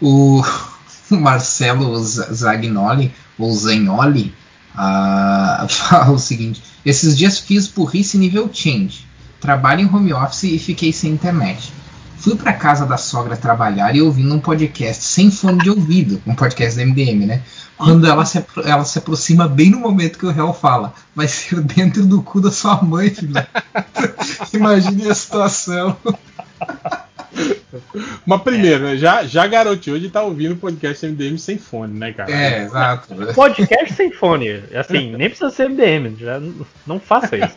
O 0.00 0.42
Marcelo 1.10 2.02
Zagnoli, 2.02 3.12
ou 3.38 3.52
Zagnoli, 3.52 4.34
ah, 4.74 5.66
fala 5.68 6.12
o 6.12 6.18
seguinte: 6.18 6.62
Esses 6.84 7.16
dias 7.16 7.38
fiz 7.38 7.68
burrice 7.68 8.16
nível 8.16 8.48
change. 8.52 9.06
Trabalho 9.44 9.82
em 9.82 9.94
home 9.94 10.10
office 10.14 10.44
e 10.44 10.58
fiquei 10.58 10.90
sem 10.90 11.12
internet. 11.12 11.70
Fui 12.16 12.34
pra 12.34 12.54
casa 12.54 12.86
da 12.86 12.96
sogra 12.96 13.36
trabalhar 13.36 13.94
e 13.94 14.00
ouvindo 14.00 14.34
um 14.34 14.40
podcast 14.40 15.04
sem 15.04 15.30
fone 15.30 15.58
de 15.58 15.68
ouvido, 15.68 16.18
um 16.26 16.34
podcast 16.34 16.78
da 16.78 16.86
MDM, 16.86 17.26
né? 17.26 17.42
Quando 17.76 18.06
ela 18.06 18.24
se, 18.24 18.42
ela 18.64 18.86
se 18.86 18.98
aproxima 18.98 19.46
bem 19.46 19.68
no 19.68 19.80
momento 19.80 20.18
que 20.18 20.24
o 20.24 20.30
réu 20.30 20.54
fala, 20.54 20.94
vai 21.14 21.28
ser 21.28 21.60
dentro 21.60 22.06
do 22.06 22.22
cu 22.22 22.40
da 22.40 22.50
sua 22.50 22.82
mãe, 22.82 23.10
filho. 23.10 23.34
Imagine 24.54 25.10
a 25.10 25.14
situação. 25.14 25.94
Mas 28.24 28.42
primeiro, 28.42 28.84
né, 28.84 28.96
já, 28.96 29.24
já 29.24 29.46
garoteou 29.46 29.98
de 29.98 30.06
estar 30.06 30.22
ouvindo 30.22 30.52
o 30.52 30.56
podcast 30.56 31.06
MDM 31.06 31.36
sem 31.38 31.58
fone, 31.58 31.98
né, 31.98 32.12
cara? 32.12 32.30
É, 32.30 32.64
exato. 32.64 33.14
Podcast 33.34 33.94
sem 33.94 34.12
fone. 34.12 34.62
Assim, 34.74 35.16
nem 35.16 35.28
precisa 35.28 35.50
ser 35.50 35.68
MDM. 35.68 36.16
Já 36.18 36.40
não 36.86 37.00
faça 37.00 37.36
isso. 37.36 37.54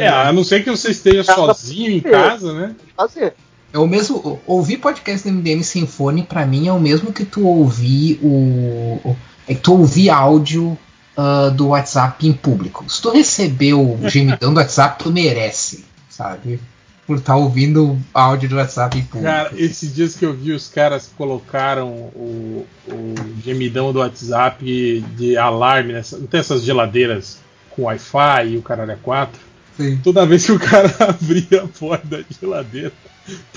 É, 0.00 0.08
a 0.08 0.32
não 0.32 0.44
ser 0.44 0.62
que 0.64 0.70
você 0.70 0.90
esteja 0.90 1.24
Casa- 1.24 1.38
sozinho 1.38 1.90
em 1.92 2.00
casa, 2.00 2.52
né? 2.52 2.74
Fazer. 2.96 3.34
É 3.72 3.78
o 3.78 3.86
mesmo. 3.86 4.40
Ouvir 4.46 4.78
podcast 4.78 5.28
MDM 5.28 5.62
sem 5.62 5.86
fone, 5.86 6.22
pra 6.22 6.46
mim, 6.46 6.68
é 6.68 6.72
o 6.72 6.80
mesmo 6.80 7.12
que 7.12 7.24
tu 7.24 7.46
ouvir 7.46 8.18
o. 8.22 9.16
É 9.46 9.54
que 9.54 9.60
tu 9.60 9.72
ouvir 9.72 10.10
áudio 10.10 10.76
ah, 11.16 11.50
do 11.50 11.68
WhatsApp 11.68 12.26
em 12.26 12.32
público. 12.32 12.84
Se 12.88 13.02
tu 13.02 13.10
receber 13.10 13.74
o 13.74 13.98
gemidão 14.08 14.54
do 14.54 14.58
WhatsApp, 14.60 15.02
tu 15.02 15.10
merece, 15.10 15.84
sabe? 16.08 16.60
Por 17.08 17.16
estar 17.16 17.36
ouvindo 17.36 17.98
áudio 18.12 18.50
do 18.50 18.56
WhatsApp 18.56 18.98
em 18.98 19.02
público. 19.02 19.24
Cara, 19.24 19.50
esses 19.56 19.94
dias 19.94 20.14
que 20.14 20.26
eu 20.26 20.34
vi 20.34 20.52
os 20.52 20.68
caras 20.68 21.10
colocaram 21.16 21.88
o, 21.88 22.66
o 22.86 23.14
gemidão 23.42 23.92
do 23.94 23.98
WhatsApp 24.00 25.02
de 25.16 25.34
alarme, 25.36 25.94
nessa, 25.94 26.18
não 26.18 26.26
tem 26.26 26.38
essas 26.38 26.62
geladeiras 26.62 27.38
com 27.70 27.84
Wi-Fi 27.84 28.48
e 28.48 28.56
o 28.58 28.62
caralho 28.62 28.92
é 28.92 28.96
4? 29.02 29.40
Sim. 29.78 29.98
Toda 30.04 30.26
vez 30.26 30.44
que 30.44 30.52
o 30.52 30.58
cara 30.60 30.94
abria 31.00 31.62
a 31.62 31.66
porta 31.68 32.06
da 32.06 32.24
geladeira, 32.38 32.92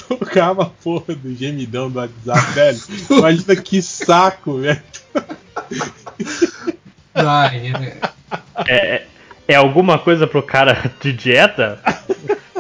tocava 0.08 0.64
a 0.64 0.66
porra 0.68 1.14
do 1.14 1.36
gemidão 1.36 1.90
do 1.92 2.00
WhatsApp, 2.00 2.52
velho. 2.56 2.80
Imagina 3.10 3.56
que 3.58 3.82
saco, 3.82 4.60
velho. 4.60 4.82
Ai, 7.14 7.74
é- 7.76 8.12
É, 8.68 9.06
é 9.46 9.56
alguma 9.56 10.00
coisa 10.00 10.26
pro 10.26 10.42
cara 10.42 10.90
de 11.02 11.12
dieta? 11.12 11.80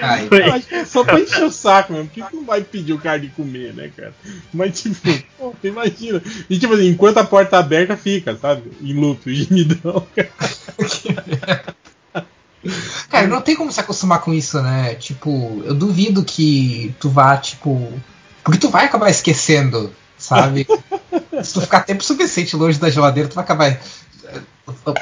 ai, 0.00 0.28
Eu 0.30 0.52
acho 0.52 0.66
que 0.66 0.74
é 0.74 0.84
só 0.84 1.04
pra 1.04 1.20
encher 1.20 1.44
o 1.44 1.50
saco 1.50 1.92
mesmo. 1.92 2.08
Por 2.08 2.14
que 2.14 2.30
tu 2.30 2.36
não 2.36 2.44
vai 2.44 2.62
pedir 2.62 2.92
o 2.92 2.98
cara 2.98 3.18
de 3.18 3.28
comer, 3.28 3.74
né, 3.74 3.90
cara? 3.96 4.14
Mas 4.52 4.80
tipo, 4.80 4.96
pô, 5.38 5.54
Imagina. 5.62 6.22
E 6.48 6.58
tipo 6.58 6.74
assim, 6.74 6.88
enquanto 6.88 7.18
a 7.18 7.24
porta 7.24 7.52
tá 7.52 7.58
aberta, 7.58 7.96
fica, 7.96 8.36
sabe? 8.36 8.70
Em 8.80 8.94
luto, 8.94 9.32
gemidão. 9.32 10.06
Cara, 13.08 13.26
não 13.26 13.40
tem 13.40 13.56
como 13.56 13.70
se 13.70 13.80
acostumar 13.80 14.20
com 14.20 14.32
isso, 14.34 14.60
né? 14.60 14.94
Tipo, 14.94 15.62
eu 15.64 15.74
duvido 15.74 16.24
que 16.24 16.94
tu 17.00 17.08
vá, 17.08 17.36
tipo. 17.36 17.92
Porque 18.42 18.58
tu 18.58 18.68
vai 18.68 18.84
acabar 18.84 19.10
esquecendo, 19.10 19.92
sabe? 20.18 20.66
se 21.42 21.54
tu 21.54 21.60
ficar 21.60 21.80
tempo 21.80 22.02
suficiente 22.04 22.56
longe 22.56 22.78
da 22.78 22.90
geladeira, 22.90 23.28
tu 23.28 23.34
vai 23.34 23.44
acabar. 23.44 23.80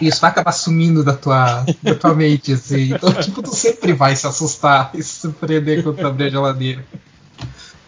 Isso 0.01 0.21
vai 0.21 0.31
acabar 0.31 0.53
sumindo 0.53 1.03
da 1.03 1.15
tua, 1.15 1.65
da 1.83 1.95
tua 1.95 2.15
mente, 2.15 2.53
assim. 2.53 2.95
Então, 2.95 3.13
tipo, 3.15 3.43
tu 3.43 3.55
sempre 3.55 3.93
vai 3.93 4.15
se 4.15 4.27
assustar 4.27 4.91
e 4.95 5.03
se 5.03 5.21
surpreender 5.21 5.83
quando 5.83 5.97
tu 5.97 6.07
abrir 6.07 6.27
a 6.27 6.31
geladeira. 6.31 6.85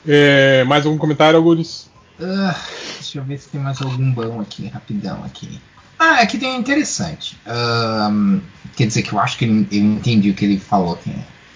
É, 0.07 0.65
mais 0.65 0.87
algum 0.87 0.97
comentário, 0.97 1.37
Algures? 1.37 1.91
Uh, 2.19 2.55
deixa 2.95 3.19
eu 3.19 3.25
ver 3.25 3.39
se 3.39 3.49
tem 3.49 3.61
mais 3.61 3.81
algum 3.83 4.11
bom 4.11 4.41
aqui, 4.41 4.69
rapidão 4.69 5.23
aqui. 5.25 5.61
Ah, 5.99 6.23
aqui 6.23 6.39
tem 6.39 6.51
um 6.51 6.59
interessante. 6.59 7.37
Um, 7.47 8.41
quer 8.75 8.87
dizer 8.87 9.03
que 9.03 9.13
eu 9.13 9.19
acho 9.19 9.37
que 9.37 9.45
eu 9.45 9.51
entendi 9.51 10.31
o 10.31 10.35
que 10.35 10.45
ele 10.45 10.59
falou 10.59 10.95
aqui. 10.95 11.15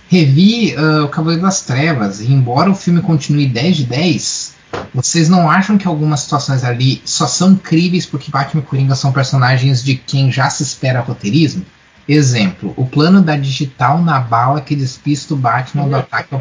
Revi 0.08 0.74
uh, 0.74 1.04
O 1.04 1.08
Cavaleiro 1.08 1.42
das 1.42 1.62
Trevas, 1.62 2.20
e 2.20 2.32
embora 2.32 2.70
o 2.70 2.74
filme 2.74 3.00
continue 3.00 3.46
10 3.46 3.76
de 3.76 3.84
10, 3.84 4.54
vocês 4.94 5.28
não 5.28 5.50
acham 5.50 5.78
que 5.78 5.86
algumas 5.86 6.20
situações 6.20 6.64
ali 6.64 7.00
só 7.04 7.26
são 7.26 7.54
críveis 7.54 8.06
porque 8.06 8.30
Batman 8.30 8.62
e 8.62 8.64
Coringa 8.64 8.94
são 8.94 9.12
personagens 9.12 9.82
de 9.82 9.96
quem 9.96 10.30
já 10.30 10.50
se 10.50 10.62
espera 10.62 11.00
roteirismo? 11.00 11.64
Exemplo, 12.08 12.74
o 12.76 12.86
plano 12.86 13.22
da 13.22 13.36
digital 13.36 14.02
na 14.02 14.18
bala 14.18 14.60
que 14.60 14.74
despista 14.74 15.34
o 15.34 15.36
Batman 15.36 15.88
do 15.88 15.96
ataque 15.96 16.34
ao, 16.34 16.40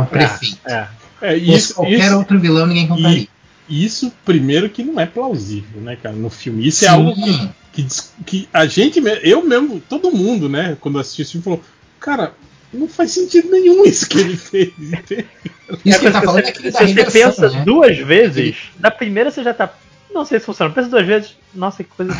ao 0.00 0.06
prefeito. 0.06 0.58
É, 0.64 0.72
é. 0.72 0.88
É, 1.20 1.36
isso, 1.36 1.74
qualquer 1.74 2.06
isso, 2.06 2.16
outro 2.16 2.38
vilão 2.38 2.66
ninguém 2.66 2.86
contaria. 2.86 3.26
E, 3.68 3.84
isso, 3.84 4.12
primeiro, 4.24 4.70
que 4.70 4.84
não 4.84 5.00
é 5.00 5.06
plausível, 5.06 5.80
né, 5.80 5.96
cara? 5.96 6.14
No 6.14 6.30
filme. 6.30 6.66
Isso 6.66 6.80
Sim. 6.80 6.86
é 6.86 6.88
algo 6.88 7.14
que, 7.14 7.50
que, 7.72 7.86
que, 8.24 8.48
a 8.52 8.66
gente, 8.66 9.02
eu 9.22 9.44
mesmo, 9.44 9.80
todo 9.80 10.12
mundo, 10.12 10.48
né, 10.48 10.76
quando 10.80 10.98
assistiu 10.98 11.22
esse 11.22 11.32
filme, 11.32 11.44
falou: 11.44 11.62
Cara, 11.98 12.32
não 12.72 12.88
faz 12.88 13.12
sentido 13.12 13.50
nenhum 13.50 13.84
isso 13.84 14.08
que 14.08 14.18
ele 14.18 14.36
fez. 14.36 14.72
Isso 15.84 16.00
que 16.00 16.06
ele 16.06 16.12
tá 16.12 16.22
falando 16.22 16.44
é 16.44 16.52
que 16.52 16.70
você 16.70 17.04
pensa 17.04 17.50
né? 17.50 17.64
duas 17.64 17.96
vezes, 17.98 18.56
na 18.78 18.90
primeira 18.90 19.30
você 19.30 19.42
já 19.42 19.54
tá. 19.54 19.72
Não 20.12 20.24
sei 20.24 20.40
se 20.40 20.46
funciona, 20.46 20.72
pensa 20.72 20.88
duas 20.88 21.06
vezes, 21.06 21.36
nossa, 21.54 21.84
que 21.84 21.90
coisa. 21.90 22.16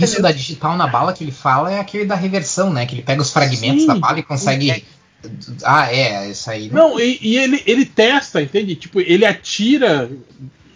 Isso 0.00 0.22
da 0.22 0.32
digital 0.32 0.76
na 0.76 0.86
bala 0.86 1.12
que 1.12 1.24
ele 1.24 1.32
fala 1.32 1.72
é 1.72 1.78
aquele 1.78 2.04
da 2.04 2.14
reversão, 2.14 2.72
né? 2.72 2.86
Que 2.86 2.94
ele 2.94 3.02
pega 3.02 3.20
os 3.20 3.30
fragmentos 3.30 3.82
Sim, 3.82 3.86
da 3.86 3.94
bala 3.94 4.18
e 4.18 4.22
consegue. 4.22 4.70
É. 4.70 4.82
Ah, 5.64 5.92
é, 5.92 6.30
isso 6.30 6.50
aí. 6.50 6.68
Né? 6.68 6.74
Não, 6.74 6.98
e, 6.98 7.18
e, 7.20 7.36
ele, 7.36 7.62
ele 7.66 7.84
testa, 7.84 8.40
entende? 8.40 8.76
Tipo, 8.76 9.00
ele 9.00 9.26
atira 9.26 10.10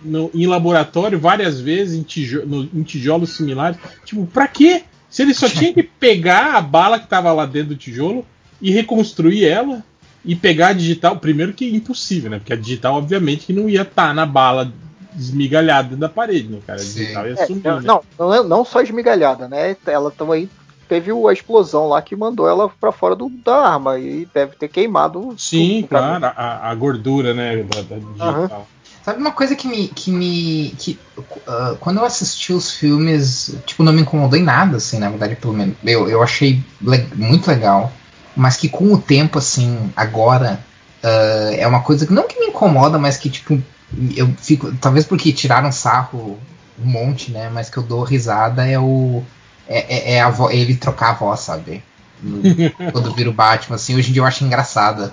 no, 0.03 0.31
em 0.35 0.47
laboratório 0.47 1.19
várias 1.19 1.61
vezes 1.61 1.99
em, 1.99 2.03
tijo, 2.03 2.45
no, 2.45 2.69
em 2.75 2.83
tijolos 2.83 3.37
similares. 3.37 3.79
Tipo, 4.05 4.27
pra 4.27 4.49
quê? 4.49 4.83
Se 5.09 5.23
ele 5.23 5.35
só 5.35 5.49
tinha 5.49 5.73
que 5.73 5.83
pegar 5.83 6.55
a 6.55 6.61
bala 6.61 6.99
que 6.99 7.07
tava 7.07 7.33
lá 7.33 7.47
dentro 7.47 7.71
do 7.71 7.77
tijolo 7.77 8.27
e 8.63 8.71
reconstruir 8.71 9.45
ela 9.45 9.85
e 10.25 10.37
pegar 10.37 10.69
a 10.69 10.73
digital. 10.73 11.17
Primeiro 11.17 11.53
que 11.53 11.65
é 11.65 11.69
impossível, 11.69 12.31
né? 12.31 12.39
Porque 12.39 12.53
a 12.53 12.57
digital, 12.57 12.95
obviamente, 12.95 13.47
que 13.47 13.53
não 13.53 13.69
ia 13.69 13.83
estar 13.83 14.09
tá 14.09 14.15
na 14.15 14.25
bala 14.25 14.73
esmigalhada 15.19 15.97
da 15.97 16.09
parede, 16.09 16.49
né, 16.49 16.61
cara? 16.67 16.81
A 16.81 16.85
digital 16.85 17.27
ia 17.27 17.35
é, 17.35 17.47
sumir. 17.47 17.65
Não, 17.65 17.81
né? 17.81 17.83
não, 17.85 18.03
não, 18.19 18.35
é, 18.35 18.43
não 18.43 18.65
só 18.65 18.81
esmigalhada, 18.81 19.49
né? 19.49 19.77
Ela 19.87 20.11
também 20.11 20.49
teve 20.89 21.11
a 21.11 21.33
explosão 21.33 21.89
lá 21.89 22.01
que 22.01 22.15
mandou 22.15 22.49
ela 22.49 22.69
para 22.69 22.93
fora 22.93 23.17
do, 23.17 23.29
da 23.29 23.57
arma 23.57 23.99
e 23.99 24.29
deve 24.33 24.57
ter 24.57 24.69
queimado. 24.69 25.35
Sim, 25.37 25.83
tudo, 25.83 25.89
claro, 25.89 26.27
a, 26.27 26.71
a, 26.71 26.75
gordura, 26.75 27.35
né, 27.35 27.63
da, 27.65 27.83
da 27.83 27.97
digital. 27.97 28.41
Uhum. 28.43 28.49
Sabe 29.05 29.19
uma 29.19 29.33
coisa 29.33 29.57
que 29.57 29.67
me. 29.67 29.89
Que 29.89 30.13
me 30.13 30.73
que, 30.79 30.99
uh, 31.19 31.77
quando 31.81 31.97
eu 31.97 32.05
assisti 32.05 32.53
os 32.53 32.71
filmes, 32.71 33.57
tipo, 33.67 33.83
não 33.83 33.93
me 33.93 34.03
incomodou 34.03 34.39
em 34.39 34.45
nada, 34.45 34.77
assim, 34.77 35.01
na 35.01 35.09
verdade, 35.09 35.35
pelo 35.35 35.53
menos. 35.53 35.75
Eu, 35.83 36.09
eu 36.09 36.23
achei 36.23 36.63
le 36.81 37.05
muito 37.17 37.49
legal 37.49 37.93
mas 38.37 38.57
que 38.57 38.69
com 38.69 38.93
o 38.93 38.99
tempo, 38.99 39.39
assim, 39.39 39.93
agora, 39.97 40.61
uh, 41.03 41.55
é 41.55 41.67
uma 41.67 41.83
coisa 41.83 42.07
que 42.07 42.13
não 42.13 42.27
que 42.27 42.39
me 42.39 42.47
incomoda, 42.47 42.99
mas 42.99 43.17
que, 43.17 43.31
tipo, 43.31 43.63
eu 44.17 44.33
fico. 44.39 44.73
Talvez 44.81 45.05
porque 45.05 45.33
tiraram 45.33 45.71
sarro 45.71 46.39
um 46.83 46.87
monte, 46.87 47.31
né? 47.31 47.51
Mas 47.53 47.69
que 47.69 47.77
eu 47.77 47.83
dou 47.83 48.03
risada 48.03 48.67
é 48.67 48.79
o. 48.79 49.23
É, 49.69 50.13
é, 50.13 50.15
é 50.15 50.21
a 50.21 50.31
vo, 50.31 50.51
ele 50.51 50.75
trocar 50.77 51.11
a 51.11 51.15
voz, 51.15 51.41
sabe? 51.41 51.83
No, 52.23 52.41
quando 52.93 53.15
vira 53.15 53.31
o 53.31 53.35
Batman, 53.35 53.77
assim, 53.77 53.95
hoje 53.95 54.11
em 54.11 54.13
dia 54.13 54.23
eu 54.23 54.27
acho 54.27 54.45
engraçada. 54.45 55.13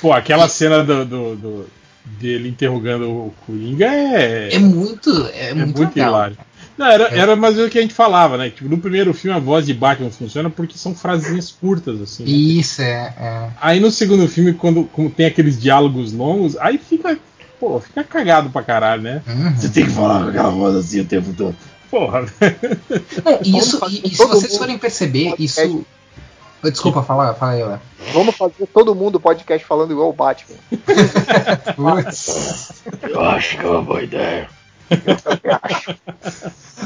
Pô, 0.00 0.12
aquela 0.12 0.48
cena 0.50 0.82
do, 0.82 1.04
do, 1.04 1.36
do, 1.36 1.66
dele 2.04 2.48
interrogando 2.48 3.08
o 3.08 3.34
Coringa 3.46 3.86
é. 3.86 4.54
É 4.54 4.58
muito. 4.58 5.10
É, 5.32 5.50
é 5.50 5.54
muito, 5.54 5.76
muito 5.76 5.98
hilário. 5.98 6.36
Não, 6.78 6.86
era, 6.86 7.12
é. 7.12 7.18
era 7.18 7.34
mais 7.34 7.58
o 7.58 7.68
que 7.68 7.76
a 7.76 7.82
gente 7.82 7.92
falava, 7.92 8.38
né? 8.38 8.50
Tipo, 8.50 8.68
no 8.68 8.78
primeiro 8.78 9.12
filme 9.12 9.36
a 9.36 9.40
voz 9.40 9.66
de 9.66 9.74
Batman 9.74 10.10
funciona 10.10 10.48
porque 10.48 10.78
são 10.78 10.94
frasinhas 10.94 11.50
curtas, 11.50 12.00
assim. 12.00 12.22
Né? 12.22 12.30
Isso, 12.30 12.80
é, 12.80 13.12
é, 13.18 13.48
Aí 13.60 13.80
no 13.80 13.90
segundo 13.90 14.28
filme, 14.28 14.54
quando, 14.54 14.84
quando 14.84 15.10
tem 15.10 15.26
aqueles 15.26 15.60
diálogos 15.60 16.12
longos, 16.12 16.56
aí 16.58 16.78
fica. 16.78 17.18
Pô, 17.58 17.80
fica 17.80 18.04
cagado 18.04 18.50
pra 18.50 18.62
caralho, 18.62 19.02
né? 19.02 19.20
Uhum. 19.26 19.56
Você 19.56 19.68
tem 19.68 19.84
que 19.84 19.90
falar 19.90 20.22
com 20.22 20.28
aquela 20.28 20.50
voz 20.50 20.76
assim 20.76 21.00
o 21.00 21.04
tempo 21.04 21.34
todo. 21.36 21.56
Porra. 21.90 22.20
Não, 23.24 23.40
isso, 23.42 23.80
e, 23.90 24.02
e 24.06 24.14
se 24.14 24.24
vocês 24.24 24.56
forem 24.56 24.78
perceber, 24.78 25.34
isso. 25.40 25.84
Desculpa, 26.62 27.02
fala, 27.02 27.34
fala 27.34 27.52
aí, 27.52 27.64
Léo. 27.64 27.80
Vamos 28.12 28.36
fazer 28.36 28.66
todo 28.72 28.94
mundo 28.94 29.18
podcast 29.18 29.66
falando 29.66 29.90
igual 29.92 30.10
o 30.10 30.12
Batman. 30.12 30.56
Eu 33.02 33.20
acho 33.20 33.58
que 33.58 33.64
é 33.64 33.68
uma 33.68 33.82
boa 33.82 34.02
ideia. 34.02 34.48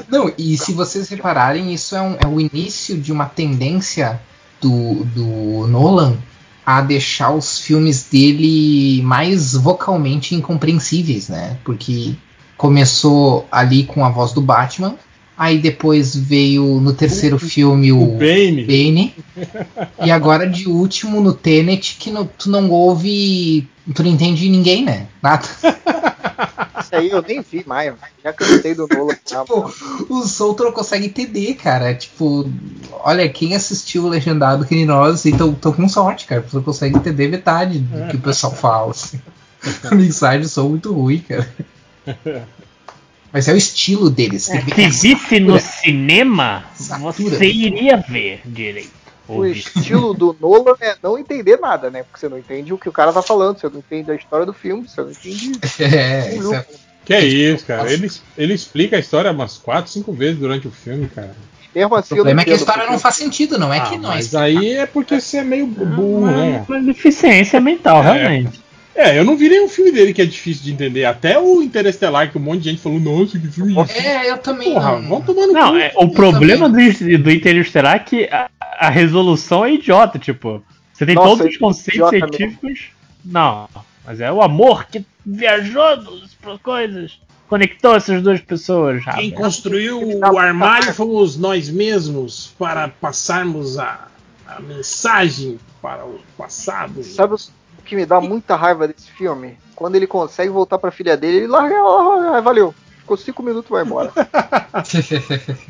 Não, 0.08 0.32
e 0.36 0.56
se 0.58 0.72
vocês 0.72 1.08
repararem, 1.08 1.72
isso 1.72 1.96
é, 1.96 2.02
um, 2.02 2.16
é 2.20 2.26
o 2.26 2.40
início 2.40 3.00
de 3.00 3.10
uma 3.12 3.26
tendência 3.26 4.20
do, 4.60 5.04
do 5.04 5.66
Nolan 5.66 6.16
a 6.64 6.80
deixar 6.80 7.30
os 7.30 7.58
filmes 7.58 8.04
dele 8.04 9.02
mais 9.02 9.54
vocalmente 9.54 10.34
incompreensíveis, 10.34 11.28
né? 11.28 11.56
Porque 11.64 12.14
começou 12.56 13.46
ali 13.50 13.84
com 13.84 14.04
a 14.04 14.08
voz 14.08 14.32
do 14.32 14.40
Batman, 14.40 14.94
aí 15.36 15.58
depois 15.58 16.14
veio 16.14 16.80
no 16.80 16.92
terceiro 16.92 17.38
filme 17.38 17.90
o, 17.90 18.00
o 18.00 18.18
Bane. 18.18 18.64
Bane, 18.64 19.14
e 20.04 20.10
agora 20.10 20.48
de 20.48 20.68
último 20.68 21.20
no 21.20 21.32
Tenet 21.32 21.96
que 21.98 22.10
no, 22.10 22.24
tu 22.24 22.48
não 22.48 22.70
ouve, 22.70 23.66
tu 23.92 24.04
não 24.04 24.10
entende 24.10 24.48
ninguém, 24.48 24.84
né? 24.84 25.08
Nada. 25.20 25.48
Isso 26.92 27.00
aí 27.00 27.10
eu 27.10 27.22
nem 27.22 27.40
vi 27.40 27.64
mais, 27.66 27.94
já 28.22 28.32
cansei 28.34 28.74
do 28.74 28.86
Nolan. 28.86 29.14
tipo, 29.24 29.72
o 30.10 30.26
Soul 30.26 30.54
não 30.60 30.72
consegue 30.72 31.06
entender, 31.06 31.54
cara. 31.54 31.94
Tipo, 31.94 32.50
olha, 32.92 33.26
quem 33.30 33.56
assistiu 33.56 34.04
o 34.04 34.08
Legendado 34.08 34.66
que 34.66 34.74
nem 34.74 34.84
nós, 34.84 35.24
então 35.24 35.54
tô 35.54 35.72
com 35.72 35.88
sorte, 35.88 36.26
cara. 36.26 36.42
Você 36.42 36.60
consegue 36.60 36.96
entender 36.96 37.28
metade 37.28 37.78
do 37.78 38.08
que 38.08 38.16
o 38.16 38.20
pessoal 38.20 38.54
fala. 38.54 38.90
Assim. 38.90 39.18
A 39.84 39.94
mensagem 39.96 40.46
sou 40.46 40.68
muito 40.68 40.92
ruim, 40.92 41.20
cara. 41.20 41.48
Mas 43.32 43.48
é 43.48 43.54
o 43.54 43.56
estilo 43.56 44.10
deles. 44.10 44.50
É, 44.50 44.60
se 44.60 44.88
visse 45.08 45.40
no 45.40 45.58
cinema, 45.58 46.64
você 46.76 47.46
iria 47.46 47.96
ver 47.96 48.42
direito. 48.44 49.01
O 49.38 49.46
estilo 49.46 50.14
do 50.14 50.36
Nolan 50.40 50.74
é 50.80 50.96
não 51.02 51.18
entender 51.18 51.58
nada, 51.58 51.90
né? 51.90 52.02
Porque 52.02 52.20
você 52.20 52.28
não 52.28 52.38
entende 52.38 52.72
o 52.72 52.78
que 52.78 52.88
o 52.88 52.92
cara 52.92 53.12
tá 53.12 53.22
falando, 53.22 53.58
você 53.58 53.68
não 53.68 53.78
entende 53.78 54.10
a 54.10 54.14
história 54.14 54.46
do 54.46 54.52
filme, 54.52 54.88
você 54.88 55.00
não 55.00 55.10
entende. 55.10 55.52
É, 55.82 56.34
isso 56.34 56.54
é... 56.54 56.66
Que 57.04 57.14
é 57.14 57.24
isso, 57.24 57.66
cara. 57.66 57.92
Ele, 57.92 58.08
ele 58.38 58.54
explica 58.54 58.96
a 58.96 59.00
história 59.00 59.30
umas 59.30 59.58
4, 59.58 59.90
5 59.90 60.12
vezes 60.12 60.38
durante 60.38 60.68
o 60.68 60.70
filme, 60.70 61.08
cara. 61.08 61.34
Mesmo 61.74 61.94
assim, 61.96 62.14
o 62.14 62.16
problema 62.18 62.42
é 62.42 62.44
que 62.44 62.50
a 62.52 62.54
história 62.54 62.86
não 62.86 62.98
faz 62.98 63.16
sentido, 63.16 63.58
não 63.58 63.72
é 63.72 63.78
ah, 63.78 63.86
que 63.86 63.96
não. 63.96 64.10
Mas 64.10 64.34
aí 64.34 64.74
é 64.74 64.86
porque 64.86 65.20
você 65.20 65.38
é 65.38 65.44
meio 65.44 65.66
burro, 65.66 66.26
ah, 66.26 66.30
né? 66.30 66.64
Uma 66.68 66.82
deficiência 66.82 67.58
mental, 67.60 68.04
é. 68.04 68.12
realmente. 68.12 68.61
É, 68.94 69.18
eu 69.18 69.24
não 69.24 69.36
vi 69.36 69.48
nenhum 69.48 69.68
filme 69.68 69.90
dele 69.90 70.12
que 70.12 70.20
é 70.20 70.26
difícil 70.26 70.64
de 70.64 70.72
entender. 70.72 71.04
Até 71.04 71.38
o 71.38 71.62
Interestelar, 71.62 72.30
que 72.30 72.36
um 72.36 72.40
monte 72.40 72.62
de 72.62 72.70
gente 72.70 72.82
falou, 72.82 73.00
nossa, 73.00 73.38
que 73.38 73.48
filme 73.48 73.74
É, 73.94 74.30
eu 74.30 74.38
também 74.38 74.74
Porra, 74.74 75.00
não. 75.00 75.08
Vamos 75.08 75.26
tomando 75.26 75.52
Não, 75.52 75.76
é, 75.76 75.92
o 75.96 76.08
problema 76.10 76.68
do, 76.68 76.76
do 77.18 77.30
Interestelar 77.30 77.96
é 77.96 77.98
que 77.98 78.24
a, 78.24 78.50
a, 78.60 78.90
resolução 78.90 79.64
é 79.64 79.72
idiota, 79.72 80.18
tipo. 80.18 80.62
Você 80.92 81.06
tem 81.06 81.14
nossa, 81.14 81.28
todos 81.28 81.52
os 81.52 81.56
conceitos 81.56 82.10
científicos. 82.10 82.62
Mesmo. 82.62 82.86
Não, 83.24 83.68
mas 84.04 84.20
é 84.20 84.30
o 84.30 84.42
amor 84.42 84.86
que 84.86 85.04
viajou 85.24 85.82
para 86.40 86.58
coisas. 86.58 87.18
Conectou 87.48 87.94
essas 87.94 88.22
duas 88.22 88.40
pessoas. 88.40 89.04
Quem 89.14 89.30
construiu 89.30 90.00
o 90.18 90.38
armário 90.38 90.92
fomos 90.94 91.36
nós 91.36 91.68
mesmos 91.68 92.54
para 92.58 92.88
passarmos 92.88 93.78
a, 93.78 94.08
a 94.46 94.60
mensagem 94.60 95.58
para 95.80 96.04
o 96.04 96.18
passado. 96.36 97.02
Sabe 97.02 97.34
os 97.34 97.52
o 97.82 97.84
que 97.84 97.96
me 97.96 98.06
dá 98.06 98.20
muita 98.20 98.54
raiva 98.54 98.86
desse 98.86 99.10
filme, 99.10 99.58
quando 99.74 99.96
ele 99.96 100.06
consegue 100.06 100.50
voltar 100.50 100.78
pra 100.78 100.92
filha 100.92 101.16
dele, 101.16 101.38
ele 101.38 101.46
larga 101.48 101.74
ela, 101.74 102.38
ah, 102.38 102.40
valeu. 102.40 102.72
Ficou 102.98 103.16
cinco 103.16 103.42
minutos 103.42 103.68
e 103.68 103.72
vai 103.72 103.84
embora. 103.84 104.12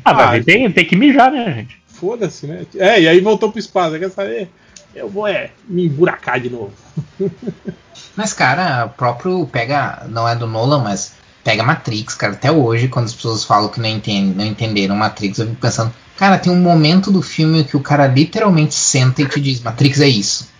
ah, 0.05 0.13
mas 0.13 0.41
ah, 0.41 0.43
tem, 0.45 0.71
tem 0.71 0.85
que 0.85 0.95
mijar, 0.95 1.31
né, 1.31 1.51
gente? 1.51 1.81
Foda-se, 1.87 2.45
né? 2.45 2.65
É, 2.75 3.01
e 3.01 3.07
aí 3.07 3.19
voltou 3.19 3.49
pro 3.49 3.59
espaço, 3.59 3.97
quer 3.97 4.11
saber? 4.11 4.49
Eu 4.93 5.09
vou 5.09 5.27
é, 5.27 5.49
me 5.67 5.87
emburacar 5.87 6.39
de 6.39 6.51
novo. 6.51 6.71
mas, 8.15 8.33
cara, 8.33 8.85
o 8.85 8.89
próprio 8.89 9.47
pega, 9.47 10.05
não 10.07 10.29
é 10.29 10.35
do 10.35 10.45
Nolan, 10.45 10.83
mas 10.83 11.15
Pega 11.43 11.63
Matrix, 11.63 12.15
cara, 12.15 12.33
até 12.33 12.51
hoje, 12.51 12.87
quando 12.87 13.05
as 13.05 13.13
pessoas 13.13 13.43
falam 13.43 13.67
que 13.67 13.79
não, 13.79 13.89
entendem, 13.89 14.33
não 14.33 14.45
entenderam 14.45 14.95
Matrix, 14.95 15.39
eu 15.39 15.47
fico 15.47 15.59
pensando, 15.59 15.93
cara, 16.15 16.37
tem 16.37 16.53
um 16.53 16.61
momento 16.61 17.11
do 17.11 17.21
filme 17.21 17.65
que 17.65 17.75
o 17.75 17.81
cara 17.81 18.07
literalmente 18.07 18.75
senta 18.75 19.21
e 19.21 19.27
te 19.27 19.41
diz, 19.41 19.59
Matrix 19.61 19.99
é 19.99 20.07
isso. 20.07 20.52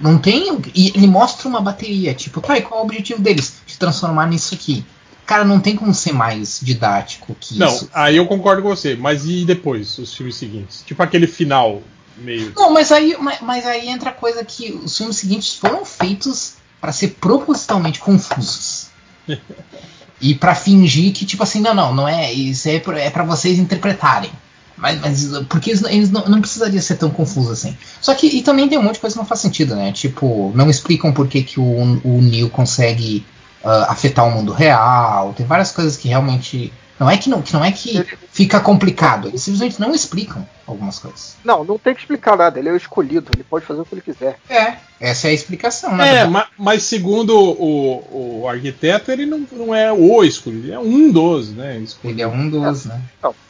Não 0.00 0.18
tem. 0.18 0.60
E 0.74 0.88
ele 0.94 1.06
mostra 1.06 1.48
uma 1.48 1.60
bateria, 1.60 2.14
tipo, 2.14 2.40
tá, 2.40 2.56
e 2.58 2.62
qual 2.62 2.80
é 2.80 2.82
o 2.82 2.86
objetivo 2.86 3.20
deles? 3.20 3.60
Te 3.66 3.78
transformar 3.78 4.26
nisso 4.26 4.54
aqui. 4.54 4.84
Cara, 5.24 5.44
não 5.44 5.58
tem 5.58 5.74
como 5.74 5.92
ser 5.92 6.12
mais 6.12 6.60
didático 6.62 7.36
que 7.40 7.58
Não, 7.58 7.66
isso. 7.66 7.90
aí 7.92 8.16
eu 8.16 8.26
concordo 8.26 8.62
com 8.62 8.68
você, 8.68 8.94
mas 8.94 9.24
e 9.26 9.44
depois, 9.44 9.98
os 9.98 10.14
filmes 10.14 10.36
seguintes? 10.36 10.84
Tipo 10.86 11.02
aquele 11.02 11.26
final 11.26 11.82
meio. 12.16 12.52
Não, 12.56 12.70
mas 12.70 12.92
aí, 12.92 13.16
mas, 13.18 13.40
mas 13.40 13.66
aí 13.66 13.88
entra 13.88 14.10
a 14.10 14.12
coisa 14.12 14.44
que 14.44 14.70
os 14.70 14.96
filmes 14.96 15.16
seguintes 15.16 15.56
foram 15.56 15.84
feitos 15.84 16.54
para 16.80 16.92
ser 16.92 17.16
propositalmente 17.20 17.98
confusos. 17.98 18.86
e 20.20 20.34
para 20.34 20.54
fingir 20.54 21.12
que, 21.12 21.26
tipo 21.26 21.42
assim, 21.42 21.60
não, 21.60 21.74
não, 21.74 21.94
não 21.94 22.08
é. 22.08 22.32
Isso 22.32 22.68
é 22.68 22.76
é 22.76 23.10
pra 23.10 23.24
vocês 23.24 23.58
interpretarem. 23.58 24.30
Mas, 24.76 25.00
mas 25.00 25.38
porque 25.48 25.70
eles, 25.70 25.82
eles 25.84 26.10
não, 26.10 26.26
não 26.26 26.40
precisaria 26.40 26.82
ser 26.82 26.96
tão 26.96 27.10
confuso 27.10 27.52
assim. 27.52 27.76
Só 28.00 28.14
que 28.14 28.26
e 28.26 28.42
também 28.42 28.68
tem 28.68 28.78
um 28.78 28.82
monte 28.82 28.94
de 28.94 29.00
coisa 29.00 29.14
que 29.14 29.20
não 29.20 29.26
faz 29.26 29.40
sentido, 29.40 29.74
né? 29.74 29.90
Tipo, 29.92 30.52
não 30.54 30.68
explicam 30.68 31.12
por 31.12 31.26
que, 31.26 31.42
que 31.42 31.58
o, 31.58 32.00
o 32.04 32.20
Neo 32.20 32.50
consegue 32.50 33.24
ah, 33.64 33.86
afetar 33.90 34.26
o 34.26 34.30
mundo 34.30 34.52
real. 34.52 35.32
Tem 35.34 35.46
várias 35.46 35.72
coisas 35.72 35.96
que 35.96 36.08
realmente. 36.08 36.72
Não 36.98 37.10
é 37.10 37.16
que 37.18 37.28
não, 37.28 37.42
que 37.42 37.52
não 37.52 37.64
é 37.64 37.70
que 37.70 38.02
fica 38.32 38.58
complicado. 38.58 39.28
Eles 39.28 39.42
simplesmente 39.42 39.78
não 39.78 39.94
explicam 39.94 40.48
algumas 40.66 40.98
coisas. 40.98 41.36
Não, 41.44 41.62
não 41.62 41.78
tem 41.78 41.94
que 41.94 42.00
explicar 42.00 42.36
nada. 42.36 42.58
Ele 42.58 42.70
é 42.70 42.72
o 42.72 42.76
escolhido. 42.76 43.30
Ele 43.34 43.44
pode 43.44 43.66
fazer 43.66 43.80
o 43.82 43.84
que 43.84 43.94
ele 43.94 44.00
quiser. 44.00 44.38
É, 44.48 44.76
essa 44.98 45.28
é 45.28 45.30
a 45.30 45.34
explicação, 45.34 45.94
né? 45.94 46.16
É, 46.16 46.24
ma- 46.24 46.48
mas, 46.58 46.82
segundo 46.84 47.36
o, 47.38 48.40
o 48.42 48.48
arquiteto, 48.48 49.12
ele 49.12 49.26
não, 49.26 49.46
não 49.52 49.74
é 49.74 49.92
o 49.92 50.24
escolhido, 50.24 50.66
ele 50.66 50.72
é 50.72 50.78
um 50.78 51.12
dos, 51.12 51.50
né? 51.50 51.76
escolhido. 51.78 52.18
Ele 52.18 52.22
é 52.22 52.28
um 52.28 52.48
dos, 52.48 52.86
né? 52.86 53.00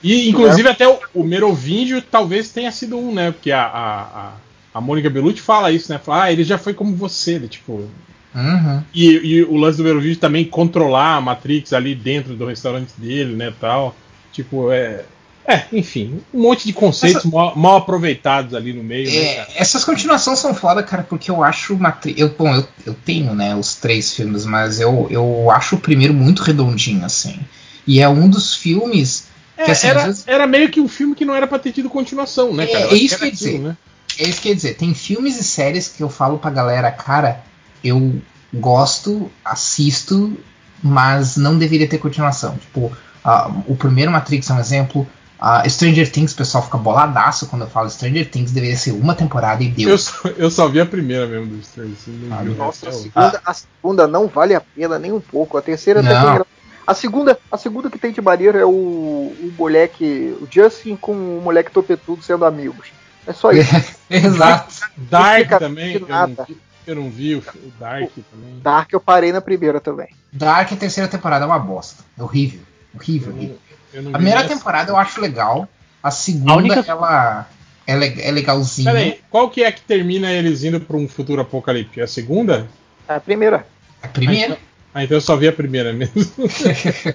E 0.02 0.28
inclusive 0.28 0.68
até 0.68 0.88
o, 0.88 0.98
o 1.14 1.22
Merovingio 1.22 2.02
talvez 2.02 2.50
tenha 2.50 2.72
sido 2.72 2.98
um, 2.98 3.14
né? 3.14 3.30
Porque 3.30 3.52
a, 3.52 3.62
a, 3.62 4.00
a, 4.02 4.32
a 4.74 4.80
Mônica 4.80 5.08
Bellucci 5.08 5.40
fala 5.40 5.70
isso, 5.70 5.92
né? 5.92 5.98
Fala, 5.98 6.24
ah, 6.24 6.32
ele 6.32 6.42
já 6.42 6.58
foi 6.58 6.74
como 6.74 6.96
você, 6.96 7.34
ele, 7.34 7.48
tipo. 7.48 7.88
Uhum. 8.36 8.82
E, 8.94 9.06
e 9.06 9.42
o 9.44 9.56
lance 9.56 9.78
do 9.78 9.84
Merovingio 9.84 10.18
também 10.18 10.44
controlar 10.44 11.16
a 11.16 11.20
Matrix 11.20 11.72
ali 11.72 11.94
dentro 11.94 12.34
do 12.34 12.46
restaurante 12.46 12.90
dele, 12.98 13.34
né? 13.34 13.52
Tal. 13.60 13.96
Tipo, 14.32 14.70
é. 14.70 15.04
É, 15.48 15.62
enfim, 15.72 16.20
um 16.34 16.42
monte 16.42 16.66
de 16.66 16.72
conceitos 16.72 17.24
mal, 17.24 17.54
mal 17.56 17.76
aproveitados 17.76 18.52
ali 18.52 18.72
no 18.72 18.82
meio, 18.82 19.08
né? 19.08 19.16
É, 19.16 19.46
essas 19.54 19.84
continuações 19.84 20.40
são 20.40 20.52
foda, 20.52 20.82
cara, 20.82 21.04
porque 21.04 21.30
eu 21.30 21.42
acho 21.44 21.76
Matrix. 21.76 22.20
Eu, 22.20 22.30
bom, 22.36 22.52
eu, 22.52 22.66
eu 22.84 22.94
tenho, 23.04 23.32
né, 23.32 23.54
os 23.54 23.76
três 23.76 24.12
filmes, 24.12 24.44
mas 24.44 24.80
eu, 24.80 25.06
eu 25.08 25.48
acho 25.52 25.76
o 25.76 25.80
primeiro 25.80 26.12
muito 26.12 26.42
redondinho, 26.42 27.04
assim. 27.04 27.38
E 27.86 28.00
é 28.00 28.08
um 28.08 28.28
dos 28.28 28.54
filmes. 28.56 29.28
É, 29.56 29.66
que, 29.66 29.70
assim, 29.70 29.86
às 29.86 29.94
era, 29.96 30.04
vezes- 30.06 30.24
era 30.26 30.46
meio 30.48 30.68
que 30.68 30.80
um 30.80 30.88
filme 30.88 31.14
que 31.14 31.24
não 31.24 31.34
era 31.34 31.46
pra 31.46 31.60
ter 31.60 31.70
tido 31.70 31.88
continuação, 31.88 32.52
né, 32.52 32.64
É, 32.64 32.66
cara? 32.66 32.84
É 32.84 32.86
acho 32.88 32.96
isso 32.96 33.16
que 33.16 33.22
eu 33.22 33.26
ia 33.28 33.32
dizer. 33.32 33.58
né? 33.60 33.76
É 34.18 34.28
isso 34.28 34.40
que 34.42 34.48
eu 34.48 34.50
ia 34.50 34.56
dizer. 34.56 34.74
Tem 34.74 34.92
filmes 34.94 35.38
e 35.38 35.44
séries 35.44 35.86
que 35.86 36.02
eu 36.02 36.08
falo 36.08 36.38
pra 36.38 36.50
galera, 36.50 36.90
cara, 36.90 37.40
eu 37.88 38.20
gosto, 38.52 39.30
assisto, 39.44 40.36
mas 40.82 41.36
não 41.36 41.58
deveria 41.58 41.88
ter 41.88 41.98
continuação. 41.98 42.56
Tipo, 42.58 42.92
ah, 43.24 43.50
o 43.66 43.76
primeiro 43.76 44.10
Matrix 44.10 44.48
é 44.50 44.54
um 44.54 44.60
exemplo. 44.60 45.06
Ah, 45.38 45.68
Stranger 45.68 46.10
Things, 46.10 46.32
o 46.32 46.36
pessoal 46.36 46.64
fica 46.64 46.78
boladaço 46.78 47.46
quando 47.46 47.62
eu 47.62 47.68
falo 47.68 47.90
Stranger 47.90 48.30
Things, 48.30 48.52
deveria 48.52 48.76
ser 48.76 48.92
uma 48.92 49.14
temporada 49.14 49.62
e 49.62 49.68
deu. 49.68 49.90
Eu 49.90 49.98
só, 49.98 50.28
eu 50.28 50.50
só 50.50 50.66
vi 50.68 50.80
a 50.80 50.86
primeira 50.86 51.26
mesmo 51.26 51.46
do 51.56 51.62
Stranger 51.62 51.94
Things. 52.04 52.32
Ah, 52.32 52.42
Nossa, 52.42 52.88
a 52.88 52.92
segunda, 52.92 53.42
a 53.44 53.54
segunda 53.54 54.06
não 54.06 54.26
vale 54.28 54.54
a 54.54 54.60
pena 54.60 54.98
nem 54.98 55.12
um 55.12 55.20
pouco. 55.20 55.58
A 55.58 55.62
terceira 55.62 56.00
até 56.00 56.14
Não. 56.14 56.22
tem 56.24 56.34
gra- 56.36 56.46
A 56.86 56.94
segunda, 56.94 57.38
a 57.52 57.58
segunda 57.58 57.90
que 57.90 57.98
tem 57.98 58.12
de 58.12 58.20
maneiro 58.22 58.56
é 58.56 58.64
o, 58.64 58.68
o 58.70 59.52
moleque, 59.58 60.34
o 60.40 60.48
Justin 60.50 60.96
com 60.96 61.12
o 61.12 61.42
moleque 61.42 61.70
topetudo 61.70 62.22
sendo 62.22 62.44
amigos. 62.46 62.88
É 63.26 63.32
só 63.32 63.50
isso. 63.52 63.74
Exato. 64.08 64.74
Dark 64.96 65.50
também, 65.58 65.94
eu 65.94 66.06
não, 66.08 66.44
vi, 66.46 66.56
eu 66.86 66.94
não 66.94 67.10
vi 67.10 67.34
o, 67.34 67.38
o 67.38 67.72
Dark 67.80 68.10
também. 68.30 68.60
Dark 68.62 68.92
eu 68.92 69.00
parei 69.00 69.32
na 69.32 69.40
primeira 69.40 69.80
também. 69.80 70.08
Dark, 70.32 70.72
a 70.72 70.76
terceira 70.76 71.08
temporada 71.08 71.44
é 71.44 71.46
uma 71.46 71.58
bosta. 71.58 72.04
É 72.18 72.22
horrível. 72.22 72.60
Horrível, 72.94 73.32
Eu 73.32 73.36
não, 73.36 73.56
eu 73.92 74.02
não 74.02 74.10
A 74.10 74.14
primeira 74.14 74.44
temporada 74.48 74.90
eu 74.90 74.96
acho 74.96 75.20
legal. 75.20 75.68
A 76.02 76.10
segunda, 76.10 76.52
A 76.52 76.56
única- 76.56 76.84
ela 76.86 77.46
é, 77.86 77.96
le- 77.96 78.20
é 78.22 78.30
legalzinha. 78.30 78.92
Peraí, 78.92 79.20
qual 79.30 79.50
que 79.50 79.62
é 79.62 79.72
que 79.72 79.80
termina 79.82 80.30
eles 80.32 80.62
indo 80.64 80.80
pra 80.80 80.96
um 80.96 81.08
futuro 81.08 81.40
apocalipse? 81.40 82.00
É 82.00 82.04
a 82.04 82.08
segunda? 82.08 82.68
A 83.08 83.18
primeira. 83.20 83.66
A 84.02 84.08
primeira. 84.08 84.58
Ah, 84.94 85.04
então 85.04 85.16
eu 85.16 85.20
só 85.20 85.36
vi 85.36 85.48
a 85.48 85.52
primeira 85.52 85.92
mesmo. 85.92 86.14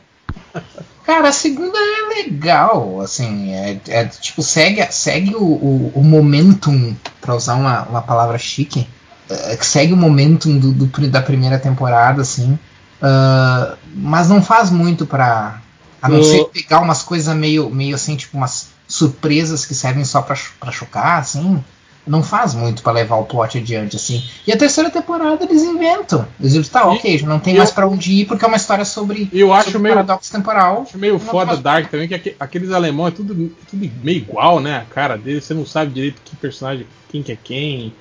Cara, 1.05 1.29
a 1.29 1.31
segunda 1.33 1.77
é 1.77 2.23
legal, 2.23 3.01
assim, 3.01 3.53
é, 3.53 3.79
é, 3.87 4.05
tipo, 4.05 4.41
segue, 4.41 4.85
segue 4.91 5.35
o, 5.35 5.41
o, 5.43 5.91
o 5.95 6.03
momentum, 6.03 6.95
pra 7.19 7.35
usar 7.35 7.55
uma, 7.55 7.83
uma 7.83 8.01
palavra 8.01 8.37
chique, 8.37 8.87
é, 9.31 9.55
que 9.57 9.65
segue 9.65 9.93
o 9.93 9.97
momentum 9.97 10.57
do, 10.57 10.71
do 10.71 11.07
da 11.09 11.21
primeira 11.21 11.57
temporada, 11.59 12.21
assim, 12.21 12.57
ah, 13.01 13.75
mas 13.95 14.29
não 14.29 14.41
faz 14.41 14.69
muito 14.69 15.05
pra, 15.05 15.59
a 16.01 16.09
não 16.09 16.19
O- 16.19 16.23
ser 16.23 16.45
pegar 16.45 16.79
umas 16.81 17.01
coisas 17.03 17.35
meio, 17.35 17.69
meio 17.69 17.95
assim, 17.95 18.15
tipo, 18.15 18.37
umas 18.37 18.67
surpresas 18.87 19.65
que 19.65 19.73
servem 19.73 20.03
só 20.05 20.21
pra 20.21 20.35
chocar, 20.71 21.19
assim, 21.19 21.63
não 22.05 22.23
faz 22.23 22.53
muito 22.55 22.81
pra 22.81 22.91
levar 22.91 23.15
o 23.17 23.25
plot 23.25 23.57
adiante, 23.59 23.95
assim. 23.95 24.23
E 24.45 24.51
a 24.51 24.57
terceira 24.57 24.89
temporada 24.89 25.43
eles 25.45 25.61
inventam. 25.63 26.27
Eles 26.39 26.53
dizem, 26.53 26.69
tá, 26.71 26.81
E- 26.81 26.97
ok, 26.97 27.17
já 27.19 27.27
não 27.27 27.39
tem 27.39 27.53
eu- 27.53 27.59
mais 27.59 27.71
pra 27.71 27.87
onde 27.87 28.11
ir, 28.11 28.25
porque 28.25 28.43
é 28.43 28.47
uma 28.47 28.57
história 28.57 28.83
sobre, 28.83 29.29
Eu 29.31 29.53
acho 29.53 29.65
sobre 29.65 29.79
meio- 29.83 29.95
paradoxo 29.95 30.31
temporal. 30.31 30.81
Acho 30.87 30.97
meio 30.97 31.19
foda 31.19 31.51
faz- 31.51 31.59
Dark 31.59 31.89
também, 31.89 32.07
que 32.07 32.15
aque- 32.15 32.35
aqueles 32.39 32.71
alemão 32.71 33.07
é 33.07 33.11
tudo, 33.11 33.33
tudo 33.69 33.91
meio 34.03 34.17
igual, 34.17 34.59
né? 34.59 34.77
A 34.79 34.93
cara 34.93 35.15
deles, 35.17 35.45
você 35.45 35.53
não 35.53 35.65
sabe 35.65 35.93
direito 35.93 36.21
que 36.25 36.35
personagem, 36.35 36.85
quem 37.09 37.21
que 37.23 37.31
é 37.31 37.37
quem. 37.41 37.93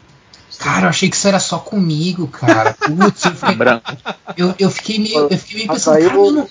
Cara, 0.61 0.85
eu 0.85 0.89
achei 0.91 1.09
que 1.09 1.17
isso 1.17 1.27
era 1.27 1.41
só 1.41 1.59
comigo, 1.59 2.29
cara. 2.29 2.75
Putz, 2.75 3.25
eu 3.25 3.35
fiquei, 3.35 3.55
Branco. 3.55 3.97
eu, 4.37 4.55
eu 4.59 4.71
fiquei 4.71 4.99
meio, 4.99 5.19
eu 5.31 5.39
fiquei 5.39 5.57
meio 5.57 5.69
pensando, 5.73 5.95
cara, 6.03 6.15
eu- 6.15 6.31
não- 6.33 6.49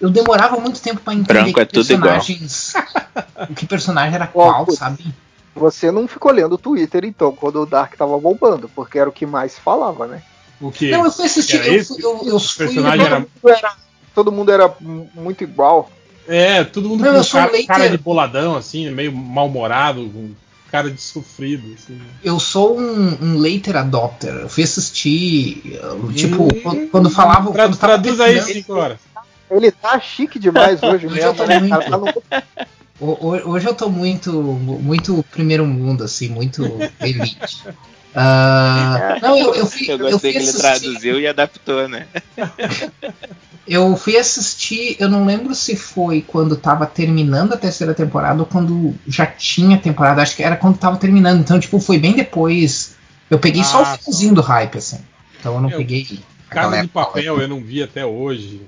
eu 0.00 0.08
demorava 0.10 0.56
muito 0.58 0.80
tempo 0.80 1.00
pra 1.02 1.12
entender 1.12 1.42
Branco 1.42 1.60
é 1.60 1.66
que 1.66 1.74
tudo 1.74 1.92
igual. 1.92 2.14
personagens. 2.14 2.72
o 3.50 3.54
que 3.54 3.66
personagem 3.66 4.14
era 4.14 4.26
qual, 4.26 4.70
sabe? 4.70 5.04
Você 5.54 5.90
não 5.90 6.08
ficou 6.08 6.32
lendo 6.32 6.54
o 6.54 6.58
Twitter 6.58 7.04
então, 7.04 7.32
quando 7.32 7.60
o 7.60 7.66
Dark 7.66 7.94
tava 7.96 8.18
bombando, 8.18 8.66
porque 8.74 8.98
era 8.98 9.10
o 9.10 9.12
que 9.12 9.26
mais 9.26 9.52
se 9.52 9.60
falava, 9.60 10.06
né? 10.06 10.22
O 10.58 10.70
que? 10.72 10.90
Não, 10.90 11.04
eu 11.04 11.12
fui 11.12 11.26
assistir, 11.26 11.56
Era 11.56 11.66
eu, 11.68 11.84
fui- 11.84 12.02
eu, 12.02 12.20
eu 12.24 12.40
fui. 12.40 12.66
personagem 12.66 13.04
era- 13.04 13.20
Todo 13.20 13.28
mundo 13.42 13.50
era, 13.52 13.72
todo 14.14 14.32
mundo 14.32 14.52
era 14.52 14.74
muito 15.14 15.44
igual. 15.44 15.90
É, 16.26 16.64
todo 16.64 16.88
mundo 16.88 17.02
Não, 17.04 17.10
com 17.12 17.16
eu 17.18 17.24
sou 17.24 17.40
cara, 17.40 17.66
cara 17.66 17.90
de 17.90 17.98
boladão, 17.98 18.56
assim, 18.56 18.88
meio 18.90 19.12
mal-humorado, 19.12 20.08
com 20.08 20.30
cara 20.70 20.90
de 20.90 21.00
sofrido, 21.00 21.74
assim. 21.74 21.98
Eu 22.22 22.38
sou 22.38 22.78
um, 22.78 23.18
um 23.20 23.38
later 23.38 23.76
adopter. 23.76 24.32
Eu 24.34 24.48
fui 24.48 24.62
assistir. 24.64 25.78
uh, 25.82 26.12
Tipo, 26.12 26.44
Hum, 26.44 26.60
quando- 26.62 26.88
quando 26.90 27.10
falava. 27.10 27.52
Tra- 27.52 27.64
quando 27.68 27.78
traduz 27.78 28.20
aí, 28.20 28.40
5 28.42 28.72
horas. 28.74 28.98
Ele 29.50 29.70
tá 29.72 29.98
chique 29.98 30.38
demais 30.38 30.80
hoje 30.82 31.06
Hoje 31.06 31.16
mesmo, 31.16 31.30
eu 31.30 31.34
tô 31.34 31.46
né? 31.46 31.58
muito. 31.58 31.70
Cara, 31.70 31.90
tá 31.90 31.96
ho- 33.00 33.50
Hoje 33.50 33.66
eu 33.66 33.74
tô 33.74 33.88
muito, 33.90 34.32
muito 34.42 35.24
primeiro 35.30 35.66
mundo, 35.66 36.04
assim, 36.04 36.28
muito 36.28 36.62
elite. 37.00 37.64
Ah, 38.14 39.18
não, 39.22 39.36
eu, 39.38 39.54
eu 39.54 39.66
fui, 39.66 39.86
Eu 39.88 39.92
eu 39.92 39.98
gostei 40.10 40.32
fui 40.32 40.40
que 40.40 40.48
ele 40.48 40.58
traduziu 40.58 41.20
e 41.20 41.26
adaptou, 41.26 41.88
né? 41.88 42.06
eu 43.66 43.96
fui 43.96 44.16
assistir, 44.16 44.96
eu 44.98 45.08
não 45.08 45.24
lembro 45.24 45.54
se 45.54 45.76
foi 45.76 46.22
quando 46.26 46.56
tava 46.56 46.86
terminando 46.86 47.52
a 47.52 47.56
terceira 47.56 47.94
temporada 47.94 48.40
ou 48.40 48.46
quando 48.46 48.94
já 49.06 49.26
tinha 49.26 49.78
temporada, 49.78 50.22
acho 50.22 50.34
que 50.34 50.42
era 50.42 50.56
quando 50.56 50.78
tava 50.78 50.96
terminando, 50.96 51.40
então 51.40 51.60
tipo, 51.60 51.78
foi 51.78 51.98
bem 51.98 52.12
depois. 52.14 52.96
Eu 53.30 53.38
peguei 53.38 53.62
só 53.62 53.84
Ah, 53.84 53.92
o 53.94 53.98
finzinho 53.98 54.34
do 54.34 54.40
hype, 54.40 54.78
assim. 54.78 54.98
Então 55.38 55.54
eu 55.54 55.60
não 55.60 55.70
Eu- 55.70 55.78
peguei. 55.78 56.20
Casa 56.48 56.82
de 56.82 56.88
papel 56.88 57.40
eu 57.40 57.46
não 57.46 57.62
vi 57.62 57.80
até 57.80 58.04
hoje. 58.04 58.60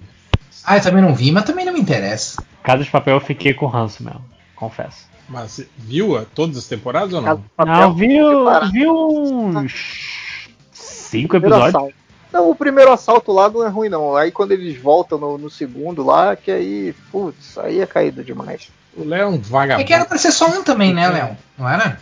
Ah, 0.65 0.77
eu 0.77 0.83
também 0.83 1.03
não 1.03 1.13
vi, 1.13 1.33
mas 1.33 1.45
também 1.45 1.65
não 1.67 1.73
me 1.73 1.81
interessa. 1.81 2.41
Casa 2.63 2.85
de 2.85 2.91
Papel 2.91 3.15
eu 3.17 3.21
fiquei 3.21 3.53
com 3.53 3.67
ranço 3.67 4.05
mesmo, 4.05 4.25
confesso. 4.55 5.09
Mas 5.33 5.51
você 5.53 5.69
viu 5.79 6.15
a- 6.19 6.27
todas 6.35 6.59
as 6.59 6.67
temporadas 6.67 7.15
ou 7.15 7.23
não? 7.23 7.43
Não, 7.65 7.95
viu, 7.95 8.45
viu 8.71 8.95
uns 8.95 10.49
cinco 10.73 11.37
episódios. 11.37 11.95
Não, 12.31 12.51
o 12.51 12.55
primeiro 12.55 12.93
assalto 12.93 13.33
lá 13.33 13.49
não 13.49 13.65
é 13.65 13.69
ruim, 13.69 13.89
não. 13.89 14.15
Aí 14.15 14.31
quando 14.31 14.53
eles 14.53 14.79
voltam 14.79 15.17
no, 15.19 15.39
no 15.39 15.49
segundo 15.51 16.05
lá, 16.05 16.37
que 16.37 16.51
aí, 16.51 16.95
putz, 17.11 17.57
aí 17.59 17.81
é 17.81 17.87
caído 17.87 18.23
demais. 18.23 18.71
O 18.95 19.05
Léo 19.05 19.23
é 19.23 19.27
um 19.27 19.35
É 19.37 19.39
vagabundo. 19.39 19.87
que 19.87 19.95
era 19.95 20.05
pra 20.05 20.19
ser 20.19 20.33
só 20.33 20.47
um 20.49 20.63
também, 20.63 20.93
né, 20.93 21.09
Léo? 21.09 21.37
Não 21.59 21.67
era? 21.69 21.99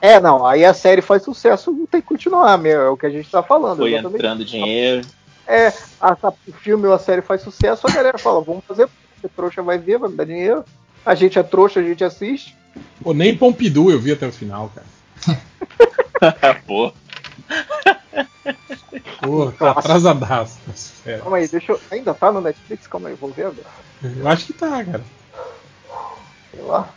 É, 0.00 0.20
não, 0.20 0.46
aí 0.46 0.64
a 0.64 0.74
série 0.74 1.02
faz 1.02 1.22
sucesso, 1.22 1.72
não 1.72 1.86
tem 1.86 2.00
que 2.00 2.06
continuar, 2.08 2.56
meu, 2.58 2.80
é 2.80 2.88
o 2.90 2.96
que 2.96 3.06
a 3.06 3.10
gente 3.10 3.28
tá 3.30 3.42
falando. 3.42 3.78
Foi 3.78 3.90
exatamente. 3.92 4.16
entrando 4.18 4.44
dinheiro. 4.44 5.06
É, 5.46 5.68
a- 6.00 6.16
a- 6.22 6.32
o 6.48 6.52
filme 6.52 6.86
ou 6.86 6.94
a 6.94 6.98
série 6.98 7.22
faz 7.22 7.42
sucesso, 7.42 7.86
a 7.88 7.90
galera 7.92 8.18
fala, 8.18 8.40
vamos 8.40 8.64
fazer, 8.66 8.88
porque 9.14 9.28
trouxa 9.34 9.62
vai 9.62 9.78
ver, 9.78 9.98
vai 9.98 10.10
me 10.10 10.16
dar 10.16 10.24
dinheiro. 10.26 10.64
A 11.04 11.14
gente 11.14 11.38
é 11.38 11.42
trouxa, 11.42 11.80
a 11.80 11.82
gente 11.82 12.04
assiste. 12.04 12.56
Pô, 13.02 13.12
nem 13.12 13.36
Pompidou 13.36 13.90
eu 13.90 13.98
vi 13.98 14.12
até 14.12 14.26
o 14.26 14.32
final, 14.32 14.72
cara. 14.74 16.52
Pô. 16.66 16.92
Pô, 19.20 19.52
tá 19.52 19.70
atrasadaço. 19.72 20.58
É. 21.04 21.18
Calma 21.18 21.36
aí, 21.36 21.48
deixa 21.48 21.72
eu. 21.72 21.80
Ainda 21.90 22.14
tá 22.14 22.30
no 22.32 22.40
Netflix? 22.40 22.86
Calma 22.86 23.08
aí, 23.08 23.14
vou 23.14 23.30
ver 23.30 23.46
agora. 23.46 23.66
Eu 24.02 24.28
acho 24.28 24.46
que 24.46 24.52
tá, 24.52 24.84
cara. 24.84 25.04
Sei 26.50 26.62
lá. 26.62 26.88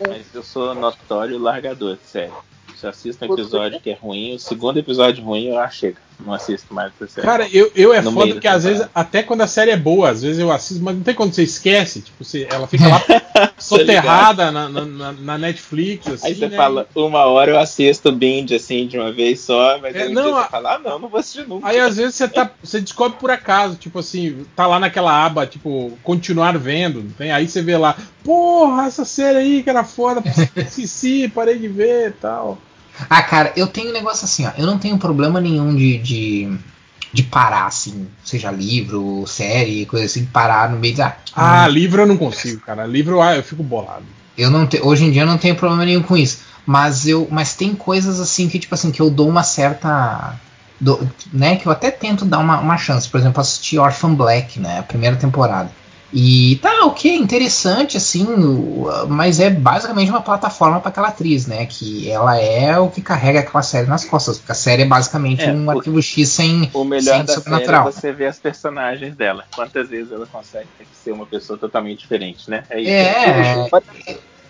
Mas 0.00 0.26
eu 0.34 0.42
sou 0.42 0.74
notório 0.74 1.38
largador, 1.38 1.98
sério. 2.04 2.34
Se 2.74 2.86
eu 2.86 2.90
assisto 2.90 3.24
um 3.24 3.32
episódio 3.32 3.80
que 3.80 3.90
é 3.90 3.94
ruim, 3.94 4.34
o 4.34 4.38
segundo 4.38 4.78
episódio 4.78 5.22
ruim 5.22 5.48
eu 5.48 5.58
acho 5.58 5.78
chega. 5.78 5.98
Não 6.24 6.34
assisto 6.34 6.72
mais 6.74 6.92
essa 7.00 7.10
série. 7.12 7.26
Cara, 7.26 7.48
eu, 7.52 7.70
eu 7.74 7.92
é 7.94 8.00
No 8.00 8.12
foda 8.12 8.38
que 8.40 8.46
às 8.48 8.64
vezes, 8.64 8.86
até 8.94 9.22
quando 9.22 9.40
a 9.42 9.46
série 9.46 9.70
é 9.70 9.76
boa, 9.76 10.10
às 10.10 10.22
vezes 10.22 10.38
eu 10.38 10.50
assisto, 10.52 10.82
mas 10.82 10.94
não 10.96 11.02
tem 11.02 11.14
quando 11.14 11.32
você 11.34 11.42
esquece. 11.42 12.02
Tipo, 12.02 12.24
você, 12.24 12.46
ela 12.50 12.66
fica 12.66 12.86
lá 12.88 13.02
soterrada 13.58 14.50
na, 14.50 14.68
na, 14.68 15.12
na- 15.12 15.38
Netflix, 15.38 16.06
assim. 16.08 16.26
Aí 16.26 16.34
você 16.34 16.48
né? 16.48 16.56
fala, 16.56 16.86
uma 16.94 17.24
hora 17.24 17.52
eu 17.52 17.58
assisto 17.58 18.12
binge 18.12 18.54
assim 18.54 18.86
de 18.86 18.98
uma 18.98 19.12
vez 19.12 19.40
só, 19.40 19.78
mas 19.78 19.94
É, 19.94 20.02
aí 20.02 20.08
um 20.10 20.12
não, 20.14 20.36
a- 20.36 20.44
você 20.44 20.50
fala, 20.50 20.74
ah 20.74 20.78
não, 20.78 20.98
não 20.98 21.08
vou 21.08 21.18
assistir 21.20 21.46
nunca. 21.48 21.66
Aí 21.68 21.78
às 21.78 21.96
vezes 21.96 22.14
você, 22.14 22.28
tá, 22.28 22.50
você 22.62 22.80
descobre 22.80 23.18
por 23.18 23.30
acaso, 23.30 23.76
tipo 23.76 23.98
assim, 23.98 24.44
tá 24.54 24.66
lá 24.66 24.78
naquela 24.78 25.24
aba, 25.24 25.46
tipo, 25.46 25.96
continuar 26.02 26.56
vendo, 26.58 27.02
não 27.02 27.10
tem? 27.10 27.30
Aí 27.32 27.48
você 27.48 27.62
vê 27.62 27.76
lá, 27.76 27.96
porra, 28.24 28.86
essa 28.86 29.04
série 29.04 29.38
aí 29.38 29.62
que 29.62 29.70
era 29.70 29.84
foda, 29.84 30.22
esqueci, 30.56 31.28
parei 31.28 31.58
de 31.58 31.68
ver 31.68 32.08
e 32.08 32.12
tal. 32.12 32.58
Ah, 33.08 33.22
cara, 33.22 33.52
eu 33.56 33.66
tenho 33.66 33.90
um 33.90 33.92
negócio 33.92 34.24
assim, 34.24 34.46
ó. 34.46 34.50
Eu 34.56 34.66
não 34.66 34.78
tenho 34.78 34.98
problema 34.98 35.40
nenhum 35.40 35.74
de, 35.74 35.98
de, 35.98 36.58
de 37.12 37.22
parar, 37.22 37.66
assim, 37.66 38.08
seja 38.24 38.50
livro, 38.50 39.24
série, 39.26 39.86
coisa 39.86 40.06
assim, 40.06 40.24
parar 40.26 40.70
no 40.70 40.78
meio 40.78 40.96
da. 40.96 41.16
Ah, 41.34 41.66
livro 41.68 42.02
eu 42.02 42.06
não 42.06 42.16
consigo, 42.16 42.60
cara. 42.60 42.86
Livro 42.86 43.20
ah, 43.20 43.36
eu 43.36 43.42
fico 43.42 43.62
bolado. 43.62 44.04
Eu 44.36 44.50
não 44.50 44.66
te, 44.66 44.80
hoje 44.80 45.04
em 45.04 45.10
dia 45.10 45.22
eu 45.22 45.26
não 45.26 45.38
tenho 45.38 45.54
problema 45.56 45.84
nenhum 45.84 46.02
com 46.02 46.16
isso. 46.16 46.40
Mas 46.66 47.06
eu, 47.06 47.26
mas 47.30 47.54
tem 47.54 47.74
coisas 47.74 48.20
assim 48.20 48.48
que 48.48 48.58
tipo 48.58 48.74
assim 48.74 48.90
que 48.90 49.00
eu 49.00 49.10
dou 49.10 49.28
uma 49.28 49.42
certa, 49.42 50.34
dou- 50.80 51.00
né, 51.32 51.56
que 51.56 51.66
eu 51.66 51.72
até 51.72 51.90
tento 51.90 52.24
dar 52.24 52.38
uma, 52.38 52.60
uma 52.60 52.76
chance. 52.78 53.08
Por 53.08 53.18
exemplo, 53.18 53.40
assisti 53.40 53.78
Orphan 53.78 54.14
Black, 54.14 54.60
né, 54.60 54.78
a 54.78 54.82
primeira 54.82 55.16
temporada. 55.16 55.70
E 56.12 56.58
tá 56.60 56.86
ok, 56.86 57.14
interessante 57.16 57.96
assim, 57.96 58.26
mas 59.08 59.38
é 59.38 59.48
basicamente 59.48 60.10
uma 60.10 60.20
plataforma 60.20 60.80
para 60.80 60.88
aquela 60.88 61.08
atriz, 61.08 61.46
né, 61.46 61.66
que 61.66 62.10
ela 62.10 62.36
é 62.36 62.76
o 62.78 62.88
que 62.90 63.00
carrega 63.00 63.40
aquela 63.40 63.62
série 63.62 63.86
nas 63.86 64.04
costas. 64.04 64.38
Porque 64.38 64.50
a 64.52 64.54
série 64.56 64.82
é 64.82 64.86
basicamente 64.86 65.42
É, 65.44 65.52
um 65.52 65.66
o- 65.66 65.70
arquivo 65.70 66.02
X 66.02 66.28
sem, 66.28 66.68
O 66.74 66.84
melhor 66.84 67.02
sem 67.02 67.24
da 67.24 67.26
série 67.26 67.32
é 67.32 67.42
sobrenatural. 67.42 67.84
você 67.84 68.12
ver 68.12 68.26
as 68.26 68.38
personagens 68.38 69.14
dela. 69.14 69.44
Quantas 69.54 69.88
vezes 69.88 70.10
ela 70.10 70.26
consegue 70.26 70.68
ser 70.92 71.12
uma 71.12 71.26
pessoa 71.26 71.58
totalmente 71.58 72.00
diferente, 72.00 72.50
né? 72.50 72.64
isso. 72.76 72.90
É, 72.90 73.68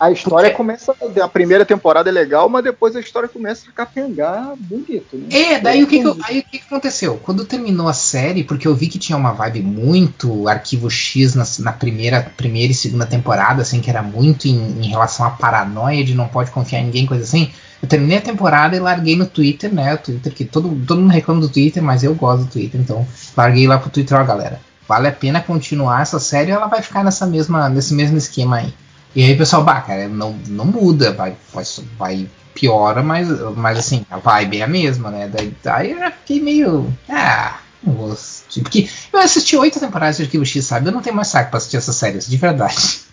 A 0.00 0.10
história 0.10 0.48
Porque- 0.48 0.56
começa. 0.56 0.94
A 1.22 1.28
primeira 1.28 1.64
temporada 1.66 2.08
é 2.08 2.12
legal, 2.12 2.48
mas 2.48 2.64
depois 2.64 2.96
a 2.96 3.00
história 3.00 3.28
começa 3.28 3.68
a 3.68 3.72
capengar 3.72 4.54
bonito, 4.56 5.14
né? 5.16 5.26
É, 5.30 5.60
daí 5.60 5.82
o 5.84 5.86
que 5.86 6.00
que, 6.00 6.06
eu- 6.06 6.16
aí 6.24 6.38
o 6.38 6.42
que 6.44 6.58
que 6.58 6.64
aconteceu? 6.66 7.20
Quando 7.22 7.44
terminou 7.44 7.86
a 7.86 7.92
série, 7.92 8.42
porque 8.42 8.66
eu 8.66 8.74
vi 8.74 8.86
que 8.86 8.98
tinha 8.98 9.18
uma 9.18 9.32
vibe 9.32 9.60
muito 9.60 10.48
arquivo 10.48 10.88
X 10.90 11.34
na, 11.34 11.44
na 11.58 11.72
primeira, 11.72 12.22
primeira 12.36 12.72
e 12.72 12.74
segunda 12.74 13.04
temporada, 13.04 13.60
assim, 13.60 13.80
que 13.80 13.90
era 13.90 14.02
muito 14.02 14.48
em, 14.48 14.56
em 14.80 14.88
relação 14.88 15.26
à 15.26 15.30
paranoia 15.30 16.02
de 16.02 16.14
não 16.14 16.26
pode 16.28 16.50
confiar 16.50 16.80
em 16.80 16.86
ninguém, 16.86 17.04
coisa 17.04 17.22
assim. 17.24 17.50
Eu 17.82 17.88
terminei 17.88 18.18
a 18.18 18.22
temporada 18.22 18.74
e 18.74 18.80
larguei 18.80 19.16
no 19.16 19.26
Twitter, 19.26 19.72
né? 19.72 19.94
O 19.94 19.98
Twitter 19.98 20.32
que 20.32 20.44
todo, 20.46 20.68
todo 20.86 21.00
mundo 21.00 21.10
reclama 21.12 21.40
do 21.42 21.48
Twitter, 21.48 21.82
mas 21.82 22.02
eu 22.02 22.14
gosto 22.14 22.44
do 22.44 22.50
Twitter, 22.50 22.80
então 22.80 23.06
larguei 23.36 23.66
lá 23.66 23.78
pro 23.78 23.90
Twitter, 23.90 24.18
ó, 24.18 24.24
galera. 24.24 24.60
Vale 24.88 25.08
a 25.08 25.12
pena 25.12 25.40
continuar 25.40 26.02
essa 26.02 26.18
série 26.18 26.50
ou 26.52 26.56
ela 26.58 26.66
vai 26.66 26.80
ficar 26.82 27.04
nessa 27.04 27.26
mesma, 27.26 27.68
nesse 27.68 27.92
mesmo 27.94 28.16
esquema 28.16 28.56
aí? 28.56 28.72
E 29.14 29.24
aí 29.24 29.36
pessoal, 29.36 29.64
bah, 29.64 29.80
cara, 29.80 30.08
não, 30.08 30.38
não 30.48 30.64
muda, 30.64 31.12
vai, 31.12 31.36
vai, 31.52 31.64
vai 31.98 32.28
piora, 32.54 33.02
mas, 33.02 33.28
mas 33.56 33.78
assim, 33.78 34.04
a 34.10 34.18
vibe 34.18 34.58
é 34.58 34.62
a 34.62 34.68
mesma, 34.68 35.10
né? 35.10 35.28
Daí, 35.28 35.54
daí 35.62 35.90
eu 35.92 35.98
já 35.98 36.10
fiquei 36.10 36.40
meio. 36.40 36.92
Ah, 37.08 37.58
não 37.82 37.94
vou. 37.94 38.18
Porque 38.62 38.88
eu 39.12 39.18
assisti 39.20 39.56
oito 39.56 39.80
temporadas 39.80 40.16
de 40.16 40.24
Arquivo 40.24 40.44
X, 40.44 40.64
sabe? 40.64 40.88
Eu 40.88 40.92
não 40.92 41.02
tenho 41.02 41.16
mais 41.16 41.28
saco 41.28 41.50
pra 41.50 41.58
assistir 41.58 41.76
essas 41.76 41.96
séries, 41.96 42.26
de 42.26 42.36
verdade. 42.36 43.00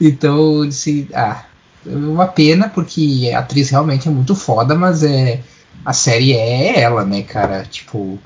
Então 0.00 0.62
eu 0.62 0.66
disse, 0.66 1.08
ah, 1.12 1.44
é 1.84 1.90
uma 1.90 2.28
pena, 2.28 2.68
porque 2.68 3.32
a 3.34 3.40
atriz 3.40 3.68
realmente 3.68 4.06
é 4.06 4.10
muito 4.12 4.32
foda, 4.36 4.76
mas 4.76 5.02
é. 5.02 5.40
A 5.84 5.92
série 5.92 6.32
é 6.32 6.80
ela, 6.80 7.04
né, 7.04 7.22
cara? 7.22 7.64
Tipo, 7.64 8.16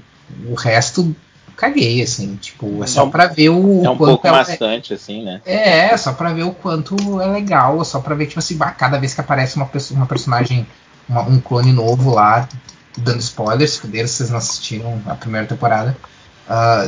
o 0.47 0.55
resto 0.55 1.17
caguei, 1.61 2.03
assim, 2.03 2.37
tipo, 2.37 2.83
é 2.83 2.87
só 2.87 3.07
pra 3.07 3.27
ver 3.27 3.51
o, 3.51 3.85
É 3.85 3.91
um 3.91 3.97
pouco 3.97 4.27
ela 4.27 4.39
é- 4.41 4.45
bastante, 4.45 4.95
assim, 4.95 5.23
né? 5.23 5.43
é, 5.45 5.95
só 5.97 6.13
pra 6.15 6.33
ver 6.33 6.45
o 6.45 6.53
quanto 6.53 7.21
é 7.21 7.27
legal, 7.27 7.85
só 7.85 8.01
pra 8.01 8.15
ver, 8.15 8.27
tipo 8.27 8.39
assim, 8.39 8.57
cada 8.79 8.99
vez 8.99 9.13
que 9.13 9.21
aparece 9.21 9.57
uma, 9.57 9.67
perso- 9.67 9.93
uma 9.95 10.07
personagem, 10.07 10.67
uma- 11.09 11.23
um 11.23 11.39
clone 11.39 11.73
novo 11.73 12.15
lá, 12.15 12.49
dando 12.97 13.21
spoilers, 13.21 13.77
fuderam 13.77 14.09
se 14.09 14.15
vocês 14.15 14.31
não 14.31 14.39
assistiram 14.39 15.01
a 15.07 15.15
primeira 15.15 15.47
temporada, 15.47 15.97
ah, 16.49 16.85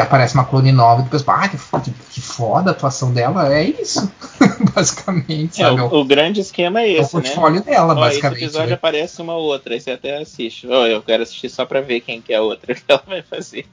aparece 0.00 0.34
uma 0.34 0.44
clone 0.44 0.72
nova 0.72 1.00
e 1.00 1.04
depois, 1.04 1.22
ah, 1.28 1.48
que, 1.48 1.58
que, 1.58 1.90
que 2.12 2.20
foda 2.20 2.70
a 2.70 2.72
atuação 2.72 3.12
dela, 3.12 3.52
é 3.52 3.64
isso, 3.64 4.10
basicamente, 4.74 5.60
É, 5.60 5.64
sabe? 5.66 5.80
o, 5.82 6.00
o 6.00 6.04
grande 6.04 6.40
esquema 6.40 6.80
é 6.80 6.96
É 6.96 7.00
o 7.00 7.02
esse, 7.02 7.16
né? 7.16 7.22
portfólio 7.22 7.62
dela, 7.62 7.88
Ó, 7.94 7.96
esse 7.96 8.00
basicamente. 8.00 8.42
episódio 8.44 8.68
né? 8.70 8.74
aparece 8.74 9.20
uma 9.20 9.34
outra, 9.34 9.74
aí 9.74 9.80
você 9.80 9.90
até 9.90 10.16
assiste. 10.16 10.66
Ó, 10.68 10.86
eu 10.86 11.02
quero 11.02 11.22
assistir 11.22 11.50
só 11.50 11.66
pra 11.66 11.80
ver 11.80 12.00
quem 12.00 12.22
que 12.22 12.32
é 12.32 12.36
a 12.36 12.42
outra 12.42 12.72
que 12.74 12.84
ela 12.88 13.02
vai 13.06 13.22
fazer. 13.22 13.66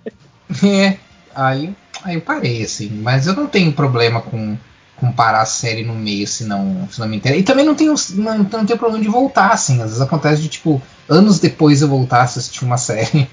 É, 0.64 0.98
aí, 1.36 1.76
aí 2.04 2.16
eu 2.16 2.22
parei, 2.22 2.64
assim. 2.64 2.90
Mas 2.90 3.28
eu 3.28 3.34
não 3.36 3.48
tenho 3.48 3.72
problema 3.74 4.22
com, 4.22 4.58
com 4.96 5.12
parar 5.12 5.42
a 5.42 5.46
série 5.46 5.84
no 5.84 5.94
meio 5.96 6.28
se 6.28 6.44
não, 6.46 6.88
se 6.92 7.00
não 7.00 7.08
me 7.08 7.18
interessa. 7.18 7.40
E 7.40 7.44
também 7.44 7.66
não 7.66 7.76
tenho, 7.76 7.94
não, 8.16 8.38
não 8.40 8.66
tenho 8.66 8.80
problema 8.80 9.04
de 9.04 9.10
voltar, 9.10 9.52
assim. 9.52 9.76
Às 9.82 9.90
vezes 9.90 10.02
acontece 10.02 10.42
de, 10.42 10.50
tipo, 10.50 10.82
anos 11.08 11.40
depois 11.40 11.82
eu 11.82 11.88
voltar 11.88 12.20
a 12.20 12.24
assistir 12.24 12.64
uma 12.66 12.78
série 12.80 13.30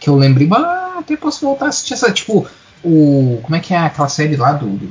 que 0.00 0.08
eu 0.08 0.16
lembrei, 0.16 0.48
ah, 0.52 0.96
até 0.98 1.16
posso 1.16 1.44
voltar 1.44 1.66
a 1.66 1.68
assistir 1.68 1.94
essa, 1.94 2.10
tipo, 2.12 2.46
o. 2.84 3.40
Como 3.42 3.56
é 3.56 3.60
que 3.60 3.72
é 3.74 3.78
aquela 3.78 4.08
série 4.08 4.36
lá 4.36 4.52
do. 4.52 4.66
Do, 4.68 4.90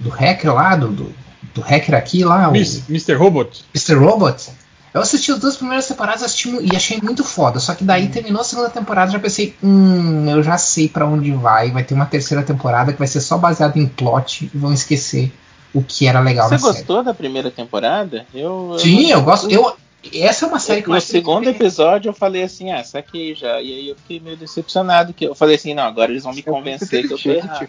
do 0.00 0.10
hacker 0.10 0.52
lá, 0.52 0.74
do, 0.74 0.88
do, 0.88 1.14
do 1.54 1.60
hacker 1.60 1.94
aqui 1.94 2.24
lá, 2.24 2.48
o. 2.48 2.52
Miss- 2.52 2.88
Mr. 2.88 3.14
Robot. 3.14 3.64
Mr. 3.74 3.94
Robot. 3.94 4.50
Eu 4.94 5.00
assisti 5.00 5.32
as 5.32 5.38
duas 5.38 5.56
primeiras 5.56 5.86
temporadas 5.88 6.22
assisti 6.22 6.50
e 6.60 6.76
achei 6.76 6.98
muito 7.02 7.24
foda. 7.24 7.58
Só 7.58 7.74
que 7.74 7.82
daí 7.82 8.08
terminou 8.08 8.42
a 8.42 8.44
segunda 8.44 8.68
temporada 8.68 9.10
e 9.10 9.12
já 9.14 9.18
pensei, 9.18 9.54
hum, 9.62 10.28
eu 10.28 10.42
já 10.42 10.58
sei 10.58 10.88
pra 10.88 11.06
onde 11.06 11.30
vai. 11.32 11.70
Vai 11.70 11.82
ter 11.82 11.94
uma 11.94 12.04
terceira 12.06 12.42
temporada 12.42 12.92
que 12.92 12.98
vai 12.98 13.08
ser 13.08 13.20
só 13.22 13.38
baseada 13.38 13.78
em 13.78 13.86
plot 13.86 14.50
e 14.52 14.58
vão 14.58 14.72
esquecer 14.72 15.32
o 15.72 15.82
que 15.82 16.06
era 16.06 16.20
legal 16.20 16.46
Você 16.48 16.54
na 16.54 16.60
série. 16.60 16.72
gostou 16.74 17.02
da 17.02 17.14
primeira 17.14 17.50
temporada? 17.50 18.26
Eu, 18.34 18.76
Sim, 18.78 19.10
eu 19.10 19.22
gosto. 19.22 19.50
Eu, 19.50 19.74
essa 20.14 20.44
é 20.44 20.48
uma 20.48 20.58
série 20.58 20.82
que 20.82 20.88
eu 20.88 20.92
No 20.92 20.98
acho 20.98 21.06
que- 21.06 21.12
segundo 21.12 21.48
episódio 21.48 22.10
eu 22.10 22.12
falei 22.12 22.42
assim, 22.42 22.70
ah, 22.70 22.78
essa 22.78 22.98
aqui 22.98 23.34
já. 23.34 23.62
E 23.62 23.72
aí 23.72 23.88
eu 23.88 23.96
fiquei 23.96 24.20
meio 24.20 24.36
decepcionado. 24.36 25.14
que 25.14 25.24
Eu 25.24 25.34
falei 25.34 25.54
assim, 25.56 25.72
não, 25.72 25.84
agora 25.84 26.10
eles 26.10 26.24
vão 26.24 26.34
me 26.34 26.42
convencer 26.42 27.06
que 27.08 27.14
eu 27.14 27.18
tô 27.18 27.30
errado. 27.30 27.66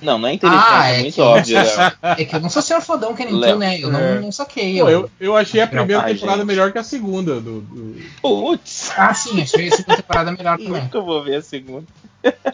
Não, 0.00 0.18
não 0.18 0.28
é 0.28 0.34
inteligente, 0.34 0.64
Ah, 0.70 0.88
é, 0.90 0.94
é 0.98 1.02
muito 1.02 1.14
que- 1.14 1.20
óbvio. 1.20 1.56
Léo. 1.58 1.92
É 2.18 2.24
que 2.24 2.36
eu 2.36 2.40
não 2.40 2.48
sou 2.48 2.62
senhor 2.62 2.80
fodão 2.80 3.14
que 3.14 3.24
nem 3.24 3.34
tu, 3.34 3.38
Léo, 3.40 3.58
né? 3.58 3.78
Eu 3.80 3.90
não, 3.90 4.00
é. 4.00 4.20
não 4.20 4.32
saquei. 4.32 4.78
Pô, 4.80 4.88
eu- 4.88 5.00
eu, 5.02 5.10
eu 5.20 5.36
achei 5.36 5.60
a 5.60 5.66
primeira 5.66 6.02
Ai, 6.02 6.14
temporada 6.14 6.38
gente. 6.38 6.46
melhor 6.46 6.72
que 6.72 6.78
a 6.78 6.82
segunda. 6.84 7.34
Do, 7.40 7.60
do- 7.60 7.96
Putz, 8.22 8.92
Ah, 8.96 9.12
sim, 9.12 9.42
achei 9.42 9.68
a 9.68 9.76
segunda 9.76 9.96
temporada 9.98 10.32
melhor 10.32 10.56
também. 10.62 10.82
nunca 10.82 11.00
vou 11.00 11.22
ver 11.22 11.36
a 11.36 11.42
segunda. 11.42 11.84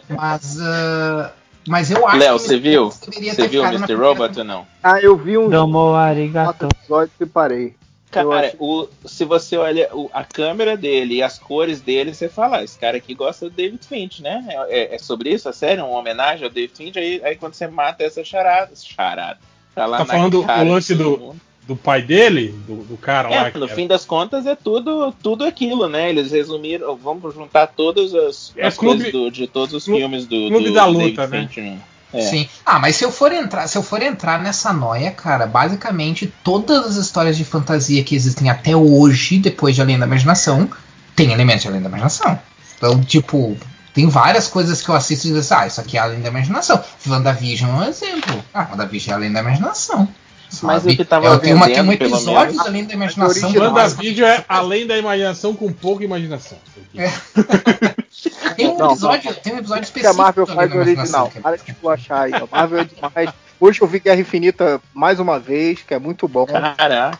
Mas, 0.09 0.57
ah, 0.59 1.31
mas 1.67 1.91
eu 1.91 2.07
acho 2.07 2.17
Léo, 2.17 2.37
que 2.37 2.41
você 2.43 2.57
viu? 2.59 2.89
Você 2.91 3.47
viu 3.47 3.63
Mr. 3.63 3.93
Robot 3.95 4.39
ou 4.39 4.45
não? 4.45 4.67
Ah, 4.83 4.99
eu 4.99 5.15
vi 5.15 5.37
uns 5.37 5.49
Domo 5.51 5.91
quatro 5.91 5.95
arigato. 5.97 6.65
episódios 6.65 7.15
e 7.19 7.25
parei. 7.25 7.75
Cara, 8.11 8.47
acho- 8.47 8.55
o- 8.59 8.89
se 9.05 9.23
você 9.23 9.55
olha 9.55 9.87
o- 9.93 10.09
a 10.13 10.23
câmera 10.23 10.75
dele 10.75 11.15
e 11.15 11.23
as 11.23 11.37
cores 11.37 11.79
dele, 11.81 12.13
você 12.13 12.27
fala, 12.27 12.57
ah, 12.57 12.63
esse 12.63 12.77
cara 12.77 12.97
aqui 12.97 13.13
gosta 13.13 13.49
do 13.49 13.55
David 13.55 13.85
Finch, 13.85 14.21
né? 14.21 14.43
É, 14.49 14.79
é- 14.79 14.95
é 14.95 14.97
sobre 14.97 15.29
isso, 15.31 15.47
a 15.47 15.53
série? 15.53 15.79
Uma 15.81 15.99
homenagem 15.99 16.43
ao 16.45 16.49
David 16.49 16.73
Finch? 16.75 16.97
Aí, 16.97 17.21
aí 17.23 17.35
quando 17.35 17.53
você 17.53 17.67
mata 17.67 18.03
essa 18.03 18.23
charada, 18.23 18.71
charada 18.75 19.39
tá 19.75 19.85
lá 19.85 19.97
Tá 19.99 20.05
na 20.05 20.13
falando 20.13 20.43
cara 20.43 20.63
o 20.67 20.71
lance 20.71 20.95
do- 20.95 21.11
mundo. 21.11 21.35
do 21.67 21.75
pai 21.75 22.01
dele, 22.01 22.47
do, 22.67 22.77
do 22.77 22.97
cara 22.97 23.29
lá. 23.29 23.47
É, 23.47 23.51
que 23.51 23.59
no 23.59 23.65
era- 23.67 23.75
fim 23.75 23.85
das 23.85 24.03
contas 24.05 24.47
é 24.47 24.55
tudo, 24.55 25.13
tudo 25.21 25.45
aquilo, 25.45 25.87
né? 25.87 26.09
Eles 26.09 26.31
resumiram, 26.31 26.95
vamos 26.97 27.31
juntar 27.35 27.67
todas 27.67 28.15
as, 28.15 28.51
É 28.57 28.65
as 28.65 28.75
clube- 28.75 29.03
coisas 29.03 29.11
do- 29.11 29.29
de 29.31 29.45
todos 29.45 29.75
os 29.75 29.83
clube- 29.85 29.99
filmes 29.99 30.25
do, 30.25 30.47
clube 30.47 30.65
do 30.69 30.73
da 30.73 30.85
David 30.87 31.09
luta, 31.09 31.27
né? 31.27 31.41
Finch. 31.47 31.61
né? 31.61 31.79
É. 32.13 32.21
Sim. 32.21 32.49
Ah, 32.65 32.79
mas 32.79 32.95
se 32.95 33.03
eu 33.05 33.11
for 33.11 33.31
entrar, 33.31 33.67
se 33.67 33.77
eu 33.77 33.83
for 33.83 34.01
entrar 34.01 34.41
nessa 34.41 34.73
noia, 34.73 35.11
cara, 35.11 35.45
basicamente 35.45 36.33
todas 36.43 36.85
as 36.85 36.95
histórias 36.95 37.37
de 37.37 37.45
fantasia 37.45 38.03
que 38.03 38.15
existem 38.15 38.49
até 38.49 38.75
hoje, 38.75 39.37
depois 39.37 39.75
de 39.75 39.81
Além 39.81 39.99
da 39.99 40.05
Imaginação, 40.05 40.69
tem 41.15 41.31
elementos 41.31 41.61
de 41.61 41.67
Além 41.67 41.81
da 41.81 41.89
Imaginação. 41.89 42.39
Então, 42.77 42.99
tipo, 43.01 43.57
tem 43.93 44.07
várias 44.07 44.47
coisas 44.47 44.81
que 44.81 44.89
eu 44.89 44.95
assisto 44.95 45.27
e 45.27 45.29
digo 45.29 45.39
assim, 45.39 45.53
ah, 45.53 45.67
isso 45.67 45.81
aqui 45.81 45.97
é 45.97 45.99
Além 45.99 46.21
da 46.21 46.29
Imaginação. 46.29 46.83
WandaVision 47.05 47.69
é 47.69 47.73
um 47.73 47.83
exemplo. 47.83 48.43
Ah, 48.53 48.67
WandaVision 48.71 49.11
é 49.11 49.15
Além 49.15 49.31
da 49.31 49.41
Imaginação. 49.41 50.07
Mas 50.63 50.83
o 50.85 50.87
que 50.89 51.05
tava 51.05 51.27
É, 51.27 51.37
tem, 51.37 51.53
uma, 51.53 51.67
tem 51.67 51.81
um 51.81 51.91
episódio 51.91 52.53
menos, 52.53 52.67
Além 52.67 52.83
da 52.85 52.93
Imaginação. 52.93 53.51
que 53.51 53.57
faz- 53.59 53.71
WandaVision 53.93 54.27
é 54.29 54.45
além 54.49 54.87
da 54.87 54.97
imaginação 54.97 55.53
com 55.55 55.71
pouca 55.71 56.03
imaginação. 56.03 56.57
É. 56.95 57.09
Tem 58.55 58.67
um 58.67 58.77
Não, 58.77 58.91
episódio, 58.91 59.33
tem 59.35 59.53
um 59.53 59.57
episódio 59.59 59.83
que 59.83 59.87
a 59.99 60.01
específico. 60.11 60.17
Marvel 60.21 60.45
do 60.45 60.53
faz 60.53 60.69
o 60.71 60.73
Imaginação, 60.75 61.21
original. 61.23 61.29
que 61.31 61.37
é- 61.37 61.41
Para 61.41 61.57
de 61.57 61.71
esculachar 61.71 62.21
aí. 62.23 62.33
A 62.33 62.45
Marvel 62.51 62.79
é 62.79 62.83
demais. 62.83 63.29
Hoje 63.59 63.81
eu 63.81 63.87
vi 63.87 63.99
Guerra 63.99 64.19
Infinita 64.19 64.81
mais 64.93 65.19
uma 65.19 65.39
vez, 65.39 65.79
que 65.81 65.93
é 65.93 65.99
muito 65.99 66.27
bom. 66.27 66.45
Caraca. 66.45 67.17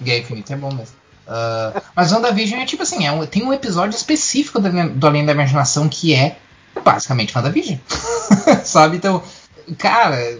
Guerra 0.00 0.18
Infinita 0.20 0.52
é 0.52 0.56
bom 0.56 0.68
mesmo. 0.72 0.94
Uh, 1.26 1.80
mas 1.96 2.12
WandaVision 2.12 2.60
é 2.60 2.64
tipo 2.66 2.82
assim, 2.84 3.06
é 3.06 3.10
um, 3.12 3.26
tem 3.26 3.42
um 3.42 3.52
episódio 3.52 3.96
específico 3.96 4.60
do, 4.60 4.70
do 4.90 5.06
Além 5.06 5.26
da 5.26 5.32
Imaginação 5.32 5.88
que 5.88 6.14
é 6.14 6.36
basicamente 6.84 7.36
WandaVision. 7.36 7.78
Sabe? 8.64 8.96
Então, 8.98 9.22
cara, 9.76 10.38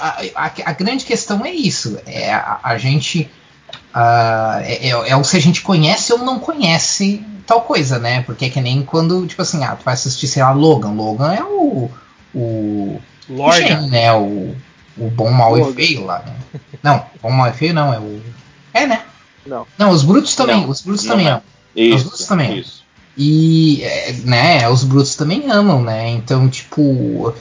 a, 0.00 0.22
a, 0.34 0.52
a, 0.64 0.72
grande 0.72 1.04
questão 1.04 1.44
é 1.44 1.50
isso. 1.50 1.98
É 2.06 2.32
a, 2.32 2.60
a 2.62 2.78
gente. 2.78 3.30
Uh, 3.94 4.60
é, 4.62 4.88
é, 4.88 5.16
o 5.16 5.24
se 5.24 5.36
a 5.36 5.40
gente 5.40 5.62
conhece 5.62 6.12
ou 6.12 6.18
não 6.18 6.38
conhece 6.38 7.24
tal 7.46 7.62
coisa, 7.62 7.98
né? 7.98 8.22
Porque 8.22 8.46
é 8.46 8.50
que 8.50 8.60
nem 8.60 8.82
quando, 8.82 9.26
tipo 9.26 9.40
assim, 9.42 9.64
ah, 9.64 9.74
tu 9.76 9.84
vai 9.84 9.94
assistir, 9.94 10.28
sei 10.28 10.42
lá, 10.42 10.52
Logan. 10.52 10.90
Logan 10.90 11.32
é 11.32 11.42
o. 11.42 11.90
O. 12.34 13.00
Lord. 13.28 13.88
né? 13.88 14.12
O, 14.12 14.54
o 14.96 15.10
bom, 15.10 15.30
mal 15.30 15.54
Logan. 15.54 15.70
e 15.70 15.74
feio 15.74 16.04
lá, 16.04 16.20
né? 16.20 16.60
Não, 16.82 17.04
bom, 17.22 17.30
mal 17.30 17.48
e 17.48 17.52
feio 17.52 17.74
não, 17.74 17.92
é 17.92 17.98
o. 17.98 18.22
É, 18.72 18.86
né? 18.86 19.02
Não. 19.46 19.66
Não, 19.78 19.90
os 19.90 20.02
brutos 20.02 20.34
também. 20.34 20.62
Não, 20.62 20.70
os 20.70 20.82
brutos 20.82 21.04
não 21.04 21.12
também 21.12 21.28
é. 21.28 21.40
Isso, 21.74 21.96
os 21.96 22.02
brutos 22.02 22.26
também. 22.26 22.58
Isso. 22.58 22.84
E, 23.20 23.82
né, 24.24 24.68
os 24.68 24.84
brutos 24.84 25.16
também 25.16 25.50
amam, 25.50 25.82
né? 25.82 26.08
Então, 26.10 26.48
tipo, 26.48 27.34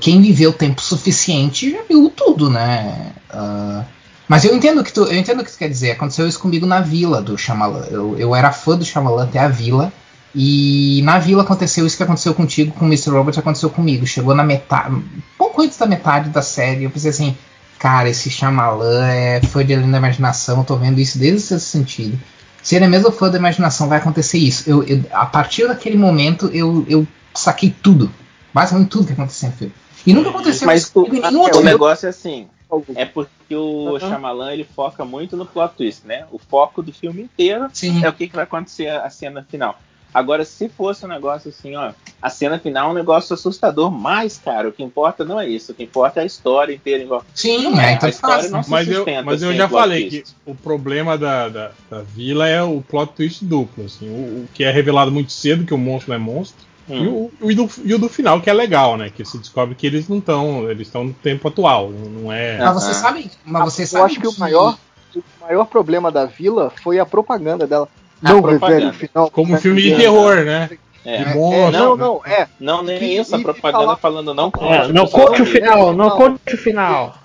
quem 0.00 0.20
viveu 0.20 0.52
tempo 0.52 0.82
suficiente 0.82 1.70
já 1.70 1.82
viu 1.88 2.10
tudo, 2.10 2.50
né? 2.50 3.12
Uh, 3.32 3.84
mas 4.26 4.44
eu 4.44 4.52
entendo 4.52 4.82
que 4.82 4.92
tu, 4.92 5.04
eu 5.04 5.16
entendo 5.16 5.42
o 5.42 5.44
que 5.44 5.52
tu 5.52 5.58
quer 5.58 5.68
dizer. 5.68 5.92
Aconteceu 5.92 6.26
isso 6.26 6.40
comigo 6.40 6.66
na 6.66 6.80
vila 6.80 7.22
do 7.22 7.38
Shyamalan. 7.38 7.86
Eu, 7.88 8.18
eu 8.18 8.34
era 8.34 8.50
fã 8.50 8.76
do 8.76 8.84
Shyamalan 8.84 9.22
até 9.22 9.38
a 9.38 9.46
vila. 9.46 9.92
E 10.34 11.00
na 11.04 11.20
vila 11.20 11.44
aconteceu 11.44 11.86
isso 11.86 11.96
que 11.96 12.02
aconteceu 12.02 12.34
contigo 12.34 12.72
com 12.72 12.84
o 12.84 12.88
Mr. 12.88 13.10
Robert, 13.10 13.38
aconteceu 13.38 13.70
comigo. 13.70 14.04
Chegou 14.04 14.34
na 14.34 14.42
metade, 14.42 14.96
pouco 15.38 15.62
antes 15.62 15.78
da 15.78 15.86
metade 15.86 16.30
da 16.30 16.42
série, 16.42 16.82
eu 16.82 16.90
pensei 16.90 17.10
assim, 17.10 17.36
cara, 17.78 18.10
esse 18.10 18.28
Shyamalan 18.28 19.06
é 19.06 19.40
fã 19.40 19.64
de 19.64 19.72
Além 19.72 19.90
da 19.90 19.98
Imaginação, 19.98 20.58
eu 20.58 20.64
tô 20.64 20.76
vendo 20.76 20.98
isso 20.98 21.16
desde 21.16 21.54
esse 21.54 21.60
sentido 21.60 22.18
se 22.66 22.74
ele 22.74 22.84
é 22.84 22.88
mesmo 22.88 23.12
fã 23.12 23.30
da 23.30 23.38
imaginação, 23.38 23.88
vai 23.88 23.98
acontecer 23.98 24.38
isso. 24.38 24.68
Eu, 24.68 24.82
eu, 24.82 25.00
a 25.12 25.24
partir 25.24 25.68
daquele 25.68 25.96
momento, 25.96 26.50
eu, 26.52 26.84
eu 26.88 27.06
saquei 27.32 27.72
tudo. 27.80 28.12
Basicamente 28.52 28.88
tudo 28.88 29.06
que 29.06 29.12
aconteceu 29.12 29.50
no 29.50 29.54
filme. 29.54 29.74
E 30.04 30.12
nunca 30.12 30.30
aconteceu 30.30 30.66
Mas 30.66 30.82
isso 30.82 30.90
o, 31.00 31.06
em 31.06 31.20
nenhum 31.20 31.42
outro 31.42 31.60
O 31.60 31.62
negócio 31.62 32.06
é 32.06 32.10
assim. 32.10 32.48
É 32.96 33.04
porque 33.04 33.54
o 33.54 33.92
uhum. 33.92 34.00
Shyamalan 34.00 34.52
ele 34.52 34.64
foca 34.64 35.04
muito 35.04 35.36
no 35.36 35.46
plot 35.46 35.76
twist, 35.76 36.04
né? 36.04 36.26
O 36.32 36.40
foco 36.40 36.82
do 36.82 36.92
filme 36.92 37.22
inteiro 37.22 37.68
Sim. 37.72 38.04
é 38.04 38.08
o 38.08 38.12
que, 38.12 38.26
que 38.26 38.34
vai 38.34 38.42
acontecer 38.42 38.88
a 38.88 39.08
cena 39.10 39.46
final. 39.48 39.78
Agora, 40.16 40.46
se 40.46 40.66
fosse 40.70 41.04
um 41.04 41.08
negócio 41.08 41.50
assim, 41.50 41.76
ó, 41.76 41.92
a 42.22 42.30
cena 42.30 42.58
final 42.58 42.88
é 42.88 42.90
um 42.90 42.94
negócio 42.94 43.34
assustador, 43.34 43.90
mas, 43.90 44.38
cara, 44.38 44.66
o 44.66 44.72
que 44.72 44.82
importa 44.82 45.26
não 45.26 45.38
é 45.38 45.46
isso, 45.46 45.72
o 45.72 45.74
que 45.74 45.82
importa 45.82 46.20
é 46.20 46.22
a 46.22 46.26
história 46.26 46.72
inteira. 46.72 47.02
Igual. 47.02 47.22
Sim, 47.34 47.78
é, 47.78 47.92
então 47.92 48.06
a 48.06 48.08
história 48.08 48.48
não 48.48 48.62
se 48.62 48.70
mas 48.70 48.88
eu, 48.88 49.04
mas 49.22 49.42
eu 49.42 49.52
já 49.52 49.68
falei 49.68 50.08
twist. 50.08 50.34
que 50.34 50.50
o 50.50 50.54
problema 50.54 51.18
da, 51.18 51.50
da, 51.50 51.70
da, 51.90 52.00
vila 52.00 52.48
é 52.48 52.62
o 52.62 52.80
plot 52.80 53.12
twist 53.12 53.44
duplo, 53.44 53.84
assim, 53.84 54.08
o, 54.08 54.44
o, 54.44 54.48
que 54.54 54.64
é 54.64 54.70
revelado 54.70 55.12
muito 55.12 55.32
cedo, 55.32 55.66
que 55.66 55.74
o 55.74 55.78
monstro 55.78 56.08
não 56.08 56.16
é 56.16 56.18
monstro. 56.18 56.64
Hum. 56.88 56.94
E, 57.04 57.08
o, 57.08 57.32
o, 57.42 57.50
e, 57.50 57.54
do, 57.54 57.70
e 57.84 57.94
o 57.94 57.98
do 57.98 58.08
final, 58.08 58.40
que 58.40 58.48
é 58.48 58.54
legal, 58.54 58.96
né? 58.96 59.12
Que 59.14 59.22
se 59.22 59.36
descobre 59.36 59.74
que 59.74 59.86
eles 59.86 60.08
não 60.08 60.16
estão. 60.16 60.70
Eles 60.70 60.88
estão 60.88 61.04
no 61.04 61.12
tempo 61.12 61.46
atual. 61.46 61.90
Não 61.90 62.32
é. 62.32 62.56
Mas 62.56 62.72
você 62.72 62.94
sabe. 62.94 63.30
Mas 63.44 63.64
você 63.64 63.82
eu 63.82 63.86
sabe 63.86 64.04
acho 64.06 64.14
que, 64.14 64.20
que, 64.22 64.28
o 64.28 64.40
maior. 64.40 64.78
O 65.14 65.22
maior 65.42 65.66
problema 65.66 66.10
da 66.10 66.24
vila 66.24 66.72
foi 66.82 66.98
a 66.98 67.04
propaganda 67.04 67.66
dela. 67.66 67.86
Não 68.20 68.40
revele 68.40 68.86
o 68.86 68.92
final. 68.92 69.30
Como 69.30 69.56
filme 69.58 69.82
de 69.82 69.96
terror, 69.96 70.36
né? 70.44 70.70
É. 71.04 71.22
É, 71.22 71.34
não, 71.70 71.96
não, 71.96 72.20
é. 72.26 72.48
Não, 72.58 72.82
nem 72.82 73.00
e, 73.00 73.18
isso, 73.18 73.36
a 73.36 73.38
propaganda 73.38 73.84
falar... 73.84 73.96
falando 73.96 74.34
não 74.34 74.50
conte. 74.50 74.72
É, 74.72 74.92
não 74.92 75.06
conte 75.06 75.42
o 75.42 75.46
final, 75.46 75.94
não 75.94 76.10
conte 76.10 76.54
o 76.54 76.58
final. 76.58 77.16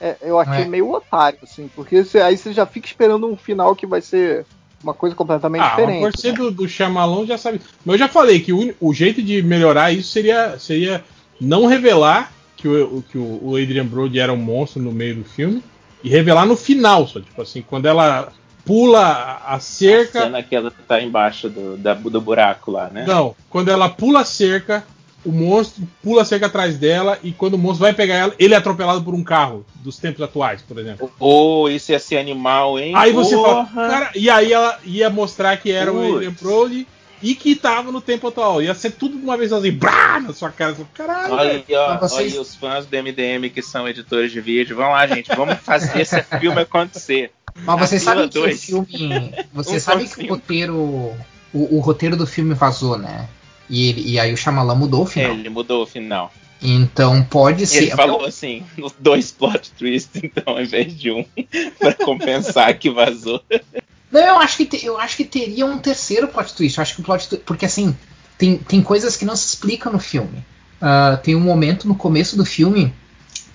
É, 0.00 0.16
eu 0.22 0.40
achei 0.40 0.64
é. 0.64 0.68
meio 0.68 0.92
otário, 0.92 1.38
assim, 1.44 1.70
porque 1.76 2.02
você, 2.02 2.20
aí 2.20 2.36
você 2.36 2.52
já 2.52 2.66
fica 2.66 2.88
esperando 2.88 3.28
um 3.28 3.36
final 3.36 3.76
que 3.76 3.86
vai 3.86 4.00
ser 4.00 4.44
uma 4.82 4.92
coisa 4.92 5.14
completamente 5.14 5.62
ah, 5.62 5.68
diferente. 5.68 6.00
Por 6.00 6.18
ser 6.18 6.32
né? 6.32 6.38
do, 6.38 6.50
do 6.50 6.68
Shyamalan 6.68 7.24
já 7.24 7.38
sabe. 7.38 7.60
Mas 7.84 7.94
eu 7.94 7.98
já 8.00 8.08
falei 8.08 8.40
que 8.40 8.52
o, 8.52 8.74
o, 8.80 8.92
jeito 8.92 9.22
de 9.22 9.40
melhorar 9.40 9.92
isso 9.92 10.10
seria, 10.10 10.58
seria 10.58 11.04
não 11.40 11.66
revelar 11.66 12.32
que 12.56 12.66
o, 12.66 13.04
que 13.08 13.16
o 13.16 13.56
Adrian 13.56 13.86
Brody 13.86 14.18
era 14.18 14.32
um 14.32 14.36
monstro 14.36 14.82
no 14.82 14.90
meio 14.90 15.16
do 15.16 15.24
filme 15.24 15.62
e 16.02 16.08
revelar 16.08 16.44
no 16.44 16.56
final, 16.56 17.06
só 17.06 17.20
tipo 17.20 17.40
assim, 17.40 17.62
quando 17.62 17.86
ela 17.86 18.32
pula 18.64 19.42
a 19.46 19.58
cerca. 19.60 20.20
A 20.20 20.22
cena 20.24 20.42
que 20.42 20.54
ela 20.54 20.72
tá 20.86 21.00
embaixo 21.00 21.48
do, 21.48 21.76
da, 21.76 21.94
do 21.94 22.20
buraco 22.20 22.70
lá, 22.70 22.88
né? 22.88 23.04
Não, 23.06 23.34
quando 23.48 23.70
ela 23.70 23.88
pula 23.88 24.20
a 24.20 24.24
cerca, 24.24 24.84
o 25.24 25.30
monstro 25.30 25.82
pula 26.02 26.22
a 26.22 26.24
cerca 26.24 26.46
atrás 26.46 26.76
dela 26.76 27.18
e 27.22 27.32
quando 27.32 27.54
o 27.54 27.58
monstro 27.58 27.84
vai 27.84 27.92
pegar 27.92 28.16
ela, 28.16 28.34
ele 28.38 28.54
é 28.54 28.56
atropelado 28.56 29.02
por 29.02 29.14
um 29.14 29.22
carro 29.22 29.64
dos 29.76 29.98
tempos 29.98 30.22
atuais, 30.22 30.62
por 30.62 30.78
exemplo. 30.78 31.12
Ou 31.18 31.64
oh, 31.64 31.68
isso 31.68 31.92
ia 31.92 31.98
ser 31.98 32.18
animal, 32.18 32.78
hein? 32.78 32.92
Aí 32.96 33.12
você 33.12 33.36
Porra. 33.36 33.66
fala, 33.66 33.88
cara, 33.88 34.10
e 34.14 34.28
aí 34.28 34.52
ela 34.52 34.78
ia 34.84 35.10
mostrar 35.10 35.56
que 35.56 35.70
era 35.70 35.92
Putz. 35.92 36.04
o 36.04 36.16
Adrian 36.16 36.34
Brody 36.40 36.86
e 37.22 37.36
que 37.36 37.54
tava 37.54 37.92
no 37.92 38.00
tempo 38.00 38.26
atual. 38.26 38.60
Ia 38.60 38.74
ser 38.74 38.90
tudo 38.92 39.16
de 39.16 39.22
uma 39.22 39.36
vez 39.36 39.52
assim, 39.52 39.70
brá, 39.70 40.20
na 40.20 40.32
sua 40.32 40.50
cara. 40.50 40.74
Caralho. 40.92 41.34
Olha, 41.34 41.64
ó, 41.70 41.98
vocês... 41.98 42.32
olha 42.32 42.42
os 42.42 42.54
fãs 42.56 42.84
do 42.84 42.96
MDM 42.96 43.48
que 43.48 43.62
são 43.62 43.88
editores 43.88 44.32
de 44.32 44.40
vídeo. 44.40 44.74
Vamos 44.74 44.92
lá, 44.92 45.06
gente, 45.06 45.34
vamos 45.34 45.56
fazer 45.62 46.00
esse 46.00 46.20
filme 46.40 46.60
acontecer. 46.60 47.30
Mas 47.54 47.80
você 47.80 47.98
sabe 47.98 48.28
que 48.28 48.34
dois. 48.34 48.68
o 48.68 48.84
filme. 48.84 49.34
Você 49.52 49.76
um 49.76 49.80
sabe 49.80 50.08
que 50.08 50.24
o 50.24 50.28
roteiro. 50.28 50.74
O, 50.74 51.16
o, 51.52 51.80
roteiro 51.80 52.16
do 52.16 52.26
filme 52.26 52.54
vazou, 52.54 52.96
né? 52.96 53.28
E, 53.68 53.88
ele, 53.88 54.10
e 54.12 54.18
aí 54.18 54.32
o 54.32 54.36
Shyamalan 54.36 54.74
mudou 54.74 55.02
o 55.02 55.06
final. 55.06 55.32
Ele 55.32 55.48
mudou 55.48 55.82
o 55.82 55.86
final. 55.86 56.32
Então 56.62 57.22
pode 57.24 57.66
ser. 57.66 57.84
Ele 57.84 57.90
falou 57.90 58.24
assim, 58.24 58.64
dois 58.98 59.30
plot 59.30 59.70
twists, 59.72 60.22
então, 60.22 60.54
ao 60.54 60.62
invés 60.62 60.96
de 60.96 61.10
um, 61.10 61.24
para 61.78 61.92
compensar 61.94 62.78
que 62.78 62.88
vazou. 62.88 63.42
Não, 64.10 64.20
eu 64.20 64.38
acho 64.38 64.56
que, 64.58 64.66
te, 64.66 64.84
eu 64.84 64.98
acho 64.98 65.16
que 65.16 65.24
teria 65.24 65.66
um 65.66 65.78
terceiro 65.78 66.28
plot 66.28 66.54
twist. 66.54 66.78
Eu 66.78 66.82
acho 66.82 66.94
que 66.94 67.00
o 67.00 67.04
plot 67.04 67.28
twist, 67.28 67.44
Porque 67.44 67.66
assim, 67.66 67.96
tem, 68.38 68.56
tem 68.56 68.82
coisas 68.82 69.16
que 69.16 69.24
não 69.24 69.34
se 69.36 69.46
explicam 69.46 69.92
no 69.92 69.98
filme. 69.98 70.44
Uh, 70.80 71.16
tem 71.22 71.34
um 71.34 71.40
momento 71.40 71.86
no 71.86 71.94
começo 71.94 72.36
do 72.36 72.44
filme 72.44 72.92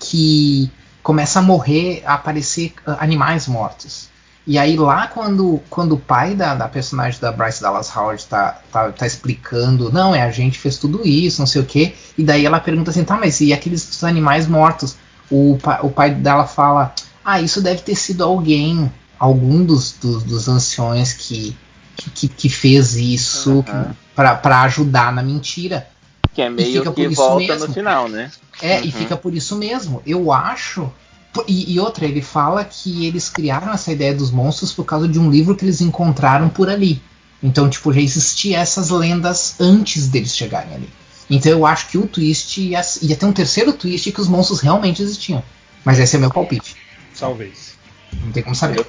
que 0.00 0.70
começa 1.08 1.38
a 1.38 1.42
morrer, 1.42 2.02
a 2.04 2.12
aparecer 2.12 2.74
uh, 2.86 2.90
animais 3.00 3.48
mortos. 3.48 4.10
E 4.46 4.58
aí 4.58 4.76
lá 4.76 5.06
quando, 5.06 5.58
quando 5.70 5.94
o 5.94 5.98
pai 5.98 6.34
da, 6.34 6.54
da 6.54 6.68
personagem 6.68 7.18
da 7.18 7.32
Bryce 7.32 7.62
Dallas 7.62 7.90
Howard 7.96 8.26
tá, 8.26 8.60
tá, 8.70 8.92
tá, 8.92 9.06
explicando, 9.06 9.90
não, 9.90 10.14
é 10.14 10.20
a 10.20 10.30
gente 10.30 10.58
fez 10.58 10.76
tudo 10.76 11.00
isso, 11.08 11.40
não 11.40 11.46
sei 11.46 11.62
o 11.62 11.64
que, 11.64 11.94
e 12.18 12.22
daí 12.22 12.44
ela 12.44 12.60
pergunta 12.60 12.90
assim, 12.90 13.04
tá, 13.04 13.16
mas 13.16 13.40
e 13.40 13.54
aqueles 13.54 14.04
animais 14.04 14.46
mortos? 14.46 14.96
O, 15.30 15.56
o 15.82 15.90
pai 15.90 16.10
dela 16.10 16.46
fala, 16.46 16.94
ah, 17.24 17.40
isso 17.40 17.62
deve 17.62 17.80
ter 17.80 17.94
sido 17.94 18.22
alguém, 18.22 18.92
algum 19.18 19.64
dos, 19.64 19.92
dos, 19.92 20.22
dos 20.22 20.46
anciões 20.46 21.14
que, 21.14 21.56
que, 22.14 22.28
que 22.28 22.50
fez 22.50 22.96
isso 22.96 23.64
uhum. 23.66 23.94
para 24.14 24.60
ajudar 24.60 25.10
na 25.10 25.22
mentira. 25.22 25.88
Que 26.34 26.42
é 26.42 26.50
meio 26.50 26.92
que 26.92 27.08
volta 27.08 27.54
mesmo. 27.54 27.66
no 27.66 27.72
final, 27.72 28.08
né? 28.10 28.30
É, 28.60 28.78
uhum. 28.78 28.84
e 28.84 28.92
fica 28.92 29.16
por 29.16 29.34
isso 29.34 29.56
mesmo. 29.56 30.02
Eu 30.06 30.32
acho. 30.32 30.90
E, 31.46 31.74
e, 31.74 31.78
outra, 31.78 32.04
ele 32.04 32.22
fala 32.22 32.64
que 32.64 33.06
eles 33.06 33.28
criaram 33.28 33.72
essa 33.72 33.92
ideia 33.92 34.14
dos 34.14 34.30
monstros 34.30 34.72
por 34.72 34.84
causa 34.84 35.06
de 35.06 35.18
um 35.18 35.30
livro 35.30 35.54
que 35.54 35.64
eles 35.64 35.80
encontraram 35.80 36.48
por 36.48 36.68
ali. 36.68 37.00
Então, 37.42 37.68
tipo, 37.70 37.92
já 37.92 38.00
existia 38.00 38.58
essas 38.58 38.90
lendas 38.90 39.54
antes 39.60 40.08
deles 40.08 40.34
chegarem 40.34 40.74
ali. 40.74 40.88
Então 41.30 41.52
eu 41.52 41.66
acho 41.66 41.88
que 41.88 41.98
o 41.98 42.06
twist 42.06 42.60
ia, 42.60 42.80
ia 43.02 43.16
ter 43.16 43.26
um 43.26 43.32
terceiro 43.32 43.72
twist 43.72 44.10
que 44.10 44.20
os 44.20 44.28
monstros 44.28 44.60
realmente 44.60 45.02
existiam. 45.02 45.42
Mas 45.84 45.98
esse 45.98 46.16
é 46.16 46.18
meu 46.18 46.30
palpite. 46.30 46.76
Talvez. 47.18 47.76
Não 48.24 48.32
tem 48.32 48.42
como 48.42 48.54
saber. 48.54 48.78
Eu, 48.78 48.86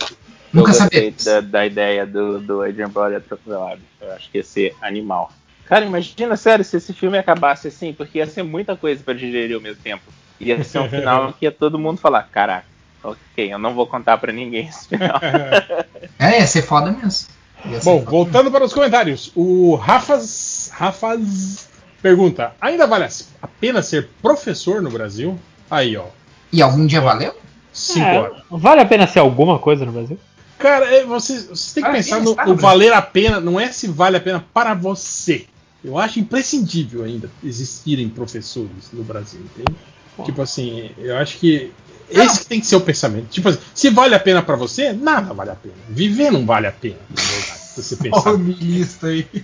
Nunca 0.52 0.74
saber. 0.74 1.14
Da, 1.24 1.42
da, 1.42 1.66
ideia 1.66 2.08
do, 2.08 2.40
do 2.40 2.62
Adrian 2.62 2.90
Brody 2.90 3.16
atropelado. 3.16 3.82
Eu 4.02 4.12
acho 4.14 4.32
que 4.32 4.38
ia 4.38 4.44
ser 4.44 4.76
animal. 4.82 5.32
Cara, 5.70 5.86
imagina, 5.86 6.36
sério, 6.36 6.66
se 6.66 6.78
esse 6.78 6.92
filme 6.94 7.16
acabasse 7.16 7.68
assim, 7.68 7.94
porque 7.94 8.18
ia 8.18 8.26
ser 8.26 8.42
muita 8.42 8.76
coisa 8.76 9.04
para 9.04 9.14
digerir 9.14 9.56
ao 9.56 9.62
mesmo 9.62 9.80
tempo. 9.84 10.04
Ia 10.40 10.64
ser 10.64 10.80
um 10.80 10.90
final 10.90 11.32
que 11.38 11.46
ia 11.46 11.52
todo 11.52 11.78
mundo 11.78 12.00
falar, 12.00 12.24
caraca, 12.24 12.66
ok, 13.04 13.54
eu 13.54 13.60
não 13.60 13.76
vou 13.76 13.86
contar 13.86 14.18
para 14.18 14.34
ninguém 14.34 14.68
esse 14.68 14.88
final. 14.88 15.22
é, 16.18 16.40
ia 16.40 16.48
ser 16.48 16.64
foda 16.64 16.92
mesmo. 16.92 17.28
Bom, 17.84 18.00
voltando 18.00 18.50
para 18.50 18.64
os 18.64 18.74
comentários. 18.74 19.32
O 19.36 19.76
Rafas, 19.76 20.72
Rafas 20.74 21.70
pergunta: 22.02 22.54
ainda 22.60 22.88
vale 22.88 23.06
a 23.42 23.48
pena 23.48 23.84
ser 23.84 24.10
professor 24.24 24.82
no 24.82 24.90
Brasil? 24.90 25.38
Aí, 25.70 25.96
ó. 25.96 26.06
E 26.52 26.64
algum 26.64 26.88
dia 26.88 27.02
valeu? 27.02 27.36
Cinco 27.72 28.08
é, 28.08 28.20
horas. 28.20 28.42
Vale 28.50 28.82
a 28.82 28.86
pena 28.86 29.06
ser 29.06 29.20
alguma 29.20 29.60
coisa 29.60 29.86
no 29.86 29.92
Brasil? 29.92 30.18
Cara, 30.58 30.86
é, 30.86 31.06
vocês, 31.06 31.46
vocês 31.46 31.74
têm 31.74 31.84
que 31.84 31.92
pensar 31.92 32.22
no, 32.22 32.36
no 32.36 32.56
valer 32.56 32.92
a 32.92 33.02
pena, 33.02 33.40
não 33.40 33.60
é 33.60 33.72
se 33.72 33.88
vale 33.88 34.18
a 34.18 34.22
pena 34.22 34.44
para 34.54 34.74
você. 34.74 35.46
Eu 35.84 35.98
acho 35.98 36.20
imprescindível 36.20 37.04
ainda 37.04 37.30
existirem 37.44 38.10
professores 38.10 38.92
no 38.92 39.04
Brasil, 39.04 39.40
entende? 39.40 39.76
Bom. 40.18 40.26
Tipo 40.26 40.42
assim, 40.42 40.92
eu 40.98 41.18
acho 41.18 41.38
que 41.38 41.72
esse 42.10 42.40
que 42.40 42.46
tem 42.48 42.60
que 42.60 42.66
ser 42.66 42.76
o 42.76 42.82
pensamento. 42.82 43.28
Tipo 43.30 43.50
assim, 43.50 43.60
se 43.74 43.90
vale 43.90 44.16
a 44.16 44.20
pena 44.20 44.42
para 44.42 44.56
você, 44.56 44.92
nada 44.92 45.34
vale 45.34 45.52
a 45.52 45.56
pena. 45.56 45.76
Viver 45.88 46.32
não 46.32 46.46
vale 46.46 46.68
a 46.68 46.72
pena, 46.72 46.98
na 47.10 47.22
verdade, 47.22 47.60
se 47.60 47.84
você 47.84 47.96
pensar. 47.96 48.32
Olha 48.32 48.56
aí. 49.04 49.28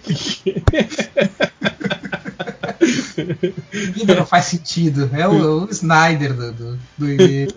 Vida 3.93 4.15
não 4.15 4.25
faz 4.25 4.45
sentido. 4.45 5.09
É 5.13 5.27
o, 5.27 5.65
o 5.65 5.69
Snyder 5.69 6.33
do, 6.33 6.51
do, 6.51 6.79
do 6.97 7.11
e-mail. 7.11 7.53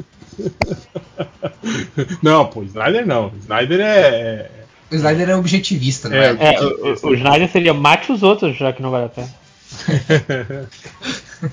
Não, 2.22 2.46
pô, 2.46 2.62
Snyder 2.62 3.06
não. 3.06 3.32
Snyder 3.40 3.80
é, 3.80 4.50
O 4.90 4.94
Snyder 4.94 5.28
é 5.30 5.36
objetivista, 5.36 6.08
É, 6.08 6.32
né? 6.32 6.54
É, 6.54 6.60
o, 6.62 7.08
o 7.08 7.14
Snyder 7.14 7.50
seria 7.50 7.74
mate 7.74 8.10
os 8.10 8.22
outros, 8.22 8.56
já 8.56 8.72
que 8.72 8.80
não 8.82 8.90
vale 8.90 9.06
a 9.06 9.08
pena. 9.08 9.28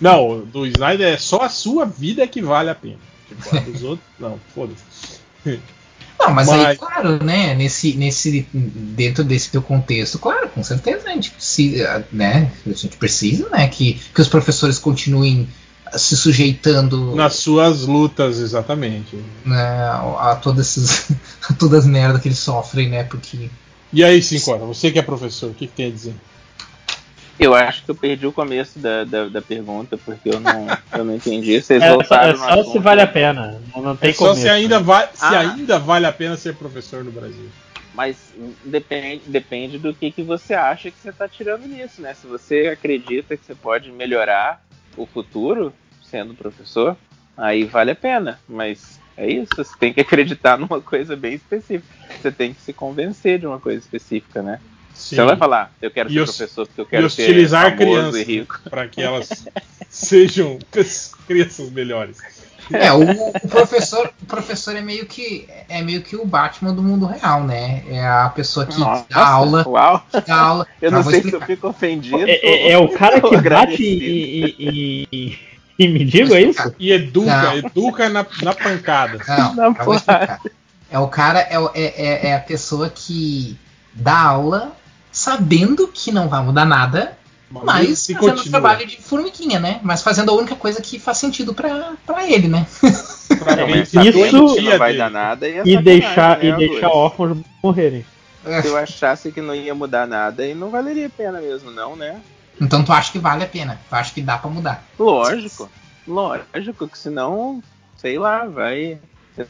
Não, 0.02 0.40
do 0.42 0.66
Snyder 0.66 1.14
é 1.14 1.18
só 1.18 1.42
a 1.42 1.50
sua 1.50 1.86
vida 1.86 2.26
que 2.28 2.42
vale 2.42 2.70
a 2.70 2.76
pena. 2.76 2.98
Tipo, 3.28 3.56
a 3.56 3.60
dos 3.60 3.84
outros, 3.84 4.08
não, 4.20 4.40
foda-se. 4.54 5.20
Não, 6.20 6.32
mas, 6.34 6.50
aí, 6.50 6.64
Mas- 6.64 6.78
claro, 6.78 7.24
né? 7.24 7.54
Nesse, 7.54 7.94
nesse, 7.94 8.48
dentro 8.54 9.24
desse 9.24 9.52
teu 9.52 9.62
contexto, 9.62 10.18
claro, 10.18 10.50
com 10.50 10.64
certeza 10.64 11.10
a 11.10 11.12
gente 11.14 11.32
precisa, 11.32 12.08
né? 12.12 12.52
A 12.66 12.70
gente 12.74 12.98
precisa, 12.98 13.50
né? 13.50 13.68
Que, 13.68 14.00
que 14.14 14.22
os 14.22 14.28
professores 14.28 14.80
continuem 14.80 15.48
se 15.94 16.18
sujeitando 16.18 17.16
Nas 17.16 17.36
suas 17.36 17.82
lutas, 17.84 18.40
exatamente. 18.40 19.16
né, 19.46 19.58
a 20.20 20.40
todas 20.42 20.68
essas, 20.78 21.12
a 21.50 21.54
todas 21.54 21.80
as 21.80 21.86
merdas 21.86 22.22
que 22.22 22.28
eles 22.28 22.40
sofrem, 22.40 22.90
né? 22.90 23.04
Porque 23.04 23.50
E 23.94 24.04
aí, 24.04 24.22
Cincora, 24.22 24.60
você 24.66 24.92
que 24.92 25.00
é 25.00 25.02
professor, 25.02 25.52
o 25.52 25.54
que, 25.54 25.68
que 25.68 25.74
tem 25.74 25.88
a 25.88 25.92
dizer? 25.92 26.16
Eu 27.38 27.54
acho 27.54 27.84
que 27.84 27.92
eu 27.92 27.96
perdi 27.96 28.26
o 28.26 28.32
começo 28.32 28.80
da, 28.80 29.04
da, 29.04 29.28
da 29.28 29.42
pergunta, 29.42 29.98
porque 29.98 30.30
eu 30.30 30.40
não, 30.40 30.68
eu 30.94 31.04
não 31.04 31.16
entendi. 31.16 31.62
Vocês 31.62 31.84
É 31.84 31.88
só, 31.90 31.96
voltaram 31.96 32.30
é 32.30 32.56
no 32.58 32.64
só 32.64 32.72
se 32.72 32.80
vale 32.80 33.02
a 33.02 33.08
pena. 33.08 33.60
Não, 33.76 33.82
não 33.82 33.96
tem 33.96 34.10
É 34.12 34.14
só 34.14 34.28
começo. 34.30 34.42
se 34.42 34.50
ainda, 34.50 34.80
vai, 34.80 35.04
se 35.14 35.26
Ah. 35.26 35.40
ainda 35.40 35.78
vale 35.78 36.06
a 36.06 36.14
pena 36.14 36.38
ser 36.38 36.56
professor 36.56 37.04
no 37.04 37.12
Brasil. 37.12 37.50
Mas 37.94 38.16
depende, 38.64 39.22
depende 39.28 39.78
do 39.78 39.94
que, 39.94 40.12
que 40.12 40.22
você 40.24 40.54
acha 40.54 40.90
que 40.90 40.98
você 41.02 41.10
está 41.10 41.28
tirando 41.28 41.66
nisso, 41.68 42.02
né? 42.02 42.14
Se 42.14 42.26
você 42.26 42.68
acredita 42.68 43.36
que 43.38 43.46
você 43.46 43.56
pode 43.56 43.92
melhorar 43.92 44.62
o 44.98 45.06
futuro 45.06 45.74
sendo 46.04 46.34
professor, 46.34 46.96
aí 47.38 47.64
vale 47.66 47.92
a 47.92 47.96
pena. 47.96 48.40
Mas 48.48 49.00
é 49.18 49.30
isso, 49.30 49.54
você 49.56 49.76
tem 49.78 49.94
que 49.94 50.02
acreditar 50.02 50.58
numa 50.60 50.82
coisa 50.82 51.16
bem 51.16 51.34
específica. 51.34 51.88
Você 52.22 52.32
tem 52.32 52.54
que 52.54 52.62
se 52.62 52.74
convencer 52.74 53.40
de 53.40 53.48
uma 53.48 53.60
coisa 53.60 53.80
específica, 53.80 54.42
né? 54.42 54.60
Sim. 54.94 55.16
Você 55.16 55.22
não 55.22 55.28
vai 55.28 55.36
falar, 55.38 55.74
eu 55.82 55.92
quero 55.92 56.10
E 56.10 56.14
ser 56.14 56.22
os- 56.22 56.30
professor 56.38 56.66
porque 56.68 56.82
eu 56.82 56.86
quero 56.86 57.10
ser 57.10 57.48
famoso 57.50 57.76
crianças 57.78 58.16
e 58.16 58.24
rico. 58.24 58.62
para 58.70 58.88
que 58.88 59.02
elas 59.02 59.46
sejam 59.90 60.58
crianças 61.28 61.70
melhores. 61.72 62.18
É, 62.72 62.92
o, 62.92 63.02
o 63.12 63.48
professor, 63.48 64.12
o 64.22 64.26
professor 64.26 64.76
é 64.76 64.82
meio 64.82 65.06
que 65.06 65.48
é 65.70 65.82
meio 65.82 66.02
que 66.02 66.16
o 66.16 66.26
Batman 66.26 66.74
do 66.74 66.82
mundo 66.82 67.06
real, 67.06 67.44
né? 67.44 67.84
É 67.90 68.06
a 68.06 68.30
pessoa 68.30 68.66
que 68.66 68.80
Nossa, 68.80 69.06
dá 69.10 69.28
aula, 69.28 69.68
Uau! 69.68 70.06
dá 70.26 70.36
aula. 70.36 70.68
Eu 70.82 70.90
Já 70.90 70.96
não 70.98 71.04
vou 71.04 71.12
sei 71.12 71.22
se 71.22 71.28
eu 71.28 71.40
explicar. 71.40 71.46
fico 71.48 71.68
ofendido. 71.68 72.20
É, 72.28 72.32
é- 72.44 72.72
é 72.72 72.78
o 72.78 72.90
cara 72.90 73.22
que 73.22 73.38
bate 73.50 73.84
e, 73.84 74.56
e, 74.58 75.08
e, 75.12 75.40
e 75.78 75.88
me 75.88 76.06
diga 76.06 76.40
isso? 76.40 76.74
E 76.80 76.92
educa, 76.92 77.42
Não. 77.44 77.58
educa 77.58 78.10
na, 78.10 78.26
na 78.42 78.54
pancada. 78.54 79.20
Não, 79.28 79.54
Na 79.56 79.70
explicar. 79.70 80.42
É 80.90 81.00
o 81.00 81.08
cara, 81.08 81.40
é, 81.40 81.56
é, 81.74 81.84
é, 81.84 82.28
é 82.30 82.36
a 82.36 82.40
pessoa 82.40 82.90
que 82.90 83.58
dá 83.94 84.20
aula 84.20 84.72
sabendo 85.12 85.88
que 85.88 86.12
não 86.12 86.28
vai 86.28 86.44
mudar 86.44 86.66
nada, 86.66 87.18
mas 87.50 88.00
se 88.00 88.14
fazendo 88.14 88.36
continua. 88.38 88.60
trabalho 88.60 88.88
de 88.88 89.02
formiguinha, 89.02 89.60
né? 89.60 89.80
Mas 89.84 90.02
fazendo 90.02 90.32
a 90.32 90.34
única 90.34 90.56
coisa 90.56 90.82
que 90.82 91.00
faz 91.00 91.18
sentido 91.18 91.54
pra, 91.54 91.94
pra 92.06 92.30
ele, 92.30 92.48
né? 92.48 92.66
Pra 93.40 93.56
Não, 93.56 93.66
a 93.66 93.78
Isso- 93.80 94.62
não 94.62 94.78
vai 94.78 94.96
dar 94.96 95.10
nada 95.10 95.48
e, 95.48 95.58
é 95.58 95.64
E 95.66 95.82
deixar, 95.82 96.38
né, 96.38 96.50
e 96.50 96.58
deixar 96.58 96.90
órfãos 96.90 97.38
morrerem. 97.64 98.06
Se 98.62 98.68
eu 98.68 98.78
achasse 98.78 99.32
que 99.32 99.42
não 99.42 99.56
ia 99.56 99.74
mudar 99.74 100.06
nada, 100.06 100.44
aí 100.44 100.54
não 100.54 100.70
valeria 100.70 101.08
a 101.08 101.10
pena 101.10 101.42
mesmo, 101.42 101.72
não, 101.72 101.96
né? 101.96 102.22
Então 102.62 102.84
tu 102.84 102.94
acha 102.94 103.12
que 103.12 103.18
vale 103.20 103.44
a 103.44 103.48
pena, 103.48 103.80
tu 103.90 103.94
acha 103.96 104.14
que 104.14 104.22
dá 104.22 104.38
pra 104.38 104.50
mudar. 104.50 104.86
Lógico, 105.00 105.70
lógico, 106.08 106.88
que 106.88 106.98
senão, 106.98 107.62
sei 107.98 108.20
lá, 108.20 108.46
vai. 108.46 109.00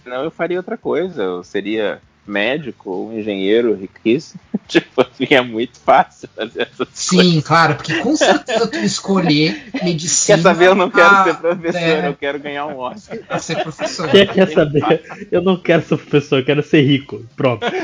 Senão 0.04 0.24
eu 0.24 0.32
faria 0.32 0.58
outra 0.58 0.78
coisa. 0.78 1.22
Eu 1.22 1.44
seria 1.44 2.02
médico 2.28 2.90
ou 2.90 3.10
um 3.10 3.20
engenheiro 3.20 3.76
riquíssimo. 3.76 4.40
tipo, 4.68 5.02
assim, 5.02 5.28
é 5.30 5.42
muito 5.42 5.80
fácil 5.80 6.28
fazer 6.36 6.64
essas 6.64 6.88
Sim, 6.94 7.42
claro, 7.42 7.76
porque 7.76 8.00
com 8.00 8.16
certeza 8.16 8.68
tu 8.68 8.78
escolher 8.78 9.70
medicina. 9.84 10.38
Quer 10.38 10.44
saber? 10.44 10.68
Eu 10.68 10.76
não 10.76 10.90
quero 10.90 11.08
ah, 11.08 11.24
ser 11.24 11.36
professor, 11.36 11.80
é. 11.80 12.08
eu 12.08 12.16
quero 12.16 12.40
ganhar 12.40 12.66
um 12.66 12.78
Oscar. 12.78 13.18
pra 13.20 13.40
ser 13.40 13.62
professor. 13.62 14.10
Quer, 14.10 14.34
quer 14.34 14.52
saber? 14.52 15.28
Eu 15.32 15.42
não 15.42 15.58
quero 15.58 15.84
ser 15.84 15.98
professor, 15.98 16.40
eu 16.40 16.45
quero 16.45 16.64
ser 16.64 16.82
rico. 16.82 17.26
Pronto. 17.36 17.66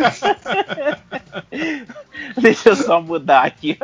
Deixa 2.42 2.70
eu 2.70 2.76
só 2.76 3.02
mudar 3.02 3.46
aqui. 3.46 3.78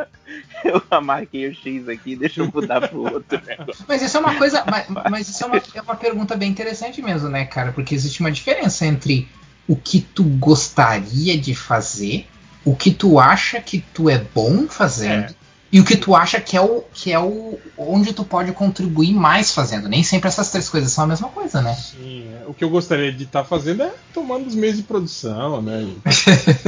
Eu 0.64 0.82
marquei 1.02 1.48
o 1.48 1.54
X 1.54 1.88
aqui, 1.88 2.16
deixa 2.16 2.40
eu 2.40 2.50
mudar 2.52 2.88
pro 2.88 3.02
outro 3.12 3.40
negócio. 3.46 3.84
Mas 3.86 4.02
isso 4.02 4.16
é 4.16 4.20
uma 4.20 4.34
coisa. 4.34 4.64
Mas, 4.66 4.88
mas 5.10 5.28
isso 5.28 5.44
é 5.44 5.46
uma, 5.46 5.62
é 5.74 5.80
uma 5.80 5.94
pergunta 5.94 6.36
bem 6.36 6.50
interessante 6.50 7.00
mesmo, 7.00 7.28
né, 7.28 7.44
cara? 7.44 7.72
Porque 7.72 7.94
existe 7.94 8.20
uma 8.20 8.30
diferença 8.30 8.86
entre 8.86 9.28
o 9.68 9.76
que 9.76 10.00
tu 10.00 10.24
gostaria 10.24 11.38
de 11.38 11.54
fazer, 11.54 12.26
o 12.64 12.74
que 12.74 12.90
tu 12.90 13.20
acha 13.20 13.60
que 13.60 13.84
tu 13.92 14.08
é 14.08 14.18
bom 14.18 14.66
fazendo. 14.66 15.36
E 15.70 15.80
o 15.80 15.84
que 15.84 15.98
tu 15.98 16.16
acha 16.16 16.40
que 16.40 16.56
é 16.56 16.60
o 16.62 16.82
que 16.94 17.12
é 17.12 17.18
o 17.18 17.58
onde 17.76 18.14
tu 18.14 18.24
pode 18.24 18.52
contribuir 18.52 19.12
mais 19.12 19.52
fazendo. 19.52 19.86
Nem 19.86 20.02
sempre 20.02 20.28
essas 20.28 20.50
três 20.50 20.66
coisas 20.66 20.90
são 20.90 21.04
a 21.04 21.06
mesma 21.06 21.28
coisa, 21.28 21.60
né? 21.60 21.74
Sim, 21.74 22.26
é. 22.26 22.46
o 22.46 22.54
que 22.54 22.64
eu 22.64 22.70
gostaria 22.70 23.12
de 23.12 23.24
estar 23.24 23.44
fazendo 23.44 23.82
é 23.82 23.92
tomando 24.14 24.46
os 24.46 24.54
meios 24.54 24.78
de 24.78 24.82
produção, 24.82 25.60
né? 25.60 25.86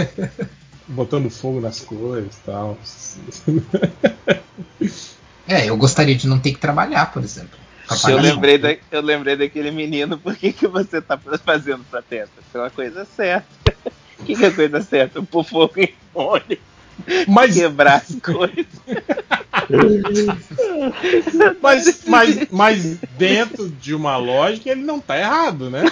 Botando 0.87 1.31
fogo 1.31 1.61
nas 1.61 1.81
coisas 1.81 2.35
e 2.37 2.41
tal. 2.45 2.77
É, 5.49 5.69
eu 5.69 5.77
gostaria 5.77 6.15
de 6.15 6.29
não 6.29 6.39
ter 6.39 6.53
que 6.53 6.59
trabalhar, 6.59 7.11
por 7.11 7.25
exemplo. 7.25 7.59
Pra 7.91 7.97
Eu 7.97 8.01
pagar 8.03 8.23
lembrei, 8.23 8.57
conta. 8.57 8.75
da, 8.75 8.97
eu 8.99 9.03
lembrei 9.03 9.35
daquele 9.37 9.73
menino, 9.73 10.17
por 10.17 10.37
que, 10.37 10.53
que 10.53 10.69
você 10.69 11.01
tá 11.03 11.19
fazendo 11.45 11.83
protesto? 11.91 12.33
Isso 12.39 12.57
é 12.57 12.61
uma 12.61 12.71
coisa 12.71 13.05
certa. 13.05 13.75
O 14.21 14.23
que, 14.25 14.37
que 14.37 14.45
é 14.45 14.51
coisa 14.53 14.81
certa? 14.81 15.21
Pôr 15.21 15.43
fogo 15.43 15.73
em 15.77 15.93
óleo, 16.15 16.57
Mas, 17.27 17.57
quebrar 17.57 17.97
as 17.97 18.15
coisas. 18.21 18.67
mas, 21.61 22.05
mas, 22.07 22.47
mas 22.51 22.97
dentro 23.19 23.69
de 23.69 23.93
uma 23.93 24.17
lógica 24.17 24.71
ele 24.71 24.83
não 24.83 25.01
tá 25.01 25.19
errado, 25.19 25.69
né? 25.69 25.83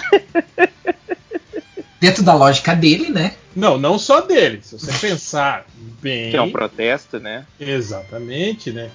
Dentro 1.99 2.23
da 2.23 2.33
lógica 2.33 2.73
dele, 2.73 3.09
né? 3.09 3.35
Não, 3.53 3.77
não 3.77 3.99
só 3.99 4.21
dele. 4.21 4.61
Se 4.63 4.79
você 4.79 4.93
pensar 5.05 5.65
bem. 6.01 6.31
Que 6.31 6.37
é 6.37 6.41
um 6.41 6.51
protesto, 6.51 7.19
né? 7.19 7.45
Exatamente, 7.59 8.71
né? 8.71 8.89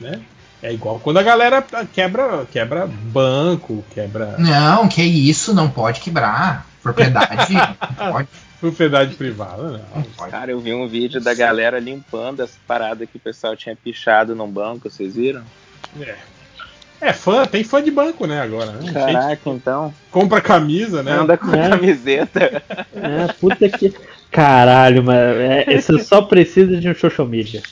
Né? 0.00 0.20
É 0.62 0.72
igual 0.72 1.00
quando 1.00 1.18
a 1.18 1.22
galera 1.22 1.64
quebra, 1.92 2.46
quebra 2.50 2.86
banco, 2.86 3.84
quebra 3.94 4.36
Não, 4.38 4.88
que 4.88 5.02
isso, 5.02 5.54
não 5.54 5.70
pode 5.70 6.00
quebrar. 6.00 6.66
Propriedade, 6.82 7.52
não 7.98 8.12
pode. 8.12 8.28
propriedade 8.60 9.14
privada, 9.14 9.62
Não 9.62 9.80
não. 10.18 10.30
Cara, 10.30 10.50
eu 10.50 10.60
vi 10.60 10.74
um 10.74 10.86
vídeo 10.86 11.20
da 11.20 11.32
galera 11.34 11.78
limpando 11.78 12.42
as 12.42 12.50
paradas 12.66 13.08
que 13.10 13.16
o 13.16 13.20
pessoal 13.20 13.56
tinha 13.56 13.74
pichado 13.76 14.34
num 14.34 14.48
banco, 14.50 14.90
vocês 14.90 15.14
viram? 15.16 15.42
É. 16.00 16.14
É, 17.02 17.14
fã, 17.14 17.46
tem 17.46 17.64
fã 17.64 17.82
de 17.82 17.90
banco, 17.90 18.26
né, 18.26 18.42
agora. 18.42 18.72
Né? 18.72 18.82
Gente 18.82 18.92
Caraca, 18.92 19.40
então. 19.50 19.94
compra 20.10 20.38
camisa, 20.42 21.02
né? 21.02 21.12
Anda 21.12 21.38
com 21.38 21.50
É. 21.54 21.70
camiseta. 21.70 22.62
É, 22.94 23.32
puta 23.40 23.66
que. 23.70 23.94
Caralho, 24.30 25.02
mas 25.02 25.16
é, 25.18 25.80
você 25.80 25.98
só 26.04 26.20
precisa 26.22 26.76
de 26.78 26.88
um 26.90 26.94
social 26.94 27.26
media. 27.26 27.62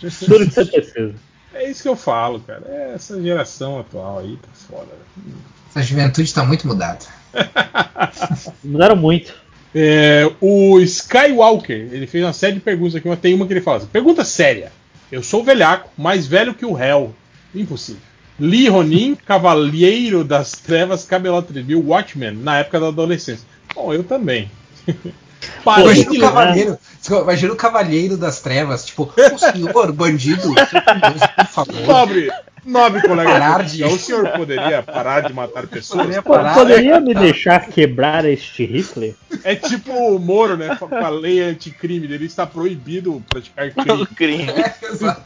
Tudo 0.00 0.46
que 0.46 0.50
você 0.54 0.64
precisa. 0.64 1.14
É 1.54 1.70
isso 1.70 1.82
que 1.82 1.88
eu 1.88 1.96
falo, 1.96 2.40
cara. 2.40 2.62
É 2.66 2.92
essa 2.94 3.20
geração 3.22 3.78
atual 3.78 4.18
aí 4.18 4.36
tá 4.36 4.48
foda. 4.52 4.88
né? 5.16 5.32
Essa 5.70 5.82
juventude 5.82 6.32
tá 6.32 6.44
muito 6.44 6.66
mudada. 6.66 7.04
Mudaram 8.62 8.96
muito. 8.96 9.34
É, 9.74 10.30
o 10.40 10.78
Skywalker, 10.80 11.88
ele 11.92 12.06
fez 12.06 12.24
uma 12.24 12.32
série 12.32 12.54
de 12.54 12.60
perguntas 12.60 12.94
aqui, 12.94 13.08
mas 13.08 13.18
tem 13.18 13.34
uma 13.34 13.46
que 13.46 13.52
ele 13.52 13.60
fala 13.60 13.78
assim, 13.78 13.86
Pergunta 13.86 14.24
séria. 14.24 14.70
Eu 15.10 15.22
sou 15.22 15.42
velhaco, 15.44 15.90
mais 15.96 16.26
velho 16.26 16.54
que 16.54 16.64
o 16.64 16.72
réu. 16.72 17.14
Impossível. 17.54 18.00
Li 18.38 18.68
Ronin, 18.68 19.14
Cavalheiro 19.14 20.24
das 20.24 20.52
Trevas, 20.52 21.04
Camelot 21.04 21.52
Review, 21.52 21.84
Watchmen, 21.86 22.32
na 22.32 22.58
época 22.58 22.80
da 22.80 22.88
adolescência. 22.88 23.46
Bom, 23.74 23.92
eu 23.92 24.02
também. 24.02 24.50
Imagina 25.62 26.10
o 26.10 26.20
cavaleiro. 26.20 26.78
Imagina 27.22 27.52
o 27.52 27.56
cavaleiro 27.56 28.16
das 28.16 28.40
trevas, 28.40 28.84
tipo, 28.84 29.12
o 29.16 29.38
senhor, 29.38 29.92
bandido, 29.92 30.54
por 30.54 31.46
favor. 31.46 31.86
Nobre, 31.86 32.30
nobre 32.64 33.02
colega, 33.02 33.30
Parar 33.30 33.64
de 33.64 33.78
profissão, 33.78 33.94
o 33.94 33.98
senhor 33.98 34.28
poderia 34.30 34.82
parar 34.82 35.20
de 35.22 35.32
matar 35.32 35.66
pessoas? 35.66 36.02
Poderia 36.02 36.22
parar. 36.22 36.54
poderia 36.54 37.00
me 37.00 37.14
deixar 37.14 37.66
quebrar 37.66 38.24
este 38.24 38.64
Hitler? 38.64 39.14
É 39.42 39.54
tipo 39.54 39.92
o 39.92 40.18
Moro, 40.18 40.56
né? 40.56 40.76
Com 40.76 40.94
a 40.94 41.08
lei 41.08 41.42
anticrime 41.42 42.06
dele, 42.06 42.26
está 42.26 42.46
proibido 42.46 43.22
praticar 43.28 43.70
crime. 43.70 44.02
O 44.02 44.06
crime. 44.06 44.46
É, 44.54 44.92
exato. 44.92 45.22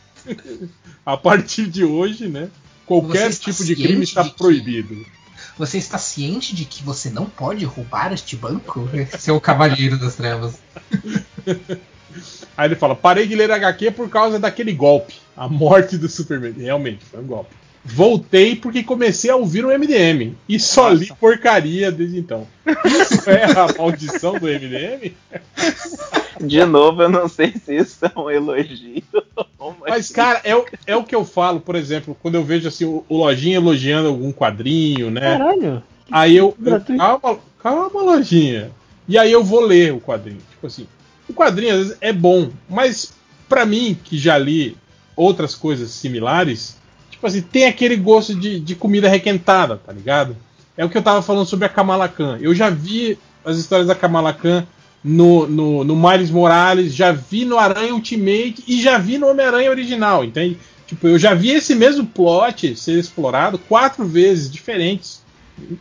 A 1.07 1.17
partir 1.17 1.67
de 1.67 1.85
hoje, 1.85 2.29
né? 2.29 2.49
Qualquer 2.85 3.33
tipo 3.33 3.65
de 3.65 3.77
crime 3.77 4.03
está 4.03 4.23
de 4.23 4.31
proibido. 4.31 5.05
Você 5.59 5.77
está 5.77 5.99
ciente 5.99 6.55
de 6.55 6.65
que 6.65 6.85
você 6.85 7.11
não 7.11 7.27
pode 7.27 7.65
roubar 7.65 8.13
este 8.13 8.37
banco? 8.37 8.89
Seu 9.19 9.37
é 9.37 9.41
cavaleiro 9.41 9.99
das 9.99 10.15
trevas. 10.15 10.55
Aí 12.57 12.69
ele 12.69 12.77
fala: 12.77 12.95
parei 12.95 13.27
de 13.27 13.35
ler 13.35 13.51
HQ 13.51 13.91
por 13.91 14.09
causa 14.09 14.39
daquele 14.39 14.73
golpe. 14.73 15.15
A 15.37 15.49
morte 15.49 15.99
do 15.99 16.09
Superman. 16.09 16.53
Realmente, 16.53 17.05
foi 17.05 17.21
um 17.21 17.27
golpe. 17.27 17.55
Voltei 17.91 18.55
porque 18.55 18.83
comecei 18.83 19.31
a 19.31 19.37
ouvir 19.37 19.65
o 19.65 19.69
MDM. 19.77 20.35
E 20.49 20.61
só 20.61 20.89
li 20.91 21.07
porcaria 21.19 21.91
desde 21.91 22.19
então. 22.19 22.47
Isso 22.85 23.29
é 23.31 23.45
a 23.45 23.67
maldição 23.79 24.35
do 24.39 24.47
MDM? 24.47 25.13
De 26.41 26.65
novo, 26.65 27.03
eu 27.03 27.09
não 27.09 27.29
sei 27.29 27.53
se 27.53 27.75
isso 27.77 28.05
é 28.05 28.13
um 28.19 28.31
elogio. 28.31 29.03
Mas, 29.87 30.11
cara, 30.11 30.41
é, 30.45 30.55
o- 30.55 30.65
é 30.87 30.97
o 30.97 31.03
que 31.05 31.15
eu 31.15 31.25
falo, 31.25 31.61
por 31.61 31.75
exemplo, 31.75 32.17
quando 32.23 32.37
eu 32.37 32.45
vejo 32.45 32.69
assim, 32.69 32.85
o, 32.85 33.05
o 33.09 33.17
Lojinha 33.17 33.57
elogiando 33.57 34.09
algum 34.09 34.33
quadrinho, 34.33 35.11
né? 35.11 35.37
Caralho. 35.39 35.83
Aí 36.11 36.37
eu, 36.37 36.57
eu 36.65 36.81
calma, 36.97 37.39
calma, 37.63 38.03
lojinha. 38.03 38.71
E 39.07 39.19
aí 39.19 39.31
eu 39.33 39.43
vou 39.45 39.61
ler 39.61 39.93
o 39.93 40.01
quadrinho. 40.01 40.41
Tipo 40.51 40.67
assim, 40.67 40.87
o 41.29 41.35
quadrinho 41.35 41.73
às 41.75 41.79
vezes 41.81 41.97
é 42.01 42.13
bom, 42.13 42.51
mas 42.69 43.13
pra 43.49 43.67
mim, 43.67 43.97
que 44.05 44.17
já 44.17 44.39
li 44.39 44.77
outras 45.17 45.55
coisas 45.55 45.91
similares, 45.91 46.78
tipo 47.19 47.27
assim, 47.27 47.43
tem 47.43 47.67
aquele 47.67 47.97
gosto 47.97 48.33
de, 48.33 48.61
de 48.61 48.77
comida 48.77 49.09
requentada, 49.09 49.77
tá 49.77 49.93
ligado? 49.93 50.37
É 50.77 50.85
o 50.85 50.89
que 50.89 50.97
eu 50.97 51.03
tava 51.03 51.21
falando 51.21 51.47
sobre 51.47 51.67
a 51.67 51.69
Kamala 51.69 52.09
Khan. 52.09 52.39
Eu 52.41 52.55
já 52.55 52.71
vi 52.71 53.19
as 53.45 53.59
histórias 53.59 53.89
da 53.89 53.95
Kamala 53.95 54.33
Khan 54.33 54.65
no, 55.03 55.49
no, 55.49 55.83
no 55.83 55.97
Miles 55.97 56.31
Morales, 56.31 56.95
já 56.95 57.11
vi 57.11 57.45
no 57.45 57.59
Aranha 57.59 57.93
Ultimate 57.93 58.63
e 58.69 58.81
já 58.81 58.99
vi 58.99 59.19
no 59.19 59.29
Homem-Aranha 59.29 59.69
original, 59.69 60.25
entende? 60.25 60.59
Tipo, 60.87 61.09
eu 61.09 61.19
já 61.19 61.35
vi 61.35 61.51
esse 61.51 61.75
mesmo 61.75 62.07
plot 62.07 62.77
ser 62.77 62.97
explorado 62.97 63.59
quatro 63.59 64.07
vezes 64.07 64.49
diferentes. 64.49 65.21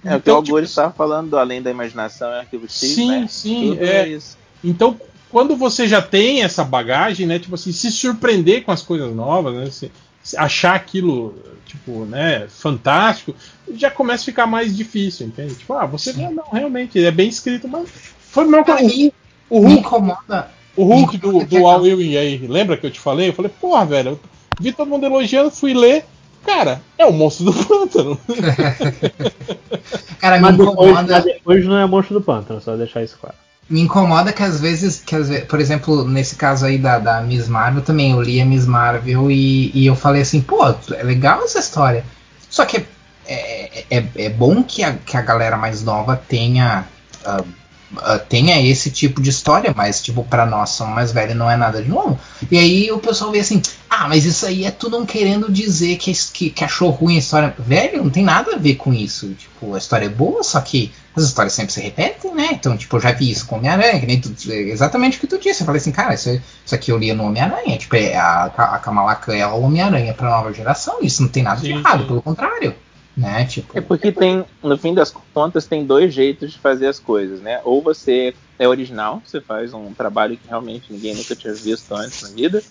É 0.03 0.16
o 0.16 0.22
que 0.22 0.32
o 0.32 0.35
Augusto 0.35 0.64
estava 0.64 0.91
falando 0.91 1.30
do 1.30 1.38
Além 1.38 1.61
da 1.61 1.69
Imaginação 1.69 2.33
é 2.33 2.40
Arquivo 2.40 2.67
X, 2.67 2.80
tipo, 2.80 2.93
Sim, 2.95 3.09
né? 3.11 3.27
sim, 3.30 3.69
Tudo 3.69 3.85
é. 3.85 4.09
isso. 4.09 4.38
Então, 4.64 4.99
quando 5.30 5.56
você 5.56 5.88
já 5.88 6.01
tem 6.01 6.41
essa 6.41 6.64
bagagem, 6.64 7.27
né, 7.27 7.38
tipo 7.38 7.53
assim, 7.53 7.72
se 7.72 7.91
surpreender 7.91 8.64
com 8.64 8.72
as 8.72 8.82
coisas 8.82 9.14
novas, 9.16 9.53
né, 9.53 9.69
se 9.69 9.91
achar 10.36 10.76
aquilo, 10.76 11.36
tipo, 11.66 12.06
né, 12.06 12.48
fantástico, 12.50 13.36
já 13.74 13.90
começa 13.92 14.24
a 14.24 14.26
ficar 14.26 14.48
mais 14.48 14.76
difícil, 14.76 15.28
entende? 15.28 15.56
Tipo, 15.56 15.74
ah, 15.74 15.86
você 15.86 16.12
vê, 16.14 16.28
não, 16.30 16.44
realmente, 16.52 17.04
é 17.04 17.12
bem 17.12 17.30
escrito, 17.30 17.68
mas 17.68 17.88
foi 18.20 18.46
mesmo 18.46 18.66
Cara, 18.66 18.82
me, 18.84 19.14
o 19.50 19.60
me 19.60 19.66
Hulk, 19.68 19.80
incomoda. 19.80 20.52
o 20.76 20.84
Hulk 20.84 21.14
me 21.14 21.20
do, 21.20 21.46
do 21.46 21.68
Al 21.68 21.86
Ewing 21.86 22.18
aí, 22.18 22.38
lembra 22.48 22.78
que 22.78 22.86
eu 22.86 22.92
te 22.92 23.00
falei? 23.00 23.30
Eu 23.30 23.34
falei, 23.34 23.52
porra, 23.62 23.86
velho, 23.86 24.20
vi 24.60 24.72
todo 24.72 24.90
mundo 24.90 25.06
elogiando, 25.06 25.52
fui 25.52 25.74
ler, 25.74 26.06
cara, 26.46 26.82
é 26.98 27.06
o 27.06 27.14
monstro 27.14 27.46
do 27.46 27.54
pântano. 27.54 28.20
Cara, 30.20 30.40
me 30.40 30.52
incomoda. 30.52 31.04
mas 31.04 31.24
depois 31.24 31.66
não 31.66 31.78
é 31.78 31.86
monstro 31.86 32.16
do 32.20 32.26
pântano, 32.26 32.60
só 32.60 32.76
deixar 32.76 33.04
isso 33.04 33.18
claro. 33.22 33.36
Me 33.70 33.82
incomoda 33.82 34.32
que 34.32 34.42
às 34.44 34.62
vezes, 34.62 35.02
que 35.06 35.14
às 35.16 35.28
ve- 35.28 35.42
por 35.42 35.60
exemplo, 35.60 36.08
nesse 36.08 36.36
caso 36.36 36.66
aí 36.66 36.78
da, 36.78 37.00
da 37.00 37.22
Miss 37.22 37.48
Marvel 37.50 37.82
também, 37.82 38.12
eu 38.12 38.22
li 38.22 38.40
a 38.40 38.46
Miss 38.46 38.66
Marvel 38.66 39.30
e, 39.30 39.72
e 39.74 39.86
eu 39.86 39.96
falei 39.96 40.22
assim, 40.22 40.40
pô, 40.42 40.66
é 40.94 41.04
legal 41.04 41.44
essa 41.44 41.60
história. 41.60 42.06
Só 42.50 42.66
que 42.66 42.86
é, 43.26 43.84
é, 43.90 44.06
é 44.16 44.30
bom 44.30 44.64
que 44.64 44.84
a, 44.84 44.94
que 44.94 45.18
a 45.18 45.22
galera 45.22 45.58
mais 45.58 45.84
nova 45.84 46.16
tenha 46.16 46.86
ah, 47.26 47.44
ah, 47.98 48.20
tenha 48.20 48.62
esse 48.66 48.90
tipo 48.90 49.22
de 49.22 49.30
história, 49.30 49.74
mas 49.76 50.02
tipo, 50.02 50.24
pra 50.24 50.46
nós, 50.46 50.72
são 50.72 50.88
mais 50.88 51.12
velhos, 51.12 51.36
não 51.36 51.50
é 51.52 51.58
nada 51.58 51.82
de 51.82 51.90
novo. 51.90 52.18
E 52.50 52.58
aí 52.58 52.92
o 52.92 53.00
pessoal 53.00 53.32
vê 53.32 53.40
assim, 53.40 53.62
ah, 53.90 54.08
mas 54.08 54.26
isso 54.26 54.46
aí 54.46 54.66
é 54.66 54.72
tu 54.72 54.90
não 54.90 55.06
querendo 55.06 55.52
dizer 55.52 55.98
que, 55.98 56.14
que, 56.34 56.50
que 56.50 56.64
achou 56.64 56.90
ruim 56.90 57.16
a 57.16 57.20
história. 57.20 57.56
Velho, 57.60 58.04
não 58.04 58.10
tem 58.10 58.24
nada 58.24 58.56
a 58.56 58.58
ver 58.58 58.76
com 58.76 58.94
isso. 58.94 59.30
Tipo, 59.34 59.74
a 59.76 59.78
história 59.78 60.06
é 60.06 60.10
boa, 60.10 60.44
só 60.44 60.60
que 60.62 60.92
as 61.18 61.30
histórias 61.30 61.54
sempre 61.54 61.74
se 61.74 61.82
repetem, 61.82 62.34
né? 62.34 62.50
Então, 62.52 62.78
tipo, 62.78 62.96
eu 62.96 63.02
já 63.02 63.12
vi 63.12 63.32
isso 63.32 63.46
com 63.46 63.58
Homem-Aranha, 63.58 64.00
que 64.00 64.06
nem 64.06 64.20
tu, 64.20 64.34
é 64.50 64.56
exatamente 64.56 65.18
o 65.18 65.22
que 65.22 65.28
tu 65.28 65.38
disse. 65.38 65.62
Eu 65.62 65.66
falei 65.66 65.82
assim, 65.82 65.92
cara, 65.92 66.14
isso, 66.14 66.30
isso 66.66 66.76
aqui 66.76 66.92
eu 66.92 66.98
lia 66.98 67.14
no 67.14 67.24
Homem-Aranha. 67.26 67.78
Tipo, 67.78 67.96
é 67.96 68.16
a, 68.16 68.46
a 68.46 68.80
Kamala 68.80 69.16
Khan 69.16 69.36
é 69.36 69.48
o 69.48 69.62
Homem-Aranha 69.62 70.14
pra 70.14 70.30
nova 70.30 70.54
geração. 70.54 70.98
Isso 71.02 71.22
não 71.22 71.30
tem 71.30 71.44
nada 71.44 71.62
de 71.62 71.72
errado, 71.72 72.06
pelo 72.06 72.22
contrário. 72.22 72.76
Né? 73.16 73.46
Tipo, 73.46 73.76
É 73.76 73.82
porque 73.82 74.12
tem, 74.12 74.46
no 74.62 74.78
fim 74.78 74.94
das 74.94 75.12
contas, 75.34 75.66
tem 75.66 75.84
dois 75.84 76.14
jeitos 76.14 76.52
de 76.52 76.60
fazer 76.60 76.86
as 76.88 77.00
coisas, 77.00 77.42
né? 77.42 77.60
Ou 77.64 77.82
você 77.82 78.34
é 78.60 78.68
original, 78.68 79.22
você 79.26 79.42
faz 79.42 79.74
um 79.74 79.92
trabalho 79.92 80.38
que 80.38 80.48
realmente 80.48 80.94
ninguém 80.94 81.16
nunca 81.16 81.36
tinha 81.36 81.54
visto 81.54 81.92
antes 81.96 82.22
na 82.22 82.30
vida, 82.30 82.62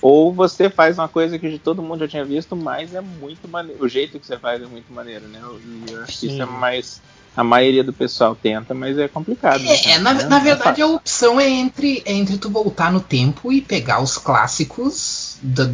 ou 0.00 0.32
você 0.32 0.70
faz 0.70 0.98
uma 0.98 1.08
coisa 1.08 1.38
que 1.38 1.58
todo 1.58 1.82
mundo 1.82 2.00
já 2.00 2.08
tinha 2.08 2.24
visto, 2.24 2.54
mas 2.54 2.94
é 2.94 3.00
muito 3.00 3.48
maneiro. 3.48 3.82
O 3.82 3.88
jeito 3.88 4.18
que 4.18 4.26
você 4.26 4.38
faz 4.38 4.62
é 4.62 4.66
muito 4.66 4.92
maneiro, 4.92 5.26
né? 5.26 5.40
E 5.42 5.92
eu 5.92 6.02
acho 6.02 6.20
que 6.20 6.26
isso 6.26 6.40
é 6.40 6.46
mais. 6.46 7.00
A 7.38 7.44
maioria 7.44 7.84
do 7.84 7.92
pessoal 7.92 8.34
tenta, 8.34 8.74
mas 8.74 8.98
é 8.98 9.06
complicado. 9.06 9.62
né, 9.62 9.76
É, 9.84 9.98
na, 9.98 10.12
Não 10.12 10.20
é- 10.20 10.24
na 10.24 10.28
não 10.30 10.36
é 10.38 10.40
verdade, 10.40 10.82
a 10.82 10.84
fácil. 10.86 10.94
opção 10.96 11.40
é 11.40 11.48
entre, 11.48 12.02
é 12.04 12.12
entre 12.12 12.36
tu 12.36 12.50
voltar 12.50 12.90
no 12.90 12.98
tempo 13.00 13.52
e 13.52 13.60
pegar 13.60 14.02
os 14.02 14.18
clássicos 14.18 15.36
da, 15.40 15.70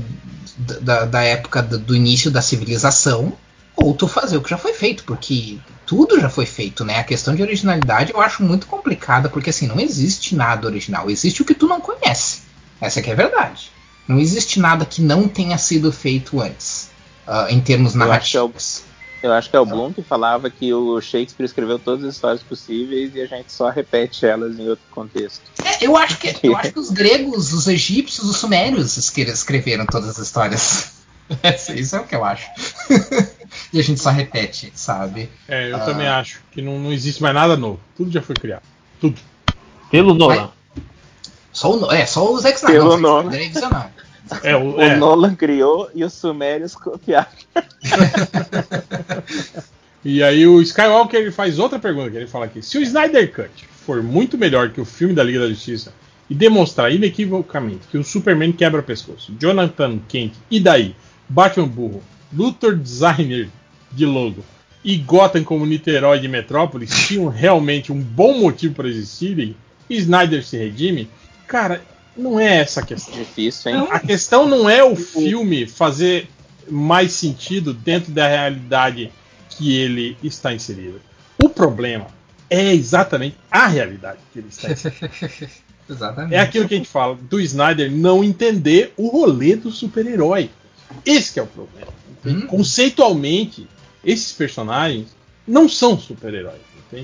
da, 0.82 1.04
da 1.06 1.22
época 1.22 1.62
do, 1.62 1.78
do 1.78 1.96
início 1.96 2.30
da 2.30 2.42
civilização, 2.42 3.32
ou 3.76 3.94
tu 3.94 4.06
fazer 4.06 4.36
o 4.36 4.42
que 4.42 4.50
já 4.50 4.58
foi 4.58 4.74
feito, 4.74 5.04
porque 5.04 5.58
tudo 5.86 6.20
já 6.20 6.28
foi 6.28 6.44
feito, 6.44 6.84
né? 6.84 6.98
A 6.98 7.04
questão 7.04 7.34
de 7.34 7.42
originalidade 7.42 8.12
eu 8.12 8.20
acho 8.20 8.42
muito 8.42 8.66
complicada, 8.66 9.30
porque 9.30 9.48
assim, 9.48 9.66
não 9.66 9.80
existe 9.80 10.34
nada 10.36 10.66
original, 10.66 11.10
existe 11.10 11.40
o 11.40 11.44
que 11.46 11.54
tu 11.54 11.66
não 11.66 11.80
conhece. 11.80 12.42
Essa 12.78 13.00
que 13.00 13.08
é 13.08 13.14
a 13.14 13.16
verdade. 13.16 13.70
Não 14.06 14.18
existe 14.18 14.60
nada 14.60 14.84
que 14.84 15.00
não 15.00 15.26
tenha 15.26 15.56
sido 15.56 15.90
feito 15.90 16.42
antes, 16.42 16.90
ah, 17.26 17.46
em 17.48 17.58
termos 17.60 17.94
é 17.94 17.98
narrativos. 17.98 18.82
Eu 19.24 19.32
acho 19.32 19.48
que 19.48 19.56
é 19.56 19.58
o 19.60 19.64
Bloom 19.64 19.90
que 19.90 20.02
falava 20.02 20.50
que 20.50 20.74
o 20.74 21.00
Shakespeare 21.00 21.46
escreveu 21.46 21.78
todas 21.78 22.04
as 22.04 22.14
histórias 22.14 22.42
possíveis 22.42 23.14
e 23.14 23.22
a 23.22 23.26
gente 23.26 23.50
só 23.50 23.70
repete 23.70 24.26
elas 24.26 24.58
em 24.58 24.68
outro 24.68 24.84
contexto. 24.90 25.40
É, 25.64 25.86
eu 25.86 25.96
acho 25.96 26.18
que 26.18 26.36
eu 26.42 26.54
acho 26.54 26.72
que 26.74 26.78
os 26.78 26.90
gregos, 26.90 27.54
os 27.54 27.66
egípcios, 27.66 28.28
os 28.28 28.36
sumérios 28.36 28.98
escre- 28.98 29.30
escreveram 29.30 29.86
todas 29.86 30.10
as 30.10 30.18
histórias. 30.18 30.92
Isso 31.74 31.96
é 31.96 32.00
o 32.00 32.04
que 32.06 32.14
eu 32.14 32.22
acho. 32.22 32.46
e 33.72 33.80
a 33.80 33.82
gente 33.82 33.98
só 33.98 34.10
repete, 34.10 34.70
sabe? 34.74 35.30
É, 35.48 35.70
eu 35.72 35.76
Ah. 35.76 35.80
também 35.86 36.06
acho 36.06 36.42
que 36.52 36.60
não, 36.60 36.78
não 36.78 36.92
existe 36.92 37.22
mais 37.22 37.34
nada 37.34 37.56
novo. 37.56 37.80
Tudo 37.96 38.10
já 38.10 38.20
foi 38.20 38.34
criado. 38.36 38.62
Tudo. 39.00 39.18
Pelo 39.90 40.12
Nolan. 40.12 40.50
Só 41.50 41.74
o, 41.78 41.90
é, 41.90 42.04
só 42.04 42.30
o 42.30 42.38
Zack 42.38 42.58
Snyder. 42.58 42.82
Pelo 42.82 42.98
não, 42.98 43.20
é 43.32 43.38
visionário. 43.38 43.90
É, 44.42 44.56
o, 44.56 44.76
O 44.76 44.80
é, 44.80 44.96
Nolan 44.96 45.34
criou 45.34 45.90
e 45.94 46.04
os 46.04 46.12
Sumérios 46.12 46.74
copiaram. 46.74 47.28
E 50.04 50.22
aí 50.22 50.46
o 50.46 50.60
Skywalker 50.60 51.18
ele 51.18 51.30
faz 51.30 51.58
outra 51.58 51.78
pergunta 51.78 52.10
que 52.10 52.18
ele 52.18 52.26
fala 52.26 52.44
aqui: 52.44 52.60
se 52.60 52.76
o 52.76 52.82
Snyder 52.82 53.32
Cut 53.32 53.66
for 53.86 54.02
muito 54.02 54.36
melhor 54.36 54.68
que 54.68 54.80
o 54.80 54.84
filme 54.84 55.14
da 55.14 55.24
Liga 55.24 55.40
da 55.40 55.48
Justiça 55.48 55.94
e 56.28 56.34
demonstrar 56.34 56.92
inequivocamente 56.92 57.88
que 57.90 57.96
o 57.96 58.04
Superman 58.04 58.52
quebra 58.52 58.82
pescoço, 58.82 59.34
Jonathan 59.40 59.98
Kent 60.06 60.34
e 60.50 60.60
daí? 60.60 60.94
Batman 61.26 61.66
burro, 61.66 62.02
Luthor 62.30 62.76
designer 62.76 63.48
de 63.90 64.04
logo 64.04 64.44
e 64.84 64.98
Gotham 64.98 65.42
como 65.42 65.64
Niterói 65.64 66.20
de 66.20 66.28
Metrópolis 66.28 66.90
tinham 67.06 67.28
realmente 67.28 67.90
um 67.90 67.98
bom 67.98 68.38
motivo 68.38 68.74
para 68.74 68.88
existirem, 68.88 69.56
e 69.88 69.96
Snyder 69.96 70.44
se 70.44 70.58
redime, 70.58 71.08
cara, 71.46 71.80
não 72.16 72.38
é 72.38 72.56
essa 72.58 72.80
a 72.80 72.86
questão. 72.86 73.14
Difícil, 73.14 73.72
hein? 73.72 73.88
A 73.90 73.98
questão 73.98 74.48
não 74.48 74.68
é 74.68 74.82
o 74.82 74.94
filme 74.96 75.66
fazer 75.66 76.28
mais 76.68 77.12
sentido 77.12 77.74
dentro 77.74 78.12
da 78.12 78.26
realidade 78.26 79.12
que 79.50 79.76
ele 79.76 80.16
está 80.22 80.52
inserido. 80.52 81.00
O 81.42 81.48
problema 81.48 82.06
é 82.48 82.72
exatamente 82.72 83.36
a 83.50 83.66
realidade 83.66 84.18
que 84.32 84.38
ele 84.38 84.48
está 84.48 84.70
inserido. 84.70 85.10
Exatamente. 85.88 86.34
É 86.34 86.40
aquilo 86.40 86.66
que 86.66 86.74
a 86.74 86.78
gente 86.78 86.88
fala 86.88 87.14
do 87.14 87.38
Snyder 87.40 87.90
não 87.90 88.24
entender 88.24 88.94
o 88.96 89.08
rolê 89.08 89.54
do 89.54 89.70
super-herói. 89.70 90.50
Esse 91.04 91.34
que 91.34 91.40
é 91.40 91.42
o 91.42 91.46
problema. 91.46 91.92
Hum. 92.24 92.46
Conceitualmente, 92.46 93.68
esses 94.02 94.32
personagens 94.32 95.14
não 95.46 95.68
são 95.68 95.98
super-heróis. 95.98 96.60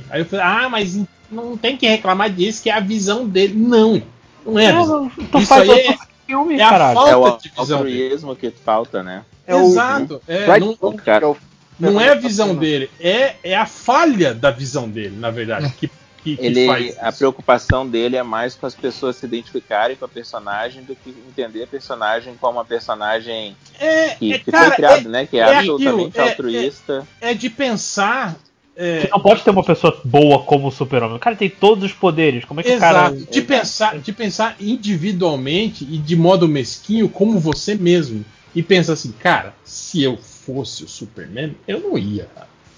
Aí 0.09 0.21
eu 0.21 0.25
falei, 0.25 0.45
ah, 0.45 0.69
mas 0.71 0.99
não 1.31 1.57
tem 1.57 1.77
que 1.77 1.87
reclamar 1.87 2.31
disso, 2.31 2.63
que 2.63 2.71
é 2.71 2.75
a 2.75 2.81
visão 2.81 3.29
dele. 3.29 3.55
Não, 3.55 4.03
não 4.45 4.59
é 4.59 4.67
a 4.69 4.79
visão. 4.81 5.11
tu 5.31 5.39
Isso 5.39 5.47
faz 5.47 5.69
aí 5.69 5.87
outro 5.89 6.07
filme, 6.27 6.59
é 6.59 6.63
a 6.63 6.69
caralho. 6.71 6.95
falta 6.95 7.11
É 7.11 7.17
o 7.17 7.37
de 7.39 7.49
visão 7.49 7.83
dele. 7.85 8.03
altruísmo 8.03 8.37
que 8.37 8.51
falta, 8.51 9.03
né? 9.03 9.23
É 9.47 9.55
o- 9.55 9.67
Exato. 9.67 10.23
É, 10.29 10.47
não, 10.61 10.77
O 10.81 10.95
é 10.99 11.31
não 11.79 12.01
é 12.01 12.09
a 12.11 12.15
visão 12.15 12.55
dele, 12.55 12.91
é, 13.01 13.35
é 13.43 13.57
a 13.57 13.67
falha 13.67 14.35
da 14.35 14.51
visão 14.51 14.89
dele, 14.89 15.17
na 15.17 15.31
verdade, 15.31 15.73
que, 15.81 15.89
que, 16.23 16.37
que 16.37 16.47
ele, 16.47 16.67
faz 16.67 16.99
a 16.99 17.09
isso. 17.09 17.19
preocupação 17.19 17.89
dele 17.89 18.17
é 18.17 18.23
mais 18.23 18.55
com 18.55 18.67
as 18.67 18.75
pessoas 18.75 19.17
se 19.17 19.25
identificarem 19.25 19.97
com 19.97 20.05
a 20.05 20.09
personagem 20.09 20.83
do 20.85 20.95
que 20.95 21.11
entender 21.29 21.63
a 21.63 21.67
personagem 21.67 22.35
como 22.39 22.59
uma 22.59 22.65
personagem 22.65 23.57
É, 23.79 24.11
que, 24.11 24.35
é, 24.35 24.39
que 24.39 24.53
cara, 24.53 24.67
foi 24.67 24.77
criada, 24.77 25.09
né? 25.09 25.27
Que 25.27 25.39
é, 25.39 25.41
é 25.41 25.57
absolutamente 25.57 26.09
aquilo, 26.21 26.27
é- 26.27 26.29
altruísta. 26.31 27.07
é, 27.21 27.31
é 27.31 27.35
de 27.35 27.49
pensar. 27.49 28.37
É, 28.77 29.09
Não 29.11 29.21
pode 29.21 29.43
ter 29.43 29.51
uma 29.51 29.63
pessoa 29.63 30.01
boa 30.05 30.43
como 30.43 30.69
o 30.69 30.71
super-homem. 30.71 31.17
O 31.17 31.21
cara 31.21 31.37
tem 31.37 31.51
todos 31.51 31.85
os 31.85 31.93
poderes. 31.93 32.45
Como 32.45 32.61
é 32.61 32.63
que 32.63 32.75
o 32.75 32.79
cara. 32.79 33.13
Exato. 33.13 33.31
De 33.31 33.43
pensar, 33.43 33.99
de 33.99 34.13
pensar 34.13 34.57
individualmente 34.61 35.85
e 35.85 35.99
de 35.99 36.17
modo 36.17 36.49
mesquinho 36.49 37.09
como 37.09 37.39
você 37.39 37.75
mesmo. 37.75 38.25
E 38.55 38.63
pensa 38.63 38.95
assim, 38.95 39.13
cara, 39.13 39.55
se 39.65 40.03
eu 40.03 40.17
fosse 40.17 40.85
o 40.85 40.89
Superman, 40.89 41.55
eu 41.69 41.81
não 41.81 41.99
ia 41.99 42.29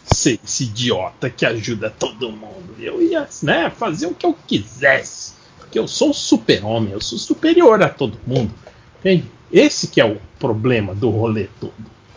ser 0.05 0.39
esse 0.45 0.65
idiota 0.65 1.31
que 1.31 1.47
ajuda 1.47 1.89
todo 1.89 2.31
mundo. 2.31 2.75
Eu 2.79 3.01
ia, 3.01 3.29
né, 3.43 3.71
fazer 3.71 4.07
o 4.07 4.15
que 4.15 4.27
eu 4.27 4.37
quisesse. 4.47 5.35
Porque 5.59 5.79
eu 5.79 5.89
sou 5.89 6.11
o 6.11 6.15
super-homem, 6.15 6.93
eu 6.93 7.01
sou 7.01 7.19
superior 7.19 7.83
a 7.83 7.89
todo 7.89 8.19
mundo. 8.27 8.53
Entende? 9.01 9.25
Esse 9.53 9.89
que 9.89 10.01
é 10.01 10.05
o 10.05 10.19
problema 10.39 10.95
do 10.95 11.11
rolê 11.11 11.49
todo. 11.61 11.75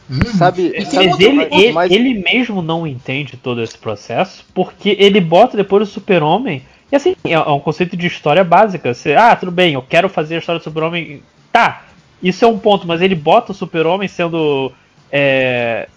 Hum. 0.10 0.20
Sabe, 0.38 0.72
E 0.76 0.86
sabe 0.86 1.08
Mas 1.08 1.20
ele, 1.20 1.48
ele, 1.52 1.72
mas- 1.72 1.92
ele 1.92 2.14
mesmo 2.14 2.62
não 2.62 2.86
entende 2.86 3.38
todo 3.38 3.62
esse 3.62 3.78
processo, 3.78 4.46
porque 4.54 4.96
ele 5.00 5.20
bota 5.20 5.58
depois 5.58 5.90
o 5.90 5.92
super-homem 5.92 6.64
E 6.92 6.96
assim, 6.96 7.16
é, 7.24 7.34
é 7.34 7.40
um 7.40 7.60
conceito 7.60 7.98
de 7.98 8.06
história 8.08 8.44
básica. 8.44 8.94
Você, 8.94 9.16
ah, 9.16 9.36
tudo 9.36 9.52
bem, 9.52 9.74
eu 9.74 9.82
quero 9.82 10.08
fazer 10.08 10.36
a 10.36 10.38
história 10.40 10.60
do 10.60 10.64
Super-Homem. 10.64 11.24
Tá, 11.52 11.86
isso 12.22 12.46
é 12.46 12.48
um 12.48 12.58
ponto, 12.60 12.88
mas 12.88 13.02
ele 13.02 13.16
bota 13.16 13.52
o 13.52 13.56
Super-Homem 13.56 14.08
sendo 14.08 14.72
é, 15.12 15.88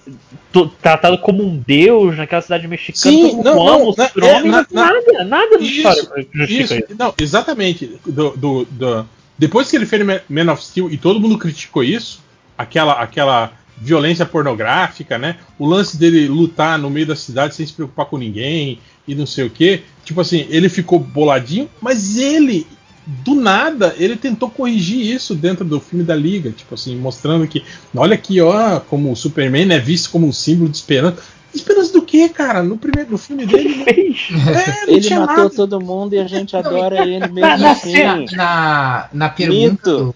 tratado 0.81 1.19
como 1.19 1.43
um 1.43 1.57
deus 1.67 2.17
naquela 2.17 2.43
cidade 2.43 2.67
mexicana. 2.67 3.17
Sim, 3.17 3.43
não, 3.43 3.55
não, 3.55 3.95
na, 3.97 4.05
é, 4.27 4.43
na, 4.43 4.67
nada, 4.71 5.25
nada 5.25 5.57
isso, 5.57 5.65
história 5.65 6.27
isso, 6.49 6.75
isso. 6.75 6.85
Não, 6.99 7.13
exatamente. 7.19 7.99
Do, 8.07 8.31
do, 8.31 8.65
do, 8.65 9.07
depois 9.37 9.71
que 9.71 9.77
ele 9.77 9.87
fez 9.87 10.05
Man 10.29 10.53
of 10.53 10.65
Steel 10.65 10.91
e 10.91 10.97
todo 10.97 11.21
mundo 11.21 11.37
criticou 11.39 11.85
isso, 11.85 12.23
aquela, 12.57 12.95
aquela 12.95 13.53
violência 13.81 14.27
pornográfica, 14.27 15.19
né? 15.19 15.37
O 15.59 15.67
lance 15.67 15.97
dele 15.97 16.27
lutar 16.29 16.79
no 16.79 16.91
meio 16.91 17.07
da 17.07 17.17
cidade 17.17 17.55
sem 17.55 17.67
se 17.67 17.73
preocupar 17.73 18.07
com 18.07 18.19
ninguém 18.19 18.79
e 19.07 19.15
não 19.15 19.27
sei 19.27 19.47
o 19.47 19.51
que. 19.51 19.83
Tipo 20.05 20.21
assim, 20.21 20.47
ele 20.49 20.69
ficou 20.69 20.99
boladinho, 20.99 21.69
mas 21.81 22.17
ele, 22.17 22.67
do 23.07 23.35
nada, 23.35 23.95
ele 23.99 24.17
tentou 24.17 24.51
corrigir 24.51 25.15
isso 25.15 25.35
dentro 25.35 25.65
do 25.65 25.81
filme 25.81 26.05
da 26.05 26.15
Liga. 26.15 26.51
Tipo 26.51 26.75
assim, 26.75 26.97
mostrando 26.97 27.47
que, 27.47 27.63
olha 27.95 28.15
aqui, 28.15 28.41
ó, 28.41 28.81
como 28.81 29.11
o 29.13 29.17
Superman 29.17 29.73
é 29.73 29.79
visto 29.79 30.11
como 30.11 30.27
um 30.27 30.33
símbolo 30.33 30.69
de 30.71 30.77
esperança. 30.77 31.23
Esperança 31.55 31.93
do 31.95 32.03
quê, 32.03 32.29
cara? 32.29 32.63
No 32.63 32.77
primeiro 32.77 33.11
no 33.13 33.19
filme 33.19 33.47
dele. 33.47 33.85
É, 33.87 34.93
ele 34.93 35.11
matou 35.11 35.37
nada. 35.37 35.51
todo 35.51 35.81
mundo 35.81 36.15
e 36.15 36.19
a 36.19 36.27
gente 36.27 36.55
adora 36.55 37.07
ele 37.07 37.27
mesmo 37.29 37.67
assim. 37.67 38.27
Na, 38.33 39.09
na 39.13 39.29
pergunta. 39.31 39.91
Do, 39.91 40.15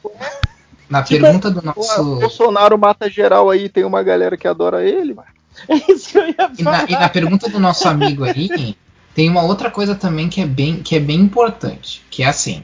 na 0.92 1.02
tipo, 1.02 1.22
pergunta 1.22 1.50
do 1.50 1.62
nosso. 1.62 2.02
O 2.02 2.20
Bolsonaro 2.20 2.76
mata 2.76 3.08
geral 3.08 3.48
aí, 3.48 3.70
tem 3.70 3.82
uma 3.82 4.02
galera 4.02 4.36
que 4.36 4.46
adora 4.46 4.86
ele, 4.86 5.14
mas. 5.14 5.26
É 5.68 5.92
isso 5.92 6.10
que 6.10 6.18
eu 6.18 6.28
ia 6.28 6.34
falar. 6.34 6.54
E 6.58 6.62
na, 6.62 6.84
e 6.88 6.92
na 6.92 7.08
pergunta 7.08 7.48
do 7.48 7.60
nosso 7.60 7.86
amigo 7.86 8.24
aí, 8.24 8.74
tem 9.14 9.28
uma 9.28 9.42
outra 9.42 9.70
coisa 9.70 9.94
também 9.94 10.28
que 10.28 10.40
é 10.40 10.46
bem, 10.46 10.82
que 10.82 10.96
é 10.96 11.00
bem 11.00 11.20
importante, 11.20 12.02
que 12.10 12.22
é 12.22 12.26
assim. 12.26 12.62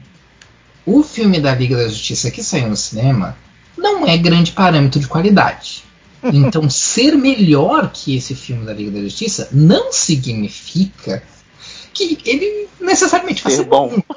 O 0.85 1.03
filme 1.03 1.39
da 1.39 1.53
Liga 1.53 1.77
da 1.77 1.87
Justiça 1.87 2.31
que 2.31 2.43
saiu 2.43 2.69
no 2.69 2.75
cinema 2.75 3.37
não 3.77 4.07
é 4.07 4.17
grande 4.17 4.51
parâmetro 4.51 4.99
de 4.99 5.07
qualidade. 5.07 5.83
Então, 6.23 6.67
ser 6.69 7.15
melhor 7.15 7.91
que 7.93 8.15
esse 8.15 8.33
filme 8.33 8.65
da 8.65 8.73
Liga 8.73 8.91
da 8.91 9.01
Justiça 9.01 9.49
não 9.51 9.91
significa 9.91 11.21
que 11.93 12.17
ele 12.25 12.67
necessariamente 12.81 13.43
vai 13.43 13.53
ser 13.53 13.65
bom. 13.65 13.89
bom. 13.89 14.15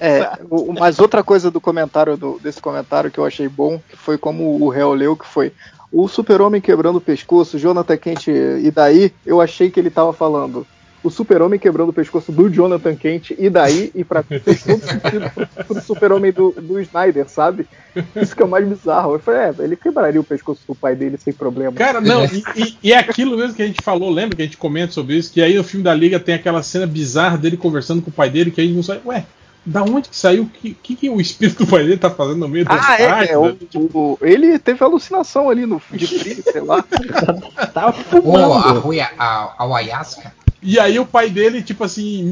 É, 0.00 0.38
o, 0.48 0.72
mas 0.72 0.98
outra 0.98 1.22
coisa 1.22 1.50
do 1.50 1.60
comentário 1.60 2.16
do, 2.16 2.38
desse 2.42 2.60
comentário 2.60 3.10
que 3.10 3.18
eu 3.18 3.26
achei 3.26 3.48
bom 3.48 3.80
foi 3.94 4.16
como 4.16 4.62
o 4.62 4.68
réu 4.68 4.94
leu 4.94 5.16
que 5.16 5.26
foi 5.26 5.52
o 5.92 6.06
super-homem 6.08 6.60
quebrando 6.60 6.96
o 6.96 7.00
pescoço, 7.00 7.58
Jonathan 7.58 7.96
Kent, 7.96 8.28
e 8.28 8.70
daí 8.70 9.12
eu 9.26 9.40
achei 9.40 9.70
que 9.70 9.80
ele 9.80 9.88
estava 9.88 10.12
falando 10.12 10.66
o 11.02 11.10
super-homem 11.10 11.58
quebrando 11.58 11.88
o 11.88 11.92
pescoço 11.92 12.30
do 12.30 12.50
Jonathan 12.50 12.94
Kent, 12.94 13.30
e 13.38 13.48
daí, 13.48 13.90
e 13.94 14.04
pra 14.04 14.22
mim 14.28 14.38
fez 14.38 14.62
todo 14.62 14.80
sentido 14.80 15.30
pro, 15.30 15.64
pro 15.64 15.82
super-homem 15.82 16.30
do, 16.30 16.52
do 16.52 16.78
Snyder, 16.80 17.28
sabe? 17.28 17.66
Isso 18.14 18.36
que 18.36 18.42
é 18.42 18.44
o 18.44 18.48
mais 18.48 18.68
bizarro. 18.68 19.14
Eu 19.14 19.18
falei, 19.18 19.40
é, 19.40 19.54
ele 19.60 19.76
quebraria 19.76 20.20
o 20.20 20.24
pescoço 20.24 20.60
do 20.68 20.74
pai 20.74 20.94
dele 20.94 21.16
sem 21.16 21.32
problema. 21.32 21.72
Cara, 21.72 22.00
não, 22.00 22.24
e, 22.26 22.42
e, 22.54 22.76
e, 22.82 22.92
é 22.92 22.98
aquilo 22.98 23.36
mesmo 23.36 23.54
que 23.54 23.62
a 23.62 23.66
gente 23.66 23.82
falou, 23.82 24.10
lembra 24.10 24.36
que 24.36 24.42
a 24.42 24.44
gente 24.44 24.58
comenta 24.58 24.92
sobre 24.92 25.16
isso, 25.16 25.32
que 25.32 25.40
aí 25.40 25.56
no 25.56 25.64
filme 25.64 25.84
da 25.84 25.94
Liga 25.94 26.20
tem 26.20 26.34
aquela 26.34 26.62
cena 26.62 26.86
bizarra 26.86 27.38
dele 27.38 27.56
conversando 27.56 28.02
com 28.02 28.10
o 28.10 28.12
pai 28.14 28.28
dele, 28.28 28.50
que 28.50 28.60
a 28.60 28.64
gente 28.64 28.76
não 28.76 28.82
sabe, 28.82 29.00
ué, 29.06 29.24
da 29.64 29.82
onde 29.82 30.08
que 30.08 30.16
saiu? 30.16 30.44
O 30.44 30.48
que, 30.48 30.74
que, 30.74 30.96
que, 30.96 31.10
o 31.10 31.20
espírito 31.20 31.64
do 31.64 31.70
pai 31.70 31.84
dele 31.84 31.98
tá 31.98 32.10
fazendo 32.10 32.38
no 32.38 32.48
meio 32.48 32.64
da 32.64 32.74
Ah, 32.74 32.96
é, 33.00 33.32
é 33.32 33.38
o, 33.38 33.56
o, 33.74 34.18
ele 34.22 34.58
teve 34.58 34.82
alucinação 34.82 35.50
ali 35.50 35.66
no 35.66 35.80
de 35.92 36.06
frio, 36.06 36.42
sei 36.42 36.60
lá. 36.60 36.82
Tava 37.72 37.92
fumando. 37.92 38.50
Oh, 38.50 38.92
a, 39.00 39.04
a, 39.18 39.24
a, 39.24 39.54
a 39.58 39.76
ayahuasca. 39.78 40.32
E 40.62 40.78
aí 40.78 40.98
o 40.98 41.06
pai 41.06 41.30
dele, 41.30 41.62
tipo 41.62 41.82
assim, 41.82 42.28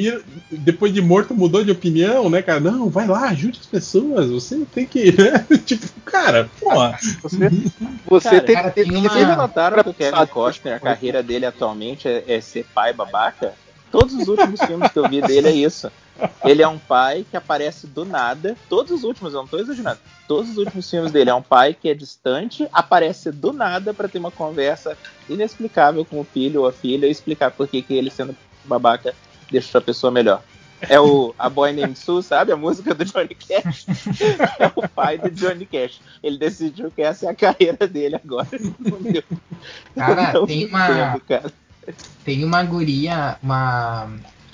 depois 0.50 0.92
de 0.92 1.00
morto, 1.00 1.34
mudou 1.34 1.64
de 1.64 1.70
opinião, 1.70 2.28
né, 2.28 2.42
cara? 2.42 2.60
Não, 2.60 2.90
vai 2.90 3.06
lá, 3.06 3.28
ajude 3.28 3.58
as 3.60 3.66
pessoas, 3.66 4.28
você 4.28 4.66
tem 4.66 4.84
que, 4.84 5.12
né? 5.16 5.46
tipo, 5.64 5.86
cara, 6.04 6.48
pô. 6.60 6.70
Você, 7.22 7.50
você 8.06 8.28
cara, 8.28 8.40
tem, 8.42 8.54
cara, 8.54 8.70
tem, 8.70 8.90
uma... 8.90 9.08
Vocês 9.08 9.28
notaram 9.28 9.82
que 9.82 9.90
o 9.90 9.94
Kevin 9.94 10.26
Costner, 10.26 10.76
a 10.76 10.80
carreira 10.80 11.22
dele 11.22 11.46
atualmente 11.46 12.06
é, 12.06 12.24
é 12.28 12.40
ser 12.40 12.66
pai 12.74 12.92
babaca? 12.92 13.54
Todos 13.90 14.14
os 14.14 14.28
últimos 14.28 14.60
filmes 14.60 14.90
que 14.90 14.98
eu 14.98 15.08
vi 15.08 15.20
dele 15.20 15.48
é 15.48 15.52
isso. 15.52 15.90
Ele 16.44 16.62
é 16.62 16.68
um 16.68 16.78
pai 16.78 17.24
que 17.30 17.36
aparece 17.36 17.86
do 17.86 18.04
nada. 18.04 18.56
Todos 18.68 18.90
os 18.90 19.04
últimos, 19.04 19.32
eu 19.32 19.40
não 19.40 19.46
tô 19.46 19.58
exagerando. 19.58 19.98
Todos 20.26 20.50
os 20.50 20.56
últimos 20.58 20.88
filmes 20.90 21.12
dele 21.12 21.30
é 21.30 21.34
um 21.34 21.42
pai 21.42 21.74
que 21.74 21.88
é 21.88 21.94
distante, 21.94 22.68
aparece 22.72 23.30
do 23.30 23.52
nada 23.52 23.94
para 23.94 24.08
ter 24.08 24.18
uma 24.18 24.30
conversa 24.30 24.96
inexplicável 25.28 26.04
com 26.04 26.20
o 26.20 26.24
filho 26.24 26.62
ou 26.62 26.66
a 26.66 26.72
filha 26.72 27.06
e 27.06 27.10
explicar 27.10 27.50
por 27.50 27.68
que, 27.68 27.82
que 27.82 27.94
ele, 27.94 28.10
sendo 28.10 28.36
babaca, 28.64 29.14
deixa 29.50 29.78
a 29.78 29.80
pessoa 29.80 30.10
melhor. 30.10 30.42
É 30.80 31.00
o 31.00 31.34
A 31.38 31.48
Boy 31.48 31.72
Named 31.72 31.98
Sue, 31.98 32.22
sabe? 32.22 32.52
A 32.52 32.56
música 32.56 32.94
do 32.94 33.04
Johnny 33.04 33.34
Cash. 33.34 33.86
É 34.60 34.70
o 34.74 34.88
pai 34.88 35.18
do 35.18 35.30
Johnny 35.30 35.66
Cash. 35.66 36.00
Ele 36.22 36.38
decidiu 36.38 36.90
que 36.90 37.02
essa 37.02 37.26
é 37.26 37.30
a 37.30 37.34
carreira 37.34 37.86
dele 37.88 38.16
agora. 38.16 38.46
Cara, 39.94 40.32
não 40.32 40.46
tem 40.46 40.66
uma. 40.66 40.88
Entendo, 40.88 41.20
cara. 41.26 41.52
Tem 42.24 42.44
uma 42.44 42.62
guria, 42.62 43.36
uma, 43.42 44.08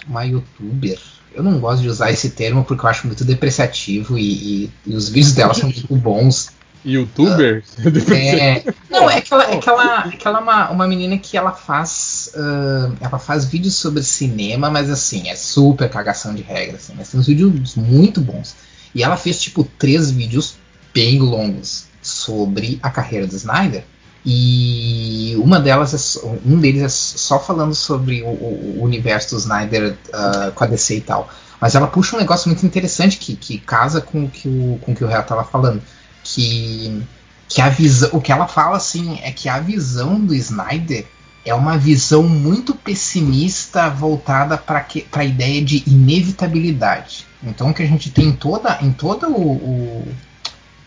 uma 0.06 0.24
youtuber. 0.24 0.98
Eu 1.34 1.42
não 1.42 1.58
gosto 1.58 1.82
de 1.82 1.88
usar 1.88 2.10
esse 2.10 2.30
termo 2.30 2.64
porque 2.64 2.84
eu 2.84 2.88
acho 2.88 3.06
muito 3.06 3.24
depreciativo 3.24 4.16
e, 4.16 4.64
e, 4.64 4.70
e 4.86 4.94
os 4.94 5.08
vídeos 5.08 5.32
dela 5.32 5.52
são 5.52 5.68
muito 5.68 5.96
bons. 5.96 6.52
Youtuber? 6.84 7.64
Uh, 7.78 8.12
é, 8.12 8.62
não, 8.90 9.08
é 9.08 9.16
aquela, 9.16 9.44
é 9.44 9.56
aquela, 9.56 9.98
aquela 10.00 10.40
uma, 10.40 10.70
uma 10.70 10.86
menina 10.86 11.16
que 11.16 11.36
ela 11.36 11.52
faz. 11.52 12.30
Uh, 12.34 12.94
ela 13.00 13.18
faz 13.18 13.46
vídeos 13.46 13.74
sobre 13.74 14.02
cinema, 14.02 14.70
mas 14.70 14.90
assim, 14.90 15.28
é 15.30 15.34
super 15.34 15.88
cagação 15.88 16.34
de 16.34 16.42
regras. 16.42 16.82
Assim, 16.82 16.94
mas 16.96 17.08
tem 17.08 17.18
uns 17.18 17.26
vídeos 17.26 17.74
muito 17.74 18.20
bons. 18.20 18.54
E 18.94 19.02
ela 19.02 19.16
fez 19.16 19.40
tipo 19.40 19.64
três 19.64 20.10
vídeos 20.10 20.56
bem 20.92 21.18
longos 21.18 21.86
sobre 22.00 22.78
a 22.82 22.90
carreira 22.90 23.26
do 23.26 23.34
Snyder. 23.34 23.84
E 24.24 25.36
uma 25.38 25.60
delas, 25.60 26.16
é, 26.16 26.26
um 26.46 26.58
deles 26.58 26.82
é 26.82 26.88
só 26.88 27.38
falando 27.38 27.74
sobre 27.74 28.22
o, 28.22 28.28
o 28.28 28.82
universo 28.82 29.34
do 29.34 29.38
Snyder 29.38 29.96
uh, 30.08 30.52
com 30.52 30.64
a 30.64 30.66
DC 30.66 30.96
e 30.96 31.00
tal. 31.02 31.28
Mas 31.60 31.74
ela 31.74 31.86
puxa 31.86 32.16
um 32.16 32.18
negócio 32.18 32.48
muito 32.48 32.64
interessante 32.64 33.18
que, 33.18 33.36
que 33.36 33.58
casa 33.58 34.00
com 34.00 34.24
o 34.24 34.30
que 34.30 34.48
o, 34.48 34.78
com 34.80 34.92
o, 34.92 34.94
que 34.94 35.04
o 35.04 35.06
Real 35.06 35.22
estava 35.22 35.44
falando. 35.44 35.82
Que, 36.22 37.02
que 37.48 37.60
a 37.60 37.68
visão, 37.68 38.10
o 38.12 38.20
que 38.20 38.32
ela 38.32 38.46
fala 38.46 38.78
assim 38.78 39.18
é 39.22 39.30
que 39.30 39.48
a 39.48 39.60
visão 39.60 40.18
do 40.18 40.34
Snyder 40.34 41.06
é 41.44 41.52
uma 41.52 41.76
visão 41.76 42.22
muito 42.22 42.74
pessimista 42.74 43.90
voltada 43.90 44.56
para 44.56 44.86
a 45.12 45.24
ideia 45.24 45.62
de 45.62 45.82
inevitabilidade. 45.86 47.26
Então 47.42 47.70
o 47.70 47.74
que 47.74 47.82
a 47.82 47.86
gente 47.86 48.10
tem 48.10 48.28
em 48.28 48.32
toda, 48.32 48.78
em 48.80 48.90
toda 48.90 49.28
o, 49.28 49.52
o 49.52 50.08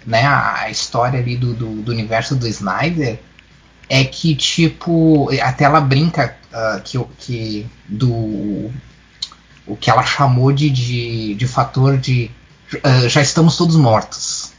né, 0.05 0.25
a 0.25 0.69
história 0.69 1.19
ali 1.19 1.35
do, 1.35 1.53
do, 1.53 1.81
do, 1.81 1.91
universo 1.91 2.35
do 2.35 2.47
Snyder 2.47 3.19
é 3.89 4.03
que, 4.03 4.35
tipo, 4.35 5.29
até 5.41 5.65
ela 5.65 5.81
brinca 5.81 6.35
uh, 6.51 6.81
que, 6.81 6.99
que 7.19 7.65
do 7.87 8.71
o 9.65 9.75
que 9.75 9.89
ela 9.89 10.03
chamou 10.03 10.51
de, 10.51 10.69
de, 10.69 11.35
de 11.35 11.47
fator 11.47 11.97
de 11.97 12.31
uh, 12.73 13.09
já 13.09 13.21
estamos 13.21 13.57
todos 13.57 13.75
mortos. 13.75 14.53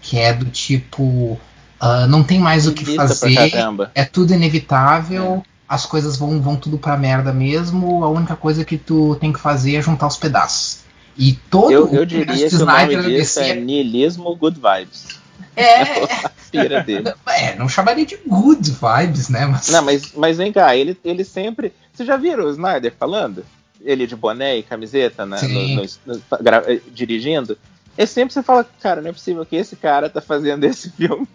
Que 0.00 0.18
é 0.18 0.32
do 0.32 0.44
tipo, 0.46 1.02
uh, 1.02 2.06
não 2.08 2.22
tem 2.22 2.38
mais 2.38 2.66
o 2.66 2.72
que 2.72 2.94
fazer, 2.94 3.52
é 3.94 4.04
tudo 4.04 4.34
inevitável, 4.34 5.42
é. 5.44 5.48
as 5.66 5.86
coisas 5.86 6.16
vão, 6.16 6.40
vão 6.42 6.56
tudo 6.56 6.78
pra 6.78 6.96
merda 6.96 7.32
mesmo, 7.32 8.04
a 8.04 8.08
única 8.08 8.36
coisa 8.36 8.64
que 8.64 8.76
tu 8.76 9.16
tem 9.16 9.32
que 9.32 9.40
fazer 9.40 9.76
é 9.76 9.82
juntar 9.82 10.06
os 10.06 10.16
pedaços. 10.18 10.83
E 11.16 11.32
todo 11.50 11.72
eu, 11.72 11.88
eu 11.88 12.04
diria 12.04 12.48
que 12.48 12.56
o 12.56 12.66
nome 12.66 13.02
disso 13.02 13.40
é 13.40 13.54
niilismo 13.54 14.34
good 14.34 14.60
vibes. 14.60 15.20
É, 15.56 15.82
é, 16.52 16.82
dele. 16.82 17.12
é, 17.26 17.56
não 17.56 17.68
chamaria 17.68 18.04
de 18.04 18.16
good 18.26 18.70
vibes, 18.70 19.28
né? 19.28 19.46
Mas... 19.46 19.68
Não, 19.68 19.82
mas, 19.82 20.12
mas 20.12 20.36
vem 20.36 20.52
cá, 20.52 20.76
ele, 20.76 20.98
ele 21.04 21.24
sempre. 21.24 21.72
Vocês 21.92 22.06
já 22.06 22.16
viram 22.16 22.44
o 22.44 22.50
Snyder 22.50 22.92
falando? 22.98 23.44
Ele 23.80 24.06
de 24.06 24.16
boné 24.16 24.56
e 24.56 24.62
camiseta 24.62 25.26
né, 25.26 25.40
no, 25.42 25.76
no, 25.76 25.82
no, 26.06 26.22
eh, 26.66 26.80
dirigindo? 26.92 27.56
É 27.96 28.06
sempre 28.06 28.34
você 28.34 28.42
fala, 28.42 28.66
cara, 28.80 29.00
não 29.00 29.10
é 29.10 29.12
possível 29.12 29.44
que 29.44 29.56
esse 29.56 29.76
cara 29.76 30.08
tá 30.08 30.20
fazendo 30.20 30.64
esse 30.64 30.90
filme. 30.90 31.28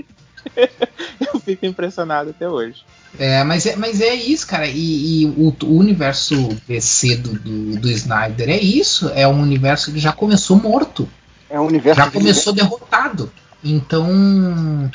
eu 1.34 1.40
fico 1.40 1.66
impressionado 1.66 2.32
até 2.32 2.48
hoje. 2.48 2.84
É, 3.18 3.44
mas 3.44 3.66
é, 3.66 3.76
mas 3.76 4.02
é 4.02 4.14
isso, 4.14 4.46
cara. 4.46 4.68
E, 4.68 5.24
e 5.24 5.26
o, 5.26 5.54
o, 5.64 5.78
universo 5.78 6.50
DC 6.68 7.16
do, 7.18 7.34
do, 7.40 7.80
do, 7.80 7.92
Snyder 7.92 8.50
é 8.50 8.60
isso. 8.60 9.12
É 9.16 9.28
um 9.28 9.42
universo 9.42 9.92
que 9.92 10.00
já 10.00 10.12
começou 10.12 10.58
morto. 10.58 11.10
É 11.50 11.60
um 11.60 11.66
universo 11.66 12.02
já 12.02 12.12
começou 12.12 12.54
de... 12.54 12.62
derrotado. 12.62 13.32
Então, 13.64 14.90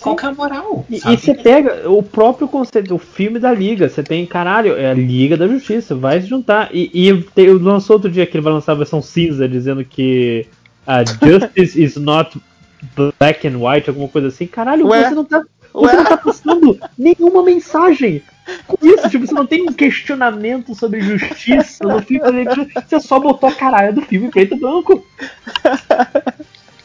qual 0.00 0.14
que 0.14 0.24
é 0.24 0.28
a 0.28 0.32
moral? 0.32 0.86
E, 0.88 0.96
e, 0.96 1.16
você 1.16 1.34
pega 1.34 1.90
o 1.90 2.02
próprio 2.02 2.46
conceito, 2.46 2.94
o 2.94 2.98
filme 2.98 3.38
da 3.38 3.52
Liga. 3.52 3.88
Você 3.88 4.02
tem, 4.02 4.24
caralho, 4.24 4.76
é 4.76 4.90
a 4.90 4.94
Liga 4.94 5.36
da 5.36 5.48
Justiça, 5.48 5.94
vai 5.94 6.20
se 6.20 6.28
juntar. 6.28 6.70
E, 6.72 6.90
e 6.92 7.22
te, 7.22 7.48
lançou 7.48 7.96
outro 7.96 8.10
dia 8.10 8.26
que 8.26 8.36
ele 8.36 8.44
vai 8.44 8.52
lançar 8.52 8.72
a 8.72 8.76
versão 8.76 9.02
cinza, 9.02 9.48
dizendo 9.48 9.84
que 9.84 10.46
a 10.86 11.02
Justice 11.04 11.82
is 11.82 11.96
not 11.96 12.38
black 13.18 13.46
and 13.46 13.58
white, 13.58 13.88
alguma 13.88 14.08
coisa 14.08 14.28
assim. 14.28 14.46
Caralho, 14.46 14.86
Ué? 14.88 15.08
você 15.08 15.14
não 15.14 15.24
tá. 15.24 15.42
Você 15.72 15.86
Ué? 15.86 15.96
não 15.96 16.04
tá 16.04 16.16
passando 16.16 16.78
nenhuma 16.96 17.42
mensagem 17.42 18.22
com 18.66 18.86
isso, 18.86 19.10
tipo, 19.10 19.26
você 19.26 19.34
não 19.34 19.46
tem 19.46 19.62
um 19.62 19.72
questionamento 19.72 20.74
sobre 20.74 21.00
justiça 21.00 21.84
no 21.84 22.00
filme, 22.00 22.44
você 22.74 23.00
só 23.00 23.18
botou 23.18 23.48
a 23.48 23.54
caralho 23.54 23.94
do 23.94 24.02
filme 24.02 24.30
preto 24.30 24.54
e 24.54 24.58
branco. 24.58 25.04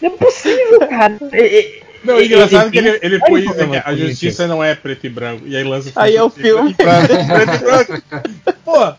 Não 0.01 0.09
é 0.09 0.17
possível, 0.17 0.79
cara. 0.89 1.17
É, 1.31 1.59
é, 1.59 1.81
não, 2.03 2.15
é 2.15 2.25
engraçado 2.25 2.67
é 2.67 2.71
que 2.71 2.77
ele, 2.79 2.99
ele 3.01 3.19
põe 3.19 3.41
isso, 3.41 3.67
né, 3.67 3.83
a 3.85 3.95
justiça 3.95 4.47
não 4.47 4.63
é 4.63 4.73
preto 4.73 5.05
e 5.05 5.09
branco. 5.09 5.43
E 5.45 5.55
aí 5.55 5.63
lança 5.63 5.91
Aí 5.95 6.15
é 6.15 6.23
o 6.23 6.29
filme. 6.29 6.73
Preto 6.73 7.53
e 7.53 7.57
branco. 7.59 8.03
Pô! 8.65 8.93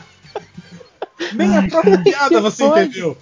Nem 1.34 1.56
a 1.56 1.68
própria 1.68 1.98
piada 1.98 2.40
você 2.40 2.64
entendeu. 2.64 3.16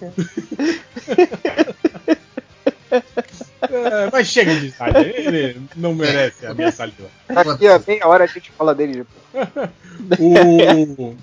É, 3.61 4.09
mas 4.11 4.27
chega 4.27 4.55
de 4.55 4.71
saliva, 4.71 5.01
ele 5.01 5.61
não 5.75 5.93
merece 5.93 6.45
a 6.45 6.53
minha 6.53 6.71
saliva. 6.71 7.09
Aqui 7.27 7.67
a 7.67 7.81
meia 7.85 8.07
hora 8.07 8.23
a 8.23 8.27
gente 8.27 8.51
fala 8.51 8.73
dele. 8.73 9.05
o, 10.17 11.15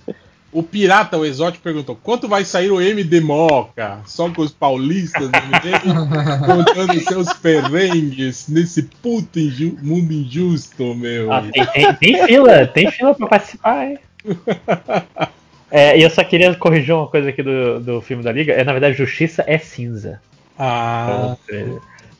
o 0.53 0.63
Pirata, 0.63 1.19
o 1.19 1.25
Exótico, 1.25 1.65
perguntou: 1.65 1.99
quanto 2.03 2.29
vai 2.29 2.45
sair 2.45 2.71
o 2.71 2.81
MD 2.81 3.21
Moca? 3.21 4.01
Só 4.07 4.31
com 4.31 4.43
os 4.43 4.53
paulistas 4.53 5.31
contando 6.47 7.01
seus 7.01 7.33
perrengues 7.35 8.49
nesse 8.49 8.83
puto 8.83 9.39
inju 9.39 9.77
mundo 9.83 10.13
injusto, 10.13 10.95
meu. 10.95 11.33
Ah, 11.33 11.43
tem, 11.53 11.67
tem, 11.67 11.95
tem, 11.95 12.27
fila, 12.27 12.67
tem 12.67 12.91
fila 12.91 13.15
pra 13.15 13.27
participar, 13.27 13.87
hein? 13.87 13.99
É, 15.71 15.99
e 15.99 16.03
eu 16.03 16.11
só 16.11 16.23
queria 16.23 16.55
corrigir 16.55 16.95
uma 16.95 17.09
coisa 17.09 17.31
aqui 17.31 17.43
do, 17.43 17.81
do 17.81 18.01
filme 18.01 18.23
da 18.23 18.33
Liga. 18.33 18.53
É, 18.53 18.63
na 18.63 18.73
verdade, 18.73 18.97
Justiça 18.97 19.45
é 19.47 19.59
cinza. 19.59 20.21
Ah. 20.59 21.37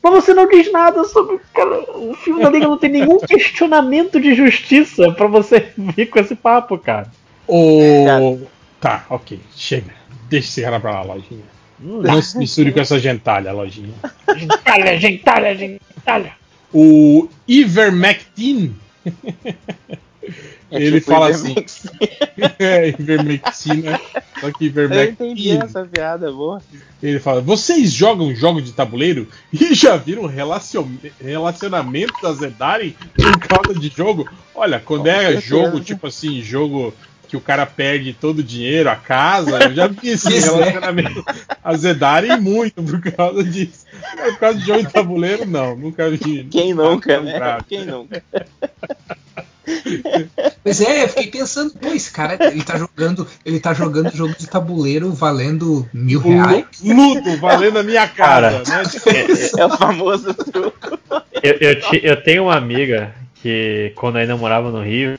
Mas 0.03 0.13
você 0.13 0.33
não 0.33 0.47
diz 0.47 0.71
nada 0.71 1.03
sobre. 1.05 1.39
Cara, 1.53 1.79
o 1.97 2.13
filme 2.15 2.41
da 2.41 2.49
Liga 2.49 2.67
não 2.67 2.77
tem 2.77 2.89
nenhum 2.89 3.19
questionamento 3.25 4.19
de 4.19 4.35
justiça 4.35 5.11
para 5.11 5.27
você 5.27 5.71
vir 5.77 6.07
com 6.07 6.19
esse 6.19 6.35
papo, 6.35 6.77
cara. 6.77 7.09
O... 7.47 8.41
Tá, 8.79 9.05
ok. 9.09 9.39
Chega. 9.55 9.93
Deixa 10.29 10.47
esse 10.47 10.61
cara 10.61 10.79
pra 10.79 10.91
lá, 10.91 11.13
lojinha. 11.13 11.43
Não 11.79 12.21
se 12.21 12.37
misture 12.37 12.71
com 12.71 12.79
essa 12.79 12.99
gentalha, 12.99 13.51
lojinha. 13.51 13.93
gentalha, 14.35 14.99
gentalha, 14.99 15.55
gentalha. 15.55 16.33
O 16.73 17.29
Ivermectin. 17.47 18.75
É 20.69 20.81
ele 20.81 20.99
tipo 20.99 21.11
fala 21.11 21.29
assim. 21.29 21.55
é, 22.59 22.89
ivermectina. 22.89 23.99
Só 24.39 24.51
que 24.51 24.65
ivermectina. 24.65 25.03
Eu 25.03 25.31
entendi 25.31 25.51
essa 25.51 25.85
piada, 25.85 26.31
boa. 26.31 26.61
Ele 27.01 27.19
fala: 27.19 27.41
Vocês 27.41 27.91
jogam 27.91 28.35
jogos 28.35 28.65
de 28.65 28.73
tabuleiro 28.73 29.27
e 29.51 29.73
já 29.75 29.95
viram 29.95 30.25
relacion... 30.25 30.85
relacionamento 31.21 32.13
da 32.21 32.33
Zedari 32.33 32.97
por 33.15 33.39
causa 33.39 33.79
de 33.79 33.87
jogo? 33.89 34.29
Olha, 34.53 34.79
quando 34.79 35.03
Com 35.03 35.09
é 35.09 35.21
certeza. 35.21 35.41
jogo, 35.41 35.79
tipo 35.79 36.07
assim, 36.07 36.41
jogo 36.41 36.93
que 37.27 37.35
o 37.35 37.41
cara 37.41 37.65
perde 37.65 38.13
todo 38.13 38.39
o 38.39 38.43
dinheiro, 38.43 38.89
a 38.89 38.95
casa, 38.95 39.59
eu 39.63 39.73
já 39.73 39.87
vi 39.87 40.09
esse 40.09 40.29
relacionamento. 40.39 41.23
Azedarem 41.63 42.39
muito 42.39 42.81
por 42.81 43.01
causa 43.11 43.43
disso. 43.43 43.85
Por 44.15 44.37
causa 44.37 44.59
de 44.59 44.65
jogo 44.65 44.83
de 44.83 44.93
tabuleiro, 44.93 45.45
não, 45.45 45.75
nunca 45.75 46.09
vi. 46.09 46.45
Quem 46.45 46.73
nunca, 46.73 47.19
né? 47.19 47.57
Quem 47.67 47.85
nunca? 47.85 48.23
Pois 50.63 50.81
é, 50.81 51.03
eu 51.03 51.09
fiquei 51.09 51.27
pensando, 51.27 51.73
pô, 51.73 51.89
esse 51.89 52.11
cara 52.11 52.37
ele 52.51 52.63
tá 52.63 52.77
jogando, 52.77 53.27
ele 53.45 53.59
tá 53.59 53.73
jogando 53.73 54.15
jogo 54.15 54.35
de 54.37 54.47
tabuleiro 54.47 55.11
valendo 55.11 55.87
mil 55.93 56.19
reais. 56.19 56.65
Ludo, 56.83 57.37
valendo 57.37 57.79
a 57.79 57.83
minha 57.83 58.07
cara, 58.07 58.63
cara 58.63 58.83
né? 58.83 58.89
É, 59.07 59.61
é, 59.61 59.65
o 59.65 59.69
famoso 59.77 60.33
truco. 60.33 60.99
Eu, 61.43 61.53
eu, 61.59 61.99
eu, 62.01 62.23
tenho 62.23 62.43
uma 62.43 62.55
amiga 62.55 63.13
que, 63.35 63.91
quando 63.95 64.17
ainda 64.17 64.35
morava 64.35 64.71
no 64.71 64.81
Rio, 64.81 65.17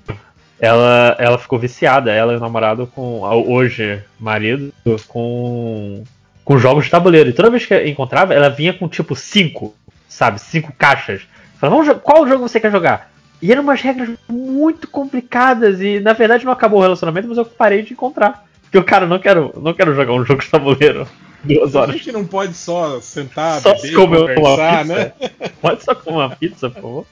ela, 0.58 1.16
ela 1.18 1.38
ficou 1.38 1.58
viciada, 1.58 2.12
ela 2.12 2.32
e 2.32 2.36
o 2.36 2.40
namorado 2.40 2.86
com. 2.86 3.20
hoje, 3.22 4.02
marido, 4.18 4.72
com. 5.06 6.04
com 6.44 6.58
jogos 6.58 6.86
de 6.86 6.90
tabuleiro. 6.90 7.30
E 7.30 7.32
toda 7.32 7.50
vez 7.50 7.64
que 7.64 7.86
encontrava, 7.86 8.34
ela 8.34 8.48
vinha 8.48 8.72
com 8.72 8.88
tipo 8.88 9.14
cinco, 9.14 9.74
sabe? 10.08 10.40
Cinco 10.40 10.72
caixas. 10.76 11.22
Falava, 11.58 11.94
qual 11.96 12.26
jogo 12.26 12.48
você 12.48 12.60
quer 12.60 12.70
jogar? 12.70 13.10
E 13.40 13.52
eram 13.52 13.62
umas 13.62 13.80
regras 13.80 14.10
muito 14.28 14.88
complicadas 14.88 15.80
e 15.80 16.00
na 16.00 16.12
verdade 16.12 16.44
não 16.44 16.52
acabou 16.52 16.80
o 16.80 16.82
relacionamento, 16.82 17.28
mas 17.28 17.38
eu 17.38 17.44
parei 17.44 17.82
de 17.82 17.92
encontrar. 17.92 18.44
Porque 18.62 18.78
o 18.78 18.84
cara 18.84 19.06
não 19.06 19.18
quero, 19.18 19.52
não 19.62 19.72
quero 19.72 19.94
jogar 19.94 20.12
um 20.12 20.24
jogo 20.24 20.42
de 20.42 20.50
tabuleiro 20.50 21.06
duas 21.44 21.74
horas. 21.74 21.94
A 21.94 21.98
gente 21.98 22.12
não 22.12 22.24
pode 22.24 22.54
só 22.54 23.00
sentar, 23.00 23.60
só 23.60 23.74
beber, 23.74 23.94
comer 23.94 24.34
conversar, 24.34 24.84
né? 24.84 25.12
Pode 25.60 25.84
só 25.84 25.94
comer 25.94 26.16
uma 26.16 26.36
pizza, 26.36 26.70
por 26.70 26.82
favor. 26.82 27.06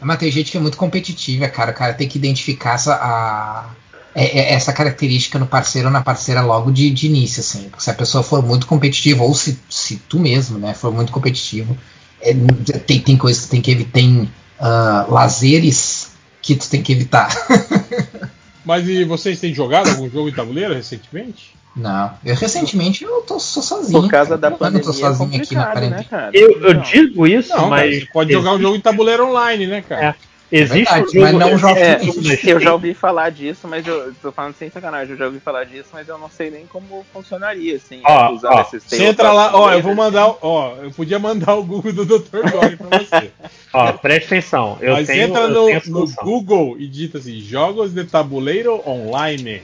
Mas 0.00 0.18
tem 0.18 0.30
gente 0.30 0.50
que 0.50 0.56
é 0.56 0.60
muito 0.60 0.76
competitiva, 0.76 1.48
cara. 1.48 1.70
O 1.70 1.74
cara 1.74 1.94
tem 1.94 2.08
que 2.08 2.18
identificar 2.18 2.74
essa, 2.74 2.94
a, 2.94 3.70
é, 4.14 4.38
é, 4.38 4.52
essa 4.54 4.72
característica 4.72 5.38
no 5.38 5.46
parceiro 5.46 5.88
ou 5.88 5.92
na 5.92 6.02
parceira 6.02 6.42
logo 6.42 6.70
de, 6.72 6.90
de 6.90 7.06
início, 7.06 7.40
assim. 7.40 7.70
Se 7.78 7.90
a 7.90 7.94
pessoa 7.94 8.22
for 8.22 8.42
muito 8.42 8.66
competitiva, 8.66 9.22
ou 9.22 9.34
se, 9.34 9.58
se 9.68 9.96
tu 10.08 10.18
mesmo, 10.18 10.58
né, 10.58 10.74
for 10.74 10.92
muito 10.92 11.12
competitivo, 11.12 11.76
é, 12.20 12.34
tem, 12.86 13.00
tem 13.00 13.16
coisas 13.16 13.44
que 13.44 13.50
tem 13.50 13.60
que 13.60 13.70
evitar. 13.70 13.92
Tem 13.92 14.30
uh, 14.62 15.12
lazeres 15.12 16.12
que 16.40 16.54
tu 16.54 16.70
tem 16.70 16.82
que 16.82 16.92
evitar. 16.92 17.28
Mas 18.64 18.88
e 18.88 19.04
vocês 19.04 19.40
têm 19.40 19.52
jogado 19.52 19.90
algum 19.90 20.08
jogo 20.08 20.30
de 20.30 20.36
tabuleiro 20.36 20.72
recentemente? 20.72 21.52
Não, 21.74 22.12
eu 22.24 22.34
recentemente 22.34 23.02
eu 23.02 23.22
tô 23.22 23.40
só 23.40 23.60
sozinho. 23.60 24.02
Por 24.02 24.10
causa 24.10 24.36
da 24.36 24.50
pandemia. 24.50 24.80
Eu 24.80 24.84
tô 24.84 24.92
sozinho 24.92 25.34
é 25.34 25.36
aqui 25.38 25.54
na 25.54 25.66
quarentena. 25.66 26.06
Né, 26.10 26.30
eu, 26.34 26.60
eu 26.60 26.74
digo 26.74 27.26
isso, 27.26 27.48
não, 27.56 27.70
mas. 27.70 28.04
pode 28.12 28.32
jogar 28.32 28.52
um 28.52 28.60
jogo 28.60 28.76
de 28.76 28.82
tabuleiro 28.82 29.26
online, 29.28 29.66
né, 29.66 29.82
cara? 29.82 30.04
É. 30.04 30.14
Existe 30.52 30.92
é 30.92 31.02
verdade, 31.02 31.08
um 31.08 31.12
jogo, 31.12 31.22
mas 31.22 31.50
não 31.50 31.58
jogo 31.58 31.78
é, 31.78 32.00
Eu 32.44 32.60
já 32.60 32.72
ouvi 32.74 32.92
falar 32.92 33.30
disso, 33.30 33.66
mas 33.66 33.86
eu 33.86 34.12
tô 34.20 34.30
falando 34.30 34.54
sem 34.54 34.68
sacanagem, 34.68 35.12
eu 35.12 35.16
já 35.16 35.24
ouvi 35.24 35.40
falar 35.40 35.64
disso, 35.64 35.88
mas 35.94 36.06
eu 36.06 36.18
não 36.18 36.28
sei 36.28 36.50
nem 36.50 36.66
como 36.66 37.06
funcionaria, 37.10 37.76
assim, 37.76 38.02
ó, 38.04 38.32
usando 38.32 38.52
ó, 38.52 38.60
esses 38.60 38.84
Você 38.84 39.02
entra 39.02 39.32
lá, 39.32 39.56
ó, 39.56 39.72
eu 39.72 39.80
vou 39.80 39.94
mandar, 39.94 40.34
ó, 40.42 40.76
eu 40.82 40.90
podia 40.90 41.18
mandar 41.18 41.54
o 41.54 41.64
Google 41.64 41.94
do 41.94 42.04
Dr. 42.04 42.50
Dog 42.50 42.76
pra 42.76 42.98
você. 42.98 43.30
ó, 43.72 43.92
preste 43.92 44.26
atenção. 44.26 44.76
Eu 44.82 44.92
mas 44.92 45.06
tenho, 45.06 45.28
entra 45.28 45.48
no, 45.48 45.68
no 45.86 46.06
Google 46.16 46.76
e 46.78 46.86
digita 46.86 47.16
assim, 47.16 47.40
jogos 47.40 47.94
de 47.94 48.04
tabuleiro 48.04 48.82
online. 48.86 49.62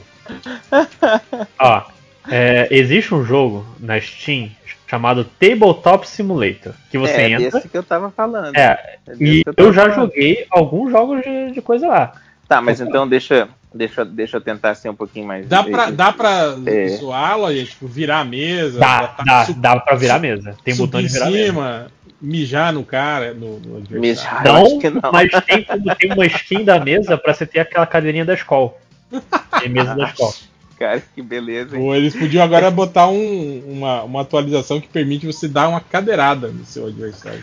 ó, 1.58 1.82
é, 2.30 2.66
existe 2.70 3.14
um 3.14 3.24
jogo 3.24 3.66
na 3.78 4.00
Steam 4.00 4.50
chamado 4.88 5.24
Tabletop 5.24 6.08
Simulator. 6.08 6.72
Que 6.90 6.98
você 6.98 7.12
é, 7.12 7.30
entra. 7.30 7.58
É 7.58 7.68
que 7.68 7.76
eu 7.76 7.82
tava 7.82 8.10
falando. 8.10 8.56
É, 8.56 8.96
é 9.06 9.14
e 9.20 9.42
eu, 9.46 9.52
eu 9.56 9.72
já 9.72 9.90
falando. 9.90 10.08
joguei 10.08 10.46
alguns 10.50 10.90
jogos 10.90 11.22
de, 11.22 11.52
de, 11.52 11.60
coisa 11.60 11.86
lá. 11.86 12.12
Tá, 12.48 12.62
mas 12.62 12.80
então 12.80 13.06
deixa, 13.06 13.48
deixa, 13.72 14.04
deixa 14.04 14.38
eu 14.38 14.40
tentar 14.40 14.74
ser 14.74 14.88
um 14.88 14.94
pouquinho 14.94 15.26
mais. 15.26 15.46
Dá 15.46 15.62
pra, 15.62 15.90
dá 15.90 16.10
pra 16.10 16.56
é. 16.64 16.88
zoá-la 16.88 17.52
e 17.52 17.66
tipo, 17.66 17.86
virar 17.86 18.20
a 18.20 18.24
mesa? 18.24 18.80
Dá, 18.80 19.14
dá, 19.24 19.46
dá 19.56 19.80
pra 19.80 19.94
virar 19.94 20.14
a 20.14 20.18
mesa. 20.18 20.56
Tem 20.64 20.74
botão 20.74 21.02
de 21.02 21.08
virar 21.08 21.26
cima, 21.26 21.78
mesa. 21.78 21.98
Mijar 22.20 22.72
no 22.72 22.82
cara, 22.82 23.32
no, 23.32 23.60
no 23.60 24.00
Mijar, 24.00 24.42
não, 24.42 24.64
não, 24.64 25.12
mas 25.12 25.30
tem 25.46 25.62
como 25.62 25.94
ter 25.94 26.12
uma 26.12 26.26
skin 26.26 26.64
da 26.64 26.80
mesa 26.80 27.16
pra 27.16 27.32
você 27.32 27.46
ter 27.46 27.60
aquela 27.60 27.86
cadeirinha 27.86 28.24
da 28.24 28.34
escola. 28.34 28.74
Tem 29.60 29.70
mesa 29.70 29.94
da 29.94 30.04
escola 30.04 30.34
cara, 30.78 31.02
que 31.14 31.20
beleza. 31.20 31.76
Hein? 31.76 31.82
Ou 31.82 31.94
eles 31.94 32.14
podiam 32.14 32.44
agora 32.44 32.70
botar 32.70 33.08
um, 33.08 33.62
uma, 33.66 34.02
uma 34.04 34.20
atualização 34.22 34.80
que 34.80 34.88
permite 34.88 35.26
você 35.26 35.48
dar 35.48 35.68
uma 35.68 35.80
cadeirada 35.80 36.48
no 36.48 36.64
seu 36.64 36.86
adversário. 36.86 37.42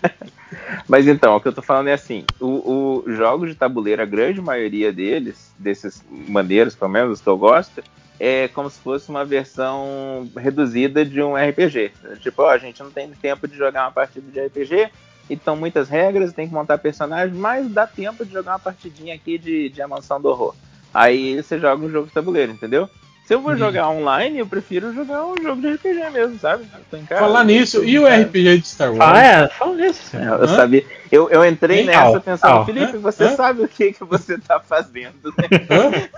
Mas 0.88 1.08
então, 1.08 1.34
o 1.36 1.40
que 1.40 1.48
eu 1.48 1.52
tô 1.52 1.62
falando 1.62 1.88
é 1.88 1.92
assim: 1.92 2.24
o, 2.40 3.02
o 3.06 3.12
jogos 3.12 3.48
de 3.48 3.54
tabuleiro, 3.54 4.02
a 4.02 4.06
grande 4.06 4.40
maioria 4.40 4.92
deles, 4.92 5.52
desses 5.58 6.04
maneiros, 6.10 6.74
pelo 6.74 6.90
menos, 6.90 7.20
que 7.20 7.26
eu 7.26 7.38
gosto, 7.38 7.82
é 8.20 8.48
como 8.48 8.70
se 8.70 8.78
fosse 8.78 9.08
uma 9.08 9.24
versão 9.24 10.28
reduzida 10.36 11.04
de 11.04 11.22
um 11.22 11.34
RPG. 11.34 11.92
Tipo, 12.20 12.42
ó, 12.42 12.50
a 12.50 12.58
gente 12.58 12.82
não 12.82 12.90
tem 12.90 13.10
tempo 13.10 13.48
de 13.48 13.56
jogar 13.56 13.84
uma 13.84 13.92
partida 13.92 14.30
de 14.30 14.40
RPG, 14.46 14.90
então 15.28 15.56
muitas 15.56 15.88
regras, 15.88 16.32
tem 16.32 16.46
que 16.46 16.54
montar 16.54 16.78
personagens, 16.78 17.36
mas 17.36 17.68
dá 17.70 17.86
tempo 17.86 18.24
de 18.24 18.32
jogar 18.32 18.52
uma 18.52 18.58
partidinha 18.58 19.14
aqui 19.14 19.38
de, 19.38 19.68
de 19.70 19.82
A 19.82 19.88
Mansão 19.88 20.20
do 20.20 20.28
Horror. 20.28 20.54
Aí 20.94 21.42
você 21.42 21.58
joga 21.58 21.84
um 21.84 21.90
jogo 21.90 22.06
de 22.06 22.12
tabuleiro, 22.12 22.52
entendeu? 22.52 22.88
Se 23.26 23.34
eu 23.34 23.40
vou 23.40 23.52
uhum. 23.52 23.58
jogar 23.58 23.88
online, 23.88 24.38
eu 24.38 24.46
prefiro 24.46 24.92
jogar 24.94 25.24
um 25.24 25.34
jogo 25.42 25.60
de 25.60 25.72
RPG 25.72 26.10
mesmo, 26.12 26.38
sabe? 26.38 26.66
Falar 27.08 27.42
nisso, 27.42 27.82
e 27.82 27.98
o 27.98 28.06
RPG 28.06 28.58
de 28.58 28.68
Star 28.68 28.94
Wars? 28.94 29.00
Ah, 29.00 29.24
é, 29.24 29.48
fala 29.48 29.74
nisso. 29.74 30.14
É, 30.14 30.42
eu 30.42 30.48
sabia. 30.48 30.84
Eu, 31.10 31.30
eu 31.30 31.44
entrei 31.44 31.78
Ei, 31.78 31.86
nessa 31.86 32.20
pensando, 32.20 32.66
Felipe, 32.66 32.98
você 32.98 33.24
Hã? 33.24 33.34
sabe 33.34 33.62
o 33.62 33.68
que, 33.68 33.92
que 33.92 34.04
você 34.04 34.36
tá 34.36 34.60
fazendo, 34.60 35.34
né? 35.38 36.10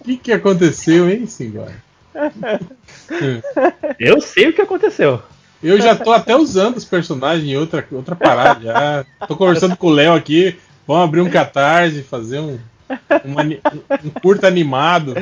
O 0.00 0.04
que, 0.04 0.16
que 0.16 0.32
aconteceu, 0.32 1.08
hein, 1.08 1.26
senhora? 1.26 1.72
eu 3.98 4.20
sei 4.20 4.48
o 4.48 4.52
que 4.52 4.60
aconteceu. 4.60 5.22
Eu 5.62 5.80
já 5.80 5.94
tô 5.94 6.12
até 6.12 6.36
usando 6.36 6.76
os 6.76 6.84
personagens 6.84 7.48
em 7.48 7.56
outra, 7.56 7.86
outra 7.90 8.14
parada. 8.14 8.60
Já. 8.60 9.06
Tô 9.26 9.36
conversando 9.36 9.76
com 9.76 9.86
o 9.86 9.92
Léo 9.92 10.12
aqui. 10.12 10.58
Vamos 10.86 11.04
abrir 11.04 11.22
um 11.22 11.30
catarse, 11.30 12.02
fazer 12.02 12.40
um, 12.40 12.58
um, 13.24 14.06
um 14.06 14.10
curto 14.22 14.46
animado. 14.46 15.14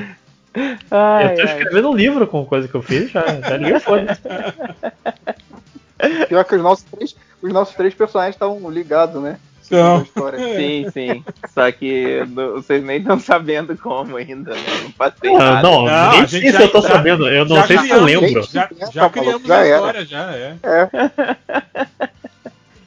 Ai, 0.91 1.32
eu 1.32 1.36
tô 1.36 1.42
escrevendo 1.42 1.89
ai. 1.89 1.94
um 1.94 1.97
livro 1.97 2.26
com 2.26 2.44
coisa 2.44 2.68
que 2.68 2.74
eu 2.74 2.82
fiz, 2.82 3.10
já, 3.10 3.24
já 3.41 3.57
liguei 3.57 3.81
foda. 3.81 4.18
Pior 6.28 6.44
que 6.44 6.57
os 6.57 6.62
nossos 6.62 6.84
três, 6.84 7.16
os 7.41 7.52
nossos 7.52 7.74
três 7.74 7.94
personagens 7.94 8.34
estavam 8.34 8.68
ligados, 8.70 9.23
né? 9.23 9.39
Então, 9.65 10.05
Sim, 10.57 10.86
sim. 10.92 11.24
Só 11.55 11.70
que 11.73 12.23
não- 12.28 12.55
vocês 12.55 12.84
nem 12.84 12.99
estão 12.99 13.18
sabendo 13.18 13.74
como 13.78 14.16
ainda, 14.18 14.50
né? 14.50 14.60
Não 14.82 14.91
passei 14.92 15.34
Ah, 15.34 15.39
nada. 15.39 15.62
não, 15.62 15.84
Não, 15.86 16.10
nem 16.12 16.26
sei 16.26 16.50
se 16.50 16.60
eu 16.62 16.70
tô 16.70 16.82
já- 16.82 16.89
sabendo. 16.89 17.26
Eu 17.28 17.47
não 17.47 17.57
já 17.57 17.66
sei 17.66 17.78
se 17.78 17.89
eu 17.91 18.05
criamos, 18.05 18.28
lembro. 18.31 18.42
Já, 18.52 18.66
Tá 18.66 18.91
já 18.92 19.08
criamos 19.10 19.49
já 19.49 19.57
a 19.60 19.66
era. 19.66 20.02
história, 20.02 20.05
já 20.05 20.32
é. 20.36 20.57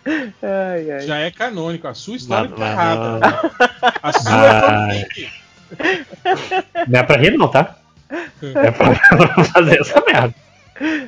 Ai, 0.05 0.91
ai. 0.91 1.01
Já 1.01 1.17
é 1.19 1.31
canônico. 1.31 1.87
A 1.87 1.93
sua 1.93 2.15
história 2.15 2.49
tá 2.49 2.71
errada. 2.71 3.19
A 4.03 4.13
sua 4.13 4.45
é 4.45 4.61
fanfic. 4.61 5.29
Não 6.87 6.99
é 6.99 7.03
pra 7.03 7.17
rir, 7.17 7.37
não, 7.37 7.47
tá? 7.47 7.79
É 8.09 8.71
pra 8.71 9.43
fazer 9.45 9.81
essa 9.81 10.03
merda. 10.05 10.35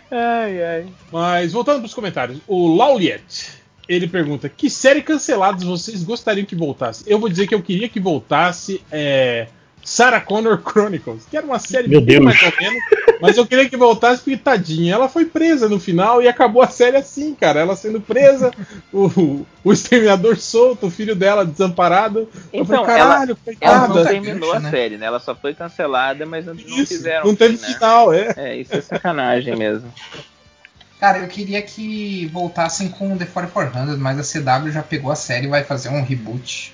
Ai, 0.10 0.64
ai. 0.64 0.86
Mas 1.12 1.54
voltando 1.54 1.80
pros 1.80 1.94
comentários, 1.94 2.40
o 2.48 2.76
Lauliet, 2.76 3.52
ele 3.88 4.08
pergunta: 4.08 4.50
que 4.50 4.70
série 4.70 5.02
canceladas 5.02 5.64
vocês 5.64 6.04
gostariam 6.04 6.46
que 6.46 6.56
voltasse? 6.56 7.04
Eu 7.06 7.20
vou 7.20 7.30
dizer 7.30 7.48
que 7.48 7.54
eu 7.54 7.62
queria 7.62 7.90
que 7.90 8.00
voltasse 8.00 8.82
é, 8.92 9.48
Sarah 9.90 10.20
Connor 10.20 10.62
Chronicles, 10.62 11.24
que 11.32 11.38
era 11.38 11.46
uma 11.46 11.60
série 11.60 11.88
Meu 11.88 12.02
bem 12.02 12.20
Deus. 12.20 12.26
mais 12.26 12.42
ou 12.44 12.52
menos, 12.60 12.84
mas 13.22 13.38
eu 13.38 13.48
queria 13.48 13.70
que 13.70 13.78
voltasse 13.78 14.22
porque 14.22 14.36
tadinha, 14.36 14.94
ela 14.94 15.08
foi 15.08 15.24
presa 15.24 15.70
no 15.70 15.80
final 15.80 16.22
e 16.22 16.28
acabou 16.28 16.62
a 16.62 16.68
série 16.68 16.98
assim, 16.98 17.34
cara. 17.34 17.62
Ela 17.62 17.74
sendo 17.74 18.02
presa, 18.02 18.52
o, 18.92 19.46
o 19.64 19.72
exterminador 19.72 20.36
solto, 20.36 20.88
o 20.88 20.92
filho 20.92 21.16
dela 21.16 21.46
desamparado. 21.46 22.28
eu 22.52 22.64
Então, 22.64 22.84
falei, 22.84 22.98
caralho, 22.98 23.38
Ela 23.62 23.88
coitada. 23.88 23.94
não 23.94 24.06
terminou 24.06 24.52
a 24.52 24.60
né? 24.60 24.70
série, 24.70 24.98
né? 24.98 25.06
Ela 25.06 25.22
só 25.22 25.34
foi 25.34 25.54
cancelada, 25.54 26.26
mas 26.26 26.46
não, 26.46 26.54
não 26.54 26.62
Isso, 26.62 26.88
fizeram. 26.88 27.26
não 27.26 27.34
teve 27.36 27.56
fim, 27.56 27.68
né? 27.68 27.74
final, 27.76 28.14
é. 28.14 28.34
É, 28.36 28.56
isso 28.58 28.76
é 28.76 28.82
sacanagem 28.82 29.56
mesmo. 29.56 29.90
Cara, 31.00 31.20
eu 31.20 31.28
queria 31.30 31.62
que 31.62 32.26
voltassem 32.34 32.90
com 32.90 33.16
The 33.18 33.26
4400, 33.26 33.98
mas 33.98 34.20
a 34.20 34.24
CW 34.24 34.70
já 34.72 34.84
pegou 34.84 35.12
a 35.12 35.16
série 35.16 35.46
e 35.46 35.50
vai 35.50 35.64
fazer 35.64 35.88
um 35.90 36.04
reboot. 36.04 36.74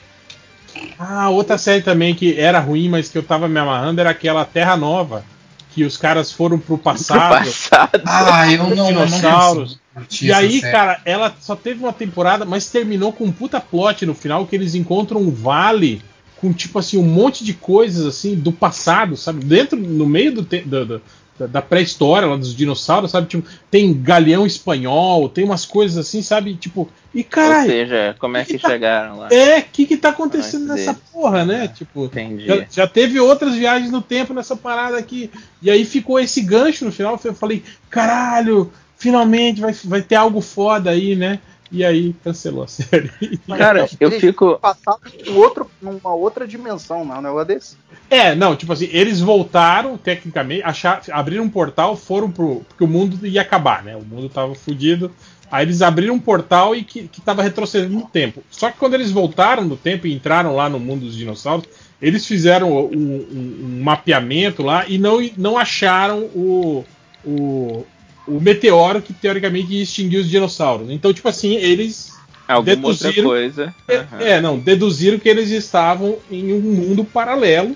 Ah, 0.97 1.29
outra 1.29 1.57
série 1.57 1.81
também 1.81 2.13
que 2.15 2.39
era 2.39 2.59
ruim, 2.59 2.89
mas 2.89 3.09
que 3.09 3.17
eu 3.17 3.23
tava 3.23 3.47
me 3.47 3.59
amarrando 3.59 3.99
era 4.01 4.09
aquela 4.09 4.45
Terra 4.45 4.75
Nova. 4.77 5.23
Que 5.71 5.83
os 5.83 5.97
caras 5.97 6.31
foram 6.31 6.59
pro 6.59 6.77
Pro 6.77 6.83
passado. 6.83 7.45
passado. 7.45 8.01
Ah, 8.05 8.51
eu 8.51 8.59
não, 8.59 8.69
eu 8.69 8.75
não 8.95 9.05
Dinossauros. 9.05 9.79
curtir 9.93 10.27
E 10.27 10.31
aí, 10.31 10.59
série. 10.59 10.71
cara, 10.71 11.01
ela 11.03 11.33
só 11.39 11.55
teve 11.55 11.79
uma 11.83 11.91
temporada, 11.93 12.45
mas 12.45 12.69
terminou 12.69 13.11
com 13.11 13.23
um 13.25 13.31
puta 13.31 13.59
plot 13.59 14.05
no 14.05 14.13
final 14.13 14.45
que 14.45 14.55
eles 14.55 14.75
encontram 14.75 15.19
um 15.19 15.31
vale 15.31 16.01
com 16.37 16.53
tipo 16.53 16.77
assim 16.77 16.97
um 16.97 17.03
monte 17.03 17.43
de 17.43 17.53
coisas 17.53 18.05
assim 18.05 18.35
do 18.35 18.51
passado, 18.51 19.17
sabe? 19.17 19.43
Dentro, 19.45 19.79
no 19.79 20.05
meio 20.05 20.31
do, 20.33 20.43
te- 20.43 20.61
do- 20.61 20.85
do- 20.85 21.01
da, 21.39 21.47
da 21.47 21.61
pré-história 21.61 22.27
lá 22.27 22.35
dos 22.35 22.55
dinossauros, 22.55 23.11
sabe? 23.11 23.27
Tipo, 23.27 23.47
tem 23.71 23.93
galeão 23.93 24.45
espanhol, 24.45 25.27
tem 25.29 25.43
umas 25.43 25.65
coisas 25.65 25.97
assim, 25.97 26.21
sabe? 26.21 26.55
Tipo, 26.55 26.89
e 27.13 27.19
Ou 27.19 27.25
caralho, 27.25 27.69
seja, 27.69 28.15
como 28.19 28.37
é 28.37 28.45
que 28.45 28.53
que 28.53 28.59
tá- 28.59 28.69
chegaram 28.69 29.17
lá? 29.19 29.29
é, 29.31 29.59
o 29.59 29.63
que 29.63 29.85
que 29.85 29.97
tá 29.97 30.09
acontecendo 30.09 30.63
Antes 30.71 30.85
nessa 30.85 30.93
deles. 30.93 31.09
porra, 31.11 31.45
né? 31.45 31.67
Tipo, 31.67 32.05
Entendi. 32.05 32.45
já, 32.45 32.65
já 32.71 32.87
teve 32.87 33.19
outras 33.19 33.55
viagens 33.55 33.91
no 33.91 34.01
tempo 34.01 34.33
nessa 34.33 34.55
parada 34.55 34.97
aqui. 34.97 35.29
E 35.61 35.69
aí 35.69 35.85
ficou 35.85 36.19
esse 36.19 36.41
gancho 36.41 36.85
no 36.85 36.91
final. 36.91 37.19
Eu 37.23 37.33
falei, 37.33 37.63
caralho, 37.89 38.71
finalmente 38.97 39.61
vai, 39.61 39.73
vai 39.85 40.01
ter 40.01 40.15
algo 40.15 40.41
foda 40.41 40.89
aí, 40.91 41.15
né? 41.15 41.39
E 41.73 41.83
aí 41.83 42.13
cancelou 42.23 42.63
a 42.63 42.67
série. 42.67 43.09
Cara, 43.57 43.89
eu 43.99 44.11
fico. 44.11 44.59
passaram 44.59 44.99
em 45.25 45.33
outro, 45.33 45.69
numa 45.81 46.13
outra 46.13 46.47
dimensão, 46.47 47.03
não, 47.03 47.15
é 47.15 47.19
um 47.19 47.21
negócio 47.23 47.47
desse. 47.47 47.77
É, 48.09 48.35
não, 48.35 48.55
tipo 48.55 48.71
assim, 48.71 48.87
eles 48.91 49.19
voltaram, 49.19 49.97
tecnicamente, 49.97 50.61
achar, 50.61 51.01
abriram 51.11 51.43
um 51.45 51.49
portal, 51.49 51.95
foram 51.97 52.29
pro. 52.31 52.61
Porque 52.69 52.83
o 52.83 52.87
mundo 52.87 53.25
ia 53.25 53.41
acabar, 53.41 53.83
né? 53.83 53.95
O 53.95 54.03
mundo 54.03 54.29
tava 54.29 54.53
fudido. 54.53 55.11
Aí 55.51 55.65
eles 55.65 55.81
abriram 55.81 56.13
um 56.15 56.19
portal 56.19 56.75
e 56.75 56.83
que, 56.83 57.07
que 57.07 57.21
tava 57.21 57.41
retrocedendo 57.43 57.93
no 57.93 58.05
tempo. 58.07 58.43
Só 58.51 58.69
que 58.71 58.77
quando 58.77 58.93
eles 58.93 59.09
voltaram 59.11 59.63
no 59.65 59.75
tempo 59.77 60.05
e 60.07 60.13
entraram 60.13 60.55
lá 60.55 60.69
no 60.69 60.79
mundo 60.79 61.05
dos 61.05 61.15
dinossauros, 61.15 61.65
eles 62.01 62.25
fizeram 62.27 62.71
um, 62.71 62.85
um- 62.85 63.57
um 63.79 63.83
mapeamento 63.83 64.61
lá 64.63 64.85
e 64.87 64.97
não, 64.97 65.17
não 65.37 65.57
acharam 65.57 66.21
o, 66.35 66.83
o, 67.25 67.85
o 68.27 68.39
meteoro 68.39 69.01
que 69.01 69.13
teoricamente 69.13 69.73
ia 69.73 69.83
extinguir 69.83 70.17
os 70.19 70.29
dinossauros. 70.29 70.89
Então, 70.89 71.13
tipo 71.13 71.27
assim, 71.27 71.55
eles. 71.55 72.11
Alguma 72.47 72.87
outra 72.87 73.07
deduziram- 73.07 73.29
coisa. 73.29 73.75
É, 73.87 73.95
Aham. 73.97 74.19
é, 74.19 74.41
não, 74.41 74.59
deduziram 74.59 75.17
que 75.17 75.29
eles 75.29 75.49
estavam 75.49 76.17
em 76.29 76.51
um 76.53 76.59
mundo 76.59 77.03
paralelo 77.05 77.75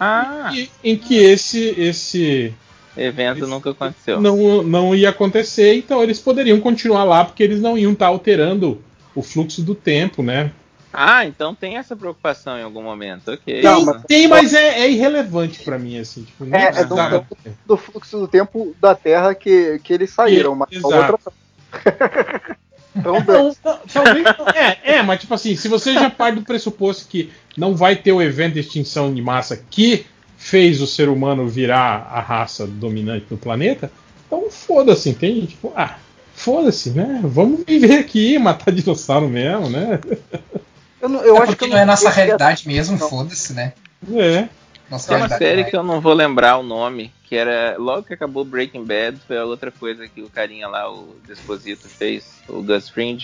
Ah, 0.00 0.50
e- 0.54 0.70
em 0.82 0.96
que 0.96 1.16
esse 1.16 1.74
esse 1.78 2.52
evento 2.96 3.38
Isso- 3.40 3.46
nunca 3.46 3.70
aconteceu. 3.70 4.18
não, 4.20 4.62
não 4.62 4.94
ia 4.94 5.10
acontecer, 5.10 5.74
então 5.74 6.02
eles 6.02 6.18
poderiam 6.18 6.58
continuar 6.60 7.04
lá 7.04 7.24
porque 7.26 7.42
eles 7.42 7.60
não 7.60 7.76
iam 7.76 7.92
estar 7.92 8.06
alterando 8.06 8.80
o 9.14 9.22
fluxo 9.22 9.60
do 9.62 9.74
tempo, 9.74 10.22
né? 10.22 10.50
Ah, 10.92 11.26
então 11.26 11.54
tem 11.54 11.76
essa 11.76 11.94
preocupação 11.94 12.58
em 12.58 12.62
algum 12.62 12.82
momento, 12.82 13.30
ok. 13.30 13.60
Tem, 13.60 13.84
mas- 13.84 14.02
tem, 14.04 14.28
mas 14.28 14.54
é, 14.54 14.80
é 14.80 14.90
irrelevante 14.90 15.62
pra 15.62 15.78
mim, 15.78 15.98
assim. 15.98 16.22
Tipo, 16.22 16.44
É, 16.54 16.80
é 16.80 16.84
do-. 16.84 17.26
Do 17.66 17.76
fluxo 17.76 18.18
do 18.18 18.28
tempo 18.28 18.74
da 18.80 18.94
Terra 18.94 19.34
que, 19.34 19.78
que 19.80 19.92
eles 19.92 20.10
saíram, 20.10 20.54
mas 20.54 20.68
a 20.72 20.76
Exato. 20.76 21.12
outra. 21.12 21.32
então, 22.96 23.20
Não, 23.20 23.54
não, 23.64 23.80
talvez 23.92 24.24
não. 24.38 24.48
É, 24.48 24.78
é, 24.84 25.02
mas 25.02 25.20
tipo 25.20 25.34
assim, 25.34 25.54
se 25.56 25.68
você 25.68 25.92
já 25.92 26.08
parte 26.08 26.36
do 26.36 26.42
pressuposto 26.44 27.06
que 27.08 27.30
não 27.56 27.74
vai 27.76 27.96
ter 27.96 28.12
o 28.12 28.22
evento 28.22 28.54
de 28.54 28.60
extinção 28.60 29.12
de 29.12 29.20
massa 29.20 29.56
que 29.70 30.06
fez 30.38 30.80
o 30.80 30.86
ser 30.86 31.08
humano 31.08 31.46
virar 31.48 32.08
a 32.10 32.20
raça 32.20 32.66
dominante 32.66 33.26
do 33.28 33.36
planeta, 33.36 33.90
então 34.26 34.50
foda-se, 34.50 35.10
entende? 35.10 35.48
Tipo, 35.48 35.72
ah, 35.76 35.98
foda-se, 36.34 36.90
né? 36.90 37.20
Vamos 37.24 37.64
viver 37.66 37.98
aqui, 37.98 38.38
matar 38.38 38.70
dinossauro 38.72 39.28
mesmo, 39.28 39.68
né? 39.68 40.00
eu, 41.06 41.08
não, 41.08 41.20
eu 41.22 41.36
É 41.36 41.42
acho 41.42 41.56
que 41.56 41.66
não 41.66 41.78
é 41.78 41.84
nossa 41.84 42.10
realidade 42.10 42.66
mesmo, 42.66 42.98
foda-se, 42.98 43.52
né? 43.52 43.72
É. 44.12 44.48
Nossa 44.90 45.08
Tem 45.08 45.16
uma 45.16 45.28
série 45.28 45.62
vai. 45.62 45.70
que 45.70 45.76
eu 45.76 45.82
não 45.82 46.00
vou 46.00 46.12
lembrar 46.12 46.58
o 46.58 46.62
nome, 46.62 47.12
que 47.24 47.34
era 47.34 47.76
logo 47.78 48.04
que 48.04 48.14
acabou 48.14 48.44
Breaking 48.44 48.84
Bad, 48.84 49.18
foi 49.26 49.36
a 49.38 49.44
outra 49.44 49.72
coisa 49.72 50.06
que 50.06 50.22
o 50.22 50.30
carinha 50.30 50.68
lá, 50.68 50.88
o 50.90 51.16
Desposito, 51.26 51.88
fez, 51.88 52.42
o 52.48 52.62
Gus 52.62 52.88
Fring. 52.88 53.18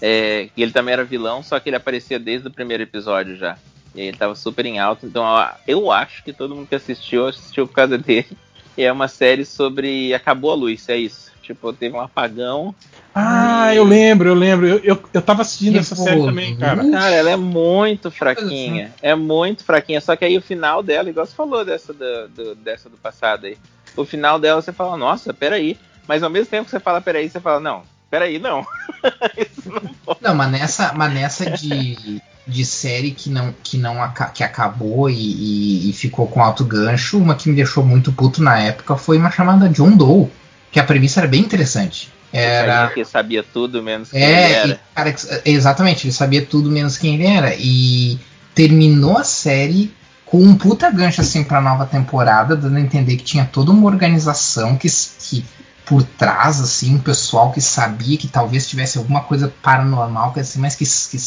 É, 0.00 0.48
que 0.54 0.62
ele 0.62 0.70
também 0.70 0.92
era 0.92 1.02
vilão, 1.02 1.42
só 1.42 1.58
que 1.58 1.68
ele 1.68 1.74
aparecia 1.76 2.20
desde 2.20 2.46
o 2.46 2.52
primeiro 2.52 2.84
episódio 2.84 3.36
já. 3.36 3.58
E 3.94 4.00
aí 4.00 4.06
ele 4.08 4.16
tava 4.16 4.36
super 4.36 4.64
em 4.64 4.78
alta. 4.78 5.06
Então 5.06 5.24
ó, 5.24 5.48
eu 5.66 5.90
acho 5.90 6.22
que 6.22 6.32
todo 6.32 6.54
mundo 6.54 6.68
que 6.68 6.76
assistiu, 6.76 7.26
assistiu 7.26 7.66
por 7.66 7.74
causa 7.74 7.98
dele. 7.98 8.28
E 8.76 8.84
é 8.84 8.92
uma 8.92 9.08
série 9.08 9.44
sobre. 9.44 10.14
Acabou 10.14 10.52
a 10.52 10.54
luz, 10.54 10.88
é 10.88 10.96
isso. 10.96 11.32
Tipo, 11.48 11.72
teve 11.72 11.96
um 11.96 12.00
apagão. 12.00 12.74
Ah, 13.14 13.74
eu 13.74 13.82
lembro, 13.82 14.28
eu 14.28 14.34
lembro. 14.34 14.68
Eu, 14.68 14.78
eu, 14.80 15.02
eu 15.14 15.22
tava 15.22 15.40
assistindo 15.40 15.72
Que 15.72 15.78
essa 15.78 15.96
série 15.96 16.22
também, 16.22 16.54
cara. 16.56 16.84
Cara, 16.90 17.14
ela 17.14 17.30
é 17.30 17.36
muito 17.38 18.10
fraquinha. 18.10 18.92
É 19.00 19.14
muito 19.14 19.64
fraquinha. 19.64 19.98
Só 19.98 20.14
que 20.14 20.26
aí 20.26 20.36
o 20.36 20.42
final 20.42 20.82
dela, 20.82 21.08
igual 21.08 21.24
você 21.24 21.34
falou 21.34 21.64
dessa 21.64 21.94
do, 21.94 22.28
do- 22.28 22.54
dessa 22.54 22.90
do 22.90 22.98
passado 22.98 23.46
aí. 23.46 23.56
O 23.96 24.04
final 24.04 24.38
dela 24.38 24.60
você 24.60 24.72
fala, 24.74 24.94
nossa, 24.98 25.32
peraí. 25.32 25.78
Mas 26.06 26.22
ao 26.22 26.28
mesmo 26.28 26.50
tempo 26.50 26.66
que 26.66 26.70
você 26.70 26.78
fala, 26.80 27.00
peraí, 27.00 27.30
você 27.30 27.40
fala, 27.40 27.60
não, 27.60 27.82
peraí, 28.10 28.38
não. 28.38 28.66
Isso 29.38 29.70
não 29.70 29.80
pode. 30.04 30.18
Não, 30.20 30.34
mas 30.34 30.50
nessa, 30.50 30.92
mas 30.92 31.12
nessa 31.14 31.50
de, 31.50 32.20
de 32.46 32.64
série 32.66 33.12
que 33.12 33.30
não, 33.30 33.54
que 33.62 33.78
não 33.78 33.96
que 34.34 34.44
acabou 34.44 35.08
e, 35.08 35.14
e- 35.14 35.90
e 35.90 35.92
ficou 35.94 36.26
com 36.26 36.42
alto 36.42 36.62
gancho, 36.62 37.16
uma 37.18 37.34
que 37.34 37.48
me 37.48 37.56
deixou 37.56 37.82
muito 37.82 38.12
puto 38.12 38.42
na 38.42 38.58
época 38.60 38.96
foi 38.96 39.16
uma 39.16 39.30
chamada 39.30 39.66
John 39.70 39.96
Doe, 39.96 40.28
que 40.72 40.78
a 40.80 40.84
premissa 40.84 41.20
era 41.20 41.28
bem 41.28 41.40
interessante. 41.40 42.12
Era 42.32 42.88
que 42.88 43.04
sabia 43.04 43.42
tudo 43.42 43.82
menos 43.82 44.10
quem 44.10 44.20
ele 44.22 44.32
É, 44.32 44.52
era. 44.52 44.68
e, 44.68 44.78
cara, 44.94 45.14
exatamente, 45.44 46.06
ele 46.06 46.12
sabia 46.12 46.44
tudo 46.44 46.70
menos 46.70 46.98
quem 46.98 47.14
ele 47.14 47.26
era. 47.26 47.54
E 47.58 48.18
terminou 48.54 49.16
a 49.16 49.24
série 49.24 49.92
com 50.26 50.42
um 50.42 50.54
puta 50.54 50.90
gancho 50.90 51.22
assim 51.22 51.42
pra 51.42 51.60
nova 51.60 51.86
temporada, 51.86 52.54
dando 52.54 52.76
a 52.76 52.80
entender 52.80 53.16
que 53.16 53.24
tinha 53.24 53.46
toda 53.46 53.70
uma 53.70 53.86
organização 53.86 54.76
que, 54.76 54.88
que 55.20 55.42
por 55.86 56.02
trás, 56.02 56.60
assim, 56.60 56.96
um 56.96 56.98
pessoal 56.98 57.50
que 57.50 57.62
sabia 57.62 58.18
que 58.18 58.28
talvez 58.28 58.68
tivesse 58.68 58.98
alguma 58.98 59.22
coisa 59.22 59.50
paranormal, 59.62 60.34
que, 60.34 60.40
assim, 60.40 60.60
mas 60.60 60.74
que, 60.76 60.84
que- 60.84 61.18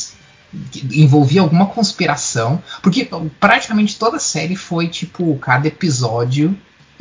que 0.79 1.01
envolvia 1.01 1.41
alguma 1.41 1.65
conspiração. 1.65 2.61
Porque 2.83 3.09
praticamente 3.39 3.97
toda 3.97 4.17
a 4.17 4.19
série 4.19 4.55
foi 4.55 4.87
tipo, 4.87 5.35
cada 5.39 5.67
episódio 5.67 6.55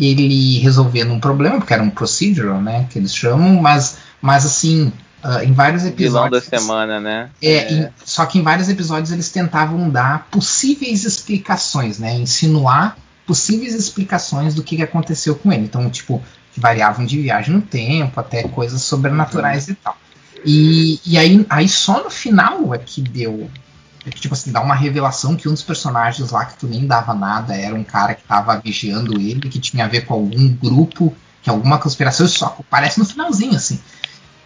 ele 0.06 0.58
resolvendo 0.58 1.12
um 1.12 1.20
problema, 1.20 1.58
porque 1.58 1.72
era 1.74 1.82
um 1.82 1.90
procedural, 1.90 2.60
né? 2.60 2.86
Que 2.90 2.98
eles 2.98 3.14
chamam, 3.14 3.60
mas, 3.60 3.98
mas 4.20 4.44
assim, 4.46 4.92
ah, 5.22 5.44
em 5.44 5.52
vários 5.52 5.82
Vilão 5.82 6.28
da 6.30 6.38
episódios. 6.38 6.44
semana, 6.62 7.00
né? 7.00 7.30
É, 7.42 7.72
em- 7.72 7.88
só 8.04 8.24
que 8.26 8.38
em 8.38 8.42
vários 8.42 8.68
episódios 8.68 9.10
eles 9.12 9.28
tentavam 9.30 9.88
dar 9.90 10.28
possíveis 10.30 11.04
explicações, 11.04 11.98
né? 11.98 12.14
Insinuar 12.14 12.96
possíveis 13.26 13.74
explicações 13.74 14.54
do 14.54 14.62
que, 14.62 14.76
que 14.76 14.82
aconteceu 14.82 15.34
com 15.36 15.52
ele. 15.52 15.64
Então, 15.64 15.88
tipo, 15.90 16.22
que 16.52 16.58
variavam 16.60 17.04
de 17.06 17.20
viagem 17.20 17.54
no 17.54 17.60
tempo 17.62 18.18
até 18.18 18.42
coisas 18.44 18.82
sobrenaturais 18.82 19.68
e 19.68 19.74
tal. 19.74 19.96
E, 20.44 20.98
e 21.06 21.18
aí, 21.18 21.44
aí 21.50 21.68
só 21.68 22.02
no 22.02 22.10
final 22.10 22.74
é 22.74 22.78
que 22.78 23.00
deu. 23.02 23.48
É 24.04 24.10
que, 24.10 24.20
tipo 24.20 24.32
assim, 24.34 24.50
dá 24.50 24.62
uma 24.62 24.74
revelação 24.74 25.36
que 25.36 25.48
um 25.48 25.52
dos 25.52 25.62
personagens 25.62 26.30
lá 26.30 26.46
que 26.46 26.58
tu 26.58 26.66
nem 26.66 26.86
dava 26.86 27.14
nada 27.14 27.54
era 27.54 27.74
um 27.74 27.84
cara 27.84 28.14
que 28.14 28.24
tava 28.24 28.58
vigiando 28.58 29.20
ele, 29.20 29.48
que 29.50 29.60
tinha 29.60 29.84
a 29.84 29.88
ver 29.88 30.06
com 30.06 30.14
algum 30.14 30.48
grupo, 30.56 31.14
que 31.42 31.50
alguma 31.50 31.78
conspiração, 31.78 32.26
só 32.26 32.56
aparece 32.60 32.98
no 32.98 33.04
finalzinho, 33.04 33.56
assim. 33.56 33.78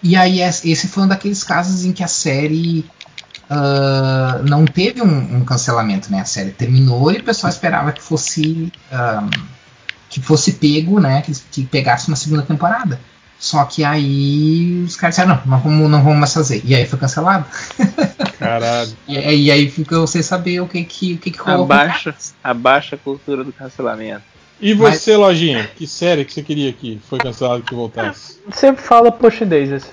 E 0.02 0.16
aí 0.16 0.40
es- 0.42 0.64
esse 0.64 0.88
foi 0.88 1.04
um 1.04 1.08
daqueles 1.08 1.44
casos 1.44 1.84
em 1.84 1.92
que 1.92 2.04
a 2.04 2.08
série 2.08 2.92
ah, 3.48 4.40
não 4.44 4.68
teve 4.68 5.02
um, 5.02 5.38
um 5.38 5.44
cancelamento, 5.44 6.10
né? 6.10 6.20
A 6.20 6.24
série 6.24 6.52
terminou 6.52 7.12
e 7.12 7.18
o 7.18 7.24
pessoal 7.24 7.50
esperava 7.50 7.92
que 7.92 8.02
fosse 8.02 8.72
ah, 8.90 9.28
que 10.08 10.20
fosse 10.22 10.54
pego, 10.54 11.00
né? 11.00 11.22
Que, 11.22 11.32
que 11.50 11.66
pegasse 11.66 12.08
uma 12.08 12.16
segunda 12.16 12.42
temporada. 12.42 13.00
Só 13.44 13.62
que 13.66 13.84
aí 13.84 14.84
os 14.86 14.96
caras 14.96 15.16
disseram, 15.16 15.36
não, 15.44 15.52
não 15.52 15.60
vamos, 15.60 15.90
não 15.90 16.02
vamos 16.02 16.18
mais 16.18 16.32
fazer. 16.32 16.62
E 16.64 16.74
aí 16.74 16.86
foi 16.86 16.98
cancelado. 16.98 17.44
Caralho. 18.38 18.90
E, 19.06 19.44
e 19.44 19.50
aí 19.50 19.68
ficou 19.68 20.06
sem 20.06 20.22
saber 20.22 20.60
o 20.60 20.66
que 20.66 20.82
que, 20.82 21.12
o 21.12 21.18
que, 21.18 21.30
que 21.30 21.38
rolou. 21.38 21.64
Abaixa, 21.64 22.14
abaixa 22.42 22.96
a 22.96 22.98
cultura 22.98 23.44
do 23.44 23.52
cancelamento. 23.52 24.22
E 24.58 24.72
você, 24.72 25.14
Lojinha? 25.14 25.68
Que 25.76 25.86
série 25.86 26.24
que 26.24 26.32
você 26.32 26.42
queria 26.42 26.72
que 26.72 26.98
foi 27.06 27.18
cancelado 27.18 27.62
que 27.62 27.74
voltasse? 27.74 28.38
Sempre 28.50 28.82
fala 28.82 29.14
Daisies. 29.46 29.92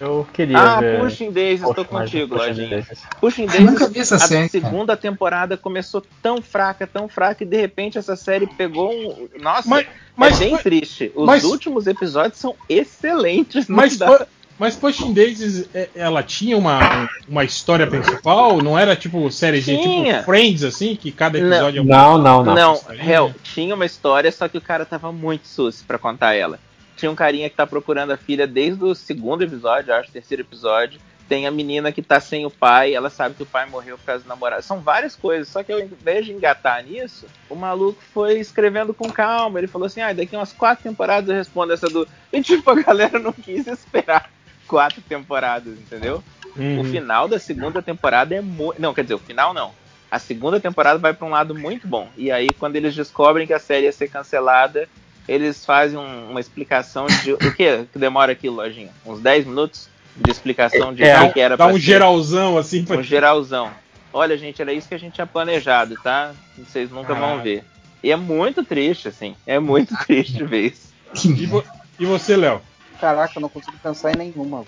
Eu 0.00 0.26
queria 0.32 0.58
Ah, 0.58 0.80
ver. 0.80 1.00
Pushing 1.00 1.30
Daisies, 1.30 1.60
pouco 1.62 1.82
estou 1.82 1.98
contigo, 1.98 2.34
Lojinha. 2.36 2.86
Pushing 3.20 3.46
nunca 3.60 3.88
vi 3.88 4.00
essa 4.00 4.16
a 4.16 4.18
série, 4.18 4.48
cara. 4.48 4.64
segunda 4.64 4.96
temporada 4.96 5.56
começou 5.56 6.04
tão 6.22 6.42
fraca, 6.42 6.86
tão 6.86 7.08
fraca, 7.08 7.44
e 7.44 7.46
de 7.46 7.56
repente 7.56 7.96
essa 7.98 8.16
série 8.16 8.46
pegou 8.46 8.90
um. 8.92 9.28
Nossa, 9.40 9.68
Mas, 9.68 9.86
mas, 10.16 10.36
é 10.40 10.44
bem 10.44 10.52
mas, 10.54 10.62
triste. 10.62 11.12
Os 11.14 11.26
mas- 11.26 11.44
últimos 11.44 11.86
episódios 11.86 12.38
são 12.38 12.54
excelentes. 12.68 13.68
não 13.68 13.76
mas, 13.76 13.96
dá- 13.96 14.26
mas 14.58 14.74
Pushing 14.76 15.12
Daisies, 15.12 15.68
é, 15.74 15.88
ela 15.94 16.22
tinha 16.22 16.56
uma, 16.56 17.08
uma 17.28 17.44
história 17.44 17.86
principal? 17.86 18.60
Não 18.62 18.78
era 18.78 18.94
tipo 18.96 19.30
série 19.30 19.60
de 19.60 19.76
tipo 19.76 20.24
Friends, 20.24 20.62
assim, 20.64 20.94
que 20.96 21.10
cada 21.12 21.38
Não. 21.38 21.46
episódio 21.48 21.78
é 21.78 21.82
um 21.82 21.86
Não, 21.86 22.18
não, 22.18 22.44
não. 22.44 22.54
Não, 22.54 22.80
real, 22.90 23.32
tinha 23.42 23.74
uma 23.74 23.86
história, 23.86 24.30
só 24.32 24.48
que 24.48 24.58
o 24.58 24.60
cara 24.60 24.84
tava 24.84 25.10
muito 25.12 25.46
sus 25.48 25.82
pra 25.82 25.98
contar 25.98 26.34
ela. 26.34 26.58
Tinha 27.02 27.10
um 27.10 27.16
carinha 27.16 27.50
que 27.50 27.56
tá 27.56 27.66
procurando 27.66 28.12
a 28.12 28.16
filha 28.16 28.46
desde 28.46 28.84
o 28.84 28.94
segundo 28.94 29.42
episódio, 29.42 29.92
acho, 29.92 30.12
terceiro 30.12 30.44
episódio. 30.44 31.00
Tem 31.28 31.48
a 31.48 31.50
menina 31.50 31.90
que 31.90 32.00
tá 32.00 32.20
sem 32.20 32.46
o 32.46 32.50
pai, 32.50 32.94
ela 32.94 33.10
sabe 33.10 33.34
que 33.34 33.42
o 33.42 33.46
pai 33.46 33.68
morreu 33.68 33.98
por 33.98 34.04
causa 34.04 34.22
do 34.22 34.28
namorado. 34.28 34.62
São 34.62 34.78
várias 34.78 35.16
coisas, 35.16 35.48
só 35.48 35.64
que 35.64 35.72
ao 35.72 35.80
invés 35.80 36.26
de 36.26 36.32
engatar 36.32 36.80
nisso, 36.84 37.26
o 37.50 37.56
maluco 37.56 38.00
foi 38.14 38.38
escrevendo 38.38 38.94
com 38.94 39.10
calma. 39.10 39.58
Ele 39.58 39.66
falou 39.66 39.86
assim: 39.86 40.00
ah, 40.00 40.12
daqui 40.12 40.36
umas 40.36 40.52
quatro 40.52 40.84
temporadas 40.84 41.28
eu 41.28 41.34
respondo 41.34 41.72
essa 41.72 41.88
do. 41.88 42.06
E 42.32 42.40
tipo, 42.40 42.70
a 42.70 42.76
galera 42.76 43.18
não 43.18 43.32
quis 43.32 43.66
esperar 43.66 44.30
quatro 44.68 45.02
temporadas, 45.02 45.76
entendeu? 45.76 46.22
Uhum. 46.56 46.82
O 46.82 46.84
final 46.84 47.26
da 47.26 47.40
segunda 47.40 47.82
temporada 47.82 48.32
é 48.32 48.40
muito. 48.40 48.80
Não, 48.80 48.94
quer 48.94 49.02
dizer, 49.02 49.14
o 49.14 49.18
final 49.18 49.52
não. 49.52 49.72
A 50.08 50.20
segunda 50.20 50.60
temporada 50.60 51.00
vai 51.00 51.12
pra 51.12 51.26
um 51.26 51.30
lado 51.30 51.52
muito 51.52 51.88
bom. 51.88 52.08
E 52.16 52.30
aí, 52.30 52.46
quando 52.60 52.76
eles 52.76 52.94
descobrem 52.94 53.44
que 53.44 53.52
a 53.52 53.58
série 53.58 53.86
ia 53.86 53.92
ser 53.92 54.08
cancelada, 54.08 54.88
eles 55.28 55.64
fazem 55.64 55.98
um- 55.98 56.30
uma 56.30 56.40
explicação 56.40 57.06
de. 57.06 57.32
O 57.32 57.38
que 57.38 57.86
que 57.92 57.98
demora 57.98 58.32
aqui, 58.32 58.48
lojinha? 58.48 58.90
Uns 59.06 59.20
10 59.20 59.44
minutos 59.46 59.88
de 60.16 60.30
explicação 60.30 60.92
de 60.94 61.02
É, 61.04 61.20
o 61.20 61.26
que, 61.28 61.34
que 61.34 61.40
era 61.40 61.56
Dá 61.56 61.64
pra 61.64 61.72
um 61.74 61.76
ser. 61.78 61.80
geralzão 61.84 62.58
assim 62.58 62.84
pra 62.84 62.96
Um 62.98 63.02
geralzão. 63.02 63.70
Olha, 64.12 64.36
gente, 64.36 64.60
era 64.60 64.72
isso 64.72 64.88
que 64.88 64.94
a 64.94 64.98
gente 64.98 65.14
tinha 65.14 65.26
planejado, 65.26 65.94
tá? 66.02 66.32
Vocês 66.58 66.90
nunca 66.90 67.14
vão 67.14 67.40
ver. 67.42 67.64
E 68.04 68.10
é 68.10 68.16
muito 68.16 68.62
triste, 68.64 69.08
assim. 69.08 69.34
É 69.46 69.58
muito 69.58 69.94
triste 70.06 70.44
ver 70.44 70.72
isso. 70.72 70.92
E, 71.24 71.46
vo- 71.46 71.64
e 71.98 72.04
você, 72.04 72.36
Léo? 72.36 72.60
Caraca, 73.00 73.32
eu 73.36 73.40
não 73.42 73.48
consigo 73.48 73.76
pensar 73.82 74.12
em 74.12 74.16
nenhuma. 74.16 74.64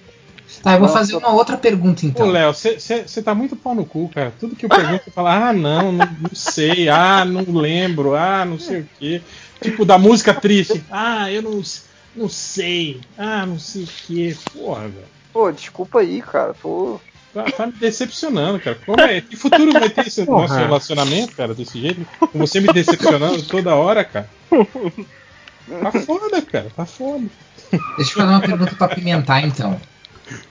Tá, 0.63 0.75
eu 0.75 0.81
vou 0.81 0.89
fazer 0.89 1.17
uma 1.17 1.31
outra 1.33 1.57
pergunta 1.57 2.05
então. 2.07 2.27
Léo, 2.31 2.53
você 2.55 3.23
tá 3.23 3.35
muito 3.35 3.57
pau 3.57 3.75
no 3.75 3.85
cu, 3.85 4.09
cara. 4.15 4.33
Tudo 4.39 4.55
que 4.55 4.65
eu 4.67 4.69
pergunto, 4.69 5.05
você 5.05 5.11
fala, 5.11 5.49
ah, 5.49 5.53
não, 5.53 5.91
não, 5.91 6.07
não 6.21 6.31
sei, 6.35 6.89
ah, 6.89 7.25
não 7.25 7.45
lembro, 7.51 8.15
ah, 8.15 8.45
não 8.45 8.59
sei 8.59 8.81
o 8.81 8.89
quê. 8.99 9.23
Tipo, 9.61 9.85
da 9.85 9.99
música 9.99 10.35
triste. 10.35 10.85
Ah, 10.91 11.31
eu 11.31 11.43
não, 11.43 11.63
não 12.15 12.29
sei, 12.29 13.01
ah, 13.17 13.47
não 13.47 13.59
sei 13.59 13.85
o 13.85 13.87
quê. 13.87 14.37
Porra, 14.53 14.89
velho. 14.89 15.07
Pô, 15.33 15.51
desculpa 15.51 16.01
aí, 16.01 16.23
cara. 16.23 16.55
Tô... 16.55 17.01
Tá, 17.33 17.45
tá 17.45 17.67
me 17.67 17.73
decepcionando, 17.73 18.61
cara. 18.61 18.79
Como 18.87 19.01
é? 19.01 19.21
Que 19.21 19.35
futuro 19.37 19.73
vai 19.73 19.91
ter 19.91 20.07
esse 20.07 20.25
Porra. 20.25 20.43
nosso 20.43 20.55
relacionamento, 20.55 21.35
cara, 21.35 21.55
desse 21.55 21.81
jeito? 21.81 22.07
Com 22.21 22.39
você 22.39 22.61
me 22.61 22.73
decepcionando 22.73 23.43
toda 23.43 23.75
hora, 23.75 24.05
cara. 24.05 24.31
Tá 25.83 25.93
foda, 25.93 26.43
cara, 26.43 26.71
tá 26.77 26.87
foda. 26.87 27.25
Deixa 27.97 28.13
eu 28.13 28.17
fazer 28.17 28.29
uma 28.29 28.41
pergunta 28.41 28.77
pra 28.77 28.89
pimentar 28.89 29.45
então. 29.45 29.81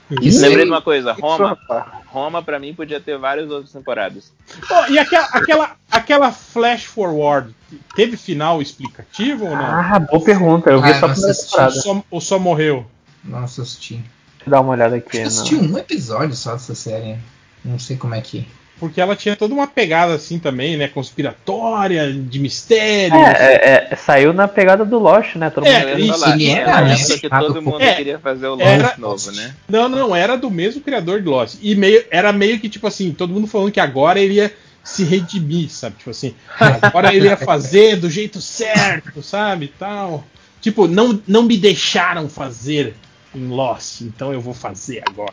Que 0.08 0.30
Lembrei 0.30 0.64
de 0.64 0.70
uma 0.70 0.80
coisa, 0.82 1.12
Isso, 1.12 1.20
Roma. 1.20 1.58
Roma, 2.06 2.42
pra 2.42 2.58
mim, 2.58 2.72
podia 2.74 3.00
ter 3.00 3.18
várias 3.18 3.50
outras 3.50 3.72
temporadas. 3.72 4.32
Pô, 4.68 4.86
e 4.88 4.98
aquela, 4.98 5.26
aquela, 5.32 5.76
aquela 5.90 6.32
flash 6.32 6.84
forward, 6.84 7.54
teve 7.96 8.16
final 8.16 8.62
explicativo 8.62 9.46
ou 9.46 9.50
não? 9.56 9.64
Ah, 9.64 9.98
boa 9.98 10.22
pergunta. 10.24 10.70
Eu 10.70 10.80
vi 10.80 10.90
Ah, 10.90 10.94
só 11.00 11.06
a 11.06 11.08
não 11.08 11.14
primeira 11.14 11.32
assisti. 11.32 11.54
Ou 11.54 11.66
temporada. 11.68 11.80
só, 11.80 12.04
ou 12.10 12.20
só 12.20 12.38
morreu? 12.38 12.86
Nossa, 13.24 13.62
assisti. 13.62 13.94
Deixa 13.94 14.06
eu 14.46 14.50
dar 14.50 14.60
uma 14.60 14.72
olhada 14.72 14.96
aqui. 14.96 15.16
Eu 15.16 15.22
no- 15.22 15.28
assisti 15.28 15.54
um 15.56 15.76
episódio 15.78 16.36
só 16.36 16.52
dessa 16.52 16.74
série. 16.74 17.18
Não 17.64 17.78
sei 17.78 17.96
como 17.96 18.14
é 18.14 18.20
que. 18.20 18.46
Porque 18.80 19.00
ela 19.00 19.14
tinha 19.14 19.36
toda 19.36 19.54
uma 19.54 19.66
pegada 19.66 20.14
assim 20.14 20.38
também, 20.38 20.76
né? 20.76 20.88
Conspiratória, 20.88 22.12
de 22.12 22.38
mistério. 22.38 23.16
É, 23.16 23.54
é, 23.54 23.88
é, 23.92 23.96
saiu 23.96 24.32
na 24.32 24.48
pegada 24.48 24.84
do 24.84 24.98
Lost, 24.98 25.36
né? 25.36 25.48
Todo 25.48 25.66
É, 25.66 25.86
mundo 25.94 26.00
isso, 26.00 26.18
falar, 26.18 26.40
é 26.40 26.44
era, 26.46 26.88
época 26.92 27.18
que 27.18 27.28
todo 27.30 27.62
mundo 27.62 27.80
É, 27.80 27.94
queria 27.94 28.18
fazer 28.18 28.48
o 28.48 28.60
era- 28.60 28.88
Lost 28.88 28.98
novo, 28.98 29.32
né? 29.32 29.54
Não, 29.68 29.88
não, 29.88 30.14
era 30.14 30.36
do 30.36 30.50
mesmo 30.50 30.80
criador 30.80 31.22
de 31.22 31.28
Lost. 31.28 31.56
E 31.62 31.74
meio, 31.74 32.04
era 32.10 32.32
meio 32.32 32.58
que 32.58 32.68
tipo 32.68 32.86
assim, 32.86 33.12
todo 33.12 33.32
mundo 33.32 33.46
falando 33.46 33.70
que 33.72 33.80
agora 33.80 34.18
ele 34.20 34.34
ia 34.34 34.52
se 34.82 35.04
redimir, 35.04 35.70
sabe? 35.70 35.96
Tipo 35.96 36.10
assim, 36.10 36.34
agora 36.82 37.14
ele 37.14 37.26
ia 37.26 37.36
fazer 37.36 37.96
do 37.96 38.10
jeito 38.10 38.40
certo, 38.40 39.22
sabe? 39.22 39.68
Tal. 39.78 40.24
Tipo, 40.60 40.88
não, 40.88 41.20
não 41.26 41.42
me 41.44 41.56
deixaram 41.56 42.28
fazer 42.28 42.94
em 43.34 43.48
Lost, 43.48 44.00
então 44.02 44.32
eu 44.32 44.40
vou 44.40 44.52
fazer 44.52 45.02
agora. 45.08 45.32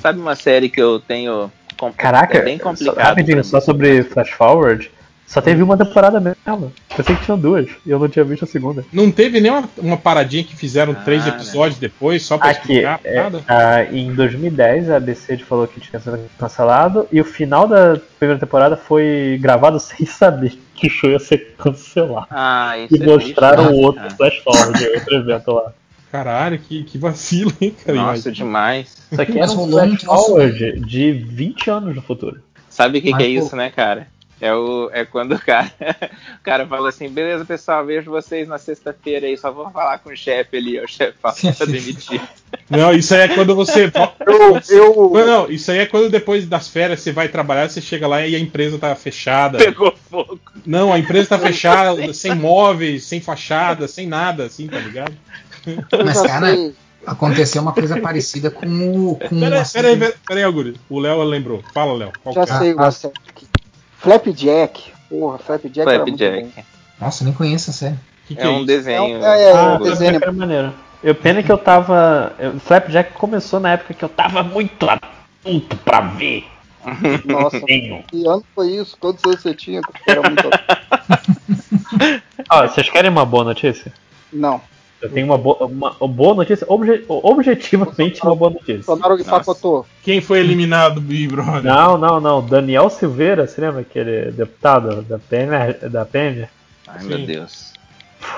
Sabe 0.00 0.20
uma 0.20 0.34
série 0.36 0.68
que 0.68 0.80
eu 0.80 1.00
tenho. 1.00 1.50
Com- 1.90 1.92
Caraca, 1.96 2.38
é 2.38 2.42
bem 2.42 2.58
só, 2.58 2.64
complicado. 2.64 2.98
rapidinho, 2.98 3.42
só 3.44 3.60
sobre 3.60 4.02
Flash 4.04 4.30
Forward. 4.30 4.90
Só 5.26 5.40
teve 5.40 5.62
uma 5.62 5.78
temporada 5.78 6.20
mesmo. 6.20 6.70
Pensei 6.94 7.16
que 7.16 7.24
tinham 7.24 7.38
duas 7.38 7.66
e 7.86 7.90
eu 7.90 7.98
não 7.98 8.06
tinha 8.06 8.22
visto 8.22 8.44
a 8.44 8.46
segunda. 8.46 8.84
Não 8.92 9.10
teve 9.10 9.40
nem 9.40 9.50
uma, 9.50 9.66
uma 9.78 9.96
paradinha 9.96 10.44
que 10.44 10.54
fizeram 10.54 10.92
Ah, 10.92 11.02
três 11.02 11.24
né. 11.24 11.30
episódios 11.30 11.78
depois, 11.78 12.22
só 12.22 12.36
pra 12.36 12.50
Aqui, 12.50 12.60
explicar 12.74 13.00
é, 13.02 13.22
nada? 13.22 13.40
ah, 13.48 13.82
em 13.84 14.12
2010 14.12 14.90
a 14.90 14.96
ABC 14.96 15.38
falou 15.38 15.66
que 15.66 15.80
tinha 15.80 15.98
sido 16.00 16.20
cancelado 16.38 17.08
e 17.10 17.18
o 17.18 17.24
final 17.24 17.66
da 17.66 17.98
primeira 18.18 18.38
temporada 18.38 18.76
foi 18.76 19.38
gravado 19.40 19.80
sem 19.80 20.04
saber 20.04 20.58
que 20.74 20.86
o 20.88 20.90
show 20.90 21.08
ia 21.08 21.18
ser 21.18 21.54
cancelado. 21.56 22.26
Ah, 22.30 22.76
isso 22.76 22.96
E 22.96 23.02
é 23.02 23.06
mostraram 23.06 23.64
triste, 23.68 23.78
né? 23.80 23.86
outro 23.86 24.10
Flash 24.16 24.36
Forward, 24.44 24.86
outro 24.96 25.14
evento 25.16 25.50
lá. 25.52 25.72
Caralho, 26.12 26.58
que, 26.58 26.84
que 26.84 26.98
vacilo, 26.98 27.50
hein, 27.58 27.74
cara? 27.84 27.96
Nossa, 27.96 28.28
Imagina. 28.28 28.34
demais. 28.34 28.96
Isso 29.10 29.22
aqui 29.22 29.38
era 29.38 29.50
um 29.50 29.70
Flash 29.70 30.02
Forward 30.02 30.80
de 30.80 31.10
20 31.10 31.70
anos 31.70 31.96
no 31.96 32.02
futuro. 32.02 32.38
Sabe 32.68 32.98
o 32.98 33.02
que, 33.02 33.14
que 33.14 33.22
é 33.22 33.26
pô- 33.26 33.46
isso, 33.46 33.56
né, 33.56 33.70
cara? 33.70 34.06
É, 34.38 34.52
o, 34.52 34.90
é 34.92 35.04
quando 35.06 35.36
o 35.36 35.38
cara, 35.38 35.70
o 36.38 36.42
cara 36.42 36.66
fala 36.66 36.88
assim, 36.90 37.08
beleza, 37.08 37.44
pessoal, 37.46 37.86
vejo 37.86 38.10
vocês 38.10 38.46
na 38.46 38.58
sexta-feira 38.58 39.26
aí, 39.26 39.38
só 39.38 39.50
vou 39.52 39.70
falar 39.70 40.00
com 40.00 40.10
o 40.10 40.16
chefe 40.16 40.56
ali, 40.56 40.78
o 40.80 40.86
chefe 40.86 41.14
fala 41.22 41.34
que 41.34 41.52
tá 41.52 41.64
demitido. 41.64 42.28
Não, 42.68 42.92
isso 42.92 43.14
aí 43.14 43.20
é 43.22 43.28
quando 43.28 43.54
você. 43.54 43.90
Eu, 44.26 44.60
eu, 44.68 45.10
Não, 45.14 45.26
não, 45.26 45.50
isso 45.50 45.70
aí 45.70 45.78
é 45.78 45.86
quando 45.86 46.10
depois 46.10 46.46
das 46.46 46.68
férias 46.68 47.00
você 47.00 47.12
vai 47.12 47.28
trabalhar, 47.28 47.70
você 47.70 47.80
chega 47.80 48.06
lá 48.06 48.26
e 48.26 48.34
a 48.34 48.38
empresa 48.38 48.78
tá 48.78 48.94
fechada. 48.94 49.56
Pegou 49.58 49.94
fogo. 50.10 50.38
Não, 50.66 50.92
a 50.92 50.98
empresa 50.98 51.30
tá 51.30 51.38
fechada, 51.38 52.12
sem 52.12 52.34
móveis, 52.34 53.04
sem 53.04 53.20
fachada, 53.20 53.88
sem 53.88 54.06
nada, 54.06 54.44
assim, 54.44 54.66
tá 54.66 54.78
ligado? 54.78 55.12
Mas, 56.04 56.22
cara. 56.22 56.72
Aconteceu 57.04 57.60
uma 57.62 57.72
coisa 57.72 58.00
parecida 58.00 58.48
com 58.50 58.66
o. 58.66 59.16
Com 59.16 59.40
Peraí, 59.40 59.58
a 59.60 59.64
peraí, 59.64 59.96
peraí, 59.98 60.14
peraí, 60.26 60.44
Augusto. 60.44 60.78
O 60.88 61.00
Léo 61.00 61.20
lembrou. 61.24 61.62
Fala, 61.74 61.92
Léo. 61.94 62.12
Já 62.32 62.46
que 62.46 62.52
é? 62.52 62.58
sei 62.58 62.74
uma 62.74 62.90
série 62.92 63.14
aqui. 63.28 63.46
Flapjack. 63.98 64.92
Porra, 65.08 65.38
Flapjack 65.38 65.80
era 65.88 66.04
muito 66.04 66.12
bom. 66.12 66.16
Flapjack. 66.30 66.64
Nossa, 67.00 67.24
nem 67.24 67.32
conheço 67.32 67.70
a 67.70 67.72
série. 67.72 67.96
Que 68.28 68.36
que 68.36 68.40
É 68.42 68.48
um 68.48 68.58
isso? 68.58 68.66
desenho. 68.66 69.24
É, 69.24 69.42
é, 69.42 69.52
Ah, 69.52 69.74
o 69.74 69.82
desenho. 69.82 69.96
Flapjack 69.96 70.22
era 70.22 70.32
maneiro. 70.32 70.72
Eu, 71.02 71.14
pena 71.16 71.42
que 71.42 71.50
eu 71.50 71.58
tava. 71.58 72.34
eu- 72.38 72.60
Flapjack 72.60 73.12
começou 73.14 73.58
na 73.58 73.72
época 73.72 73.94
que 73.94 74.04
eu 74.04 74.08
tava 74.08 74.44
muito 74.44 74.86
adulto 74.88 75.76
pra 75.78 76.00
ver. 76.02 76.44
Nossa, 77.24 77.60
que 77.66 78.26
ano 78.26 78.44
foi 78.54 78.68
isso? 78.76 78.96
Quantos 79.00 79.24
anos 79.24 79.40
você 79.42 79.52
tinha? 79.54 79.80
Era 80.06 80.22
muito... 80.22 80.48
Ó, 82.50 82.66
vocês 82.68 82.88
querem 82.88 83.10
uma 83.10 83.24
boa 83.24 83.42
notícia? 83.44 83.92
Não. 84.32 84.60
Eu 85.02 85.10
tenho 85.10 85.26
uma, 85.26 85.36
bo 85.36 85.54
uma, 85.60 85.96
uma 86.00 86.08
boa 86.08 86.32
notícia, 86.34 86.64
obje 86.68 87.04
objetivamente 87.08 88.22
uma 88.22 88.36
boa 88.36 88.50
notícia. 88.52 88.84
Sonaram 88.84 89.16
que 89.16 89.24
Nossa. 89.24 89.38
pacotou. 89.40 89.84
Quem 90.02 90.20
foi 90.20 90.38
eliminado 90.38 90.94
do 90.94 91.00
Big 91.00 91.26
Brother? 91.26 91.64
Não, 91.64 91.98
não, 91.98 92.20
não. 92.20 92.46
Daniel 92.46 92.88
Silveira, 92.88 93.46
você 93.48 93.60
lembra 93.60 93.80
aquele 93.80 94.30
deputado 94.30 95.02
da 95.02 95.18
PM? 95.18 95.50
Da 95.90 96.04
PM? 96.04 96.46
Ai, 96.86 97.02
meu 97.04 97.18
Sim. 97.18 97.26
Deus. 97.26 97.72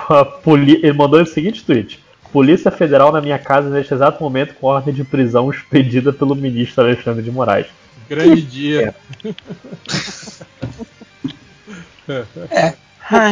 A 0.09 0.25
poli- 0.25 0.81
Ele 0.83 0.95
mandou 0.95 1.21
o 1.21 1.27
seguinte 1.27 1.63
tweet: 1.63 2.03
Polícia 2.33 2.71
Federal 2.71 3.13
na 3.13 3.21
minha 3.21 3.39
casa 3.39 3.69
neste 3.69 3.93
exato 3.93 4.23
momento 4.23 4.55
com 4.55 4.67
ordem 4.69 4.95
de 4.95 5.05
prisão 5.05 5.51
expedida 5.51 6.15
pelo 6.15 6.35
ministro 6.35 6.83
Alexandre 6.83 7.23
de 7.23 7.31
Moraes. 7.31 7.67
Grande 8.09 8.41
dia. 8.41 8.95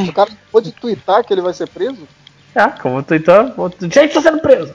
O 0.08 0.12
cara 0.12 0.30
pode 0.50 0.72
twittar 0.72 1.24
que 1.24 1.32
ele 1.32 1.40
vai 1.40 1.54
ser 1.54 1.68
preso? 1.68 2.06
Ah, 2.54 2.70
como 2.70 3.02
tu 3.02 3.14
então. 3.14 3.54
Gente, 3.80 4.14
tá 4.14 4.20
sendo 4.22 4.40
preso. 4.40 4.74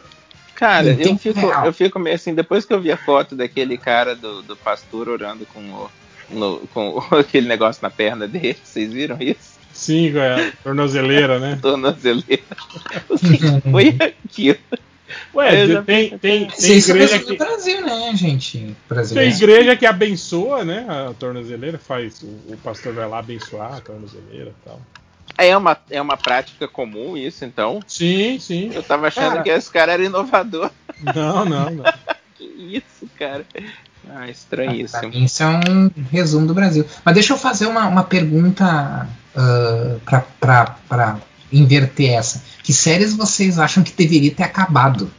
Cara, 0.55 0.87
eu 0.87 1.17
fico, 1.17 1.39
eu 1.65 1.73
fico 1.73 1.99
meio 1.99 2.15
assim, 2.15 2.33
depois 2.33 2.65
que 2.65 2.73
eu 2.73 2.81
vi 2.81 2.91
a 2.91 2.97
foto 2.97 3.35
daquele 3.35 3.77
cara 3.77 4.15
do, 4.15 4.41
do 4.41 4.55
pastor 4.57 5.07
orando 5.07 5.45
com 5.45 5.61
o. 5.61 5.89
no- 6.31 6.67
com 6.73 6.97
o- 6.97 6.99
aquele 7.15 7.47
negócio 7.47 7.81
na 7.83 7.89
perna 7.91 8.27
dele, 8.27 8.57
vocês 8.63 8.91
viram 8.91 9.17
isso? 9.19 9.57
Sim, 9.71 10.11
com 10.11 10.19
a 10.19 10.51
tornozeleira, 10.63 11.37
né? 11.39 11.57
Tornozeleira. 11.61 12.41
O 13.09 13.17
que 13.19 13.71
foi 13.71 13.95
aquilo? 13.99 14.57
Ué, 15.35 15.67
já- 15.67 15.83
tem, 15.83 16.17
tem, 16.17 16.47
tem 16.47 16.77
igreja 16.77 17.19
que. 17.19 17.37
Brasil, 17.37 17.81
né, 17.81 18.11
gente? 18.15 18.57
Tem 18.57 18.75
Brasileiro. 18.89 19.35
igreja 19.35 19.75
que 19.77 19.85
abençoa, 19.85 20.65
né? 20.65 20.85
A 20.89 21.13
tornozeleira 21.13 21.77
faz. 21.77 22.21
O, 22.23 22.25
o 22.53 22.57
pastor 22.63 22.93
vai 22.93 23.07
lá 23.07 23.19
abençoar 23.19 23.75
a 23.75 23.79
tornozeleira 23.81 24.49
e 24.49 24.65
tal. 24.65 24.81
É 25.37 25.55
uma, 25.55 25.77
é 25.89 26.01
uma 26.01 26.17
prática 26.17 26.67
comum 26.67 27.15
isso, 27.15 27.45
então. 27.45 27.79
Sim, 27.85 28.39
sim. 28.39 28.71
Eu 28.73 28.81
tava 28.81 29.07
achando 29.07 29.33
Cara. 29.33 29.43
que 29.43 29.49
esse 29.49 29.71
cara 29.71 29.91
era 29.93 30.03
inovador. 30.03 30.71
Não, 31.15 31.45
não, 31.45 31.69
não. 31.69 31.83
Que 32.37 32.43
isso, 32.43 33.09
cara? 33.17 33.43
Ah, 34.07 34.29
estranhíssimo. 34.29 35.09
mim, 35.09 35.23
isso 35.23 35.41
é 35.41 35.47
um 35.47 35.89
resumo 36.11 36.45
do 36.45 36.53
Brasil. 36.53 36.85
Mas 37.03 37.15
deixa 37.15 37.33
eu 37.33 37.37
fazer 37.37 37.65
uma, 37.65 37.87
uma 37.87 38.03
pergunta 38.03 39.07
ah, 39.35 39.95
pra, 40.05 40.21
pra, 40.39 40.65
pra 40.87 41.17
inverter 41.51 42.13
essa. 42.13 42.43
Que 42.61 42.73
séries 42.73 43.15
vocês 43.15 43.57
acham 43.57 43.83
que 43.83 43.91
deveria 43.91 44.33
ter 44.33 44.43
acabado? 44.43 45.11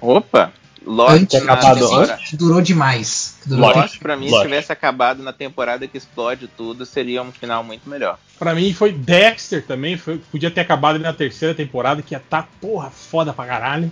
Opa! 0.00 0.52
Lost, 0.86 1.12
antes, 1.14 1.42
na 1.44 1.52
acabado 1.54 2.16
que 2.28 2.36
durou 2.36 2.60
demais. 2.60 3.36
Que 3.42 3.48
durou 3.48 3.74
Lost, 3.74 3.98
pra 3.98 4.16
mim, 4.16 4.28
Lost. 4.28 4.36
se 4.42 4.48
tivesse 4.48 4.72
acabado 4.72 5.22
na 5.22 5.32
temporada 5.32 5.86
que 5.88 5.98
explode 5.98 6.48
tudo, 6.56 6.86
seria 6.86 7.22
um 7.22 7.32
final 7.32 7.64
muito 7.64 7.88
melhor. 7.90 8.18
Pra 8.38 8.54
mim 8.54 8.72
foi 8.72 8.92
Dexter 8.92 9.64
também. 9.66 9.96
Foi, 9.96 10.18
podia 10.30 10.50
ter 10.50 10.60
acabado 10.60 10.98
na 10.98 11.12
terceira 11.12 11.54
temporada, 11.54 12.02
que 12.02 12.14
ia 12.14 12.20
tá, 12.20 12.46
porra, 12.60 12.90
foda 12.90 13.32
pra 13.32 13.44
caralho. 13.46 13.90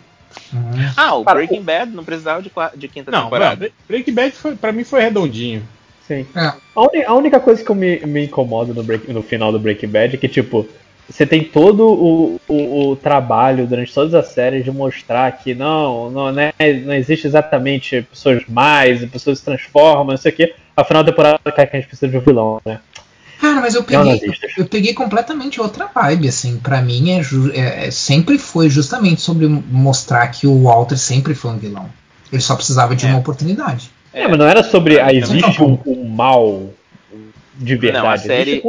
Hum. 0.53 0.59
Ah, 0.97 1.15
o 1.15 1.25
Breaking 1.25 1.63
Bad 1.63 1.91
não 1.93 2.05
precisava 2.05 2.43
de, 2.43 2.51
de 2.77 2.89
quinta 2.89 3.11
Não, 3.11 3.25
temporada. 3.25 3.57
Break- 3.57 3.75
Breaking 3.89 4.15
Bad 4.15 4.33
foi, 4.37 4.57
pra 4.57 4.73
mim 4.73 4.85
foi 4.85 5.01
redondinho. 5.01 5.67
Sim. 6.07 6.27
É. 6.35 6.53
A, 6.77 6.81
uni- 6.83 7.05
a 7.05 7.15
única 7.15 7.41
coisa 7.41 7.65
que 7.65 7.71
eu 7.71 7.75
me, 7.75 7.99
me 8.01 8.25
incomoda 8.27 8.75
no, 8.75 8.83
Break- 8.83 9.11
no 9.13 9.23
final 9.23 9.51
do 9.51 9.59
Breaking 9.59 9.89
Bad 9.89 10.15
é 10.15 10.19
que, 10.19 10.29
tipo, 10.29 10.69
você 11.09 11.27
tem 11.27 11.45
todo 11.45 11.87
o, 11.87 12.41
o, 12.49 12.91
o 12.91 12.97
trabalho 12.97 13.67
durante 13.67 13.93
todas 13.93 14.15
as 14.15 14.29
séries 14.29 14.65
de 14.65 14.71
mostrar 14.71 15.31
que 15.33 15.55
não, 15.55 16.11
não, 16.11 16.33
né, 16.33 16.53
não 16.85 16.95
existe 16.95 17.27
exatamente 17.27 18.03
pessoas 18.03 18.43
mais, 18.49 19.05
pessoas 19.07 19.39
se 19.39 19.45
transformam, 19.45 20.07
não 20.09 20.17
sei 20.17 20.33
o 20.33 20.35
quê. 20.35 20.55
Afinal 20.77 21.05
da 21.05 21.13
temporada 21.13 21.39
cai 21.53 21.67
que 21.67 21.77
a 21.77 21.81
gente 21.81 21.89
precisa 21.89 22.11
de 22.11 22.17
um 22.17 22.21
vilão, 22.21 22.61
né? 22.65 22.81
Cara, 23.41 23.61
mas 23.61 23.75
eu 23.75 23.85
peguei, 23.85 24.23
eu 24.57 24.65
peguei 24.65 24.95
completamente 24.95 25.61
outra 25.61 25.87
vibe, 25.95 26.29
assim. 26.29 26.59
Pra 26.59 26.81
mim, 26.81 27.11
é, 27.11 27.21
é- 27.53 27.87
é- 27.87 27.91
sempre 27.91 28.39
foi 28.39 28.71
justamente 28.71 29.21
sobre 29.21 29.47
mostrar 29.47 30.27
que 30.29 30.47
o 30.47 30.63
Walter 30.63 30.97
sempre 30.97 31.35
foi 31.35 31.51
um 31.51 31.59
vilão. 31.59 31.91
Ele 32.33 32.41
só 32.41 32.57
precisava 32.57 32.97
de 32.97 33.05
É. 33.05 33.11
uma 33.11 33.19
oportunidade. 33.19 33.91
É, 34.13 34.27
mas 34.27 34.39
não 34.39 34.47
era 34.47 34.63
sobre 34.63 34.99
ah, 34.99 35.07
também 35.07 35.19
existe 35.19 35.63
um, 35.63 35.79
um 35.87 36.09
mal 36.09 36.71
de 37.57 37.77
verdade, 37.77 38.05
Não, 38.05 38.11
a 38.13 38.19
série- 38.19 38.63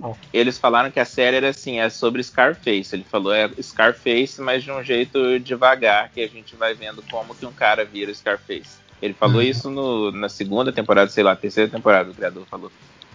mal. 0.00 0.18
Eles 0.32 0.58
falaram 0.58 0.90
que 0.90 0.98
a 0.98 1.04
série 1.04 1.36
era 1.36 1.48
assim, 1.50 1.78
é 1.80 1.88
sobre 1.90 2.22
Scarface. 2.22 2.94
Ele 2.94 3.04
falou 3.10 3.32
é 3.32 3.50
Scarface, 3.60 4.40
mas 4.40 4.62
de 4.64 4.70
um 4.70 4.82
jeito 4.82 5.38
devagar, 5.40 6.10
que 6.12 6.20
a 6.22 6.28
gente 6.28 6.56
vai 6.56 6.74
vendo 6.74 7.02
como 7.10 7.34
que 7.34 7.44
um 7.46 7.52
cara 7.52 7.84
vira 7.84 8.12
Scarface. 8.14 8.80
Ele 9.00 9.14
falou 9.14 9.36
Uhum. 9.36 9.42
isso 9.42 9.68
no- 9.70 10.10
na 10.12 10.28
segunda 10.28 10.72
temporada, 10.72 11.10
sei 11.10 11.22
lá, 11.24 11.34
terceira 11.36 11.68
temporada, 11.70 12.10
o 12.10 12.14
criador 12.14 12.46
falou. 12.50 12.70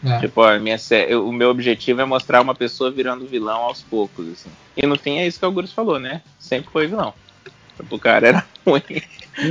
É. 0.06 0.20
Tipo, 0.20 0.42
ó, 0.42 0.50
a 0.54 0.60
minha 0.60 0.78
sé- 0.78 1.08
eu- 1.10 1.28
o 1.28 1.34
meu 1.34 1.50
objetivo 1.50 2.02
é 2.02 2.06
mostrar 2.06 2.40
uma 2.42 2.54
pessoa 2.54 2.92
virando 2.92 3.26
vilão 3.26 3.62
aos 3.62 3.82
poucos, 3.82 4.28
assim. 4.32 4.50
E 4.76 4.86
no 4.86 4.98
fim 4.98 5.18
é 5.18 5.26
isso 5.26 5.40
que 5.40 5.46
o 5.46 5.48
Augusto 5.48 5.74
falou, 5.74 5.98
né? 6.00 6.22
Sempre 6.38 6.70
foi 6.72 6.86
vilão. 6.88 7.14
Tipo, 7.76 7.96
O 7.96 8.00
cara 8.00 8.28
era 8.28 8.46
ruim. 8.66 8.82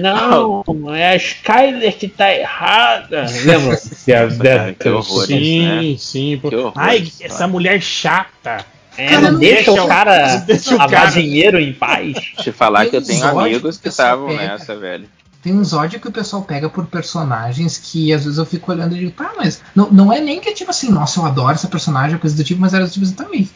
Não, 0.00 0.64
é 0.94 1.10
a 1.12 1.16
Skyler 1.16 1.96
que 1.96 2.08
tá 2.08 2.32
errada. 2.34 3.26
Lembra? 3.44 3.76
Se 3.76 4.12
a 4.12 4.24
Nossa, 4.26 4.36
cara, 4.42 4.74
que 4.74 4.88
horror. 4.88 5.26
sim, 5.26 5.62
né? 5.66 5.96
sim. 5.98 6.40
Que 6.48 6.54
horror 6.56 6.72
Ai, 6.74 6.98
isso, 6.98 7.22
essa 7.24 7.46
mulher 7.46 7.80
chata. 7.80 8.64
É, 8.98 9.08
Cara, 9.08 9.20
não 9.20 9.32
não 9.32 9.38
deixa 9.38 9.70
deixa 9.70 9.84
o 9.84 9.86
cara 9.88 10.36
deixa 10.46 10.74
o 10.74 10.78
lavar 10.78 11.00
cara- 11.02 11.10
dinheiro 11.10 11.60
em 11.60 11.72
paz. 11.72 12.16
Te 12.38 12.50
falar 12.50 12.86
que 12.86 12.96
eu 12.96 13.02
tenho 13.04 13.24
amigos 13.26 13.76
que 13.76 13.88
estavam 13.88 14.34
nessa, 14.34 14.74
velho. 14.74 15.06
Tem 15.46 15.54
uns 15.54 15.72
ódios 15.72 16.02
que 16.02 16.08
o 16.08 16.12
pessoal 16.12 16.42
pega 16.42 16.68
por 16.68 16.86
personagens 16.86 17.78
que 17.78 18.12
às 18.12 18.24
vezes 18.24 18.36
eu 18.36 18.44
fico 18.44 18.72
olhando 18.72 18.96
e 18.96 18.98
digo, 18.98 19.12
tá, 19.12 19.32
mas 19.36 19.62
não, 19.76 19.88
não 19.92 20.12
é 20.12 20.20
nem 20.20 20.40
que 20.40 20.48
é 20.48 20.52
tipo 20.52 20.72
assim, 20.72 20.90
nossa, 20.90 21.20
eu 21.20 21.24
adoro 21.24 21.52
essa 21.54 21.68
personagem, 21.68 22.18
coisa 22.18 22.34
do 22.34 22.42
tipo, 22.42 22.60
mas 22.60 22.74
era 22.74 22.88
tipo 22.88 23.06
assim, 23.06 23.14
também. 23.14 23.48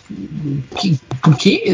Que, 0.76 0.96
por 1.20 1.36
quê? 1.36 1.64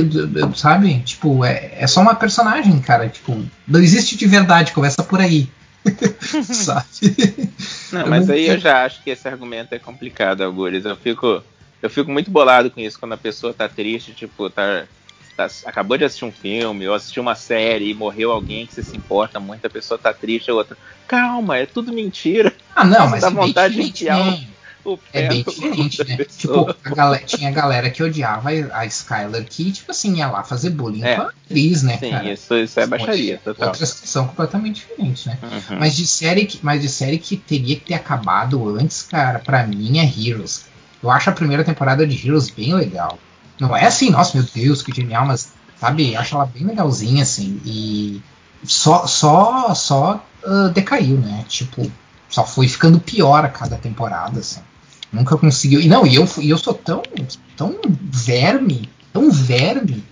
Sabe? 0.54 1.00
Tipo, 1.00 1.44
é, 1.44 1.70
é 1.76 1.86
só 1.86 2.00
uma 2.00 2.14
personagem, 2.14 2.80
cara. 2.80 3.10
Tipo, 3.10 3.44
não 3.68 3.78
existe 3.78 4.16
de 4.16 4.26
verdade, 4.26 4.72
começa 4.72 5.02
por 5.02 5.20
aí. 5.20 5.50
Sabe? 6.44 7.50
Não, 7.92 8.06
mas 8.06 8.30
aí 8.30 8.46
eu 8.46 8.58
já 8.58 8.86
acho 8.86 9.02
que 9.02 9.10
esse 9.10 9.28
argumento 9.28 9.74
é 9.74 9.78
complicado, 9.78 10.40
Algures. 10.40 10.86
Eu 10.86 10.96
fico, 10.96 11.42
eu 11.82 11.90
fico 11.90 12.10
muito 12.10 12.30
bolado 12.30 12.70
com 12.70 12.80
isso 12.80 12.98
quando 12.98 13.12
a 13.12 13.18
pessoa 13.18 13.52
tá 13.52 13.68
triste, 13.68 14.14
tipo, 14.14 14.48
tá, 14.48 14.86
tá- 15.05 15.05
acabou 15.65 15.97
de 15.98 16.05
assistir 16.05 16.24
um 16.24 16.32
filme 16.32 16.86
ou 16.89 16.94
assistiu 16.94 17.23
uma 17.23 17.34
série 17.34 17.90
e 17.90 17.94
morreu 17.94 18.31
alguém 18.32 18.66
que 18.66 18.74
você 18.74 18.82
se 18.82 18.97
importa 18.97 19.39
muito, 19.39 19.66
a 19.66 19.70
pessoa 19.70 19.98
tá 19.98 20.12
triste, 20.12 20.50
a 20.50 20.55
outra, 20.55 20.76
calma, 21.06 21.58
é 21.58 21.66
tudo 21.66 21.92
mentira. 21.92 22.52
Ah, 22.74 22.84
não, 22.84 23.08
mas 23.08 23.20
Dá 23.23 23.28
é 23.28 23.31
bem 23.31 23.39
vontade 23.47 23.74
de 23.74 23.82
diferente, 23.90 24.05
enfiar 24.05 24.24
né? 24.32 24.47
O 24.84 24.98
É 25.12 25.23
pé 25.23 25.28
bem 25.28 25.44
no 25.44 25.52
diferente, 25.52 26.05
né? 26.05 26.16
pessoa. 26.16 26.73
Tipo, 26.73 26.89
a 26.89 26.94
galera, 26.94 27.24
tinha 27.24 27.50
galera 27.50 27.90
que 27.90 28.02
odiava 28.05 28.50
a 28.50 28.81
a 28.82 28.86
Skylar 28.86 29.44
que, 29.44 29.73
tipo 29.73 29.90
assim, 29.90 30.18
ia 30.18 30.28
lá 30.28 30.44
fazer 30.44 30.70
bullying 30.70 31.02
É. 31.02 31.16
com 31.16 31.23
a 31.23 31.24
atriz, 31.26 31.82
né, 31.82 31.98
Sim, 31.98 32.10
cara? 32.10 32.32
isso, 32.32 32.55
isso 32.55 32.78
é 32.78 32.86
baixaria, 32.86 33.40
total. 33.42 33.68
Outras 33.68 33.94
que 34.00 34.08
são 34.08 34.28
completamente 34.28 34.76
diferentes, 34.86 35.24
né? 35.26 35.39
Uhum. 35.42 35.78
Mas 35.81 35.97
de 35.97 36.06
série 36.06 36.47
que, 36.47 36.60
mas 36.62 36.81
de 36.82 36.89
série 36.89 37.18
que 37.18 37.36
teria 37.36 37.74
que 37.74 37.82
ter 37.86 37.94
acabado 37.94 38.76
antes, 38.78 39.02
cara, 39.02 39.40
pra 39.40 39.66
mim 39.66 39.98
é 39.98 40.05
Heroes. 40.05 40.66
Eu 41.02 41.10
acho 41.10 41.31
a 41.31 41.32
primeira 41.32 41.65
temporada 41.65 42.06
de 42.06 42.24
Heroes 42.24 42.48
bem 42.48 42.73
legal. 42.73 43.18
Não 43.60 43.76
é 43.76 43.86
assim, 43.86 44.10
nossa, 44.10 44.36
meu 44.36 44.46
Deus, 44.54 44.82
que 44.82 44.92
genial, 44.94 45.26
mas 45.26 45.52
sabe, 45.80 46.14
eu 46.14 46.20
acho 46.20 46.34
ela 46.34 46.46
bem 46.46 46.64
legalzinha 46.64 47.22
assim 47.22 47.60
e 47.64 48.22
só 48.64 49.06
só 49.06 49.74
só 49.74 50.24
ah, 50.44 50.68
decaiu, 50.74 51.18
né? 51.18 51.44
Tipo, 51.48 51.90
só 52.28 52.44
foi 52.44 52.68
ficando 52.68 52.98
pior 53.00 53.44
a 53.44 53.48
cada 53.48 53.76
temporada, 53.76 54.40
assim. 54.40 54.60
Nunca 55.12 55.36
conseguiu. 55.36 55.80
E 55.80 55.88
não, 55.88 56.06
e 56.06 56.16
eu, 56.16 56.28
e 56.38 56.50
eu 56.50 56.58
sou 56.58 56.74
tão 56.74 57.02
tão 57.56 57.76
verme, 58.10 58.88
tão 59.12 59.30
verme 59.30 60.04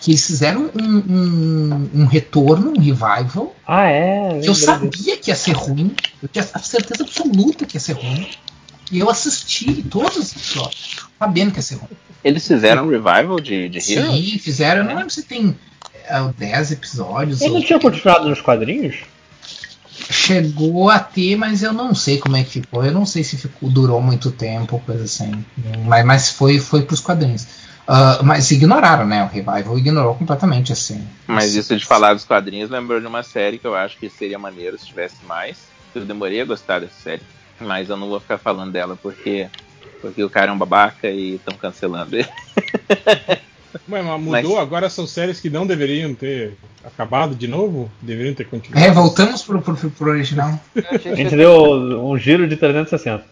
que 0.00 0.12
eles 0.12 0.24
fizeram 0.26 0.70
um, 0.80 0.96
um, 0.96 1.90
um 2.02 2.06
retorno, 2.06 2.70
um 2.70 2.80
revival 2.80 3.54
Ah, 3.66 3.86
é. 3.88 4.38
que 4.40 4.48
eu 4.48 4.52
disso. 4.52 4.64
sabia 4.66 5.16
que 5.16 5.30
ia 5.30 5.34
ser 5.34 5.52
ruim, 5.52 5.94
eu 6.22 6.28
tinha 6.28 6.48
a 6.54 6.58
certeza 6.60 7.02
absoluta 7.02 7.66
que 7.66 7.76
ia 7.76 7.80
ser 7.80 7.94
ruim. 7.94 8.28
E 8.92 8.98
eu 9.00 9.10
assisti 9.10 9.82
todos 9.82 10.16
os 10.16 10.32
episódios, 10.32 11.07
sabendo 11.18 11.50
que 11.52 11.58
ia 11.58 11.62
ser 11.62 11.74
ruim. 11.76 11.88
Eles 12.24 12.46
fizeram 12.46 12.84
um 12.86 12.90
revival 12.90 13.40
de, 13.40 13.68
de 13.68 13.92
Heroes? 13.92 14.16
Sim, 14.32 14.38
fizeram. 14.38 14.82
Eu 14.82 14.88
não 14.88 14.96
lembro 14.96 15.10
se 15.10 15.22
tem 15.22 15.56
é, 16.04 16.20
10 16.36 16.72
episódios. 16.72 17.40
Ele 17.40 17.50
ou- 17.50 17.58
não 17.60 17.66
tinha 17.66 17.78
continuado 17.78 18.28
nos 18.28 18.40
quadrinhos? 18.40 18.96
Chegou 20.10 20.88
a 20.90 20.98
ter, 20.98 21.36
mas 21.36 21.62
eu 21.62 21.72
não 21.72 21.94
sei 21.94 22.18
como 22.18 22.36
é 22.36 22.44
que 22.44 22.50
ficou. 22.50 22.84
Eu 22.84 22.92
não 22.92 23.04
sei 23.04 23.24
se 23.24 23.36
ficou, 23.36 23.68
durou 23.68 24.00
muito 24.00 24.30
tempo, 24.30 24.80
coisa 24.86 25.04
assim. 25.04 25.44
Mas, 25.84 26.04
mas 26.04 26.30
foi, 26.30 26.58
foi 26.58 26.82
pros 26.82 27.00
quadrinhos. 27.00 27.46
Ah, 27.86 28.20
mas 28.22 28.50
ignoraram, 28.50 29.06
né? 29.06 29.24
O 29.24 29.28
revival 29.28 29.78
ignorou 29.78 30.14
completamente, 30.14 30.72
assim. 30.72 31.06
Mas 31.26 31.54
isso 31.54 31.76
de 31.76 31.84
falar 31.84 32.14
dos 32.14 32.24
quadrinhos 32.24 32.70
lembrou 32.70 33.00
de 33.00 33.06
uma 33.06 33.22
série 33.22 33.58
que 33.58 33.66
eu 33.66 33.74
acho 33.74 33.98
que 33.98 34.08
seria 34.10 34.38
maneiro 34.38 34.78
se 34.78 34.86
tivesse 34.86 35.16
mais. 35.26 35.56
Eu 35.94 36.04
demorei 36.04 36.40
a 36.40 36.44
gostar 36.44 36.80
dessa 36.80 37.00
série. 37.02 37.22
Mas 37.60 37.88
eu 37.88 37.96
não 37.96 38.08
vou 38.08 38.20
ficar 38.20 38.38
falando 38.38 38.70
dela 38.70 38.96
porque, 39.02 39.48
porque 40.00 40.22
o 40.22 40.30
cara 40.30 40.50
é 40.50 40.54
um 40.54 40.58
babaca 40.58 41.08
e 41.08 41.34
estão 41.36 41.56
cancelando 41.56 42.16
ele. 42.16 42.28
Ué, 43.90 44.02
mas 44.02 44.20
mudou, 44.20 44.54
Mas- 44.54 44.62
agora 44.62 44.88
são 44.90 45.06
séries 45.06 45.40
que 45.40 45.50
não 45.50 45.66
deveriam 45.66 46.14
ter 46.14 46.56
acabado 46.84 47.34
de 47.34 47.46
novo? 47.46 47.90
Deveriam 48.00 48.34
ter 48.34 48.44
continuado. 48.44 48.84
É, 48.86 48.90
voltamos 48.90 49.42
pro, 49.42 49.60
pro, 49.60 49.76
pro 49.90 50.10
original. 50.10 50.58
A 51.04 51.14
gente 51.14 51.36
deu 51.36 52.02
um 52.02 52.16
giro 52.18 52.48
de 52.48 52.56
360. 52.56 53.24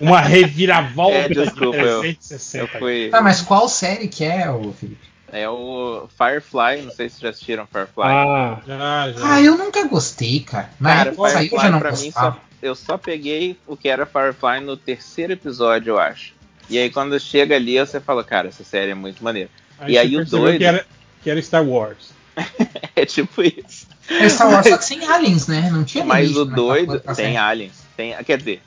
Uma 0.00 0.20
reviravolta 0.20 1.16
É, 1.16 1.28
desculpa, 1.28 1.78
de 1.78 1.84
eu- 1.84 2.00
360. 2.00 2.58
Eu 2.74 2.80
fui. 2.80 3.10
Ah, 3.12 3.20
mas 3.20 3.40
qual 3.40 3.68
série 3.68 4.08
que 4.08 4.24
é, 4.24 4.50
ô 4.50 4.72
Felipe? 4.72 5.14
É 5.32 5.48
o 5.48 6.06
Firefly, 6.16 6.82
não 6.82 6.92
sei 6.92 7.08
se 7.08 7.20
já 7.20 7.30
assistiram 7.30 7.66
Firefly. 7.66 8.04
Ah, 8.04 8.58
Já, 8.66 9.12
já. 9.12 9.32
Ah, 9.34 9.42
eu 9.42 9.56
nunca 9.58 9.86
gostei, 9.88 10.40
cara. 10.40 10.70
Na 10.78 10.90
Cara, 10.96 11.10
época 11.10 11.28
que 11.28 11.32
saiu 11.34 11.50
eu 11.52 11.60
já 11.60 11.70
não 11.70 11.78
pra 11.80 11.90
mim 11.92 12.04
gostava. 12.04 12.32
só, 12.36 12.40
eu 12.64 12.74
só 12.74 12.96
peguei 12.98 13.56
o 13.66 13.76
que 13.76 13.88
era 13.88 14.06
Firefly 14.06 14.60
no 14.60 14.76
terceiro 14.76 15.32
episódio, 15.32 15.90
eu 15.92 15.98
acho. 15.98 16.32
E 16.68 16.78
aí 16.78 16.90
quando 16.90 17.18
chega 17.20 17.54
ali, 17.56 17.78
você 17.78 18.00
fala, 18.00 18.24
cara, 18.24 18.48
essa 18.48 18.64
série 18.64 18.90
é 18.90 18.94
muito 18.94 19.22
maneira. 19.22 19.50
e 19.86 19.92
você 19.92 19.98
aí 19.98 20.16
o 20.16 20.24
doido- 20.24 20.58
Que 20.58 20.64
era, 20.64 20.86
que 21.22 21.30
era 21.30 21.40
Star 21.42 21.64
Wars. 21.64 22.12
É 22.96 23.04
tipo 23.04 23.42
isso. 23.42 23.86
É 24.08 24.28
Star 24.28 24.50
Wars, 24.52 24.68
só 24.68 24.76
que 24.78 24.84
sem 24.84 25.04
aliens, 25.06 25.46
né? 25.48 25.68
Não 25.72 25.84
tinha 25.84 26.04
Mas 26.04 26.36
o 26.36 26.44
doido 26.44 26.92
outra 26.94 27.14
tem 27.14 27.24
série. 27.26 27.36
aliens. 27.36 27.82
Tem, 27.96 28.14
quer 28.24 28.38
dizer, 28.38 28.62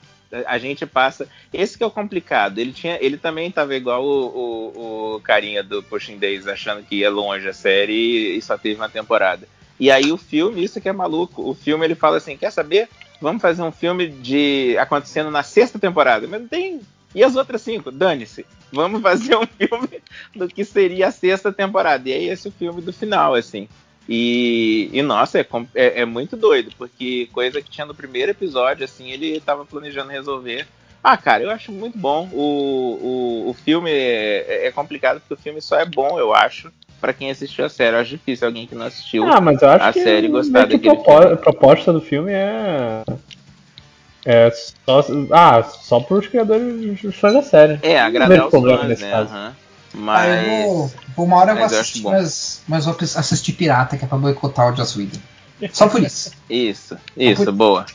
A 0.45 0.57
gente 0.57 0.85
passa. 0.85 1.27
Esse 1.53 1.77
que 1.77 1.83
é 1.83 1.87
o 1.87 1.91
complicado. 1.91 2.59
Ele 2.59 2.73
tinha, 2.73 2.97
ele 3.01 3.17
também 3.17 3.49
tava 3.49 3.73
igual 3.75 4.03
o, 4.03 4.25
o, 4.27 5.15
o 5.15 5.21
carinha 5.21 5.63
do 5.63 5.81
Pushing 5.81 6.17
Days, 6.17 6.45
achando 6.47 6.83
que 6.83 6.97
ia 6.97 7.09
longe 7.09 7.47
a 7.47 7.53
série 7.53 8.35
e 8.37 8.41
só 8.41 8.57
teve 8.57 8.75
uma 8.75 8.89
temporada. 8.89 9.47
E 9.79 9.89
aí 9.89 10.11
o 10.11 10.17
filme, 10.17 10.61
isso 10.63 10.81
que 10.81 10.89
é 10.89 10.93
maluco. 10.93 11.49
O 11.49 11.53
filme 11.53 11.85
ele 11.85 11.95
fala 11.95 12.17
assim: 12.17 12.35
quer 12.35 12.51
saber? 12.51 12.89
Vamos 13.21 13.41
fazer 13.41 13.61
um 13.61 13.71
filme 13.71 14.07
de 14.07 14.77
acontecendo 14.77 15.31
na 15.31 15.43
sexta 15.43 15.79
temporada. 15.79 16.27
Mas 16.27 16.41
não 16.41 16.47
tem. 16.47 16.81
E 17.15 17.23
as 17.23 17.35
outras 17.35 17.61
cinco? 17.61 17.91
Dane-se. 17.91 18.45
Vamos 18.71 19.01
fazer 19.01 19.35
um 19.35 19.47
filme 19.57 20.01
do 20.35 20.47
que 20.47 20.63
seria 20.63 21.07
a 21.07 21.11
sexta 21.11 21.51
temporada. 21.51 22.07
E 22.07 22.13
aí 22.13 22.29
esse 22.29 22.47
é 22.47 22.49
o 22.49 22.53
filme 22.53 22.81
do 22.81 22.93
final, 22.93 23.33
assim. 23.33 23.67
E, 24.07 24.89
e 24.93 25.01
nossa, 25.01 25.39
é, 25.39 25.47
é, 25.75 26.01
é, 26.01 26.05
muito 26.05 26.37
doido, 26.37 26.71
porque 26.77 27.29
coisa 27.33 27.61
que 27.61 27.69
tinha 27.69 27.85
no 27.85 27.93
primeiro 27.93 28.31
episódio, 28.31 28.85
assim, 28.85 29.11
ele 29.11 29.39
tava 29.41 29.65
planejando 29.65 30.11
resolver. 30.11 30.65
Ah, 31.03 31.17
cara, 31.17 31.43
eu 31.43 31.51
acho 31.51 31.71
muito 31.71 31.97
bom. 31.97 32.29
O, 32.31 33.45
o, 33.45 33.49
o 33.49 33.53
filme 33.53 33.91
é, 33.91 34.67
é 34.67 34.71
complicado, 34.71 35.19
porque 35.19 35.33
o 35.33 35.43
filme 35.43 35.61
só 35.61 35.77
é 35.77 35.85
bom, 35.85 36.17
eu 36.17 36.33
acho, 36.33 36.71
para 36.99 37.13
quem 37.13 37.29
assistiu 37.29 37.65
a 37.65 37.69
série. 37.69 37.95
Eu 37.95 38.01
acho 38.01 38.11
difícil 38.11 38.47
alguém 38.47 38.67
que 38.67 38.75
não 38.75 38.85
assistiu 38.85 39.25
ah, 39.25 39.39
mas 39.41 39.61
eu 39.61 39.69
acho 39.69 39.85
a 39.85 39.93
que 39.93 40.03
série 40.03 40.27
gostar 40.27 40.67
daquele 40.67 40.95
propo 40.95 41.11
filme. 41.11 41.33
A 41.33 41.37
proposta 41.37 41.93
do 41.93 42.01
filme 42.01 42.31
é. 42.31 43.03
É 44.25 44.51
só. 44.85 45.05
Ah, 45.31 45.63
só 45.63 45.99
pros 45.99 46.27
criadores 46.27 47.01
da 47.21 47.41
série. 47.41 47.79
É, 47.81 47.99
agradar 47.99 48.47
os 48.47 48.51
fãs, 48.51 48.99
né? 48.99 49.21
Uhum. 49.21 49.51
Mas. 49.93 50.29
Ah, 50.29 50.43
eu 50.43 50.63
vou, 50.63 50.91
vou 51.15 51.25
uma 51.25 51.37
hora 51.37 51.51
eu 51.51 51.55
vou 51.55 51.65
assistir, 51.65 52.03
mas, 52.03 52.61
mas 52.67 52.85
vou 52.85 52.95
assistir 52.99 53.53
Pirata, 53.53 53.97
que 53.97 54.05
é 54.05 54.07
pra 54.07 54.17
boicotar 54.17 54.73
o 54.73 54.75
Joss 54.75 54.97
Whedon. 54.97 55.19
Só 55.71 55.87
por 55.87 56.03
isso. 56.03 56.31
Isso, 56.49 56.97
isso, 57.15 57.45
por... 57.45 57.51
boa. 57.53 57.85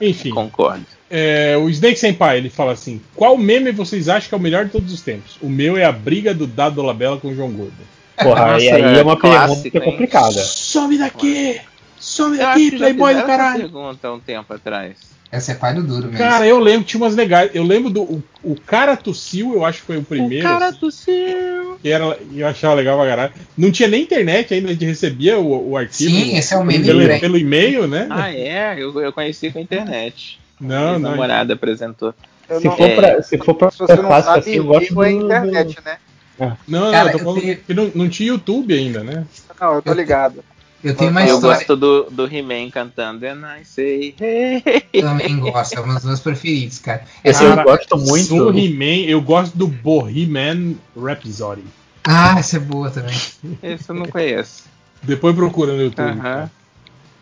Enfim. 0.00 0.30
Concordo. 0.30 0.84
É, 1.08 1.56
o 1.56 1.68
Snake 1.70 1.98
Senpai, 1.98 2.38
ele 2.38 2.50
fala 2.50 2.72
assim: 2.72 3.00
Qual 3.14 3.36
meme 3.38 3.70
vocês 3.70 4.08
acham 4.08 4.28
que 4.28 4.34
é 4.34 4.38
o 4.38 4.40
melhor 4.40 4.64
de 4.64 4.72
todos 4.72 4.92
os 4.92 5.00
tempos? 5.00 5.38
O 5.40 5.48
meu 5.48 5.76
é 5.76 5.84
a 5.84 5.92
briga 5.92 6.34
do 6.34 6.46
Dado 6.46 6.76
Dolabella 6.76 7.18
com 7.18 7.28
o 7.28 7.34
João 7.34 7.50
Gordo. 7.50 7.95
Porra, 8.22 8.52
Nossa, 8.52 8.64
e 8.64 8.70
aí 8.70 8.98
é 8.98 9.02
uma 9.02 9.18
pergunta 9.18 9.70
que 9.70 9.76
é 9.76 9.80
complicada. 9.80 10.40
Some 10.42 10.98
daqui! 10.98 11.60
Some 11.98 12.36
daqui, 12.38 12.76
playboy 12.76 13.14
do 13.14 13.24
caralho! 13.24 13.62
pergunta 13.62 14.08
há 14.08 14.12
um 14.12 14.20
tempo 14.20 14.52
atrás. 14.52 15.16
Essa 15.30 15.52
é 15.52 15.54
pai 15.56 15.74
do 15.74 15.82
duro 15.82 16.04
mesmo. 16.04 16.18
Cara, 16.18 16.46
eu 16.46 16.58
lembro, 16.58 16.86
tinha 16.86 17.02
umas 17.02 17.16
legais. 17.16 17.50
Eu 17.52 17.64
lembro 17.64 17.90
do. 17.90 18.02
O, 18.02 18.22
o 18.44 18.60
cara 18.60 18.96
tossiu, 18.96 19.54
eu 19.54 19.64
acho 19.64 19.80
que 19.80 19.86
foi 19.86 19.96
o 19.98 20.02
primeiro. 20.02 20.46
O 20.46 20.50
cara 20.50 20.68
assim, 20.68 20.78
tossiu. 20.78 21.78
Que 21.82 21.90
era, 21.90 22.16
eu 22.32 22.46
achava 22.46 22.74
legal 22.74 22.96
pra 22.96 23.08
caralho. 23.08 23.32
Não 23.58 23.72
tinha 23.72 23.88
nem 23.88 24.02
internet 24.02 24.54
ainda, 24.54 24.68
a 24.68 24.72
gente 24.72 24.84
recebia 24.84 25.38
o, 25.38 25.70
o 25.70 25.76
arquivo. 25.76 26.10
Sim, 26.10 26.36
esse 26.36 26.54
é 26.54 26.56
o 26.56 26.64
meme 26.64 26.84
pelo, 26.84 27.20
pelo 27.20 27.36
e-mail, 27.38 27.88
né? 27.88 28.06
Ah, 28.08 28.32
é? 28.32 28.76
Eu, 28.78 28.98
eu 29.00 29.12
conheci 29.12 29.50
com 29.50 29.58
a 29.58 29.62
internet. 29.62 30.38
Não, 30.60 30.68
Minha 30.68 30.98
não. 31.00 31.10
namorada 31.10 31.54
apresentou. 31.54 32.14
Se 32.48 32.62
for, 32.62 32.90
pra, 32.94 33.22
se 33.22 33.38
for 33.38 33.54
pra 33.54 33.70
Se 33.72 33.78
você 33.78 33.96
não 33.96 34.08
sabe, 34.22 34.38
assim, 34.38 34.52
eu 34.54 34.64
gosto 34.64 35.02
é 35.02 35.10
do- 35.10 35.24
internet, 35.24 35.78
né? 35.84 35.98
Não, 36.38 36.90
Cara, 36.92 37.04
não, 37.04 37.06
eu 37.06 37.12
tô 37.12 37.18
eu 37.18 37.24
falando 37.24 37.40
tenho- 37.40 37.56
que 37.58 37.74
não, 37.74 37.90
não 37.94 38.08
tinha 38.08 38.28
YouTube 38.28 38.74
ainda, 38.74 39.02
né? 39.02 39.26
Não, 39.60 39.74
eu 39.74 39.82
tô 39.82 39.92
ligado. 39.92 40.44
Eu 40.84 40.94
tenho 40.94 41.10
uma 41.10 41.22
eu 41.26 41.34
história. 41.36 41.56
gosto 41.56 41.74
do, 41.76 42.04
do 42.10 42.26
He-Man 42.32 42.70
cantando 42.70 43.26
And 43.26 43.40
I 43.58 43.64
say 43.64 44.14
hey. 44.20 44.62
Também 45.00 45.38
gosto, 45.40 45.74
é 45.76 45.80
um 45.80 45.94
dos 45.94 46.04
meus 46.04 46.20
preferidos, 46.20 46.78
cara. 46.78 47.02
Esse 47.24 47.42
eu 47.42 47.56
gosto 47.64 47.96
muito. 47.96 48.28
Do 48.52 48.56
He-Man, 48.58 49.08
eu 49.08 49.20
gosto 49.20 49.56
do 49.56 49.66
Bohemian 49.66 50.74
Rhapsody. 50.96 51.64
Ah, 52.04 52.38
essa 52.38 52.58
é 52.58 52.60
boa 52.60 52.90
também. 52.90 53.16
Esse 53.62 53.88
eu 53.90 53.94
não 53.94 54.06
conheço. 54.06 54.64
Depois 55.02 55.34
procura 55.34 55.72
no 55.72 55.82
YouTube. 55.82 56.08
Aham. 56.20 56.50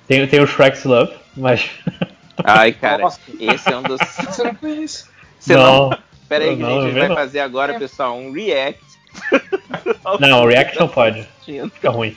Tem, 0.06 0.26
tem 0.26 0.40
o 0.40 0.46
Shrek's 0.46 0.84
Love, 0.84 1.12
mas. 1.36 1.70
Ai, 2.44 2.72
cara, 2.78 3.04
Nossa. 3.04 3.18
esse 3.40 3.72
é 3.72 3.76
um 3.76 3.82
dos. 3.82 3.98
Você 4.00 4.42
não 4.44 4.54
conhece. 4.56 5.04
Você 5.38 5.54
não. 5.54 5.96
Pera 6.28 6.44
aí, 6.44 6.56
que 6.56 6.62
Não, 6.62 6.80
a 6.80 6.82
gente 6.86 6.98
vai 6.98 7.08
não. 7.08 7.14
fazer 7.16 7.40
agora, 7.40 7.78
pessoal, 7.78 8.18
um 8.18 8.32
react. 8.32 8.82
Não, 10.20 10.42
o 10.44 10.46
React 10.46 10.78
não 10.78 10.88
pode. 10.88 11.26
Fica 11.44 11.90
ruim. 11.90 12.14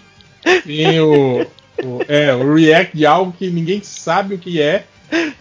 Tem 0.65 0.99
o, 0.99 1.41
o- 1.83 1.99
é, 2.07 2.33
o 2.33 2.53
react 2.53 2.95
de 2.95 3.05
algo 3.05 3.33
que 3.37 3.49
ninguém 3.49 3.81
sabe 3.83 4.35
o 4.35 4.37
que 4.37 4.61
é, 4.61 4.85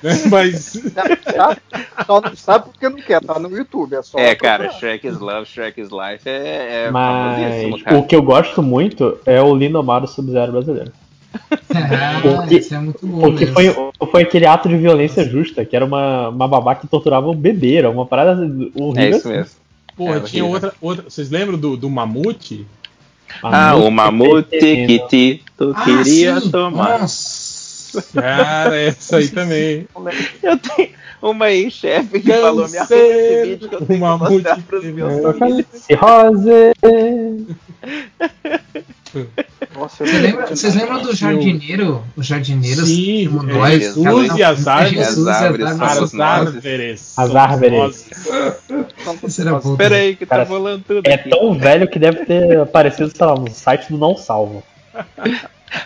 né? 0.03 0.23
mas 0.31 0.73
Sabe? 0.73 1.59
Só 2.07 2.21
não 2.21 2.35
sabe 2.37 2.65
porque 2.71 2.89
não 2.89 2.97
quer, 3.01 3.21
tá 3.21 3.39
no 3.39 3.55
YouTube. 3.57 3.95
É, 3.95 4.03
só 4.03 4.19
É, 4.19 4.35
cara. 4.35 4.71
Shrek 4.73 5.07
is 5.07 5.19
Love, 5.19 5.47
Shrek 5.47 5.81
is 5.81 5.89
Life 5.91 6.29
é, 6.29 6.87
é 6.87 6.91
Mas 6.91 7.73
o 7.93 8.03
que 8.05 8.17
eu 8.17 8.23
gosto 8.23 8.63
muito 8.63 9.19
é 9.27 9.41
o 9.41 9.55
Lindomar 9.55 10.07
Sub-Zero 10.07 10.53
brasileiro. 10.53 10.93
Ah, 11.75 12.21
Porque- 12.23 12.57
isso 12.57 12.75
é 12.75 12.79
muito 12.79 13.07
bom 13.07 13.21
Porque 13.21 13.45
mesmo. 13.45 13.93
foi, 13.99 14.09
foi 14.11 14.23
aquele 14.23 14.47
ato 14.47 14.69
de 14.71 14.77
violência 14.79 15.23
justa, 15.29 15.65
que 15.67 15.77
era 15.77 15.85
uma, 15.85 16.31
uma 16.31 16.49
babá 16.49 16.75
que 16.75 16.87
torturava 16.89 17.29
um 17.29 17.35
bebê, 17.37 17.75
era 17.77 17.91
uma 17.91 18.07
parada 18.07 18.41
horrível. 18.75 18.95
É 18.97 19.11
isso 19.11 19.29
mesmo. 19.29 19.51
Porra, 19.97 20.17
É 20.19 20.21
tinha 20.21 20.45
outra, 20.45 20.73
outra. 20.81 21.05
Vocês 21.09 21.31
lembram 21.31 21.59
do, 21.59 21.77
do 21.77 21.89
mamute? 21.91 22.67
Ah, 23.43 23.75
o 23.77 23.91
mamute 23.91 24.59
que 24.59 24.99
Tito 25.09 25.75
Ah, 25.77 25.85
queria 25.85 26.41
sim. 26.41 26.51
tomar. 26.51 27.01
Nossa. 27.01 28.03
Cara, 28.13 28.77
essa 28.77 29.17
aí 29.17 29.29
também. 29.29 29.89
Eu 30.43 30.59
tenho 30.59 30.91
uma 31.23 31.51
ex-chefe 31.51 32.21
que 32.21 32.31
falou 32.31 32.69
me 32.69 32.77
arruma 32.79 32.97
esse 32.97 33.43
vídeo 33.43 33.69
que 33.69 33.75
eu 33.75 33.79
tenho 33.79 33.89
que 33.89 33.95
Uma 34.05 34.19
mostrar 34.19 34.63
pros 34.63 34.85
meus 34.85 35.13
Eu 35.15 35.33
filhos. 35.35 35.67
Rose. 35.99 36.73
Nossa, 39.75 40.05
Você 40.07 40.19
lembra- 40.19 40.47
vocês 40.47 40.75
lembram 40.75 41.03
do 41.03 41.15
jardineiro? 41.15 42.03
Os 42.17 42.27
jardineiros 42.27 42.89
Sim, 42.89 43.29
é? 43.67 43.79
Jesus 43.79 44.37
e 44.37 44.43
as 44.43 44.67
árvores. 44.67 45.07
Jesus 45.07 45.29
As 45.29 45.43
árvores 45.43 45.67
As 45.67 45.81
árvores. 46.21 46.65
As 46.95 47.15
Somos 47.15 47.37
árvores. 47.37 47.73
nós. 47.73 48.07
Isso 49.27 49.41
era 49.43 49.59
bom. 49.59 49.77
Pera 49.77 49.97
aí, 49.97 50.17
que 50.17 50.27
Cara, 50.27 50.45
tá 50.45 50.51
rolando 50.51 50.85
tudo 50.87 51.03
É 51.05 51.15
aqui. 51.15 51.31
tão 51.31 51.59
velho 51.59 51.89
que 51.89 51.99
deve 51.99 52.25
ter 52.25 52.59
aparecido, 52.61 53.11
sei 53.15 53.27
lá, 53.27 53.35
no 53.35 53.51
site 53.51 53.89
do 53.91 53.99
Não 53.99 54.17
Salvo. 54.17 54.63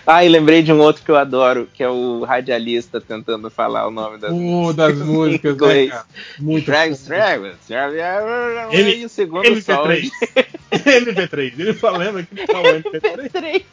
Ah, 0.07 0.25
e 0.25 0.29
lembrei 0.29 0.63
de 0.63 0.73
um 0.73 0.79
outro 0.79 1.03
que 1.03 1.11
eu 1.11 1.17
adoro, 1.17 1.69
que 1.73 1.83
é 1.83 1.89
o 1.89 2.23
radialista 2.25 3.01
tentando 3.01 3.51
falar 3.51 3.87
o 3.87 3.91
nome 3.91 4.19
das 4.19 4.31
Uh, 4.33 4.73
das 4.75 4.97
músicas, 4.99 5.57
né, 5.57 5.87
cara? 5.87 6.05
Muito 6.39 6.67
Drags, 6.67 7.01
bom. 7.03 7.09
Drags. 7.09 7.57
Ele- 8.71 8.97
E 8.97 9.05
o 9.05 9.09
segundo 9.09 9.45
MP3. 9.45 9.63
sol. 9.63 9.87
MP3. 10.73 11.53
Ele 11.59 11.75
só 11.75 11.91
lembra 11.91 12.23
que 12.23 12.47
tá 12.47 12.61
o 12.61 12.65
MP3. 12.65 13.31
MP3. 13.33 13.65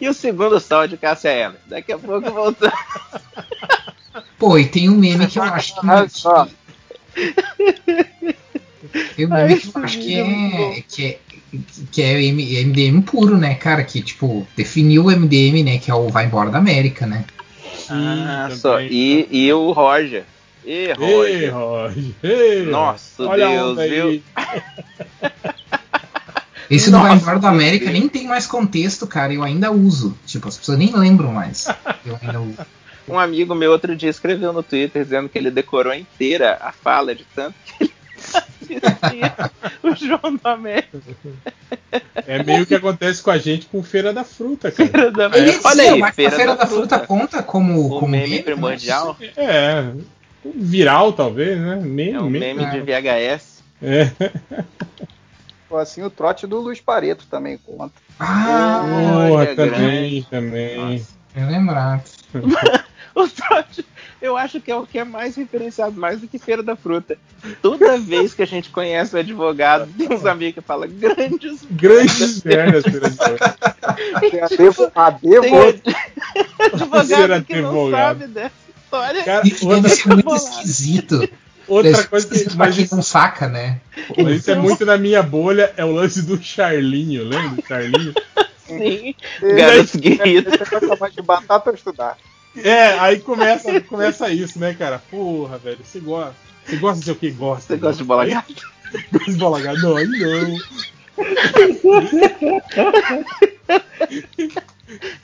e 0.00 0.08
o 0.08 0.14
segundo 0.14 0.58
sol 0.60 0.86
de 0.88 0.96
Cássia 0.96 1.30
Eller. 1.30 1.58
Daqui 1.66 1.92
a 1.92 1.98
pouco 1.98 2.30
voltamos. 2.30 2.74
Pô, 4.38 4.58
e 4.58 4.66
tem 4.66 4.88
um 4.88 4.96
meme 4.96 5.26
que 5.28 5.38
eu 5.38 5.42
acho 5.44 5.74
que. 5.80 5.88
Ah, 5.88 6.08
só. 6.08 6.48
Tem 9.16 9.26
um 9.26 9.30
meme 9.30 9.58
que 9.60 9.68
eu 9.76 9.82
acho 9.84 9.98
que 10.00 10.18
é. 10.18 10.82
Que 10.88 11.04
é 11.06 11.18
que 11.90 12.02
é 12.02 12.14
MDM 12.64 13.02
puro, 13.02 13.36
né, 13.36 13.54
cara? 13.54 13.82
Que, 13.84 14.00
tipo, 14.00 14.46
definiu 14.56 15.06
o 15.06 15.10
MDM, 15.10 15.62
né? 15.64 15.78
Que 15.78 15.90
é 15.90 15.94
o 15.94 16.08
Vai 16.08 16.26
Embora 16.26 16.50
da 16.50 16.58
América, 16.58 17.06
né? 17.06 17.24
Ah, 17.88 18.48
só. 18.52 18.80
E, 18.80 19.26
e 19.30 19.52
o 19.52 19.72
Roger. 19.72 20.24
E 20.64 20.72
Ei, 20.72 20.92
Roger. 20.92 21.54
Roger. 21.54 22.04
Ei, 22.22 22.66
Nossa, 22.66 23.22
Olha 23.24 23.48
Deus, 23.48 23.78
viu? 23.88 24.22
Esse 26.70 26.90
do 26.90 26.98
Vai 27.00 27.10
Nossa, 27.10 27.22
Embora 27.22 27.38
da 27.40 27.48
América 27.48 27.86
Deus. 27.86 27.98
nem 27.98 28.08
tem 28.08 28.28
mais 28.28 28.46
contexto, 28.46 29.06
cara. 29.06 29.32
Eu 29.32 29.42
ainda 29.42 29.72
uso. 29.72 30.16
Tipo, 30.24 30.48
as 30.48 30.56
pessoas 30.56 30.78
nem 30.78 30.94
lembram 30.94 31.32
mais. 31.32 31.66
Eu 32.06 32.16
ainda 32.22 32.40
uso. 32.40 32.58
Um 33.08 33.18
amigo 33.18 33.56
meu 33.56 33.72
outro 33.72 33.96
dia 33.96 34.08
escreveu 34.08 34.52
no 34.52 34.62
Twitter 34.62 35.02
dizendo 35.02 35.28
que 35.28 35.36
ele 35.36 35.50
decorou 35.50 35.92
inteira 35.92 36.58
a 36.60 36.70
fala 36.70 37.12
de 37.12 37.26
tanto 37.34 37.54
que 37.66 37.84
ele 37.84 37.92
o 39.82 39.94
João 39.94 40.36
da 40.42 40.52
América. 40.52 41.00
É 42.26 42.42
meio 42.42 42.66
que 42.66 42.74
acontece 42.74 43.22
com 43.22 43.30
a 43.30 43.38
gente 43.38 43.66
com 43.66 43.82
Feira 43.82 44.12
da 44.12 44.24
Fruta, 44.24 44.70
cara. 44.70 44.88
Feira 44.90 45.10
da. 45.10 45.26
Olha 45.64 45.82
aí, 45.82 45.98
mas 45.98 46.10
a 46.10 46.12
Feira, 46.12 46.36
Feira 46.36 46.56
da, 46.56 46.64
da 46.64 46.66
Fruta 46.66 46.98
conta 47.00 47.42
como, 47.42 47.86
O 47.86 48.00
como 48.00 48.08
meme 48.08 48.28
meme, 48.30 48.42
primordial 48.42 49.16
É. 49.36 49.90
Viral, 50.44 51.12
talvez, 51.12 51.58
né? 51.58 51.76
Meme, 51.76 52.12
é 52.12 52.20
um 52.20 52.30
meme 52.30 52.66
de 52.70 52.80
VHS. 52.80 53.62
É. 53.82 54.10
Assim, 55.72 56.02
o 56.02 56.10
trote 56.10 56.46
do 56.46 56.58
Luiz 56.60 56.80
Pareto 56.80 57.26
também 57.30 57.56
conta. 57.58 57.94
Ah, 58.18 58.82
Porra, 59.28 59.46
também, 59.54 60.22
também. 60.24 61.06
eu 61.36 61.46
lembrar. 61.46 62.02
O 63.12 63.28
trote, 63.28 63.84
eu 64.20 64.36
acho 64.36 64.60
que 64.60 64.70
é 64.70 64.76
o 64.76 64.86
que 64.86 64.98
é 64.98 65.04
mais 65.04 65.36
referenciado, 65.36 65.98
mais 65.98 66.20
do 66.20 66.28
que 66.28 66.38
Feira 66.38 66.62
da 66.62 66.76
Fruta. 66.76 67.16
Toda 67.62 67.98
vez 67.98 68.34
que 68.34 68.42
a 68.42 68.46
gente 68.46 68.68
conhece 68.70 69.14
o 69.14 69.18
advogado, 69.18 69.88
tem 69.96 70.12
uns 70.12 70.26
amigos 70.26 70.54
que 70.54 70.60
falam 70.60 70.88
grandes 70.90 71.60
Grandes 71.70 72.42
merdas, 72.42 72.84
Feira 72.84 73.08
da 73.08 73.10
Fruta. 73.10 73.56
Tem 74.20 74.40
a 74.40 74.46
Devo, 74.48 74.92
a 74.94 75.10
Devo 75.10 75.42
Tem 75.42 75.82
advogado 76.72 77.44
que 77.44 77.60
não 77.60 77.90
sabe 77.90 78.26
dessa 78.26 78.52
história. 78.82 79.24
Cara, 79.24 79.46
Isso 79.46 79.68
outra, 79.68 79.90
ser 79.90 80.08
muito 80.08 80.24
bolado. 80.24 80.44
esquisito. 80.44 81.28
outra 81.66 82.04
coisa 82.04 82.26
que. 82.28 82.56
Mas 82.56 82.74
quem 82.74 82.84
isso, 82.84 82.96
não 82.96 83.02
saca, 83.02 83.48
né? 83.48 83.80
isso 84.16 84.50
é 84.50 84.54
muito 84.54 84.84
na 84.84 84.98
minha 84.98 85.22
bolha, 85.22 85.72
é 85.76 85.84
o 85.84 85.92
lance 85.92 86.22
do 86.22 86.40
Charlinho, 86.42 87.24
lembra 87.24 87.48
do 87.50 87.66
Charlinho? 87.66 88.14
Sim, 88.66 89.14
garotos 89.56 89.96
guerreiros. 89.96 90.56
vai 90.56 90.80
chamar 90.80 91.10
de 91.10 91.22
batata 91.22 91.70
ou 91.70 91.74
estudar. 91.74 92.16
É, 92.56 92.98
aí 92.98 93.20
começa, 93.20 93.80
começa 93.82 94.32
isso, 94.32 94.58
né, 94.58 94.74
cara? 94.74 94.98
Porra, 95.10 95.58
velho, 95.58 95.78
você 95.84 96.00
gosta. 96.00 96.34
Você 96.64 96.76
gosta 96.76 96.98
de 96.98 97.04
ser 97.04 97.12
o 97.12 97.16
que 97.16 97.30
gosta? 97.30 97.74
Você 97.74 97.76
gosta 97.80 98.02
de 98.02 98.04
bola 98.04 98.26
gata? 98.26 98.54
Gosta 99.12 99.30
de 99.30 99.38
bola 99.38 99.60
gata? 99.60 99.78
Não, 99.78 99.96
aí 99.96 100.06
não. 100.06 100.58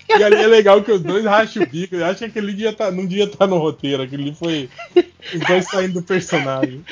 E 0.09 0.23
ali 0.23 0.37
é 0.37 0.47
legal 0.47 0.83
que 0.83 0.93
os 0.93 1.01
dois 1.03 1.25
racham 1.25 1.63
o 1.63 1.67
bico. 1.67 1.97
Eu 1.97 2.07
acho 2.07 2.19
que 2.19 2.25
aquele 2.27 2.53
dia 2.53 2.73
tá, 2.73 2.91
não 2.91 3.05
devia 3.05 3.25
estar 3.25 3.47
no 3.47 3.59
roteiro. 3.59 4.03
Aquele 4.03 4.33
foi 4.35 4.71
os 5.35 5.41
dois 5.47 5.65
saindo 5.67 5.95
do 5.95 6.03
personagem. 6.03 6.85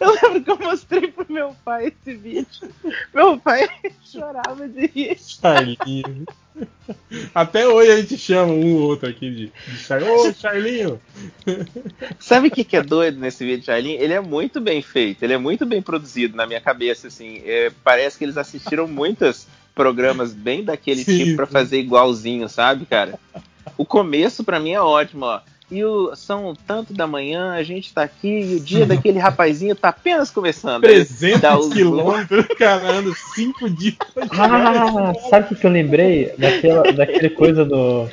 Eu 0.00 0.12
lembro 0.12 0.42
que 0.42 0.50
eu 0.50 0.58
mostrei 0.58 1.08
pro 1.10 1.26
meu 1.28 1.56
pai 1.64 1.86
esse 1.88 2.16
vídeo. 2.16 2.72
Meu 3.12 3.38
pai 3.38 3.68
chorava 4.04 4.68
de 4.68 4.86
rir. 4.86 5.18
Charlinho. 5.18 6.24
Até 7.34 7.66
hoje 7.66 7.90
a 7.90 7.96
gente 7.96 8.18
chama 8.18 8.52
um 8.52 8.74
ou 8.76 8.82
outro 8.82 9.08
aqui 9.08 9.30
de, 9.30 9.52
de 9.66 9.78
Char... 9.78 10.02
Ô, 10.02 10.32
Charlinho! 10.32 11.00
Sabe 12.18 12.48
o 12.48 12.50
que, 12.50 12.64
que 12.64 12.76
é 12.76 12.82
doido 12.82 13.18
nesse 13.18 13.44
vídeo, 13.44 13.64
Charlinho? 13.64 14.00
Ele 14.00 14.12
é 14.12 14.20
muito 14.20 14.60
bem 14.60 14.82
feito, 14.82 15.22
ele 15.22 15.32
é 15.32 15.38
muito 15.38 15.66
bem 15.66 15.82
produzido 15.82 16.36
na 16.36 16.46
minha 16.46 16.60
cabeça, 16.60 17.08
assim. 17.08 17.42
É, 17.44 17.70
parece 17.82 18.18
que 18.18 18.24
eles 18.24 18.36
assistiram 18.36 18.86
muitos 18.86 19.46
programas 19.74 20.32
bem 20.32 20.64
daquele 20.64 21.04
Sim, 21.04 21.18
tipo 21.18 21.36
pra 21.36 21.46
sim. 21.46 21.52
fazer 21.52 21.78
igualzinho, 21.78 22.48
sabe, 22.48 22.86
cara? 22.86 23.18
O 23.76 23.84
começo 23.84 24.42
pra 24.42 24.58
mim 24.58 24.72
é 24.72 24.80
ótimo, 24.80 25.26
ó. 25.26 25.40
E 25.70 25.84
o, 25.84 26.16
são 26.16 26.56
tanto 26.66 26.94
da 26.94 27.06
manhã, 27.06 27.52
a 27.52 27.62
gente 27.62 27.92
tá 27.92 28.02
aqui 28.02 28.26
e 28.40 28.54
o 28.56 28.60
dia 28.60 28.86
daquele 28.86 29.18
rapazinho 29.18 29.76
tá 29.76 29.90
apenas 29.90 30.30
começando. 30.30 30.84
Aí 30.86 30.94
300 31.04 31.40
dá 31.42 31.58
os- 31.58 31.72
quilômetros, 31.74 32.46
cara, 32.58 32.90
anda 32.92 33.12
5 33.34 33.68
dias 33.68 33.94
pra 34.14 34.22
chegar. 34.26 35.10
Ah, 35.10 35.14
sabe 35.28 35.52
o 35.52 35.56
que, 35.56 35.66
eu 35.66 35.70
lembrei? 35.70 36.32
Daquela, 36.38 36.90
daquele 36.92 37.28
coisa 37.30 37.66
do. 37.66 38.08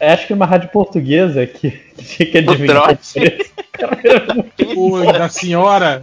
é, 0.00 0.12
acho 0.14 0.26
que 0.26 0.32
uma 0.32 0.46
rádio 0.46 0.70
portuguesa 0.70 1.46
que, 1.46 1.70
que 1.70 2.04
tinha 2.04 2.30
que 2.30 2.38
adivinhar 2.38 2.78
o 2.78 2.82
trote. 2.84 3.20
preço. 3.78 4.74
Pô, 4.74 5.00
da 5.12 5.28
senhora. 5.28 6.02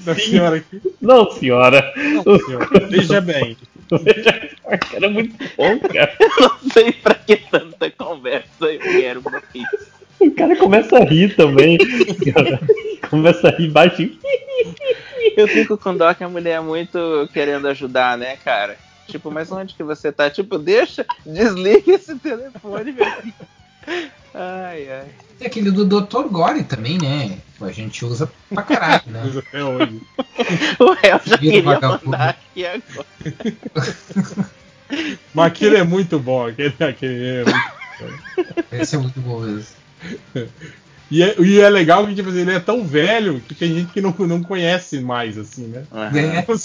Da 0.00 0.14
senhora 0.16 0.56
aqui. 0.56 0.80
Não, 1.00 1.30
senhora. 1.30 1.92
Não, 2.24 2.38
senhora. 2.40 2.86
Veja 2.88 3.20
bem. 3.20 3.56
Era 4.94 5.08
muito 5.10 5.36
bom, 5.56 5.78
cara. 5.78 6.12
Não 6.40 6.70
sei 6.72 6.90
pra 6.90 7.14
que 7.14 7.36
tanta 7.36 7.90
conversa 7.90 8.46
eu 8.62 8.80
quero 8.80 9.20
uma 9.20 9.40
pizza. 9.40 9.93
O 10.20 10.30
cara 10.32 10.56
começa 10.56 10.96
a 10.96 11.04
rir 11.04 11.36
também. 11.36 11.78
Começa 13.10 13.48
a 13.48 13.50
rir 13.50 13.70
baixinho. 13.70 14.18
Eu 15.36 15.46
fico 15.46 15.76
com 15.76 15.96
dó 15.96 16.12
que 16.14 16.24
a 16.24 16.28
mulher 16.28 16.56
é 16.56 16.60
muito 16.60 17.28
querendo 17.32 17.68
ajudar, 17.68 18.16
né, 18.16 18.36
cara? 18.36 18.76
Tipo, 19.06 19.30
mas 19.30 19.52
onde 19.52 19.74
que 19.74 19.82
você 19.82 20.10
tá? 20.10 20.30
Tipo, 20.30 20.58
deixa, 20.58 21.04
desliga 21.24 21.92
esse 21.92 22.16
telefone, 22.16 22.92
meu 22.92 23.04
filho. 23.04 23.34
Ai, 24.32 24.88
ai. 24.90 25.06
Tem 25.38 25.46
aquele 25.46 25.70
do 25.70 25.84
Dr. 25.84 26.28
Gore 26.28 26.64
também, 26.64 26.98
né? 26.98 27.38
A 27.60 27.70
gente 27.70 28.04
usa 28.04 28.30
pra 28.52 28.62
caralho, 28.62 29.02
né? 29.06 29.22
Até 29.36 29.62
hoje. 29.62 30.00
O 30.80 30.92
réu 30.92 31.20
já 31.24 31.38
queria 31.38 31.62
vagabundo. 31.62 32.04
mandar 32.04 32.30
aqui 32.30 32.66
agora. 32.66 33.06
Mas 35.32 35.46
aquele 35.46 35.76
é 35.76 35.84
muito 35.84 36.18
bom. 36.18 36.46
Aquele, 36.46 36.74
aquele 36.80 37.26
é 37.26 37.44
muito... 37.44 38.64
Esse 38.72 38.96
é 38.96 38.98
muito 38.98 39.20
bom 39.20 39.40
mesmo. 39.40 39.83
E, 41.10 41.22
é, 41.22 41.34
e 41.40 41.60
é 41.60 41.68
legal 41.68 42.06
que 42.06 42.14
tipo, 42.14 42.30
assim, 42.30 42.40
ele 42.40 42.52
é 42.52 42.60
tão 42.60 42.84
velho 42.84 43.40
que 43.40 43.54
tem 43.54 43.74
gente 43.74 43.92
que 43.92 44.00
não, 44.00 44.14
não 44.20 44.42
conhece 44.42 45.00
mais, 45.00 45.36
assim, 45.38 45.66
né? 45.66 45.84
É. 45.92 46.40
Então, 46.40 46.56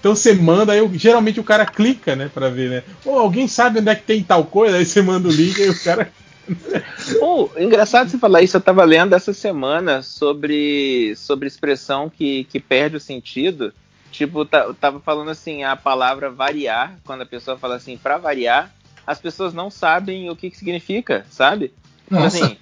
Então 0.00 0.14
você 0.14 0.32
manda, 0.32 0.72
aí 0.72 0.80
o- 0.80 0.90
geralmente 0.96 1.40
o 1.40 1.44
cara 1.44 1.66
clica, 1.66 2.14
né, 2.14 2.30
pra 2.32 2.48
ver, 2.48 2.70
né? 2.70 2.82
Ô, 3.04 3.18
alguém 3.18 3.48
sabe 3.48 3.80
onde 3.80 3.90
é 3.90 3.94
que 3.96 4.04
tem 4.04 4.22
tal 4.22 4.44
coisa? 4.44 4.76
Aí 4.76 4.86
você 4.86 5.02
manda 5.02 5.28
o 5.28 5.32
link 5.32 5.58
e 5.58 5.68
o 5.68 5.78
cara. 5.82 6.12
Oh, 7.20 7.48
engraçado 7.58 8.08
você 8.08 8.16
falar 8.18 8.40
isso, 8.42 8.56
eu 8.56 8.60
tava 8.60 8.82
lendo 8.84 9.14
essa 9.14 9.34
semana 9.34 10.02
sobre, 10.02 11.14
sobre 11.16 11.46
expressão 11.46 12.08
que, 12.08 12.44
que 12.44 12.58
perde 12.58 12.96
o 12.96 13.00
sentido. 13.00 13.72
Tipo, 14.10 14.44
tá, 14.46 14.60
eu 14.60 14.72
tava 14.74 14.98
falando 15.00 15.30
assim, 15.30 15.62
a 15.62 15.76
palavra 15.76 16.30
variar, 16.30 16.98
quando 17.04 17.22
a 17.22 17.26
pessoa 17.26 17.58
fala 17.58 17.76
assim, 17.76 17.96
pra 17.98 18.16
variar, 18.16 18.72
as 19.06 19.20
pessoas 19.20 19.52
não 19.52 19.70
sabem 19.70 20.30
o 20.30 20.36
que, 20.36 20.50
que 20.50 20.56
significa, 20.56 21.26
sabe? 21.30 21.72
Tipo 22.04 22.14
Nossa. 22.14 22.26
assim, 22.38 22.56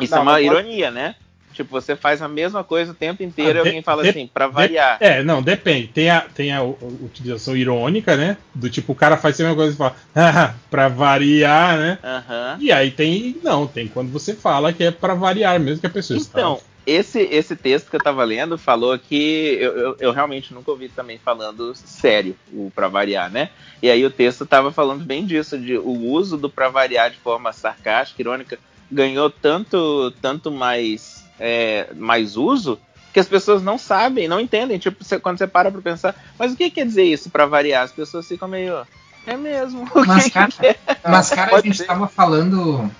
isso 0.00 0.12
Não, 0.12 0.18
é 0.18 0.22
uma 0.22 0.40
ironia, 0.40 0.90
né? 0.90 1.14
Tipo, 1.52 1.70
você 1.70 1.94
faz 1.94 2.20
a 2.20 2.26
mesma 2.26 2.64
coisa 2.64 2.90
o 2.90 2.94
tempo 2.96 3.22
inteiro 3.22 3.50
Ah, 3.50 3.60
e 3.60 3.62
de- 3.62 3.68
alguém 3.68 3.82
fala 3.82 4.02
de- 4.02 4.08
assim, 4.08 4.26
pra 4.26 4.48
variar. 4.48 4.96
É, 4.98 5.22
não, 5.22 5.40
depende. 5.40 5.86
Tem 5.86 6.10
a, 6.10 6.20
tem 6.22 6.52
a 6.52 6.64
u- 6.64 6.76
utilização 7.00 7.56
irônica, 7.56 8.16
né? 8.16 8.36
Do 8.52 8.68
tipo, 8.68 8.90
o 8.92 8.96
cara 8.96 9.16
faz 9.16 9.38
a 9.40 9.44
mesma 9.44 9.56
coisa 9.56 9.72
e 9.72 9.76
fala, 9.76 9.94
ah, 10.16 10.54
pra 10.68 10.88
variar, 10.88 11.78
né? 11.78 11.98
Aham. 12.02 12.56
E 12.60 12.72
aí 12.72 12.90
tem. 12.90 13.36
Não, 13.44 13.68
tem 13.68 13.86
quando 13.86 14.10
você 14.10 14.34
fala 14.34 14.72
que 14.72 14.82
é 14.82 14.90
pra 14.90 15.14
variar 15.14 15.60
mesmo 15.60 15.80
que 15.80 15.86
a 15.86 15.90
pessoa 15.90 16.18
Então, 16.18 16.54
está. 16.54 16.66
esse, 16.88 17.20
esse 17.20 17.54
texto 17.54 17.88
que 17.88 17.94
eu 17.94 18.02
tava 18.02 18.24
lendo 18.24 18.58
falou 18.58 18.98
que 18.98 19.56
eu, 19.60 19.76
eu, 19.78 19.96
eu 20.00 20.10
realmente 20.12 20.52
nunca 20.52 20.72
ouvi 20.72 20.88
também 20.88 21.18
falando 21.18 21.72
sério, 21.76 22.34
o 22.52 22.72
pra 22.74 22.88
variar, 22.88 23.30
né? 23.30 23.50
E 23.80 23.88
aí 23.88 24.04
o 24.04 24.10
texto 24.10 24.44
tava 24.44 24.72
falando 24.72 25.04
bem 25.04 25.24
disso, 25.24 25.56
de 25.56 25.78
o 25.78 25.88
uso 26.10 26.36
do 26.36 26.50
pra 26.50 26.68
variar 26.68 27.12
de 27.12 27.16
forma 27.18 27.52
sarcástica, 27.52 28.20
irônica, 28.20 28.58
ganhou 28.94 29.28
tanto, 29.28 30.12
tanto 30.22 30.50
mais, 30.50 31.24
é, 31.38 31.88
mais 31.96 32.36
uso 32.36 32.78
que 33.12 33.20
as 33.20 33.28
pessoas 33.28 33.62
não 33.62 33.76
sabem, 33.78 34.26
não 34.26 34.40
entendem. 34.40 34.78
Tipo, 34.78 35.04
você- 35.04 35.20
quando 35.20 35.38
você 35.38 35.46
para 35.46 35.70
pra 35.70 35.80
pensar, 35.80 36.14
mas 36.38 36.52
o 36.52 36.56
que 36.56 36.70
quer 36.70 36.84
dizer 36.86 37.04
isso 37.04 37.30
pra 37.30 37.46
variar? 37.46 37.84
As 37.84 37.92
pessoas 37.92 38.26
ficam 38.26 38.48
meio. 38.48 38.86
É 39.26 39.36
mesmo. 39.36 39.88
Mas, 40.06 40.28
cara, 40.28 40.52
é? 40.62 40.76
Mas, 41.08 41.30
cara, 41.30 41.56
a 41.56 41.60
gente 41.60 41.78
ser. 41.78 41.84
tava 41.86 42.06
falando. 42.08 42.90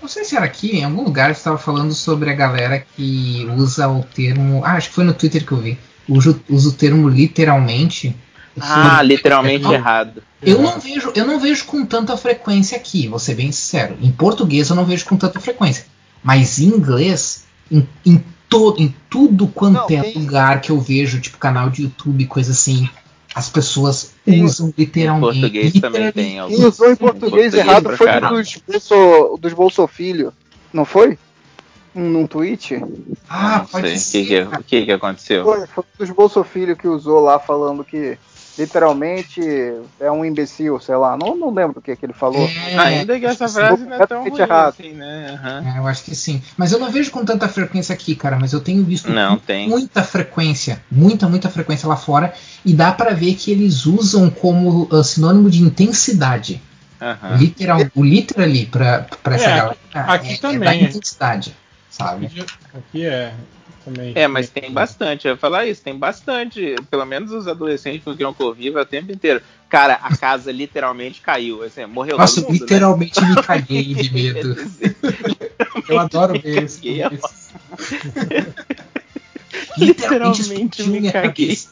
Não 0.00 0.08
sei 0.08 0.24
se 0.24 0.36
era 0.36 0.44
aqui, 0.44 0.76
em 0.78 0.84
algum 0.84 1.02
lugar, 1.02 1.34
você 1.34 1.42
tava 1.42 1.58
falando 1.58 1.92
sobre 1.94 2.30
a 2.30 2.34
galera 2.34 2.84
que 2.96 3.46
usa 3.56 3.88
o 3.88 4.02
termo. 4.04 4.62
Ah, 4.64 4.72
acho 4.74 4.88
que 4.90 4.94
foi 4.94 5.04
no 5.04 5.14
Twitter 5.14 5.44
que 5.46 5.52
eu 5.52 5.58
vi. 5.58 5.78
Usa, 6.08 6.38
usa 6.48 6.68
o 6.68 6.72
termo 6.72 7.08
literalmente. 7.08 8.14
Ah, 8.62 9.02
literalmente 9.02 9.66
errado. 9.70 10.22
Eu 10.42 10.62
não, 10.62 10.78
vejo, 10.78 11.12
eu 11.14 11.26
não 11.26 11.40
vejo 11.40 11.64
com 11.64 11.84
tanta 11.84 12.16
frequência 12.16 12.76
aqui, 12.76 13.08
vou 13.08 13.18
ser 13.18 13.34
bem 13.34 13.50
sincero. 13.50 13.96
Em 14.00 14.10
português 14.12 14.70
eu 14.70 14.76
não 14.76 14.84
vejo 14.84 15.04
com 15.06 15.16
tanta 15.16 15.40
frequência. 15.40 15.84
Mas 16.22 16.58
em 16.58 16.66
inglês, 16.66 17.44
em, 17.70 17.86
em, 18.06 18.22
to, 18.48 18.76
em 18.78 18.94
tudo 19.10 19.46
quanto 19.48 19.74
Não, 19.74 19.84
é 19.98 20.02
tem- 20.02 20.14
lugar 20.14 20.60
que 20.60 20.70
eu 20.70 20.80
vejo, 20.80 21.20
tipo 21.20 21.38
canal 21.38 21.70
de 21.70 21.82
YouTube, 21.82 22.24
coisa 22.26 22.52
assim, 22.52 22.88
as 23.34 23.48
pessoas 23.48 24.12
Sim. 24.24 24.42
usam 24.44 24.72
literalmente. 24.76 25.38
Em 25.38 25.40
português 25.40 25.72
também 25.80 26.06
literalmente. 26.06 26.12
tem 26.14 26.28
Quem 26.30 26.38
alguns. 26.38 26.58
usou 26.64 26.90
em 26.92 26.96
português, 26.96 27.30
português 27.30 27.54
errado 27.54 27.96
foi 27.96 28.08
um 28.08 28.28
dos, 28.36 28.56
bolso, 28.66 29.38
dos 29.40 29.52
Bolsofilho, 29.52 30.32
não 30.72 30.84
foi? 30.84 31.18
Um, 31.94 32.10
num 32.10 32.26
tweet? 32.26 32.80
Ah, 33.28 33.58
não 33.58 33.66
pode 33.66 33.98
sei. 33.98 34.24
ser. 34.24 34.46
O 34.46 34.50
que, 34.50 34.56
que, 34.56 34.56
o 34.58 34.62
que, 34.64 34.84
que 34.86 34.92
aconteceu? 34.92 35.42
Foi, 35.44 35.66
foi 35.66 35.84
dos 35.98 36.10
Bolsofilho 36.10 36.76
que 36.76 36.86
usou 36.86 37.20
lá 37.20 37.38
falando 37.38 37.82
que 37.84 38.16
literalmente 38.58 39.40
é 40.00 40.10
um 40.10 40.24
imbecil, 40.24 40.80
sei 40.80 40.96
lá. 40.96 41.16
Não, 41.16 41.36
não 41.36 41.54
lembro 41.54 41.78
o 41.78 41.82
que, 41.82 41.94
que 41.94 42.04
ele 42.04 42.12
falou. 42.12 42.48
É, 42.48 42.76
Ainda 42.78 43.18
que 43.18 43.24
essa 43.26 43.48
frase 43.48 43.84
não 43.86 43.94
é 43.96 44.06
tão 44.06 44.28
ruim 44.28 44.40
errado. 44.40 44.74
assim, 44.78 44.92
né? 44.94 45.38
Aham. 45.42 45.64
É, 45.74 45.78
eu 45.78 45.86
acho 45.86 46.02
que 46.04 46.14
sim. 46.14 46.42
Mas 46.56 46.72
eu 46.72 46.78
não 46.78 46.90
vejo 46.90 47.10
com 47.10 47.24
tanta 47.24 47.48
frequência 47.48 47.92
aqui, 47.92 48.14
cara. 48.16 48.36
Mas 48.38 48.52
eu 48.52 48.60
tenho 48.60 48.82
visto 48.84 49.10
Não, 49.10 49.36
com 49.36 49.44
tem. 49.44 49.68
muita 49.68 50.02
frequência, 50.02 50.82
muita, 50.90 51.28
muita 51.28 51.48
frequência 51.48 51.88
lá 51.88 51.96
fora. 51.96 52.34
E 52.64 52.74
dá 52.74 52.90
pra 52.92 53.14
ver 53.14 53.34
que 53.34 53.50
eles 53.52 53.86
usam 53.86 54.28
como 54.28 54.88
ah, 54.92 55.02
sinônimo 55.04 55.48
de 55.50 55.62
intensidade. 55.62 56.60
aham. 57.00 57.36
Literal, 57.36 57.80
o 57.94 58.02
literally 58.02 58.66
pra, 58.66 59.06
pra 59.22 59.36
essa 59.36 59.50
É, 59.50 59.56
galera. 59.56 59.76
aqui 59.94 60.32
é, 60.32 60.36
também, 60.38 60.56
É 60.56 60.64
da 60.64 60.74
intensidade, 60.74 61.54
sabe? 61.90 62.26
Aqui 62.74 63.06
é. 63.06 63.32
Também. 63.88 64.12
É, 64.14 64.28
mas 64.28 64.50
tem 64.50 64.70
bastante, 64.70 65.26
eu 65.26 65.32
ia 65.32 65.38
falar 65.38 65.66
isso, 65.66 65.82
tem 65.82 65.96
bastante, 65.96 66.76
pelo 66.90 67.04
menos 67.06 67.32
os 67.32 67.48
adolescentes 67.48 68.04
com 68.04 68.14
quem 68.16 68.26
eu 68.26 68.34
convivo 68.34 68.78
é 68.78 68.82
o 68.82 68.86
tempo 68.86 69.10
inteiro. 69.12 69.40
Cara, 69.68 69.94
a 69.94 70.16
casa 70.16 70.52
literalmente 70.52 71.20
caiu, 71.20 71.62
assim, 71.62 71.84
morreu 71.86 72.16
Nossa, 72.16 72.40
todo 72.40 72.50
mundo, 72.50 72.60
literalmente 72.60 73.20
me 73.20 73.42
caguei 73.42 73.94
de 73.94 74.12
né? 74.14 74.22
medo. 74.22 74.56
Eu 75.88 75.98
adoro 75.98 76.38
ver 76.40 76.64
isso. 76.64 76.76
Caguei, 76.76 77.02
ó. 77.04 77.10
Literalmente 79.78 80.88
me 80.88 81.10
caguei. 81.10 81.58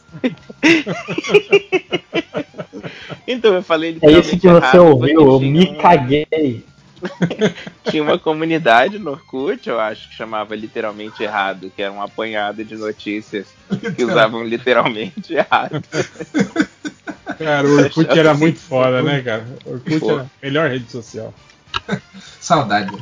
Então 3.27 3.53
eu 3.53 3.61
falei 3.61 3.89
É 3.89 3.93
literalmente 3.93 4.27
isso 4.27 4.39
que 4.39 4.47
você 4.47 4.77
errado, 4.77 4.85
ouviu, 4.85 5.21
eu 5.21 5.39
me 5.41 5.75
caguei. 5.75 6.63
Tinha 7.89 8.03
uma 8.03 8.17
comunidade 8.17 8.99
no 8.99 9.11
Orkut, 9.11 9.67
eu 9.67 9.79
acho, 9.79 10.09
que 10.09 10.15
chamava 10.15 10.55
literalmente 10.55 11.23
errado, 11.23 11.71
que 11.75 11.81
era 11.81 11.91
um 11.91 12.01
apanhado 12.01 12.63
de 12.63 12.75
notícias 12.75 13.47
que 13.95 14.03
usavam 14.03 14.43
literalmente 14.43 15.33
errado. 15.33 15.81
Cara, 17.37 17.67
o 17.67 17.77
Orkut 17.77 18.17
era 18.17 18.33
muito 18.33 18.59
foda, 18.59 19.01
né, 19.03 19.21
cara? 19.21 19.45
O 19.65 19.73
Orkut 19.73 19.99
Pô. 19.99 20.11
era 20.11 20.21
a 20.23 20.27
melhor 20.41 20.69
rede 20.69 20.91
social. 20.91 21.33
Saudade. 22.39 22.97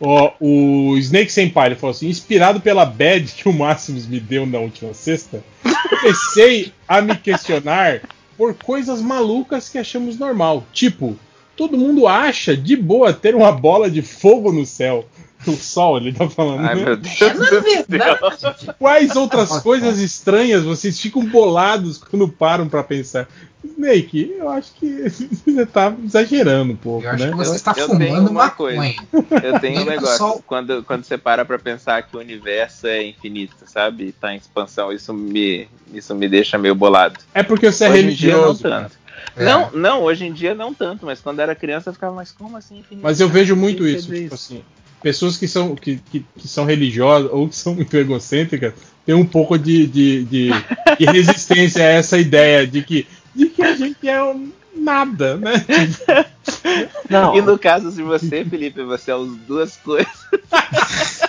Ó, 0.00 0.32
o 0.40 0.96
Snake 0.98 1.32
Senpai 1.32 1.68
ele 1.68 1.74
falou 1.74 1.90
assim: 1.90 2.08
inspirado 2.08 2.60
pela 2.60 2.84
bad 2.84 3.32
que 3.32 3.48
o 3.48 3.52
Máximos 3.52 4.06
me 4.06 4.20
deu 4.20 4.46
na 4.46 4.58
última 4.58 4.94
sexta, 4.94 5.42
comecei 5.90 6.72
a 6.86 7.00
me 7.00 7.16
questionar 7.16 8.00
por 8.36 8.54
coisas 8.54 9.00
malucas 9.00 9.68
que 9.68 9.78
achamos 9.78 10.18
normal. 10.18 10.64
Tipo, 10.72 11.16
todo 11.56 11.76
mundo 11.78 12.06
acha 12.06 12.56
de 12.56 12.76
boa 12.76 13.12
ter 13.12 13.34
uma 13.34 13.50
bola 13.52 13.90
de 13.90 14.02
fogo 14.02 14.52
no 14.52 14.64
céu. 14.66 15.06
O 15.46 15.52
sol, 15.52 15.98
ele 15.98 16.12
tá 16.12 16.28
falando. 16.28 16.60
Ai, 16.66 16.74
né? 16.74 16.84
meu 16.86 16.96
Deus 16.96 17.20
É, 17.22 17.26
na 17.28 17.34
do 17.34 17.44
céu. 17.46 17.62
verdade. 17.62 18.74
Quais 18.78 19.14
outras 19.14 19.60
coisas 19.60 19.98
estranhas 20.00 20.64
vocês 20.64 20.98
ficam 20.98 21.24
bolados 21.24 21.98
quando 21.98 22.26
param 22.28 22.68
pra 22.68 22.82
pensar? 22.82 23.28
Snake, 23.64 24.34
eu 24.38 24.48
acho 24.48 24.72
que 24.74 25.02
você 25.08 25.66
tá 25.66 25.94
exagerando 26.04 26.72
um 26.72 26.76
pouco, 26.76 27.04
Eu 27.06 27.10
acho 27.10 27.24
né? 27.26 27.30
que 27.30 27.36
você 27.36 27.56
está 27.56 27.72
eu 27.76 27.88
tenho 27.88 28.08
fumando 28.08 28.30
uma 28.30 28.44
maconha. 28.44 28.94
Eu 29.42 29.60
tenho 29.60 29.78
um 29.78 29.80
Ele 29.82 29.90
negócio, 29.90 30.16
só- 30.18 30.38
quando, 30.46 30.82
quando 30.84 31.04
você 31.04 31.18
para 31.18 31.44
pra 31.44 31.58
pensar 31.58 32.02
que 32.02 32.16
o 32.16 32.20
universo 32.20 32.86
é 32.86 33.04
infinito, 33.04 33.54
sabe? 33.66 34.12
Tá 34.12 34.32
em 34.34 34.38
expansão, 34.38 34.92
isso 34.92 35.12
me, 35.12 35.68
isso 35.92 36.14
me 36.14 36.28
deixa 36.28 36.56
meio 36.58 36.74
bolado. 36.74 37.18
É 37.34 37.42
porque 37.42 37.70
você 37.70 37.84
é 37.86 37.90
Hoje 37.90 38.04
em 38.06 38.08
dia 38.14 38.32
não 38.32 38.40
religioso. 38.44 38.62
tanto. 38.62 39.05
É. 39.34 39.44
Não, 39.44 39.70
não, 39.72 40.02
hoje 40.02 40.24
em 40.24 40.32
dia 40.32 40.54
não 40.54 40.72
tanto, 40.72 41.06
mas 41.06 41.20
quando 41.20 41.40
era 41.40 41.54
criança 41.54 41.90
eu 41.90 41.94
ficava, 41.94 42.14
mas 42.14 42.32
como 42.32 42.56
assim 42.56 42.78
infinito? 42.78 43.02
Mas 43.02 43.20
eu 43.20 43.28
vejo 43.28 43.56
muito 43.56 43.86
isso, 43.86 44.12
tipo 44.12 44.34
assim, 44.34 44.62
pessoas 45.02 45.36
que 45.36 45.46
são, 45.48 45.74
que, 45.74 45.96
que, 46.10 46.24
que 46.36 46.48
são 46.48 46.64
religiosas 46.64 47.30
ou 47.32 47.48
que 47.48 47.56
são 47.56 47.74
muito 47.74 47.94
egocêntricas 47.96 48.72
têm 49.04 49.14
um 49.14 49.26
pouco 49.26 49.58
de, 49.58 49.86
de, 49.86 50.24
de, 50.24 50.50
de 50.98 51.04
resistência 51.06 51.82
a 51.82 51.90
essa 51.90 52.18
ideia 52.18 52.66
de 52.66 52.82
que, 52.82 53.06
de 53.34 53.46
que 53.46 53.62
a 53.62 53.76
gente 53.76 54.08
é 54.08 54.22
um 54.22 54.50
nada, 54.74 55.36
né? 55.36 55.52
Não, 57.08 57.36
E 57.36 57.40
no 57.40 57.58
caso 57.58 57.90
de 57.90 58.02
você, 58.02 58.44
Felipe, 58.44 58.82
você 58.82 59.10
é 59.10 59.14
as 59.14 59.28
duas 59.46 59.76
coisas. 59.76 60.26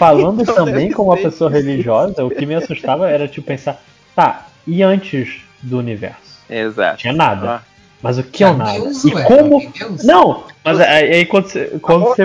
falando 0.00 0.42
Então, 0.42 0.54
também 0.54 0.90
como 0.90 1.10
uma 1.10 1.16
pessoa 1.16 1.50
isso. 1.50 1.58
religiosa, 1.58 2.24
o 2.24 2.30
que 2.30 2.46
me 2.46 2.54
assustava 2.54 3.10
era 3.10 3.28
tipo 3.28 3.46
pensar, 3.46 3.82
tá, 4.16 4.46
e 4.66 4.82
antes 4.82 5.42
do 5.62 5.78
universo? 5.78 6.29
Exato. 6.50 6.98
Tinha 6.98 7.12
nada. 7.12 7.50
Ah. 7.56 7.62
Mas 8.02 8.18
o 8.18 8.22
que 8.22 8.42
é 8.42 8.48
o 8.48 8.54
Tinha 8.54 8.64
nada? 8.64 8.80
Deus, 8.80 9.04
E 9.04 9.14
ué, 9.14 9.22
como. 9.24 9.70
Deus. 9.72 10.04
Não! 10.04 10.44
Mas 10.64 10.80
aí, 10.80 11.14
aí 11.14 11.26
quando 11.26 11.46
você. 11.48 11.66
Quando 11.80 12.04
você... 12.04 12.24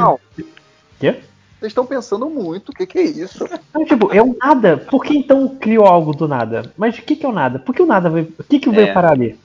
Quê? 1.00 1.16
Vocês 1.60 1.72
estão 1.72 1.86
pensando 1.86 2.30
muito. 2.30 2.70
O 2.70 2.74
que, 2.74 2.86
que 2.86 3.00
é 3.00 3.04
isso? 3.04 3.48
Não, 3.74 3.86
tipo, 3.86 4.14
é 4.14 4.22
o 4.22 4.36
nada. 4.40 4.78
Por 4.78 5.04
que 5.04 5.18
então 5.18 5.48
criou 5.60 5.86
algo 5.86 6.14
do 6.14 6.28
nada? 6.28 6.72
Mas 6.78 6.98
o 6.98 7.02
que, 7.02 7.16
que 7.16 7.26
é 7.26 7.30
o 7.30 7.34
nada? 7.34 7.60
Por 7.60 7.74
que 7.76 7.82
o 7.82 7.86
nada 7.86 8.10
veio. 8.10 8.32
O 8.40 8.44
que, 8.44 8.60
que 8.60 8.70
veio 8.70 8.88
É. 8.90 8.94
parar 8.94 9.12
ali? 9.12 9.38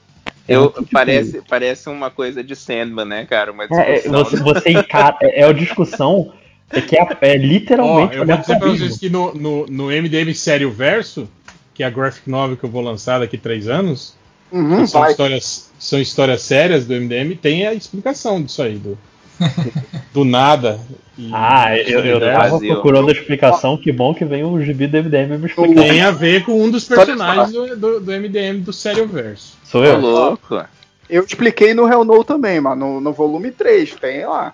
Eu, 0.47 0.73
parece, 0.91 1.41
parece 1.47 1.89
uma 1.89 2.09
coisa 2.09 2.43
de 2.43 2.55
Sandman, 2.55 3.05
né, 3.05 3.25
cara? 3.25 3.51
Uma 3.51 3.63
É, 3.65 3.67
é, 3.69 3.93
discussão. 3.95 4.23
você, 4.23 4.37
você 4.37 4.71
encara. 4.71 5.17
É, 5.21 5.41
é 5.41 5.43
a 5.45 5.51
discussão. 5.53 6.33
É 6.69 6.79
que 6.81 6.97
é, 6.97 7.07
é 7.21 7.37
literalmente 7.37 8.15
eu 8.15 8.23
o 8.23 8.25
vou 8.25 8.37
dizer 8.37 8.57
pra 8.59 8.67
vocês 8.69 8.97
que 8.97 9.09
no, 9.09 9.33
no, 9.33 9.65
no 9.67 9.85
MDM 9.87 10.33
Sério 10.33 10.71
Verso, 10.71 11.27
que 11.73 11.83
é 11.83 11.85
a 11.85 11.89
graphic 11.89 12.29
novel 12.29 12.55
que 12.55 12.63
eu 12.63 12.69
vou 12.69 12.81
lançar 12.81 13.19
daqui 13.19 13.35
a 13.35 13.39
três 13.39 13.67
anos, 13.67 14.15
Uhum, 14.51 14.85
são 14.85 15.01
vai. 15.01 15.11
histórias, 15.11 15.69
são 15.79 15.99
histórias 15.99 16.41
sérias 16.41 16.85
do 16.85 16.93
MDM, 16.93 17.35
tem 17.35 17.65
a 17.65 17.73
explicação 17.73 18.41
disso 18.41 18.61
aí, 18.61 18.77
do, 18.77 18.97
do 20.13 20.25
nada. 20.25 20.79
E- 21.17 21.29
Ah, 21.33 21.77
eu, 21.77 22.03
eu 22.05 22.19
tava 22.19 22.49
Brasil. 22.49 22.67
procurando 22.73 23.09
a 23.09 23.11
explicação. 23.11 23.77
Que 23.77 23.91
bom 23.91 24.13
que 24.13 24.25
vem 24.25 24.43
o 24.43 24.61
gibi 24.61 24.87
do 24.87 24.97
MDM 24.97 25.37
me 25.37 25.45
explicar. 25.47 25.81
Tem 25.81 26.01
a 26.01 26.11
ver 26.11 26.43
com 26.43 26.61
um 26.63 26.69
dos 26.69 26.85
personagens 26.85 27.51
do, 27.51 27.75
do, 27.75 27.99
do 28.01 28.11
MDM 28.11 28.59
do 28.61 28.73
Sério 28.73 29.07
Verso. 29.07 29.53
Sou 29.63 29.81
Ô, 29.81 29.85
eu? 29.85 29.99
louco. 29.99 30.63
Eu 31.09 31.23
expliquei 31.23 31.73
no 31.73 31.87
Hell 31.87 32.05
No 32.05 32.23
também, 32.23 32.59
mano. 32.61 32.93
No, 32.95 33.01
no 33.01 33.13
volume 33.13 33.51
3, 33.51 33.93
tem 33.95 34.25
lá. 34.25 34.53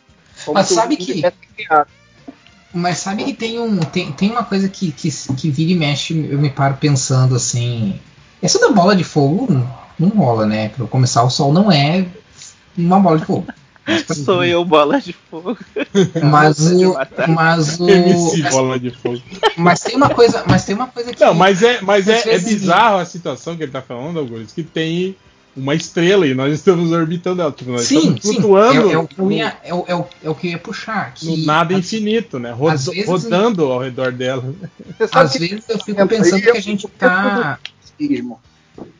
Mas 0.53 0.67
sabe 0.67 0.97
que-. 0.97 1.23
Mas 2.73 2.97
sabe 2.97 3.23
que 3.23 3.33
tem 3.33 3.59
um 3.59 3.77
tem, 3.79 4.11
tem 4.11 4.31
uma 4.31 4.43
coisa 4.43 4.67
que, 4.67 4.91
que, 4.91 5.09
que 5.35 5.49
vira 5.49 5.71
e 5.71 5.75
mexe, 5.75 6.27
eu 6.29 6.37
me 6.37 6.49
paro 6.49 6.75
pensando 6.79 7.35
assim. 7.35 7.99
Essa 8.41 8.59
da 8.59 8.69
bola 8.69 8.95
de 8.95 9.03
fogo 9.03 9.47
não, 9.99 10.09
rola, 10.09 10.45
né? 10.45 10.69
Pra 10.69 10.85
começar, 10.87 11.23
o 11.23 11.29
sol 11.29 11.51
não 11.53 11.71
é 11.71 12.05
uma 12.77 12.99
bola 12.99 13.17
de 13.19 13.25
fogo. 13.25 13.47
Sou 14.13 14.43
eu, 14.43 14.65
bola 14.65 14.99
de 14.99 15.13
fogo. 15.13 15.57
Mas 16.29 16.59
o. 16.59 16.95
Mas 17.29 17.79
o. 17.79 17.89
MC 17.89 18.41
Mas, 18.43 18.51
Bola 18.53 18.77
de 18.79 18.91
Fogo. 18.91 19.21
mas 19.55 19.79
tem 19.79 19.95
uma 19.95 20.09
coisa. 20.09 20.43
Mas 20.45 20.65
tem 20.65 20.75
uma 20.75 20.87
coisa 20.87 21.13
que. 21.13 21.23
Não, 21.23 21.33
mas 21.33 21.63
é, 21.63 21.79
mas 21.81 22.07
é, 22.07 22.19
é 22.19 22.23
vezes- 22.23 22.59
bizarro 22.61 22.97
a 22.97 23.05
situação 23.05 23.55
que 23.55 23.63
ele 23.63 23.71
tá 23.71 23.81
falando, 23.81 24.19
Augusto, 24.19 24.53
que 24.53 24.61
tem 24.63 25.15
uma 25.55 25.73
estrela 25.73 26.27
e 26.27 26.33
nós 26.33 26.53
estamos 26.53 26.91
orbitando 26.91 27.41
ela. 27.41 27.51
Tipo, 27.51 27.71
nós 27.71 27.83
Sim, 27.83 27.97
estamos 27.97 28.21
sim. 28.23 28.33
flutuando 28.33 28.89
É, 28.89 28.93
é 28.93 28.97
o 28.97 29.07
que 29.07 29.19
eu 29.19 29.31
ia, 29.31 29.57
é, 29.63 29.69
é, 29.71 30.05
é 30.23 30.29
o 30.29 30.35
que 30.35 30.49
ia 30.49 30.59
puxar. 30.59 31.13
Que, 31.13 31.45
nada 31.45 31.73
infinito, 31.73 32.37
né? 32.39 32.53
Às 32.69 32.87
vezes- 32.87 33.07
rodando 33.07 33.71
ao 33.71 33.79
redor 33.79 34.11
dela. 34.11 34.53
Às 35.13 35.33
vezes 35.37 35.63
eu 35.69 35.79
fico 35.79 36.05
pensando 36.07 36.41
que 36.41 36.49
a 36.49 36.59
gente 36.59 36.87
tá. 36.89 37.57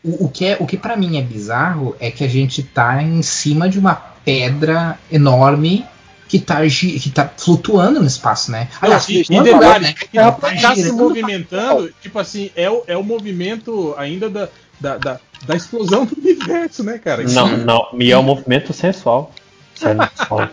O, 0.04 0.26
o 0.26 0.30
que, 0.30 0.46
é, 0.46 0.58
o 0.60 0.66
que 0.66 0.78
para 0.78 0.96
mim 0.96 1.18
é 1.18 1.22
bizarro 1.22 1.96
é 2.00 2.10
que 2.10 2.24
a 2.24 2.28
gente 2.28 2.64
tá 2.64 3.02
em 3.02 3.22
cima 3.22 3.70
de 3.70 3.78
uma 3.78 3.96
pedra 3.96 4.98
enorme 5.12 5.86
que 6.28 6.40
tá, 6.40 6.58
que 6.68 7.10
tá 7.10 7.32
flutuando 7.38 8.00
no 8.00 8.08
espaço, 8.08 8.52
né? 8.52 8.68
Não, 8.82 8.90
e, 9.08 9.22
e 9.22 9.26
flutuando, 9.26 9.44
detalhe, 9.44 9.86
né? 9.86 9.96
ela 10.14 10.32
Tá 10.34 10.56
tá 10.56 10.76
se 10.76 10.92
movimentando, 10.92 11.94
tipo 12.02 12.20
assim, 12.20 12.52
é 12.56 12.70
o, 12.70 12.84
é 12.88 12.98
o 12.98 13.04
movimento 13.04 13.96
ainda 13.98 14.30
da, 14.30 14.50
da, 14.80 14.98
da, 14.98 15.20
da 15.46 15.56
explosão 15.56 16.06
do 16.06 16.18
universo, 16.20 16.84
né, 16.84 16.98
cara? 16.98 17.24
Não, 17.24 17.58
não. 17.58 17.88
E 17.98 18.12
é 18.12 18.18
um 18.18 18.24
movimento 18.24 18.74
sensual. 18.74 19.34
Sensual. 19.74 20.50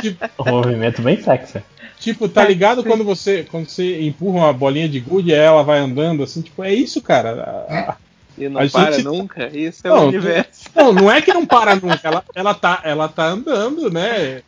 Tipo, 0.00 0.30
Um 0.46 0.50
movimento 0.50 1.02
bem 1.02 1.20
sexy. 1.20 1.60
Tipo, 2.00 2.28
tá 2.28 2.44
ligado 2.44 2.82
quando 2.84 3.04
você 3.04 3.46
quando 3.50 3.68
você 3.68 4.00
empurra 4.02 4.38
uma 4.46 4.52
bolinha 4.52 4.88
de 4.88 5.00
gude 5.00 5.30
e 5.30 5.34
ela 5.34 5.62
vai 5.62 5.78
andando 5.78 6.22
assim, 6.22 6.40
tipo, 6.42 6.62
é 6.62 6.72
isso, 6.72 7.00
cara. 7.02 7.66
A- 7.68 7.96
E 8.40 8.48
não 8.48 8.60
A 8.60 8.68
para 8.68 8.92
gente- 8.92 9.04
nunca. 9.04 9.48
Isso 9.52 9.84
é 9.84 9.90
Não, 9.90 10.04
o 10.04 10.08
universo. 10.08 10.70
Não, 10.72 10.92
não 10.92 11.10
é 11.10 11.20
que 11.20 11.32
não 11.34 11.44
para 11.44 11.74
nunca, 11.74 11.98
ela, 12.04 12.24
ela, 12.36 12.54
tá, 12.54 12.80
ela 12.84 13.08
tá 13.08 13.24
andando, 13.26 13.90
né? 13.90 14.42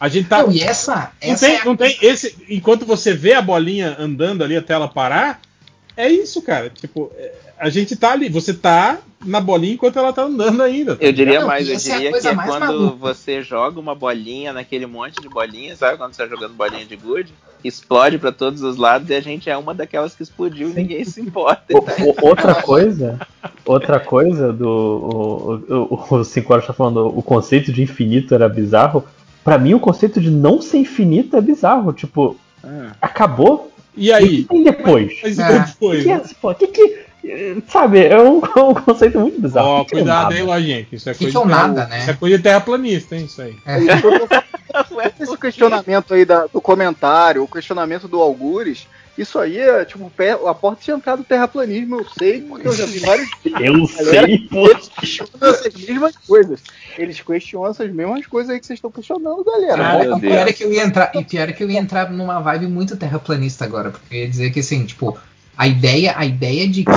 A 0.00 0.08
gente 0.08 0.28
tá. 0.30 0.42
Não, 0.42 0.50
e 0.50 0.62
essa, 0.62 1.12
Não 1.22 1.32
essa 1.32 1.46
tem, 1.46 1.56
é 1.56 1.60
a- 1.60 1.64
não 1.66 1.76
tem 1.76 1.94
esse. 2.00 2.34
Enquanto 2.48 2.86
você 2.86 3.12
vê 3.12 3.34
a 3.34 3.42
bolinha 3.42 3.94
andando 3.98 4.42
ali 4.42 4.56
até 4.56 4.72
ela 4.72 4.88
parar, 4.88 5.42
é 5.96 6.08
isso, 6.10 6.40
cara. 6.42 6.70
Tipo, 6.70 7.10
é, 7.16 7.32
a 7.58 7.68
gente 7.70 7.94
tá 7.96 8.12
ali, 8.12 8.28
você 8.28 8.52
tá 8.54 8.98
na 9.24 9.40
bolinha 9.40 9.74
enquanto 9.74 9.98
ela 9.98 10.12
tá 10.12 10.22
andando 10.22 10.62
ainda. 10.62 10.96
tá 10.96 11.04
Eu 11.04 11.12
diria 11.12 11.40
Não, 11.40 11.46
mais, 11.46 11.68
eu 11.68 11.76
essa 11.76 11.90
é 11.90 11.94
diria 11.94 12.06
que 12.08 12.12
coisa 12.14 12.30
é 12.30 12.34
mais 12.34 12.50
quando 12.50 12.60
maluca. 12.66 12.96
você 12.96 13.42
joga 13.42 13.78
uma 13.78 13.94
bolinha 13.94 14.52
naquele 14.52 14.86
monte 14.86 15.20
de 15.20 15.28
bolinhas, 15.28 15.78
sabe? 15.78 15.96
Quando 15.98 16.12
você 16.14 16.22
tá 16.24 16.28
jogando 16.28 16.54
bolinha 16.54 16.84
de 16.84 16.96
good, 16.96 17.32
explode 17.62 18.18
pra 18.18 18.32
todos 18.32 18.62
os 18.62 18.76
lados 18.76 19.08
e 19.10 19.14
a 19.14 19.20
gente 19.20 19.48
é 19.48 19.56
uma 19.56 19.72
daquelas 19.72 20.14
que 20.16 20.22
explodiu 20.24 20.70
e 20.70 20.72
ninguém 20.74 21.04
se 21.04 21.20
importa. 21.20 21.62
O- 21.76 21.82
tá? 21.82 21.92
o- 22.02 22.26
outra 22.26 22.54
coisa, 22.62 23.20
outra 23.64 24.00
coisa 24.00 24.52
do 24.52 25.62
o, 25.68 25.94
o, 25.94 26.16
o 26.16 26.24
Cinco 26.24 26.52
Horas 26.52 26.66
tá 26.66 26.72
falando, 26.72 27.06
o 27.06 27.22
conceito 27.22 27.72
de 27.72 27.82
infinito 27.82 28.34
era 28.34 28.48
bizarro. 28.48 29.04
Pra 29.44 29.58
mim, 29.58 29.74
o 29.74 29.80
conceito 29.80 30.20
de 30.20 30.30
não 30.30 30.60
ser 30.62 30.78
infinito 30.78 31.36
é 31.36 31.40
bizarro. 31.40 31.92
Tipo, 31.92 32.36
Ah. 32.64 32.92
acabou. 33.00 33.71
E 33.96 34.12
aí? 34.12 34.44
tem 34.44 34.62
depois? 34.64 35.12
Mas 35.22 35.38
É. 35.38 35.58
depois. 35.60 36.00
O 36.00 36.04
que, 36.04 36.10
é, 36.10 36.20
pô, 36.40 36.54
que, 36.54 36.66
que 36.68 37.02
sabe? 37.68 38.04
É 38.06 38.18
um, 38.20 38.40
é 38.56 38.60
um 38.62 38.74
conceito 38.74 39.20
muito 39.20 39.40
bizarro. 39.40 39.68
Ó, 39.68 39.80
O 39.82 39.84
que 39.84 39.90
que 39.90 39.96
é 39.96 39.98
o 39.98 40.02
cuidado 40.02 40.32
aí, 40.32 40.42
lojinha. 40.42 40.86
Isso 40.90 41.08
é 41.10 41.12
Que 41.14 41.24
coisa 41.24 41.38
que 41.40 41.44
é 41.44 41.48
nada, 41.48 41.86
né? 41.86 41.98
Isso 42.00 42.10
é 42.10 42.14
coisa 42.14 42.36
de 42.36 42.42
terraplanista, 42.42 43.16
hein? 43.16 43.24
Isso 43.26 43.42
aí. 43.42 43.56
Esse 45.20 45.36
questionamento 45.36 46.14
aí 46.14 46.24
da- 46.24 46.46
do 46.46 46.60
comentário, 46.60 47.42
o 47.44 47.48
questionamento 47.48 48.08
do 48.08 48.20
Algures, 48.20 48.86
isso 49.16 49.38
aí 49.38 49.58
é 49.58 49.84
tipo 49.84 50.10
a 50.48 50.54
porta 50.54 50.82
de 50.82 50.90
entrada 50.90 51.18
do 51.18 51.24
terraplanismo, 51.24 52.00
eu 52.00 52.06
sei, 52.18 52.40
porque 52.40 52.66
eu 52.66 52.72
já 52.72 52.86
vi 52.86 52.98
vários 53.00 53.28
Eu 53.44 53.86
Galera, 53.86 54.26
sei, 54.26 54.38
pô. 54.48 54.70
eles 54.70 54.88
questionam 54.88 55.32
essas 55.42 55.74
mesmas 55.74 56.16
coisas. 56.16 56.60
Eles 56.96 57.20
questionam 57.20 57.70
essas 57.70 57.92
mesmas 57.92 58.26
coisas 58.26 58.50
aí 58.50 58.60
que 58.60 58.66
vocês 58.66 58.78
estão 58.78 58.90
questionando, 58.90 59.44
galera. 59.44 59.86
Ah, 59.86 59.98
meu 59.98 60.16
o 60.16 60.20
pior 60.20 60.48
é 60.48 60.52
que 60.52 60.64
eu 60.64 60.72
ia 60.72 60.82
entrar, 60.82 61.12
e 61.14 61.24
pior 61.24 61.48
é 61.48 61.52
que 61.52 61.62
eu 61.62 61.70
ia 61.70 61.78
entrar 61.78 62.10
numa 62.10 62.40
vibe 62.40 62.68
muito 62.68 62.96
terraplanista 62.96 63.64
agora, 63.64 63.90
porque 63.90 64.14
eu 64.14 64.20
ia 64.20 64.28
dizer 64.28 64.50
que 64.50 64.60
assim, 64.60 64.84
tipo, 64.86 65.18
a 65.56 65.66
ideia, 65.68 66.14
a 66.16 66.24
ideia 66.24 66.66
de 66.66 66.84
que 66.84 66.90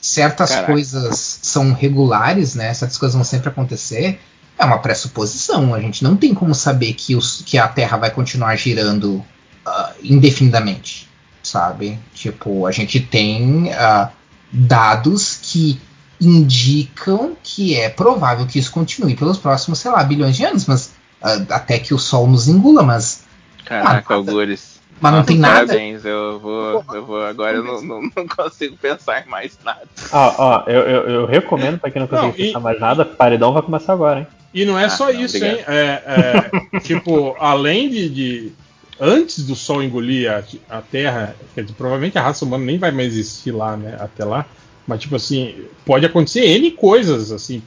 certas 0.00 0.50
Caraca. 0.50 0.72
coisas 0.72 1.40
são 1.42 1.72
regulares, 1.72 2.54
né? 2.54 2.72
Certas 2.72 2.98
coisas 2.98 3.14
vão 3.14 3.24
sempre 3.24 3.48
acontecer, 3.48 4.20
é 4.56 4.64
uma 4.64 4.78
pressuposição. 4.78 5.74
A 5.74 5.80
gente 5.80 6.04
não 6.04 6.16
tem 6.16 6.32
como 6.34 6.54
saber 6.54 6.92
que, 6.94 7.16
os, 7.16 7.42
que 7.42 7.58
a 7.58 7.66
Terra 7.66 7.96
vai 7.96 8.10
continuar 8.10 8.54
girando 8.56 9.24
ah, 9.66 9.92
indefinidamente, 10.02 11.08
sabe? 11.52 11.98
Tipo, 12.14 12.66
a 12.66 12.72
gente 12.72 12.98
tem 12.98 13.72
ah, 13.74 14.10
dados 14.50 15.38
que 15.42 15.78
indicam 16.20 17.36
que 17.42 17.74
é 17.78 17.88
provável 17.90 18.46
que 18.46 18.58
isso 18.58 18.70
continue 18.72 19.14
pelos 19.14 19.38
próximos, 19.38 19.78
sei 19.78 19.90
lá, 19.90 20.02
bilhões 20.02 20.36
de 20.36 20.44
anos, 20.44 20.66
mas 20.66 20.92
ah, 21.20 21.38
até 21.50 21.78
que 21.78 21.92
o 21.92 21.98
Sol 21.98 22.26
nos 22.26 22.48
engula, 22.48 22.82
mas, 22.82 23.24
Caraca, 23.64 24.14
Algures. 24.14 24.80
mas 25.00 25.12
não 25.12 25.22
tem 25.24 25.36
nada. 25.38 25.66
Parabéns, 25.66 26.04
eu 26.04 26.40
vou, 26.40 26.84
eu 26.92 27.06
vou 27.06 27.22
agora 27.24 27.56
eu 27.56 27.64
não, 27.64 27.82
não, 27.82 28.02
não 28.16 28.26
consigo 28.26 28.76
pensar 28.76 29.24
em 29.24 29.28
mais 29.28 29.58
nada. 29.64 29.82
Ó, 30.10 30.34
ó, 30.38 30.64
eu, 30.66 30.80
eu, 30.80 31.08
eu 31.10 31.26
recomendo 31.26 31.78
pra 31.78 31.90
quem 31.90 32.00
não 32.00 32.08
consegue 32.08 32.28
Não, 32.28 32.34
e- 32.38 32.46
pensar 32.46 32.60
mais 32.60 32.80
nada, 32.80 33.04
Paredão 33.04 33.52
vai 33.52 33.62
começar 33.62 33.92
agora, 33.92 34.20
hein? 34.20 34.26
E 34.54 34.64
não 34.64 34.78
é 34.78 34.84
Ah, 34.84 34.90
só 34.90 35.10
não, 35.12 35.20
isso, 35.20 35.36
obrigado. 35.36 35.58
hein? 35.58 35.64
É, 35.66 36.50
é, 36.74 36.78
tipo, 36.80 37.34
além 37.40 37.88
de, 37.88 38.08
de- 38.08 38.52
Antes 39.00 39.44
do 39.44 39.56
Sol 39.56 39.82
engolir 39.82 40.30
a, 40.30 40.44
a 40.68 40.82
Terra, 40.82 41.34
dizer, 41.56 41.74
provavelmente 41.74 42.18
a 42.18 42.22
raça 42.22 42.44
humana 42.44 42.64
nem 42.64 42.78
vai 42.78 42.90
mais 42.90 43.08
existir 43.16 43.50
lá, 43.50 43.76
né? 43.76 43.96
Até 43.98 44.24
lá. 44.24 44.46
Mas, 44.86 45.00
tipo 45.00 45.16
assim, 45.16 45.54
pode 45.86 46.04
acontecer 46.04 46.44
N 46.44 46.70
coisas, 46.72 47.30
assim, 47.30 47.62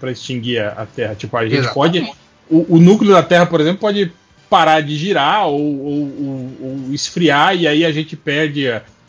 para 0.00 0.10
extinguir 0.10 0.60
a, 0.60 0.68
a, 0.70 0.86
Terra. 0.86 1.14
Tipo, 1.14 1.36
a 1.36 1.44
gente 1.44 1.58
Exatamente. 1.58 2.00
pode. 2.00 2.22
O, 2.48 2.76
o, 2.76 2.80
núcleo 2.80 3.12
da 3.12 3.22
Terra, 3.22 3.46
por 3.46 3.60
exemplo, 3.60 3.80
pode 3.80 4.12
parar 4.48 4.80
de 4.80 4.96
girar 4.96 5.46
ou, 5.46 5.60
ou, 5.60 6.00
ou, 6.02 6.50
ou 6.60 6.92
esfriar, 6.92 7.56
e 7.56 7.66
aí 7.66 7.84
a 7.84 7.92
gente 7.92 8.16
perde 8.16 8.68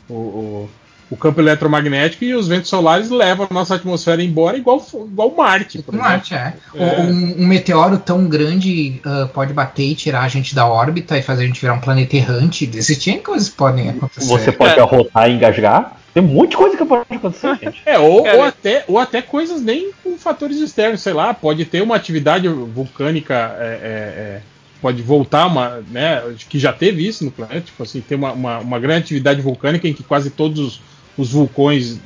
o, 0.10 0.70
o, 1.14 1.18
campo 1.18 1.40
eletromagnético 1.40 2.24
e 2.24 2.34
os 2.34 2.48
ventos 2.48 2.70
solares 2.70 3.10
levam 3.10 3.48
a 3.50 3.54
nossa 3.54 3.76
atmosfera 3.76 4.24
embora, 4.24 4.58
igual, 4.58 4.84
igual 4.94 5.34
Marte. 5.36 5.82
Por 5.82 5.96
Marte, 5.96 6.34
é. 6.34 6.54
é. 6.76 7.02
Um, 7.02 7.44
um, 7.44 7.48
meteoro 7.48 7.98
tão 7.98 8.28
grande 8.28 9.02
uh, 9.06 9.28
pode 9.30 9.54
bater 9.54 9.84
e 9.84 9.96
tirar 9.96 10.22
a 10.22 10.28
gente 10.28 10.54
da 10.54 10.66
órbita 10.66 11.18
e 11.18 11.22
fazer 11.22 11.44
a 11.44 11.48
gente 11.48 11.62
virar 11.62 11.74
um 11.74 11.82
planeta 11.82 12.16
errante. 12.16 12.70
Existem 12.74 13.20
coisas 13.20 13.50
que 13.50 13.56
podem 13.56 13.90
acontecer. 13.90 14.28
Você 14.28 14.52
pode 14.52 14.80
é. 14.80 14.82
arrotar 14.82 15.30
e 15.30 15.34
engasgar? 15.34 15.98
Tem 16.14 16.22
um 16.22 16.28
monte 16.28 16.52
de 16.52 16.58
coisa 16.58 16.78
que 16.78 16.86
pode 16.86 17.06
acontecer, 17.10 17.58
gente. 17.58 17.82
É, 17.86 17.98
ou, 17.98 18.22
ou, 18.22 18.44
até, 18.44 18.84
ou 18.88 19.00
até 19.00 19.22
coisas 19.22 19.62
nem 19.62 19.92
com 20.04 20.16
fatores 20.16 20.58
externos, 20.58 21.02
sei 21.02 21.14
lá, 21.14 21.34
pode 21.34 21.66
ter 21.66 21.82
uma 21.82 21.96
atividade 21.96 22.48
vulcânica, 22.48 23.34
é, 23.60 23.64
é, 23.64 23.68
é, 23.68 24.42
pode 24.80 25.02
voltar 25.02 25.48
uma, 25.48 25.84
né, 25.90 26.22
que 26.48 26.60
já 26.60 26.72
teve 26.72 27.08
isso 27.08 27.26
no 27.26 27.32
planeta, 27.32 27.62
tipo 27.62 27.82
assim, 27.82 28.00
tem 28.00 28.16
uma, 28.16 28.32
uma, 28.32 28.60
uma 28.60 28.80
grande 28.80 29.00
atividade 29.06 29.42
vulcânica 29.42 29.88
em 29.88 29.94
que 29.94 30.04
quase 30.04 30.30
todos 30.30 30.60
os, 30.60 30.82
os 31.18 31.32
vulcões 31.32 32.00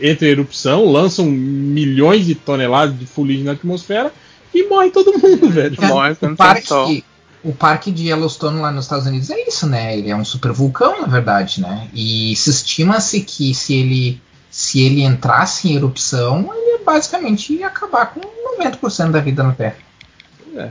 entram 0.00 0.28
em 0.28 0.30
erupção, 0.32 0.84
lançam 0.90 1.26
milhões 1.26 2.26
de 2.26 2.34
toneladas 2.34 2.98
de 2.98 3.06
fuligem 3.06 3.44
na 3.44 3.52
atmosfera 3.52 4.12
e 4.54 4.66
morre 4.68 4.90
todo 4.90 5.18
mundo, 5.18 5.50
velho. 5.50 5.76
Morre 5.80 6.16
o 6.20 6.36
parque, 6.36 7.04
o 7.42 7.52
parque 7.52 7.90
de 7.90 8.08
Yellowstone 8.08 8.60
lá 8.60 8.72
nos 8.72 8.86
Estados 8.86 9.06
Unidos 9.06 9.30
é 9.30 9.46
isso, 9.46 9.66
né? 9.66 9.96
Ele 9.96 10.10
é 10.10 10.16
um 10.16 10.24
supervulcão, 10.24 11.00
na 11.00 11.06
verdade, 11.06 11.60
né? 11.60 11.88
E 11.94 12.34
se 12.36 12.50
estima-se 12.50 13.20
que 13.20 13.54
se 13.54 13.74
ele 13.74 14.20
se 14.50 14.80
ele 14.80 15.02
entrasse 15.02 15.68
em 15.68 15.76
erupção, 15.76 16.50
ele 16.54 16.82
basicamente 16.82 17.52
ia 17.52 17.66
acabar 17.66 18.06
com 18.06 18.20
90% 18.58 19.10
da 19.10 19.20
vida 19.20 19.42
na 19.42 19.52
Terra. 19.52 19.76
É. 20.56 20.70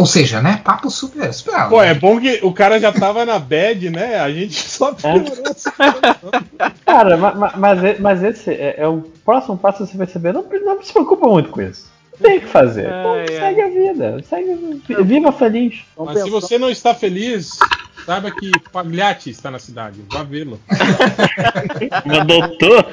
Ou 0.00 0.06
seja, 0.06 0.40
né? 0.40 0.62
Papo 0.64 0.90
super, 0.90 1.30
super 1.34 1.68
Pô, 1.68 1.82
é 1.82 1.92
bom 1.92 2.18
que 2.18 2.40
o 2.42 2.54
cara 2.54 2.80
já 2.80 2.90
tava 2.90 3.26
na 3.26 3.38
bad, 3.38 3.90
né? 3.90 4.18
A 4.18 4.32
gente 4.32 4.54
só 4.66 4.92
é. 4.92 6.72
Cara, 6.86 7.18
mas, 7.18 7.54
mas, 7.56 8.00
mas 8.00 8.22
esse 8.22 8.50
é, 8.50 8.76
é, 8.78 8.88
o 8.88 9.02
próximo 9.22 9.58
passo 9.58 9.86
você 9.86 9.98
vai 9.98 10.06
saber. 10.06 10.32
Não, 10.32 10.42
não 10.42 10.82
se 10.82 10.90
preocupa 10.90 11.28
muito 11.28 11.50
com 11.50 11.60
isso 11.60 11.90
tem 12.22 12.38
que 12.38 12.46
fazer. 12.46 12.86
Ai, 12.86 13.26
segue 13.28 13.60
ai. 13.62 13.66
a 13.66 13.68
vida. 13.68 14.22
Segue, 14.28 14.82
viva 15.04 15.32
feliz. 15.32 15.80
Mas 15.96 16.22
se 16.22 16.28
você 16.28 16.58
não 16.58 16.68
está 16.68 16.94
feliz, 16.94 17.58
saiba 18.04 18.30
que 18.30 18.50
Pagliatti 18.70 19.30
está 19.30 19.50
na 19.50 19.58
cidade. 19.58 20.04
Vá 20.12 20.22
vê-lo. 20.22 20.60
doutor. 22.26 22.92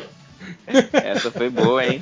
Essa 0.93 1.29
foi 1.29 1.49
boa, 1.49 1.85
hein? 1.85 2.01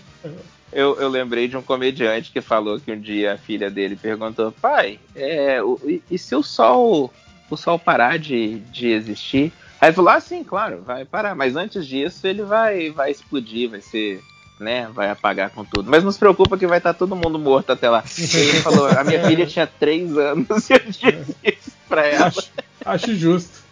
Eu, 0.72 1.00
eu, 1.00 1.08
lembrei 1.08 1.48
de 1.48 1.56
um 1.56 1.62
comediante 1.62 2.32
que 2.32 2.42
falou 2.42 2.80
que 2.80 2.92
um 2.92 3.00
dia 3.00 3.34
a 3.34 3.38
filha 3.38 3.70
dele 3.70 3.96
perguntou: 3.96 4.52
pai, 4.52 5.00
é, 5.16 5.62
o, 5.62 5.80
e, 5.84 6.02
e, 6.10 6.18
se 6.18 6.36
o 6.36 6.44
sol 6.44 7.14
o 7.50 7.56
sol 7.56 7.78
parar 7.78 8.18
de, 8.18 8.60
de 8.72 8.90
existir? 8.90 9.54
Aí 9.80 9.90
ele 9.90 9.96
falou: 9.96 10.12
ah, 10.12 10.20
sim, 10.20 10.44
claro, 10.44 10.82
vai 10.82 11.06
parar. 11.06 11.36
Mas 11.36 11.56
antes 11.56 11.86
disso 11.86 12.26
ele 12.28 12.44
vai, 12.44 12.90
vai 12.90 13.12
explodir, 13.12 13.70
vai 13.70 13.82
ser 13.82 14.22
né, 14.60 14.90
vai 14.94 15.10
apagar 15.10 15.50
com 15.50 15.66
tudo. 15.66 15.90
Mas 15.90 16.04
não 16.04 16.12
se 16.12 16.20
preocupa 16.20 16.58
que 16.58 16.68
vai 16.68 16.78
estar 16.78 16.94
todo 16.94 17.16
mundo 17.16 17.38
morto 17.38 17.72
até 17.72 17.90
lá. 17.90 18.04
ele 18.18 18.62
falou, 18.62 18.88
a 18.88 19.04
minha 19.04 19.26
filha 19.26 19.46
tinha 19.46 19.68
três 19.68 20.18
anos 20.18 20.70
e 20.70 20.74
eu 20.74 20.80
disse 20.80 21.36
isso 21.44 21.72
pra 21.88 22.06
ela. 22.08 22.28
Acho, 22.28 22.50
acho 22.86 23.16
justo. 23.16 23.65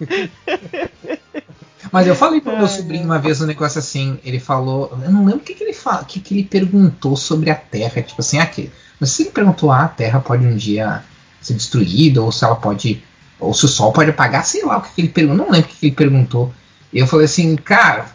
Mas 1.91 2.07
eu 2.07 2.15
falei 2.15 2.41
pro 2.41 2.57
meu 2.57 2.67
sobrinho 2.67 3.05
uma 3.05 3.19
vez 3.19 3.39
um 3.41 3.45
negócio 3.45 3.77
assim, 3.77 4.17
ele 4.23 4.39
falou, 4.39 4.97
eu 5.03 5.11
não 5.11 5.25
lembro 5.25 5.41
o 5.41 5.43
que, 5.43 5.53
que 5.53 5.63
ele 5.63 5.73
fala, 5.73 6.03
que, 6.03 6.19
que 6.19 6.33
ele 6.33 6.43
perguntou 6.43 7.15
sobre 7.15 7.51
a 7.51 7.55
Terra, 7.55 8.01
tipo 8.01 8.19
assim, 8.19 8.39
aqui. 8.39 8.71
Mas 8.99 9.11
se 9.11 9.23
ele 9.23 9.31
perguntou, 9.31 9.71
ah, 9.71 9.83
a 9.83 9.87
Terra 9.87 10.19
pode 10.19 10.45
um 10.45 10.55
dia 10.55 11.03
ser 11.41 11.53
destruída, 11.53 12.21
ou 12.21 12.31
se 12.31 12.43
ela 12.43 12.55
pode, 12.55 13.03
ou 13.39 13.53
se 13.53 13.65
o 13.65 13.67
Sol 13.67 13.91
pode 13.91 14.09
apagar, 14.09 14.43
sei 14.45 14.65
lá 14.65 14.77
o 14.77 14.81
que, 14.81 14.93
que 14.95 15.01
ele 15.01 15.09
perguntou, 15.09 15.45
não 15.45 15.51
lembro 15.51 15.69
o 15.69 15.71
que, 15.71 15.79
que 15.79 15.85
ele 15.87 15.95
perguntou. 15.95 16.53
E 16.91 16.99
eu 16.99 17.05
falei 17.05 17.25
assim, 17.25 17.55
cara, 17.55 18.07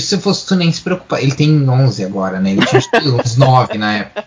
se 0.00 0.18
fosse 0.18 0.46
tu 0.46 0.56
nem 0.56 0.72
se 0.72 0.80
preocupar. 0.80 1.22
Ele 1.22 1.34
tem 1.34 1.68
11 1.68 2.04
agora, 2.04 2.40
né? 2.40 2.52
Ele 2.52 2.66
tinha 2.66 2.80
uns 3.14 3.36
9 3.36 3.78
na 3.78 3.94
época. 3.94 4.24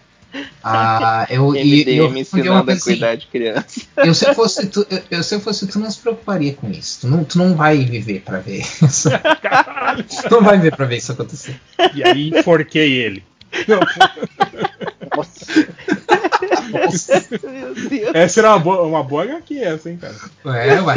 Ah, 0.64 1.28
eu, 1.30 1.50
MDM 1.50 1.90
eu, 1.90 2.06
eu 2.06 2.18
ensinando 2.18 2.72
a 2.72 2.80
cuidar 2.80 3.10
assim, 3.10 3.18
de 3.18 3.28
criança. 3.28 3.82
Eu 3.98 4.14
se, 4.14 4.28
eu 4.28 4.34
fosse 4.34 4.68
tu, 4.68 4.86
eu, 4.90 5.02
eu, 5.12 5.24
se 5.24 5.40
fosse 5.40 5.68
tu, 5.68 5.80
não 5.80 5.90
se 5.90 6.00
preocuparia 6.00 6.54
com 6.54 6.70
isso. 6.70 7.02
Tu 7.02 7.08
não, 7.08 7.24
tu 7.24 7.38
não 7.38 7.56
vai 7.56 7.78
viver 7.78 8.22
pra 8.22 8.40
ver 8.40 8.60
isso. 8.60 9.10
tu 10.28 10.32
não 10.36 10.42
vai 10.42 10.58
viver 10.58 10.76
pra 10.76 10.86
ver 10.86 10.98
isso 10.98 11.12
acontecer. 11.12 11.60
E 11.94 12.04
aí 12.04 12.30
enforquei 12.30 12.94
ele. 12.94 13.24
Nossa. 15.16 15.68
Essa 18.14 18.40
era 18.40 18.50
uma 18.50 18.60
boa, 18.60 18.84
uma 18.84 19.04
boa 19.04 19.24
HQ, 19.24 19.60
essa, 19.60 19.90
hein, 19.90 19.98
cara? 19.98 20.16
É, 20.58 20.82
ué. 20.82 20.96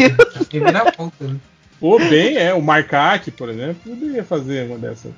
Primeira 0.49 0.91
volta, 0.97 1.25
né? 1.25 1.37
Ou 1.81 1.99
bem, 1.99 2.37
é, 2.37 2.53
o 2.53 2.61
Marcac, 2.61 3.31
por 3.31 3.49
exemplo, 3.49 3.77
poderia 3.85 4.25
fazer 4.25 4.67
uma 4.67 4.79
dessas. 4.79 5.13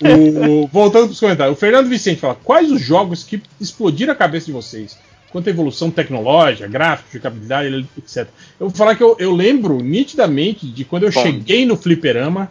O, 0.00 0.66
voltando 0.68 1.04
para 1.04 1.12
os 1.12 1.20
comentários, 1.20 1.56
o 1.56 1.60
Fernando 1.60 1.88
Vicente 1.88 2.20
fala: 2.20 2.34
quais 2.34 2.70
os 2.70 2.80
jogos 2.80 3.24
que 3.24 3.42
explodiram 3.60 4.12
a 4.12 4.16
cabeça 4.16 4.46
de 4.46 4.52
vocês? 4.52 4.98
Quanto 5.30 5.48
à 5.48 5.50
evolução 5.50 5.90
tecnológica, 5.90 6.66
gráfico, 6.66 7.10
jogabilidade, 7.12 7.86
etc. 7.98 8.28
Eu 8.58 8.68
vou 8.68 8.70
falar 8.70 8.94
que 8.94 9.02
eu, 9.02 9.14
eu 9.18 9.34
lembro 9.34 9.78
nitidamente 9.82 10.66
de 10.66 10.84
quando 10.84 11.02
eu 11.02 11.12
Bom. 11.12 11.22
cheguei 11.22 11.66
no 11.66 11.76
Fliperama 11.76 12.50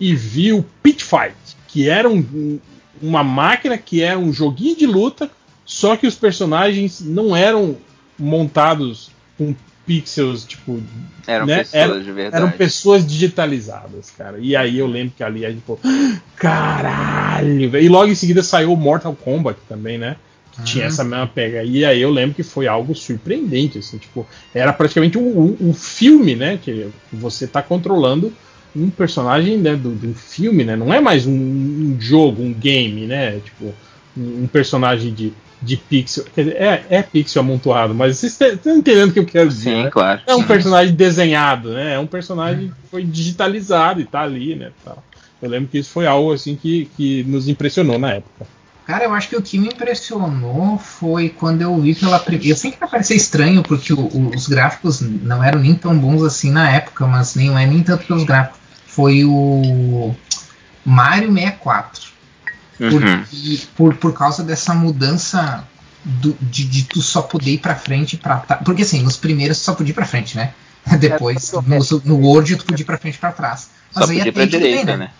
e 0.00 0.14
vi 0.14 0.52
o 0.52 0.64
Pit 0.82 1.04
Fight, 1.04 1.36
que 1.68 1.88
era 1.88 2.08
um, 2.08 2.58
uma 3.02 3.22
máquina 3.22 3.76
que 3.76 4.02
era 4.02 4.18
um 4.18 4.32
joguinho 4.32 4.76
de 4.76 4.86
luta, 4.86 5.30
só 5.64 5.96
que 5.96 6.06
os 6.06 6.14
personagens 6.14 7.00
não 7.00 7.36
eram 7.36 7.76
montados 8.18 9.10
com 9.36 9.54
pixels, 9.86 10.44
tipo. 10.44 10.82
Eram 11.26 11.46
né? 11.46 11.58
pessoas 11.58 11.82
Era, 11.82 12.00
de 12.00 12.12
verdade. 12.12 12.42
Eram 12.42 12.56
pessoas 12.56 13.06
digitalizadas, 13.06 14.10
cara. 14.10 14.38
E 14.38 14.56
aí 14.56 14.78
eu 14.78 14.86
lembro 14.86 15.14
que 15.16 15.22
ali 15.22 15.46
a 15.46 15.50
gente 15.50 15.62
falou: 15.62 15.80
caralho! 16.36 17.76
E 17.76 17.88
logo 17.88 18.10
em 18.10 18.14
seguida 18.14 18.42
saiu 18.42 18.72
o 18.72 18.76
Mortal 18.76 19.14
Kombat 19.14 19.58
também, 19.68 19.96
né? 19.96 20.16
Que 20.52 20.62
tinha 20.64 20.84
ah. 20.84 20.88
essa 20.88 21.04
mesma 21.04 21.26
pega. 21.26 21.62
E 21.62 21.84
aí 21.84 22.00
eu 22.00 22.10
lembro 22.10 22.34
que 22.34 22.42
foi 22.42 22.66
algo 22.66 22.94
surpreendente, 22.94 23.78
assim, 23.78 23.98
tipo, 23.98 24.26
era 24.54 24.72
praticamente 24.72 25.16
um, 25.16 25.38
um, 25.38 25.56
um 25.60 25.74
filme, 25.74 26.34
né? 26.34 26.58
Que 26.62 26.90
você 27.12 27.46
tá 27.46 27.62
controlando 27.62 28.32
um 28.74 28.90
personagem 28.90 29.56
né, 29.56 29.74
do, 29.74 29.90
do 29.90 30.12
filme, 30.14 30.64
né? 30.64 30.76
Não 30.76 30.92
é 30.92 31.00
mais 31.00 31.26
um, 31.26 31.32
um 31.32 31.96
jogo, 31.98 32.42
um 32.42 32.52
game, 32.52 33.06
né? 33.06 33.40
Tipo, 33.44 33.74
um, 34.16 34.42
um 34.42 34.46
personagem 34.46 35.14
de 35.14 35.32
de 35.66 35.76
pixel. 35.76 36.24
Quer 36.34 36.44
dizer, 36.44 36.56
é, 36.56 36.84
é 36.88 37.02
pixel 37.02 37.40
amontoado, 37.42 37.94
mas 37.94 38.16
vocês 38.16 38.40
estão 38.40 38.76
entendendo 38.76 39.10
o 39.10 39.12
que 39.12 39.18
eu 39.18 39.26
quero 39.26 39.48
dizer. 39.48 39.70
Sim, 39.70 39.82
né? 39.84 39.90
claro. 39.90 40.20
É 40.26 40.34
um 40.34 40.44
personagem 40.44 40.94
desenhado, 40.94 41.72
né? 41.72 41.94
É 41.94 41.98
um 41.98 42.06
personagem 42.06 42.68
que 42.68 42.88
foi 42.88 43.04
digitalizado 43.04 44.00
e 44.00 44.04
tá 44.04 44.22
ali, 44.22 44.54
né? 44.54 44.70
Tal. 44.84 45.02
Eu 45.42 45.50
lembro 45.50 45.68
que 45.68 45.78
isso 45.78 45.90
foi 45.90 46.06
algo 46.06 46.32
assim 46.32 46.54
que, 46.54 46.88
que 46.96 47.24
nos 47.24 47.48
impressionou 47.48 47.98
na 47.98 48.12
época. 48.14 48.46
Cara, 48.86 49.04
eu 49.04 49.12
acho 49.12 49.28
que 49.28 49.36
o 49.36 49.42
que 49.42 49.58
me 49.58 49.66
impressionou 49.66 50.78
foi 50.78 51.28
quando 51.28 51.60
eu 51.60 51.76
vi 51.80 51.92
pela 51.94 52.20
primeira. 52.20 52.52
Eu 52.52 52.56
sei 52.56 52.70
que 52.70 52.78
vai 52.78 52.88
parecer 52.88 53.16
estranho, 53.16 53.62
porque 53.62 53.92
o, 53.92 53.98
o, 53.98 54.30
os 54.34 54.46
gráficos 54.46 55.00
não 55.00 55.42
eram 55.42 55.58
nem 55.58 55.74
tão 55.74 55.98
bons 55.98 56.22
assim 56.22 56.52
na 56.52 56.70
época, 56.70 57.04
mas 57.06 57.34
nem 57.34 57.50
é 57.50 57.66
nem 57.66 57.82
tanto 57.82 58.06
pelos 58.06 58.22
gráficos. 58.22 58.60
Foi 58.86 59.24
o 59.24 60.14
Mario 60.84 61.32
64. 61.32 62.15
Uhum. 62.78 63.24
por, 63.74 63.94
por 63.96 64.12
causa 64.12 64.42
dessa 64.42 64.74
mudança 64.74 65.66
do, 66.04 66.36
de, 66.40 66.64
de, 66.64 66.84
tu 66.84 67.00
só 67.00 67.22
poder 67.22 67.52
ir 67.52 67.58
pra 67.58 67.74
frente 67.74 68.14
e 68.14 68.16
pra 68.16 68.36
trás. 68.38 68.62
Porque 68.64 68.82
assim, 68.82 69.02
nos 69.02 69.16
primeiros 69.16 69.58
tu 69.58 69.64
só 69.64 69.74
podia 69.74 69.92
ir 69.92 69.94
pra 69.94 70.04
frente, 70.04 70.36
né? 70.36 70.52
Depois, 71.00 71.52
é, 71.52 71.56
no, 71.56 72.02
no 72.04 72.26
Word, 72.26 72.56
tu 72.56 72.64
podia 72.64 72.82
ir 72.82 72.86
pra 72.86 72.98
frente 72.98 73.16
e 73.16 73.18
pra 73.18 73.32
trás. 73.32 73.70
Mas 73.94 74.04
só 74.04 74.12
aí 74.12 74.32
pra 74.32 74.44
direita, 74.44 74.84
bem, 74.84 74.96
né? 74.98 75.10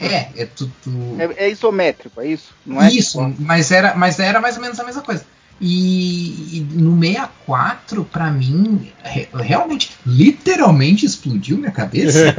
É, 0.00 0.42
é, 0.42 0.46
tu, 0.46 0.70
tu... 0.82 1.16
é, 1.18 1.44
é 1.44 1.50
isométrico, 1.50 2.20
é 2.20 2.26
isso? 2.26 2.52
Não 2.64 2.82
é 2.82 2.90
isso, 2.90 3.24
tipo... 3.24 3.42
mas, 3.42 3.70
era, 3.70 3.94
mas 3.94 4.18
era 4.18 4.40
mais 4.40 4.56
ou 4.56 4.62
menos 4.62 4.78
a 4.80 4.84
mesma 4.84 5.02
coisa. 5.02 5.24
E, 5.60 6.58
e 6.58 6.60
no 6.70 6.98
64, 7.00 8.04
para 8.04 8.30
mim, 8.30 8.92
re, 9.02 9.28
realmente, 9.32 9.90
literalmente 10.04 11.06
explodiu 11.06 11.56
minha 11.56 11.70
cabeça. 11.70 12.34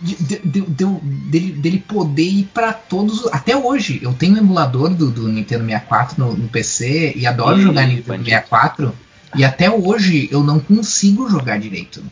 de, 0.00 0.16
de, 0.16 0.60
de, 0.60 0.86
dele, 1.30 1.52
dele 1.52 1.84
poder 1.86 2.28
ir 2.28 2.50
para 2.54 2.72
todos. 2.72 3.26
Até 3.32 3.56
hoje, 3.56 4.00
eu 4.02 4.12
tenho 4.12 4.34
um 4.34 4.38
emulador 4.38 4.90
do, 4.90 5.10
do 5.10 5.28
Nintendo 5.28 5.64
64 5.64 6.24
no, 6.24 6.36
no, 6.36 6.48
PC 6.48 7.14
e 7.16 7.26
adoro 7.26 7.58
e, 7.58 7.62
jogar 7.62 7.86
Nintendo 7.86 8.24
64. 8.24 8.94
E 9.34 9.44
até 9.44 9.70
hoje 9.70 10.28
eu 10.30 10.42
não 10.42 10.60
consigo 10.60 11.28
jogar 11.28 11.58
direito. 11.58 12.02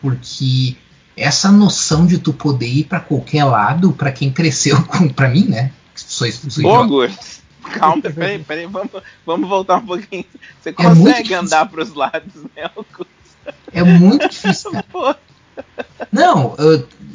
Porque 0.00 0.76
essa 1.16 1.52
noção 1.52 2.06
de 2.06 2.18
tu 2.18 2.32
poder 2.32 2.68
ir 2.68 2.84
para 2.84 3.00
qualquer 3.00 3.44
lado, 3.44 3.92
para 3.92 4.10
quem 4.10 4.32
cresceu 4.32 4.82
com. 4.86 5.08
para 5.08 5.28
mim, 5.28 5.44
né? 5.44 5.70
Sou, 5.94 6.30
sou 6.32 6.62
Bogos. 6.62 7.39
Calma, 7.72 8.02
peraí, 8.10 8.38
peraí, 8.40 8.66
vamos, 8.66 8.90
vamos 9.24 9.48
voltar 9.48 9.76
um 9.76 9.86
pouquinho. 9.86 10.24
Você 10.60 10.70
é 10.70 10.72
consegue 10.72 11.34
é 11.34 11.36
andar 11.36 11.68
para 11.68 11.82
os 11.82 11.94
lados, 11.94 12.34
né, 12.56 12.70
É 13.72 13.82
muito 13.82 14.28
difícil. 14.28 14.72
Cara. 14.72 15.18
Não, 16.10 16.56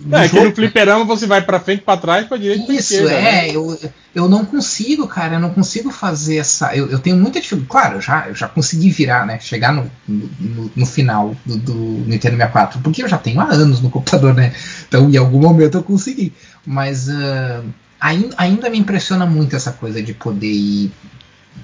Não, 0.06 0.19
é 0.19 0.30
que 0.30 0.40
no 0.40 0.53
fliperama 0.53 1.03
você 1.03 1.25
vai 1.25 1.42
pra 1.42 1.59
frente, 1.59 1.82
pra 1.82 1.98
trás, 1.98 2.27
pra 2.27 2.38
direita, 2.38 2.66
pra 2.66 2.75
Isso, 2.75 2.93
esquerda. 2.93 3.14
é, 3.14 3.22
né? 3.22 3.51
eu, 3.56 3.80
eu 4.14 4.30
não 4.30 4.45
consigo, 4.45 5.08
cara, 5.08 5.35
eu 5.35 5.40
não 5.40 5.50
consigo 5.50 5.92
fazer 5.92 6.38
essa. 6.38 6.75
Eu, 6.75 6.90
eu 6.90 7.00
tenho 7.00 7.17
muita 7.17 7.42
dificuldade. 7.42 7.69
Claro, 7.69 7.98
eu 7.98 8.01
já, 8.01 8.27
eu 8.30 8.35
já 8.35 8.48
consegui 8.48 8.92
virar, 8.92 9.25
né? 9.25 9.40
Chegar 9.40 9.74
no, 9.74 9.90
no, 10.08 10.72
no 10.75 10.85
final 10.85 11.35
do, 11.45 11.58
do 11.58 11.74
Nintendo 11.74 12.38
64, 12.38 12.80
porque 12.82 13.03
eu 13.03 13.08
já 13.08 13.17
tenho 13.17 13.42
há 13.42 13.45
anos 13.45 13.82
no 13.82 13.90
computador, 13.90 14.34
né? 14.34 14.53
Então 14.88 15.09
em 15.09 15.17
algum 15.17 15.40
momento 15.40 15.77
eu 15.77 15.84
consegui. 15.84 16.32
Mas 16.66 17.09
ah, 17.09 17.64
ainda, 18.06 18.35
ainda 18.38 18.69
me 18.69 18.77
impressiona 18.77 19.25
muito 19.25 19.56
essa 19.56 19.72
coisa 19.72 20.01
de 20.01 20.14
poder 20.14 20.51
ir 20.51 20.92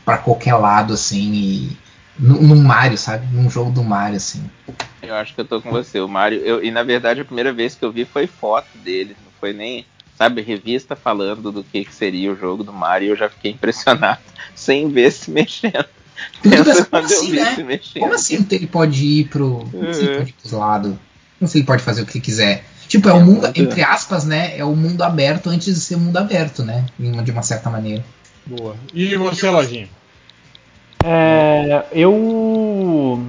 pra 0.06 0.18
qualquer 0.18 0.56
lado, 0.56 0.94
assim, 0.94 1.32
e. 1.34 1.78
Num 2.20 2.62
Mario, 2.62 2.98
sabe? 2.98 3.26
Num 3.34 3.50
jogo 3.50 3.72
do 3.72 3.84
Mario, 3.84 4.18
assim. 4.18 4.44
Eu 5.02 5.16
acho 5.16 5.34
que 5.34 5.42
eu 5.42 5.46
tô 5.46 5.60
com 5.62 5.72
você. 5.72 6.00
O 6.00 6.08
Mario, 6.08 6.40
eu- 6.42 6.64
e 6.64 6.70
na 6.70 6.84
verdade 6.84 7.22
a 7.22 7.26
primeira 7.26 7.52
vez 7.52 7.74
que 7.74 7.84
eu 7.84 7.92
vi 7.92 8.06
foi 8.06 8.28
foto 8.28 8.68
dele, 8.78 9.16
não 9.26 9.32
foi 9.40 9.54
nem, 9.54 9.86
sabe, 10.16 10.42
revista 10.42 10.96
falando 10.96 11.52
do 11.52 11.64
que, 11.64 11.84
que 11.84 11.96
seria 11.96 12.32
o 12.32 12.36
jogo 12.36 12.64
do 12.64 12.72
Mario. 12.72 13.08
e 13.08 13.10
Eu 13.12 13.16
já 13.16 13.28
fiquei 13.30 13.52
impressionado 13.54 14.22
sem 14.54 14.88
ver 14.90 15.12
se 15.12 15.32
mexendo. 15.32 15.86
Pensa 16.44 16.88
eu 16.92 17.00
assim, 17.00 17.32
né? 17.32 17.56
se 17.56 17.64
mexendo. 17.64 18.02
Como 18.04 18.14
assim 18.14 18.46
ele 18.52 18.68
pode 18.68 19.04
ir 19.04 19.26
pro. 19.30 19.68
Como 19.72 19.90
assim 19.90 20.02
ele 20.04 20.10
Uhum. 20.12 20.18
pode 20.18 20.30
ir 20.30 20.34
pros 20.34 20.52
lados? 20.52 20.94
Como 21.40 21.52
ele 21.56 21.64
pode 21.64 21.82
fazer 21.84 22.02
o 22.04 22.06
que 22.06 22.20
quiser? 22.20 22.64
Tipo, 22.92 23.08
é, 23.08 23.12
É 23.12 23.16
o 23.16 23.20
mundo, 23.22 23.42
muito- 23.44 23.62
entre 23.62 23.82
aspas, 23.84 24.26
né? 24.26 24.54
É 24.58 24.66
o 24.66 24.76
mundo 24.76 25.02
aberto 25.02 25.50
antes 25.50 25.74
de 25.74 25.80
ser 25.80 25.96
mundo 25.96 26.18
aberto, 26.18 26.62
né? 26.62 26.86
De 27.00 27.32
uma 27.32 27.42
certa 27.42 27.70
maneira. 27.70 28.04
Boa. 28.46 28.76
E 28.94 29.16
você, 29.16 29.50
Lojinha? 29.50 29.88
É, 31.02 31.84
eu. 31.94 33.26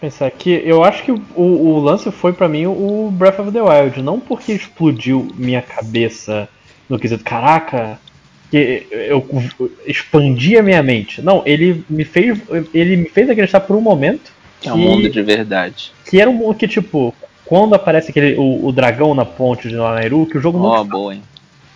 Pensar 0.00 0.26
aqui, 0.26 0.60
eu 0.64 0.82
acho 0.82 1.04
que 1.04 1.12
o, 1.12 1.22
o 1.36 1.78
lance 1.78 2.10
foi 2.10 2.32
pra 2.32 2.48
mim 2.48 2.66
o 2.66 3.08
Breath 3.12 3.38
of 3.38 3.52
the 3.52 3.62
Wild, 3.62 4.02
não 4.02 4.18
porque 4.18 4.52
explodiu 4.52 5.28
minha 5.36 5.62
cabeça 5.62 6.48
no 6.88 6.98
quesito, 6.98 7.22
caraca, 7.22 8.00
que 8.50 8.84
eu 8.90 9.24
expandi 9.86 10.58
a 10.58 10.62
minha 10.62 10.82
mente. 10.82 11.22
Não, 11.22 11.40
ele 11.46 11.84
me 11.88 12.04
fez, 12.04 12.36
ele 12.74 12.96
me 12.96 13.08
fez 13.08 13.30
acreditar 13.30 13.60
por 13.60 13.76
um 13.76 13.80
momento 13.80 14.32
É 14.64 14.72
um 14.72 14.76
mundo 14.76 15.08
de 15.08 15.22
verdade. 15.22 15.92
que 16.10 16.20
era 16.20 16.28
um 16.28 16.34
mundo 16.34 16.56
que 16.56 16.66
tipo, 16.66 17.14
quando 17.52 17.74
aparece 17.74 18.10
aquele 18.10 18.34
o, 18.36 18.64
o 18.64 18.72
dragão 18.72 19.14
na 19.14 19.26
ponte 19.26 19.68
de 19.68 19.76
Lanairu, 19.76 20.24
que 20.24 20.38
o 20.38 20.40
jogo 20.40 20.58
não 20.58 20.64
Ó, 20.68 20.82
te 20.82 20.88
boa, 20.88 21.14
hein? 21.14 21.22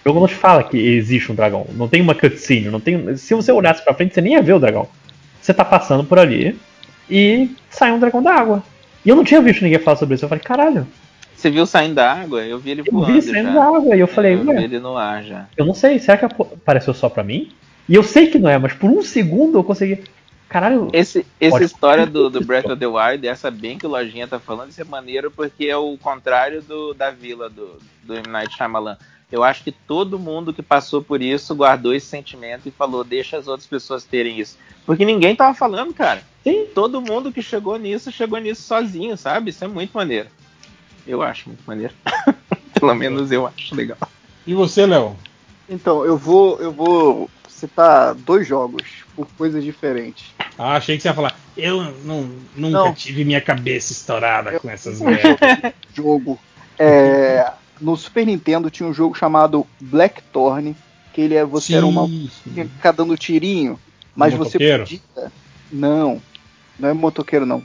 o 0.03 0.09
jogo 0.09 0.21
não 0.21 0.27
te 0.27 0.35
fala 0.35 0.65
que 0.65 0.79
existe 0.79 1.31
um 1.31 1.35
dragão. 1.35 1.67
Não 1.75 1.87
tem 1.87 2.01
uma 2.01 2.15
cutscene. 2.15 2.71
Não 2.71 2.81
tem... 2.81 3.15
Se 3.19 3.35
você 3.35 3.53
olhasse 3.53 3.85
pra 3.85 3.93
frente, 3.93 4.15
você 4.15 4.23
nem 4.23 4.33
ia 4.33 4.41
ver 4.41 4.55
o 4.55 4.59
dragão. 4.59 4.89
Você 5.39 5.53
tá 5.53 5.67
passando 5.67 6.03
por 6.03 6.19
ali 6.19 6.59
e 7.11 7.51
sai 7.69 7.93
um 7.93 7.99
dragão 7.99 8.23
da 8.23 8.33
água. 8.33 8.63
E 9.05 9.11
eu 9.11 9.15
não 9.17 9.23
tinha 9.23 9.43
visto 9.43 9.61
ninguém 9.63 9.79
falar 9.79 9.99
sobre 9.99 10.15
isso. 10.15 10.25
Eu 10.25 10.31
falei, 10.31 10.43
caralho, 10.43 10.87
Você 11.37 11.51
viu 11.51 11.67
saindo 11.67 11.97
da 11.97 12.11
água? 12.11 12.43
Eu 12.43 12.59
vi 12.59 12.71
ele 12.71 12.81
eu 12.81 12.91
voando 12.91 13.13
vi 13.13 13.21
saindo 13.21 13.53
já. 13.53 13.55
da 13.57 13.65
água. 13.67 13.95
E 13.95 14.01
eu 14.01 14.07
falei, 14.07 14.33
eu 14.33 14.45
vi 14.45 14.65
ele 14.65 14.79
no 14.79 14.97
ar 14.97 15.23
já. 15.25 15.45
eu 15.59 15.67
não 15.67 15.75
sei, 15.75 15.99
será 15.99 16.17
que 16.17 16.25
apareceu 16.25 16.95
só 16.95 17.11
pra 17.11 17.23
mim? 17.23 17.53
E 17.87 17.95
eu 17.95 18.03
sei 18.03 18.29
que 18.29 18.39
não 18.39 18.49
é, 18.49 18.57
mas 18.57 18.73
por 18.73 18.89
um 18.89 19.03
segundo 19.03 19.59
eu 19.59 19.63
consegui. 19.63 20.03
Caralho, 20.49 20.89
Esse, 20.93 21.27
essa 21.41 21.65
história 21.65 22.07
do, 22.07 22.31
do 22.31 22.41
Breath 22.41 22.67
of 22.67 22.77
the 22.77 22.87
Wild, 22.87 23.27
essa 23.27 23.51
bem 23.51 23.77
que 23.77 23.87
o 23.87 23.91
Lojinha 23.91 24.29
tá 24.29 24.39
falando, 24.39 24.71
isso 24.71 24.81
é 24.81 24.85
maneiro 24.85 25.31
porque 25.31 25.67
é 25.67 25.77
o 25.77 25.99
contrário 25.99 26.63
do, 26.63 26.95
da 26.95 27.11
vila 27.11 27.51
do, 27.51 27.79
do 28.05 28.15
M. 28.15 28.29
Night 28.29 28.57
Shyamalan. 28.57 28.97
Eu 29.31 29.43
acho 29.43 29.65
que 29.65 29.73
todo 29.73 30.21
mundo 30.21 30.53
que 30.53 30.63
passou 30.63 31.03
por 31.03 31.21
isso 31.21 31.55
guardou 31.55 31.93
esse 31.93 32.07
sentimento 32.07 32.69
e 32.69 32.71
falou, 32.71 33.03
deixa 33.03 33.37
as 33.37 33.49
outras 33.49 33.67
pessoas 33.67 34.05
terem 34.05 34.39
isso. 34.39 34.57
Porque 34.85 35.05
ninguém 35.05 35.35
tava 35.35 35.53
falando, 35.53 35.93
cara. 35.93 36.23
Sim. 36.45 36.67
Todo 36.73 37.01
mundo 37.01 37.33
que 37.33 37.43
chegou 37.43 37.77
nisso, 37.77 38.13
chegou 38.13 38.39
nisso 38.39 38.63
sozinho, 38.63 39.17
sabe? 39.17 39.51
Isso 39.51 39.65
é 39.65 39.69
muito 39.69 39.93
maneiro. 39.95 40.29
Eu 41.05 41.23
acho 41.23 41.49
muito 41.49 41.65
maneiro. 41.67 41.93
Pelo 42.79 42.95
menos 42.95 43.33
eu 43.33 43.49
acho 43.49 43.75
legal. 43.75 43.99
E 44.47 44.55
você, 44.55 44.87
Léo? 44.87 45.17
Então, 45.69 46.05
eu 46.05 46.17
vou, 46.17 46.61
eu 46.61 46.71
vou 46.71 47.29
citar 47.49 48.15
dois 48.15 48.47
jogos 48.47 49.06
por 49.17 49.27
coisas 49.37 49.65
diferentes. 49.65 50.27
Ah, 50.59 50.77
achei 50.77 50.97
que 50.97 51.03
você 51.03 51.09
ia 51.09 51.15
falar. 51.15 51.35
Eu 51.57 51.83
não, 52.05 52.31
nunca 52.55 52.79
Não. 52.85 52.95
tive 52.95 53.25
minha 53.25 53.41
cabeça 53.41 53.93
estourada 53.93 54.61
com 54.61 54.69
essas 54.71 55.01
Um 55.01 55.07
merdas. 55.07 55.39
jogo. 55.95 56.39
É, 56.79 57.51
no 57.81 57.97
Super 57.97 58.27
Nintendo 58.27 58.71
tinha 58.71 58.87
um 58.89 58.93
jogo 58.93 59.15
chamado 59.17 59.67
Blackthorn, 59.81 60.77
que 61.15 61.23
ele 61.23 61.35
é 61.35 61.45
você 61.45 61.75
era 61.75 61.87
uma 61.87 62.07
Sim, 62.07 62.31
tinha 62.45 62.67
que 62.67 62.73
ficar 62.75 62.93
dando 62.93 63.17
tirinho, 63.17 63.81
mas 64.15 64.35
você 64.35 64.59
Motoqueiro? 64.59 64.83
podia. 64.85 65.33
Não, 65.73 66.23
não 66.79 66.89
é 66.91 66.93
motoqueiro 66.93 67.47
não. 67.47 67.63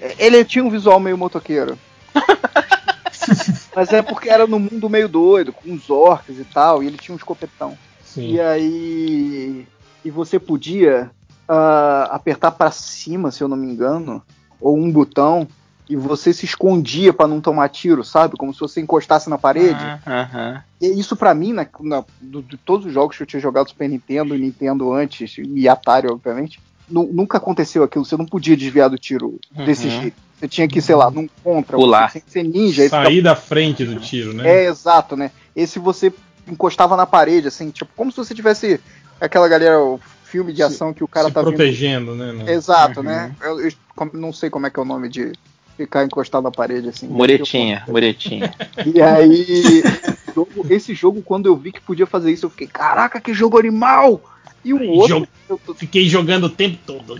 É, 0.00 0.14
Ele 0.18 0.44
tinha 0.44 0.62
um 0.64 0.70
visual 0.70 1.00
meio 1.00 1.16
motoqueiro. 1.16 1.78
mas 3.74 3.92
é 3.92 4.02
porque 4.02 4.28
era 4.28 4.46
no 4.46 4.58
mundo 4.58 4.88
meio 4.90 5.08
doido, 5.08 5.52
com 5.52 5.72
os 5.72 5.88
orcs 5.88 6.38
e 6.38 6.44
tal, 6.44 6.82
e 6.82 6.86
ele 6.86 6.98
tinha 6.98 7.14
um 7.14 7.18
escopetão. 7.18 7.76
Sim. 8.04 8.34
E 8.34 8.40
aí. 8.40 9.66
E 10.04 10.10
você 10.10 10.38
podia 10.38 11.10
ah, 11.48 12.08
apertar 12.12 12.50
pra 12.52 12.70
cima, 12.70 13.30
se 13.30 13.42
eu 13.42 13.48
não 13.48 13.56
me 13.56 13.66
engano, 13.66 14.22
ou 14.60 14.76
um 14.76 14.90
botão, 14.90 15.46
e 15.88 15.96
você 15.96 16.32
se 16.32 16.44
escondia 16.44 17.12
pra 17.12 17.26
não 17.26 17.40
tomar 17.40 17.68
tiro, 17.68 18.02
sabe? 18.04 18.36
Como 18.36 18.54
se 18.54 18.60
você 18.60 18.80
encostasse 18.80 19.28
na 19.28 19.36
parede. 19.38 19.84
Ah, 19.84 20.00
aham. 20.22 20.62
E 20.80 20.86
isso 20.98 21.16
pra 21.16 21.34
mim, 21.34 21.52
na, 21.52 21.66
na- 21.80 22.04
do- 22.20 22.42
de 22.42 22.56
todos 22.56 22.86
os 22.86 22.92
jogos 22.92 23.16
que 23.16 23.22
eu 23.22 23.26
tinha 23.26 23.40
jogado 23.40 23.68
Super 23.68 23.88
Nintendo, 23.88 24.34
Nintendo 24.36 24.92
antes, 24.92 25.34
e 25.38 25.68
Atari, 25.68 26.06
obviamente, 26.08 26.60
nu- 26.88 27.10
nunca 27.12 27.38
aconteceu 27.38 27.82
aquilo. 27.84 28.04
Você 28.04 28.16
não 28.16 28.24
podia 28.26 28.56
desviar 28.56 28.88
do 28.88 28.98
tiro 28.98 29.38
desse 29.64 29.88
Uhum. 29.88 30.00
jeito. 30.00 30.16
Você 30.38 30.48
tinha 30.48 30.66
que, 30.66 30.80
sei 30.80 30.94
lá, 30.96 31.08
num 31.10 31.28
contra, 31.44 31.76
Pular. 31.76 32.08
você 32.10 32.18
tinha 32.18 32.24
que 32.24 32.32
ser 32.32 32.42
ninja. 32.42 32.88
Sair 32.88 33.20
da 33.22 33.36
frente 33.36 33.84
do 33.84 34.00
tiro, 34.00 34.32
né? 34.32 34.48
é, 34.48 34.66
exato, 34.66 35.16
né? 35.16 35.30
Esse 35.54 35.78
você 35.78 36.12
encostava 36.48 36.96
na 36.96 37.06
parede, 37.06 37.46
assim, 37.46 37.70
tipo, 37.70 37.92
como 37.94 38.10
se 38.10 38.16
você 38.16 38.34
tivesse 38.34 38.80
aquela 39.26 39.48
galera, 39.48 39.78
o 39.80 40.00
filme 40.24 40.52
de 40.52 40.58
Se- 40.58 40.62
ação 40.64 40.92
que 40.92 41.04
o 41.04 41.08
cara 41.08 41.28
Se 41.28 41.34
tá 41.34 41.40
vendo. 41.42 41.54
protegendo, 41.54 42.14
né? 42.14 42.32
no- 42.32 42.48
Exato, 42.48 43.00
Uhum. 43.00 43.06
né? 43.06 43.34
Eu, 43.42 43.60
eu 43.60 43.72
não 44.14 44.32
sei 44.32 44.48
como 44.50 44.66
é 44.66 44.70
que 44.70 44.78
é 44.78 44.82
o 44.82 44.86
nome 44.86 45.08
de 45.08 45.32
ficar 45.76 46.04
encostado 46.04 46.42
na 46.44 46.50
parede, 46.50 46.88
assim. 46.88 47.06
Muretinha, 47.08 47.84
muretinha. 47.88 48.52
E 48.94 49.00
aí, 49.00 49.82
esse 49.84 50.34
jogo, 50.34 50.66
esse 50.70 50.94
jogo, 50.94 51.22
quando 51.22 51.46
eu 51.46 51.56
vi 51.56 51.72
que 51.72 51.80
podia 51.80 52.06
fazer 52.06 52.30
isso, 52.32 52.46
eu 52.46 52.50
fiquei, 52.50 52.66
caraca, 52.66 53.20
que 53.20 53.32
jogo 53.34 53.58
animal! 53.58 54.20
E 54.64 54.72
o 54.72 54.78
Aí, 54.78 54.88
outro. 54.90 55.26
eu 55.48 55.58
tô- 55.58 55.74
Fiquei 55.74 56.08
jogando 56.08 56.44
o 56.44 56.48
tempo 56.48 56.78
todo. 56.86 57.16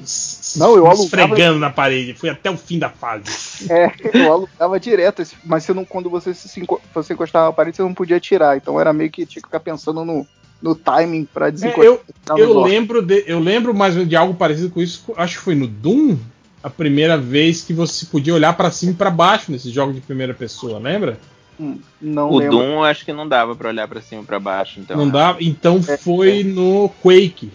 Não, 0.57 0.77
eu 0.77 0.87
alugava- 0.87 1.03
esfregando 1.03 1.59
na 1.59 1.71
parede. 1.71 2.15
Fui 2.15 2.29
até 2.29 2.49
o 2.49 2.57
fim 2.57 2.79
da 2.79 2.89
fase. 2.89 3.25
É, 3.69 3.91
eu 4.15 4.33
alugava 4.33 4.79
direto, 4.79 5.25
mas 5.45 5.65
você 5.65 5.75
não, 5.75 5.85
quando 5.85 6.09
você 6.09 6.33
se 6.35 6.49
você 6.95 7.13
encostava 7.15 7.47
na 7.47 7.53
parede, 7.53 7.77
você 7.79 7.83
não 7.83 7.95
podia 7.95 8.21
tirar. 8.21 8.57
Então 8.57 8.81
era 8.81 8.93
meio 8.93 9.11
que 9.11 9.27
tinha 9.27 9.43
que 9.43 9.49
ficar 9.49 9.59
pensando 9.59 10.05
no, 10.05 10.25
no 10.63 10.75
timing 10.75 11.25
pra 11.25 11.49
É, 11.49 11.51
desencostar. 11.51 11.85
eu, 11.85 12.01
nos 12.31 12.39
eu 12.41 12.57
orcs. 12.57 12.73
lembro 12.73 13.03
de, 13.03 13.25
eu 13.27 13.41
lembro 13.41 13.75
mais 13.75 13.95
de 14.09 14.15
algo 14.17 14.35
parecido 14.35 14.71
com 14.71 14.81
isso. 14.81 15.05
Acho 15.17 15.39
que 15.39 15.45
foi 15.45 15.55
no 15.55 15.67
Doom 15.67 16.17
a 16.63 16.71
primeira 16.71 17.19
vez 17.19 17.63
que 17.63 17.73
você 17.75 18.07
podia 18.07 18.33
olhar 18.35 18.53
pra 18.57 18.71
cima 18.71 18.93
e 18.93 18.95
pra 18.95 19.11
baixo 19.11 19.51
nesses 19.51 19.73
jogos 19.73 19.95
de 19.97 20.01
primeira 20.01 20.33
pessoa, 20.33 20.79
lembra? 20.79 21.19
Hum, 21.61 21.79
Não 22.01 22.31
O 22.31 22.39
lembro. 22.39 22.59
Doom 22.59 22.73
eu 22.75 22.85
acho 22.85 23.05
que 23.05 23.13
não 23.13 23.29
dava 23.29 23.55
pra 23.57 23.69
olhar 23.69 23.87
pra 23.89 24.01
cima 24.01 24.23
e 24.23 24.25
pra 24.25 24.39
baixo, 24.41 24.79
então. 24.81 24.97
Não 24.97 25.09
dá. 25.11 25.37
Então 25.41 25.81
É, 25.89 25.97
foi 25.97 26.43
no 26.45 26.89
Quake. 27.03 27.51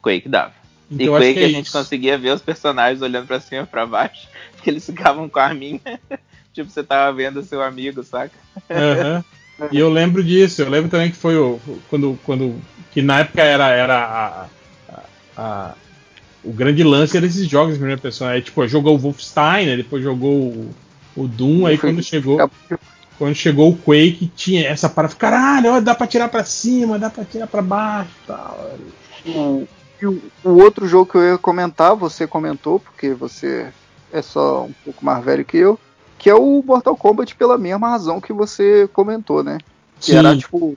Quake 0.00 0.28
dava. 0.28 0.52
Então 0.90 1.06
e 1.06 1.08
acho 1.08 1.18
Quake 1.18 1.34
que 1.34 1.40
é 1.40 1.44
a 1.46 1.48
gente 1.48 1.66
isso. 1.66 1.76
conseguia 1.76 2.16
ver 2.16 2.30
os 2.34 2.42
personagens 2.42 3.02
olhando 3.02 3.26
pra 3.26 3.40
cima 3.40 3.62
e 3.62 3.66
pra 3.66 3.84
baixo, 3.86 4.28
porque 4.54 4.70
eles 4.70 4.86
ficavam 4.86 5.28
com 5.28 5.38
a 5.40 5.44
arminha. 5.44 5.80
tipo, 6.54 6.70
você 6.70 6.82
tava 6.84 7.12
vendo 7.16 7.42
seu 7.42 7.60
amigo, 7.62 8.02
saca? 8.04 8.32
Aham. 8.70 9.24
E 9.70 9.78
eu 9.78 9.88
lembro 9.88 10.22
disso. 10.22 10.62
Eu 10.62 10.68
lembro 10.70 10.90
também 10.90 11.10
que 11.10 11.16
foi 11.16 11.36
o 11.36 11.60
quando 11.88 12.18
quando 12.24 12.60
que 12.92 13.00
na 13.02 13.20
época 13.20 13.42
era 13.42 13.68
era 13.68 13.94
a, 13.98 14.26
a- 14.96 15.02
a- 15.36 15.74
o 16.42 16.52
grande 16.52 16.82
lance 16.84 17.16
era 17.16 17.24
esses 17.26 17.48
jogos 17.48 17.74
de 17.74 17.78
primeira 17.78 18.00
pessoa. 18.00 18.30
Aí 18.30 18.42
tipo 18.42 18.66
jogou 18.68 18.94
o 18.94 18.98
Wolfenstein, 18.98 19.66
né, 19.66 19.76
depois 19.76 20.02
jogou 20.02 20.34
o, 20.48 20.70
o 21.16 21.26
Doom. 21.28 21.66
Aí 21.66 21.78
quando 21.78 22.02
chegou 22.02 22.38
quando 23.16 23.34
chegou 23.34 23.70
o 23.70 23.76
Quake 23.76 24.26
tinha 24.34 24.66
essa 24.66 24.88
parada. 24.88 25.14
Caralho, 25.14 25.74
ó, 25.74 25.80
dá 25.80 25.94
pra 25.94 26.06
tirar 26.06 26.28
pra 26.28 26.44
cima, 26.44 26.98
dá 26.98 27.08
pra 27.08 27.24
tirar 27.24 27.46
pra 27.46 27.62
baixo, 27.62 28.10
tal. 28.26 28.70
O, 29.26 29.66
o, 30.02 30.20
o 30.44 30.50
outro 30.62 30.86
jogo 30.88 31.10
que 31.10 31.16
eu 31.16 31.22
ia 31.22 31.38
comentar, 31.38 31.94
você 31.94 32.26
comentou, 32.26 32.80
porque 32.80 33.14
você 33.14 33.68
é 34.12 34.20
só 34.20 34.64
um 34.64 34.72
pouco 34.84 35.04
mais 35.04 35.24
velho 35.24 35.44
que 35.44 35.56
eu, 35.56 35.78
que 36.24 36.30
é 36.30 36.34
o 36.34 36.62
Mortal 36.66 36.96
Kombat 36.96 37.36
pela 37.36 37.58
mesma 37.58 37.86
razão 37.90 38.18
que 38.18 38.32
você 38.32 38.88
comentou, 38.94 39.44
né? 39.44 39.58
Que 40.00 40.12
Sim. 40.12 40.16
era 40.16 40.34
tipo, 40.34 40.74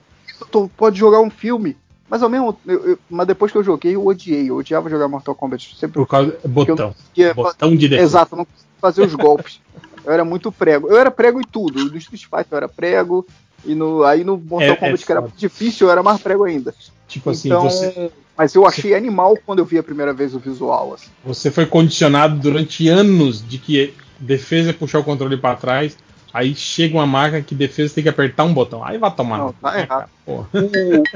tu 0.52 0.70
pode 0.76 0.98
jogar 0.98 1.20
um 1.22 1.30
filme, 1.30 1.74
mas 2.06 2.22
ao 2.22 2.28
mesmo 2.28 2.54
eu- 2.66 2.86
eu- 2.90 2.98
mas 3.08 3.26
depois 3.26 3.50
que 3.50 3.56
eu 3.56 3.64
joguei, 3.64 3.94
eu 3.94 4.06
odiei, 4.06 4.50
eu 4.50 4.56
odiava 4.58 4.90
jogar 4.90 5.08
Mortal 5.08 5.34
Kombat, 5.34 5.74
sempre 5.80 5.94
Por 5.94 6.06
causa 6.06 6.36
botão, 6.44 6.92
conseguia 6.92 7.32
botão 7.32 7.74
de 7.74 7.88
defesa. 7.88 8.04
Exato, 8.04 8.36
não 8.36 8.44
conseguia 8.44 8.68
fazer 8.78 9.06
os 9.06 9.14
golpes. 9.14 9.58
Eu 10.04 10.12
era 10.12 10.24
muito 10.24 10.52
prego. 10.52 10.88
Eu 10.88 10.96
era 10.98 11.10
prego 11.10 11.40
em 11.40 11.44
tudo. 11.44 11.82
No 11.84 11.96
Street 11.96 12.22
Fighter 12.24 12.46
eu 12.50 12.56
era 12.58 12.68
prego. 12.68 13.26
E 13.64 13.74
no, 13.74 14.04
aí 14.04 14.22
no 14.24 14.36
Mortal 14.38 14.68
É- 14.68 14.72
é 14.72 14.76
Kombat, 14.76 15.04
que 15.06 15.12
era 15.12 15.20
foda. 15.22 15.32
difícil, 15.36 15.86
eu 15.86 15.90
era 15.90 16.02
mais 16.02 16.20
prego 16.20 16.44
ainda. 16.44 16.74
Tipo 17.06 17.30
assim, 17.30 17.48
então, 17.48 17.62
você 17.62 18.10
Mas 18.36 18.54
eu 18.54 18.66
achei 18.66 18.94
animal 18.94 19.36
quando 19.44 19.58
eu 19.60 19.64
vi 19.64 19.76
a 19.78 19.82
primeira 19.82 20.12
vez 20.14 20.34
o 20.34 20.38
visual. 20.38 20.94
Assim. 20.94 21.10
Você 21.24 21.50
foi 21.50 21.64
condicionado 21.66 22.38
durante 22.38 22.86
anos 22.88 23.46
de 23.46 23.58
que 23.58 23.92
defesa 24.18 24.70
é 24.70 24.72
puxar 24.72 24.98
o 24.98 25.04
controle 25.04 25.36
para 25.36 25.56
trás, 25.56 25.96
Aí 26.32 26.54
chega 26.54 26.94
uma 26.94 27.06
marca 27.06 27.40
que 27.40 27.54
defesa 27.54 27.94
tem 27.94 28.02
que 28.04 28.10
apertar 28.10 28.44
um 28.44 28.52
botão. 28.52 28.84
Aí 28.84 28.98
vai 28.98 29.10
tomar. 29.14 29.38
Não, 29.38 29.52
tá 29.54 29.72
né, 29.72 29.80
errado. 29.80 29.88
cara? 29.88 30.08
O, 30.26 30.44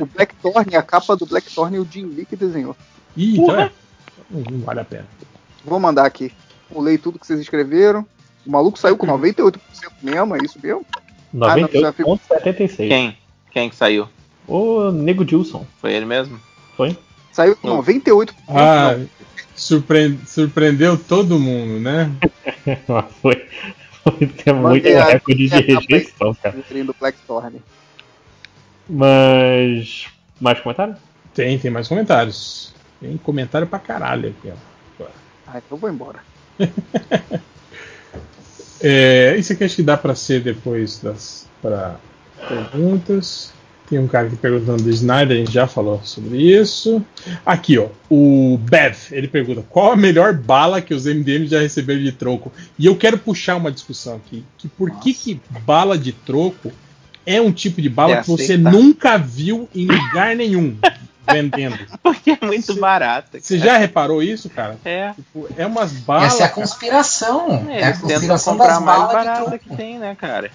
o 0.02 0.06
Blackthorn, 0.06 0.76
a 0.76 0.82
capa 0.82 1.16
do 1.16 1.26
Blackthorn, 1.26 1.78
o 1.78 1.86
Jim 1.90 2.06
Lee 2.06 2.24
que 2.24 2.34
desenhou. 2.34 2.74
Ih, 3.16 3.38
então 3.38 3.60
é. 3.60 3.70
Não, 4.30 4.60
vale 4.60 4.80
a 4.80 4.84
pena. 4.84 5.06
Vou 5.64 5.78
mandar 5.78 6.06
aqui. 6.06 6.32
Pulei 6.72 6.96
tudo 6.96 7.18
que 7.18 7.26
vocês 7.26 7.38
escreveram. 7.38 8.06
O 8.46 8.50
maluco 8.50 8.78
saiu 8.78 8.96
com 8.96 9.06
98% 9.06 9.60
mesmo, 10.02 10.34
é 10.34 10.38
isso 10.42 10.58
mesmo? 10.60 10.84
Ah, 11.40 11.56
não, 11.56 11.68
já 11.68 11.92
ficou- 11.92 12.18
98,76. 12.18 12.88
Quem? 12.88 13.18
Quem 13.52 13.70
que 13.70 13.76
saiu? 13.76 14.08
O 14.48 14.90
Nego 14.90 15.28
Gilson. 15.28 15.66
Foi 15.80 15.92
ele 15.92 16.06
mesmo? 16.06 16.40
Foi? 16.76 16.96
Saiu 17.30 17.54
com 17.56 17.68
Não. 17.68 17.82
98%. 17.82 18.34
Ah, 18.48 18.96
não. 18.96 19.08
Surpre- 19.54 20.18
surpreendeu 20.26 20.96
todo 20.96 21.38
mundo, 21.38 21.80
né? 21.80 22.10
foi. 23.20 23.46
Foi 24.02 24.52
muito 24.52 24.88
recorde 24.88 25.48
de 25.48 25.50
capa 25.50 25.78
aí. 25.78 25.86
rejeição, 25.88 26.34
cara. 26.34 26.56
Vitrine 26.56 26.84
do 26.84 26.96
Blackthorn. 26.98 27.62
Mas. 28.88 30.06
Mais 30.40 30.58
comentário? 30.60 30.96
Tem, 31.34 31.58
tem 31.58 31.70
mais 31.70 31.86
comentários. 31.88 32.74
Tem 33.00 33.16
comentário 33.18 33.66
pra 33.66 33.78
caralho 33.78 34.30
aqui, 34.30 34.52
ó. 35.00 35.04
Ah, 35.46 35.58
então 35.58 35.72
eu 35.72 35.76
vou 35.76 35.90
embora. 35.90 36.18
É, 38.84 39.36
isso 39.36 39.52
aqui 39.52 39.62
acho 39.62 39.76
que 39.76 39.82
dá 39.82 39.96
pra 39.96 40.14
ser 40.14 40.40
depois 40.42 40.98
das 40.98 41.46
pra 41.60 41.96
perguntas. 42.48 43.52
Tem 43.88 43.98
um 43.98 44.06
cara 44.08 44.26
aqui 44.26 44.36
perguntando 44.36 44.82
do 44.82 44.90
Snyder, 44.90 45.36
a 45.36 45.40
gente 45.40 45.52
já 45.52 45.66
falou 45.66 46.00
sobre 46.02 46.38
isso. 46.38 47.04
Aqui, 47.44 47.78
ó, 47.78 47.88
o 48.10 48.58
Bev, 48.58 48.96
ele 49.10 49.28
pergunta: 49.28 49.62
qual 49.68 49.92
a 49.92 49.96
melhor 49.96 50.32
bala 50.32 50.80
que 50.80 50.94
os 50.94 51.04
MDM 51.04 51.46
já 51.46 51.60
receberam 51.60 52.00
de 52.00 52.12
troco? 52.12 52.50
E 52.78 52.86
eu 52.86 52.96
quero 52.96 53.18
puxar 53.18 53.56
uma 53.56 53.70
discussão 53.70 54.16
aqui: 54.16 54.44
que 54.56 54.66
por 54.68 54.90
que, 55.00 55.12
que 55.12 55.40
bala 55.66 55.98
de 55.98 56.12
troco 56.12 56.72
é 57.26 57.40
um 57.40 57.52
tipo 57.52 57.82
de 57.82 57.88
bala 57.88 58.14
É 58.14 58.20
que 58.22 58.28
você 58.28 58.56
nunca 58.56 59.18
viu 59.18 59.68
em 59.74 59.86
lugar 59.86 60.34
nenhum 60.34 60.76
vendendo? 61.30 61.78
Porque 62.02 62.30
é 62.30 62.38
muito 62.44 62.72
Cê- 62.72 62.80
barata. 62.80 63.40
Você 63.40 63.58
já 63.58 63.76
reparou 63.76 64.22
isso, 64.22 64.48
cara? 64.48 64.78
É. 64.84 65.12
Tipo, 65.12 65.48
é 65.56 65.66
umas 65.66 65.92
balas. 65.92 66.34
Essa 66.34 66.44
é 66.44 66.46
a 66.46 66.48
conspiração. 66.48 67.66
É, 67.68 67.80
É, 67.80 67.84
a 67.88 67.96
conspiração 67.96 68.54
comprar 68.56 68.74
das 68.74 68.82
mais 68.82 68.98
balas 68.98 69.10
de 69.10 69.24
barata 69.44 69.58
que 69.58 69.76
tem, 69.76 69.98
né, 69.98 70.16
cara? 70.18 70.50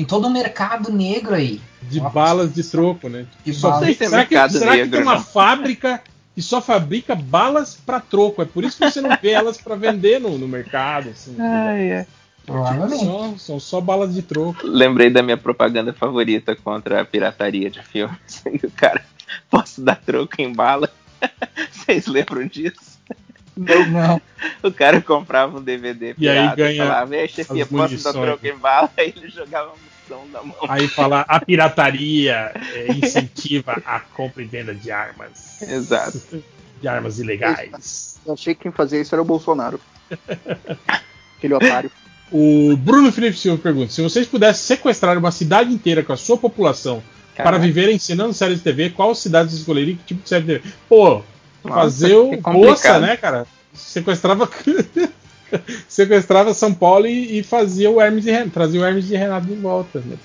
Em 0.00 0.04
todo 0.04 0.26
o 0.28 0.30
mercado 0.30 0.90
negro 0.90 1.34
aí. 1.34 1.60
de 1.82 1.98
Uma 2.00 2.08
balas 2.08 2.54
de 2.54 2.62
troco, 2.64 3.08
né? 3.10 3.26
De 3.44 3.52
Só 3.52 3.70
balas. 3.70 3.84
tem- 3.84 4.06
é 4.06 4.08
será 4.08 4.24
que, 4.24 4.34
mercado 4.34 4.52
será 4.58 4.70
que 4.72 4.76
negro, 4.78 4.90
tem 4.92 5.02
uma 5.02 5.14
não. 5.16 5.22
fábrica 5.22 6.02
que 6.34 6.40
só 6.40 6.62
fabrica 6.62 7.14
balas 7.14 7.74
para 7.84 8.00
troco? 8.00 8.40
É 8.40 8.44
por 8.46 8.64
isso 8.64 8.78
que 8.78 8.90
você 8.90 9.00
não 9.02 9.10
vê 9.20 9.30
elas 9.32 9.58
para 9.58 9.76
vender 9.76 10.18
no, 10.18 10.38
no 10.38 10.48
mercado. 10.48 11.10
Assim, 11.10 11.36
é. 11.38 12.06
Provavelmente. 12.46 13.04
Só- 13.04 13.34
são 13.36 13.60
só 13.60 13.80
balas 13.80 14.14
de 14.14 14.22
troco. 14.22 14.66
Lembrei 14.66 15.10
da 15.10 15.22
minha 15.22 15.36
propaganda 15.36 15.92
favorita 15.92 16.56
contra 16.56 17.00
a 17.00 17.04
pirataria 17.04 17.70
de 17.70 17.82
filmes. 17.82 18.16
O 18.64 18.70
cara, 18.70 19.04
posso 19.50 19.82
dar 19.82 19.96
troco 19.96 20.40
em 20.40 20.50
bala? 20.52 20.90
Vocês 21.70 22.06
lembram 22.06 22.46
disso? 22.46 22.89
Não, 23.56 23.86
não. 23.88 24.22
O 24.62 24.72
cara 24.72 25.00
comprava 25.02 25.58
um 25.58 25.62
DVD 25.62 26.14
E 26.16 26.28
aí 26.28 26.56
ganha 26.56 26.86
falava, 26.86 27.16
ei, 27.16 27.28
chefia, 27.28 27.62
as 27.62 27.68
posso 27.68 28.02
dar 28.02 28.12
troco 28.12 28.44
né? 28.44 28.50
em 28.50 28.56
bala? 28.56 28.90
Aí 28.96 29.12
ele 29.14 29.28
jogava 29.28 29.70
a 29.70 29.74
munição 29.76 30.28
na 30.32 30.42
mão. 30.42 30.56
Aí 30.68 30.88
fala 30.88 31.20
a 31.28 31.40
pirataria 31.40 32.52
é, 32.74 32.92
incentiva 32.92 33.82
a 33.84 34.00
compra 34.00 34.42
e 34.42 34.46
venda 34.46 34.74
de 34.74 34.90
armas. 34.90 35.60
Exato. 35.62 36.42
De 36.80 36.88
armas 36.88 37.18
ilegais. 37.18 38.18
Eu 38.24 38.32
achei 38.32 38.54
que 38.54 38.62
quem 38.62 38.72
fazia 38.72 39.00
isso 39.00 39.14
era 39.14 39.20
o 39.20 39.26
Bolsonaro. 39.26 39.78
Aquele 41.36 41.54
otário. 41.54 41.90
O 42.32 42.76
Bruno 42.76 43.12
Felipe 43.12 43.36
Silva 43.36 43.60
pergunta: 43.60 43.92
se 43.92 44.00
vocês 44.00 44.26
pudessem 44.26 44.76
sequestrar 44.76 45.18
uma 45.18 45.30
cidade 45.30 45.72
inteira 45.72 46.02
com 46.02 46.12
a 46.12 46.16
sua 46.16 46.38
população 46.38 47.02
para 47.36 47.58
viver 47.58 47.90
ensinando 47.90 48.32
séries 48.32 48.58
de 48.58 48.64
TV, 48.64 48.90
qual 48.90 49.14
cidade 49.14 49.50
vocês 49.50 49.60
escolheriam? 49.60 49.96
Que 49.98 50.04
tipo 50.04 50.22
de 50.22 50.28
série 50.28 50.44
de 50.44 50.58
TV? 50.58 50.74
Pô, 50.88 51.22
Nossa, 51.64 51.80
fazer 51.80 52.14
o 52.14 52.36
Bolsa, 52.36 52.98
né, 52.98 53.16
cara? 53.16 53.46
Sequestrava. 53.72 54.48
sequestrava 55.88 56.54
São 56.54 56.72
Paulo 56.72 57.06
e, 57.06 57.38
e 57.38 57.42
fazia 57.42 57.90
o 57.90 58.00
Hermes 58.00 58.26
e 58.26 58.30
Renato, 58.30 58.50
trazia 58.50 58.80
o 58.80 58.84
Hermes 58.84 59.10
e 59.10 59.16
Renato 59.16 59.46
de 59.46 59.54
volta. 59.54 60.00
Né? 60.00 60.16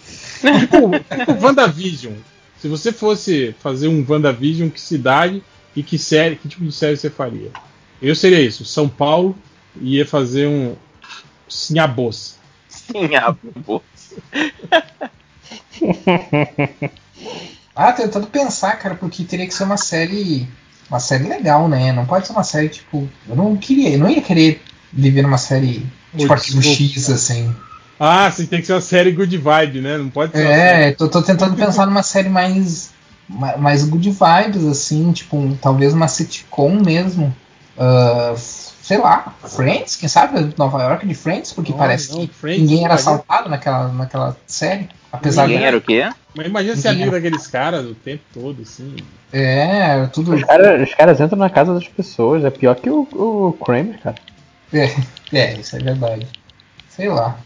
Tipo, 0.59 0.91
tipo 0.99 1.33
WandaVision. 1.45 2.13
Se 2.59 2.67
você 2.67 2.91
fosse 2.91 3.55
fazer 3.59 3.87
um 3.87 4.05
WandaVision, 4.07 4.69
que 4.69 4.79
cidade 4.79 5.43
e 5.75 5.83
que 5.83 5.97
série, 5.97 6.35
que 6.35 6.47
tipo 6.47 6.63
de 6.63 6.71
série 6.71 6.97
você 6.97 7.09
faria? 7.09 7.51
Eu 8.01 8.15
seria 8.15 8.41
isso, 8.41 8.65
São 8.65 8.87
Paulo, 8.87 9.35
e 9.79 9.97
ia 9.97 10.05
fazer 10.05 10.47
um 10.47 10.75
Sinhabos. 11.47 12.35
Sim, 12.67 13.15
a 13.15 13.31
bolsa. 13.31 14.15
Ah, 17.75 17.91
tentando 17.91 18.27
pensar, 18.27 18.79
cara, 18.79 18.95
porque 18.95 19.25
teria 19.25 19.45
que 19.45 19.53
ser 19.53 19.65
uma 19.65 19.75
série. 19.75 20.47
Uma 20.89 20.99
série 20.99 21.27
legal, 21.27 21.67
né? 21.67 21.91
Não 21.91 22.05
pode 22.05 22.27
ser 22.27 22.33
uma 22.33 22.43
série, 22.43 22.69
tipo. 22.69 23.07
Eu 23.27 23.35
não 23.35 23.55
queria, 23.55 23.89
eu 23.89 23.99
não 23.99 24.09
ia 24.09 24.21
querer 24.21 24.61
viver 24.93 25.21
numa 25.23 25.37
série 25.37 25.85
tipo 26.17 26.31
Arquivo. 26.31 26.61
X, 26.61 27.09
assim. 27.09 27.53
Ah, 27.99 28.29
sim, 28.31 28.45
tem 28.45 28.59
que 28.61 28.67
ser 28.67 28.73
uma 28.73 28.81
série 28.81 29.11
good 29.11 29.35
vibe, 29.37 29.81
né? 29.81 29.97
Não 29.97 30.09
pode 30.09 30.33
ser 30.33 30.45
É, 30.45 30.91
tô, 30.91 31.07
tô 31.07 31.21
tentando 31.21 31.55
pensar 31.55 31.85
numa 31.85 32.03
série 32.03 32.29
mais. 32.29 32.91
ma- 33.27 33.57
mais 33.57 33.83
good 33.85 34.09
vibes, 34.09 34.63
assim, 34.65 35.11
tipo, 35.11 35.37
um- 35.37 35.55
talvez 35.55 35.93
uma 35.93 36.07
sitcom 36.07 36.79
mesmo. 36.83 37.33
Ah, 37.77 38.35
sei 38.85 38.99
lá, 38.99 39.33
Friends, 39.43 39.95
quem 39.95 40.07
sabe? 40.07 40.53
Nova 40.55 40.79
York 40.83 41.07
de 41.07 41.15
Friends, 41.15 41.51
porque 41.51 41.71
Não, 41.71 41.79
parece 41.79 42.11
não, 42.11 42.27
que 42.27 42.31
Friends, 42.31 42.61
ninguém 42.61 42.85
era 42.85 42.93
assaltado 42.93 43.49
naquela, 43.49 43.87
naquela 43.87 44.37
série. 44.45 44.87
Apesar 45.11 45.47
Ninguém 45.47 45.59
de. 45.59 45.65
era 45.65 45.77
o 45.77 45.81
quê? 45.81 46.07
Mas 46.35 46.45
imagina 46.45 46.75
ser 46.75 46.89
amigo 46.89 47.09
daqueles 47.09 47.47
caras 47.47 47.83
o 47.83 47.95
tempo 47.95 48.21
todo, 48.31 48.61
assim. 48.61 48.95
É, 49.33 50.05
tudo. 50.07 50.35
Os 50.35 50.43
caras, 50.43 50.87
os 50.87 50.93
caras 50.93 51.19
entram 51.19 51.39
na 51.39 51.49
casa 51.49 51.73
das 51.73 51.87
pessoas. 51.87 52.45
É 52.45 52.51
pior 52.51 52.75
que 52.75 52.89
o, 52.89 53.07
o 53.11 53.53
Kramer, 53.53 53.99
cara. 54.01 54.17
É, 54.71 54.95
é, 55.33 55.53
isso 55.55 55.75
é 55.77 55.79
verdade. 55.79 56.27
Sei 56.87 57.09
lá. 57.09 57.39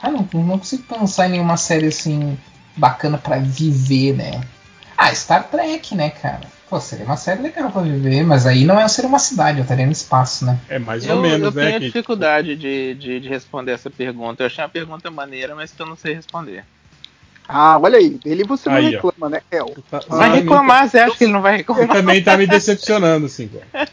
Ah, 0.00 0.10
não, 0.10 0.28
não 0.32 0.58
consigo 0.58 0.84
pensar 0.84 1.26
em 1.26 1.32
nenhuma 1.32 1.56
série 1.56 1.86
assim 1.86 2.38
bacana 2.76 3.18
pra 3.18 3.38
viver, 3.38 4.14
né? 4.14 4.42
Ah, 4.96 5.12
Star 5.12 5.48
Trek, 5.48 5.94
né, 5.96 6.10
cara? 6.10 6.46
Pô, 6.72 6.80
seria 6.80 7.04
uma 7.04 7.18
série 7.18 7.42
legal 7.42 7.70
pra 7.70 7.82
viver, 7.82 8.24
mas 8.24 8.46
aí 8.46 8.64
não 8.64 8.80
é 8.80 8.88
seria 8.88 9.06
uma 9.06 9.18
cidade, 9.18 9.58
eu 9.58 9.62
estaria 9.62 9.84
no 9.84 9.92
espaço, 9.92 10.46
né? 10.46 10.58
É 10.70 10.78
mais 10.78 11.04
Eu, 11.04 11.16
ou 11.16 11.20
menos, 11.22 11.48
eu 11.48 11.52
né? 11.52 11.66
tenho 11.66 11.80
que- 11.80 11.86
dificuldade 11.88 12.56
de, 12.56 12.94
de, 12.94 13.20
de 13.20 13.28
responder 13.28 13.72
essa 13.72 13.90
pergunta. 13.90 14.42
Eu 14.42 14.46
achei 14.46 14.64
uma 14.64 14.70
pergunta 14.70 15.10
maneira, 15.10 15.54
mas 15.54 15.70
que 15.70 15.82
eu 15.82 15.84
não 15.84 15.96
sei 15.96 16.14
responder. 16.14 16.64
Ah, 17.46 17.78
olha 17.78 17.98
aí. 17.98 18.08
Dele 18.08 18.44
você 18.44 18.70
não 18.70 18.76
Aí, 18.76 18.86
ó. 18.86 18.90
reclama, 19.02 19.28
né, 19.28 19.42
El? 19.50 19.66
Tá- 19.90 20.00
Vai 20.08 20.30
tá- 20.30 20.34
reclamar, 20.36 20.88
você 20.88 20.98
acha 20.98 21.14
que 21.14 21.24
ele 21.24 21.32
não 21.34 21.42
vai 21.42 21.52
Ele 21.52 21.58
reclamar? 21.58 21.88
também 21.88 22.24
tá 22.24 22.38
me 22.38 22.46
decepcionando, 22.46 23.26
assim, 23.26 23.48
cara. 23.48 23.86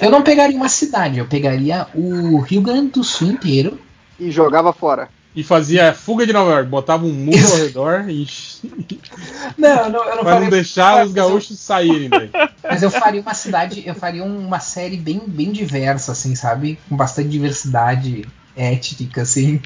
Eu 0.00 0.10
não 0.10 0.22
pegaria 0.22 0.56
uma 0.56 0.70
cidade, 0.70 1.18
eu 1.18 1.26
pegaria 1.26 1.86
o 1.94 2.38
Rio 2.38 2.62
Grande 2.62 2.92
do 2.92 3.04
Sul 3.04 3.28
inteiro. 3.28 3.78
E 4.18 4.30
jogava 4.30 4.72
fora. 4.72 5.10
E 5.34 5.44
fazia 5.44 5.94
fuga 5.94 6.26
de 6.26 6.32
Nova 6.32 6.50
York, 6.50 6.68
botava 6.68 7.06
um 7.06 7.12
muro 7.12 7.46
ao 7.52 7.56
redor 7.58 8.08
e 8.08 8.26
Não, 9.56 9.88
não 9.90 10.04
eu 10.04 10.16
não 10.16 10.24
pra 10.24 10.40
não 10.40 10.48
deixar 10.50 11.04
os 11.04 11.12
gaúchos 11.12 11.58
saírem 11.58 12.08
daí. 12.08 12.30
Mas 12.62 12.82
eu 12.82 12.90
faria 12.90 13.20
uma 13.20 13.34
cidade, 13.34 13.82
eu 13.86 13.94
faria 13.94 14.24
uma 14.24 14.58
série 14.60 14.96
bem, 14.96 15.20
bem 15.26 15.52
diversa, 15.52 16.12
assim, 16.12 16.34
sabe? 16.34 16.78
Com 16.88 16.96
bastante 16.96 17.28
diversidade 17.28 18.26
étnica, 18.56 19.22
assim. 19.22 19.60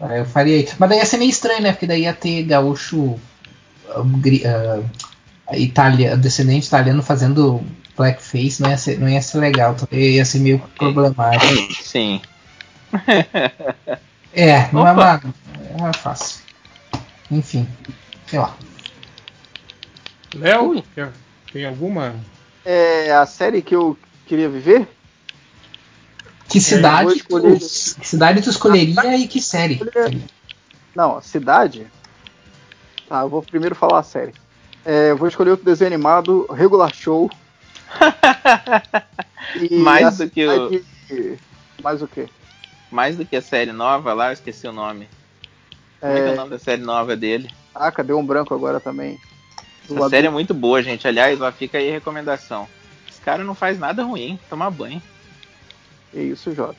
Ah, 0.00 0.16
eu 0.18 0.24
faria. 0.24 0.66
Mas 0.78 0.88
daí 0.88 0.98
ia 0.98 1.06
ser 1.06 1.18
meio 1.18 1.30
estranho, 1.30 1.62
né? 1.62 1.72
Porque 1.72 1.86
daí 1.86 2.02
ia 2.02 2.14
ter 2.14 2.42
gaúcho 2.44 3.18
ah, 3.88 4.80
italia- 5.56 6.16
descendente 6.16 6.66
italiano 6.66 7.02
fazendo 7.02 7.62
blackface, 8.00 8.62
não 8.62 8.70
ia 8.70 8.78
ser, 8.78 8.98
não 8.98 9.08
ia 9.08 9.20
ser 9.20 9.38
legal. 9.38 9.76
Ia 9.92 10.24
ser 10.24 10.38
meio 10.38 10.58
problemático. 10.76 11.72
Sim. 11.82 12.20
É, 14.32 14.72
não 14.72 14.86
é 14.86 14.92
uma. 14.92 15.22
Não 15.78 15.88
é 15.88 15.92
fácil. 15.92 16.40
Enfim, 17.30 17.68
sei 18.26 18.38
lá. 18.38 18.56
Léo, 20.34 20.82
tem 21.52 21.66
alguma? 21.66 22.14
É 22.64 23.12
a 23.12 23.26
série 23.26 23.62
que 23.62 23.74
eu 23.74 23.96
queria 24.26 24.48
viver? 24.48 24.88
Que 26.48 26.60
cidade, 26.60 27.04
vou 27.04 27.12
escolher- 27.12 27.58
tu, 27.58 28.00
que 28.00 28.08
cidade 28.08 28.42
tu 28.42 28.50
escolheria 28.50 29.16
e 29.16 29.28
que 29.28 29.40
série? 29.40 29.80
Não, 30.94 31.18
a 31.18 31.22
cidade. 31.22 31.86
Tá, 33.08 33.20
eu 33.20 33.28
vou 33.28 33.42
primeiro 33.42 33.74
falar 33.74 34.00
a 34.00 34.04
série. 34.04 34.32
É, 34.84 35.10
eu 35.10 35.16
vou 35.16 35.28
escolher 35.28 35.50
outro 35.50 35.64
desenho 35.64 35.92
animado, 35.92 36.46
Regular 36.52 36.92
Show. 36.94 37.30
Mais 39.82 40.20
a 40.20 40.24
do 40.24 40.30
que 40.30 40.46
o- 40.46 40.68
cidade- 40.70 41.38
Mais 41.82 42.02
o 42.02 42.08
quê? 42.08 42.26
Mais 42.90 43.16
do 43.16 43.24
que 43.24 43.36
a 43.36 43.42
série 43.42 43.72
nova 43.72 44.12
lá, 44.12 44.28
eu 44.28 44.32
esqueci 44.32 44.66
o 44.66 44.72
nome. 44.72 45.08
Como 46.00 46.12
é, 46.12 46.16
que 46.22 46.28
é 46.28 46.32
o 46.32 46.36
nome 46.36 46.50
da 46.50 46.58
série 46.58 46.82
nova 46.82 47.16
dele? 47.16 47.48
Ah, 47.74 47.90
cadê 47.92 48.12
um 48.12 48.24
branco 48.24 48.54
agora 48.54 48.80
também? 48.80 49.18
Do 49.86 49.94
Essa 49.94 50.00
lado- 50.00 50.10
série 50.10 50.26
é 50.26 50.30
muito 50.30 50.54
boa, 50.54 50.82
gente. 50.82 51.06
Aliás, 51.06 51.40
ó, 51.40 51.50
fica 51.52 51.78
aí 51.78 51.88
a 51.90 51.92
recomendação. 51.92 52.66
Esse 53.08 53.20
cara 53.20 53.44
não 53.44 53.54
faz 53.54 53.78
nada 53.78 54.02
ruim, 54.02 54.38
tomar 54.48 54.70
banho. 54.70 55.02
É 56.14 56.20
isso, 56.22 56.54
Jota. 56.54 56.76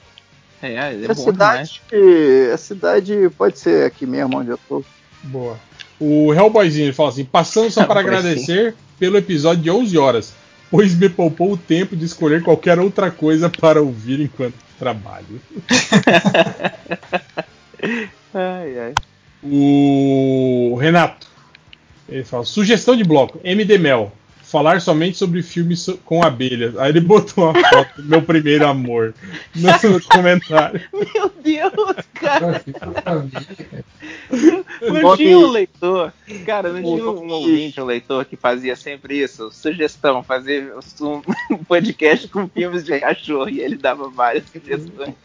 É, 0.61 0.93
ele 0.93 1.05
é 1.07 1.11
a 1.11 1.13
bom 1.13 1.31
demais. 1.31 1.69
cidade, 1.89 2.51
a 2.53 2.57
cidade 2.57 3.29
pode 3.37 3.57
ser 3.57 3.85
aqui 3.85 4.05
mesmo 4.05 4.37
onde 4.37 4.49
eu 4.51 4.59
tô. 4.69 4.83
Boa. 5.23 5.57
O 5.99 6.33
Hellboyzinho 6.33 6.85
ele 6.87 6.93
fala 6.93 7.09
assim: 7.09 7.23
passando 7.25 7.71
só 7.71 7.83
para 7.87 7.99
agradecer 8.01 8.75
pelo 8.99 9.17
episódio 9.17 9.63
de 9.63 9.71
11 9.71 9.97
horas, 9.97 10.33
pois 10.71 10.95
me 10.95 11.09
poupou 11.09 11.51
o 11.51 11.57
tempo 11.57 11.95
de 11.95 12.05
escolher 12.05 12.41
qualquer 12.41 12.79
outra 12.79 13.11
coisa 13.11 13.49
para 13.49 13.81
ouvir 13.81 14.21
enquanto 14.21 14.55
trabalho. 14.79 15.41
Ai, 18.33 18.79
ai. 18.79 18.93
O 19.43 20.77
Renato 20.79 21.31
ele 22.11 22.23
fala: 22.23 22.43
sugestão 22.43 22.95
de 22.95 23.03
bloco: 23.03 23.39
MD 23.43 23.77
Mel. 23.77 24.11
Falar 24.51 24.81
somente 24.81 25.17
sobre 25.17 25.41
filmes 25.41 25.79
so- 25.79 25.97
com 25.99 26.21
abelhas. 26.21 26.77
Aí 26.77 26.89
ele 26.89 26.99
botou 26.99 27.45
uma 27.49 27.69
foto 27.69 28.01
do 28.01 28.09
meu 28.09 28.21
primeiro 28.21 28.67
amor 28.67 29.13
no, 29.55 29.69
comentário. 30.11 30.81
Meu 30.93 31.31
Deus, 31.41 31.95
cara. 32.13 32.61
Cara. 33.03 33.27
Não 34.81 35.15
tinha 35.15 35.39
um 35.39 35.47
leitor. 35.51 36.11
Cara, 36.45 36.73
não 36.73 36.79
O 36.83 36.97
tinha 36.97 37.09
um 37.09 37.29
ouvinte, 37.29 37.79
um 37.79 37.85
leitor 37.85 38.25
que 38.25 38.35
fazia 38.35 38.75
sempre 38.75 39.23
isso. 39.23 39.49
Sugestão, 39.51 40.21
fazer 40.21 40.73
um 40.99 41.21
podcast 41.63 42.27
com 42.27 42.45
filmes 42.49 42.83
de 42.83 42.99
cachorro 42.99 43.47
e 43.49 43.61
ele 43.61 43.77
dava 43.77 44.09
várias 44.09 44.43
sugestões. 44.51 45.15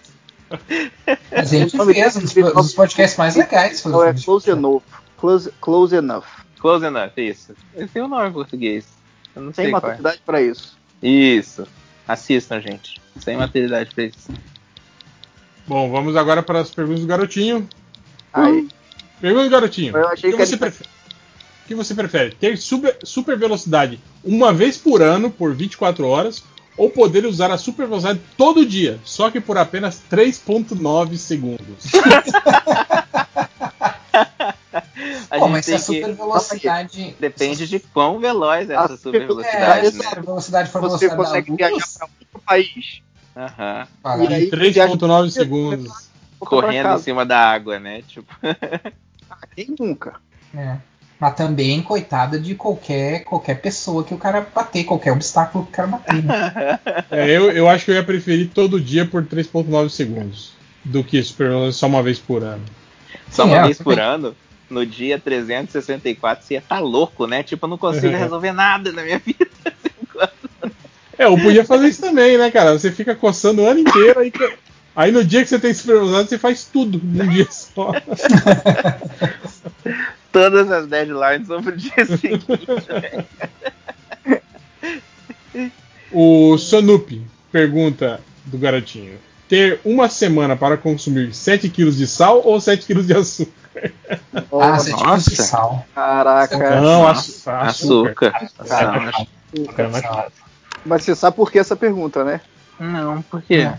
A 1.32 1.42
gente 1.44 1.76
O 1.80 1.84
fez 1.86 2.16
um 2.16 2.20
dos, 2.52 2.74
podcasts 2.74 3.18
mais 3.18 3.34
legais. 3.34 3.84
o 3.84 3.88
Não, 3.88 4.05
é 4.05 4.14
close 4.14 4.48
enough. 4.48 4.82
Close, 5.16 5.50
close 5.60 5.96
enough. 5.96 6.24
Close 6.60 6.84
enough, 6.86 7.10
isso. 7.16 7.55
Ele 7.74 7.88
tem 7.88 8.02
um 8.02 8.08
nome 8.08 8.28
em 8.28 8.32
português. 8.32 8.86
Eu 9.36 9.42
não 9.42 9.52
Tem 9.52 9.66
é. 9.66 9.70
maturidade 9.70 10.20
pra 10.24 10.40
isso. 10.40 10.76
Isso. 11.02 11.66
Assistam, 12.08 12.60
gente. 12.60 13.00
Sem 13.20 13.36
maturidade 13.36 13.94
pra 13.94 14.05
isso. 14.05 14.31
Bom, 15.66 15.90
vamos 15.90 16.16
agora 16.16 16.42
para 16.42 16.60
as 16.60 16.70
perguntas 16.70 17.02
do 17.02 17.06
garotinho. 17.06 17.68
Aí, 18.32 18.66
Pergunta 19.20 19.44
do 19.44 19.50
garotinho. 19.50 19.97
Eu 19.97 20.08
achei 20.08 20.31
o 20.31 20.32
que, 20.32 20.39
que 20.39 20.47
você 20.47 20.55
ele- 20.55 20.58
prefere? 20.60 20.89
O 20.89 21.66
que 21.68 21.74
você 21.74 21.94
prefere? 21.94 22.34
Ter 22.34 22.56
super, 22.56 22.97
super 23.02 23.36
velocidade 23.36 23.98
uma 24.23 24.52
vez 24.52 24.76
por 24.78 25.02
ano 25.02 25.31
por 25.31 25.52
24 25.55 26.06
horas 26.06 26.44
ou 26.76 26.89
poder 26.90 27.24
usar 27.26 27.50
a 27.50 27.58
super 27.58 27.86
velocidade 27.89 28.20
todo 28.36 28.65
dia, 28.65 29.00
só 29.05 29.31
que 29.31 29.40
por 29.40 29.56
apenas 29.58 30.00
3.9 30.10 31.16
segundos? 31.16 31.86
A 35.30 35.38
Pô, 35.38 35.44
gente 35.46 35.52
mas 35.52 35.64
se 35.64 35.70
tem 35.70 35.74
a 35.74 35.78
super 35.78 36.06
que... 36.10 36.12
velocidade. 36.12 37.16
Depende 37.20 37.66
de 37.68 37.78
quão 37.80 38.18
veloz 38.18 38.68
é 38.70 38.76
A 38.76 38.84
essa 38.84 38.96
super 38.96 39.22
É, 39.22 39.26
velocidade, 39.26 39.90
se 39.90 39.96
né? 39.98 40.05
a 40.05 40.08
super 40.10 40.22
velocidade 40.24 40.70
for 40.70 40.80
você 40.82 41.08
velocidade 41.08 41.16
consegue 41.46 41.50
da 41.50 41.56
viajar 41.56 41.74
luz. 41.74 41.96
pra 41.98 42.06
outro 42.06 42.40
país. 42.46 43.02
Aham. 43.36 43.86
E 44.28 44.34
aí- 44.34 44.44
Em 44.46 44.50
3.9 44.50 45.30
segundos. 45.30 46.06
Correndo 46.38 46.94
em 46.94 46.98
cima 46.98 47.24
da 47.24 47.38
água, 47.38 47.78
né? 47.80 48.02
Tipo, 48.06 48.32
Quem 49.56 49.74
nunca? 49.78 50.14
é. 50.55 50.76
Mas 51.18 51.34
também, 51.34 51.80
coitada 51.80 52.38
de 52.38 52.55
qualquer, 52.55 53.24
qualquer 53.24 53.55
pessoa 53.58 54.05
que 54.05 54.12
o 54.12 54.18
cara 54.18 54.46
bater, 54.55 54.84
qualquer 54.84 55.12
obstáculo 55.12 55.64
que 55.64 55.70
o 55.70 55.74
cara 55.74 55.88
bater. 55.88 56.22
né? 56.22 56.78
É, 57.10 57.30
eu, 57.30 57.50
eu 57.50 57.66
acho 57.70 57.86
que 57.86 57.90
eu 57.90 57.94
ia 57.94 58.05
preferir 58.05 58.50
todo 58.50 58.78
dia 58.78 59.06
por 59.06 59.24
3.9 59.24 59.88
segundos 59.88 60.52
do 60.84 61.02
que 61.02 61.22
super 61.22 61.48
velocidade 61.48 61.74
só 61.76 61.86
uma 61.86 62.02
vez 62.02 62.18
por 62.18 62.44
ano. 62.44 62.62
só 63.30 63.44
Sim, 63.44 63.48
uma 63.48 63.56
é, 63.60 63.62
vez 63.64 63.78
por 63.80 63.98
ano, 63.98 64.36
no 64.68 64.84
dia 64.84 65.18
364, 65.18 66.44
você 66.44 66.54
ia 66.54 66.58
estar 66.58 66.80
louco, 66.80 67.26
né? 67.26 67.42
Tipo, 67.42 67.66
eu 67.66 67.70
não 67.70 67.78
consigo 67.78 68.08
Uhum. 68.08 68.18
resolver 68.18 68.52
nada 68.52 68.92
na 68.92 69.02
minha 69.02 69.18
vida. 69.18 69.46
É, 71.18 71.24
eu 71.24 71.38
podia 71.38 71.64
fazer 71.64 71.88
isso 71.88 72.02
também, 72.02 72.36
né, 72.36 72.50
cara? 72.50 72.78
Você 72.78 72.92
fica 72.92 73.14
coçando 73.14 73.62
o 73.62 73.66
ano 73.66 73.80
inteiro, 73.80 74.20
aí, 74.20 74.30
aí 74.94 75.10
no 75.10 75.24
dia 75.24 75.42
que 75.42 75.48
você 75.48 75.58
tem 75.58 75.72
super 75.72 75.94
velocidade, 75.94 76.28
você 76.28 76.38
faz 76.38 76.64
tudo 76.64 77.00
num 77.02 77.26
dia 77.28 77.46
só. 77.50 77.92
Todas 80.30 80.70
as 80.70 80.86
deadlines 80.86 81.46
são 81.46 81.62
pro 81.62 81.74
dia 81.74 82.04
seguinte. 82.04 82.44
O 86.12 86.56
Sonup 86.58 87.20
pergunta 87.50 88.20
do 88.44 88.58
garotinho: 88.58 89.18
ter 89.48 89.80
uma 89.84 90.08
semana 90.08 90.56
para 90.56 90.76
consumir 90.76 91.34
7 91.34 91.68
kg 91.70 91.90
de 91.90 92.06
sal 92.06 92.42
ou 92.44 92.60
7 92.60 92.86
kg 92.86 93.02
de 93.02 93.14
açúcar? 93.14 93.65
Ah, 94.34 94.42
Nossa, 94.50 94.84
você 94.84 94.90
tinha 94.94 95.05
de 95.05 95.10
nossa. 95.10 95.42
sal. 95.42 95.86
Caraca. 95.94 96.80
Não, 96.80 97.02
Nossa, 97.02 97.58
açúcar. 97.60 98.32
açúcar. 98.32 98.50
Açúcar 98.58 99.82
é 99.82 99.88
mais 99.88 100.05
fácil. 100.06 100.32
Mas 100.84 101.02
você 101.05 101.14
sabe 101.14 101.36
por 101.36 101.50
que 101.50 101.58
essa 101.58 101.74
pergunta, 101.76 102.24
né? 102.24 102.40
Não, 102.78 103.22
por 103.22 103.42
quê? 103.42 103.70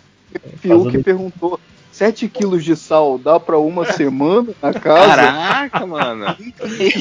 Fiuk 0.57 0.97
do- 0.97 1.03
perguntou: 1.03 1.59
7 1.91 2.27
quilos 2.27 2.63
de 2.63 2.75
sal 2.75 3.17
dá 3.17 3.39
pra 3.39 3.57
uma 3.57 3.85
semana 3.93 4.49
na 4.61 4.73
casa? 4.73 5.15
Caraca, 5.15 5.85
mano. 5.85 6.25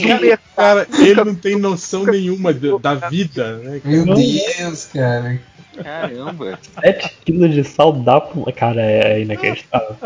Cara, 0.07 0.39
Cara, 0.55 0.87
ele 0.99 1.25
não 1.25 1.35
tem 1.35 1.59
noção 1.59 2.05
nenhuma 2.05 2.53
da, 2.53 2.95
da 2.95 3.09
vida, 3.09 3.59
né? 3.59 3.81
Meu 3.85 4.07
Não. 4.07 4.15
Deus, 4.15 4.87
cara. 4.93 5.41
Caramba. 5.83 6.59
7 6.83 7.17
kg 7.27 7.49
de 7.49 7.65
sal 7.65 7.93
dá 7.93 8.21
pra. 8.21 8.39
uma- 8.41 8.53
Cara, 8.53 8.81
é 8.81 9.21
inacreditável. 9.23 9.97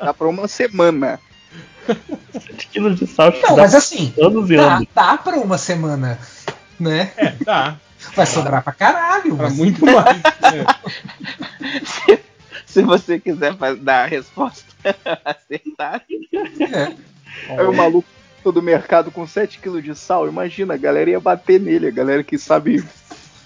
Dá 0.00 0.12
pra 0.14 0.28
uma 0.28 0.48
semana. 0.48 1.20
7 2.32 2.68
kg 2.68 2.94
de 2.94 3.06
sal 3.06 3.32
Não, 3.42 3.56
mas 3.56 3.74
assim, 3.74 4.12
anos 4.20 4.50
e 4.50 4.56
dá, 4.56 4.76
anos. 4.76 4.88
dá 4.94 5.18
pra 5.18 5.36
uma 5.36 5.58
semana, 5.58 6.18
né? 6.78 7.10
É, 7.16 7.30
dá. 7.44 7.76
Vai 8.14 8.26
sobrar 8.26 8.62
pra 8.62 8.72
caralho. 8.72 9.36
Pra 9.36 9.48
Mas... 9.48 9.56
muito 9.56 9.84
mais. 9.86 10.16
né? 10.16 10.66
se, 11.84 12.18
se 12.66 12.82
você 12.82 13.18
quiser 13.18 13.54
dar 13.76 14.04
a 14.04 14.06
resposta 14.06 14.64
acertada. 15.24 16.02
É. 16.60 16.94
Aí 17.48 17.66
o 17.66 17.72
maluco 17.72 18.08
todo 18.42 18.60
mercado 18.60 19.10
com 19.10 19.26
7 19.26 19.58
quilos 19.60 19.84
de 19.84 19.94
sal. 19.94 20.28
Imagina, 20.28 20.74
a 20.74 20.78
galera 20.78 21.10
ia 21.10 21.20
bater 21.20 21.60
nele. 21.60 21.88
A 21.88 21.92
galera 21.92 22.24
que 22.24 22.36
sabe. 22.38 22.84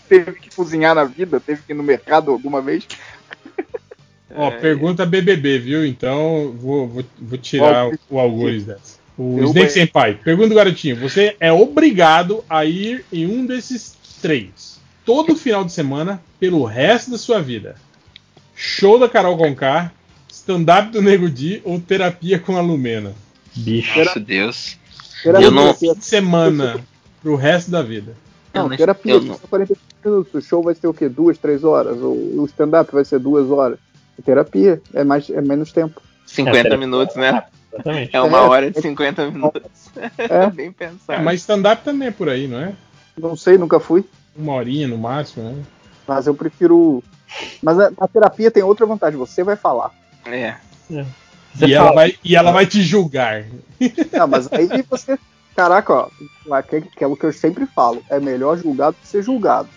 Teve 0.08 0.34
que 0.34 0.54
cozinhar 0.54 0.94
na 0.94 1.02
vida, 1.02 1.40
teve 1.40 1.62
que 1.62 1.72
ir 1.72 1.74
no 1.74 1.82
mercado 1.82 2.30
alguma 2.30 2.62
vez. 2.62 2.86
Ó, 4.36 4.50
pergunta 4.50 5.06
BBB, 5.06 5.58
viu? 5.58 5.86
Então 5.86 6.54
vou, 6.58 6.86
vou, 6.86 7.04
vou 7.20 7.38
tirar 7.38 7.88
o, 7.88 7.98
o 8.10 8.18
algures 8.18 8.64
dessa. 8.64 8.96
O 9.18 9.36
Derruba 9.36 9.46
Snake 9.60 9.66
aí. 9.66 9.70
Senpai, 9.70 10.14
pergunta 10.14 10.48
do 10.50 10.54
garotinho: 10.54 10.96
você 10.96 11.36
é 11.40 11.52
obrigado 11.52 12.44
a 12.48 12.64
ir 12.64 13.04
em 13.12 13.26
um 13.26 13.46
desses 13.46 13.96
três 14.20 14.76
todo 15.04 15.36
final 15.36 15.64
de 15.64 15.72
semana 15.72 16.20
pelo 16.38 16.64
resto 16.64 17.10
da 17.12 17.18
sua 17.18 17.40
vida? 17.40 17.76
Show 18.54 18.98
da 18.98 19.08
Carol 19.08 19.36
Conká, 19.36 19.92
stand-up 20.28 20.90
do 20.90 21.00
Nego 21.00 21.28
Di 21.30 21.60
ou 21.64 21.78
terapia 21.80 22.38
com 22.38 22.56
a 22.56 22.60
Lumena? 22.60 23.14
Bicho. 23.54 23.98
Nossa, 23.98 24.20
Deus. 24.20 24.76
Terapia, 25.22 25.46
Eu 25.46 25.50
não- 25.50 25.74
semana 26.00 26.80
pro 27.22 27.36
resto 27.36 27.70
da 27.70 27.82
vida. 27.82 28.14
Não, 28.54 28.64
Eu 28.64 28.68
não- 28.70 28.76
terapia, 28.76 29.12
eu 29.12 29.20
não- 29.22 29.34
são 29.38 29.48
45 29.48 29.80
minutos. 30.04 30.34
O 30.34 30.40
show 30.40 30.62
vai 30.62 30.74
ser 30.74 30.86
o 30.86 30.94
quê? 30.94 31.08
Duas, 31.08 31.36
três 31.38 31.64
horas? 31.64 31.96
O 32.00 32.44
stand-up 32.46 32.92
vai 32.92 33.04
ser 33.04 33.18
duas 33.18 33.50
horas. 33.50 33.78
Terapia 34.24 34.80
é, 34.94 35.04
mais, 35.04 35.28
é 35.30 35.40
menos 35.40 35.72
tempo. 35.72 36.00
50 36.26 36.68
É, 36.68 36.76
minutos, 36.76 37.16
né? 37.16 37.44
Exatamente. 37.72 38.16
É 38.16 38.20
uma 38.20 38.38
É. 38.38 38.40
hora 38.42 38.70
de 38.70 38.80
50 38.80 39.30
minutos. 39.30 39.62
É. 40.18 40.50
Bem 40.50 40.68
É, 40.68 40.72
pensado. 40.72 41.22
mas 41.22 41.40
stand-up 41.40 41.82
também 41.82 42.08
é 42.08 42.10
por 42.10 42.28
aí, 42.28 42.46
não 42.46 42.58
é? 42.60 42.72
Não 43.16 43.34
sei, 43.36 43.56
nunca 43.56 43.80
fui. 43.80 44.04
Uma 44.36 44.52
horinha 44.54 44.86
no 44.88 44.98
máximo, 44.98 45.50
né? 45.50 45.62
Mas 46.06 46.26
eu 46.26 46.34
prefiro. 46.34 47.02
Mas 47.62 47.78
a, 47.80 47.90
a 47.98 48.06
terapia 48.08 48.50
tem 48.50 48.62
outra 48.62 48.84
vantagem, 48.86 49.18
você 49.18 49.42
vai 49.42 49.56
falar. 49.56 49.90
É. 50.26 50.54
Você 50.88 51.66
E 51.66 51.72
ela, 51.74 51.92
vai, 51.92 52.14
e 52.22 52.36
ela 52.36 52.52
vai 52.52 52.66
te 52.66 52.82
julgar. 52.82 53.44
Não, 54.12 54.26
mas 54.28 54.52
aí 54.52 54.68
você. 54.88 55.18
Caraca, 55.56 55.92
ó, 55.94 56.08
aquilo 56.52 57.16
que 57.16 57.24
eu 57.24 57.32
sempre 57.32 57.64
falo, 57.66 58.02
é 58.10 58.20
melhor 58.20 58.58
julgar 58.58 58.90
do 58.90 58.96
que 58.96 59.06
ser 59.08 59.22
julgado. 59.22 59.68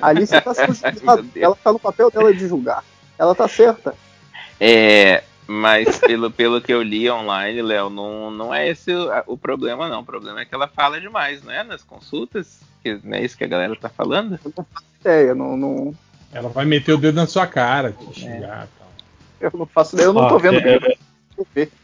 Ali 0.00 0.26
você 0.26 0.40
tá 0.40 0.54
sendo 0.54 0.72
julgado. 0.98 1.26
Ela 1.36 1.54
tá 1.56 1.70
no 1.72 1.78
papel 1.78 2.10
dela 2.10 2.32
de 2.32 2.48
julgar. 2.48 2.82
Ela 3.18 3.34
tá 3.34 3.48
certa. 3.48 3.94
É, 4.60 5.22
mas 5.46 5.98
pelo, 5.98 6.30
pelo 6.32 6.60
que 6.60 6.72
eu 6.72 6.82
li 6.82 7.10
online, 7.10 7.60
Léo, 7.62 7.90
não, 7.90 8.30
não 8.30 8.54
é 8.54 8.68
esse 8.68 8.92
o, 8.94 9.10
o 9.26 9.36
problema, 9.36 9.88
não. 9.88 10.00
O 10.00 10.04
problema 10.06 10.40
é 10.40 10.44
que 10.44 10.54
ela 10.54 10.68
fala 10.68 11.00
demais, 11.00 11.42
não 11.42 11.52
é? 11.52 11.64
Nas 11.64 11.82
consultas? 11.82 12.60
Que, 12.82 12.98
não 13.02 13.16
é 13.16 13.24
isso 13.24 13.36
que 13.36 13.44
a 13.44 13.48
galera 13.48 13.74
tá 13.76 13.88
falando? 13.88 14.38
Ideia, 15.00 15.34
não, 15.34 15.56
não, 15.56 15.94
Ela 16.32 16.48
vai 16.48 16.64
meter 16.64 16.92
o 16.92 16.98
dedo 16.98 17.16
na 17.16 17.26
sua 17.26 17.46
cara, 17.46 17.92
te 17.92 18.20
xingar 18.20 18.66
e 18.66 18.78
tal. 18.78 18.88
eu 19.40 19.58
não 19.58 19.66
faço 19.66 19.96
ideia, 19.96 20.06
eu 20.08 20.12
não 20.12 20.22
Ó, 20.22 20.28
tô 20.28 20.38
vendo. 20.38 20.58
eu- 20.66 20.80
ver. 20.80 20.98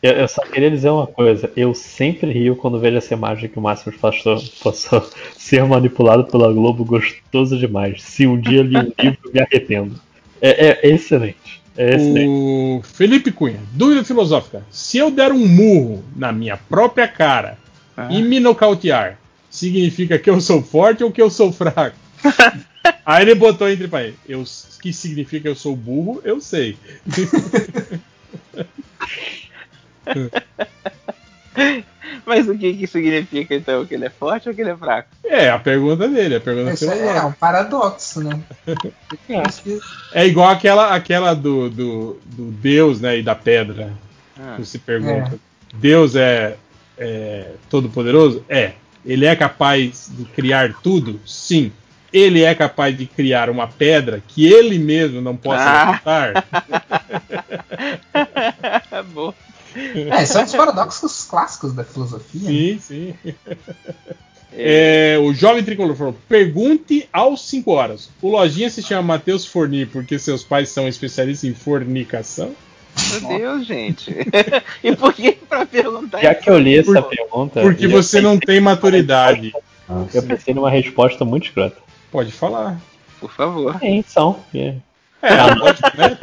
Eu, 0.03 0.13
eu 0.13 0.29
só 0.29 0.43
queria 0.43 0.71
dizer 0.71 0.91
uma 0.91 1.07
coisa. 1.07 1.51
Eu 1.57 1.73
sempre 1.75 2.31
rio 2.33 2.57
quando 2.57 2.79
vejo 2.79 2.97
essa 2.97 3.15
imagem 3.15 3.49
que 3.49 3.59
o 3.59 3.63
Máximo 3.63 3.97
passou, 3.99 4.37
passou 4.63 5.01
ser 5.37 5.65
manipulado 5.65 6.25
pela 6.25 6.53
Globo 6.53 6.85
gostoso 6.85 7.57
demais. 7.57 8.03
Se 8.03 8.27
um 8.27 8.39
dia 8.39 8.63
li 8.63 8.77
um 8.77 8.93
livro, 8.99 9.31
me 9.33 9.41
arrependo. 9.41 9.99
É, 10.41 10.89
é 10.89 10.91
excelente. 10.95 11.63
É 11.77 11.95
excelente. 11.95 12.29
O 12.29 12.83
Felipe 12.83 13.33
Cunha, 13.33 13.61
dúvida 13.73 14.05
filosófica. 14.05 14.63
Se 14.71 14.99
eu 14.99 15.11
der 15.11 15.33
um 15.33 15.47
murro 15.47 16.05
na 16.15 16.33
minha 16.33 16.57
própria 16.57 17.09
cara 17.09 17.59
Ah. 17.97 18.09
e 18.11 18.23
me 18.23 18.41
nocautear, 18.41 19.19
significa 19.51 20.19
que 20.19 20.29
eu 20.31 20.41
sou 20.41 20.63
forte 20.63 21.03
ou 21.05 21.13
que 21.13 21.23
eu 21.23 21.31
sou 21.31 21.53
fraco? 21.53 21.97
Aí 23.07 23.23
ele 23.23 23.35
botou 23.35 23.69
entre 23.69 23.89
parênteses. 23.89 24.21
Eu, 24.29 24.45
que 24.83 24.93
significa 24.93 25.41
que 25.43 25.49
eu 25.49 25.55
sou 25.55 25.75
burro, 25.75 26.21
eu 26.25 26.41
sei. 26.41 26.77
Mas 32.27 32.49
o 32.49 32.57
que 32.57 32.73
que 32.75 32.87
significa 32.87 33.55
então? 33.55 33.85
Que 33.85 33.95
ele 33.95 34.07
é 34.07 34.11
forte 34.11 34.49
ou 34.49 34.55
que 34.55 34.61
ele 34.63 34.71
é 34.71 34.77
fraco? 34.77 35.09
É, 35.25 35.51
a 35.51 35.59
pergunta 35.59 36.09
dele, 36.09 36.37
a 36.37 36.41
pergunta 36.41 36.73
Isso 36.73 36.91
é, 36.91 37.17
é 37.19 37.23
um 37.23 37.33
paradoxo, 37.33 38.23
né? 38.23 38.41
É 40.13 40.27
igual 40.27 40.49
aquela, 40.49 40.95
aquela 40.95 41.35
do, 41.35 41.69
do, 41.69 42.21
do 42.25 42.51
Deus, 42.51 43.01
né, 43.01 43.19
e 43.19 43.23
da 43.23 43.35
pedra. 43.35 43.93
Ah. 44.39 44.57
Você 44.59 44.79
pergunta. 44.79 45.39
Deus 45.75 46.17
é, 46.17 46.57
é 46.97 47.53
todo 47.69 47.89
poderoso? 47.89 48.45
É. 48.49 48.73
Ele 49.05 49.27
é 49.27 49.37
capaz 49.37 50.11
de 50.11 50.25
criar 50.25 50.75
tudo? 50.83 51.21
Sim. 51.27 51.73
Ele 52.13 52.43
é 52.43 52.55
capaz 52.55 52.97
de 52.97 53.07
criar 53.07 53.51
uma 53.51 53.67
pedra 53.67 54.23
que 54.27 54.47
ele 54.47 54.79
mesmo 54.79 55.21
não 55.21 55.37
possa 55.37 55.63
Ah. 55.63 55.85
levantar? 55.85 56.45
Boa. 59.13 59.35
É, 60.11 60.25
são 60.27 60.45
os 60.45 60.53
paradoxos 60.53 61.25
clássicos 61.25 61.73
da 61.73 61.85
filosofia. 61.85 62.41
né? 62.43 62.49
Sim, 62.51 62.79
sim. 62.81 63.15
É, 64.53 65.19
o 65.21 65.33
jovem 65.35 65.65
tricolor 65.65 65.97
falou: 65.97 66.17
pergunte 66.29 67.09
aos 67.13 67.49
5 67.49 67.71
horas. 67.73 68.09
O 68.23 68.29
lojinha 68.31 68.71
se 68.71 68.83
chama 68.83 69.03
Matheus 69.03 69.45
Forni 69.45 69.85
porque 69.85 70.19
seus 70.19 70.45
pais 70.45 70.69
são 70.69 70.87
especialistas 70.87 71.49
em 71.51 71.55
fornicação? 71.55 72.55
Meu 73.23 73.37
Deus, 73.39 73.67
gente. 73.67 74.15
e 74.83 74.95
por 74.95 75.13
que 75.13 75.33
pra 75.33 75.67
perguntar 75.67 76.21
Já 76.23 76.33
isso? 76.33 76.41
que 76.43 76.51
eu 76.51 76.59
li 76.59 76.79
essa 76.79 77.03
Por- 77.03 77.11
pergunta. 77.11 77.61
Porque 77.61 77.89
você 77.89 78.21
não 78.21 78.39
tem 78.39 78.61
maturidade. 78.61 79.53
Eu 80.15 80.23
pensei 80.23 80.55
numa 80.55 80.71
resposta 80.71 81.25
muito 81.25 81.47
escrota. 81.49 81.77
Pode 82.13 82.31
falar. 82.31 82.81
Por 83.21 83.33
favor. 83.33 83.77
Sim, 83.81 84.05
são. 84.07 84.39
É. 84.55 84.75
É, 85.21 85.43
lógico, 85.59 85.91
né? 85.97 86.17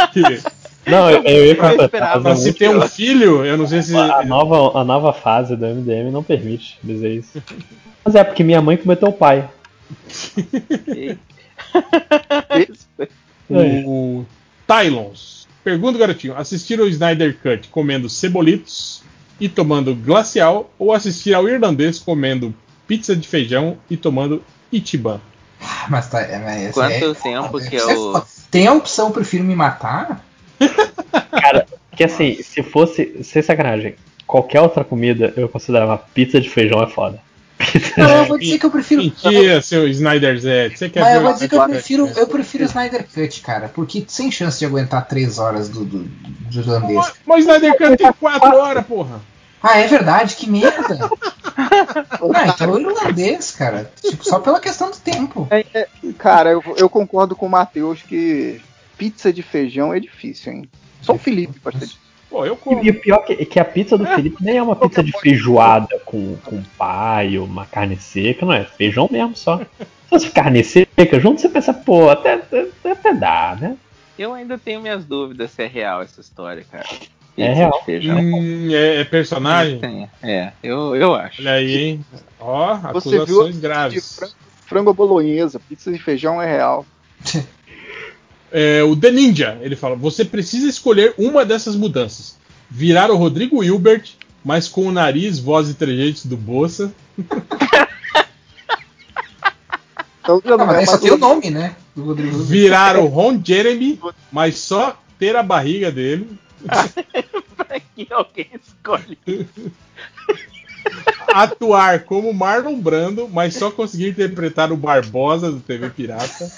Não, 0.92 1.10
eu, 1.10 1.24
eu 1.24 1.46
ia 1.46 1.56
Eu 1.56 1.82
esperava. 1.86 2.20
mas 2.30 2.40
é 2.40 2.44
se 2.44 2.54
tem 2.54 2.70
um 2.70 2.82
filho, 2.82 3.46
eu 3.46 3.58
não 3.58 3.68
sei 3.68 3.82
se. 3.82 3.96
a, 3.96 4.24
nova, 4.24 4.80
a 4.80 4.84
nova 4.84 5.14
fase 5.14 5.56
do 5.56 5.66
MDM 5.66 6.12
não 6.12 6.24
permite 6.24 6.78
dizer 6.84 7.14
isso. 7.16 7.42
Mas 8.04 8.16
é 8.16 8.24
porque 8.24 8.44
minha 8.44 8.62
mãe 8.62 8.78
cometeu 8.78 9.10
o 9.10 9.14
pai. 9.14 9.50
O 13.86 14.26
Tylons. 14.68 15.48
Pergunta, 15.64 15.98
garotinho: 16.00 16.36
assistir 16.38 16.80
ao 16.80 16.88
Snyder 16.88 17.38
Cut 17.42 17.68
comendo 17.70 18.10
cebolitos 18.10 19.04
e 19.40 19.50
tomando 19.50 19.94
glacial 19.96 20.72
ou 20.80 20.94
assistir 20.94 21.34
ao 21.34 21.48
irlandês 21.50 22.00
comendo 22.00 22.54
pizza 22.88 23.16
de 23.16 23.28
feijão 23.28 23.78
e 23.90 23.98
tomando 23.98 24.42
Ichiban? 24.72 25.20
Ah, 25.62 25.86
Mas 25.90 26.10
tá. 26.10 26.22
É, 26.22 26.40
mas 26.40 26.74
Quanto 26.74 26.92
é- 26.94 27.14
tempo 27.14 27.60
que 27.60 27.76
é 27.76 27.80
é 27.80 27.86
o. 27.86 28.14
foda. 28.14 28.26
Tem 28.50 28.68
a 28.68 28.74
opção 28.74 29.08
eu 29.08 29.14
prefiro 29.14 29.44
me 29.44 29.56
matar? 29.56 30.26
Que 31.96 32.04
assim, 32.06 32.42
se 32.42 32.64
fosse. 32.64 33.24
Sem 33.24 33.42
sacanagem, 33.42 33.96
qualquer 34.26 34.62
outra 34.62 34.84
comida 34.84 35.34
eu 35.36 35.50
considerava 35.50 35.98
pizza 35.98 36.40
de 36.40 36.50
feijão 36.50 36.82
é 36.82 36.88
foda. 36.88 37.20
Pizza 37.58 37.94
Não, 37.98 38.10
eu 38.18 38.26
vou 38.26 38.40
dizer 38.40 38.58
que 38.58 38.66
eu 38.66 38.72
prefiro. 38.72 39.02
Mentira, 39.04 39.62
seu 39.62 39.88
Snyder 39.88 40.40
Zé. 40.40 40.70
Você 40.70 40.90
quer 40.90 41.02
Mas 41.02 41.16
eu 41.16 41.22
vou 41.22 41.34
dizer 41.34 41.50
que 41.50 41.56
eu 41.56 41.66
prefiro, 41.70 42.08
eu 42.16 42.28
prefiro 42.28 42.64
o 42.64 42.68
Snyder 42.68 43.06
Cut, 43.14 43.42
cara, 43.42 43.70
porque 43.70 44.04
sem 44.08 44.32
chance 44.32 44.58
de 44.58 44.66
aguentar 44.66 45.08
três 45.08 45.38
horas 45.38 45.70
do, 45.70 45.84
do, 45.86 46.00
do 46.04 46.60
irlandês. 46.60 46.96
Mas- 46.96 47.14
Mas 47.26 47.38
o 47.38 47.40
Snyder 47.52 47.78
Cut 47.78 47.98
tem 47.98 48.14
4 48.14 48.58
horas, 48.58 48.86
porra. 48.86 49.22
Ah, 49.62 49.78
é 49.80 49.86
verdade, 49.86 50.36
que 50.36 50.50
merda! 50.50 50.98
Não, 52.20 52.46
então 52.48 52.72
o 52.72 52.80
irlandês, 52.80 53.52
cara. 53.52 53.92
Tipo, 54.02 54.24
só 54.26 54.40
pela 54.40 54.60
questão 54.60 54.90
do 54.90 54.98
tempo. 54.98 55.48
É, 55.52 55.64
é, 55.74 55.88
cara, 56.18 56.50
eu, 56.50 56.64
eu 56.78 56.90
concordo 56.90 57.36
com 57.36 57.46
o 57.46 57.50
Matheus 57.50 58.02
que 58.02 58.60
pizza 59.02 59.34
de 59.34 59.42
feijão 59.42 59.92
é 59.92 60.00
difícil, 60.00 60.54
hein? 60.54 60.70
Só 61.02 61.14
o 61.14 61.18
Felipe 61.18 61.58
gosta 61.58 61.80
disso. 61.80 62.00
Pô, 62.30 62.46
eu 62.46 62.56
como. 62.56 62.86
E 62.86 62.92
o 62.92 63.02
pior 63.02 63.26
que, 63.26 63.36
que 63.48 63.60
a 63.60 63.66
pizza 63.66 63.98
do 63.98 64.06
Felipe 64.06 64.38
nem 64.44 64.58
é 64.58 64.62
uma 64.64 64.76
pizza 64.76 65.04
de 65.04 65.12
feijoada 65.20 65.98
com, 66.06 66.38
com 66.46 66.62
paio, 66.78 67.44
uma 67.44 67.66
carne 67.66 67.98
seca, 67.98 68.46
não 68.46 68.54
é? 68.54 68.64
Feijão 68.64 69.10
mesmo 69.12 69.36
só. 69.36 69.58
Se 70.06 70.08
fosse 70.08 70.30
carne 70.30 70.64
seca 70.64 71.20
junto, 71.20 71.42
você 71.42 71.50
pensa, 71.50 71.74
pô, 71.74 72.12
até, 72.12 72.34
até, 72.36 72.68
até 72.92 73.14
dá, 73.14 73.58
né? 73.60 73.76
Eu 74.20 74.36
ainda 74.36 74.60
tenho 74.60 74.82
minhas 74.82 75.04
dúvidas 75.04 75.50
se 75.50 75.64
é 75.64 75.68
real 75.68 76.04
essa 76.04 76.22
história, 76.22 76.64
cara. 76.70 76.86
É 77.36 77.48
Pizza 77.48 77.54
real. 77.54 77.80
de 77.80 77.86
Feijão. 77.86 78.20
Hum, 78.20 78.70
é, 78.72 78.98
é 78.98 79.04
personagem? 79.06 80.10
É, 80.22 80.52
eu, 80.62 80.96
eu 80.96 81.16
acho. 81.16 81.42
Olha 81.42 81.54
aí, 81.54 81.78
hein? 81.78 82.06
Ó, 82.40 82.76
Você 82.94 83.10
viu 83.10 83.22
acusações 83.24 83.56
de 83.56 83.62
graves. 83.62 84.16
frango, 84.16 84.34
frango 84.68 84.94
bolonhesa, 84.94 85.60
pizza 85.60 85.92
de 85.92 85.98
feijão 85.98 86.40
é 86.40 86.46
real. 86.46 86.86
É, 88.52 88.84
o 88.84 88.96
The 88.96 89.12
Ninja, 89.12 89.58
ele 89.62 89.76
fala: 89.76 89.96
você 89.96 90.26
precisa 90.26 90.68
escolher 90.68 91.14
uma 91.18 91.46
dessas 91.46 91.76
mudanças. 91.76 92.38
Virar 92.70 93.10
o 93.12 93.18
Rodrigo 93.18 93.64
Hilbert, 93.64 94.12
mas 94.44 94.68
com 94.68 94.88
o 94.88 94.92
nariz, 94.92 95.40
voz 95.40 95.70
e 95.70 95.74
trejeitos 95.74 96.26
do 96.26 96.38
Bolsa. 96.38 96.94
Então 100.24 100.42
já 100.46 100.56
Não, 100.56 100.66
mas 100.66 100.84
é 100.84 100.86
mais 100.86 101.02
tem 101.02 101.12
o 101.12 101.16
um- 101.16 101.18
nome, 101.18 101.50
né? 101.50 101.76
Do 101.96 102.04
Rodrigo. 102.04 102.38
Virar 102.44 102.96
o 102.98 103.08
Ron 103.08 103.42
Jeremy, 103.44 104.00
mas 104.32 104.58
só 104.60 104.96
ter 105.18 105.36
a 105.36 105.42
barriga 105.44 105.92
dele. 105.92 106.38
pra 107.58 107.80
que 107.80 108.08
alguém 108.12 108.48
escolhe. 108.64 109.18
Atuar 111.34 112.04
como 112.04 112.34
Marlon 112.34 112.80
Brando, 112.80 113.28
mas 113.32 113.56
só 113.56 113.72
conseguir 113.72 114.10
interpretar 114.10 114.72
o 114.72 114.78
Barbosa 114.78 115.52
do 115.52 115.60
TV 115.60 115.90
Pirata. 115.90 116.52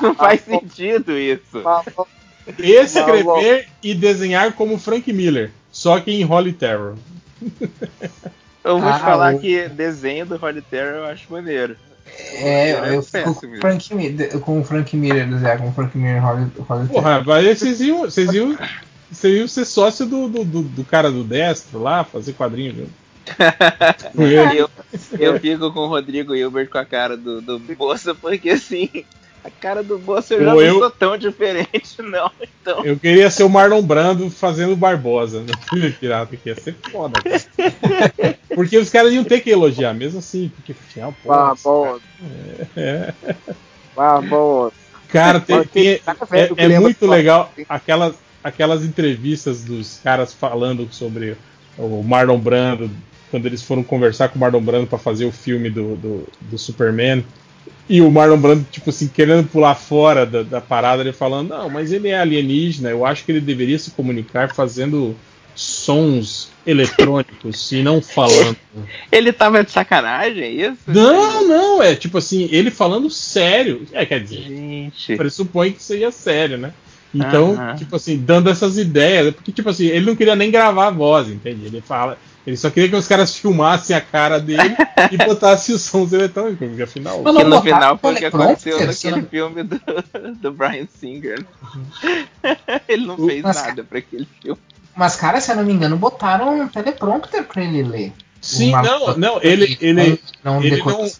Não 0.00 0.14
faz 0.14 0.40
sentido 0.42 1.18
isso. 1.18 1.62
Escrever 2.58 3.68
e 3.82 3.94
desenhar 3.94 4.52
como 4.52 4.78
Frank 4.78 5.12
Miller, 5.12 5.50
só 5.70 6.00
que 6.00 6.10
em 6.10 6.24
Holy 6.24 6.52
Terror. 6.52 6.94
Eu 8.64 8.78
vou 8.78 8.88
Ah, 8.88 8.94
te 8.94 9.00
falar 9.00 9.34
o- 9.34 9.38
que 9.40 9.68
desenho 9.68 10.26
do 10.26 10.36
Holly 10.36 10.62
Terror 10.62 10.94
eu 10.98 11.04
acho 11.06 11.32
maneiro. 11.32 11.76
É, 12.34 12.70
É 12.70 12.96
eu 12.96 13.02
fico 13.02 13.34
com 13.34 13.46
o 13.46 13.60
Frank 13.60 13.94
Miller, 13.94 14.40
com 14.40 14.60
o 14.60 14.64
Frank 14.64 14.96
Miller, 14.96 15.38
Zé, 15.38 15.56
com 15.56 15.68
o 15.68 15.72
Frank 15.72 15.96
Miller 15.96 16.22
Holly, 16.22 16.46
Holly 16.68 16.88
Porra, 16.88 17.22
mas 17.24 17.58
vocês 17.58 17.80
iam, 17.80 18.00
vocês 18.00 18.32
iam, 18.32 18.56
vocês 19.10 19.38
iam 19.38 19.48
ser 19.48 19.64
sócio 19.64 20.04
do, 20.04 20.28
do, 20.28 20.44
do- 20.44 20.62
do 20.62 20.84
cara 20.84 21.10
do 21.10 21.24
Destro 21.24 21.80
lá, 21.80 22.04
fazer 22.04 22.32
quadrinho 22.34 22.74
junto. 22.74 23.01
Ele. 24.18 24.58
Eu, 24.60 24.70
eu 25.18 25.40
fico 25.40 25.72
com 25.72 25.80
o 25.80 25.86
Rodrigo 25.88 26.34
Hilbert 26.34 26.68
com 26.68 26.78
a 26.78 26.84
cara 26.84 27.16
do, 27.16 27.40
do 27.40 27.58
Bolsa, 27.58 28.14
porque 28.14 28.50
assim, 28.50 28.88
a 29.44 29.50
cara 29.50 29.82
do 29.82 29.98
Bolsa 29.98 30.34
eu 30.34 30.40
já 30.40 30.46
não 30.46 30.60
eu- 30.60 30.78
sou 30.78 30.90
tão 30.90 31.16
diferente, 31.16 32.00
não. 32.02 32.30
Então, 32.60 32.84
Eu 32.84 32.98
queria 32.98 33.30
ser 33.30 33.42
o 33.44 33.48
Marlon 33.48 33.82
Brando 33.82 34.30
fazendo 34.30 34.76
Barbosa 34.76 35.40
no 35.46 35.52
TV 35.70 35.90
Pirata, 35.90 36.36
que 36.36 36.48
ia 36.48 36.54
ser 36.54 36.76
foda, 36.90 37.20
cara. 37.22 38.38
Porque 38.54 38.76
os 38.78 38.90
caras 38.90 39.12
iam 39.12 39.24
ter 39.24 39.40
que 39.40 39.50
elogiar, 39.50 39.92
mesmo 39.94 40.18
assim, 40.18 40.50
porque 40.54 40.74
pô. 40.74 41.28
Barbosa. 41.28 42.00
É. 42.76 43.12
Barbosa. 43.96 44.72
Cara, 45.08 45.40
tem, 45.40 45.62
tem- 45.64 45.88
é, 45.88 46.00
é 46.56 46.66
lembra 46.66 46.80
muito 46.80 47.06
legal 47.06 47.52
aquelas, 47.68 48.14
aquelas 48.42 48.82
entrevistas 48.84 49.62
dos 49.62 50.00
caras 50.02 50.32
falando 50.32 50.88
sobre 50.90 51.36
o 51.76 52.02
Marlon 52.02 52.38
Brando, 52.38 52.90
quando 53.32 53.46
eles 53.46 53.62
foram 53.62 53.82
conversar 53.82 54.28
com 54.28 54.36
o 54.36 54.38
Marlon 54.38 54.60
Brando 54.60 54.86
pra 54.86 54.98
fazer 54.98 55.24
o 55.24 55.32
filme 55.32 55.70
do, 55.70 55.96
do, 55.96 56.28
do 56.42 56.58
Superman. 56.58 57.24
E 57.88 58.02
o 58.02 58.10
Marlon 58.10 58.36
Brando, 58.36 58.66
tipo 58.70 58.90
assim, 58.90 59.08
querendo 59.08 59.48
pular 59.48 59.74
fora 59.74 60.26
da, 60.26 60.42
da 60.42 60.60
parada, 60.60 61.02
ele 61.02 61.14
falando: 61.14 61.48
Não, 61.48 61.70
mas 61.70 61.92
ele 61.92 62.08
é 62.08 62.20
alienígena, 62.20 62.90
eu 62.90 63.06
acho 63.06 63.24
que 63.24 63.32
ele 63.32 63.40
deveria 63.40 63.78
se 63.78 63.90
comunicar 63.92 64.54
fazendo 64.54 65.16
sons 65.54 66.50
eletrônicos 66.66 67.72
e 67.72 67.82
não 67.82 68.02
falando. 68.02 68.56
ele 69.10 69.32
tava 69.32 69.64
de 69.64 69.70
sacanagem, 69.70 70.42
é 70.42 70.50
isso? 70.50 70.82
Não, 70.86 71.48
não, 71.48 71.82
é 71.82 71.94
tipo 71.94 72.18
assim, 72.18 72.48
ele 72.52 72.70
falando 72.70 73.08
sério. 73.08 73.86
É, 73.92 74.04
quer 74.04 74.22
dizer, 74.22 74.42
Gente. 74.42 75.16
pressupõe 75.16 75.72
que 75.72 75.82
seja 75.82 76.10
sério, 76.10 76.58
né? 76.58 76.74
Então, 77.14 77.54
Aham. 77.54 77.76
tipo 77.76 77.96
assim, 77.96 78.18
dando 78.18 78.48
essas 78.48 78.76
ideias, 78.78 79.34
porque 79.34 79.52
tipo 79.52 79.68
assim, 79.68 79.86
ele 79.86 80.06
não 80.06 80.16
queria 80.16 80.36
nem 80.36 80.50
gravar 80.50 80.88
a 80.88 80.90
voz, 80.90 81.28
entende? 81.28 81.66
Ele 81.66 81.80
fala, 81.80 82.18
ele 82.46 82.56
só 82.56 82.70
queria 82.70 82.88
que 82.88 82.96
os 82.96 83.06
caras 83.06 83.36
filmassem 83.36 83.94
a 83.94 84.00
cara 84.00 84.38
dele 84.40 84.74
e 85.10 85.16
botassem 85.24 85.74
os 85.74 85.82
sons 85.82 86.12
eletrônicos, 86.12 86.66
porque 86.68 86.82
afinal. 86.82 87.22
Mas 87.22 87.36
Que 87.36 87.44
não 87.44 87.50
no 87.58 87.62
final 87.62 87.98
foi 87.98 88.14
o 88.14 88.16
que 88.16 88.24
aconteceu 88.24 88.86
naquele 88.86 89.22
filme 89.22 89.62
do, 89.62 89.80
do 90.40 90.52
Brian 90.52 90.86
Singer. 90.98 91.44
ele 92.88 93.06
não 93.06 93.16
fez 93.26 93.42
Mas- 93.42 93.56
nada 93.56 93.84
pra 93.84 93.98
aquele 93.98 94.28
filme. 94.40 94.60
Mas, 94.94 95.16
cara, 95.16 95.40
se 95.40 95.50
eu 95.50 95.56
não 95.56 95.64
me 95.64 95.72
engano, 95.72 95.96
botaram 95.96 96.60
um 96.60 96.68
teleprompter 96.68 97.44
pra 97.44 97.62
ele 97.64 97.82
ler. 97.82 98.12
Sim, 98.40 98.70
Uma- 98.70 98.82
não, 98.82 99.16
não, 99.16 99.40
ele, 99.42 99.78
ele, 99.80 100.20
não, 100.44 100.62
ele 100.62 100.82
não, 100.84 101.10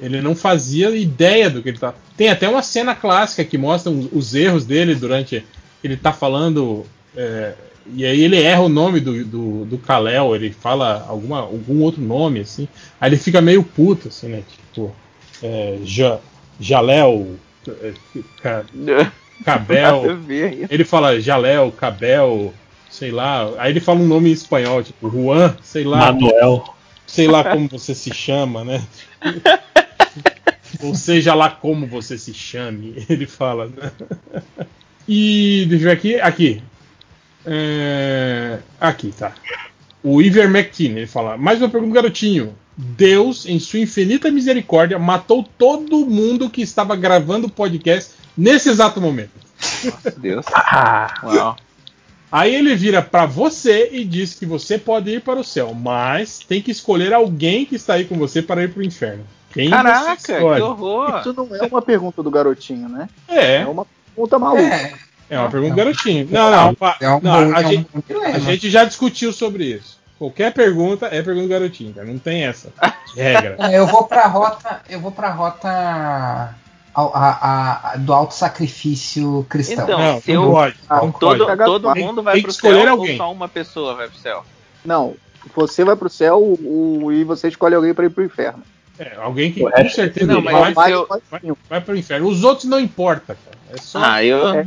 ele 0.00 0.20
não 0.22 0.34
fazia 0.34 0.90
ideia 0.90 1.48
do 1.48 1.62
que 1.62 1.68
ele 1.68 1.78
tá. 1.78 1.94
Tem 2.16 2.28
até 2.28 2.48
uma 2.48 2.62
cena 2.62 2.94
clássica 2.94 3.44
que 3.44 3.56
mostra 3.56 3.92
os, 3.92 4.08
os 4.12 4.34
erros 4.34 4.64
dele 4.64 4.94
durante. 4.94 5.44
Ele 5.82 5.96
tá 5.96 6.12
falando. 6.12 6.84
é, 7.16 7.52
e 7.92 8.04
aí 8.04 8.22
ele 8.22 8.40
erra 8.40 8.62
o 8.62 8.68
nome 8.68 9.00
do, 9.00 9.24
do, 9.24 9.64
do 9.64 9.78
Kal-El, 9.78 10.34
ele 10.34 10.50
fala 10.50 11.04
alguma, 11.08 11.40
algum 11.40 11.82
outro 11.82 12.00
nome, 12.00 12.40
assim. 12.40 12.66
Aí 13.00 13.10
ele 13.10 13.16
fica 13.16 13.40
meio 13.40 13.62
puto, 13.62 14.08
assim, 14.08 14.28
né? 14.28 14.42
Tipo, 14.48 14.94
é, 15.42 15.78
já. 15.84 16.18
Jaléu, 16.60 17.36
ca, 18.40 18.64
Cabel. 19.44 20.02
Ele 20.70 20.84
fala 20.84 21.20
Jaléu, 21.20 21.72
Cabel, 21.72 22.54
sei 22.88 23.10
lá. 23.10 23.50
Aí 23.58 23.72
ele 23.72 23.80
fala 23.80 24.00
um 24.00 24.06
nome 24.06 24.30
em 24.30 24.32
espanhol, 24.32 24.82
tipo 24.82 25.10
Juan, 25.10 25.56
sei 25.62 25.84
lá. 25.84 26.12
Manuel. 26.12 26.64
Sei 27.06 27.26
lá 27.26 27.44
como 27.44 27.68
você 27.68 27.94
se 27.94 28.12
chama, 28.14 28.64
né? 28.64 28.82
Ou 30.82 30.94
seja 30.94 31.34
lá 31.34 31.50
como 31.50 31.86
você 31.86 32.16
se 32.16 32.32
chame, 32.32 33.04
ele 33.08 33.26
fala, 33.26 33.66
né? 33.66 33.92
E 35.06 35.66
deixa 35.68 35.84
eu 35.84 35.90
ver 35.90 35.96
aqui. 35.96 36.20
Aqui. 36.20 36.62
É, 37.46 38.58
aqui, 38.80 39.12
tá. 39.12 39.32
O 40.02 40.20
Iver 40.20 40.46
McKinney, 40.46 40.98
ele 40.98 41.06
fala: 41.06 41.36
Mais 41.36 41.60
uma 41.60 41.68
pergunta, 41.68 41.94
garotinho. 41.94 42.54
Deus, 42.76 43.46
em 43.46 43.58
sua 43.58 43.78
infinita 43.78 44.30
misericórdia, 44.30 44.98
matou 44.98 45.44
todo 45.56 46.04
mundo 46.06 46.50
que 46.50 46.60
estava 46.60 46.96
gravando 46.96 47.46
o 47.46 47.50
podcast 47.50 48.14
nesse 48.36 48.68
exato 48.68 49.00
momento. 49.00 49.30
Nossa, 49.84 50.10
Deus. 50.10 50.44
Ah, 50.52 51.14
Uau. 51.22 51.56
Aí 52.32 52.52
ele 52.52 52.74
vira 52.74 53.00
para 53.00 53.26
você 53.26 53.90
e 53.92 54.04
diz 54.04 54.34
que 54.34 54.44
você 54.44 54.76
pode 54.76 55.08
ir 55.08 55.20
para 55.20 55.38
o 55.38 55.44
céu, 55.44 55.72
mas 55.72 56.40
tem 56.40 56.60
que 56.60 56.72
escolher 56.72 57.12
alguém 57.12 57.64
que 57.64 57.76
está 57.76 57.94
aí 57.94 58.04
com 58.04 58.16
você 58.16 58.42
para 58.42 58.64
ir 58.64 58.72
para 58.72 58.80
o 58.80 58.84
inferno. 58.84 59.24
Quem 59.52 59.70
Caraca, 59.70 60.16
que 60.16 60.32
horror. 60.32 61.20
Isso 61.20 61.32
não 61.32 61.48
é 61.54 61.62
uma 61.62 61.80
pergunta 61.80 62.24
do 62.24 62.30
garotinho, 62.32 62.88
né? 62.88 63.08
É, 63.28 63.58
É 63.58 63.66
uma 63.66 63.86
pergunta 63.86 64.36
maluca. 64.36 64.62
É, 64.64 64.94
é 65.34 65.38
uma 65.40 65.50
pergunta 65.50 65.74
garotinho. 65.74 66.28
Não, 66.30 66.50
não, 66.50 66.68
é 66.70 67.20
não, 67.22 67.56
a, 67.56 67.60
é 67.60 67.64
gente, 67.68 67.88
dilema. 68.08 68.36
a 68.36 68.38
gente 68.38 68.70
já 68.70 68.84
discutiu 68.84 69.32
sobre 69.32 69.64
isso. 69.64 69.98
Qualquer 70.18 70.52
pergunta 70.52 71.06
é 71.06 71.20
pergunta 71.22 71.48
garotinho, 71.48 71.92
cara. 71.92 72.06
Não 72.06 72.18
tem 72.18 72.44
essa 72.44 72.72
de 73.14 73.20
regra. 73.20 73.56
É, 73.58 73.76
eu 73.78 73.86
vou 73.86 74.04
pra 74.04 74.26
rota. 74.26 74.80
Eu 74.88 75.00
vou 75.00 75.10
pra 75.12 75.30
rota 75.30 75.68
a- 75.68 76.54
a- 76.94 77.92
a- 77.92 77.96
do 77.96 78.12
auto 78.12 78.32
sacrifício 78.34 79.44
cristão. 79.48 79.84
Então, 79.84 79.98
não, 79.98 80.20
se 80.20 80.32
não 80.32 80.44
eu- 80.44 80.50
pode. 80.52 80.76
Não 80.88 81.12
Todo, 81.12 81.46
pode. 81.46 81.64
todo 81.64 81.96
mundo 81.96 82.22
vai 82.22 82.34
tem 82.34 82.42
pro 82.44 82.52
céu 82.52 82.88
alguém. 82.90 83.10
ou 83.12 83.16
só 83.16 83.32
uma 83.32 83.48
pessoa 83.48 83.94
vai 83.94 84.08
pro 84.08 84.18
céu? 84.18 84.44
Não, 84.84 85.14
você 85.54 85.84
vai 85.84 85.96
pro 85.96 86.08
céu 86.08 86.38
o- 86.42 87.10
e 87.12 87.24
você 87.24 87.48
escolhe 87.48 87.74
alguém 87.74 87.92
pra 87.92 88.04
ir 88.06 88.10
pro 88.10 88.24
inferno. 88.24 88.62
É, 88.96 89.16
alguém 89.16 89.50
que 89.52 89.60
com 89.60 89.88
certeza 89.88 90.32
Não, 90.32 90.40
vai, 90.40 90.54
mas 90.54 90.74
vai, 90.74 90.92
vai, 91.28 91.40
vai 91.68 91.80
pro 91.80 91.96
inferno. 91.96 92.28
Os 92.28 92.44
outros 92.44 92.68
não 92.68 92.78
importa, 92.78 93.36
cara. 93.44 93.58
É 93.72 93.76
só. 93.76 93.98
Ah, 94.00 94.24
eu, 94.24 94.48
É, 94.54 94.64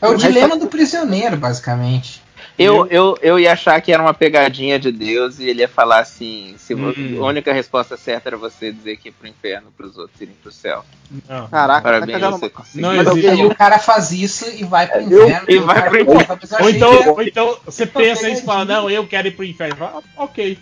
É 0.00 0.06
o 0.08 0.14
dilema 0.16 0.56
do 0.56 0.66
prisioneiro, 0.66 1.36
basicamente. 1.36 2.22
eu, 2.58 2.86
eu, 2.86 3.18
eu 3.20 3.38
ia 3.38 3.52
achar 3.52 3.78
que 3.82 3.92
era 3.92 4.02
uma 4.02 4.14
pegadinha 4.14 4.78
de 4.78 4.90
Deus 4.90 5.38
e 5.38 5.44
ele 5.48 5.60
ia 5.60 5.68
falar 5.68 6.00
assim: 6.00 6.54
se 6.58 6.74
Hum. 6.74 6.92
a 7.22 7.26
única 7.26 7.52
resposta 7.52 7.96
certa 7.96 8.28
era 8.30 8.36
você 8.36 8.72
dizer 8.72 8.96
que 8.96 9.08
ir 9.08 9.12
pro 9.12 9.26
inferno 9.28 9.68
pros 9.76 9.96
outros 9.98 10.18
irem 10.20 10.34
pro 10.42 10.50
céu. 10.52 10.82
Não. 11.28 11.48
Caraca, 11.48 11.80
tá 11.80 11.82
Parabéns, 11.82 12.12
cagando 12.12 12.38
você 12.38 12.48
conseguiu. 12.50 12.82
Não 12.82 12.96
Mas 12.96 13.06
existe. 13.08 13.26
E 13.26 13.30
aí 13.30 13.46
o 13.46 13.54
cara 13.54 13.78
faz 13.78 14.10
isso 14.10 14.48
e 14.50 14.64
vai 14.64 14.86
pro 14.86 15.00
Eu- 15.00 15.24
inferno. 15.28 15.46
e 15.50 15.58
o 15.58 15.64
vai 15.66 15.76
cara 15.76 15.90
pro 15.90 16.20
fala, 16.20 16.38
"Mas 16.40 16.50
eu 16.52 16.58
Ou 16.58 16.64
achei 16.66 16.76
então, 16.76 17.12
ou 17.14 17.22
então 17.22 17.56
você 17.64 17.84
Uma 17.84 17.92
pensa 17.92 18.28
isso 18.28 18.42
e 18.42 18.44
fala, 18.44 18.58
pegadinha." 18.60 18.80
não, 18.82 18.90
eu 18.90 19.06
quero 19.06 19.28
ir 19.28 19.30
pro 19.32 19.44
inferno. 19.44 19.76
Fala, 19.76 20.02
"Ah, 20.16 20.22
ok. 20.24 20.58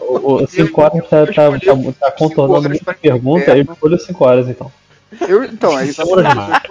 o, 0.00 0.32
o 0.42 0.46
5 0.48 0.80
horas 0.82 1.08
tá, 1.08 1.26
tá, 1.26 1.32
tá, 1.32 1.92
tá 2.00 2.10
contornando 2.12 2.68
muita 2.70 2.94
pergunta, 2.94 3.56
eu 3.56 3.62
escolho 3.62 3.98
5 3.98 4.24
horas 4.24 4.48
então. 4.48 4.70
Eu, 5.20 5.44
então, 5.44 5.78
é 5.78 5.86
Demora 5.86 6.28
demais. 6.28 6.62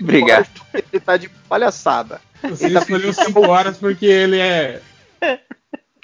Obrigado. 0.00 0.48
Ele 0.74 1.00
tá 1.00 1.16
de 1.16 1.28
palhaçada. 1.28 2.20
Você 2.42 2.66
Ele 2.66 2.74
tá 2.74 2.80
escolheu 2.80 3.12
5 3.12 3.46
horas 3.46 3.76
porque 3.78 4.06
ele 4.06 4.38
é. 4.38 4.80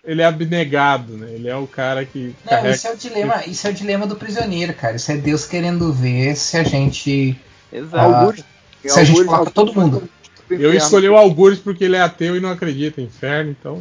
Ele 0.05 0.21
é 0.21 0.27
abnegado, 0.27 1.17
né? 1.17 1.31
Ele 1.33 1.49
é 1.49 1.57
o 1.57 1.67
cara 1.67 2.05
que 2.05 2.35
Não, 2.45 2.51
carrega. 2.51 2.75
isso 2.75 2.87
é 2.87 2.93
o 2.93 2.97
dilema, 2.97 3.43
isso 3.47 3.67
é 3.67 3.71
o 3.71 3.75
dilema 3.75 4.07
do 4.07 4.17
prisioneiro, 4.17 4.75
cara. 4.75 4.97
Isso 4.97 5.11
é 5.11 5.17
Deus 5.17 5.47
querendo 5.47 5.93
ver 5.93 6.37
se 6.37 6.57
a 6.57 6.63
gente. 6.63 7.39
Exato. 7.73 8.15
Algures. 8.15 8.45
Se 8.85 9.01
a 9.01 9.05
gente 9.05 9.25
coloca 9.25 9.51
todo 9.51 9.75
mundo. 9.75 10.09
Eu 10.51 10.75
escolhi 10.75 11.09
o 11.09 11.17
Algures 11.17 11.59
porque 11.59 11.85
ele 11.85 11.97
é 11.97 12.03
ateu 12.03 12.37
e 12.37 12.41
não 12.41 12.51
acredita 12.51 13.01
em 13.01 13.05
inferno, 13.05 13.51
então 13.59 13.81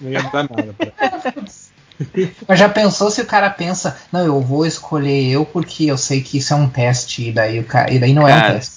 não 0.00 0.10
ia 0.10 0.22
dar 0.22 0.48
nada. 0.48 0.72
Pra... 0.72 0.92
Mas 2.46 2.58
já 2.58 2.68
pensou 2.68 3.10
se 3.10 3.20
o 3.22 3.26
cara 3.26 3.48
pensa, 3.50 3.96
não, 4.12 4.24
eu 4.24 4.40
vou 4.40 4.66
escolher 4.66 5.30
eu 5.30 5.44
porque 5.44 5.84
eu 5.86 5.96
sei 5.98 6.20
que 6.22 6.38
isso 6.38 6.52
é 6.52 6.56
um 6.56 6.68
teste, 6.68 7.28
e 7.28 7.32
daí, 7.32 7.58
o 7.60 7.64
cara, 7.64 7.92
e 7.92 7.98
daí 7.98 8.12
não 8.12 8.26
é 8.28 8.34
um 8.34 8.40
Cara, 8.40 8.54
teste. 8.54 8.76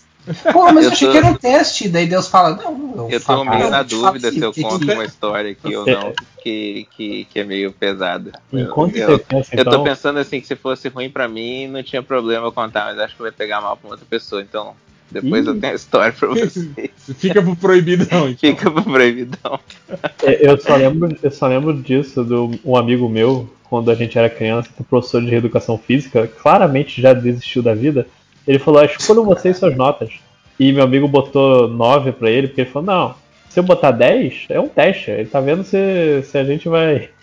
Pô, 0.54 0.66
mas 0.72 0.76
eu, 0.76 0.82
eu 0.84 0.92
achei 0.92 1.08
tô- 1.08 1.12
que 1.12 1.18
era 1.18 1.28
um 1.28 1.34
teste, 1.36 1.86
e 1.86 1.90
daí 1.90 2.06
Deus 2.06 2.28
fala, 2.28 2.56
não, 2.56 2.94
eu, 2.96 3.10
Eu 3.10 3.20
falo- 3.22 3.40
tô 3.46 3.50
meio 3.50 3.64
eu 3.64 3.70
na 3.72 3.82
dúvida 3.84 4.32
se 4.32 4.40
eu 4.40 4.54
conto 4.54 4.86
que- 4.86 4.92
uma 4.94 5.04
história 5.06 5.52
aqui 5.52 5.76
ou 5.76 5.86
não, 5.86 6.14
que, 6.44 6.88
que, 6.96 7.26
que 7.26 7.40
é 7.40 7.44
meio 7.44 7.72
pesada. 7.74 8.32
Enquanto 8.54 8.96
eu, 8.96 9.18
você 9.18 9.24
pensa, 9.24 9.50
eu 9.56 9.64
tô 9.66 9.72
então. 9.72 9.84
pensando 9.84 10.20
assim 10.20 10.40
que 10.40 10.46
se 10.48 10.56
fosse 10.56 10.88
ruim 10.88 11.10
pra 11.10 11.28
mim, 11.28 11.68
não 11.68 11.82
tinha 11.82 12.04
problema 12.04 12.46
eu 12.48 12.52
contar, 12.52 12.86
mas 12.86 13.00
acho 13.00 13.16
que 13.16 13.22
vai 13.24 13.32
pegar 13.32 13.60
mal 13.60 13.76
pra 13.76 13.90
outra 13.90 14.06
pessoa. 14.08 14.42
Então, 14.42 14.76
depois 15.12 15.46
Ih. 15.46 15.50
eu 15.50 15.60
tenho 15.60 15.74
a 15.74 15.76
história 15.76 16.12
pra 16.14 16.28
vocês. 16.30 16.70
Fica 17.18 17.42
pro 17.42 17.56
proibidão. 17.56 18.30
Então. 18.30 18.36
Fica 18.38 18.72
pro 18.72 18.84
proibidão. 18.84 19.60
É, 20.24 20.50
Eu 20.50 20.60
só 20.60 20.76
lembro, 20.76 21.16
eu 21.22 21.32
só 21.32 21.48
lembro 21.48 21.74
disso 21.74 22.24
do 22.24 22.52
um 22.64 22.76
amigo 22.76 23.08
meu, 23.10 23.50
quando 23.70 23.90
a 23.92 23.96
gente 23.96 24.18
era 24.18 24.30
criança, 24.30 24.70
o 24.80 24.84
professor 24.84 25.22
de 25.22 25.30
reeducação 25.30 25.78
física, 25.78 26.28
claramente 26.42 27.02
já 27.02 27.14
desistiu 27.14 27.62
da 27.62 27.74
vida. 27.74 28.08
Ele 28.48 28.60
falou: 28.60 28.82
"Ah, 28.82 28.86
escolham 28.86 29.26
vocês 29.26 29.58
suas 29.58 29.76
notas. 29.76 30.10
E 30.60 30.72
meu 30.74 30.84
amigo 30.84 31.08
botou 31.08 31.68
9 31.68 32.12
pra 32.12 32.30
ele, 32.30 32.48
porque 32.48 32.62
ele 32.62 32.70
falou: 32.70 32.86
não, 32.88 33.16
se 33.50 33.60
eu 33.60 33.64
botar 33.64 33.92
10, 33.92 34.46
é 34.50 34.60
um 34.60 34.68
teste. 34.68 35.10
Ele 35.12 35.26
tá 35.30 35.40
vendo 35.40 35.64
se, 35.64 36.22
se 36.24 36.38
a 36.38 36.44
gente 36.44 36.68
vai. 36.70 37.10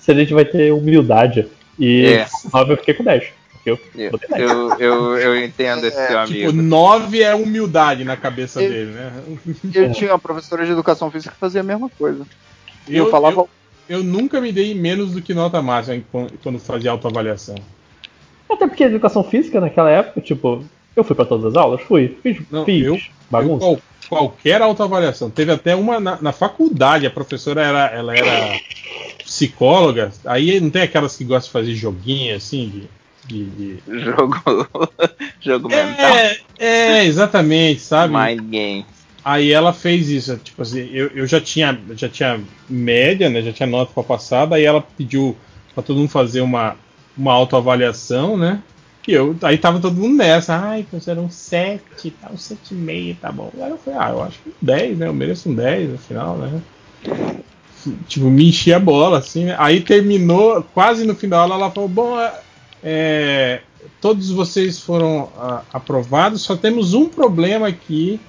Se 0.00 0.10
a 0.10 0.14
gente 0.14 0.32
vai 0.32 0.44
ter 0.46 0.72
humildade. 0.72 1.46
E 1.78 2.04
É. 2.06 2.26
9 2.52 2.72
eu 2.72 2.76
fiquei 2.78 2.94
com 2.94 3.04
10. 3.04 3.24
Eu 3.66 3.78
Eu, 3.94 4.10
botei 4.12 4.28
10. 4.28 4.40
eu, 4.50 4.72
eu, 4.78 5.16
eu 5.18 5.44
entendo 5.44 5.84
esse 5.84 5.96
seu 5.96 6.06
Tipo, 6.26 6.48
amigo. 6.48 6.52
9 6.52 7.22
é 7.22 7.34
humildade 7.34 8.04
na 8.04 8.16
cabeça 8.16 8.62
Eu- 8.62 8.70
dele, 8.70 8.90
né? 8.92 9.12
Eu 9.74 9.92
tinha 9.92 10.12
uma 10.12 10.18
professora 10.18 10.64
de 10.64 10.72
educação 10.72 11.10
física 11.10 11.32
que 11.34 11.40
fazia 11.40 11.60
a 11.60 11.64
mesma 11.64 11.88
coisa. 11.90 12.24
E 12.88 12.96
eu, 12.96 13.04
Eu- 13.06 13.10
falava. 13.10 13.44
Eu 13.88 14.02
nunca 14.04 14.40
me 14.40 14.52
dei 14.52 14.74
menos 14.74 15.12
do 15.12 15.22
que 15.22 15.32
nota 15.32 15.62
máxima 15.62 16.02
quando 16.42 16.58
fazia 16.58 16.90
autoavaliação. 16.90 17.54
Até 18.50 18.66
porque 18.66 18.84
a 18.84 18.86
educação 18.86 19.24
física 19.24 19.60
naquela 19.60 19.90
época, 19.90 20.20
tipo, 20.20 20.62
eu 20.94 21.02
fui 21.04 21.16
pra 21.16 21.24
todas 21.24 21.46
as 21.46 21.56
aulas? 21.56 21.80
Fui. 21.82 22.16
Fiz, 22.22 22.38
Não, 22.50 22.64
fiz 22.66 22.84
eu- 22.86 22.98
bagunça. 23.30 23.64
Eu, 23.64 23.80
qual- 24.08 24.28
qualquer 24.28 24.60
autoavaliação. 24.62 25.28
Teve 25.30 25.52
até 25.52 25.74
uma 25.76 25.98
na, 26.00 26.20
na 26.20 26.32
faculdade, 26.32 27.06
a 27.06 27.10
professora 27.10 27.62
era, 27.62 27.86
ela 27.86 28.14
era 28.16 28.58
psicóloga, 29.24 30.10
aí 30.24 30.60
não 30.60 30.70
tem 30.70 30.82
aquelas 30.82 31.16
que 31.16 31.24
gostam 31.24 31.48
de 31.48 31.52
fazer 31.52 31.74
joguinho 31.74 32.34
assim, 32.36 32.68
de. 32.68 32.97
De- 33.28 33.44
de- 33.44 33.82
Jogo, 34.00 34.42
jogo 35.40 35.68
mental. 35.68 36.16
É, 36.16 36.38
é, 36.58 37.04
exatamente, 37.04 37.80
sabe? 37.80 38.14
Mind 38.16 38.50
game. 38.50 38.86
Aí 39.24 39.52
ela 39.52 39.72
fez 39.72 40.08
isso, 40.08 40.36
tipo 40.38 40.62
assim, 40.62 40.88
eu, 40.90 41.08
eu 41.08 41.26
já 41.26 41.40
tinha 41.40 41.78
já 41.94 42.08
tinha 42.08 42.40
média, 42.68 43.28
né? 43.28 43.42
Já 43.42 43.52
tinha 43.52 43.66
nota 43.66 43.92
para 43.92 44.02
passar, 44.02 44.46
daí 44.46 44.64
ela 44.64 44.80
pediu 44.80 45.36
para 45.74 45.82
todo 45.82 45.98
mundo 45.98 46.08
fazer 46.08 46.40
uma, 46.40 46.76
uma 47.16 47.32
autoavaliação, 47.34 48.36
né? 48.36 48.62
E 49.06 49.12
eu, 49.12 49.36
aí 49.42 49.58
tava 49.58 49.80
todo 49.80 49.96
mundo 50.00 50.16
nessa, 50.16 50.54
ai, 50.56 50.82
professor, 50.82 51.18
um 51.18 51.30
7, 51.30 52.10
tá, 52.10 52.30
um 52.30 52.36
7,5, 52.36 53.16
tá 53.20 53.30
bom. 53.32 53.50
Aí 53.60 53.70
eu 53.70 53.78
falei, 53.78 53.98
ah, 53.98 54.10
eu 54.10 54.22
acho 54.22 54.38
que 54.38 54.48
um 54.50 54.52
10, 54.62 54.98
né? 54.98 55.06
Eu 55.08 55.14
mereço 55.14 55.48
um 55.50 55.54
10 55.54 55.90
no 55.90 55.98
final, 55.98 56.36
né? 56.38 56.60
Tipo, 58.06 58.26
me 58.30 58.48
enchi 58.48 58.72
a 58.72 58.78
bola, 58.78 59.18
assim, 59.18 59.44
né? 59.46 59.56
Aí 59.58 59.80
terminou, 59.80 60.62
quase 60.74 61.06
no 61.06 61.14
final, 61.14 61.50
ela 61.50 61.70
falou, 61.70 61.88
bom, 61.88 62.16
é, 62.82 63.60
todos 64.00 64.30
vocês 64.30 64.78
foram 64.80 65.30
ah, 65.36 65.62
aprovados, 65.72 66.42
só 66.42 66.56
temos 66.56 66.94
um 66.94 67.06
problema 67.08 67.68
aqui, 67.68 68.20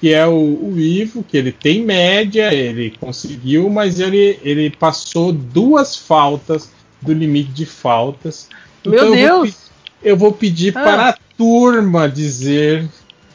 que 0.00 0.12
é 0.12 0.26
o, 0.26 0.32
o 0.32 0.74
Ivo, 0.78 1.22
que 1.22 1.36
ele 1.36 1.52
tem 1.52 1.82
média, 1.82 2.52
ele 2.52 2.94
conseguiu, 3.00 3.70
mas 3.70 3.98
ele, 4.00 4.38
ele 4.42 4.70
passou 4.70 5.32
duas 5.32 5.96
faltas 5.96 6.70
do 7.00 7.12
limite 7.12 7.50
de 7.52 7.66
faltas. 7.66 8.48
Meu 8.84 8.94
eu 8.94 9.06
vou 9.06 9.14
Deus! 9.16 9.50
pe- 9.50 10.08
eu 10.10 10.16
vou 10.16 10.32
pedir 10.32 10.76
Ah. 10.76 10.82
para 10.82 11.08
a 11.10 11.16
turma 11.38 12.08
dizer 12.08 12.88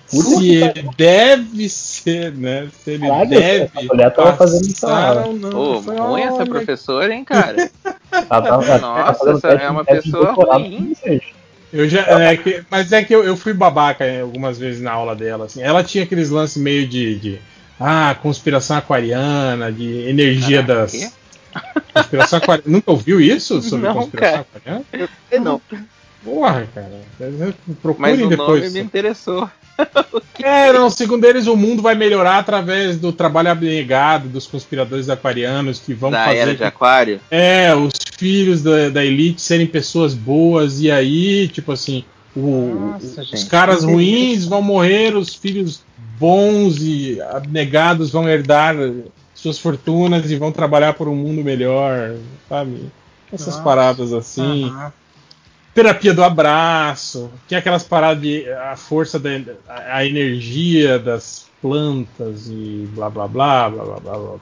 se 0.09 0.55
ele 0.55 0.89
deve 0.97 1.69
ser, 1.69 2.31
né? 2.33 2.67
Se 2.83 2.91
ele 2.91 3.07
Caralho, 3.07 3.29
deve 3.29 3.63
essa 3.65 3.81
mulher 3.83 4.13
tava 4.13 4.33
fazendo 4.37 4.65
isso 4.67 4.87
ou 4.87 5.33
não. 5.33 5.79
Ruim 5.81 6.21
essa 6.23 6.45
professora, 6.45 7.13
hein, 7.13 7.23
cara? 7.23 7.69
Nossa, 8.81 9.29
essa 9.31 9.41
teste- 9.41 9.65
é 9.65 9.69
uma 9.69 9.85
pessoa 9.85 10.31
ruim. 10.33 10.93
Eu 11.71 11.87
já, 11.87 12.01
é 12.01 12.35
que- 12.35 12.63
mas 12.71 12.91
é 12.91 13.03
que 13.03 13.13
eu, 13.13 13.23
eu 13.23 13.37
fui 13.37 13.53
babaca 13.53 14.03
é, 14.03 14.21
algumas 14.21 14.57
vezes 14.57 14.81
na 14.81 14.91
aula 14.91 15.15
dela. 15.15 15.45
Assim. 15.45 15.61
Ela 15.61 15.83
tinha 15.83 16.03
aqueles 16.03 16.29
lances 16.31 16.57
meio 16.61 16.87
de, 16.87 17.15
de 17.19 17.39
ah, 17.79 18.15
conspiração 18.21 18.77
aquariana, 18.77 19.71
de 19.71 20.09
energia 20.09 20.59
Ah, 20.61 20.63
das. 20.63 20.91
quê? 20.91 21.09
Conspiração 21.93 22.37
aquariana. 22.39 22.71
Nunca 22.71 22.89
ouviu 22.91 23.21
isso 23.21 23.61
sobre 23.61 23.87
Não, 23.87 23.93
conspiração 23.93 24.45
cara. 24.45 24.47
aquariana? 24.55 24.85
Eu 24.93 25.09
sei 25.29 25.39
não. 25.39 25.61
Porra, 26.23 26.67
cara. 26.73 26.99
Mas 27.19 27.55
Procurem 27.81 28.13
o 28.15 28.17
nome 28.21 28.29
depois. 28.29 28.73
me 28.73 28.79
interessou. 28.79 29.49
É, 30.41 30.71
não, 30.71 30.89
segundo 30.89 31.25
eles, 31.25 31.47
o 31.47 31.55
mundo 31.55 31.81
vai 31.81 31.95
melhorar 31.95 32.37
através 32.39 32.97
do 32.97 33.11
trabalho 33.11 33.49
abnegado 33.49 34.29
dos 34.29 34.47
conspiradores 34.47 35.09
aquarianos 35.09 35.79
que 35.79 35.93
vão 35.93 36.11
da 36.11 36.23
fazer. 36.25 36.37
era 36.37 36.55
de 36.55 36.63
aquário. 36.63 37.19
É, 37.29 37.75
os 37.75 37.91
filhos 38.17 38.61
da, 38.63 38.87
da 38.89 39.03
elite 39.05 39.41
serem 39.41 39.67
pessoas 39.67 40.13
boas, 40.13 40.79
e 40.81 40.89
aí, 40.89 41.47
tipo 41.49 41.71
assim, 41.73 42.05
O- 42.35 42.91
Nossa, 42.93 43.21
os 43.21 43.27
gente. 43.27 43.45
caras 43.49 43.83
ruins 43.83 44.45
vão 44.45 44.61
morrer, 44.61 45.15
os 45.15 45.35
filhos 45.35 45.81
bons 46.17 46.77
e 46.79 47.19
abnegados 47.21 48.09
vão 48.11 48.27
herdar 48.29 48.75
suas 49.35 49.57
fortunas 49.59 50.29
e 50.31 50.35
vão 50.37 50.51
trabalhar 50.51 50.93
por 50.93 51.07
um 51.09 51.15
mundo 51.15 51.43
melhor, 51.43 52.15
sabe? 52.47 52.89
Essas 53.31 53.47
Nossa. 53.55 53.61
paradas 53.61 54.13
assim. 54.13 54.69
Aham. 54.69 54.93
Terapia 55.73 56.13
do 56.13 56.23
abraço, 56.23 57.31
que 57.47 57.55
é 57.55 57.57
aquelas 57.57 57.83
paradas 57.83 58.21
de 58.21 58.49
a 58.51 58.75
força 58.75 59.19
da 59.19 59.29
a, 59.67 60.05
energia 60.05 60.97
das 60.97 61.47
plantas 61.61 62.47
e 62.47 62.87
blá 62.93 63.09
blá 63.09 63.27
blá 63.27 63.69
blá 63.69 63.83
blá 63.83 63.99
blá 63.99 64.13
blá, 64.13 64.21
blá, 64.21 64.37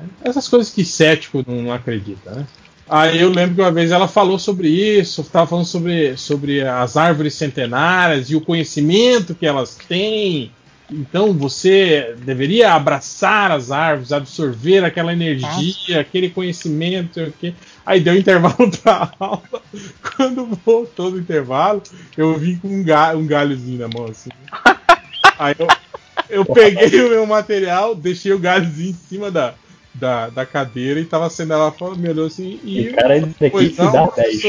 né? 0.00 0.08
Essas 0.24 0.48
coisas 0.48 0.72
que 0.72 0.84
cético 0.84 1.44
não 1.46 1.72
acredita, 1.72 2.30
né? 2.32 2.46
Aí 2.88 3.22
eu 3.22 3.30
lembro 3.30 3.54
que 3.54 3.60
uma 3.62 3.72
vez 3.72 3.90
ela 3.90 4.08
falou 4.08 4.38
sobre 4.38 4.68
isso, 4.68 5.22
estava 5.22 5.46
falando 5.46 5.64
sobre, 5.64 6.16
sobre 6.16 6.60
as 6.66 6.96
árvores 6.96 7.34
centenárias 7.34 8.28
e 8.30 8.36
o 8.36 8.40
conhecimento 8.40 9.34
que 9.34 9.46
elas 9.46 9.76
têm. 9.88 10.50
Então 10.92 11.32
você 11.32 12.14
deveria 12.18 12.74
abraçar 12.74 13.50
as 13.50 13.70
árvores, 13.70 14.12
absorver 14.12 14.84
aquela 14.84 15.12
energia, 15.12 16.00
aquele 16.00 16.28
conhecimento. 16.28 17.14
sei 17.14 17.24
o 17.24 17.32
quê. 17.32 17.54
Aí 17.84 18.00
deu 18.00 18.14
intervalo 18.16 18.70
para 18.82 19.10
aula. 19.18 19.42
Quando 20.16 20.46
voltou 20.64 21.10
do 21.10 21.18
intervalo, 21.18 21.82
eu 22.16 22.36
vim 22.38 22.56
com 22.56 22.68
um, 22.68 22.82
ga- 22.82 23.16
um 23.16 23.26
galhozinho 23.26 23.80
na 23.80 23.88
mão 23.88 24.06
assim. 24.06 24.30
Aí 25.38 25.54
eu, 25.58 25.68
eu 26.28 26.44
peguei 26.44 27.00
o 27.02 27.08
meu 27.08 27.26
material, 27.26 27.94
deixei 27.94 28.32
o 28.32 28.38
galhozinho 28.38 28.90
em 28.90 28.94
cima 29.08 29.30
da, 29.30 29.54
da, 29.94 30.28
da 30.28 30.46
cadeira 30.46 31.00
e 31.00 31.04
tava 31.04 31.28
sendo 31.30 31.54
ela 31.54 31.74
me 31.96 32.08
olhou 32.08 32.26
assim 32.26 32.60
e 32.62 32.80
E 32.80 32.92
cara, 32.92 33.16
isso 33.18 33.44
aqui 33.44 33.70
se 33.70 33.82
não, 33.82 33.92
dá 33.92 34.06
10. 34.16 34.42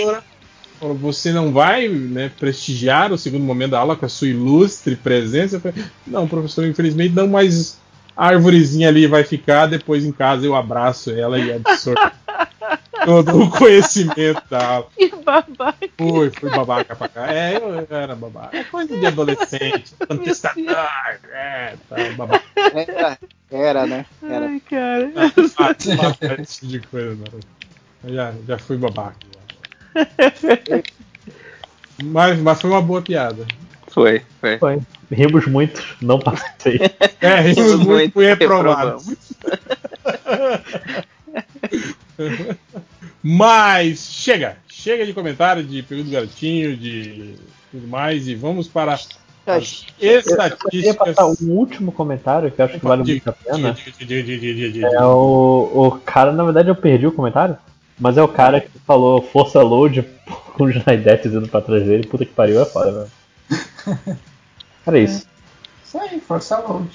Falou, 0.84 0.98
Você 0.98 1.32
não 1.32 1.54
vai 1.54 1.88
né, 1.88 2.30
prestigiar 2.38 3.14
o 3.14 3.18
segundo 3.18 3.46
momento 3.46 3.72
da 3.72 3.80
aula 3.80 3.96
com 3.96 4.06
a 4.06 4.10
sua 4.10 4.28
ilustre 4.28 4.98
presença? 4.98 5.56
Eu 5.56 5.62
falei, 5.62 5.86
não, 6.06 6.28
professor, 6.28 6.66
infelizmente 6.66 7.16
não, 7.16 7.26
mas 7.26 7.80
a 8.18 8.28
arvorezinha 8.28 8.90
ali 8.90 9.08
vai 9.08 9.24
ficar, 9.24 9.68
depois 9.68 10.04
em 10.04 10.12
casa 10.12 10.46
eu 10.46 10.54
abraço 10.54 11.10
ela 11.12 11.40
e 11.40 11.54
absorvo 11.54 12.02
todo 13.06 13.44
o 13.44 13.50
conhecimento 13.50 14.44
da 14.50 14.68
aula. 14.68 14.88
Que 14.98 15.08
babaca. 15.16 15.90
Fui, 15.98 16.30
fui 16.32 16.50
babaca 16.50 16.96
pra 16.98 17.08
cá. 17.08 17.34
É, 17.34 17.56
eu 17.56 17.88
era 17.90 18.14
babaca. 18.14 18.58
É 18.58 18.66
coisa 18.66 18.98
de 18.98 19.06
adolescente, 19.06 19.94
contestador, 20.06 20.66
é, 21.32 21.76
tá, 21.88 21.96
babaca. 22.18 22.44
Era, 22.76 23.18
era, 23.50 23.88
né? 23.88 24.06
Era. 24.22 24.48
Ai, 24.48 24.60
cara. 24.70 25.12
Não 25.16 25.50
faço 25.50 25.92
esse 26.42 26.60
tipo 26.60 26.68
de 26.68 26.80
coisa, 26.82 27.16
não. 27.16 27.40
Eu 28.10 28.14
já, 28.14 28.34
já 28.46 28.58
fui 28.58 28.76
babaca. 28.76 29.16
já. 29.34 29.43
Mas, 32.04 32.38
mas 32.40 32.62
foi 32.62 32.70
uma 32.70 32.82
boa 32.82 33.02
piada. 33.02 33.46
Foi, 33.88 34.22
foi. 34.42 34.58
Foi. 34.58 34.80
Rimos 35.12 35.46
muito, 35.46 35.84
não 36.02 36.20
passei. 36.20 36.80
É, 37.22 37.40
rimos 37.42 37.58
Rimos 37.58 37.76
muito, 37.76 37.88
muito, 37.88 38.14
fui 38.14 38.26
reprovado. 38.26 38.98
Mas 43.26 44.00
chega, 44.00 44.58
chega 44.68 45.06
de 45.06 45.14
comentário 45.14 45.64
de 45.64 45.82
período 45.82 46.12
garotinho, 46.12 46.76
de 46.76 47.36
tudo 47.72 47.88
mais, 47.88 48.28
e 48.28 48.36
vamos 48.36 48.68
para 48.68 48.94
as 48.94 49.08
Eu 49.48 49.98
queria 49.98 50.20
estatísticas. 50.20 50.96
passar 50.96 51.28
um 51.28 51.50
último 51.52 51.92
comentário 51.92 52.52
que 52.52 52.62
eu 52.62 52.66
acho 52.66 52.80
que 52.80 52.86
vale 52.86 53.04
muito 53.04 53.30
a 53.30 53.34
pena. 53.34 53.76
É 54.92 55.04
o, 55.06 55.72
o 55.74 55.92
cara, 56.06 56.32
na 56.34 56.44
verdade 56.44 56.70
eu 56.70 56.76
perdi 56.76 57.08
o 57.08 57.12
comentário, 57.12 57.58
mas 58.00 58.18
é 58.18 58.22
o 58.24 58.28
cara 58.28 58.60
que 58.62 58.70
falou 58.86 59.22
força 59.22 59.62
load 59.62 60.02
com 60.56 60.64
o 60.66 60.72
Jaidet 60.72 61.28
indo 61.28 61.48
pra 61.48 61.62
trás 61.62 61.84
dele. 61.84 62.08
Puta 62.08 62.26
que 62.26 62.32
pariu, 62.34 62.62
é 62.62 62.66
foda, 62.66 63.10
velho. 63.50 64.18
Era 64.86 65.00
isso. 65.00 65.26
Isso 65.86 65.98
aí, 65.98 66.20
força 66.20 66.58
load. 66.60 66.90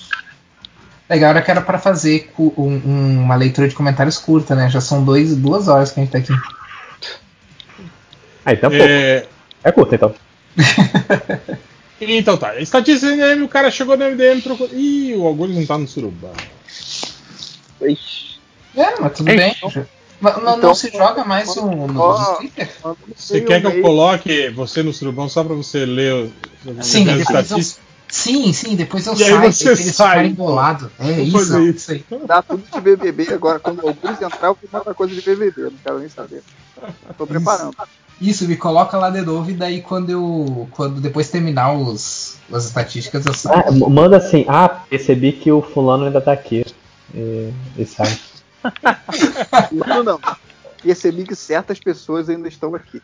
Legal, 1.09 1.31
era 1.31 1.41
que 1.41 1.51
era 1.51 1.63
pra 1.63 1.79
fazer 1.79 2.31
um- 2.39 2.53
um- 2.59 3.23
uma 3.23 3.35
leitura 3.35 3.67
de 3.67 3.75
comentários 3.75 4.19
curta, 4.19 4.55
né? 4.55 4.69
Já 4.69 4.79
são 4.81 5.03
dois, 5.03 5.35
duas 5.35 5.67
horas 5.67 5.91
que 5.91 6.01
a 6.01 6.03
gente 6.03 6.13
tá 6.13 6.19
aqui. 6.19 6.33
Aí 8.45 8.57
tá 8.59 8.69
pouco. 8.69 8.85
É, 8.85 9.27
É 9.65 9.73
curto 9.73 9.95
então. 9.95 10.15
então 12.01 12.37
tá, 12.37 12.61
estatística 12.61 13.11
MDM, 13.11 13.43
o 13.43 13.49
cara 13.49 13.71
chegou 13.71 13.97
no 13.97 14.05
MDM, 14.05 14.43
trocou. 14.43 14.69
Ih, 14.73 15.15
o 15.17 15.27
Algures 15.27 15.57
não 15.57 15.65
tá 15.65 15.79
no 15.79 15.89
surubão. 15.89 16.33
Ixi. 17.81 18.39
É, 18.77 19.01
mas 19.01 19.13
tudo 19.15 19.31
É, 19.31 19.37
bem. 19.37 19.57
Então- 20.21 20.33
Mas 20.33 20.37
não, 20.37 20.43
não 20.43 20.59
então- 20.59 20.75
se 20.75 20.91
joga 20.91 21.25
mais 21.25 21.55
no, 21.57 21.87
no, 21.87 22.37
Twitter? 22.37 22.69
Você 23.17 23.41
quer 23.41 23.61
que 23.61 23.67
eu 23.67 23.83
coloque 23.83 24.51
você 24.51 24.83
no 24.83 24.93
surubão 24.93 25.29
só 25.29 25.45
pra 25.45 25.55
você 25.55 25.85
ler 25.87 26.15
o- 26.15 26.33
Sim, 26.83 27.05
depois 27.05 27.51
eu, 27.51 27.59
sim, 28.09 28.53
sim, 28.53 28.75
depois 28.77 29.07
eu 29.07 29.15
E 29.15 29.23
aí 29.25 29.31
saio, 29.31 29.53
você 29.53 29.69
eles 29.69 29.95
sai. 29.95 30.09
ficarem 30.11 30.31
embolados. 30.33 30.91
É 30.99 31.21
isso, 31.21 31.53
não, 31.53 31.63
isso. 31.63 31.77
isso 31.77 31.93
aí. 31.93 32.05
Dá 32.27 32.43
tudo 32.43 32.65
de 32.73 32.81
BBB 32.81 33.33
agora. 33.33 33.59
Quando 33.61 33.83
o 33.85 33.89
Augusto 33.89 34.25
entrar, 34.25 34.49
eu 34.49 34.59
vou 34.61 34.69
mandar 34.73 34.95
coisa 34.95 35.15
de 35.15 35.21
BBB. 35.23 35.63
Não 35.63 35.73
quero 35.85 35.99
nem 36.01 36.09
saber. 36.09 36.43
Tô 37.17 37.27
preparando. 37.27 37.75
Isso, 38.21 38.49
me 38.49 38.57
coloca 38.57 38.97
lá 38.99 39.11
de 39.11 39.21
novo 39.23 39.49
e 39.51 39.55
daí 39.55 39.81
quando 39.81 40.11
eu. 40.11 40.69
Quando 40.73 41.01
depois 41.01 41.31
terminar 41.31 41.73
os, 41.73 42.37
as 42.53 42.65
estatísticas 42.65 43.25
eu 43.25 43.33
saio. 43.35 43.63
Ah, 43.69 43.71
manda 43.89 44.17
assim, 44.17 44.45
ah, 44.49 44.69
percebi 44.69 45.31
que 45.33 45.53
o 45.53 45.63
fulano 45.63 46.07
ainda 46.07 46.21
tá 46.21 46.33
aqui. 46.33 46.65
E, 47.15 47.53
e 47.77 47.87
sai. 47.87 48.19
Isso 49.73 50.03
não. 50.05 50.21
Percebi 50.83 51.25
que 51.25 51.35
certas 51.35 51.81
pessoas 51.81 52.29
ainda 52.29 52.47
estão 52.49 52.75
aqui. 52.75 53.03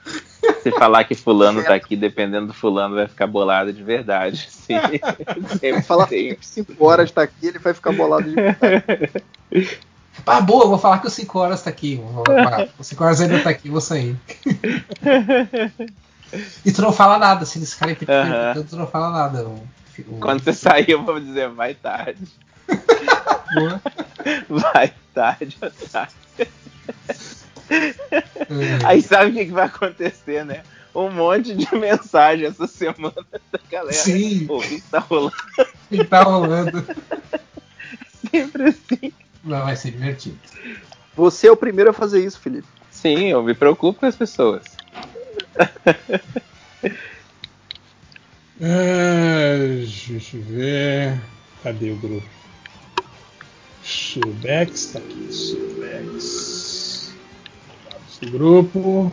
Se 0.62 0.70
falar 0.70 1.02
que 1.04 1.14
fulano 1.16 1.62
tá 1.64 1.74
aqui, 1.74 1.96
dependendo 1.96 2.46
do 2.48 2.54
fulano, 2.54 2.94
vai 2.94 3.08
ficar 3.08 3.26
bolado 3.26 3.72
de 3.72 3.82
verdade. 3.82 4.46
Sim. 4.50 4.76
Se 5.58 5.82
falar 5.82 6.06
que 6.06 6.38
5 6.40 6.84
horas 6.84 7.10
tá 7.10 7.22
aqui, 7.22 7.48
ele 7.48 7.58
vai 7.58 7.74
ficar 7.74 7.92
bolado 7.92 8.28
de 8.28 8.34
verdade. 8.34 9.10
Ah, 10.24 10.40
boa, 10.40 10.64
eu 10.64 10.68
vou 10.68 10.78
falar 10.78 11.00
que 11.00 11.08
o 11.08 11.10
5 11.10 11.38
horas 11.40 11.60
tá 11.62 11.70
aqui. 11.70 12.00
O 12.78 12.84
5 12.84 13.02
horas 13.02 13.20
ainda 13.20 13.42
tá 13.42 13.50
aqui, 13.50 13.66
eu 13.66 13.72
vou 13.72 13.80
sair. 13.80 14.16
e 16.64 16.70
tu 16.72 16.80
não 16.82 16.92
fala 16.92 17.18
nada, 17.18 17.44
se 17.44 17.58
eles 17.58 17.72
ficarem 17.74 17.96
Aham. 18.08 18.30
perguntando, 18.54 18.68
tu 18.70 18.76
não 18.76 18.86
fala 18.86 19.10
nada. 19.10 19.44
O- 19.48 19.60
o- 20.08 20.18
Quando 20.20 20.40
você 20.42 20.52
sair, 20.52 20.90
eu 20.90 21.02
vou 21.02 21.18
dizer, 21.18 21.48
vai 21.48 21.74
tarde. 21.74 22.22
Boa. 23.54 23.82
Vai 24.48 24.92
tarde, 25.14 25.56
otário. 25.60 26.12
É. 27.70 28.86
Aí 28.86 29.00
sabe 29.00 29.30
o 29.30 29.34
que, 29.34 29.46
que 29.46 29.52
vai 29.52 29.66
acontecer, 29.66 30.44
né? 30.44 30.62
Um 30.94 31.10
monte 31.10 31.54
de 31.54 31.74
mensagem 31.74 32.46
essa 32.46 32.66
semana 32.66 33.14
da 33.30 33.60
galera. 33.70 33.92
Sim. 33.92 34.46
Pô, 34.46 34.58
o 34.58 34.62
que, 34.62 34.80
que 34.80 34.90
tá 34.90 34.98
rolando? 34.98 35.34
O 35.58 35.96
que 35.96 36.04
tá 36.04 36.22
rolando? 36.22 36.86
Sempre 38.30 38.64
assim. 38.64 39.12
Não, 39.42 39.64
vai 39.64 39.76
ser 39.76 39.90
divertido. 39.90 40.38
Você 41.16 41.48
é 41.48 41.52
o 41.52 41.56
primeiro 41.56 41.90
a 41.90 41.92
fazer 41.92 42.24
isso, 42.24 42.40
Felipe. 42.40 42.68
Sim, 42.90 43.28
eu 43.28 43.42
me 43.42 43.54
preocupo 43.54 44.00
com 44.00 44.06
as 44.06 44.16
pessoas. 44.16 44.62
Ah, 48.60 49.58
deixa 49.58 50.36
eu 50.36 50.42
ver. 50.42 51.20
Cadê 51.62 51.90
o 51.90 51.96
grupo? 51.96 52.26
Subex, 53.84 54.92
tá 54.92 54.98
aqui. 54.98 55.32
Subex. 55.32 57.12
Dados 57.84 58.18
do 58.20 58.30
grupo. 58.30 59.12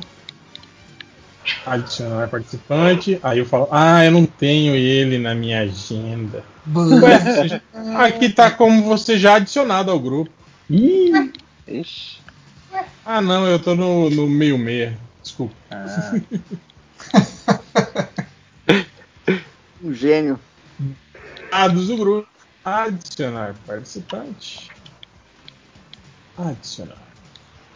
Adicionar 1.65 2.29
participante. 2.29 3.19
Aí 3.21 3.39
eu 3.39 3.45
falo, 3.45 3.67
ah, 3.71 4.05
eu 4.05 4.11
não 4.11 4.25
tenho 4.25 4.75
ele 4.75 5.17
na 5.17 5.35
minha 5.35 5.61
agenda. 5.61 6.43
Ué, 6.73 7.61
aqui 7.97 8.29
tá 8.29 8.49
como 8.49 8.83
você 8.83 9.17
já 9.17 9.35
adicionado 9.35 9.91
ao 9.91 9.99
grupo. 9.99 10.31
Ih, 10.69 11.31
Ixi. 11.67 12.21
Ah, 13.05 13.19
não, 13.19 13.45
eu 13.45 13.59
tô 13.59 13.75
no, 13.75 14.09
no 14.09 14.27
meio 14.27 14.57
meia. 14.57 14.97
Desculpa. 15.21 15.53
Ah, 15.69 16.15
Um 19.83 19.93
gênio. 19.93 20.39
Dados 21.49 21.87
do 21.87 21.97
grupo. 21.97 22.27
Adicionar 22.63 23.55
participante. 23.65 24.69
Adicionar. 26.37 26.97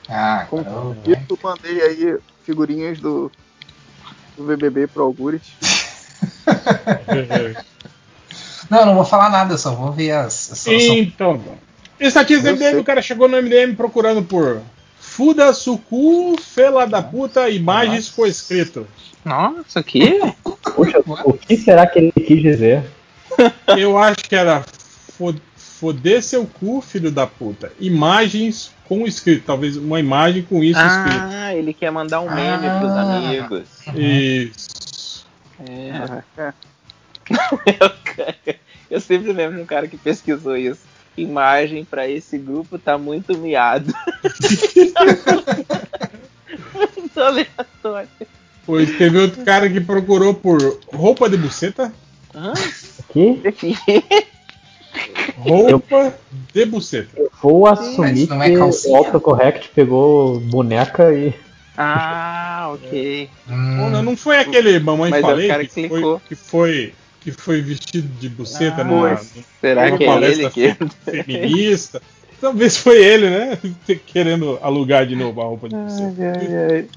Ah, 0.07 0.45
Com 0.49 0.63
caramba. 0.63 0.97
isso, 1.07 1.39
mandei 1.43 1.81
aí 1.81 2.17
figurinhas 2.43 2.99
do, 2.99 3.31
do 4.37 4.43
BBB 4.43 4.87
pro 4.87 5.03
Algures. 5.03 5.41
Não, 8.69 8.83
não 8.85 8.95
vou 8.95 9.05
falar 9.05 9.29
nada, 9.29 9.57
só 9.59 9.73
vou 9.75 9.91
ver 9.91 10.11
as. 10.11 10.33
Só- 10.33 10.71
Então, 10.71 11.39
Eu 11.99 12.53
MDM, 12.53 12.71
sei. 12.71 12.79
o 12.79 12.83
cara 12.83 13.01
chegou 13.01 13.27
no 13.27 13.37
MDM 13.41 13.75
procurando 13.75 14.23
por 14.23 14.59
Fuda 14.99 15.53
Suku, 15.53 16.35
Fela 16.41 16.85
da 16.87 17.01
puta, 17.01 17.47
imagens 17.49 18.09
com 18.09 18.25
escrito. 18.25 18.87
Nossa, 19.23 19.79
o 19.79 19.83
quê? 19.83 20.19
Puxa, 20.75 20.99
o 21.05 21.33
que 21.33 21.55
será 21.57 21.85
que 21.87 21.99
ele 21.99 22.11
quis 22.11 22.41
dizer? 22.41 22.83
Eu 23.77 23.97
acho 23.97 24.17
que 24.27 24.35
era 24.35 24.65
foder 25.55 26.23
seu 26.23 26.45
cu, 26.45 26.81
filho 26.81 27.11
da 27.11 27.27
puta. 27.27 27.71
Imagens 27.79 28.71
com 28.87 29.05
escrito. 29.05 29.45
Talvez 29.45 29.75
uma 29.77 29.99
imagem 29.99 30.43
com 30.43 30.63
isso 30.63 30.79
escrito. 30.79 31.25
Ah, 31.31 31.53
ele 31.53 31.73
quer 31.73 31.91
mandar 31.91 32.21
um 32.21 32.33
meme 32.33 32.67
pros 32.79 32.91
Ah. 32.91 33.17
amigos. 33.17 33.67
Isso. 33.95 35.25
É. 35.67 36.53
Eu, 38.89 39.01
sempre 39.01 39.33
lembro 39.33 39.57
de 39.57 39.63
um 39.63 39.65
cara 39.65 39.87
que 39.87 39.97
pesquisou 39.97 40.55
isso. 40.55 40.81
Imagem 41.17 41.83
pra 41.83 42.07
esse 42.07 42.37
grupo 42.37 42.77
tá 42.77 42.97
muito 42.97 43.37
miado. 43.37 43.93
muito 46.73 47.19
aleatório. 47.19 48.09
Pois 48.65 48.97
teve 48.97 49.17
outro 49.17 49.43
cara 49.43 49.69
que 49.69 49.79
procurou 49.79 50.33
por 50.33 50.79
roupa 50.93 51.29
de 51.29 51.37
buceta. 51.37 51.93
Hã? 52.33 52.53
Aqui, 53.45 53.77
Roupa 55.37 56.13
de 56.53 56.65
buceta. 56.65 57.09
vou 57.41 57.67
assumir 57.67 58.27
não 58.29 58.41
é 58.41 58.49
que 58.49 58.57
o 58.57 58.95
autocorrect 58.95 59.69
pegou 59.75 60.39
boneca 60.39 61.13
e. 61.13 61.33
Ah, 61.77 62.71
ok. 62.73 63.29
Hum, 63.49 63.89
não- 63.91 64.01
não 64.03 64.15
foi 64.17 64.37
aquele 64.39 64.79
mamãe 64.79 65.11
Mas 65.11 65.19
é 65.19 65.21
falei 65.27 65.47
cara 65.47 65.65
que, 65.65 65.81
que 65.81 65.89
foi, 65.89 66.01
que 66.27 66.35
foi 66.35 66.93
que 67.21 67.31
foi 67.31 67.59
vestido 67.61 68.07
de 68.19 68.29
buceta 68.29 68.81
Ah, 68.81 68.83
numa, 68.83 69.19
Será 69.59 69.85
numa 69.87 69.97
que 69.97 70.03
é 70.03 70.31
ele 70.31 70.49
que. 70.51 70.73
fe- 70.73 71.23
feminista. 71.23 72.01
Talvez 72.39 72.77
foi 72.77 73.03
ele, 73.03 73.29
né? 73.29 73.57
Querendo 74.05 74.59
alugar 74.61 75.05
de 75.07 75.15
novo 75.15 75.41
a 75.41 75.45
roupa 75.45 75.67
de 75.67 75.75
buceta. 75.75 76.87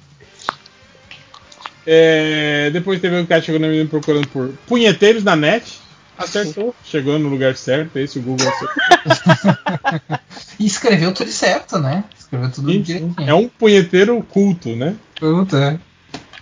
É, 1.87 2.69
depois 2.71 3.01
teve 3.01 3.17
um 3.17 3.25
cara 3.25 3.43
minha 3.49 3.87
procurando 3.87 4.29
por 4.29 4.51
punheteiros 4.67 5.25
na 5.25 5.35
net. 5.35 5.81
Acertou, 6.19 6.75
chegou 6.85 7.19
no 7.19 7.29
lugar 7.29 7.57
certo, 7.57 7.99
esse 7.99 8.19
o 8.19 8.23
Google 8.23 8.49
acertou. 8.49 10.19
E 10.59 10.67
escreveu 10.67 11.15
tudo 11.15 11.31
certo, 11.31 11.79
né? 11.79 12.03
Escreveu 12.19 12.51
tudo 12.51 12.73
Sim, 12.73 12.83
direitinho. 12.83 13.15
É 13.29 13.33
um 13.33 13.49
punheteiro 13.49 14.21
culto, 14.25 14.75
né? 14.75 14.97
Puta. 15.15 15.81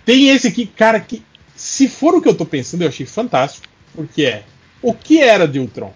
Tem 0.03 0.29
esse 0.29 0.47
aqui, 0.47 0.65
cara, 0.65 0.99
que 0.99 1.23
se 1.55 1.87
for 1.87 2.15
o 2.15 2.21
que 2.21 2.27
eu 2.27 2.35
tô 2.35 2.45
pensando, 2.45 2.81
eu 2.81 2.87
achei 2.87 3.05
fantástico. 3.05 3.67
Porque 3.93 4.23
é 4.23 4.43
o 4.81 4.93
que 4.93 5.21
era 5.21 5.47
de 5.47 5.59
Ultron? 5.59 5.93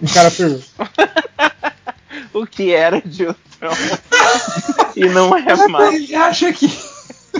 O 0.00 0.12
cara 0.12 0.30
pergunta. 0.30 0.64
O 2.32 2.46
que 2.46 2.72
era 2.72 3.00
de 3.00 3.24
Ultron? 3.24 3.70
e 4.94 5.06
não 5.06 5.36
é 5.36 5.68
mais. 5.68 5.94
Ele 5.94 6.14
acha 6.14 6.52
que. 6.52 6.68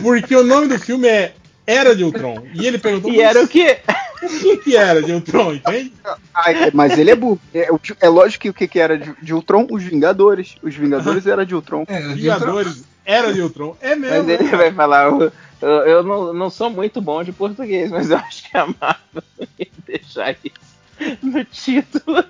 Porque 0.01 0.35
o 0.35 0.43
nome 0.43 0.69
do 0.69 0.79
filme 0.79 1.07
é 1.07 1.35
Era 1.67 1.95
de 1.95 2.03
Ultron. 2.03 2.47
E 2.55 2.67
ele 2.67 2.79
perguntou 2.79 3.13
E 3.13 3.21
era 3.21 3.43
o 3.43 3.49
quê? 3.49 3.81
O 4.23 4.29
que, 4.41 4.57
que 4.59 4.77
era 4.77 5.03
de 5.03 5.13
Ultron, 5.13 5.55
entende? 5.55 5.93
Ai, 6.35 6.71
mas 6.73 6.97
ele 6.99 7.11
é 7.11 7.17
burro. 7.17 7.41
É, 7.55 7.69
é 8.01 8.09
lógico 8.09 8.43
que 8.43 8.51
o 8.51 8.55
que, 8.55 8.69
que 8.69 8.79
era 8.79 8.99
de, 8.99 9.15
de 9.23 9.35
Ultron? 9.35 9.67
Os 9.71 9.83
Vingadores. 9.83 10.57
Os 10.63 10.75
Vingadores 10.75 11.27
era 11.27 11.45
de 11.45 11.55
Ultron. 11.55 11.85
É, 11.89 12.01
Vingadores 12.15 12.85
Era 13.05 13.33
de 13.33 13.41
Ultron. 13.41 13.77
É 13.81 13.95
mesmo. 13.95 14.25
Mas 14.27 14.41
ele 14.41 14.49
vai 14.57 14.73
falar, 14.73 15.05
eu, 15.07 15.33
eu- 15.63 15.69
eu 15.87 16.03
não, 16.03 16.33
não 16.33 16.51
sou 16.51 16.69
muito 16.71 17.01
bom 17.01 17.23
de 17.23 17.33
português, 17.33 17.91
mas 17.91 18.11
eu 18.11 18.17
acho 18.19 18.51
que 18.51 18.57
a 18.57 18.67
Marvel 18.67 19.23
ia 19.59 19.67
deixar 19.87 20.33
isso 20.43 21.17
no 21.23 21.45
título. 21.45 22.25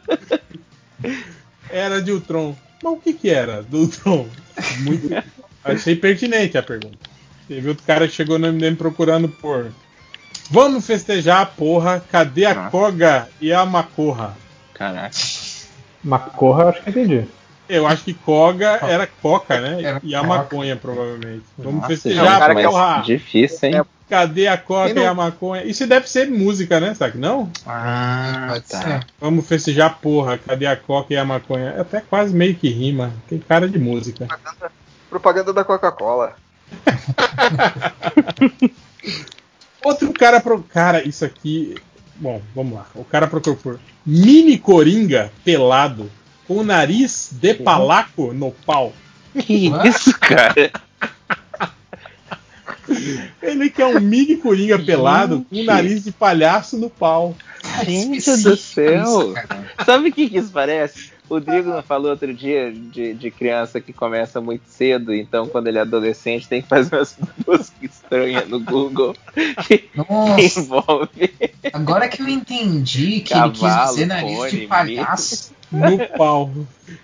Era 1.70 2.00
de 2.00 2.12
Ultron. 2.12 2.56
Mas 2.82 2.92
o 2.92 2.96
que 2.96 3.12
que 3.12 3.30
era 3.30 3.62
do 3.62 3.78
Ultron? 3.78 4.28
Muito... 4.80 5.08
Achei 5.64 5.96
pertinente 5.96 6.56
a 6.56 6.62
pergunta. 6.62 6.98
Teve 7.48 7.68
outro 7.68 7.84
cara 7.84 8.06
que 8.06 8.14
chegou 8.14 8.38
no 8.38 8.52
MDM 8.52 8.76
procurando 8.76 9.28
por... 9.28 9.72
Vamos 10.50 10.86
festejar, 10.86 11.52
porra. 11.56 12.02
Cadê 12.10 12.46
a 12.46 12.54
Nossa. 12.54 12.70
Koga 12.70 13.28
e 13.40 13.52
a 13.52 13.64
Macorra? 13.66 14.36
Caraca. 14.74 15.10
Macorra, 16.04 16.62
eu 16.64 16.68
acho 16.68 16.82
que 16.82 16.90
entendi. 16.90 17.24
Eu 17.68 17.84
acho 17.86 18.04
que 18.04 18.14
Koga 18.14 18.78
era 18.82 19.08
Coca, 19.08 19.60
né? 19.60 19.82
Era 19.82 20.00
e 20.04 20.14
a 20.14 20.20
Coca. 20.20 20.28
maconha, 20.36 20.76
provavelmente. 20.76 21.42
Vamos 21.58 21.74
Nossa, 21.80 21.88
festejar, 21.88 22.38
cara 22.38 22.54
que 22.54 22.60
é 22.60 22.64
porra. 22.68 23.02
Difícil, 23.04 23.68
hein? 23.70 23.82
Cadê 24.08 24.46
a 24.46 24.56
Coca 24.56 24.94
não- 24.94 25.02
e 25.02 25.06
a 25.06 25.12
maconha? 25.12 25.64
Isso 25.64 25.84
deve 25.84 26.08
ser 26.08 26.30
música, 26.30 26.78
né? 26.78 26.94
Sabe? 26.94 27.18
Não? 27.18 27.50
Ah, 27.66 28.46
Pode 28.50 28.64
tá. 28.66 28.80
ser. 28.82 29.06
Vamos 29.20 29.48
festejar, 29.48 29.98
porra. 30.00 30.38
Cadê 30.38 30.66
a 30.66 30.76
Coca 30.76 31.12
e 31.12 31.16
a 31.16 31.24
maconha? 31.24 31.70
É 31.76 31.80
Até 31.80 32.00
quase 32.00 32.32
meio 32.32 32.54
que 32.54 32.68
rima. 32.68 33.12
Tem 33.28 33.40
cara 33.40 33.68
de 33.68 33.80
música. 33.80 34.28
Propaganda 35.10 35.52
da 35.52 35.64
Coca-Cola. 35.64 36.36
Outro 39.86 40.12
cara 40.12 40.40
pro. 40.40 40.64
Cara, 40.64 41.06
isso 41.06 41.24
aqui. 41.24 41.76
Bom, 42.16 42.42
vamos 42.56 42.74
lá. 42.74 42.86
O 42.92 43.04
cara 43.04 43.28
procurou 43.28 43.56
por 43.56 43.78
mini 44.04 44.58
coringa 44.58 45.30
pelado 45.44 46.10
com 46.48 46.56
o 46.56 46.64
nariz 46.64 47.30
de 47.30 47.54
palaco 47.54 48.32
no 48.32 48.50
pau. 48.50 48.92
Que 49.38 49.70
isso, 49.86 50.18
cara? 50.18 50.72
Ele 53.40 53.70
quer 53.70 53.86
um 53.86 54.00
mini 54.00 54.36
coringa 54.36 54.76
pelado 54.76 55.46
com 55.48 55.54
o 55.54 55.64
nariz 55.64 56.02
de 56.02 56.10
palhaço 56.10 56.76
no 56.76 56.90
pau. 56.90 57.36
Gente 57.84 58.36
do 58.42 58.56
céu. 58.56 59.34
Sabe 59.84 60.08
o 60.08 60.12
que, 60.12 60.28
que 60.28 60.38
isso 60.38 60.50
parece? 60.50 61.12
O 61.28 61.40
Drigo 61.40 61.82
falou 61.82 62.10
outro 62.10 62.32
dia 62.32 62.72
de, 62.72 63.12
de 63.14 63.30
criança 63.30 63.80
que 63.80 63.92
começa 63.92 64.40
muito 64.40 64.62
cedo, 64.66 65.12
então 65.12 65.48
quando 65.48 65.66
ele 65.66 65.78
é 65.78 65.80
adolescente 65.80 66.48
tem 66.48 66.62
que 66.62 66.68
fazer 66.68 66.94
umas 66.94 67.16
buscas 67.44 67.72
estranhas 67.82 68.48
no 68.48 68.60
Google 68.60 69.14
que 69.66 69.88
Nossa, 69.94 70.60
envolve. 70.60 71.34
agora 71.72 72.08
que 72.08 72.22
eu 72.22 72.28
entendi 72.28 73.20
que 73.20 73.34
ele 73.34 73.50
quis 73.50 73.60
Cavalo, 73.60 73.90
dizer 73.90 74.06
nariz 74.06 74.36
pônei, 74.36 74.50
de 74.52 74.66
palhaço. 74.66 75.52
No 75.70 75.98
pau. 76.16 76.50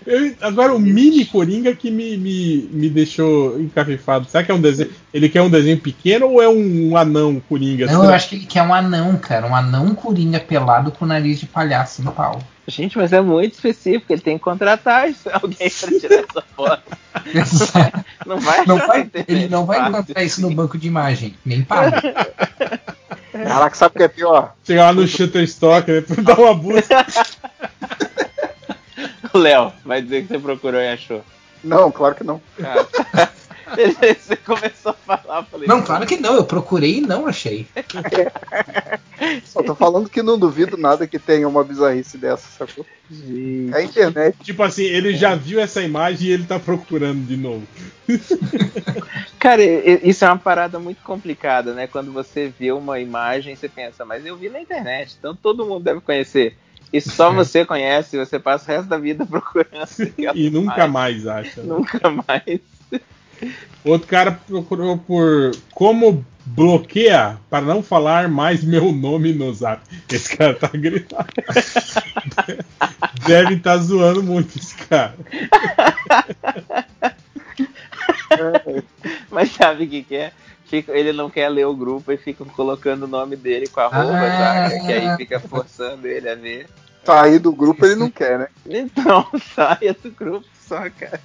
Eu- 0.07 0.33
agora 0.41 0.73
o 0.73 0.79
mini 0.79 1.25
coringa 1.25 1.75
que 1.75 1.91
me, 1.91 2.15
me, 2.17 2.69
me 2.71 2.89
deixou 2.89 3.59
encafifado. 3.59 4.25
Será 4.29 4.43
que 4.43 4.51
é 4.51 4.53
um 4.55 4.61
desenho? 4.61 4.89
Ele 5.13 5.27
quer 5.27 5.41
um 5.41 5.49
desenho 5.49 5.77
pequeno 5.79 6.27
ou 6.27 6.41
é 6.41 6.47
um 6.47 6.95
anão 6.95 7.41
coringa? 7.49 7.87
Não, 7.87 8.03
eu 8.05 8.13
acho 8.13 8.29
que 8.29 8.35
ele 8.35 8.45
quer 8.45 8.63
um 8.63 8.73
anão, 8.73 9.17
cara. 9.17 9.45
Um 9.47 9.55
anão 9.55 9.93
coringa 9.93 10.39
pelado 10.39 10.91
com 10.91 11.05
nariz 11.05 11.39
de 11.39 11.45
palhaço 11.45 12.01
no 12.01 12.11
pau. 12.13 12.41
Gente, 12.65 12.97
mas 12.97 13.11
é 13.11 13.19
muito 13.19 13.55
específico, 13.55 14.13
ele 14.13 14.21
tem 14.21 14.37
que 14.37 14.43
contratar 14.45 15.09
isso- 15.09 15.27
alguém 15.33 15.57
pra 15.69 15.99
tirar 15.99 16.15
essa 16.15 16.43
foto. 16.55 16.83
Não 18.25 18.39
vai, 18.39 18.65
Não 18.65 18.77
vai, 18.77 18.97
na 18.99 19.03
internet 19.05 19.25
ele 19.31 19.47
não 19.49 19.65
vai 19.65 19.89
encontrar 19.89 20.23
isso 20.23 20.41
no 20.41 20.49
banco 20.55 20.77
de 20.77 20.87
imagem, 20.87 21.35
nem 21.45 21.61
paga. 21.61 22.01
Caraca, 23.33 23.75
sabe 23.75 23.95
o 23.95 23.97
que 23.97 24.03
é 24.03 24.07
pior? 24.07 24.53
Chegar 24.63 24.85
lá 24.85 24.93
no 24.93 25.07
Shutterstock, 25.07 25.91
né? 25.91 26.03
Dar 26.23 26.39
uma 26.39 26.53
busca. 26.53 27.05
Léo, 29.37 29.73
vai 29.83 30.01
dizer 30.01 30.23
que 30.23 30.27
você 30.27 30.39
procurou 30.39 30.81
e 30.81 30.89
achou. 30.89 31.23
Não, 31.63 31.91
claro 31.91 32.15
que 32.15 32.23
não. 32.23 32.41
Ah, 32.61 33.29
Você 33.75 34.35
começou 34.35 34.91
a 34.91 35.17
falar, 35.17 35.43
falei. 35.45 35.67
Não, 35.67 35.81
claro 35.81 36.05
que 36.05 36.17
não. 36.17 36.35
Eu 36.35 36.45
procurei 36.45 36.97
e 36.97 37.01
não 37.01 37.25
achei. 37.25 37.65
Só 39.45 39.63
tô 39.63 39.73
falando 39.73 40.09
que 40.09 40.21
não 40.21 40.37
duvido 40.37 40.77
nada 40.77 41.07
que 41.07 41.17
tenha 41.17 41.47
uma 41.47 41.63
bizarrice 41.63 42.17
dessa, 42.17 42.47
sacou? 42.49 42.85
É 43.71 43.77
a 43.77 43.83
internet. 43.83 44.37
Tipo 44.43 44.63
assim, 44.63 44.83
ele 44.83 45.15
já 45.15 45.35
viu 45.35 45.59
essa 45.59 45.81
imagem 45.81 46.27
e 46.27 46.31
ele 46.31 46.43
tá 46.43 46.59
procurando 46.59 47.25
de 47.25 47.37
novo. 47.37 47.65
Cara, 49.39 49.63
isso 49.63 50.25
é 50.25 50.27
uma 50.27 50.37
parada 50.37 50.77
muito 50.77 51.01
complicada, 51.01 51.73
né? 51.73 51.87
Quando 51.87 52.11
você 52.11 52.51
vê 52.59 52.71
uma 52.71 52.99
imagem, 52.99 53.55
você 53.55 53.69
pensa, 53.69 54.05
mas 54.05 54.25
eu 54.25 54.35
vi 54.35 54.49
na 54.49 54.59
internet, 54.59 55.15
então 55.17 55.35
todo 55.35 55.65
mundo 55.65 55.83
deve 55.83 56.01
conhecer. 56.01 56.55
E 56.93 57.01
só 57.01 57.33
você 57.33 57.65
conhece, 57.65 58.15
você 58.17 58.37
passa 58.39 58.71
o 58.71 58.75
resto 58.75 58.87
da 58.87 58.97
vida 58.99 59.25
procurando. 59.25 59.67
E 60.35 60.49
nunca 60.51 60.85
imagem. 60.85 60.91
mais 60.91 61.27
acha. 61.27 61.61
né? 61.63 61.67
Nunca 61.73 61.99
mais. 62.09 62.59
Outro 63.83 64.07
cara 64.07 64.31
procurou 64.31 64.97
por 64.99 65.51
como 65.73 66.23
bloqueia 66.45 67.37
para 67.49 67.65
não 67.65 67.81
falar 67.81 68.29
mais 68.29 68.63
meu 68.63 68.91
nome 68.91 69.33
no 69.33 69.51
zap. 69.53 69.81
Esse 70.11 70.37
cara 70.37 70.53
tá 70.53 70.67
gritando. 70.73 71.25
Deve 73.25 73.55
estar 73.55 73.77
zoando 73.77 74.21
muito 74.21 74.57
esse 74.57 74.75
cara. 74.75 75.15
Mas 79.31 79.51
sabe 79.51 79.85
o 79.85 79.87
que, 79.89 80.03
que 80.03 80.15
é? 80.15 80.31
Fica- 80.65 80.91
ele 80.97 81.13
não 81.13 81.29
quer 81.29 81.49
ler 81.49 81.65
o 81.65 81.75
grupo 81.75 82.11
e 82.11 82.17
fica 82.17 82.43
colocando 82.45 83.03
o 83.03 83.07
nome 83.07 83.35
dele 83.35 83.67
com 83.67 83.79
arroba, 83.79 84.17
Ah. 84.17 84.69
saca? 84.69 84.85
Que 84.85 84.93
aí 84.93 85.17
fica 85.17 85.39
forçando 85.39 86.07
ele 86.07 86.27
a 86.29 86.35
ver. 86.35 86.67
Sair 87.05 87.39
do 87.39 87.51
grupo 87.51 87.85
ele 87.85 87.95
não 87.95 88.09
quer, 88.09 88.39
né? 88.39 88.47
Então, 88.65 89.27
saia 89.55 89.93
do 90.01 90.09
grupo 90.11 90.45
só, 90.67 90.89
cara. 90.89 91.21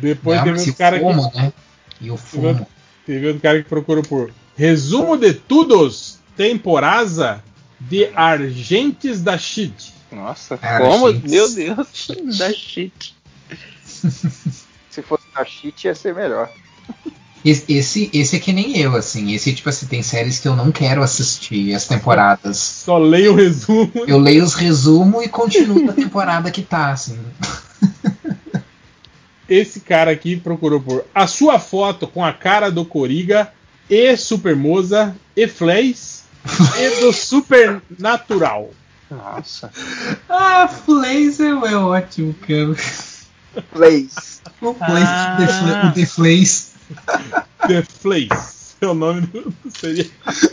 Depois 0.00 0.38
Não, 0.38 0.44
teve 0.44 0.70
um 0.70 0.74
cara 0.74 0.98
que 0.98 1.04
fumo, 1.04 1.32
né? 1.34 1.52
E 2.00 2.10
o 2.10 2.16
fumo. 2.16 2.66
Teve 3.06 3.26
outro 3.26 3.42
cara 3.42 3.62
que 3.62 3.68
procurou 3.68 4.02
por 4.02 4.32
resumo 4.56 5.16
de 5.16 5.34
todos 5.34 6.18
temporada 6.36 7.42
de 7.80 8.10
Argentes 8.14 9.22
da 9.22 9.36
Shit. 9.36 9.92
Nossa, 10.10 10.58
Ah, 10.62 10.78
como? 10.78 11.12
Meu 11.12 11.52
Deus, 11.52 12.08
da 12.38 12.52
shit. 12.52 13.14
Se 14.90 15.02
fosse 15.02 15.24
da 15.34 15.44
cheat 15.44 15.86
ia 15.86 15.94
ser 15.94 16.14
melhor. 16.14 16.48
Esse, 17.44 18.08
esse, 18.12 18.36
é 18.36 18.38
que 18.38 18.52
nem 18.52 18.78
eu, 18.78 18.96
assim. 18.96 19.34
Esse, 19.34 19.52
tipo 19.52 19.68
assim, 19.68 19.86
tem 19.86 20.02
séries 20.02 20.38
que 20.38 20.48
eu 20.48 20.56
não 20.56 20.72
quero 20.72 21.02
assistir 21.02 21.74
as 21.74 21.86
temporadas. 21.86 22.56
Só 22.56 22.96
leia 22.96 23.30
o 23.30 23.34
resumo. 23.36 23.92
Eu 24.06 24.18
leio 24.18 24.42
os 24.42 24.54
resumos 24.54 25.24
e 25.24 25.28
continuo 25.28 25.84
na 25.84 25.92
temporada 25.92 26.50
que 26.50 26.62
tá, 26.62 26.90
assim. 26.92 27.18
Esse 29.46 29.80
cara 29.80 30.10
aqui 30.10 30.36
procurou 30.36 30.80
por 30.80 31.04
a 31.14 31.26
sua 31.26 31.58
foto 31.58 32.06
com 32.06 32.24
a 32.24 32.32
cara 32.32 32.70
do 32.70 32.84
Coriga 32.84 33.52
e 33.90 34.16
Supermoza 34.16 35.14
e 35.36 35.46
Flays 35.46 36.24
E 36.78 37.00
do 37.00 37.12
Supernatural. 37.12 38.70
Nossa. 39.10 39.70
Ah, 40.28 40.68
Flazer 40.68 41.50
é 41.50 41.76
ótimo, 41.76 42.34
cara. 42.34 42.74
Plays. 43.72 44.42
O 44.60 44.76
Ah. 44.80 45.36
O 45.88 45.92
The 45.92 46.06
Flaze. 46.06 46.73
The 47.66 47.82
Flays. 47.82 48.76
É 48.80 48.86
o 48.86 48.94
nome 48.94 49.22
do. 49.22 49.52
Seria 49.70 50.06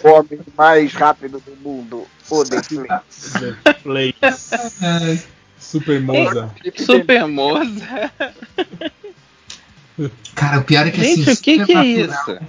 O 0.04 0.08
homem 0.10 0.40
mais 0.58 0.94
rápido 0.94 1.42
do 1.46 1.56
mundo. 1.58 2.08
O 2.30 2.44
The 2.44 2.62
Flays. 2.64 3.34
The 3.64 3.74
Flays. 3.82 5.28
Super 5.60 6.00
Moza. 6.02 6.52
Super 6.78 7.28
moça. 7.28 8.12
Cara, 10.36 10.60
o 10.60 10.64
pior 10.64 10.88
é 10.88 10.92
que 10.92 11.02
Gente, 11.04 11.30
assim. 11.30 11.32
o 11.34 11.38
que, 11.44 11.66
que 11.66 11.74
é 11.74 11.84
isso? 11.86 12.40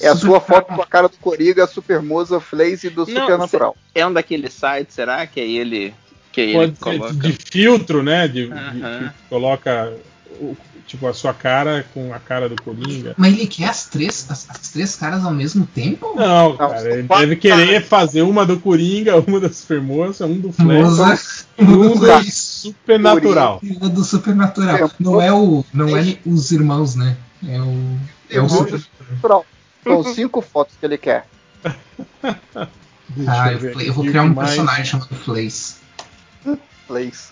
É 0.00 0.08
a 0.08 0.16
sua 0.16 0.40
foto 0.40 0.74
com 0.74 0.80
a 0.80 0.86
cara 0.86 1.08
do 1.08 1.16
Coringa, 1.18 1.64
a 1.64 1.66
Supermosa 1.66 2.40
Flaze 2.40 2.88
do 2.90 3.04
Não, 3.06 3.20
Supernatural. 3.20 3.76
É 3.94 4.06
um 4.06 4.12
daqueles 4.12 4.52
sites, 4.52 4.94
será 4.94 5.26
que 5.26 5.40
é 5.40 5.46
ele 5.46 5.92
que 6.32 6.40
ele 6.42 6.52
Pode 6.52 6.76
ser 6.78 6.84
coloca? 6.84 7.12
de 7.14 7.32
filtro, 7.32 8.02
né? 8.02 8.28
De, 8.28 8.46
de- 8.46 8.52
Aham. 8.52 9.08
que 9.08 9.28
coloca 9.28 9.88
o- 9.90 10.09
tipo 10.86 11.06
a 11.06 11.14
sua 11.14 11.32
cara 11.32 11.86
com 11.94 12.12
a 12.12 12.18
cara 12.18 12.48
do 12.48 12.60
Coringa. 12.60 13.14
Mas 13.16 13.34
ele 13.34 13.46
quer 13.46 13.68
as 13.68 13.86
três, 13.86 14.26
as, 14.28 14.48
as 14.50 14.68
três 14.70 14.96
caras 14.96 15.24
ao 15.24 15.30
mesmo 15.30 15.66
tempo? 15.66 16.14
Não, 16.16 16.56
cara, 16.56 16.92
ele 16.92 17.02
deve 17.04 17.36
querer 17.36 17.84
fazer 17.84 18.22
uma 18.22 18.44
do 18.44 18.58
Coringa, 18.58 19.16
uma 19.20 19.38
da 19.38 19.52
Supermoça, 19.52 20.26
um 20.26 20.38
do 20.38 20.52
Flash 20.52 21.46
um 21.58 21.94
do 21.94 22.22
Supernatural. 22.32 23.60
o 23.80 23.88
do 23.88 24.04
Supernatural. 24.04 24.90
Não 24.98 25.20
é 25.20 25.32
o. 25.32 25.64
Não 25.72 25.96
é 25.96 26.16
os 26.26 26.50
irmãos, 26.50 26.94
né? 26.94 27.16
É 27.46 27.60
o. 27.60 27.98
É 28.28 28.40
o 28.40 28.48
Supernatural. 28.48 29.46
São 29.84 30.04
cinco 30.14 30.40
fotos 30.42 30.76
que 30.78 30.84
ele 30.84 30.98
quer. 30.98 31.26
Deixa 33.08 33.42
Ah, 33.42 33.52
eu 33.52 33.80
eu, 33.80 33.92
vou 33.92 34.04
criar 34.04 34.22
um 34.22 34.34
personagem 34.34 34.84
chamado 34.84 35.14
Flaze. 35.16 35.76
Flaze. 36.86 37.28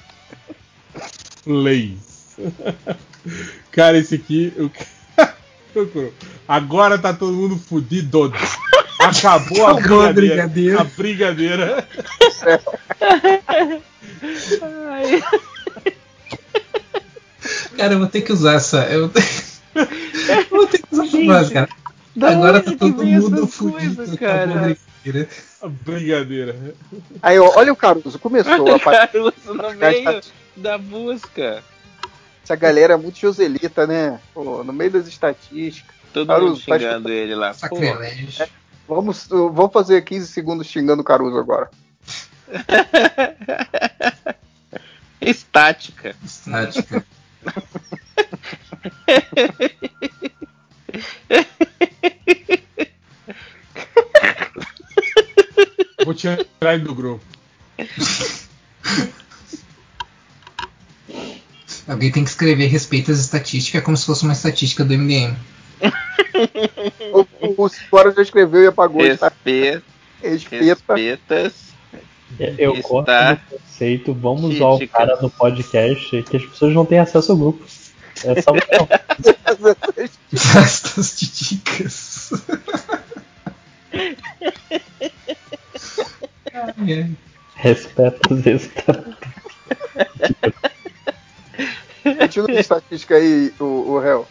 Leis. 1.46 2.17
Cara, 3.72 3.98
esse 3.98 4.14
aqui. 4.14 4.52
Eu... 4.56 4.70
Agora 6.46 6.98
tá 6.98 7.12
todo 7.12 7.32
mundo 7.32 7.56
fudido. 7.56 8.32
Acabou 9.00 9.66
a 9.66 9.74
brigadeira. 9.74 10.12
brigadeira. 10.12 10.80
A 10.80 10.84
brigadeira. 10.84 11.88
Cara, 17.76 17.94
eu 17.94 17.98
vou 17.98 18.08
ter 18.08 18.22
que 18.22 18.32
usar 18.32 18.54
essa. 18.54 18.84
Eu, 18.86 19.10
vou 20.50 20.66
ter 20.66 20.78
que 20.78 20.88
usar 20.90 21.04
essa 21.04 21.24
frase, 21.24 21.52
cara. 21.52 21.68
Agora 22.20 22.60
tá 22.60 22.72
todo 22.72 23.04
mundo 23.04 23.46
fudido. 23.46 23.96
coisas, 23.96 24.18
cara? 24.18 24.76
brincadeira. 25.08 25.28
A 25.62 25.68
brigadeira. 25.68 26.74
Aí, 27.22 27.38
ó, 27.38 27.52
olha 27.56 27.72
o 27.72 27.76
Caruso, 27.76 28.18
começou 28.18 28.74
a 28.74 28.80
Caruso 28.80 29.54
no 29.54 29.74
meio 29.74 30.20
da 30.56 30.76
busca. 30.78 31.62
Essa 32.48 32.56
galera 32.56 32.94
é 32.94 32.96
muito 32.96 33.18
joselita, 33.18 33.86
né? 33.86 34.18
Pô, 34.32 34.64
no 34.64 34.72
meio 34.72 34.90
das 34.90 35.06
estatísticas. 35.06 35.94
Todo 36.14 36.28
Caruso, 36.28 36.54
mundo 36.54 36.64
tá 36.64 36.78
xingando 36.78 37.10
ele 37.10 37.34
lá. 37.34 37.52
Sacrilégio. 37.52 38.48
Vamos, 38.88 39.28
vamos 39.28 39.70
fazer 39.70 40.02
15 40.02 40.26
segundos 40.28 40.66
xingando 40.66 41.02
o 41.02 41.04
Caruso 41.04 41.36
agora. 41.36 41.70
estática. 45.20 46.16
Estática. 46.24 47.04
Vou 56.02 56.14
tirar 56.14 56.46
ele 56.62 56.84
do 56.84 56.94
grupo. 56.94 57.22
Alguém 61.88 62.12
tem 62.12 62.22
que 62.22 62.30
escrever 62.30 62.66
respeito 62.66 63.10
às 63.10 63.18
estatísticas 63.18 63.82
como 63.82 63.96
se 63.96 64.04
fosse 64.04 64.22
uma 64.22 64.34
estatística 64.34 64.84
do 64.84 64.92
MDM. 64.92 65.34
O, 67.12 67.64
o, 67.64 67.68
já 68.14 68.22
escreveu 68.22 68.62
e 68.62 68.66
apagou. 68.66 69.02
Respeita, 69.02 69.82
respeita. 70.22 70.64
respeitas. 70.64 71.52
Eu 72.38 72.74
Está 72.74 73.34
gosto 73.34 73.40
do 73.50 73.58
conceito, 73.58 74.12
vamos 74.14 74.54
usar 74.54 74.66
o 74.66 74.76
crítica. 74.76 74.98
cara 74.98 75.16
no 75.22 75.30
podcast 75.30 76.22
que 76.24 76.36
as 76.36 76.44
pessoas 76.44 76.74
não 76.74 76.84
têm 76.84 76.98
acesso 76.98 77.32
ao 77.32 77.38
grupo. 77.38 77.64
É 78.24 78.42
só 78.42 78.52
Estatísticas. 80.30 82.30
Ai, 86.52 86.92
ai. 86.92 87.10
respeito 87.54 88.34
as 88.34 88.44
estatísticas. 88.62 88.96
Continua 92.18 92.50
a 92.50 92.60
estatística 92.60 93.14
aí, 93.14 93.52
o, 93.58 93.64
o 93.64 93.98
réu. 93.98 94.26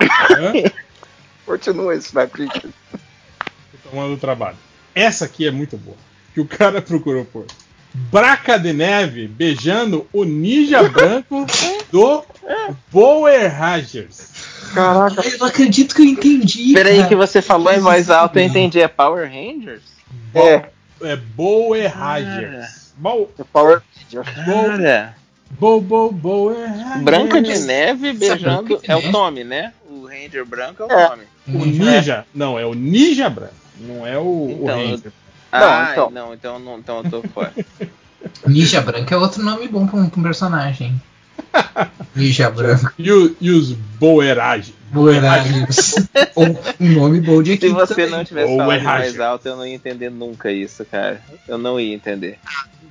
Hã? 0.00 0.52
Continua 1.46 1.92
a 1.92 1.96
estatística. 1.96 2.68
Tô 3.38 3.90
tomando 3.90 4.16
trabalho. 4.18 4.56
Essa 4.94 5.24
aqui 5.24 5.46
é 5.46 5.50
muito 5.50 5.76
boa. 5.76 5.96
Que 6.34 6.40
o 6.40 6.46
cara 6.46 6.80
procurou 6.80 7.24
por. 7.24 7.46
Braca 7.94 8.58
de 8.58 8.72
Neve 8.72 9.28
beijando 9.28 10.06
o 10.12 10.24
ninja 10.24 10.82
branco 10.88 11.46
do 11.90 12.24
Boer 12.90 13.52
Rogers. 13.54 14.32
Caraca, 14.74 15.28
Eu 15.28 15.38
não 15.38 15.46
acredito 15.46 15.94
que 15.94 16.00
eu 16.00 16.06
entendi. 16.06 16.72
Peraí 16.72 16.96
cara. 16.96 17.08
que 17.08 17.14
você 17.14 17.42
falou 17.42 17.70
em 17.72 17.80
voz 17.80 18.08
alta, 18.08 18.40
eu 18.40 18.46
entendi. 18.46 18.80
É 18.80 18.88
Power 18.88 19.30
Rangers? 19.30 19.82
é. 20.34 20.70
É 21.02 21.16
Boer 21.16 21.92
Rogers. 21.94 22.92
Bo, 22.96 23.28
é 23.38 23.44
Power 23.44 23.82
Ranger. 24.12 24.44
bo, 24.44 24.66
Cara, 24.66 25.16
bo, 25.58 25.80
bo, 25.80 26.10
Boer 26.12 26.56
Rogers. 26.68 27.02
Branca 27.02 27.40
de 27.42 27.58
Neve 27.60 28.12
beijando. 28.12 28.80
É 28.82 28.96
o? 28.96 29.12
Tommy, 29.12 29.44
né? 29.44 29.72
O 29.88 30.06
Ranger 30.06 30.44
branco 30.44 30.82
é 30.82 30.86
o 30.86 30.90
É. 30.98 31.08
Tommy. 31.08 31.22
O 31.48 31.64
ninja. 31.66 32.24
Não, 32.34 32.58
é 32.58 32.64
o 32.66 32.74
ninja 32.74 33.28
branco. 33.30 33.54
Não 33.80 34.06
é 34.06 34.18
o, 34.18 34.22
o 34.22 34.58
Então, 34.62 34.76
Ranger. 34.76 35.12
Ah, 35.50 35.88
então. 35.92 36.10
não, 36.10 36.32
então, 36.34 36.58
não, 36.58 36.78
então 36.78 37.02
eu 37.04 37.10
tô 37.10 37.28
fora. 37.28 37.52
Ninja 38.46 38.80
Branco 38.80 39.12
é 39.12 39.16
outro 39.16 39.42
nome 39.42 39.66
bom 39.66 39.84
pra 39.86 39.98
um, 39.98 40.08
pra 40.08 40.20
um 40.20 40.22
personagem. 40.22 40.94
Ninja 42.14 42.48
Branco. 42.50 42.92
E, 42.98 43.10
o- 43.10 43.36
e 43.40 43.50
os 43.50 43.72
Boerage. 43.72 44.74
Boeragers. 44.92 45.94
Ou 46.36 46.46
um 46.80 46.92
nome 46.92 47.20
bom 47.20 47.42
de 47.42 47.50
Se 47.50 47.54
equipe 47.56 47.72
você 47.72 47.94
também. 47.94 48.10
não 48.10 48.24
tivesse 48.24 48.56
falado 48.56 48.82
mais 48.82 49.18
alto, 49.20 49.48
eu 49.48 49.56
não 49.56 49.66
ia 49.66 49.74
entender 49.74 50.08
nunca 50.10 50.52
isso, 50.52 50.84
cara. 50.84 51.20
Eu 51.48 51.58
não 51.58 51.80
ia 51.80 51.92
entender. 51.94 52.38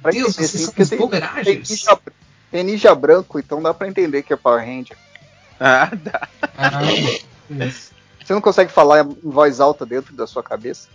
Pra 0.01 0.11
Deus, 0.11 0.29
entender, 0.37 0.47
vocês 0.47 0.63
são 0.63 0.73
os 0.77 0.89
Power 0.89 1.99
tem, 2.51 2.63
ninja, 2.63 2.93
branco, 2.93 3.39
então 3.39 3.61
dá 3.61 3.73
pra 3.73 3.87
entender 3.87 4.23
que 4.23 4.33
é 4.33 4.35
Power 4.35 4.65
Ranger. 4.65 4.97
Ah, 5.63 5.91
dá. 5.93 6.27
Ah, 6.57 6.79
Você 7.59 8.33
não 8.33 8.41
consegue 8.41 8.71
falar 8.71 9.05
em 9.05 9.15
voz 9.29 9.59
alta 9.59 9.85
dentro 9.85 10.11
da 10.15 10.25
sua 10.25 10.41
cabeça? 10.41 10.89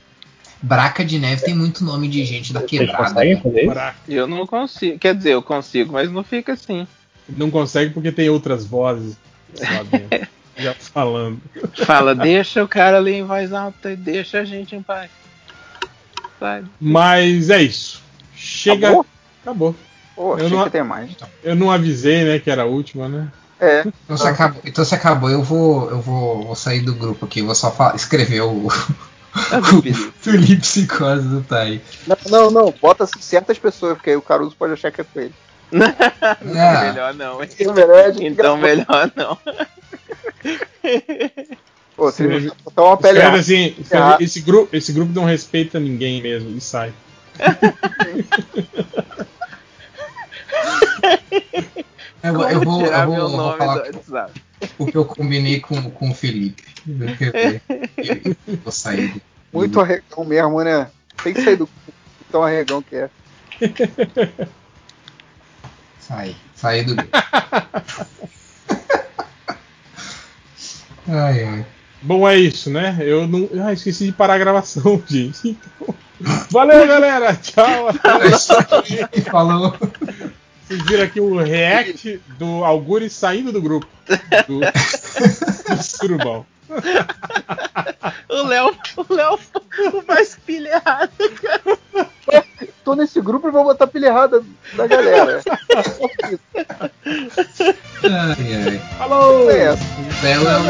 Braca 0.61 1.05
de 1.05 1.21
Neve 1.21 1.45
tem 1.45 1.55
muito 1.55 1.85
nome 1.85 2.09
de 2.09 2.25
gente 2.25 2.53
da 2.53 2.63
quebrada. 2.63 3.21
Eu 4.09 4.27
não 4.27 4.45
consigo. 4.45 4.99
Quer 4.99 5.15
dizer, 5.15 5.35
eu 5.35 5.43
consigo, 5.43 5.93
mas 5.93 6.11
não 6.11 6.25
fica 6.25 6.55
assim. 6.55 6.85
Não 7.29 7.49
consegue 7.49 7.95
porque 7.95 8.11
tem 8.11 8.29
outras 8.29 8.65
vozes 8.65 9.17
dentro. 9.53 10.29
já 10.57 10.75
falando. 10.75 11.41
Fala, 11.85 12.15
deixa 12.15 12.65
o 12.65 12.69
cara 12.69 12.99
ler 12.99 13.15
em 13.15 13.25
voz 13.25 13.53
alta 13.53 13.93
e 13.93 13.97
deixa 13.97 14.41
a 14.41 14.45
gente 14.45 14.75
em 14.75 14.83
paz. 14.83 15.11
Sabe? 16.41 16.69
Mas 16.81 17.51
é 17.51 17.63
isso. 17.63 18.03
Chega. 18.35 18.89
Acabou? 18.89 19.07
Acabou. 19.43 19.77
Pô, 20.17 20.37
Eu 20.39 20.47
achei 20.47 20.57
não- 20.57 20.65
que 20.65 20.71
tem 20.71 20.83
mais. 20.83 21.11
Eu 21.45 21.55
não 21.55 21.71
avisei, 21.71 22.25
né, 22.25 22.39
que 22.41 22.51
era 22.51 22.63
a 22.63 22.67
última, 22.67 23.09
né? 23.09 23.29
É, 23.61 23.85
Então 24.05 24.17
se 24.19 24.27
acabou, 24.29 24.61
então 24.67 24.85
se 24.85 24.95
acabou 24.95 25.31
eu, 25.31 25.43
vou, 25.43 25.89
eu 25.91 25.99
vou, 26.01 26.43
vou 26.45 26.55
sair 26.57 26.81
do 26.81 26.95
grupo 26.95 27.25
aqui. 27.25 27.41
Vou 27.43 27.55
só 27.55 27.71
falar, 27.71 27.95
escrever 27.97 28.41
o, 28.43 28.69
do 29.71 29.83
Felipe. 30.19 30.57
Psicose 30.57 31.27
do 31.27 31.41
Tai. 31.43 31.81
não, 32.07 32.17
não, 32.29 32.51
não, 32.51 32.75
bota 32.83 33.07
certas 33.07 33.59
pessoas, 33.59 33.95
porque 33.95 34.11
aí 34.11 34.17
o 34.17 34.21
Caruso 34.23 34.55
pode 34.59 34.73
achar 34.75 34.91
que 34.91 35.01
é 35.01 35.05
com 35.05 35.21
ele. 35.21 35.35
Ah, 35.75 36.37
Melhor 36.93 37.15
não, 37.15 37.43
hein? 37.43 37.49
É 37.59 37.73
verdade. 37.73 38.27
Então 38.27 38.57
melhor 38.59 39.11
não. 39.17 39.39
Pô, 41.97 42.13
você 42.13 42.41
Sim. 42.41 42.51
botar 42.63 42.83
uma 42.83 42.97
pele 42.99 43.23
assim, 43.23 43.75
esse, 44.21 44.41
grupo, 44.43 44.77
esse 44.77 44.93
grupo 44.93 45.13
não 45.15 45.25
respeita 45.25 45.81
ninguém 45.81 46.21
mesmo 46.23 46.51
e 46.57 46.61
sai. 46.61 46.93
eu, 52.23 52.33
vou- 52.35 52.49
eu 52.51 52.61
vou, 52.61 52.79
tirar 52.85 53.01
eu 53.03 53.07
vou, 53.07 53.15
meu 53.17 53.23
eu 53.25 53.31
vou 53.31 53.59
falar 53.59 53.75
do 53.79 53.97
WhatsApp? 53.97 54.33
o 54.79 54.87
que 54.87 54.97
eu 54.97 55.05
combinei 55.05 55.61
com, 55.61 55.91
com 55.91 56.11
o 56.11 56.15
Felipe. 56.15 56.63
Eu. 56.87 57.61
Eu- 57.99 58.37
eu 58.47 58.57
vou 58.63 58.73
sair. 58.73 59.09
do- 59.09 59.21
Muito 59.53 59.81
arregão 59.81 60.25
mesmo, 60.25 60.63
né? 60.63 60.91
Tem 61.23 61.33
que 61.33 61.43
sair 61.43 61.57
do 61.57 61.69
tão 62.31 62.43
arregão 62.43 62.83
que 62.83 62.97
é. 62.97 63.11
Sair. 66.01 66.37
Sair 66.55 66.85
do 66.85 66.95
grupo. 66.95 67.11
Ai, 71.09 71.45
ai. 71.45 71.67
Bom, 72.03 72.29
é 72.29 72.37
isso, 72.37 72.69
né? 72.69 72.97
Eu 73.01 73.29
não. 73.29 73.49
Ah, 73.65 73.73
esqueci 73.73 74.07
de 74.07 74.13
parar 74.13 74.35
a 74.35 74.39
gravação, 74.39 75.01
gente. 75.07 75.51
Então, 75.51 75.95
Valeu, 76.51 76.87
galera. 76.87 77.35
Tchau. 77.37 77.89
Falou. 79.31 79.75
Vocês 80.67 80.83
viram 80.83 81.05
aqui 81.05 81.21
o 81.21 81.37
react 81.39 82.21
do 82.39 82.65
Algures 82.65 83.13
saindo 83.13 83.53
do 83.53 83.63
grupo. 83.63 83.87
Do, 84.49 84.61
do 85.77 85.83
Surubal. 85.83 86.47
O 88.29 88.43
Léo, 88.43 88.77
o 88.97 89.15
Léo 89.15 89.39
o 89.93 90.05
mais 90.07 90.37
pilhado, 90.45 91.11
cara. 91.41 91.79
Tô 92.85 92.95
nesse 92.95 93.21
grupo 93.21 93.49
e 93.49 93.51
vou 93.53 93.65
botar 93.65 93.87
pilha 93.87 94.07
errada 94.07 94.43
da 94.75 94.87
galera. 94.87 95.43
Ai, 98.05 98.55
ai. 98.69 98.79
Falou! 98.99 99.51
É. 99.51 99.77
Bela. 100.23 100.61